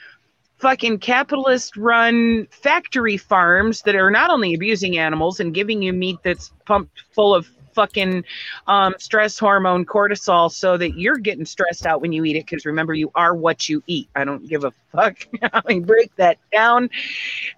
fucking 0.57 0.99
capitalist 0.99 1.75
run 1.77 2.47
factory 2.51 3.17
farms 3.17 3.81
that 3.83 3.95
are 3.95 4.11
not 4.11 4.29
only 4.29 4.53
abusing 4.53 4.97
animals 4.97 5.39
and 5.39 5.53
giving 5.53 5.81
you 5.81 5.93
meat 5.93 6.17
that's 6.23 6.51
pumped 6.65 7.03
full 7.11 7.35
of 7.35 7.47
fucking 7.73 8.23
um, 8.67 8.95
stress 8.97 9.37
hormone 9.37 9.85
cortisol 9.85 10.51
so 10.51 10.77
that 10.77 10.97
you're 10.97 11.17
getting 11.17 11.45
stressed 11.45 11.85
out 11.85 12.01
when 12.01 12.11
you 12.11 12.23
eat 12.25 12.35
it 12.35 12.45
because 12.45 12.65
remember 12.65 12.93
you 12.93 13.11
are 13.15 13.35
what 13.35 13.67
you 13.69 13.83
eat. 13.87 14.09
I 14.15 14.23
don't 14.23 14.47
give 14.47 14.63
a 14.63 14.73
fuck. 14.91 15.27
How 15.41 15.61
i 15.67 15.79
break 15.79 16.15
that 16.17 16.37
down. 16.51 16.89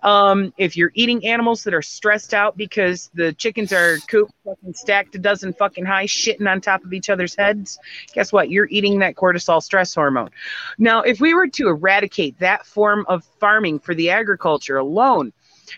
Um, 0.03 0.53
if 0.57 0.75
you're 0.77 0.91
eating 0.93 1.25
animals 1.25 1.63
that 1.63 1.73
are 1.73 1.81
stressed 1.81 2.33
out 2.33 2.57
because 2.57 3.09
the 3.13 3.33
chickens 3.33 3.71
are 3.73 3.97
cooped 4.07 4.33
fucking 4.45 4.73
stacked 4.73 5.15
a 5.15 5.19
dozen 5.19 5.53
fucking 5.53 5.85
high 5.85 6.05
shitting 6.05 6.49
on 6.49 6.61
top 6.61 6.83
of 6.83 6.93
each 6.93 7.09
other's 7.09 7.35
heads 7.35 7.79
guess 8.13 8.31
what? 8.31 8.49
You're 8.49 8.67
eating 8.69 8.99
that 8.99 9.15
cortisol 9.15 9.61
stress 9.61 9.93
hormone. 9.93 10.29
Now 10.77 11.01
if 11.01 11.19
we 11.19 11.33
were 11.33 11.47
to 11.47 11.67
eradicate 11.67 12.39
that 12.39 12.65
form 12.65 13.05
of 13.07 13.23
farming 13.39 13.79
for 13.79 13.93
the 13.93 14.09
agriculture 14.09 14.77
alone 14.77 15.33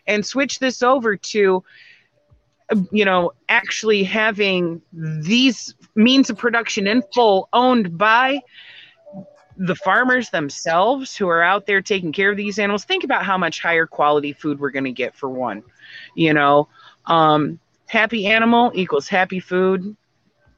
and 0.05 0.25
switch 0.25 0.59
this 0.59 0.83
over 0.83 1.15
to 1.15 1.63
you 2.91 3.05
know, 3.05 3.31
actually 3.49 4.03
having 4.03 4.81
these 4.91 5.75
means 5.95 6.29
of 6.29 6.37
production 6.37 6.87
in 6.87 7.01
full 7.13 7.49
owned 7.53 7.97
by 7.97 8.41
the 9.57 9.75
farmers 9.75 10.29
themselves 10.29 11.15
who 11.15 11.27
are 11.27 11.41
out 11.41 11.65
there 11.65 11.81
taking 11.81 12.11
care 12.11 12.29
of 12.29 12.37
these 12.37 12.59
animals. 12.59 12.85
Think 12.85 13.03
about 13.03 13.25
how 13.25 13.37
much 13.37 13.61
higher 13.61 13.87
quality 13.87 14.33
food 14.33 14.59
we're 14.59 14.69
going 14.69 14.83
to 14.83 14.91
get 14.91 15.15
for 15.15 15.29
one. 15.29 15.63
You 16.15 16.33
know, 16.33 16.67
um, 17.05 17.59
happy 17.87 18.27
animal 18.27 18.71
equals 18.75 19.07
happy 19.07 19.39
food, 19.39 19.95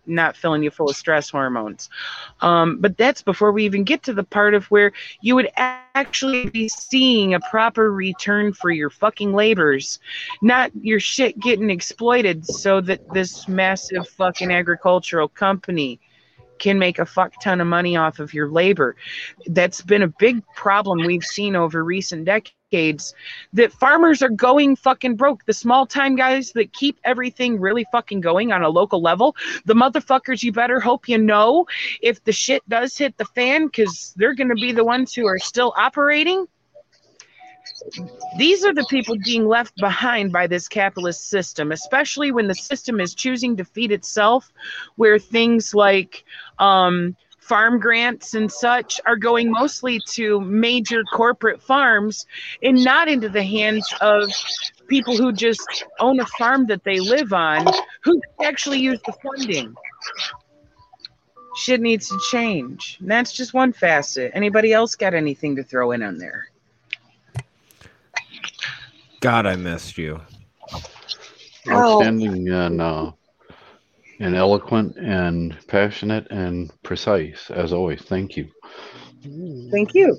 not 0.09 0.35
filling 0.35 0.63
you 0.63 0.71
full 0.71 0.89
of 0.89 0.95
stress 0.95 1.29
hormones. 1.29 1.89
Um, 2.41 2.79
but 2.79 2.97
that's 2.97 3.21
before 3.21 3.51
we 3.51 3.65
even 3.65 3.83
get 3.83 4.03
to 4.03 4.13
the 4.13 4.23
part 4.23 4.53
of 4.53 4.65
where 4.65 4.91
you 5.21 5.35
would 5.35 5.49
actually 5.55 6.49
be 6.49 6.67
seeing 6.67 7.33
a 7.33 7.39
proper 7.39 7.91
return 7.91 8.53
for 8.53 8.71
your 8.71 8.89
fucking 8.89 9.33
labors, 9.33 9.99
not 10.41 10.71
your 10.81 10.99
shit 10.99 11.39
getting 11.39 11.69
exploited 11.69 12.45
so 12.45 12.81
that 12.81 13.01
this 13.13 13.47
massive 13.47 14.07
fucking 14.09 14.51
agricultural 14.51 15.27
company 15.27 15.99
can 16.59 16.77
make 16.77 16.99
a 16.99 17.05
fuck 17.05 17.33
ton 17.41 17.61
of 17.61 17.67
money 17.67 17.95
off 17.95 18.19
of 18.19 18.33
your 18.33 18.49
labor. 18.49 18.95
That's 19.47 19.81
been 19.81 20.03
a 20.03 20.07
big 20.07 20.43
problem 20.55 21.05
we've 21.05 21.23
seen 21.23 21.55
over 21.55 21.83
recent 21.83 22.25
decades 22.25 22.53
that 22.71 23.71
farmers 23.79 24.21
are 24.21 24.29
going 24.29 24.75
fucking 24.75 25.15
broke. 25.15 25.45
The 25.45 25.53
small 25.53 25.85
time 25.85 26.15
guys 26.15 26.51
that 26.53 26.71
keep 26.73 26.99
everything 27.03 27.59
really 27.59 27.85
fucking 27.91 28.21
going 28.21 28.51
on 28.51 28.63
a 28.63 28.69
local 28.69 29.01
level, 29.01 29.35
the 29.65 29.73
motherfuckers 29.73 30.43
you 30.43 30.51
better 30.51 30.79
hope 30.79 31.09
you 31.09 31.17
know 31.17 31.65
if 32.01 32.23
the 32.23 32.31
shit 32.31 32.67
does 32.69 32.97
hit 32.97 33.17
the 33.17 33.25
fan 33.25 33.65
because 33.65 34.13
they're 34.17 34.35
going 34.35 34.49
to 34.49 34.55
be 34.55 34.71
the 34.71 34.83
ones 34.83 35.13
who 35.13 35.25
are 35.25 35.39
still 35.39 35.73
operating. 35.77 36.45
These 38.37 38.65
are 38.65 38.73
the 38.73 38.85
people 38.89 39.15
being 39.23 39.47
left 39.47 39.75
behind 39.77 40.31
by 40.31 40.47
this 40.47 40.67
capitalist 40.67 41.29
system, 41.29 41.71
especially 41.71 42.31
when 42.31 42.47
the 42.47 42.55
system 42.55 42.99
is 42.99 43.15
choosing 43.15 43.55
to 43.57 43.65
feed 43.65 43.91
itself, 43.91 44.51
where 44.95 45.17
things 45.17 45.73
like 45.73 46.25
um, 46.59 47.15
farm 47.49 47.79
grants 47.79 48.35
and 48.35 48.49
such 48.51 49.01
are 49.07 49.15
going 49.17 49.51
mostly 49.51 49.99
to 50.05 50.39
major 50.41 51.03
corporate 51.11 51.59
farms 51.59 52.27
and 52.61 52.83
not 52.83 53.07
into 53.07 53.27
the 53.27 53.43
hands 53.43 53.91
of 54.01 54.31
people 54.87 55.17
who 55.17 55.33
just 55.33 55.83
own 55.99 56.19
a 56.19 56.25
farm 56.27 56.67
that 56.67 56.83
they 56.83 56.99
live 56.99 57.33
on 57.33 57.65
who 58.03 58.21
actually 58.43 58.79
use 58.79 58.99
the 59.07 59.13
funding. 59.23 59.75
Shit 61.57 61.81
needs 61.81 62.07
to 62.09 62.19
change. 62.29 62.97
And 63.01 63.09
that's 63.09 63.33
just 63.33 63.53
one 63.55 63.73
facet. 63.73 64.31
Anybody 64.35 64.71
else 64.71 64.95
got 64.95 65.15
anything 65.15 65.55
to 65.55 65.63
throw 65.63 65.91
in 65.91 66.03
on 66.03 66.19
there? 66.19 66.49
God, 69.21 69.47
I 69.47 69.55
missed 69.55 69.97
you. 69.97 70.21
Oh. 70.71 71.95
Outstanding 71.95 72.47
and 72.47 72.79
uh, 72.79 73.11
and 74.19 74.35
eloquent 74.35 74.97
and 74.97 75.57
passionate 75.67 76.27
and 76.29 76.71
precise 76.83 77.49
as 77.51 77.73
always. 77.73 78.01
Thank 78.01 78.35
you. 78.37 78.49
Thank 79.71 79.93
you. 79.93 80.17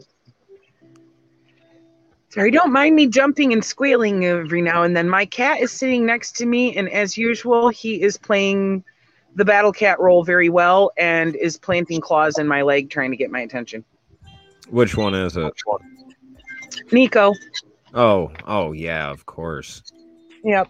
Sorry, 2.31 2.51
don't 2.53 2.73
mind 2.73 2.95
me 2.95 3.09
jumping 3.09 3.53
and 3.53 3.65
squealing 3.65 4.25
every 4.25 4.63
now 4.63 4.85
and 4.85 4.97
then. 4.97 5.09
My 5.09 5.27
cat 5.27 5.61
is 5.61 5.73
sitting 5.73 6.07
next 6.07 6.37
to 6.37 6.47
me, 6.47 6.77
and 6.77 6.89
as 6.89 7.17
usual, 7.19 7.71
he 7.71 8.01
is 8.01 8.17
playing 8.17 8.85
the 9.35 9.45
battle 9.45 9.73
cat 9.73 9.99
role 9.99 10.23
very 10.23 10.49
well 10.49 10.93
and 10.97 11.35
is 11.35 11.59
planting 11.59 12.01
claws 12.01 12.39
in 12.39 12.47
my 12.47 12.63
leg 12.63 12.89
trying 12.89 13.11
to 13.11 13.17
get 13.17 13.31
my 13.31 13.41
attention. 13.41 13.85
Which 14.69 14.97
one 14.97 15.15
is 15.15 15.37
it? 15.37 15.53
Nico. 16.93 17.35
Oh, 17.95 18.31
oh 18.47 18.73
yeah, 18.73 19.11
of 19.11 19.27
course. 19.27 19.83
Yep. 20.45 20.69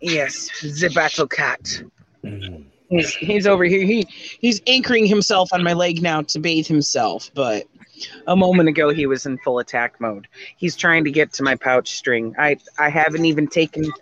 Yes, 0.00 0.48
the 0.60 0.90
battle 0.94 1.26
cat. 1.26 1.82
Mm-hmm. 2.24 2.62
He's, 2.88 3.14
he's 3.14 3.46
over 3.46 3.64
here. 3.64 3.84
He 3.84 4.06
he's 4.40 4.62
anchoring 4.66 5.06
himself 5.06 5.52
on 5.52 5.62
my 5.62 5.74
leg 5.74 6.00
now 6.00 6.22
to 6.22 6.38
bathe 6.38 6.66
himself, 6.66 7.30
but 7.34 7.66
a 8.26 8.34
moment 8.34 8.68
ago 8.68 8.90
he 8.90 9.06
was 9.06 9.26
in 9.26 9.38
full 9.38 9.58
attack 9.58 10.00
mode. 10.00 10.26
He's 10.56 10.74
trying 10.74 11.04
to 11.04 11.10
get 11.10 11.32
to 11.34 11.42
my 11.42 11.54
pouch 11.56 11.90
string. 11.90 12.34
I 12.38 12.56
I 12.78 12.88
haven't 12.88 13.26
even 13.26 13.46
taken 13.46 13.92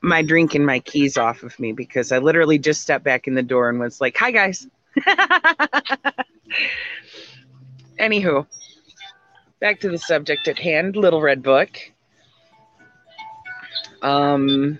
my 0.00 0.22
drink 0.22 0.54
and 0.54 0.64
my 0.64 0.78
keys 0.78 1.16
off 1.16 1.42
of 1.42 1.58
me 1.58 1.72
because 1.72 2.12
I 2.12 2.18
literally 2.18 2.58
just 2.58 2.80
stepped 2.80 3.04
back 3.04 3.26
in 3.26 3.34
the 3.34 3.42
door 3.42 3.68
and 3.68 3.80
was 3.80 4.00
like, 4.00 4.16
"Hi 4.18 4.30
guys." 4.30 4.68
Anywho, 7.98 8.46
back 9.58 9.80
to 9.80 9.88
the 9.88 9.98
subject 9.98 10.46
at 10.46 10.60
hand, 10.60 10.94
Little 10.94 11.20
Red 11.20 11.42
Book. 11.42 11.76
Um 14.02 14.78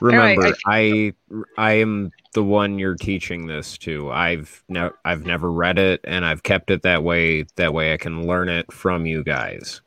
Remember, 0.00 0.46
All 0.48 0.52
I 0.66 1.12
I 1.56 1.72
am 1.74 2.10
the 2.34 2.42
one 2.42 2.78
you're 2.78 2.96
teaching 2.96 3.46
this 3.46 3.78
to. 3.78 4.10
I've 4.10 4.62
never 4.68 4.98
I've 5.04 5.24
never 5.24 5.52
read 5.52 5.78
it 5.78 6.00
and 6.04 6.24
I've 6.24 6.42
kept 6.42 6.70
it 6.70 6.82
that 6.82 7.04
way 7.04 7.44
that 7.56 7.72
way 7.72 7.92
I 7.92 7.96
can 7.98 8.26
learn 8.26 8.48
it 8.48 8.72
from 8.72 9.06
you 9.06 9.22
guys. 9.22 9.80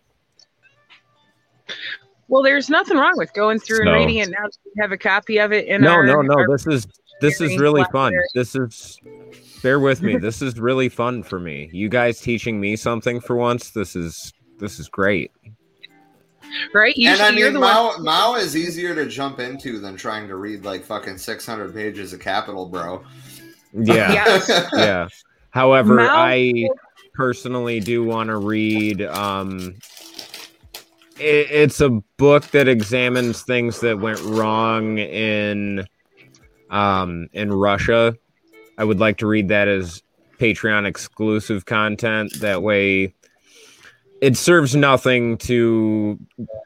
Well, 2.27 2.43
there's 2.43 2.69
nothing 2.69 2.97
wrong 2.97 3.13
with 3.17 3.33
going 3.33 3.59
through 3.59 3.81
and 3.81 3.91
reading 3.91 4.17
it 4.17 4.29
now. 4.29 4.47
have 4.79 4.91
a 4.91 4.97
copy 4.97 5.37
of 5.37 5.51
it 5.51 5.67
in 5.67 5.81
No, 5.81 5.91
our, 5.91 6.05
no, 6.05 6.21
no. 6.21 6.33
our- 6.33 6.47
This 6.47 6.65
is 6.65 6.87
this 7.21 7.41
is 7.41 7.57
really 7.59 7.83
fun. 7.91 8.13
This 8.33 8.55
is 8.55 8.97
bear 9.61 9.79
with 9.79 10.01
me. 10.01 10.17
This 10.21 10.41
is 10.41 10.59
really 10.59 10.89
fun 10.89 11.23
for 11.23 11.39
me. 11.39 11.69
You 11.73 11.89
guys 11.89 12.21
teaching 12.21 12.59
me 12.59 12.75
something 12.77 13.19
for 13.19 13.35
once. 13.35 13.71
This 13.71 13.95
is 13.95 14.31
this 14.59 14.79
is 14.79 14.87
great. 14.87 15.31
Right. 16.73 16.95
You 16.95 17.09
and 17.09 17.21
I 17.21 17.29
you're 17.31 17.51
mean, 17.51 17.61
Mao, 17.61 17.87
one. 17.87 18.03
Mao 18.03 18.35
is 18.35 18.55
easier 18.55 18.95
to 18.95 19.05
jump 19.05 19.39
into 19.39 19.79
than 19.79 19.95
trying 19.95 20.27
to 20.27 20.35
read 20.35 20.63
like 20.63 20.83
fucking 20.83 21.17
600 21.17 21.73
pages 21.73 22.13
of 22.13 22.19
Capital, 22.19 22.65
bro. 22.65 23.03
Yeah. 23.73 24.11
Yes. 24.13 24.49
yeah. 24.73 25.07
However, 25.51 25.95
Mal- 25.95 26.09
I 26.09 26.69
personally 27.13 27.79
do 27.79 28.03
want 28.03 28.29
to 28.29 28.37
read. 28.37 29.01
Um, 29.01 29.75
it, 31.17 31.47
it's 31.49 31.79
a 31.81 31.89
book 32.17 32.45
that 32.47 32.67
examines 32.67 33.41
things 33.43 33.79
that 33.79 33.99
went 33.99 34.19
wrong 34.21 34.97
in 34.97 35.85
um, 36.69 37.29
in 37.33 37.53
Russia. 37.53 38.17
I 38.77 38.83
would 38.83 38.99
like 38.99 39.17
to 39.19 39.27
read 39.27 39.47
that 39.49 39.67
as 39.67 40.03
Patreon 40.39 40.85
exclusive 40.85 41.65
content. 41.65 42.39
That 42.41 42.61
way, 42.61 43.13
it 44.21 44.37
serves 44.37 44.75
nothing 44.75 45.37
to 45.39 46.19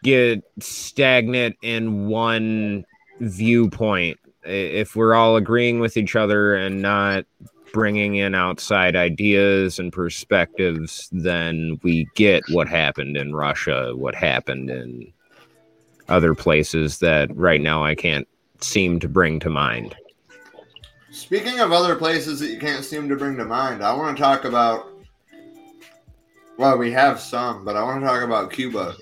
get 0.04 0.44
stagnant 0.60 1.56
in 1.62 2.08
one 2.08 2.86
viewpoint. 3.20 4.20
If 4.44 4.96
we're 4.96 5.14
all 5.14 5.36
agreeing 5.36 5.80
with 5.80 5.98
each 5.98 6.16
other 6.16 6.56
and 6.56 6.82
not 6.82 7.26
bringing 7.74 8.16
in 8.16 8.34
outside 8.34 8.96
ideas 8.96 9.80
and 9.80 9.94
perspectives, 9.94 11.10
then 11.12 11.80
we 11.84 12.08
get 12.16 12.44
what 12.50 12.68
happened 12.68 13.18
in 13.18 13.36
Russia, 13.36 13.92
what 13.96 14.16
happened 14.16 14.70
in 14.70 15.12
other 16.08 16.34
places 16.34 17.00
that 17.00 17.36
right 17.36 17.62
now 17.62 17.84
I 17.84 17.96
can't 17.96 18.28
seem 18.62 19.00
to 19.00 19.08
bring 19.08 19.40
to 19.42 19.50
mind. 19.50 19.96
Speaking 21.12 21.60
of 21.60 21.72
other 21.72 21.96
places 21.96 22.40
that 22.40 22.50
you 22.50 22.60
can't 22.60 22.86
seem 22.86 23.10
to 23.10 23.16
bring 23.16 23.38
to 23.38 23.46
mind, 23.46 23.84
I 23.84 23.94
want 23.94 24.18
to 24.18 24.24
talk 24.24 24.46
about. 24.46 24.88
Well, 26.60 26.78
we 26.78 26.92
have 26.92 27.22
some, 27.22 27.64
but 27.64 27.78
I 27.78 27.84
want 27.84 28.02
to 28.02 28.06
talk 28.06 28.22
about 28.22 28.52
Cuba. 28.52 28.98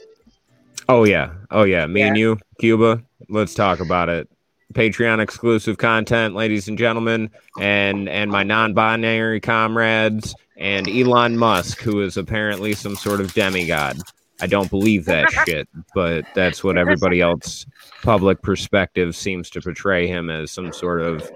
Oh 0.87 1.05
yeah, 1.05 1.33
oh 1.49 1.63
yeah, 1.63 1.87
me 1.87 2.03
and 2.03 2.15
you, 2.15 2.37
Cuba. 2.59 3.03
Let's 3.29 3.55
talk 3.55 3.79
about 3.79 4.09
it. 4.09 4.29
Patreon 4.75 5.19
exclusive 5.19 5.79
content, 5.79 6.35
ladies 6.35 6.67
and 6.67 6.77
gentlemen, 6.77 7.31
and 7.59 8.07
and 8.09 8.29
my 8.29 8.43
non-binary 8.43 9.39
comrades, 9.39 10.35
and 10.55 10.87
Elon 10.87 11.35
Musk, 11.35 11.81
who 11.81 12.03
is 12.03 12.15
apparently 12.15 12.73
some 12.73 12.95
sort 12.95 13.21
of 13.21 13.33
demigod. 13.33 13.97
I 14.39 14.45
don't 14.45 14.69
believe 14.69 15.05
that 15.05 15.31
shit, 15.47 15.67
but 15.95 16.25
that's 16.35 16.63
what 16.63 16.77
everybody 16.77 17.21
else 17.21 17.65
public 18.03 18.43
perspective 18.43 19.15
seems 19.15 19.49
to 19.49 19.61
portray 19.61 20.05
him 20.05 20.29
as 20.29 20.51
some 20.51 20.71
sort 20.71 21.01
of 21.01 21.27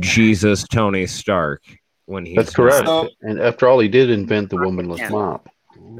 Jesus 0.00 0.66
Tony 0.66 1.06
Stark 1.06 1.62
when 2.06 2.24
he's 2.26 2.36
That's 2.36 2.54
correct. 2.54 2.86
So- 2.86 3.08
And 3.22 3.40
after 3.40 3.68
all, 3.68 3.78
he 3.78 3.88
did 3.88 4.10
invent 4.10 4.50
the 4.50 4.56
womanless 4.56 4.98
Yeah. 4.98 5.10
mop. 5.10 5.48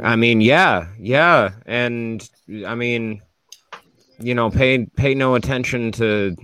I 0.03 0.17
mean, 0.17 0.41
yeah, 0.41 0.89
yeah, 0.99 1.51
and 1.67 2.29
I 2.67 2.75
mean, 2.75 3.23
you 4.19 4.35
know, 4.35 4.51
pay 4.51 4.87
pay 4.97 5.15
no 5.15 5.35
attention 5.35 5.93
to 5.93 6.35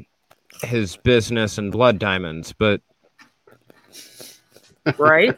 his 0.63 0.97
business 0.99 1.59
and 1.59 1.73
blood 1.73 1.99
diamonds, 1.99 2.55
but 2.57 2.81
right. 4.99 5.37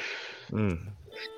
mm, 0.50 0.78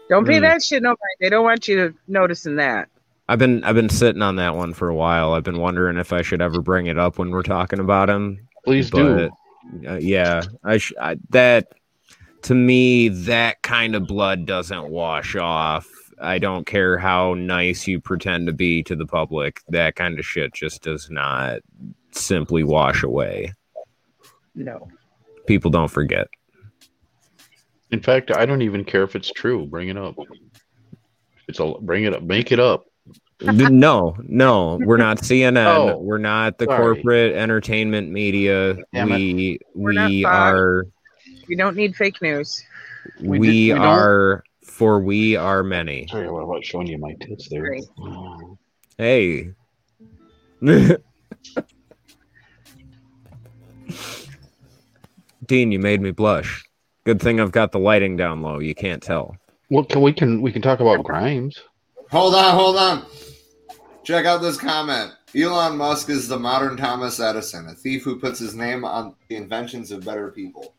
Don't 0.08 0.26
pay 0.26 0.38
Mm. 0.38 0.42
that 0.42 0.62
shit 0.62 0.82
no 0.82 0.90
mind. 0.90 0.98
They 1.20 1.28
don't 1.28 1.44
want 1.44 1.68
you 1.68 1.94
noticing 2.08 2.56
that. 2.56 2.88
I've 3.28 3.38
been 3.38 3.64
I've 3.64 3.74
been 3.74 3.88
sitting 3.88 4.22
on 4.22 4.36
that 4.36 4.54
one 4.56 4.72
for 4.72 4.88
a 4.88 4.94
while. 4.94 5.32
I've 5.32 5.42
been 5.44 5.58
wondering 5.58 5.96
if 5.96 6.12
I 6.12 6.22
should 6.22 6.40
ever 6.40 6.60
bring 6.60 6.86
it 6.86 6.98
up 6.98 7.18
when 7.18 7.30
we're 7.30 7.42
talking 7.42 7.80
about 7.80 8.08
him. 8.08 8.46
Please 8.64 8.90
do. 8.90 9.30
But 9.82 9.90
uh, 9.90 9.96
yeah, 9.96 10.42
I, 10.64 10.78
sh- 10.78 10.92
I 11.00 11.16
that 11.30 11.68
to 12.46 12.54
me 12.54 13.08
that 13.08 13.60
kind 13.62 13.96
of 13.96 14.06
blood 14.06 14.46
doesn't 14.46 14.88
wash 14.88 15.34
off. 15.34 15.88
I 16.20 16.38
don't 16.38 16.64
care 16.64 16.96
how 16.96 17.34
nice 17.34 17.88
you 17.88 18.00
pretend 18.00 18.46
to 18.46 18.52
be 18.52 18.84
to 18.84 18.94
the 18.94 19.04
public. 19.04 19.62
That 19.68 19.96
kind 19.96 20.16
of 20.16 20.24
shit 20.24 20.54
just 20.54 20.82
does 20.82 21.10
not 21.10 21.58
simply 22.12 22.62
wash 22.62 23.02
away. 23.02 23.52
No. 24.54 24.88
People 25.48 25.72
don't 25.72 25.90
forget. 25.90 26.28
In 27.90 28.00
fact, 28.00 28.30
I 28.30 28.46
don't 28.46 28.62
even 28.62 28.84
care 28.84 29.02
if 29.02 29.16
it's 29.16 29.32
true. 29.32 29.66
Bring 29.66 29.88
it 29.88 29.98
up. 29.98 30.14
It's 31.48 31.58
a 31.58 31.74
bring 31.80 32.04
it 32.04 32.14
up. 32.14 32.22
Make 32.22 32.52
it 32.52 32.60
up. 32.60 32.84
no, 33.42 34.16
no, 34.22 34.78
we're 34.84 34.98
not 34.98 35.18
CNN. 35.18 35.66
Oh, 35.66 35.98
we're 35.98 36.18
not 36.18 36.58
the 36.58 36.66
sorry. 36.66 36.94
corporate 36.94 37.34
entertainment 37.34 38.08
media. 38.08 38.76
Damn 38.94 39.10
we 39.10 39.58
We're 39.74 39.92
not 39.92 40.10
we 40.10 40.24
are 40.24 40.86
We 41.48 41.56
don't 41.56 41.76
need 41.76 41.94
fake 41.96 42.20
news. 42.22 42.64
We 43.20 43.38
we, 43.38 43.46
did- 43.46 43.52
we 43.52 43.68
don't- 43.70 43.78
are 43.82 44.44
for 44.64 45.00
we 45.00 45.36
are 45.36 45.62
many. 45.62 46.06
Sorry, 46.10 46.30
what 46.30 46.42
about 46.42 46.64
showing 46.64 46.86
you 46.88 46.98
my 46.98 47.14
tits 47.20 47.48
there? 47.48 47.62
Great. 47.62 47.84
Oh. 48.00 48.58
Hey. 48.98 49.50
Dean, 55.44 55.70
you 55.72 55.78
made 55.78 56.00
me 56.00 56.10
blush. 56.10 56.64
Good 57.04 57.20
thing 57.20 57.40
I've 57.40 57.52
got 57.52 57.72
the 57.72 57.78
lighting 57.78 58.16
down 58.16 58.42
low. 58.42 58.58
You 58.58 58.74
can't 58.74 59.02
tell. 59.02 59.36
Well, 59.70 59.84
can, 59.84 60.02
we 60.02 60.12
can 60.12 60.42
we 60.42 60.50
can 60.52 60.62
talk 60.62 60.80
about 60.80 61.04
Grimes. 61.04 61.60
Hold 62.10 62.34
on, 62.34 62.54
hold 62.54 62.76
on. 62.76 63.06
Check 64.04 64.26
out 64.26 64.40
this 64.42 64.56
comment. 64.56 65.12
Elon 65.34 65.76
Musk 65.76 66.08
is 66.08 66.28
the 66.28 66.38
modern 66.38 66.76
Thomas 66.76 67.18
Edison, 67.20 67.68
a 67.68 67.74
thief 67.74 68.04
who 68.04 68.18
puts 68.18 68.38
his 68.38 68.54
name 68.54 68.84
on 68.84 69.14
the 69.28 69.36
inventions 69.36 69.90
of 69.90 70.04
better 70.04 70.30
people. 70.30 70.74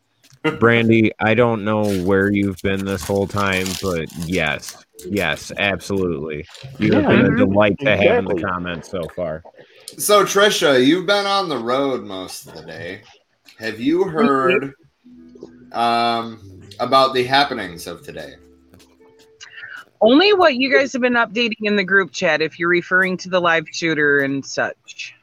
Brandy, 0.58 1.12
I 1.20 1.34
don't 1.34 1.64
know 1.64 1.82
where 2.04 2.30
you've 2.32 2.60
been 2.62 2.84
this 2.84 3.02
whole 3.02 3.26
time, 3.26 3.66
but 3.82 4.08
yes, 4.26 4.84
yes, 5.10 5.52
absolutely. 5.56 6.46
You 6.78 6.92
have 6.94 7.04
Yeah, 7.04 7.08
been 7.08 7.32
a 7.32 7.36
delight 7.36 7.78
to 7.80 7.96
have 7.96 8.18
in 8.18 8.24
the 8.24 8.42
comments 8.42 8.90
so 8.90 9.06
far. 9.14 9.44
So, 9.96 10.24
Trisha, 10.24 10.84
you've 10.84 11.06
been 11.06 11.26
on 11.26 11.48
the 11.48 11.58
road 11.58 12.04
most 12.04 12.46
of 12.46 12.54
the 12.54 12.62
day. 12.62 13.02
Have 13.58 13.80
you 13.80 14.04
heard 14.04 14.72
um, 15.72 16.40
about 16.78 17.14
the 17.14 17.24
happenings 17.24 17.86
of 17.86 18.02
today? 18.02 18.34
Only 20.00 20.32
what 20.32 20.54
you 20.54 20.72
guys 20.72 20.92
have 20.92 21.02
been 21.02 21.14
updating 21.14 21.56
in 21.62 21.74
the 21.74 21.82
group 21.82 22.12
chat 22.12 22.40
if 22.40 22.58
you're 22.58 22.68
referring 22.68 23.16
to 23.18 23.28
the 23.28 23.40
live 23.40 23.66
shooter 23.72 24.20
and 24.20 24.46
such. 24.46 25.14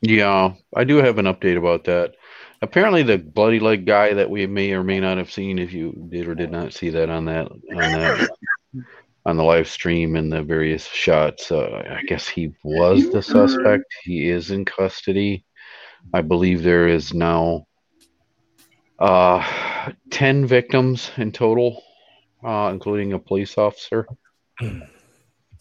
Yeah, 0.00 0.54
I 0.74 0.84
do 0.84 0.96
have 0.96 1.18
an 1.18 1.26
update 1.26 1.56
about 1.56 1.84
that. 1.84 2.14
Apparently, 2.64 3.02
the 3.02 3.18
bloody 3.18 3.60
leg 3.60 3.84
guy 3.84 4.14
that 4.14 4.30
we 4.30 4.46
may 4.46 4.72
or 4.72 4.82
may 4.82 4.98
not 4.98 5.18
have 5.18 5.30
seen, 5.30 5.58
if 5.58 5.74
you 5.74 5.92
did 6.08 6.26
or 6.26 6.34
did 6.34 6.50
not 6.50 6.72
see 6.72 6.88
that 6.88 7.10
on 7.10 7.26
that 7.26 7.46
on 7.52 7.60
that 7.76 8.30
on 9.26 9.36
the 9.36 9.44
live 9.44 9.68
stream 9.68 10.16
and 10.16 10.32
the 10.32 10.42
various 10.42 10.86
shots, 10.86 11.52
uh, 11.52 11.82
I 11.86 12.02
guess 12.06 12.26
he 12.26 12.54
was 12.64 13.10
the 13.10 13.22
suspect. 13.22 13.84
He 14.02 14.30
is 14.30 14.50
in 14.50 14.64
custody. 14.64 15.44
I 16.14 16.22
believe 16.22 16.62
there 16.62 16.88
is 16.88 17.12
now 17.12 17.66
uh, 18.98 19.46
ten 20.10 20.46
victims 20.46 21.10
in 21.18 21.32
total, 21.32 21.82
uh, 22.42 22.70
including 22.72 23.12
a 23.12 23.18
police 23.18 23.58
officer. 23.58 24.06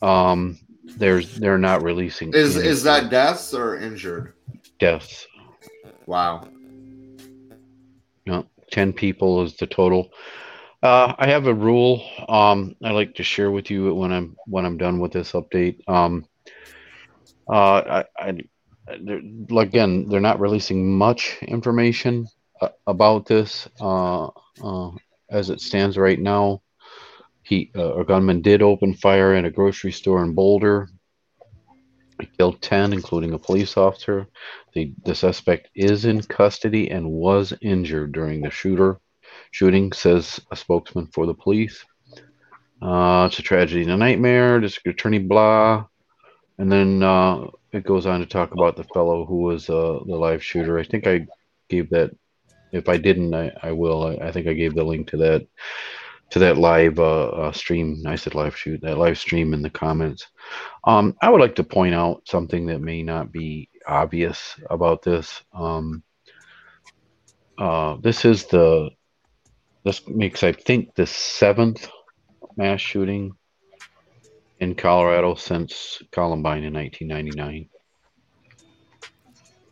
Um, 0.01 0.59
there's 0.98 1.35
they're 1.38 1.57
not 1.57 1.82
releasing 1.82 2.33
Is 2.33 2.57
any 2.57 2.67
is 2.67 2.83
that 2.83 3.09
deaths 3.09 3.53
or 3.53 3.77
injured? 3.77 4.33
deaths. 4.80 5.25
Wow. 6.07 6.49
No, 8.26 8.45
10 8.72 8.93
people 8.93 9.43
is 9.43 9.56
the 9.58 9.68
total. 9.68 10.10
Uh, 10.82 11.14
I 11.18 11.27
have 11.27 11.48
a 11.48 11.53
rule 11.53 12.03
um, 12.27 12.76
I 12.84 12.92
like 12.92 13.16
to 13.16 13.24
share 13.24 13.52
with 13.52 13.69
you 13.72 13.93
when 13.95 14.11
I'm 14.11 14.35
when 14.45 14.66
I'm 14.66 14.77
done 14.77 15.00
with 15.00 15.14
this 15.14 15.32
update. 15.32 15.77
Um, 15.88 16.26
uh, 17.50 18.03
I, 18.19 18.30
I 18.30 18.34
again, 19.58 20.08
they're 20.10 20.19
not 20.19 20.40
releasing 20.40 20.98
much 20.98 21.38
information 21.43 22.27
uh, 22.61 22.69
about 22.88 23.26
this 23.26 23.68
uh, 23.80 24.27
uh, 24.61 24.92
as 25.30 25.50
it 25.50 25.61
stands 25.61 25.98
right 25.98 26.19
now. 26.19 26.61
He 27.43 27.72
uh, 27.76 27.95
a 28.00 28.06
gunman 28.06 28.42
did 28.42 28.61
open 28.61 28.93
fire 28.93 29.35
in 29.35 29.45
a 29.45 29.52
grocery 29.52 29.92
store 29.92 30.24
in 30.24 30.34
Boulder. 30.34 30.90
Killed 32.26 32.61
10, 32.61 32.93
including 32.93 33.34
a 33.34 33.40
police 33.40 33.77
officer. 33.77 34.27
The, 34.74 34.93
the 35.03 35.16
suspect 35.16 35.69
is 35.76 36.06
in 36.06 36.22
custody 36.22 36.90
and 36.90 37.11
was 37.11 37.53
injured 37.61 38.11
during 38.11 38.42
the 38.42 38.50
shooter 38.50 39.00
shooting, 39.52 39.92
says 39.92 40.40
a 40.52 40.56
spokesman 40.56 41.08
for 41.08 41.26
the 41.26 41.34
police. 41.34 41.85
Uh, 42.82 43.27
it's 43.30 43.40
a 43.40 43.43
tragedy 43.43 43.84
and 43.84 43.92
a 43.92 43.98
nightmare. 43.98 44.60
District 44.60 45.00
Attorney 45.00 45.19
blah, 45.19 45.85
and 46.58 46.72
then 46.72 47.02
uh, 47.02 47.48
it 47.72 47.85
goes 47.85 48.06
on 48.06 48.19
to 48.19 48.26
talk 48.26 48.53
about 48.53 48.76
the 48.76 48.84
fellow 48.84 49.26
who 49.26 49.38
was 49.38 49.69
uh, 49.69 50.00
the 50.06 50.16
live 50.16 50.43
shooter. 50.43 50.77
I 50.77 50.84
think 50.84 51.08
I 51.08 51.27
gave 51.69 51.90
that. 51.92 52.11
If 52.72 52.90
I 52.90 52.98
didn't, 52.98 53.35
I, 53.35 53.52
I 53.61 53.72
will. 53.72 54.08
I, 54.08 54.27
I 54.27 54.32
think 54.32 54.48
I 54.48 54.53
gave 54.53 54.74
the 54.74 54.84
link 54.84 55.08
to 55.10 55.18
that 55.18 55.48
to 56.32 56.40
that 56.40 56.58
live 56.58 57.00
uh, 57.00 57.27
uh, 57.27 57.52
stream. 57.52 58.03
I 58.08 58.16
said 58.16 58.35
live 58.35 58.58
shoot 58.58 58.82
that 58.82 58.98
live 58.98 59.18
stream 59.18 59.53
in 59.53 59.61
the 59.61 59.69
comments. 59.69 60.27
Um, 60.84 61.16
I 61.22 61.30
would 61.30 61.42
like 61.42 61.56
to 61.56 61.64
point 61.64 61.93
out 61.93 62.24
something 62.27 62.66
that 62.68 62.82
may 62.82 63.03
not 63.03 63.32
be 63.32 63.69
obvious 63.88 64.56
about 64.69 65.03
this. 65.03 65.42
Um, 65.53 66.03
uh, 67.58 67.98
this 68.02 68.26
is 68.26 68.45
the 68.45 68.90
this 69.84 70.08
makes 70.08 70.43
I 70.43 70.53
think 70.53 70.95
the 70.95 71.06
seventh 71.06 71.90
mass 72.56 72.80
shooting 72.80 73.35
in 74.60 74.76
Colorado 74.76 75.35
since 75.35 76.02
Columbine 76.11 76.64
in 76.64 76.74
1999. 76.74 77.69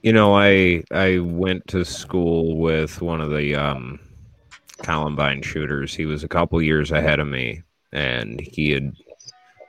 You 0.04 0.14
know, 0.14 0.36
I 0.36 0.84
I 0.92 1.20
went 1.20 1.68
to 1.68 1.86
school 1.86 2.58
with 2.58 3.02
one 3.02 3.22
of 3.22 3.30
the 3.30 3.56
um, 3.56 4.00
Columbine 4.84 5.42
shooters. 5.42 5.94
He 5.94 6.06
was 6.06 6.24
a 6.24 6.28
couple 6.28 6.62
years 6.62 6.92
ahead 6.92 7.20
of 7.20 7.28
me, 7.28 7.64
and 7.92 8.40
he 8.40 8.72
had 8.72 8.94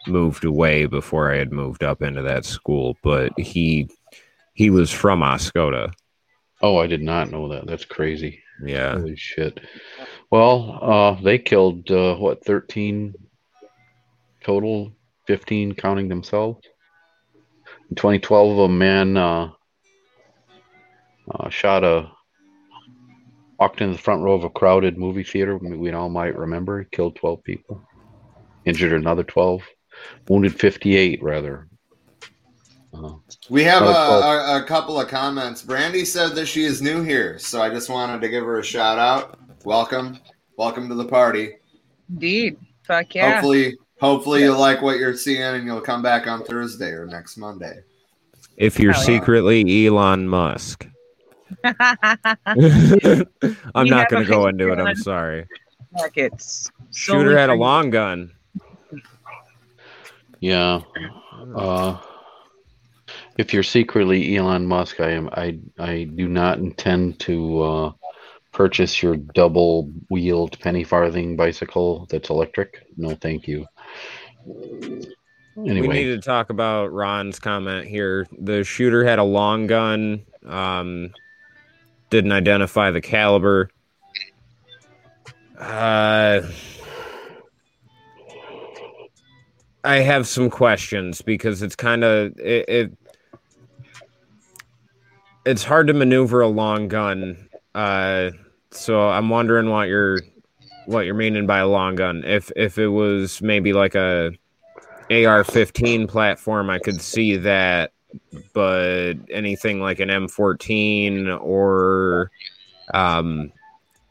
moved 0.07 0.45
away 0.45 0.87
before 0.87 1.33
I 1.33 1.37
had 1.37 1.53
moved 1.53 1.85
up 1.85 2.03
into 2.03 2.23
that 2.23 2.45
school. 2.45 2.97
But 3.03 3.39
he 3.39 3.89
he 4.55 4.71
was 4.71 4.91
from 4.91 5.21
Oscoda. 5.21 5.93
Oh, 6.61 6.79
I 6.79 6.87
did 6.87 7.03
not 7.03 7.31
know 7.31 7.49
that. 7.49 7.67
That's 7.67 7.85
crazy. 7.85 8.43
Yeah, 8.65 8.93
Holy 8.93 9.17
shit. 9.17 9.61
Well, 10.31 10.79
uh, 10.81 11.21
they 11.21 11.39
killed 11.39 11.91
uh, 11.91 12.15
what 12.17 12.45
13 12.45 13.15
total, 14.43 14.93
15 15.27 15.75
counting 15.75 16.09
themselves. 16.09 16.61
In 17.91 17.97
2012, 17.97 18.59
a 18.59 18.69
man 18.69 19.17
uh, 19.17 19.51
uh, 21.31 21.49
shot 21.51 21.83
a 21.85 22.11
walked 23.63 23.81
into 23.81 23.95
the 23.97 24.03
front 24.03 24.23
row 24.23 24.33
of 24.33 24.43
a 24.43 24.51
crowded 24.51 24.99
movie 24.99 25.23
theater. 25.23 25.57
We 25.57 25.77
we 25.77 25.93
all 25.93 26.09
might 26.09 26.37
remember. 26.37 26.81
He 26.81 26.87
killed 26.91 27.15
12 27.15 27.45
people, 27.45 27.81
injured 28.65 28.93
another 28.93 29.23
12, 29.23 29.63
wounded 30.29 30.59
58 30.59 31.23
rather. 31.23 31.69
Uh, 32.93 33.13
We 33.49 33.63
have 33.63 33.83
a, 33.85 33.87
Oh, 33.87 34.21
oh. 34.25 34.57
a, 34.59 34.63
a 34.65 34.67
couple 34.67 35.01
of 35.01 35.07
comments. 35.07 35.63
Brandy 35.63 36.05
said 36.05 36.31
that 36.35 36.47
she 36.47 36.65
is 36.65 36.83
new 36.83 37.05
here, 37.05 37.39
so 37.39 37.63
I 37.63 37.71
just 37.71 37.89
wanted 37.89 38.21
to 38.23 38.29
give 38.29 38.45
her 38.45 38.59
a 38.59 38.65
shout 38.65 38.99
out. 38.99 39.39
Welcome, 39.65 40.19
welcome 40.59 40.89
to 40.89 40.97
the 40.97 41.05
party. 41.05 41.53
Indeed. 42.11 42.57
Fuck 42.83 43.15
yeah. 43.15 43.35
Hopefully, 43.35 43.77
hopefully 44.01 44.41
you 44.43 44.57
like 44.57 44.83
what 44.83 44.99
you're 44.99 45.17
seeing, 45.17 45.41
and 45.41 45.65
you'll 45.65 45.81
come 45.81 46.03
back 46.03 46.27
on 46.27 46.43
Thursday 46.45 46.91
or 46.91 47.07
next 47.07 47.37
Monday. 47.37 47.79
if 48.57 48.81
you're 48.81 48.93
Hell 48.93 49.03
yeah. 49.03 49.07
secretly 49.21 49.87
Elon 49.87 50.27
Musk. 50.29 50.89
I'm 53.75 53.87
You 53.87 53.91
not 53.91 54.09
going 54.09 54.25
to 54.25 54.29
go 54.29 54.47
into 54.47 54.73
it. 54.73 54.79
I'm 54.79 54.97
sorry. 54.97 55.47
Markets. 55.93 56.71
Shooter 56.93 57.37
had 57.37 57.51
a 57.51 57.55
long 57.55 57.91
gun. 57.91 58.33
yeah. 60.41 60.81
Uh, 61.55 61.99
if 63.39 63.53
you're 63.53 63.63
secretly 63.63 64.37
Elon 64.37 64.67
Musk, 64.67 65.01
I 65.01 65.11
am. 65.11 65.29
I 65.33 65.59
I 65.79 66.05
do 66.05 66.29
not 66.29 66.59
intend 66.59 67.19
to 67.21 67.63
uh, 67.63 67.93
purchase 68.53 69.03
your 69.03 69.17
double-wheeled 69.17 70.59
penny 70.61 70.85
farthing 70.85 71.37
bicycle 71.37 72.07
that's 72.11 72.31
electric. 72.31 72.87
No, 72.97 73.15
thank 73.17 73.49
you. 73.49 73.67
Anyway. 75.57 75.87
We 75.87 75.89
need 75.89 76.05
to 76.05 76.19
talk 76.19 76.51
about 76.51 76.93
Ron's 76.93 77.39
comment 77.39 77.87
here. 77.87 78.27
The 78.39 78.65
shooter 78.65 79.05
had 79.05 79.19
a 79.19 79.25
long 79.25 79.67
gun. 79.67 80.25
Um, 80.47 81.13
didn't 82.13 82.33
identify 82.33 82.91
the 82.91 83.01
caliber. 83.01 83.71
Uh, 85.59 86.43
I 89.83 89.97
have 89.97 90.29
some 90.29 90.51
questions 90.51 91.23
because 91.23 91.63
it's 91.63 91.75
kind 91.75 92.05
of 92.05 92.39
it, 92.39 92.69
it. 92.69 92.99
It's 95.47 95.65
hard 95.65 95.87
to 95.87 95.95
maneuver 95.95 96.43
a 96.43 96.49
long 96.49 96.87
gun. 96.87 97.49
Uh, 97.75 98.31
so 98.71 99.09
I'm 99.09 99.31
wondering 99.31 99.71
what 99.71 99.89
you're 99.89 100.21
what 100.85 101.07
you're 101.07 101.15
meaning 101.15 101.47
by 101.47 101.61
a 101.61 101.67
long 101.67 101.95
gun. 101.95 102.25
If 102.27 102.53
if 102.57 102.77
it 102.77 102.89
was 102.89 103.41
maybe 103.41 103.73
like 103.73 103.95
a 103.95 104.33
AR-15 105.11 106.09
platform, 106.09 106.69
I 106.69 106.79
could 106.79 107.01
see 107.01 107.37
that, 107.37 107.93
but 108.53 109.15
anything 109.31 109.81
like 109.81 110.01
an 110.01 110.09
M14 110.09 111.41
or 111.41 112.31
um, 112.95 113.53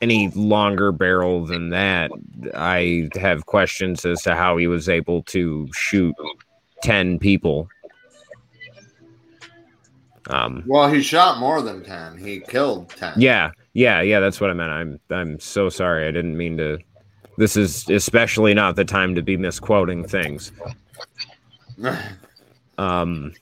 any 0.01 0.29
longer 0.29 0.91
barrel 0.91 1.45
than 1.45 1.69
that, 1.69 2.11
I 2.55 3.09
have 3.15 3.45
questions 3.45 4.05
as 4.05 4.21
to 4.23 4.35
how 4.35 4.57
he 4.57 4.67
was 4.67 4.89
able 4.89 5.23
to 5.23 5.69
shoot 5.73 6.15
ten 6.81 7.19
people. 7.19 7.67
Um, 10.29 10.63
Well, 10.65 10.89
he 10.89 11.01
shot 11.01 11.39
more 11.39 11.61
than 11.61 11.83
ten. 11.83 12.17
He 12.17 12.39
killed 12.39 12.89
ten. 12.89 13.13
yeah, 13.17 13.51
yeah, 13.73 14.01
yeah. 14.01 14.19
That's 14.19 14.39
what 14.41 14.49
I 14.49 14.53
meant. 14.53 14.71
I'm 14.71 14.99
I'm 15.09 15.39
so 15.39 15.69
sorry. 15.69 16.07
I 16.07 16.11
didn't 16.11 16.37
mean 16.37 16.57
to. 16.57 16.79
This 17.37 17.55
is 17.55 17.87
especially 17.89 18.53
not 18.53 18.75
the 18.75 18.85
time 18.85 19.15
to 19.15 19.21
be 19.21 19.37
misquoting 19.37 20.07
things. 20.07 20.51
Um, 22.77 23.33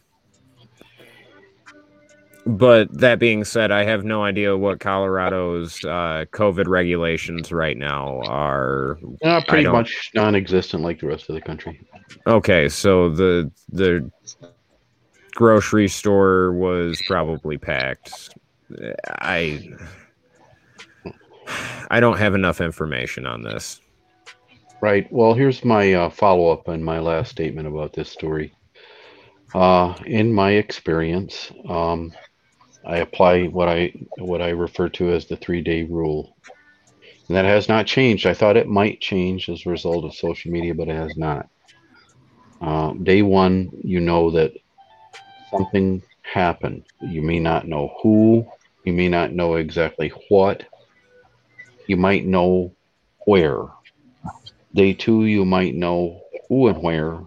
but 2.58 2.92
that 2.92 3.20
being 3.20 3.44
said, 3.44 3.72
I 3.72 3.84
have 3.84 4.04
no 4.04 4.24
idea 4.24 4.58
what 4.58 4.80
Colorado's 4.80 5.84
uh, 5.86 6.26
COVID 6.32 6.68
regulations 6.68 7.52
right 7.52 7.78
now 7.78 8.22
are. 8.26 8.98
uh, 9.24 9.42
pretty 9.48 9.68
much 9.68 10.12
non-existent 10.16 10.84
like 10.84 11.00
the 11.00 11.08
rest 11.08 11.30
of 11.30 11.36
the 11.36 11.42
country. 11.42 11.80
Okay, 12.26 12.68
so 12.70 13.10
the 13.10 13.52
the 13.72 14.10
grocery 15.36 15.88
store 15.88 16.54
was 16.54 17.02
probably 17.08 17.58
packed. 17.58 18.36
I 19.20 19.70
I 21.92 22.00
don't 22.00 22.18
have 22.18 22.36
enough 22.36 22.62
information 22.62 23.26
on 23.26 23.44
this. 23.44 23.80
Right. 24.82 25.12
Well, 25.12 25.34
here's 25.34 25.66
my 25.66 25.94
uh, 25.94 26.10
follow 26.10 26.50
up 26.50 26.70
on 26.70 26.84
my 26.84 27.00
last 27.00 27.32
statement 27.32 27.68
about 27.68 27.94
this 27.94 28.10
story. 28.10 28.54
Uh, 29.54 29.96
in 30.06 30.34
my 30.34 30.52
experience, 30.52 31.52
um, 31.68 32.14
I 32.86 32.98
apply 32.98 33.48
what 33.48 33.68
I 33.68 33.94
what 34.18 34.42
I 34.42 34.50
refer 34.50 34.90
to 34.90 35.12
as 35.12 35.26
the 35.26 35.36
three 35.38 35.62
day 35.62 35.84
rule, 35.84 36.36
and 37.28 37.38
that 37.38 37.46
has 37.46 37.70
not 37.70 37.88
changed. 37.88 38.26
I 38.26 38.34
thought 38.34 38.58
it 38.58 38.68
might 38.68 39.02
change 39.02 39.50
as 39.50 39.66
a 39.66 39.70
result 39.70 40.06
of 40.06 40.16
social 40.16 40.52
media, 40.52 40.74
but 40.74 40.88
it 40.90 40.96
has 40.96 41.18
not. 41.18 41.48
Uh, 42.62 42.94
day 42.94 43.22
one, 43.22 43.70
you 43.84 44.00
know 44.00 44.32
that 44.32 44.54
something 45.52 46.02
happened. 46.22 46.84
You 47.02 47.22
may 47.22 47.40
not 47.40 47.68
know 47.68 47.96
who. 48.02 48.46
You 48.86 48.94
may 48.94 49.10
not 49.10 49.34
know 49.34 49.56
exactly 49.56 50.12
what. 50.30 50.64
You 51.88 51.98
might 51.98 52.26
know 52.26 52.74
where. 53.26 53.66
Day 54.74 54.94
two, 54.94 55.26
you 55.26 55.46
might 55.46 55.76
know 55.76 56.22
who 56.48 56.68
and 56.68 56.82
where. 56.82 57.20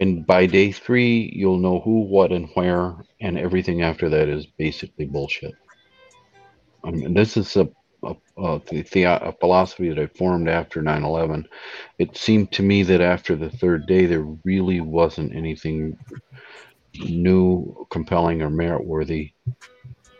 And 0.00 0.26
by 0.26 0.46
day 0.46 0.72
three, 0.72 1.30
you'll 1.34 1.58
know 1.58 1.80
who, 1.80 2.00
what, 2.00 2.32
and 2.32 2.48
where, 2.54 2.96
and 3.20 3.38
everything 3.38 3.82
after 3.82 4.08
that 4.08 4.28
is 4.28 4.46
basically 4.46 5.04
bullshit. 5.04 5.54
I 6.82 6.90
mean, 6.90 7.12
this 7.12 7.36
is 7.36 7.54
a, 7.56 7.68
a, 8.02 8.14
a, 8.38 8.60
the, 8.70 9.04
uh, 9.04 9.18
a 9.28 9.32
philosophy 9.32 9.90
that 9.90 9.98
I 9.98 10.06
formed 10.06 10.48
after 10.48 10.80
9 10.80 11.04
11. 11.04 11.46
It 11.98 12.16
seemed 12.16 12.50
to 12.52 12.62
me 12.62 12.82
that 12.84 13.02
after 13.02 13.36
the 13.36 13.50
third 13.50 13.86
day, 13.86 14.06
there 14.06 14.24
really 14.44 14.80
wasn't 14.80 15.36
anything 15.36 15.98
new, 16.94 17.86
compelling, 17.90 18.40
or 18.40 18.48
merit 18.48 18.86
worthy 18.86 19.32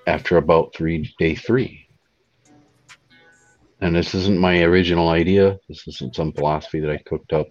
after 0.06 0.36
about 0.36 0.74
three 0.74 1.12
day 1.18 1.34
three. 1.34 1.86
And 3.80 3.96
this 3.96 4.14
isn't 4.14 4.38
my 4.38 4.62
original 4.62 5.08
idea. 5.08 5.58
This 5.68 5.88
isn't 5.88 6.14
some 6.14 6.32
philosophy 6.32 6.80
that 6.80 6.90
I 6.90 6.98
cooked 6.98 7.32
up. 7.32 7.46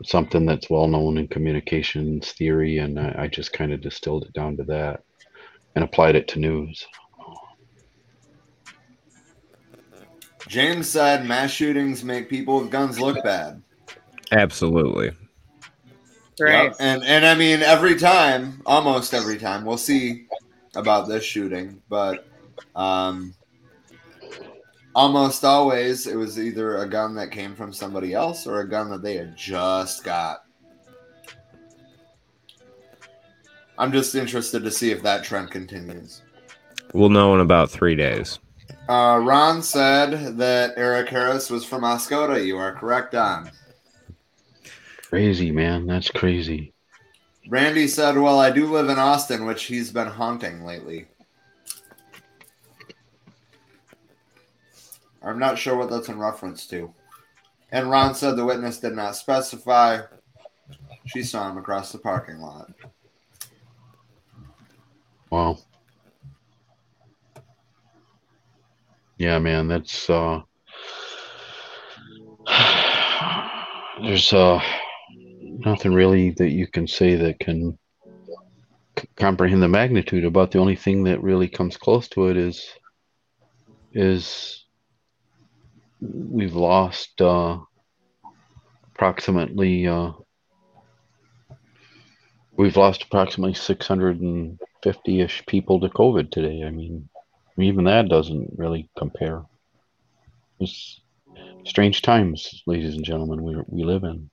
It's 0.00 0.10
something 0.10 0.44
that's 0.44 0.70
well 0.70 0.88
known 0.88 1.18
in 1.18 1.28
communications 1.28 2.32
theory, 2.32 2.78
and 2.78 2.98
I, 2.98 3.22
I 3.22 3.26
just 3.28 3.52
kind 3.52 3.72
of 3.72 3.80
distilled 3.80 4.24
it 4.24 4.32
down 4.32 4.56
to 4.58 4.64
that 4.64 5.02
and 5.74 5.84
applied 5.84 6.16
it 6.16 6.28
to 6.28 6.38
news. 6.38 6.86
James 10.48 10.88
said 10.88 11.26
mass 11.26 11.50
shootings 11.50 12.04
make 12.04 12.28
people 12.28 12.60
with 12.60 12.70
guns 12.70 13.00
look 13.00 13.22
bad. 13.24 13.62
Absolutely. 14.32 15.10
Right. 16.38 16.64
Yep. 16.64 16.76
And 16.78 17.04
and 17.04 17.24
I 17.26 17.34
mean 17.34 17.62
every 17.62 17.96
time, 17.96 18.62
almost 18.66 19.14
every 19.14 19.38
time, 19.38 19.64
we'll 19.64 19.78
see 19.78 20.26
about 20.74 21.08
this 21.08 21.24
shooting, 21.24 21.80
but 21.88 22.26
um 22.74 23.34
almost 24.96 25.44
always 25.44 26.06
it 26.06 26.16
was 26.16 26.40
either 26.40 26.78
a 26.78 26.88
gun 26.88 27.14
that 27.14 27.30
came 27.30 27.54
from 27.54 27.72
somebody 27.72 28.14
else 28.14 28.46
or 28.46 28.60
a 28.60 28.68
gun 28.68 28.90
that 28.90 29.02
they 29.02 29.14
had 29.16 29.36
just 29.36 30.02
got. 30.02 30.44
I'm 33.78 33.92
just 33.92 34.14
interested 34.14 34.64
to 34.64 34.70
see 34.70 34.90
if 34.90 35.02
that 35.02 35.22
trend 35.22 35.50
continues. 35.50 36.22
We'll 36.94 37.10
know 37.10 37.34
in 37.34 37.40
about 37.40 37.70
three 37.70 37.94
days. 37.94 38.38
Uh, 38.88 39.20
Ron 39.22 39.62
said 39.62 40.38
that 40.38 40.72
Eric 40.78 41.10
Harris 41.10 41.50
was 41.50 41.64
from 41.64 41.82
Oscoda. 41.82 42.44
You 42.44 42.56
are 42.56 42.72
correct, 42.72 43.12
Don. 43.12 43.50
Crazy, 45.10 45.50
man. 45.50 45.86
That's 45.86 46.10
crazy. 46.10 46.72
Randy 47.48 47.86
said, 47.86 48.16
Well, 48.16 48.40
I 48.40 48.50
do 48.50 48.72
live 48.72 48.88
in 48.88 48.98
Austin, 48.98 49.44
which 49.44 49.64
he's 49.64 49.92
been 49.92 50.08
haunting 50.08 50.64
lately. 50.64 51.06
I'm 55.26 55.40
not 55.40 55.58
sure 55.58 55.76
what 55.76 55.90
that's 55.90 56.08
in 56.08 56.18
reference 56.20 56.66
to. 56.68 56.94
And 57.72 57.90
Ron 57.90 58.14
said 58.14 58.36
the 58.36 58.44
witness 58.44 58.78
did 58.78 58.94
not 58.94 59.16
specify. 59.16 60.02
She 61.06 61.24
saw 61.24 61.50
him 61.50 61.58
across 61.58 61.90
the 61.90 61.98
parking 61.98 62.38
lot. 62.38 62.70
Wow. 65.30 65.58
Yeah, 69.18 69.40
man, 69.40 69.66
that's 69.66 70.08
uh 70.08 70.42
there's 74.02 74.32
uh 74.32 74.62
nothing 75.64 75.92
really 75.92 76.30
that 76.32 76.50
you 76.50 76.68
can 76.68 76.86
say 76.86 77.16
that 77.16 77.40
can 77.40 77.76
c- 78.96 79.08
comprehend 79.16 79.60
the 79.62 79.68
magnitude 79.68 80.24
about 80.24 80.52
the 80.52 80.60
only 80.60 80.76
thing 80.76 81.02
that 81.04 81.22
really 81.22 81.48
comes 81.48 81.76
close 81.76 82.06
to 82.08 82.28
it 82.28 82.36
is 82.36 82.64
is 83.92 84.65
we've 86.00 86.54
lost 86.54 87.20
uh 87.20 87.58
approximately 88.94 89.86
uh 89.86 90.12
we've 92.56 92.76
lost 92.76 93.02
approximately 93.02 93.54
650-ish 93.54 95.44
people 95.46 95.80
to 95.80 95.88
covid 95.88 96.30
today. 96.30 96.64
I 96.64 96.70
mean 96.70 97.08
even 97.58 97.84
that 97.84 98.08
doesn't 98.08 98.52
really 98.56 98.90
compare. 98.98 99.42
It's 100.60 101.00
strange 101.64 102.02
times 102.02 102.62
ladies 102.66 102.94
and 102.94 103.04
gentlemen 103.04 103.42
we, 103.42 103.56
we 103.68 103.84
live 103.84 104.04
in. 104.04 104.30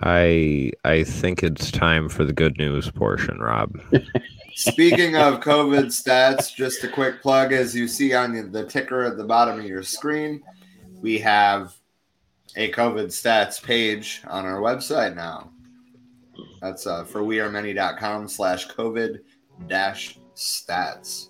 I 0.00 0.72
I 0.84 1.02
think 1.04 1.42
it's 1.42 1.70
time 1.70 2.08
for 2.08 2.24
the 2.24 2.32
good 2.32 2.56
news 2.56 2.90
portion, 2.90 3.38
Rob. 3.40 3.80
Speaking 4.54 5.16
of 5.16 5.40
COVID 5.40 5.86
stats, 5.86 6.54
just 6.54 6.84
a 6.84 6.88
quick 6.88 7.20
plug 7.22 7.52
as 7.52 7.74
you 7.74 7.88
see 7.88 8.14
on 8.14 8.50
the 8.52 8.64
ticker 8.64 9.04
at 9.04 9.16
the 9.16 9.24
bottom 9.24 9.58
of 9.58 9.64
your 9.64 9.82
screen, 9.82 10.42
we 11.00 11.18
have 11.18 11.76
a 12.56 12.70
COVID 12.72 13.06
stats 13.06 13.62
page 13.62 14.22
on 14.26 14.44
our 14.44 14.60
website 14.60 15.14
now. 15.14 15.50
That's 16.60 16.86
uh, 16.86 17.04
for 17.04 17.20
wearemany.com 17.22 18.28
slash 18.28 18.68
COVID 18.68 19.20
dash 19.66 20.18
stats. 20.34 21.28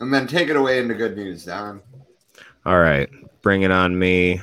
And 0.00 0.12
then 0.12 0.26
take 0.26 0.48
it 0.48 0.56
away 0.56 0.78
into 0.78 0.94
good 0.94 1.16
news, 1.16 1.44
Don. 1.44 1.80
All 2.64 2.78
right, 2.78 3.08
bring 3.42 3.62
it 3.62 3.70
on 3.70 3.98
me. 3.98 4.40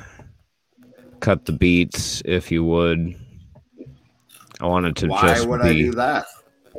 Cut 1.20 1.44
the 1.44 1.52
beats, 1.52 2.22
if 2.24 2.50
you 2.50 2.64
would. 2.64 3.14
I 4.60 4.66
wanted 4.66 4.96
to 4.96 5.06
just 5.06 5.22
Why 5.22 5.34
just 5.34 5.48
would 5.48 5.62
be 5.62 5.68
I 5.68 5.72
do 5.72 5.92
that? 5.92 6.26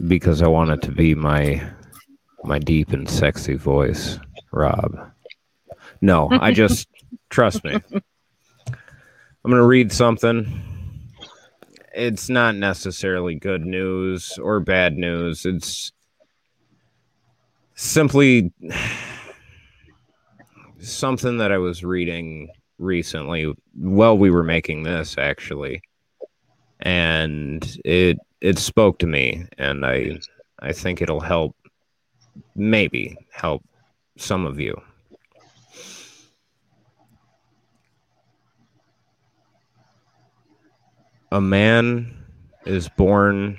because 0.08 0.42
I 0.42 0.48
want 0.48 0.72
it 0.72 0.82
to 0.84 0.92
be 0.92 1.16
my 1.16 1.62
my 2.44 2.58
deep 2.58 2.92
and 2.92 3.10
sexy 3.10 3.56
voice, 3.56 4.18
Rob. 4.52 5.12
No, 6.02 6.28
I 6.32 6.52
just 6.54 6.88
trust 7.32 7.64
me. 7.64 7.74
I'm 9.44 9.50
gonna 9.50 9.66
read 9.66 9.92
something. 9.92 10.62
It's 11.96 12.30
not 12.30 12.56
necessarily 12.56 13.36
good 13.36 13.66
news 13.66 14.38
or 14.38 14.60
bad 14.60 14.98
news. 14.98 15.46
It's 15.46 15.92
simply 17.74 18.54
something 20.80 21.38
that 21.40 21.52
I 21.52 21.58
was 21.58 21.84
reading 21.84 22.50
recently 22.78 23.54
while 23.74 24.18
we 24.18 24.30
were 24.30 24.44
making 24.44 24.84
this 24.84 25.16
actually. 25.18 25.82
And 26.82 27.78
it 27.84 28.20
it 28.42 28.60
spoke 28.60 29.00
to 29.00 29.08
me 29.08 29.48
and 29.58 29.86
I 29.86 30.20
I 30.60 30.72
think 30.74 31.02
it'll 31.02 31.20
help 31.20 31.56
maybe 32.56 33.18
help 33.32 33.64
some 34.18 34.46
of 34.46 34.60
you. 34.60 34.80
A 41.34 41.40
man 41.40 42.14
is 42.66 42.90
born 42.90 43.58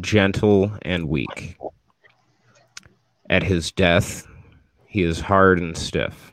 gentle 0.00 0.72
and 0.80 1.10
weak. 1.10 1.58
At 3.28 3.42
his 3.42 3.70
death, 3.70 4.26
he 4.86 5.02
is 5.02 5.20
hard 5.20 5.58
and 5.58 5.76
stiff. 5.76 6.32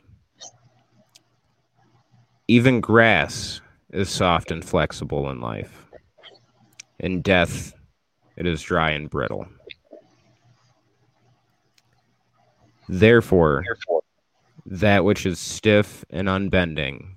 Even 2.48 2.80
grass 2.80 3.60
is 3.92 4.08
soft 4.08 4.50
and 4.50 4.64
flexible 4.64 5.28
in 5.28 5.38
life. 5.38 5.84
In 6.98 7.20
death, 7.20 7.74
it 8.36 8.46
is 8.46 8.62
dry 8.62 8.92
and 8.92 9.10
brittle. 9.10 9.46
Therefore, 12.88 13.64
that 14.64 15.04
which 15.04 15.26
is 15.26 15.38
stiff 15.38 16.06
and 16.08 16.26
unbending 16.26 17.16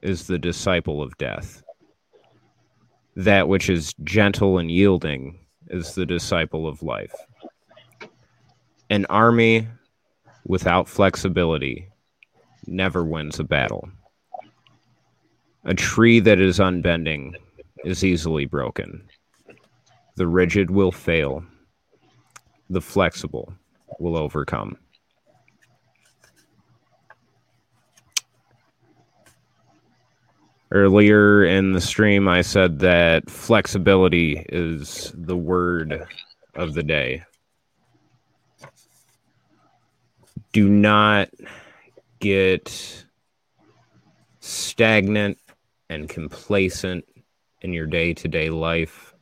is 0.00 0.26
the 0.26 0.38
disciple 0.38 1.02
of 1.02 1.18
death. 1.18 1.62
That 3.16 3.48
which 3.48 3.68
is 3.68 3.94
gentle 4.04 4.58
and 4.58 4.70
yielding 4.70 5.38
is 5.68 5.94
the 5.94 6.06
disciple 6.06 6.66
of 6.66 6.82
life. 6.82 7.14
An 8.88 9.06
army 9.06 9.68
without 10.46 10.88
flexibility 10.88 11.88
never 12.66 13.04
wins 13.04 13.38
a 13.38 13.44
battle. 13.44 13.88
A 15.64 15.74
tree 15.74 16.20
that 16.20 16.40
is 16.40 16.58
unbending 16.58 17.34
is 17.84 18.04
easily 18.04 18.46
broken. 18.46 19.06
The 20.16 20.26
rigid 20.26 20.70
will 20.70 20.92
fail. 20.92 21.44
The 22.70 22.80
flexible 22.80 23.52
will 23.98 24.16
overcome. 24.16 24.76
Earlier 30.72 31.44
in 31.44 31.72
the 31.72 31.82
stream, 31.82 32.28
I 32.28 32.40
said 32.40 32.78
that 32.78 33.28
flexibility 33.28 34.42
is 34.48 35.12
the 35.14 35.36
word 35.36 36.06
of 36.54 36.72
the 36.72 36.82
day. 36.82 37.24
Do 40.54 40.70
not 40.70 41.28
get 42.20 43.04
stagnant 44.40 45.36
and 45.90 46.08
complacent 46.08 47.04
in 47.60 47.74
your 47.74 47.86
day 47.86 48.14
to 48.14 48.26
day 48.26 48.48
life. 48.48 49.12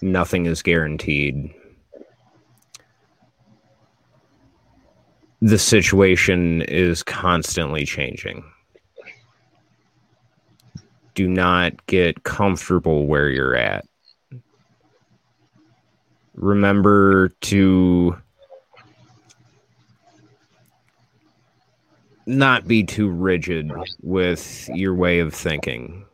Nothing 0.00 0.46
is 0.46 0.62
guaranteed. 0.62 1.54
The 5.42 5.58
situation 5.58 6.62
is 6.62 7.02
constantly 7.02 7.84
changing. 7.84 8.42
Do 11.18 11.26
not 11.26 11.84
get 11.86 12.22
comfortable 12.22 13.08
where 13.08 13.28
you're 13.28 13.56
at. 13.56 13.84
Remember 16.34 17.30
to 17.40 18.16
not 22.24 22.68
be 22.68 22.84
too 22.84 23.08
rigid 23.08 23.72
with 24.00 24.70
your 24.72 24.94
way 24.94 25.18
of 25.18 25.34
thinking 25.34 26.06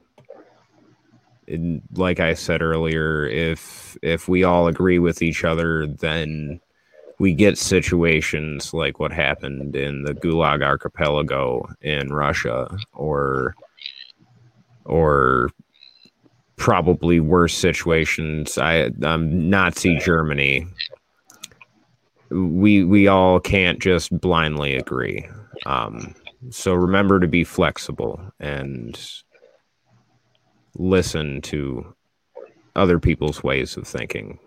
and 1.49 1.83
like 1.93 2.19
I 2.19 2.33
said 2.33 2.63
earlier, 2.63 3.27
if 3.27 3.99
if 4.01 4.27
we 4.27 4.43
all 4.43 4.69
agree 4.69 4.99
with 4.99 5.21
each 5.21 5.45
other, 5.45 5.87
then 5.87 6.63
we 7.19 7.35
get 7.35 7.59
situations 7.59 8.73
like 8.73 8.99
what 8.99 9.13
happened 9.13 9.77
in 9.77 10.05
the 10.05 10.15
Gulag 10.15 10.65
Archipelago 10.65 11.69
in 11.83 12.11
Russia, 12.11 12.75
or 12.95 13.55
or 14.85 15.51
probably 16.57 17.21
worse 17.21 17.55
situations. 17.55 18.59
I 18.59 18.91
um, 19.03 19.51
Nazi 19.51 19.99
Germany. 19.99 20.67
We 22.31 22.85
we 22.85 23.07
all 23.07 23.41
can't 23.41 23.81
just 23.81 24.19
blindly 24.21 24.75
agree. 24.75 25.29
Um, 25.67 26.15
so 26.51 26.75
remember 26.75 27.21
to 27.21 27.29
be 27.29 27.45
flexible 27.45 28.21
and 28.41 28.99
listen 30.77 31.41
to 31.43 31.95
other 32.77 32.99
people's 32.99 33.43
ways 33.43 33.77
of 33.77 33.87
thinking. 33.87 34.39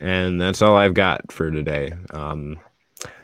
And 0.00 0.40
that's 0.40 0.60
all 0.60 0.76
I've 0.76 0.94
got 0.94 1.32
for 1.32 1.50
today. 1.50 1.92
Um, 2.10 2.58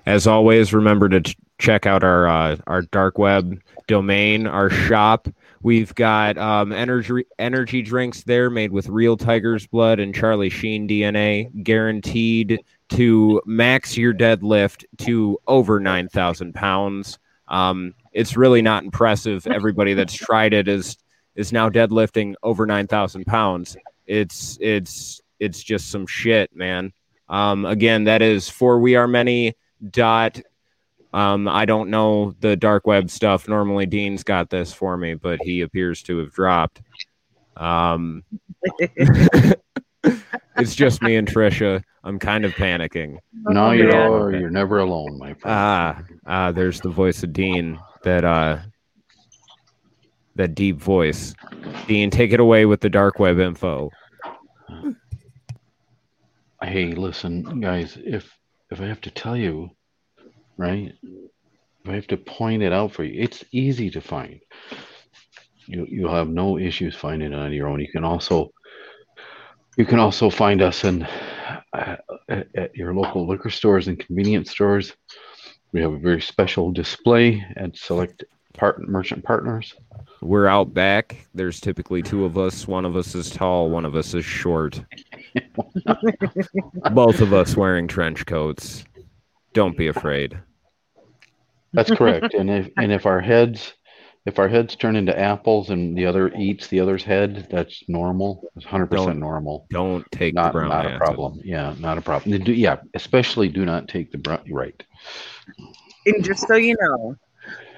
as 0.06 0.26
always, 0.26 0.72
remember 0.72 1.08
to 1.08 1.20
t- 1.20 1.34
check 1.62 1.86
out 1.86 2.02
our 2.02 2.26
uh, 2.26 2.56
our 2.66 2.82
dark 2.82 3.18
web 3.18 3.58
domain, 3.86 4.46
our 4.46 4.68
shop. 4.68 5.28
We've 5.62 5.94
got 5.94 6.36
um, 6.36 6.72
energy 6.72 7.24
energy 7.38 7.82
drinks 7.82 8.24
there 8.24 8.50
made 8.50 8.72
with 8.72 8.88
real 8.88 9.16
tiger's 9.16 9.66
blood 9.66 10.00
and 10.00 10.14
Charlie 10.14 10.50
Sheen 10.50 10.88
DNA, 10.88 11.62
guaranteed 11.62 12.60
to 12.90 13.40
max 13.46 13.96
your 13.96 14.12
deadlift 14.12 14.84
to 14.98 15.38
over 15.46 15.78
nine 15.78 16.08
thousand 16.08 16.54
pounds. 16.54 17.18
Um, 17.46 17.94
it's 18.12 18.36
really 18.36 18.60
not 18.60 18.82
impressive. 18.82 19.46
Everybody 19.46 19.94
that's 19.94 20.14
tried 20.14 20.52
it 20.52 20.66
is 20.66 20.98
is 21.36 21.52
now 21.52 21.70
deadlifting 21.70 22.34
over 22.42 22.66
nine 22.66 22.88
thousand 22.88 23.24
pounds. 23.24 23.76
It's 24.06 24.58
it's 24.60 25.20
it's 25.38 25.62
just 25.62 25.90
some 25.90 26.08
shit, 26.08 26.54
man. 26.56 26.92
Um, 27.28 27.64
again, 27.64 28.04
that 28.04 28.20
is 28.20 28.48
for 28.48 28.80
we 28.80 28.96
are 28.96 29.06
many 29.06 29.54
dot. 29.90 30.40
Um, 31.12 31.46
I 31.46 31.64
don't 31.64 31.90
know 31.90 32.34
the 32.40 32.56
dark 32.56 32.86
web 32.86 33.10
stuff. 33.10 33.48
Normally, 33.48 33.86
Dean's 33.86 34.22
got 34.24 34.50
this 34.50 34.72
for 34.72 34.96
me, 34.96 35.14
but 35.14 35.40
he 35.42 35.60
appears 35.60 36.02
to 36.04 36.18
have 36.18 36.32
dropped. 36.32 36.80
Um, 37.56 38.24
it's 40.56 40.74
just 40.74 41.02
me 41.02 41.16
and 41.16 41.28
Trisha. 41.28 41.82
I'm 42.04 42.18
kind 42.18 42.44
of 42.44 42.52
panicking. 42.52 43.18
No, 43.34 43.66
Oh, 43.66 43.70
you're 43.72 43.94
all, 43.94 44.34
you're 44.34 44.50
never 44.50 44.78
alone, 44.78 45.18
my 45.18 45.34
friend. 45.34 45.54
Ah, 45.56 46.02
ah, 46.26 46.52
there's 46.52 46.80
the 46.80 46.88
voice 46.88 47.22
of 47.22 47.32
Dean. 47.32 47.78
That 48.04 48.24
uh, 48.24 48.58
that 50.34 50.54
deep 50.54 50.78
voice. 50.78 51.34
Dean, 51.86 52.10
take 52.10 52.32
it 52.32 52.40
away 52.40 52.64
with 52.66 52.80
the 52.80 52.88
dark 52.90 53.18
web 53.18 53.38
info. 53.38 53.90
hey, 56.62 56.92
listen, 56.92 57.60
guys, 57.60 57.98
if 58.02 58.36
if 58.70 58.80
I 58.80 58.86
have 58.86 59.00
to 59.02 59.10
tell 59.10 59.36
you, 59.36 59.70
right? 60.56 60.92
I 61.86 61.92
have 61.92 62.06
to 62.08 62.16
point 62.16 62.62
it 62.62 62.72
out 62.72 62.92
for 62.92 63.04
you, 63.04 63.20
it's 63.22 63.44
easy 63.52 63.90
to 63.90 64.00
find. 64.00 64.40
You 65.66 65.86
you'll 65.88 66.14
have 66.14 66.28
no 66.28 66.58
issues 66.58 66.96
finding 66.96 67.32
it 67.32 67.38
on 67.38 67.52
your 67.52 67.68
own. 67.68 67.80
You 67.80 67.90
can 67.90 68.04
also 68.04 68.52
you 69.76 69.84
can 69.84 69.98
also 69.98 70.28
find 70.30 70.60
us 70.62 70.84
in 70.84 71.02
uh, 71.72 71.96
at, 72.28 72.48
at 72.54 72.74
your 72.74 72.94
local 72.94 73.26
liquor 73.26 73.50
stores 73.50 73.88
and 73.88 73.98
convenience 73.98 74.50
stores. 74.50 74.94
We 75.72 75.80
have 75.80 75.92
a 75.92 75.98
very 75.98 76.20
special 76.20 76.70
display 76.70 77.44
at 77.56 77.76
select 77.76 78.24
part 78.52 78.86
merchant 78.86 79.24
partners. 79.24 79.74
We're 80.20 80.46
out 80.46 80.72
back. 80.74 81.26
There's 81.34 81.60
typically 81.60 82.02
two 82.02 82.24
of 82.24 82.38
us. 82.38 82.68
One 82.68 82.84
of 82.84 82.96
us 82.96 83.14
is 83.14 83.30
tall, 83.30 83.70
one 83.70 83.84
of 83.84 83.96
us 83.96 84.14
is 84.14 84.24
short. 84.24 84.80
Both 86.92 87.20
of 87.20 87.32
us 87.32 87.56
wearing 87.56 87.88
trench 87.88 88.26
coats. 88.26 88.84
Don't 89.54 89.76
be 89.76 89.88
afraid. 89.88 90.38
That's 91.72 91.90
correct. 91.90 92.34
and 92.34 92.50
if 92.50 92.68
and 92.76 92.92
if 92.92 93.06
our 93.06 93.20
heads 93.20 93.72
if 94.24 94.38
our 94.38 94.46
heads 94.48 94.76
turn 94.76 94.94
into 94.94 95.18
apples 95.18 95.70
and 95.70 95.96
the 95.98 96.06
other 96.06 96.32
eats 96.36 96.68
the 96.68 96.78
other's 96.80 97.02
head, 97.02 97.48
that's 97.50 97.82
normal. 97.88 98.48
It's 98.56 98.64
100 98.64 98.86
percent 98.86 99.18
normal. 99.18 99.66
Don't 99.70 100.04
take 100.12 100.34
Not 100.34 100.52
the 100.52 100.58
brown 100.60 100.68
not 100.68 100.86
a 100.86 100.90
acid. 100.90 100.98
problem. 101.00 101.40
Yeah, 101.44 101.74
not 101.78 101.98
a 101.98 102.02
problem. 102.02 102.38
Do- 102.42 102.52
Yeah, 102.52 102.76
especially 102.94 103.48
do 103.48 103.64
not 103.64 103.88
take 103.88 104.12
the 104.12 104.18
brown. 104.18 104.44
Right. 104.50 104.80
And 106.06 106.22
just 106.24 106.46
so 106.46 106.54
you 106.56 106.76
know, 106.80 107.16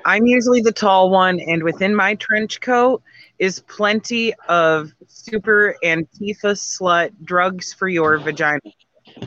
I'm 0.04 0.26
usually 0.26 0.60
the 0.60 0.72
tall 0.72 1.08
one, 1.10 1.40
and 1.40 1.62
within 1.62 1.94
my 1.94 2.14
trench 2.16 2.60
coat 2.60 3.02
is 3.38 3.60
plenty 3.60 4.34
of 4.48 4.92
super 5.06 5.76
Antifa 5.82 6.52
slut 6.54 7.10
drugs 7.24 7.72
for 7.72 7.88
your 7.88 8.18
vagina. 8.18 8.60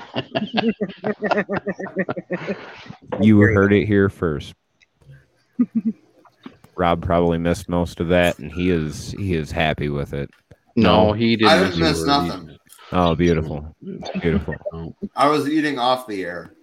You 3.21 3.39
heard 3.39 3.73
it 3.73 3.85
here 3.85 4.09
first. 4.09 4.53
Rob 6.75 7.01
probably 7.01 7.37
missed 7.37 7.69
most 7.69 7.99
of 7.99 8.09
that, 8.09 8.37
and 8.39 8.51
he 8.51 8.69
is 8.69 9.11
he 9.11 9.33
is 9.33 9.51
happy 9.51 9.89
with 9.89 10.13
it. 10.13 10.29
No, 10.75 11.13
he 11.13 11.35
didn't. 11.35 11.51
I 11.51 11.63
didn't 11.63 11.79
miss 11.79 11.79
miss 11.79 11.97
a 11.97 12.01
word. 12.01 12.07
nothing. 12.07 12.57
Oh, 12.91 13.15
beautiful, 13.15 13.75
beautiful. 14.21 14.95
I 15.15 15.27
was 15.27 15.49
eating 15.49 15.79
off 15.79 16.07
the 16.07 16.23
air. 16.23 16.53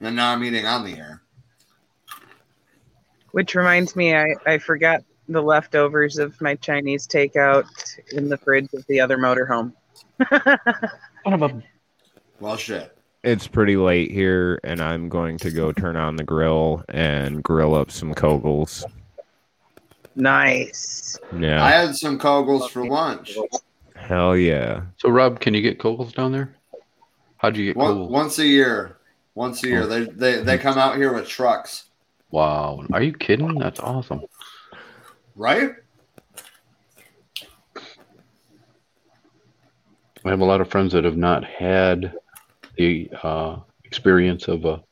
And 0.00 0.16
now 0.16 0.32
I'm 0.32 0.44
eating 0.44 0.66
on 0.66 0.84
the 0.84 0.96
air. 0.96 1.22
Which 3.32 3.54
reminds 3.54 3.96
me, 3.96 4.14
I, 4.14 4.34
I 4.46 4.58
forgot 4.58 5.02
the 5.28 5.42
leftovers 5.42 6.18
of 6.18 6.40
my 6.40 6.54
Chinese 6.56 7.06
takeout 7.06 7.66
in 8.12 8.28
the 8.28 8.36
fridge 8.36 8.68
of 8.74 8.86
the 8.86 9.00
other 9.00 9.18
motorhome. 9.18 9.72
Son 11.24 11.32
of 11.32 11.42
a- 11.42 11.62
Well, 12.40 12.56
shit. 12.56 12.96
It's 13.22 13.46
pretty 13.48 13.76
late 13.76 14.10
here, 14.10 14.60
and 14.64 14.80
I'm 14.82 15.08
going 15.08 15.38
to 15.38 15.50
go 15.50 15.72
turn 15.72 15.96
on 15.96 16.16
the 16.16 16.24
grill 16.24 16.84
and 16.90 17.42
grill 17.42 17.74
up 17.74 17.90
some 17.90 18.14
koegels. 18.14 18.84
Nice. 20.14 21.18
Yeah, 21.36 21.64
I 21.64 21.70
had 21.70 21.96
some 21.96 22.18
Koegels 22.18 22.68
for 22.70 22.86
lunch. 22.86 23.36
hell 23.96 24.36
yeah. 24.36 24.82
So 24.98 25.08
Rob, 25.08 25.40
can 25.40 25.54
you 25.54 25.62
get 25.62 25.78
Koegels 25.78 26.12
down 26.14 26.30
there? 26.32 26.54
How'd 27.38 27.56
you 27.56 27.64
get 27.66 27.76
One, 27.76 27.94
Koegels? 27.96 28.08
once 28.10 28.38
a 28.38 28.46
year. 28.46 28.96
Once 29.34 29.64
a 29.64 29.68
year. 29.68 29.82
Oh. 29.82 29.86
They, 29.86 30.04
they 30.04 30.42
they 30.42 30.58
come 30.58 30.78
out 30.78 30.96
here 30.96 31.12
with 31.12 31.26
trucks. 31.26 31.84
Wow, 32.30 32.84
are 32.92 33.02
you 33.02 33.12
kidding? 33.12 33.58
That's 33.58 33.80
awesome. 33.80 34.22
Right? 35.34 35.72
I 40.24 40.30
have 40.30 40.40
a 40.40 40.44
lot 40.44 40.60
of 40.60 40.70
friends 40.70 40.92
that 40.92 41.04
have 41.04 41.16
not 41.16 41.44
had 41.44 42.14
the 42.76 43.10
uh, 43.22 43.56
experience 43.84 44.48
of 44.48 44.64
a 44.64 44.82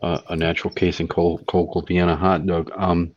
a, 0.00 0.22
a 0.30 0.36
natural 0.36 0.72
casing 0.72 1.08
Col- 1.08 1.38
cold 1.46 1.86
Vienna 1.88 2.16
hot 2.16 2.46
dog. 2.46 2.70
Um, 2.76 3.14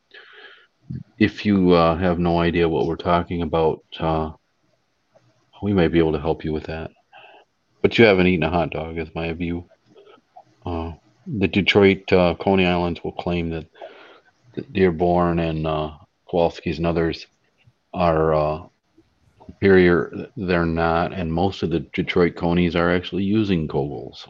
if 1.17 1.45
you 1.45 1.71
uh, 1.71 1.95
have 1.97 2.19
no 2.19 2.39
idea 2.39 2.69
what 2.69 2.87
we're 2.87 2.95
talking 2.95 3.41
about, 3.41 3.83
uh, 3.99 4.31
we 5.61 5.73
might 5.73 5.91
be 5.91 5.99
able 5.99 6.13
to 6.13 6.21
help 6.21 6.43
you 6.43 6.53
with 6.53 6.65
that. 6.65 6.91
But 7.81 7.97
you 7.97 8.05
haven't 8.05 8.27
eaten 8.27 8.43
a 8.43 8.49
hot 8.49 8.71
dog, 8.71 8.97
is 8.97 9.13
my 9.13 9.31
view. 9.33 9.65
Uh, 10.65 10.93
the 11.27 11.47
Detroit 11.47 12.11
uh, 12.11 12.35
Coney 12.39 12.65
Islands 12.65 13.03
will 13.03 13.11
claim 13.11 13.49
that 13.51 13.67
Dearborn 14.71 15.39
and 15.39 15.67
uh, 15.67 15.91
Kowalski's 16.29 16.77
and 16.77 16.87
others 16.87 17.27
are 17.93 18.33
uh, 18.33 18.63
superior. 19.49 20.29
They're 20.37 20.65
not, 20.65 21.13
and 21.13 21.33
most 21.33 21.63
of 21.63 21.69
the 21.69 21.79
Detroit 21.79 22.35
Conies 22.35 22.75
are 22.75 22.93
actually 22.93 23.23
using 23.23 23.67
Koegels. 23.67 24.27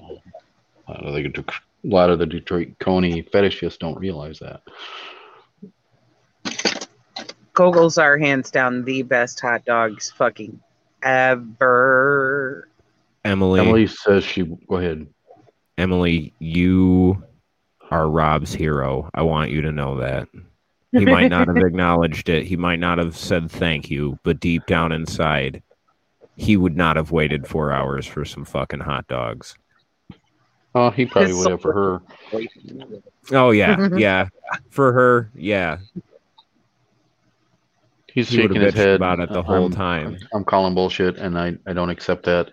A 0.88 0.92
lot 0.92 1.06
of 1.06 1.14
the, 1.14 1.44
a 1.48 1.88
lot 1.88 2.10
of 2.10 2.20
the 2.20 2.26
Detroit 2.26 2.70
Coney 2.80 3.24
fetishists 3.24 3.80
don't 3.80 4.00
realize 4.00 4.40
that. 4.40 4.62
Koegels 7.54 8.02
are 8.02 8.18
hands 8.18 8.52
down 8.52 8.86
the 8.86 9.02
best 9.04 9.40
hot 9.40 9.66
dogs 9.66 10.10
fucking 10.12 10.60
ever. 11.04 12.70
Emily, 13.26 13.60
Emily 13.60 13.88
says 13.88 14.24
she. 14.24 14.44
Go 14.44 14.78
ahead. 14.78 15.06
Emily, 15.78 16.34
you 16.40 17.22
are 17.92 18.10
Rob's 18.10 18.54
hero. 18.54 19.10
I 19.14 19.24
want 19.24 19.52
you 19.52 19.62
to 19.62 19.72
know 19.72 19.98
that. 20.00 20.30
He 20.92 21.06
might 21.06 21.30
not 21.30 21.48
have 21.48 21.58
acknowledged 21.66 22.30
it. 22.30 22.46
He 22.46 22.56
might 22.56 22.80
not 22.80 22.98
have 22.98 23.16
said 23.16 23.50
thank 23.52 23.90
you, 23.92 24.18
but 24.24 24.40
deep 24.40 24.66
down 24.66 24.92
inside, 24.92 25.62
he 26.36 26.58
would 26.58 26.76
not 26.76 26.96
have 26.96 27.12
waited 27.12 27.48
four 27.48 27.72
hours 27.72 28.06
for 28.08 28.26
some 28.26 28.46
fucking 28.46 28.80
hot 28.80 29.08
dogs. 29.08 29.56
Oh, 30.76 30.90
he 30.92 31.06
probably 31.06 31.34
would 31.34 31.50
have 31.52 31.62
for 31.62 31.74
her. 31.74 32.02
Oh 33.32 33.52
yeah, 33.52 33.90
yeah. 33.98 34.28
For 34.70 34.92
her, 34.94 35.32
yeah. 35.36 35.78
He's 38.12 38.30
He 38.30 38.38
shaking 38.38 38.62
his 38.62 38.74
head 38.74 38.96
about 38.96 39.20
it 39.20 39.30
the 39.32 39.44
whole 39.44 39.64
I'm- 39.64 39.72
time. 39.72 40.18
I'm 40.34 40.44
calling 40.44 40.74
bullshit, 40.74 41.18
and 41.18 41.38
I, 41.38 41.56
I 41.68 41.74
don't 41.74 41.90
accept 41.90 42.26
that. 42.26 42.52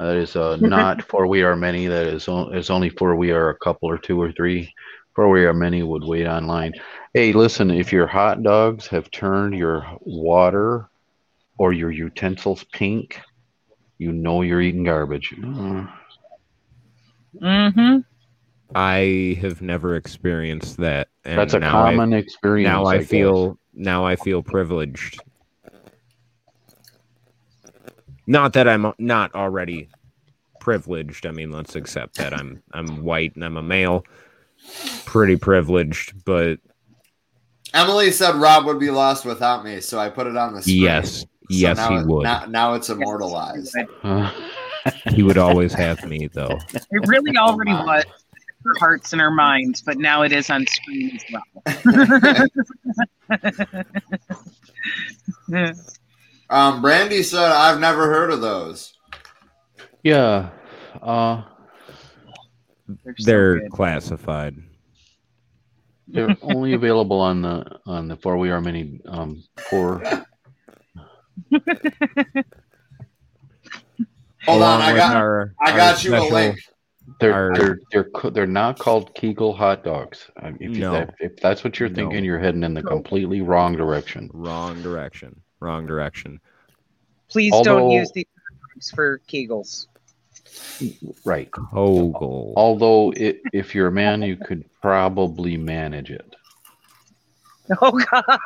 That 0.00 0.16
is 0.16 0.36
uh, 0.36 0.56
not 0.60 1.02
for 1.08 1.26
we 1.26 1.42
are 1.42 1.56
many. 1.56 1.86
That 1.86 2.06
is 2.06 2.28
o- 2.28 2.50
is 2.50 2.70
only 2.70 2.90
for 2.90 3.14
we 3.16 3.30
are 3.30 3.50
a 3.50 3.58
couple 3.58 3.88
or 3.88 3.98
two 3.98 4.20
or 4.20 4.32
three. 4.32 4.72
For 5.14 5.28
we 5.28 5.44
are 5.44 5.54
many 5.54 5.82
would 5.84 6.02
wait 6.04 6.26
online. 6.26 6.72
Hey, 7.14 7.32
listen, 7.32 7.70
if 7.70 7.92
your 7.92 8.08
hot 8.08 8.42
dogs 8.42 8.88
have 8.88 9.08
turned 9.10 9.54
your 9.54 9.86
water 10.00 10.88
or 11.58 11.72
your 11.72 11.92
utensils 11.92 12.64
pink, 12.72 13.20
you 13.98 14.10
know 14.10 14.42
you're 14.42 14.60
eating 14.60 14.82
garbage. 14.82 15.32
Mm. 15.38 15.92
Mm-hmm. 17.40 17.98
I 18.74 19.38
have 19.40 19.62
never 19.62 19.94
experienced 19.94 20.78
that. 20.78 21.08
And 21.24 21.38
That's 21.38 21.54
a 21.54 21.60
now 21.60 21.84
I- 21.84 21.90
common 21.92 22.12
experience. 22.12 22.66
now 22.68 22.84
I 22.86 22.98
guess. 22.98 23.06
feel 23.08 23.58
now 23.72 24.04
I 24.04 24.16
feel 24.16 24.42
privileged. 24.42 25.20
Not 28.26 28.54
that 28.54 28.66
I'm 28.68 28.92
not 28.98 29.32
already 29.34 29.88
privileged. 30.58 31.26
I 31.26 31.30
mean, 31.30 31.52
let's 31.52 31.76
accept 31.76 32.16
that 32.16 32.32
I'm 32.34 32.60
I'm 32.72 33.04
white 33.04 33.36
and 33.36 33.44
I'm 33.44 33.56
a 33.56 33.62
male. 33.62 34.04
Pretty 35.04 35.36
privileged, 35.36 36.24
but 36.24 36.58
Emily 37.74 38.10
said 38.12 38.36
Rob 38.36 38.64
would 38.66 38.78
be 38.78 38.90
lost 38.90 39.24
without 39.24 39.64
me, 39.64 39.80
so 39.80 39.98
I 39.98 40.08
put 40.08 40.26
it 40.28 40.36
on 40.36 40.54
the 40.54 40.62
screen. 40.62 40.82
yes, 40.82 41.20
So 41.20 41.26
yes, 41.50 41.76
now 41.76 41.98
he 41.98 42.04
would. 42.04 42.22
Now, 42.22 42.44
now 42.46 42.74
it's 42.74 42.88
immortalized. 42.88 43.76
Uh, 44.86 44.90
He 45.14 45.22
would 45.22 45.38
always 45.38 45.72
have 45.72 46.04
me 46.06 46.28
though. 46.32 46.58
It 46.74 47.06
really 47.08 47.36
already 47.38 47.72
was. 47.72 48.04
our 48.66 48.74
hearts 48.78 49.14
and 49.14 49.22
our 49.22 49.30
minds, 49.30 49.80
but 49.80 49.96
now 49.96 50.20
it 50.22 50.30
is 50.32 50.50
on 50.50 50.66
screen 50.66 51.18
as 51.18 51.24
well. 51.32 52.44
Um, 56.50 56.82
Brandy 56.82 57.22
said, 57.22 57.50
"I've 57.50 57.80
never 57.80 58.06
heard 58.06 58.30
of 58.30 58.40
those." 58.42 58.92
Yeah. 60.02 60.50
Uh, 61.00 61.42
They're 62.86 63.14
so 63.18 63.24
They're 63.26 63.60
good. 63.60 63.70
classified. 63.70 64.56
They're 66.14 66.36
only 66.42 66.72
available 66.74 67.20
on 67.20 67.42
the 67.42 67.78
on 67.86 68.08
the 68.08 68.16
for 68.16 68.36
we 68.38 68.50
are 68.50 68.60
many 68.60 69.00
um 69.06 69.42
poor 69.68 70.00
Hold 74.46 74.62
on, 74.62 74.82
I 74.82 74.94
got, 74.94 75.16
our- 75.16 75.54
I 75.60 75.74
got 75.76 76.04
you 76.04 76.14
a 76.16 76.20
link. 76.30 76.58
they're 77.18 77.32
Our- 77.32 77.54
they're 77.54 77.78
they're 77.90 78.30
they're 78.30 78.46
not 78.46 78.78
called 78.78 79.14
Kegel 79.14 79.52
hot 79.54 79.82
dogs. 79.84 80.30
If, 80.42 80.60
you, 80.60 80.80
No. 80.80 80.92
that, 80.92 81.14
if 81.18 81.36
that's 81.36 81.64
what 81.64 81.80
you're 81.80 81.88
No. 81.88 81.94
thinking, 81.94 82.24
you're 82.24 82.38
heading 82.38 82.62
in 82.62 82.74
the 82.74 82.82
completely 82.82 83.40
wrong 83.40 83.74
direction. 83.74 84.30
Wrong 84.34 84.82
direction. 84.82 85.40
Wrong 85.60 85.86
direction. 85.86 86.40
Please 87.28 87.52
Although- 87.52 87.78
don't 87.80 87.90
use 87.90 88.12
these 88.12 88.26
drugs 88.70 88.90
for 88.90 89.20
Kegels. 89.26 89.86
Right. 91.24 91.50
Koegel. 91.50 92.52
Although 92.56 93.12
it, 93.16 93.40
if 93.52 93.74
you're 93.74 93.88
a 93.88 93.92
man, 93.92 94.22
you 94.22 94.36
could 94.36 94.64
probably 94.80 95.56
manage 95.56 96.10
it. 96.10 96.34
Oh 97.80 97.92
God! 98.10 98.38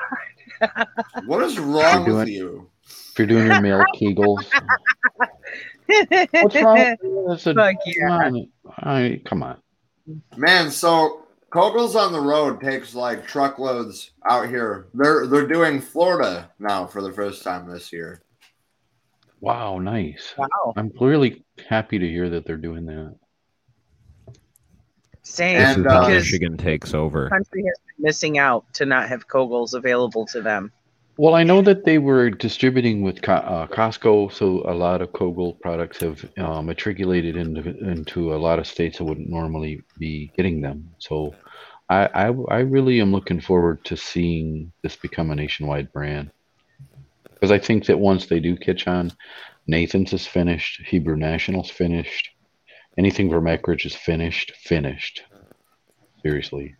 What 1.27 1.43
is 1.45 1.59
wrong 1.59 2.05
You're 2.07 2.17
with 2.17 2.27
doing- 2.27 2.37
you? 2.37 2.71
If 2.87 3.19
you're 3.19 3.27
doing 3.29 3.47
your 3.47 3.61
male 3.61 3.85
Kegels, 3.97 4.45
what's 5.87 6.55
wrong? 6.57 6.79
with 6.79 6.99
you? 7.03 7.27
That's 7.29 7.47
a- 7.47 7.55
Fuck 7.55 7.77
come 7.85 8.37
yeah! 8.37 8.43
I, 8.79 9.21
come 9.25 9.43
on. 9.43 9.59
Man, 10.37 10.71
so 10.71 11.27
Koegels 11.53 11.95
on 11.97 12.13
the 12.13 12.21
road 12.21 12.61
takes 12.61 12.95
like 12.95 13.27
truckloads 13.27 14.11
out 14.29 14.49
here. 14.49 14.87
They're 14.95 15.27
they're 15.27 15.47
doing 15.47 15.81
Florida 15.81 16.51
now 16.59 16.87
for 16.87 17.03
the 17.03 17.13
first 17.13 17.43
time 17.43 17.69
this 17.71 17.93
year. 17.93 18.23
Wow, 19.41 19.79
nice. 19.79 20.35
Wow. 20.37 20.75
I'm 20.77 20.93
really 21.01 21.45
happy 21.69 21.99
to 21.99 22.09
hear 22.09 22.29
that 22.31 22.45
they're 22.45 22.57
doing 22.57 22.87
that. 22.87 23.15
Same. 25.23 25.59
This 25.59 25.77
And, 25.77 25.87
is 25.87 25.93
how 25.93 25.99
uh, 25.99 26.07
because 26.09 26.25
Michigan 26.25 26.57
takes 26.57 26.95
over. 26.95 27.25
the 27.25 27.31
country 27.31 27.65
has 27.65 27.75
been 27.87 28.05
missing 28.05 28.39
out 28.39 28.73
to 28.75 28.87
not 28.87 29.09
have 29.09 29.29
Koegels 29.29 29.75
available 29.75 30.27
to 30.27 30.41
them. 30.41 30.73
Well, 31.19 31.35
I 31.35 31.43
know 31.43 31.63
that 31.63 31.85
they 31.85 31.99
were 31.99 32.31
distributing 32.31 33.03
with 33.03 33.29
uh, 33.29 33.67
Costco, 33.67 34.33
so 34.33 34.63
a 34.71 34.73
lot 34.73 35.03
of 35.03 35.11
Koegel 35.11 35.61
products 35.61 36.01
have 36.01 36.25
uh, 36.39 36.63
matriculated 36.63 37.37
into 37.37 37.77
into 37.81 38.35
a 38.35 38.39
lot 38.39 38.61
of 38.61 38.69
states 38.69 38.99
that 38.99 39.05
wouldn't 39.05 39.29
normally 39.29 39.83
be 39.99 40.31
getting 40.37 40.61
them. 40.61 40.89
So, 40.99 41.35
I, 41.89 42.07
I 42.07 42.27
I 42.51 42.59
really 42.61 43.01
am 43.01 43.11
looking 43.11 43.41
forward 43.41 43.85
to 43.87 43.97
seeing 43.97 44.71
this 44.83 44.95
become 44.95 45.31
a 45.33 45.35
nationwide 45.35 45.93
brand 45.93 46.31
because 47.39 47.53
I 47.53 47.59
think 47.59 47.87
that 47.87 47.99
once 47.99 48.27
they 48.27 48.41
do 48.41 48.57
catch 48.57 48.87
on, 48.89 49.13
Nathan's 49.67 50.13
is 50.13 50.27
finished, 50.27 50.83
Hebrew 50.87 51.17
National's 51.17 51.71
finished, 51.71 52.31
anything 52.97 53.31
from 53.31 53.45
Eckrich 53.45 53.87
is 53.87 53.95
finished, 53.95 54.53
finished. 54.57 55.23
Seriously. 56.23 56.75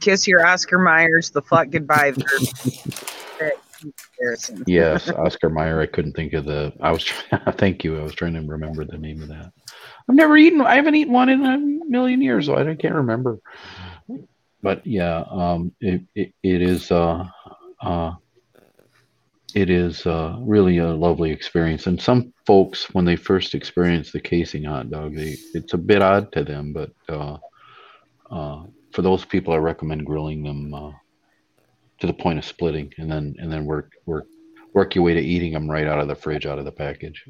Kiss 0.00 0.28
your 0.28 0.44
Oscar 0.44 0.78
Mayers 0.78 1.32
the 1.32 1.42
fuck 1.42 1.70
goodbye. 1.70 2.12
Yes, 4.66 5.08
Oscar 5.10 5.50
Mayer. 5.50 5.80
I 5.80 5.86
couldn't 5.86 6.14
think 6.14 6.32
of 6.32 6.44
the. 6.44 6.72
I 6.80 6.90
was. 6.90 7.04
Trying, 7.04 7.42
thank 7.52 7.84
you. 7.84 7.98
I 7.98 8.02
was 8.02 8.14
trying 8.14 8.34
to 8.34 8.40
remember 8.40 8.84
the 8.84 8.98
name 8.98 9.22
of 9.22 9.28
that. 9.28 9.52
I've 10.08 10.16
never 10.16 10.36
eaten. 10.36 10.60
I 10.60 10.74
haven't 10.74 10.96
eaten 10.96 11.12
one 11.12 11.28
in 11.28 11.44
a 11.44 11.58
million 11.88 12.20
years, 12.20 12.46
so 12.46 12.56
I 12.56 12.74
can't 12.74 12.94
remember. 12.94 13.38
But 14.62 14.84
yeah, 14.84 15.22
um, 15.30 15.72
it, 15.80 16.02
it 16.16 16.32
it 16.42 16.62
is. 16.62 16.90
Uh, 16.90 17.28
uh, 17.80 18.14
it 19.54 19.70
is 19.70 20.06
uh, 20.06 20.36
really 20.40 20.78
a 20.78 20.88
lovely 20.88 21.30
experience. 21.30 21.86
And 21.86 22.00
some 22.00 22.32
folks, 22.46 22.92
when 22.94 23.04
they 23.04 23.16
first 23.16 23.54
experience 23.54 24.12
the 24.12 24.20
casing 24.20 24.64
hot 24.64 24.90
dog, 24.90 25.14
they 25.16 25.36
it's 25.54 25.74
a 25.74 25.78
bit 25.78 26.02
odd 26.02 26.30
to 26.32 26.44
them. 26.44 26.72
But 26.72 26.90
uh, 27.08 27.38
uh, 28.30 28.64
for 28.92 29.02
those 29.02 29.24
people, 29.24 29.54
I 29.54 29.58
recommend 29.58 30.06
grilling 30.06 30.42
them. 30.42 30.74
Uh, 30.74 30.92
to 32.00 32.06
the 32.06 32.12
point 32.12 32.38
of 32.38 32.44
splitting 32.44 32.92
and 32.98 33.10
then 33.10 33.34
and 33.38 33.52
then 33.52 33.64
work 33.64 33.92
work 34.06 34.26
work 34.72 34.94
your 34.94 35.04
way 35.04 35.14
to 35.14 35.20
eating 35.20 35.52
them 35.52 35.70
right 35.70 35.86
out 35.86 36.00
of 36.00 36.08
the 36.08 36.14
fridge 36.14 36.46
out 36.46 36.58
of 36.58 36.64
the 36.64 36.72
package 36.72 37.24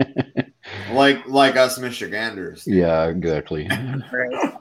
Like 0.92 1.26
like 1.28 1.56
us 1.56 1.78
Michiganders. 1.78 2.64
yeah 2.66 3.06
exactly 3.06 3.68
Right. 4.12 4.54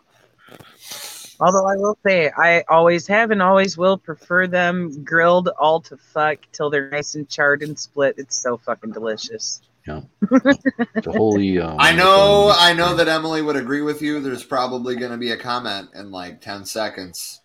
Although 1.39 1.67
I 1.67 1.75
will 1.75 1.97
say, 2.05 2.31
I 2.35 2.63
always 2.67 3.05
have 3.07 3.31
and 3.31 3.41
always 3.41 3.77
will 3.77 3.97
prefer 3.97 4.47
them 4.47 5.03
grilled 5.03 5.49
all 5.59 5.79
to 5.81 5.97
fuck 5.97 6.39
till 6.51 6.69
they're 6.69 6.89
nice 6.89 7.15
and 7.15 7.29
charred 7.29 7.61
and 7.61 7.77
split. 7.77 8.15
It's 8.17 8.41
so 8.41 8.57
fucking 8.57 8.91
delicious. 8.91 9.61
the 9.85 11.13
holy 11.15 11.59
um, 11.61 11.77
I 11.79 11.93
know 11.93 12.53
I 12.55 12.73
know 12.73 12.95
that 12.95 13.07
Emily 13.07 13.41
would 13.41 13.55
agree 13.55 13.81
with 13.81 14.01
you. 14.01 14.19
There's 14.19 14.43
probably 14.43 14.95
going 14.95 15.11
to 15.11 15.17
be 15.17 15.31
a 15.31 15.37
comment 15.37 15.89
in 15.93 16.11
like 16.11 16.41
10 16.41 16.65
seconds. 16.65 17.41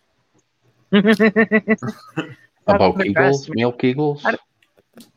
about 2.67 2.97
the 2.97 3.03
kegels 3.03 3.15
best. 3.15 3.49
meal 3.49 3.73
kegels 3.73 4.23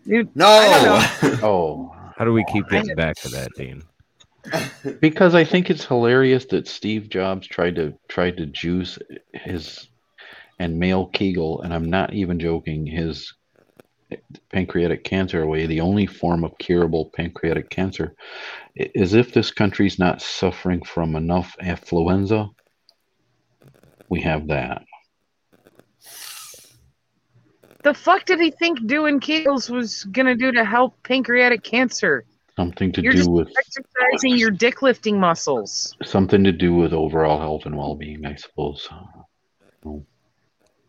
Dude, 0.07 0.35
No. 0.35 0.51
Oh 1.43 1.95
How 2.17 2.25
do 2.25 2.33
we 2.33 2.45
keep 2.53 2.69
getting 2.69 2.95
back 2.95 3.17
to 3.17 3.29
that, 3.31 3.49
Dean? 3.57 3.83
Because 5.01 5.35
i 5.35 5.45
think 5.45 5.71
it's 5.71 5.85
hilarious 5.85 6.45
that 6.47 6.69
steve 6.69 7.09
jobs 7.09 7.47
tried 7.47 7.75
to 7.75 7.93
tried 8.09 8.37
to 8.37 8.47
juice 8.47 8.99
his 9.33 9.89
and 10.59 10.79
male 10.79 11.07
kegel 11.07 11.63
and 11.63 11.73
i'm 11.73 11.91
not 11.91 12.13
even 12.13 12.39
joking 12.39 12.87
his 12.87 13.33
pancreatic 14.53 15.03
cancer 15.03 15.43
away 15.43 15.67
the 15.67 15.81
only 15.81 16.07
form 16.07 16.45
of 16.45 16.57
curable 16.59 17.11
pancreatic 17.17 17.69
cancer 17.71 18.15
as 18.95 19.15
if 19.15 19.33
this 19.33 19.51
country's 19.51 19.99
not 19.99 20.23
suffering 20.23 20.83
from 20.85 21.17
enough 21.17 21.57
affluenza 21.61 22.49
we 24.09 24.21
have 24.21 24.47
that 24.47 24.83
The 27.87 27.95
fuck 27.95 28.25
did 28.25 28.41
he 28.41 28.51
think 28.51 28.85
doing 28.89 29.21
Kegels 29.21 29.71
was 29.71 30.03
gonna 30.11 30.35
do 30.35 30.51
to 30.51 30.65
help 30.65 31.01
pancreatic 31.05 31.63
cancer? 31.63 32.25
Something 32.57 32.93
to 32.93 33.03
You're 33.03 33.13
do 33.13 33.19
just 33.19 33.31
with 33.31 33.49
exercising 33.59 34.39
your 34.39 34.51
dick 34.51 34.83
lifting 34.83 35.19
muscles. 35.21 35.95
something 36.03 36.43
to 36.45 36.53
do 36.53 36.75
with 36.75 36.93
overall 36.93 37.39
health 37.39 37.67
and 37.67 37.77
well-being 37.77 38.25
i 38.27 38.35
suppose 38.35 38.89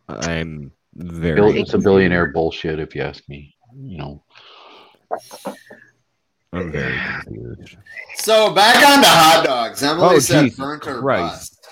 I'm 0.09 0.71
Bill- 0.95 1.11
very. 1.11 1.59
it's 1.61 1.73
a 1.73 1.77
billionaire 1.77 2.27
bullshit 2.31 2.79
if 2.79 2.95
you 2.95 3.01
ask 3.01 3.27
me 3.29 3.53
you 3.77 3.97
know 3.97 4.23
I'm 6.53 6.71
very 6.71 6.97
confused. 7.23 7.75
So 8.15 8.53
back 8.53 8.75
on 8.77 9.03
to 9.03 9.07
hot 9.09 9.43
dogs. 9.45 9.83
Emily 9.83 10.15
Oh, 10.15 10.19
said 10.19 10.43
Jesus 10.43 10.57
burnt 10.57 10.87
or 10.87 11.01
Christ. 11.01 11.57
bust. 11.61 11.67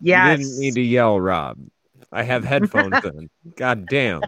Yes. 0.00 0.38
You 0.38 0.44
didn't 0.46 0.60
need 0.60 0.74
to 0.74 0.80
yell, 0.82 1.20
Rob. 1.20 1.58
I 2.12 2.22
have 2.22 2.44
headphones 2.44 3.04
in. 3.04 3.28
God 3.56 3.88
damn. 3.88 4.22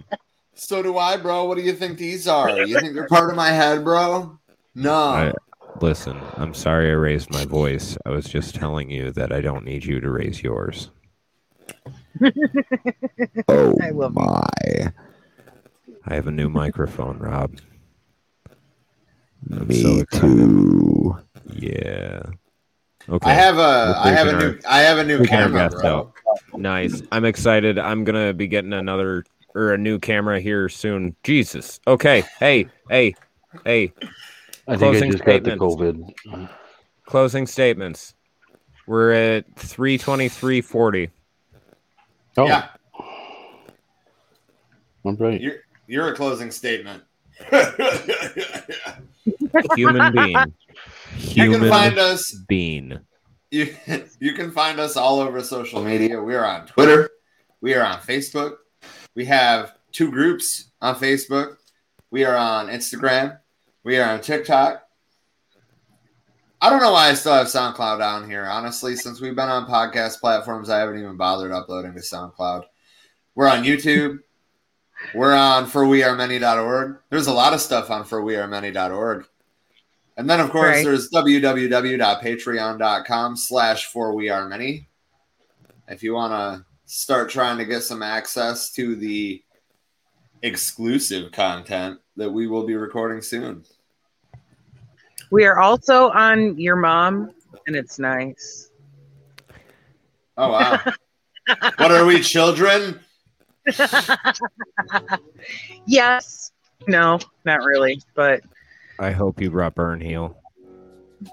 So 0.54 0.82
do 0.82 0.98
I, 0.98 1.16
bro. 1.16 1.44
What 1.44 1.56
do 1.56 1.62
you 1.64 1.72
think 1.72 1.98
these 1.98 2.28
are? 2.28 2.60
You 2.62 2.78
think 2.78 2.94
they're 2.94 3.06
part 3.08 3.30
of 3.30 3.36
my 3.36 3.48
head, 3.50 3.84
bro? 3.84 4.38
No. 4.74 4.92
I, 4.94 5.32
listen, 5.80 6.18
I'm 6.36 6.54
sorry 6.54 6.88
I 6.90 6.94
raised 6.94 7.30
my 7.30 7.44
voice. 7.44 7.96
I 8.06 8.10
was 8.10 8.26
just 8.26 8.54
telling 8.54 8.90
you 8.90 9.10
that 9.12 9.32
I 9.32 9.40
don't 9.40 9.64
need 9.64 9.84
you 9.84 10.00
to 10.00 10.10
raise 10.10 10.42
yours. 10.42 10.90
Oh 13.48 13.74
I 13.82 13.90
love 13.90 14.14
my. 14.14 14.92
I 16.06 16.14
have 16.14 16.26
a 16.26 16.30
new 16.30 16.48
microphone, 16.48 17.18
Rob. 17.18 17.56
I'm 19.50 19.66
Me 19.66 19.82
so 19.82 20.04
too. 20.12 21.16
Yeah. 21.54 22.22
Okay. 23.08 23.30
I 23.30 23.34
have 23.34 23.58
a 23.58 23.94
I 23.98 24.10
have 24.10 24.28
a 24.28 24.32
taking 24.32 24.46
new 24.48 24.54
our- 24.66 24.72
I 24.72 24.80
have 24.82 24.98
a 24.98 25.04
new 25.04 25.24
camera, 25.24 25.68
guest 25.70 25.80
bro. 25.82 26.12
Nice. 26.54 27.02
I'm 27.10 27.24
excited. 27.24 27.78
I'm 27.78 28.04
gonna 28.04 28.32
be 28.32 28.46
getting 28.46 28.72
another 28.72 29.24
or 29.54 29.72
a 29.72 29.78
new 29.78 29.98
camera 29.98 30.40
here 30.40 30.68
soon. 30.68 31.14
Jesus. 31.24 31.80
Okay. 31.86 32.24
Hey. 32.38 32.68
Hey. 32.88 33.14
Hey. 33.64 33.92
i 34.68 34.76
think 34.76 34.82
i 34.82 35.00
Closing 35.00 35.12
just 35.12 35.24
got 35.24 35.42
the 35.44 35.50
statements. 35.50 36.14
covid 36.24 36.48
Closing 37.06 37.46
statements. 37.46 38.14
We're 38.86 39.12
at 39.12 39.56
three 39.56 39.98
twenty 39.98 40.28
three 40.28 40.60
forty. 40.60 41.10
oh 42.36 42.46
Yeah, 42.46 42.68
i'm 45.04 45.16
right 45.16 45.40
you're 45.40 45.56
you're 45.86 46.08
a 46.08 46.14
closing 46.16 46.50
statement. 46.50 47.02
Human 49.76 50.12
being. 50.12 50.36
you 51.18 51.50
can 51.50 51.52
Human 51.52 51.68
find 51.68 51.98
us 51.98 52.32
being. 52.48 52.98
you, 53.50 53.74
you 54.20 54.32
can 54.34 54.50
find 54.50 54.80
us 54.80 54.96
all 54.96 55.20
over 55.20 55.42
social 55.42 55.82
media. 55.82 56.20
We 56.22 56.34
are 56.34 56.44
on 56.46 56.66
Twitter. 56.66 57.10
We 57.60 57.74
are 57.74 57.84
on 57.84 57.98
Facebook. 58.00 58.54
We 59.14 59.24
have 59.26 59.74
two 59.92 60.10
groups 60.10 60.70
on 60.80 60.96
Facebook. 60.96 61.58
We 62.10 62.24
are 62.24 62.36
on 62.36 62.66
Instagram. 62.68 63.38
We 63.84 63.98
are 63.98 64.08
on 64.10 64.20
TikTok. 64.20 64.82
I 66.60 66.70
don't 66.70 66.80
know 66.80 66.92
why 66.92 67.08
I 67.08 67.14
still 67.14 67.32
have 67.34 67.48
SoundCloud 67.48 67.98
down 67.98 68.30
here. 68.30 68.46
Honestly, 68.46 68.94
since 68.94 69.20
we've 69.20 69.34
been 69.34 69.48
on 69.48 69.66
podcast 69.66 70.20
platforms, 70.20 70.70
I 70.70 70.78
haven't 70.78 70.98
even 70.98 71.16
bothered 71.16 71.50
uploading 71.50 71.92
to 71.94 72.00
SoundCloud. 72.00 72.62
We're 73.34 73.48
on 73.48 73.64
YouTube. 73.64 74.20
We're 75.14 75.34
on 75.34 75.66
forwearemany.org. 75.66 76.98
There's 77.10 77.26
a 77.26 77.32
lot 77.32 77.54
of 77.54 77.60
stuff 77.60 77.90
on 77.90 78.04
forwearemany.org. 78.04 79.24
And 80.16 80.30
then, 80.30 80.38
of 80.38 80.50
course, 80.50 80.76
Right. 80.76 80.84
there's 80.84 81.10
www.patreon.com 81.10 83.36
slash 83.36 83.92
forwearemany. 83.92 84.86
If 85.88 86.04
you 86.04 86.14
want 86.14 86.32
to 86.32 86.64
start 86.92 87.30
trying 87.30 87.56
to 87.56 87.64
get 87.64 87.82
some 87.82 88.02
access 88.02 88.70
to 88.70 88.94
the 88.94 89.42
exclusive 90.42 91.32
content 91.32 91.98
that 92.16 92.30
we 92.30 92.46
will 92.46 92.66
be 92.66 92.74
recording 92.74 93.22
soon. 93.22 93.64
We 95.30 95.46
are 95.46 95.58
also 95.58 96.10
on 96.10 96.58
your 96.58 96.76
mom, 96.76 97.32
and 97.66 97.74
it's 97.74 97.98
nice. 97.98 98.70
Oh, 100.36 100.52
wow. 100.52 100.80
what 101.78 101.90
are 101.90 102.04
we, 102.04 102.20
children? 102.20 103.00
yes. 105.86 106.52
No, 106.86 107.18
not 107.46 107.64
really, 107.64 108.02
but 108.14 108.42
I 108.98 109.12
hope 109.12 109.40
you 109.40 109.50
brought 109.50 109.74
burn 109.74 109.98
heal. 110.00 110.36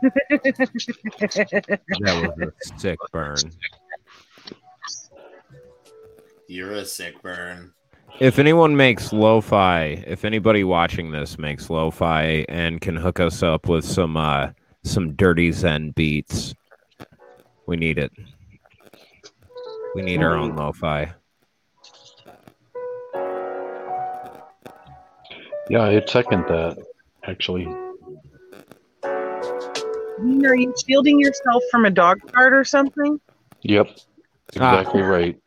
That 2.02 2.34
was 2.38 2.48
a 2.48 2.80
sick 2.80 3.00
burn. 3.12 3.38
You're 6.50 6.72
a 6.72 6.84
sick 6.86 7.22
burn. 7.22 7.74
If 8.20 8.40
anyone 8.40 8.76
makes 8.76 9.14
lo-fi, 9.14 10.04
if 10.08 10.26
anybody 10.26 10.64
watching 10.64 11.12
this 11.12 11.38
makes 11.38 11.70
lo-fi 11.70 12.44
and 12.50 12.82
can 12.82 12.96
hook 12.96 13.20
us 13.20 13.44
up 13.44 13.70
with 13.70 13.86
some 13.86 14.18
uh 14.18 14.50
some 14.84 15.14
dirty 15.14 15.52
zen 15.52 15.92
beats, 15.92 16.56
we 17.68 17.78
need 17.78 18.00
it. 18.00 18.12
We 19.94 20.02
need 20.02 20.24
our 20.24 20.36
own 20.36 20.56
lo-fi. 20.56 21.14
Yeah, 25.70 25.84
I'd 25.84 26.10
second 26.10 26.46
that. 26.48 26.80
Actually, 27.26 27.68
are 29.04 30.56
you 30.56 30.74
shielding 30.88 31.20
yourself 31.20 31.62
from 31.70 31.86
a 31.86 31.92
dog 31.92 32.18
cart 32.32 32.54
or 32.54 32.64
something? 32.64 33.22
yep, 33.62 33.88
Ah. 34.60 34.80
exactly 34.80 35.04
right. 35.04 35.40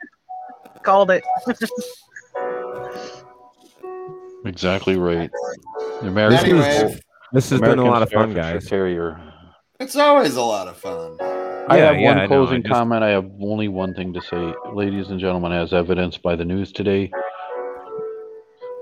Called 0.83 1.11
it. 1.11 1.25
Exactly 4.45 4.97
right. 4.97 5.31
American, 6.01 6.57
Anyway, 6.61 6.99
This 7.33 7.49
has 7.51 7.61
been 7.61 7.79
a 7.79 7.85
lot 7.85 8.03
of 8.03 8.11
fun, 8.11 8.35
guys. 8.35 8.67
Terrier. 8.69 9.21
it's 9.79 9.95
always 9.97 10.35
a 10.37 10.43
lot 10.43 10.67
of 10.69 10.77
fun. 10.77 11.17
I 11.69 11.77
Yeah, 11.77 11.85
have 11.87 12.01
yeah, 12.01 12.11
I 12.11 12.15
one 12.15 12.17
know, 12.17 12.27
closing 12.29 12.57
I 12.57 12.61
just- 12.63 12.73
comment. 12.73 13.05
I 13.05 13.11
have 13.11 13.31
only 13.41 13.69
one 13.69 13.95
thing 13.95 14.13
to 14.15 14.21
say. 14.21 14.53
Ladies 14.73 15.11
and 15.11 15.21
gentlemen, 15.21 15.53
as 15.53 15.73
evidenced 15.73 16.23
by 16.23 16.35
the 16.35 16.45
news 16.45 16.73
today, 16.73 17.11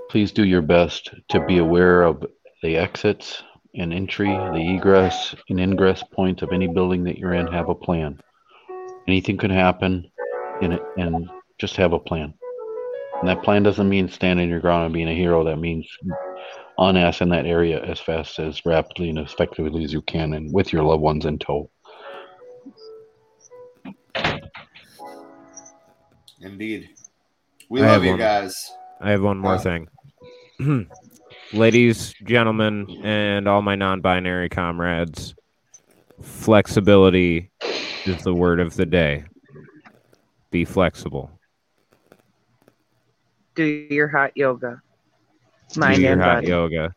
please 0.09 0.31
do 0.31 0.43
your 0.45 0.63
best 0.63 1.11
to 1.29 1.39
be 1.45 1.59
aware 1.59 2.01
of 2.03 2.25
the 2.63 2.77
exits 2.77 3.43
and 3.75 3.93
entry, 3.93 4.27
the 4.29 4.75
egress 4.75 5.35
and 5.49 5.59
ingress 5.59 6.03
points 6.11 6.41
of 6.41 6.49
any 6.51 6.67
building 6.67 7.03
that 7.03 7.17
you're 7.19 7.35
in. 7.35 7.45
Have 7.47 7.69
a 7.69 7.75
plan. 7.75 8.19
Anything 9.07 9.37
could 9.37 9.51
happen 9.51 10.09
in 10.61 10.73
it, 10.73 10.81
and 10.97 11.29
just 11.61 11.75
have 11.77 11.93
a 11.93 11.99
plan. 11.99 12.33
And 13.19 13.29
that 13.29 13.43
plan 13.43 13.61
doesn't 13.61 13.87
mean 13.87 14.09
standing 14.09 14.49
your 14.49 14.59
ground 14.59 14.85
and 14.85 14.93
being 14.93 15.07
a 15.07 15.13
hero. 15.15 15.43
That 15.43 15.57
means 15.57 15.87
on 16.79 16.97
ass 16.97 17.21
in 17.21 17.29
that 17.29 17.45
area 17.45 17.79
as 17.83 17.99
fast, 17.99 18.39
as 18.39 18.65
rapidly, 18.65 19.09
and 19.09 19.19
as 19.19 19.31
effectively 19.31 19.83
as 19.83 19.93
you 19.93 20.01
can, 20.01 20.33
and 20.33 20.51
with 20.51 20.73
your 20.73 20.81
loved 20.83 21.03
ones 21.03 21.25
in 21.25 21.37
tow. 21.37 21.69
Indeed. 26.41 26.89
We 27.69 27.81
I 27.81 27.83
love 27.85 27.91
have 27.93 28.03
you 28.03 28.09
one. 28.11 28.19
guys. 28.19 28.71
I 28.99 29.11
have 29.11 29.21
one 29.21 29.37
more 29.37 29.55
Uh, 29.55 29.59
thing. 29.59 29.87
Ladies, 31.53 32.13
gentlemen, 32.25 32.87
and 33.03 33.47
all 33.47 33.61
my 33.61 33.75
non 33.75 34.01
binary 34.01 34.49
comrades, 34.49 35.35
flexibility 36.21 37.51
is 38.05 38.23
the 38.23 38.33
word 38.33 38.59
of 38.59 38.75
the 38.75 38.85
day. 38.87 39.25
Be 40.49 40.65
flexible. 40.65 41.29
Do 43.61 43.87
your 43.91 44.07
hot 44.07 44.31
yoga. 44.33 44.81
Do 45.71 45.81
your 45.81 46.13
and 46.13 46.21
hot 46.21 46.35
body. 46.37 46.47
yoga. 46.47 46.95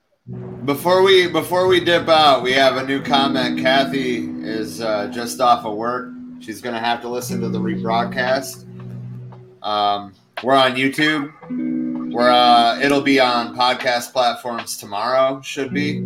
Before 0.64 1.02
we 1.02 1.28
before 1.28 1.66
we 1.66 1.78
dip 1.78 2.08
out, 2.08 2.42
we 2.42 2.52
have 2.52 2.78
a 2.78 2.86
new 2.86 3.02
comment. 3.02 3.60
Kathy 3.60 4.24
is 4.42 4.80
uh, 4.80 5.08
just 5.08 5.42
off 5.42 5.66
of 5.66 5.76
work. 5.76 6.10
She's 6.40 6.62
gonna 6.62 6.80
have 6.80 7.02
to 7.02 7.08
listen 7.10 7.38
to 7.42 7.50
the 7.50 7.58
rebroadcast. 7.58 8.64
Um, 9.62 10.14
we're 10.42 10.54
on 10.54 10.74
YouTube. 10.74 11.30
We're 12.10 12.30
uh, 12.30 12.80
it'll 12.80 13.02
be 13.02 13.20
on 13.20 13.54
podcast 13.54 14.14
platforms 14.14 14.78
tomorrow. 14.78 15.42
Should 15.42 15.74
be. 15.74 16.00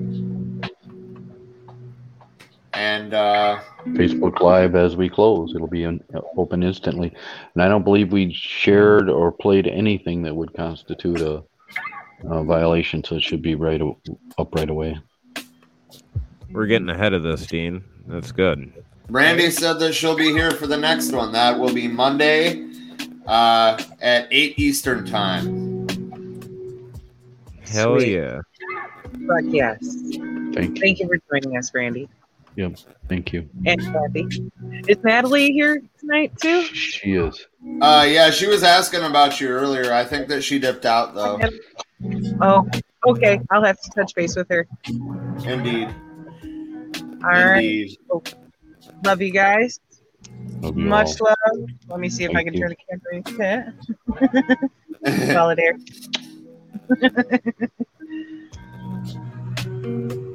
And 2.78 3.12
uh, 3.12 3.58
Facebook 3.86 4.38
Live 4.38 4.76
as 4.76 4.94
we 4.94 5.08
close. 5.08 5.52
It'll 5.52 5.66
be 5.66 5.82
in, 5.82 6.00
open 6.36 6.62
instantly. 6.62 7.12
And 7.54 7.60
I 7.60 7.66
don't 7.66 7.82
believe 7.82 8.12
we 8.12 8.32
shared 8.32 9.10
or 9.10 9.32
played 9.32 9.66
anything 9.66 10.22
that 10.22 10.36
would 10.36 10.54
constitute 10.54 11.20
a, 11.20 11.42
a 12.30 12.44
violation, 12.44 13.02
so 13.02 13.16
it 13.16 13.24
should 13.24 13.42
be 13.42 13.56
right 13.56 13.82
o- 13.82 13.98
up 14.38 14.54
right 14.54 14.70
away. 14.70 14.96
We're 16.52 16.66
getting 16.66 16.88
ahead 16.88 17.14
of 17.14 17.24
this, 17.24 17.46
Dean. 17.46 17.82
That's 18.06 18.30
good. 18.30 18.72
Randy 19.08 19.50
said 19.50 19.80
that 19.80 19.92
she'll 19.92 20.14
be 20.16 20.30
here 20.30 20.52
for 20.52 20.68
the 20.68 20.78
next 20.78 21.10
one. 21.10 21.32
That 21.32 21.58
will 21.58 21.74
be 21.74 21.88
Monday 21.88 22.64
uh, 23.26 23.82
at 24.00 24.28
eight 24.30 24.56
Eastern 24.56 25.04
time. 25.04 25.88
Hell 27.62 27.98
Sweet. 27.98 28.12
yeah. 28.12 28.40
Fuck 29.26 29.46
yes. 29.46 29.78
Thank 29.82 30.76
you. 30.76 30.80
Thank 30.80 31.00
you 31.00 31.08
for 31.08 31.18
joining 31.28 31.58
us, 31.58 31.74
Randy 31.74 32.08
Thank 33.08 33.32
you. 33.32 33.48
and 33.66 33.80
Kathy. 33.80 34.26
Is 34.88 34.98
Natalie 35.04 35.52
here 35.52 35.82
tonight 36.00 36.32
too? 36.40 36.62
She 36.64 37.14
is. 37.14 37.46
Uh, 37.80 38.06
yeah, 38.08 38.30
she 38.30 38.46
was 38.48 38.62
asking 38.62 39.04
about 39.04 39.40
you 39.40 39.48
earlier. 39.48 39.92
I 39.92 40.04
think 40.04 40.28
that 40.28 40.42
she 40.42 40.58
dipped 40.58 40.84
out 40.84 41.14
though. 41.14 41.38
Oh, 42.40 42.66
okay. 43.06 43.40
I'll 43.50 43.64
have 43.64 43.80
to 43.80 43.90
touch 43.90 44.14
base 44.14 44.34
with 44.34 44.48
her. 44.50 44.66
Indeed. 45.44 45.94
All 47.24 47.30
right. 47.30 47.64
Indeed. 47.64 47.96
Love 49.04 49.22
you 49.22 49.30
guys. 49.30 49.78
Love 50.60 50.76
you 50.76 50.84
Much 50.84 51.20
all. 51.20 51.28
love. 51.28 51.68
Let 51.88 52.00
me 52.00 52.08
see 52.08 52.24
if 52.24 52.34
I 52.34 52.42
can 52.42 52.54
you. 52.54 52.60
turn 52.60 52.74
the 52.74 53.22
camera. 53.36 53.72
Yeah. 55.06 55.32
Solid 55.32 55.60
air. 55.60 55.78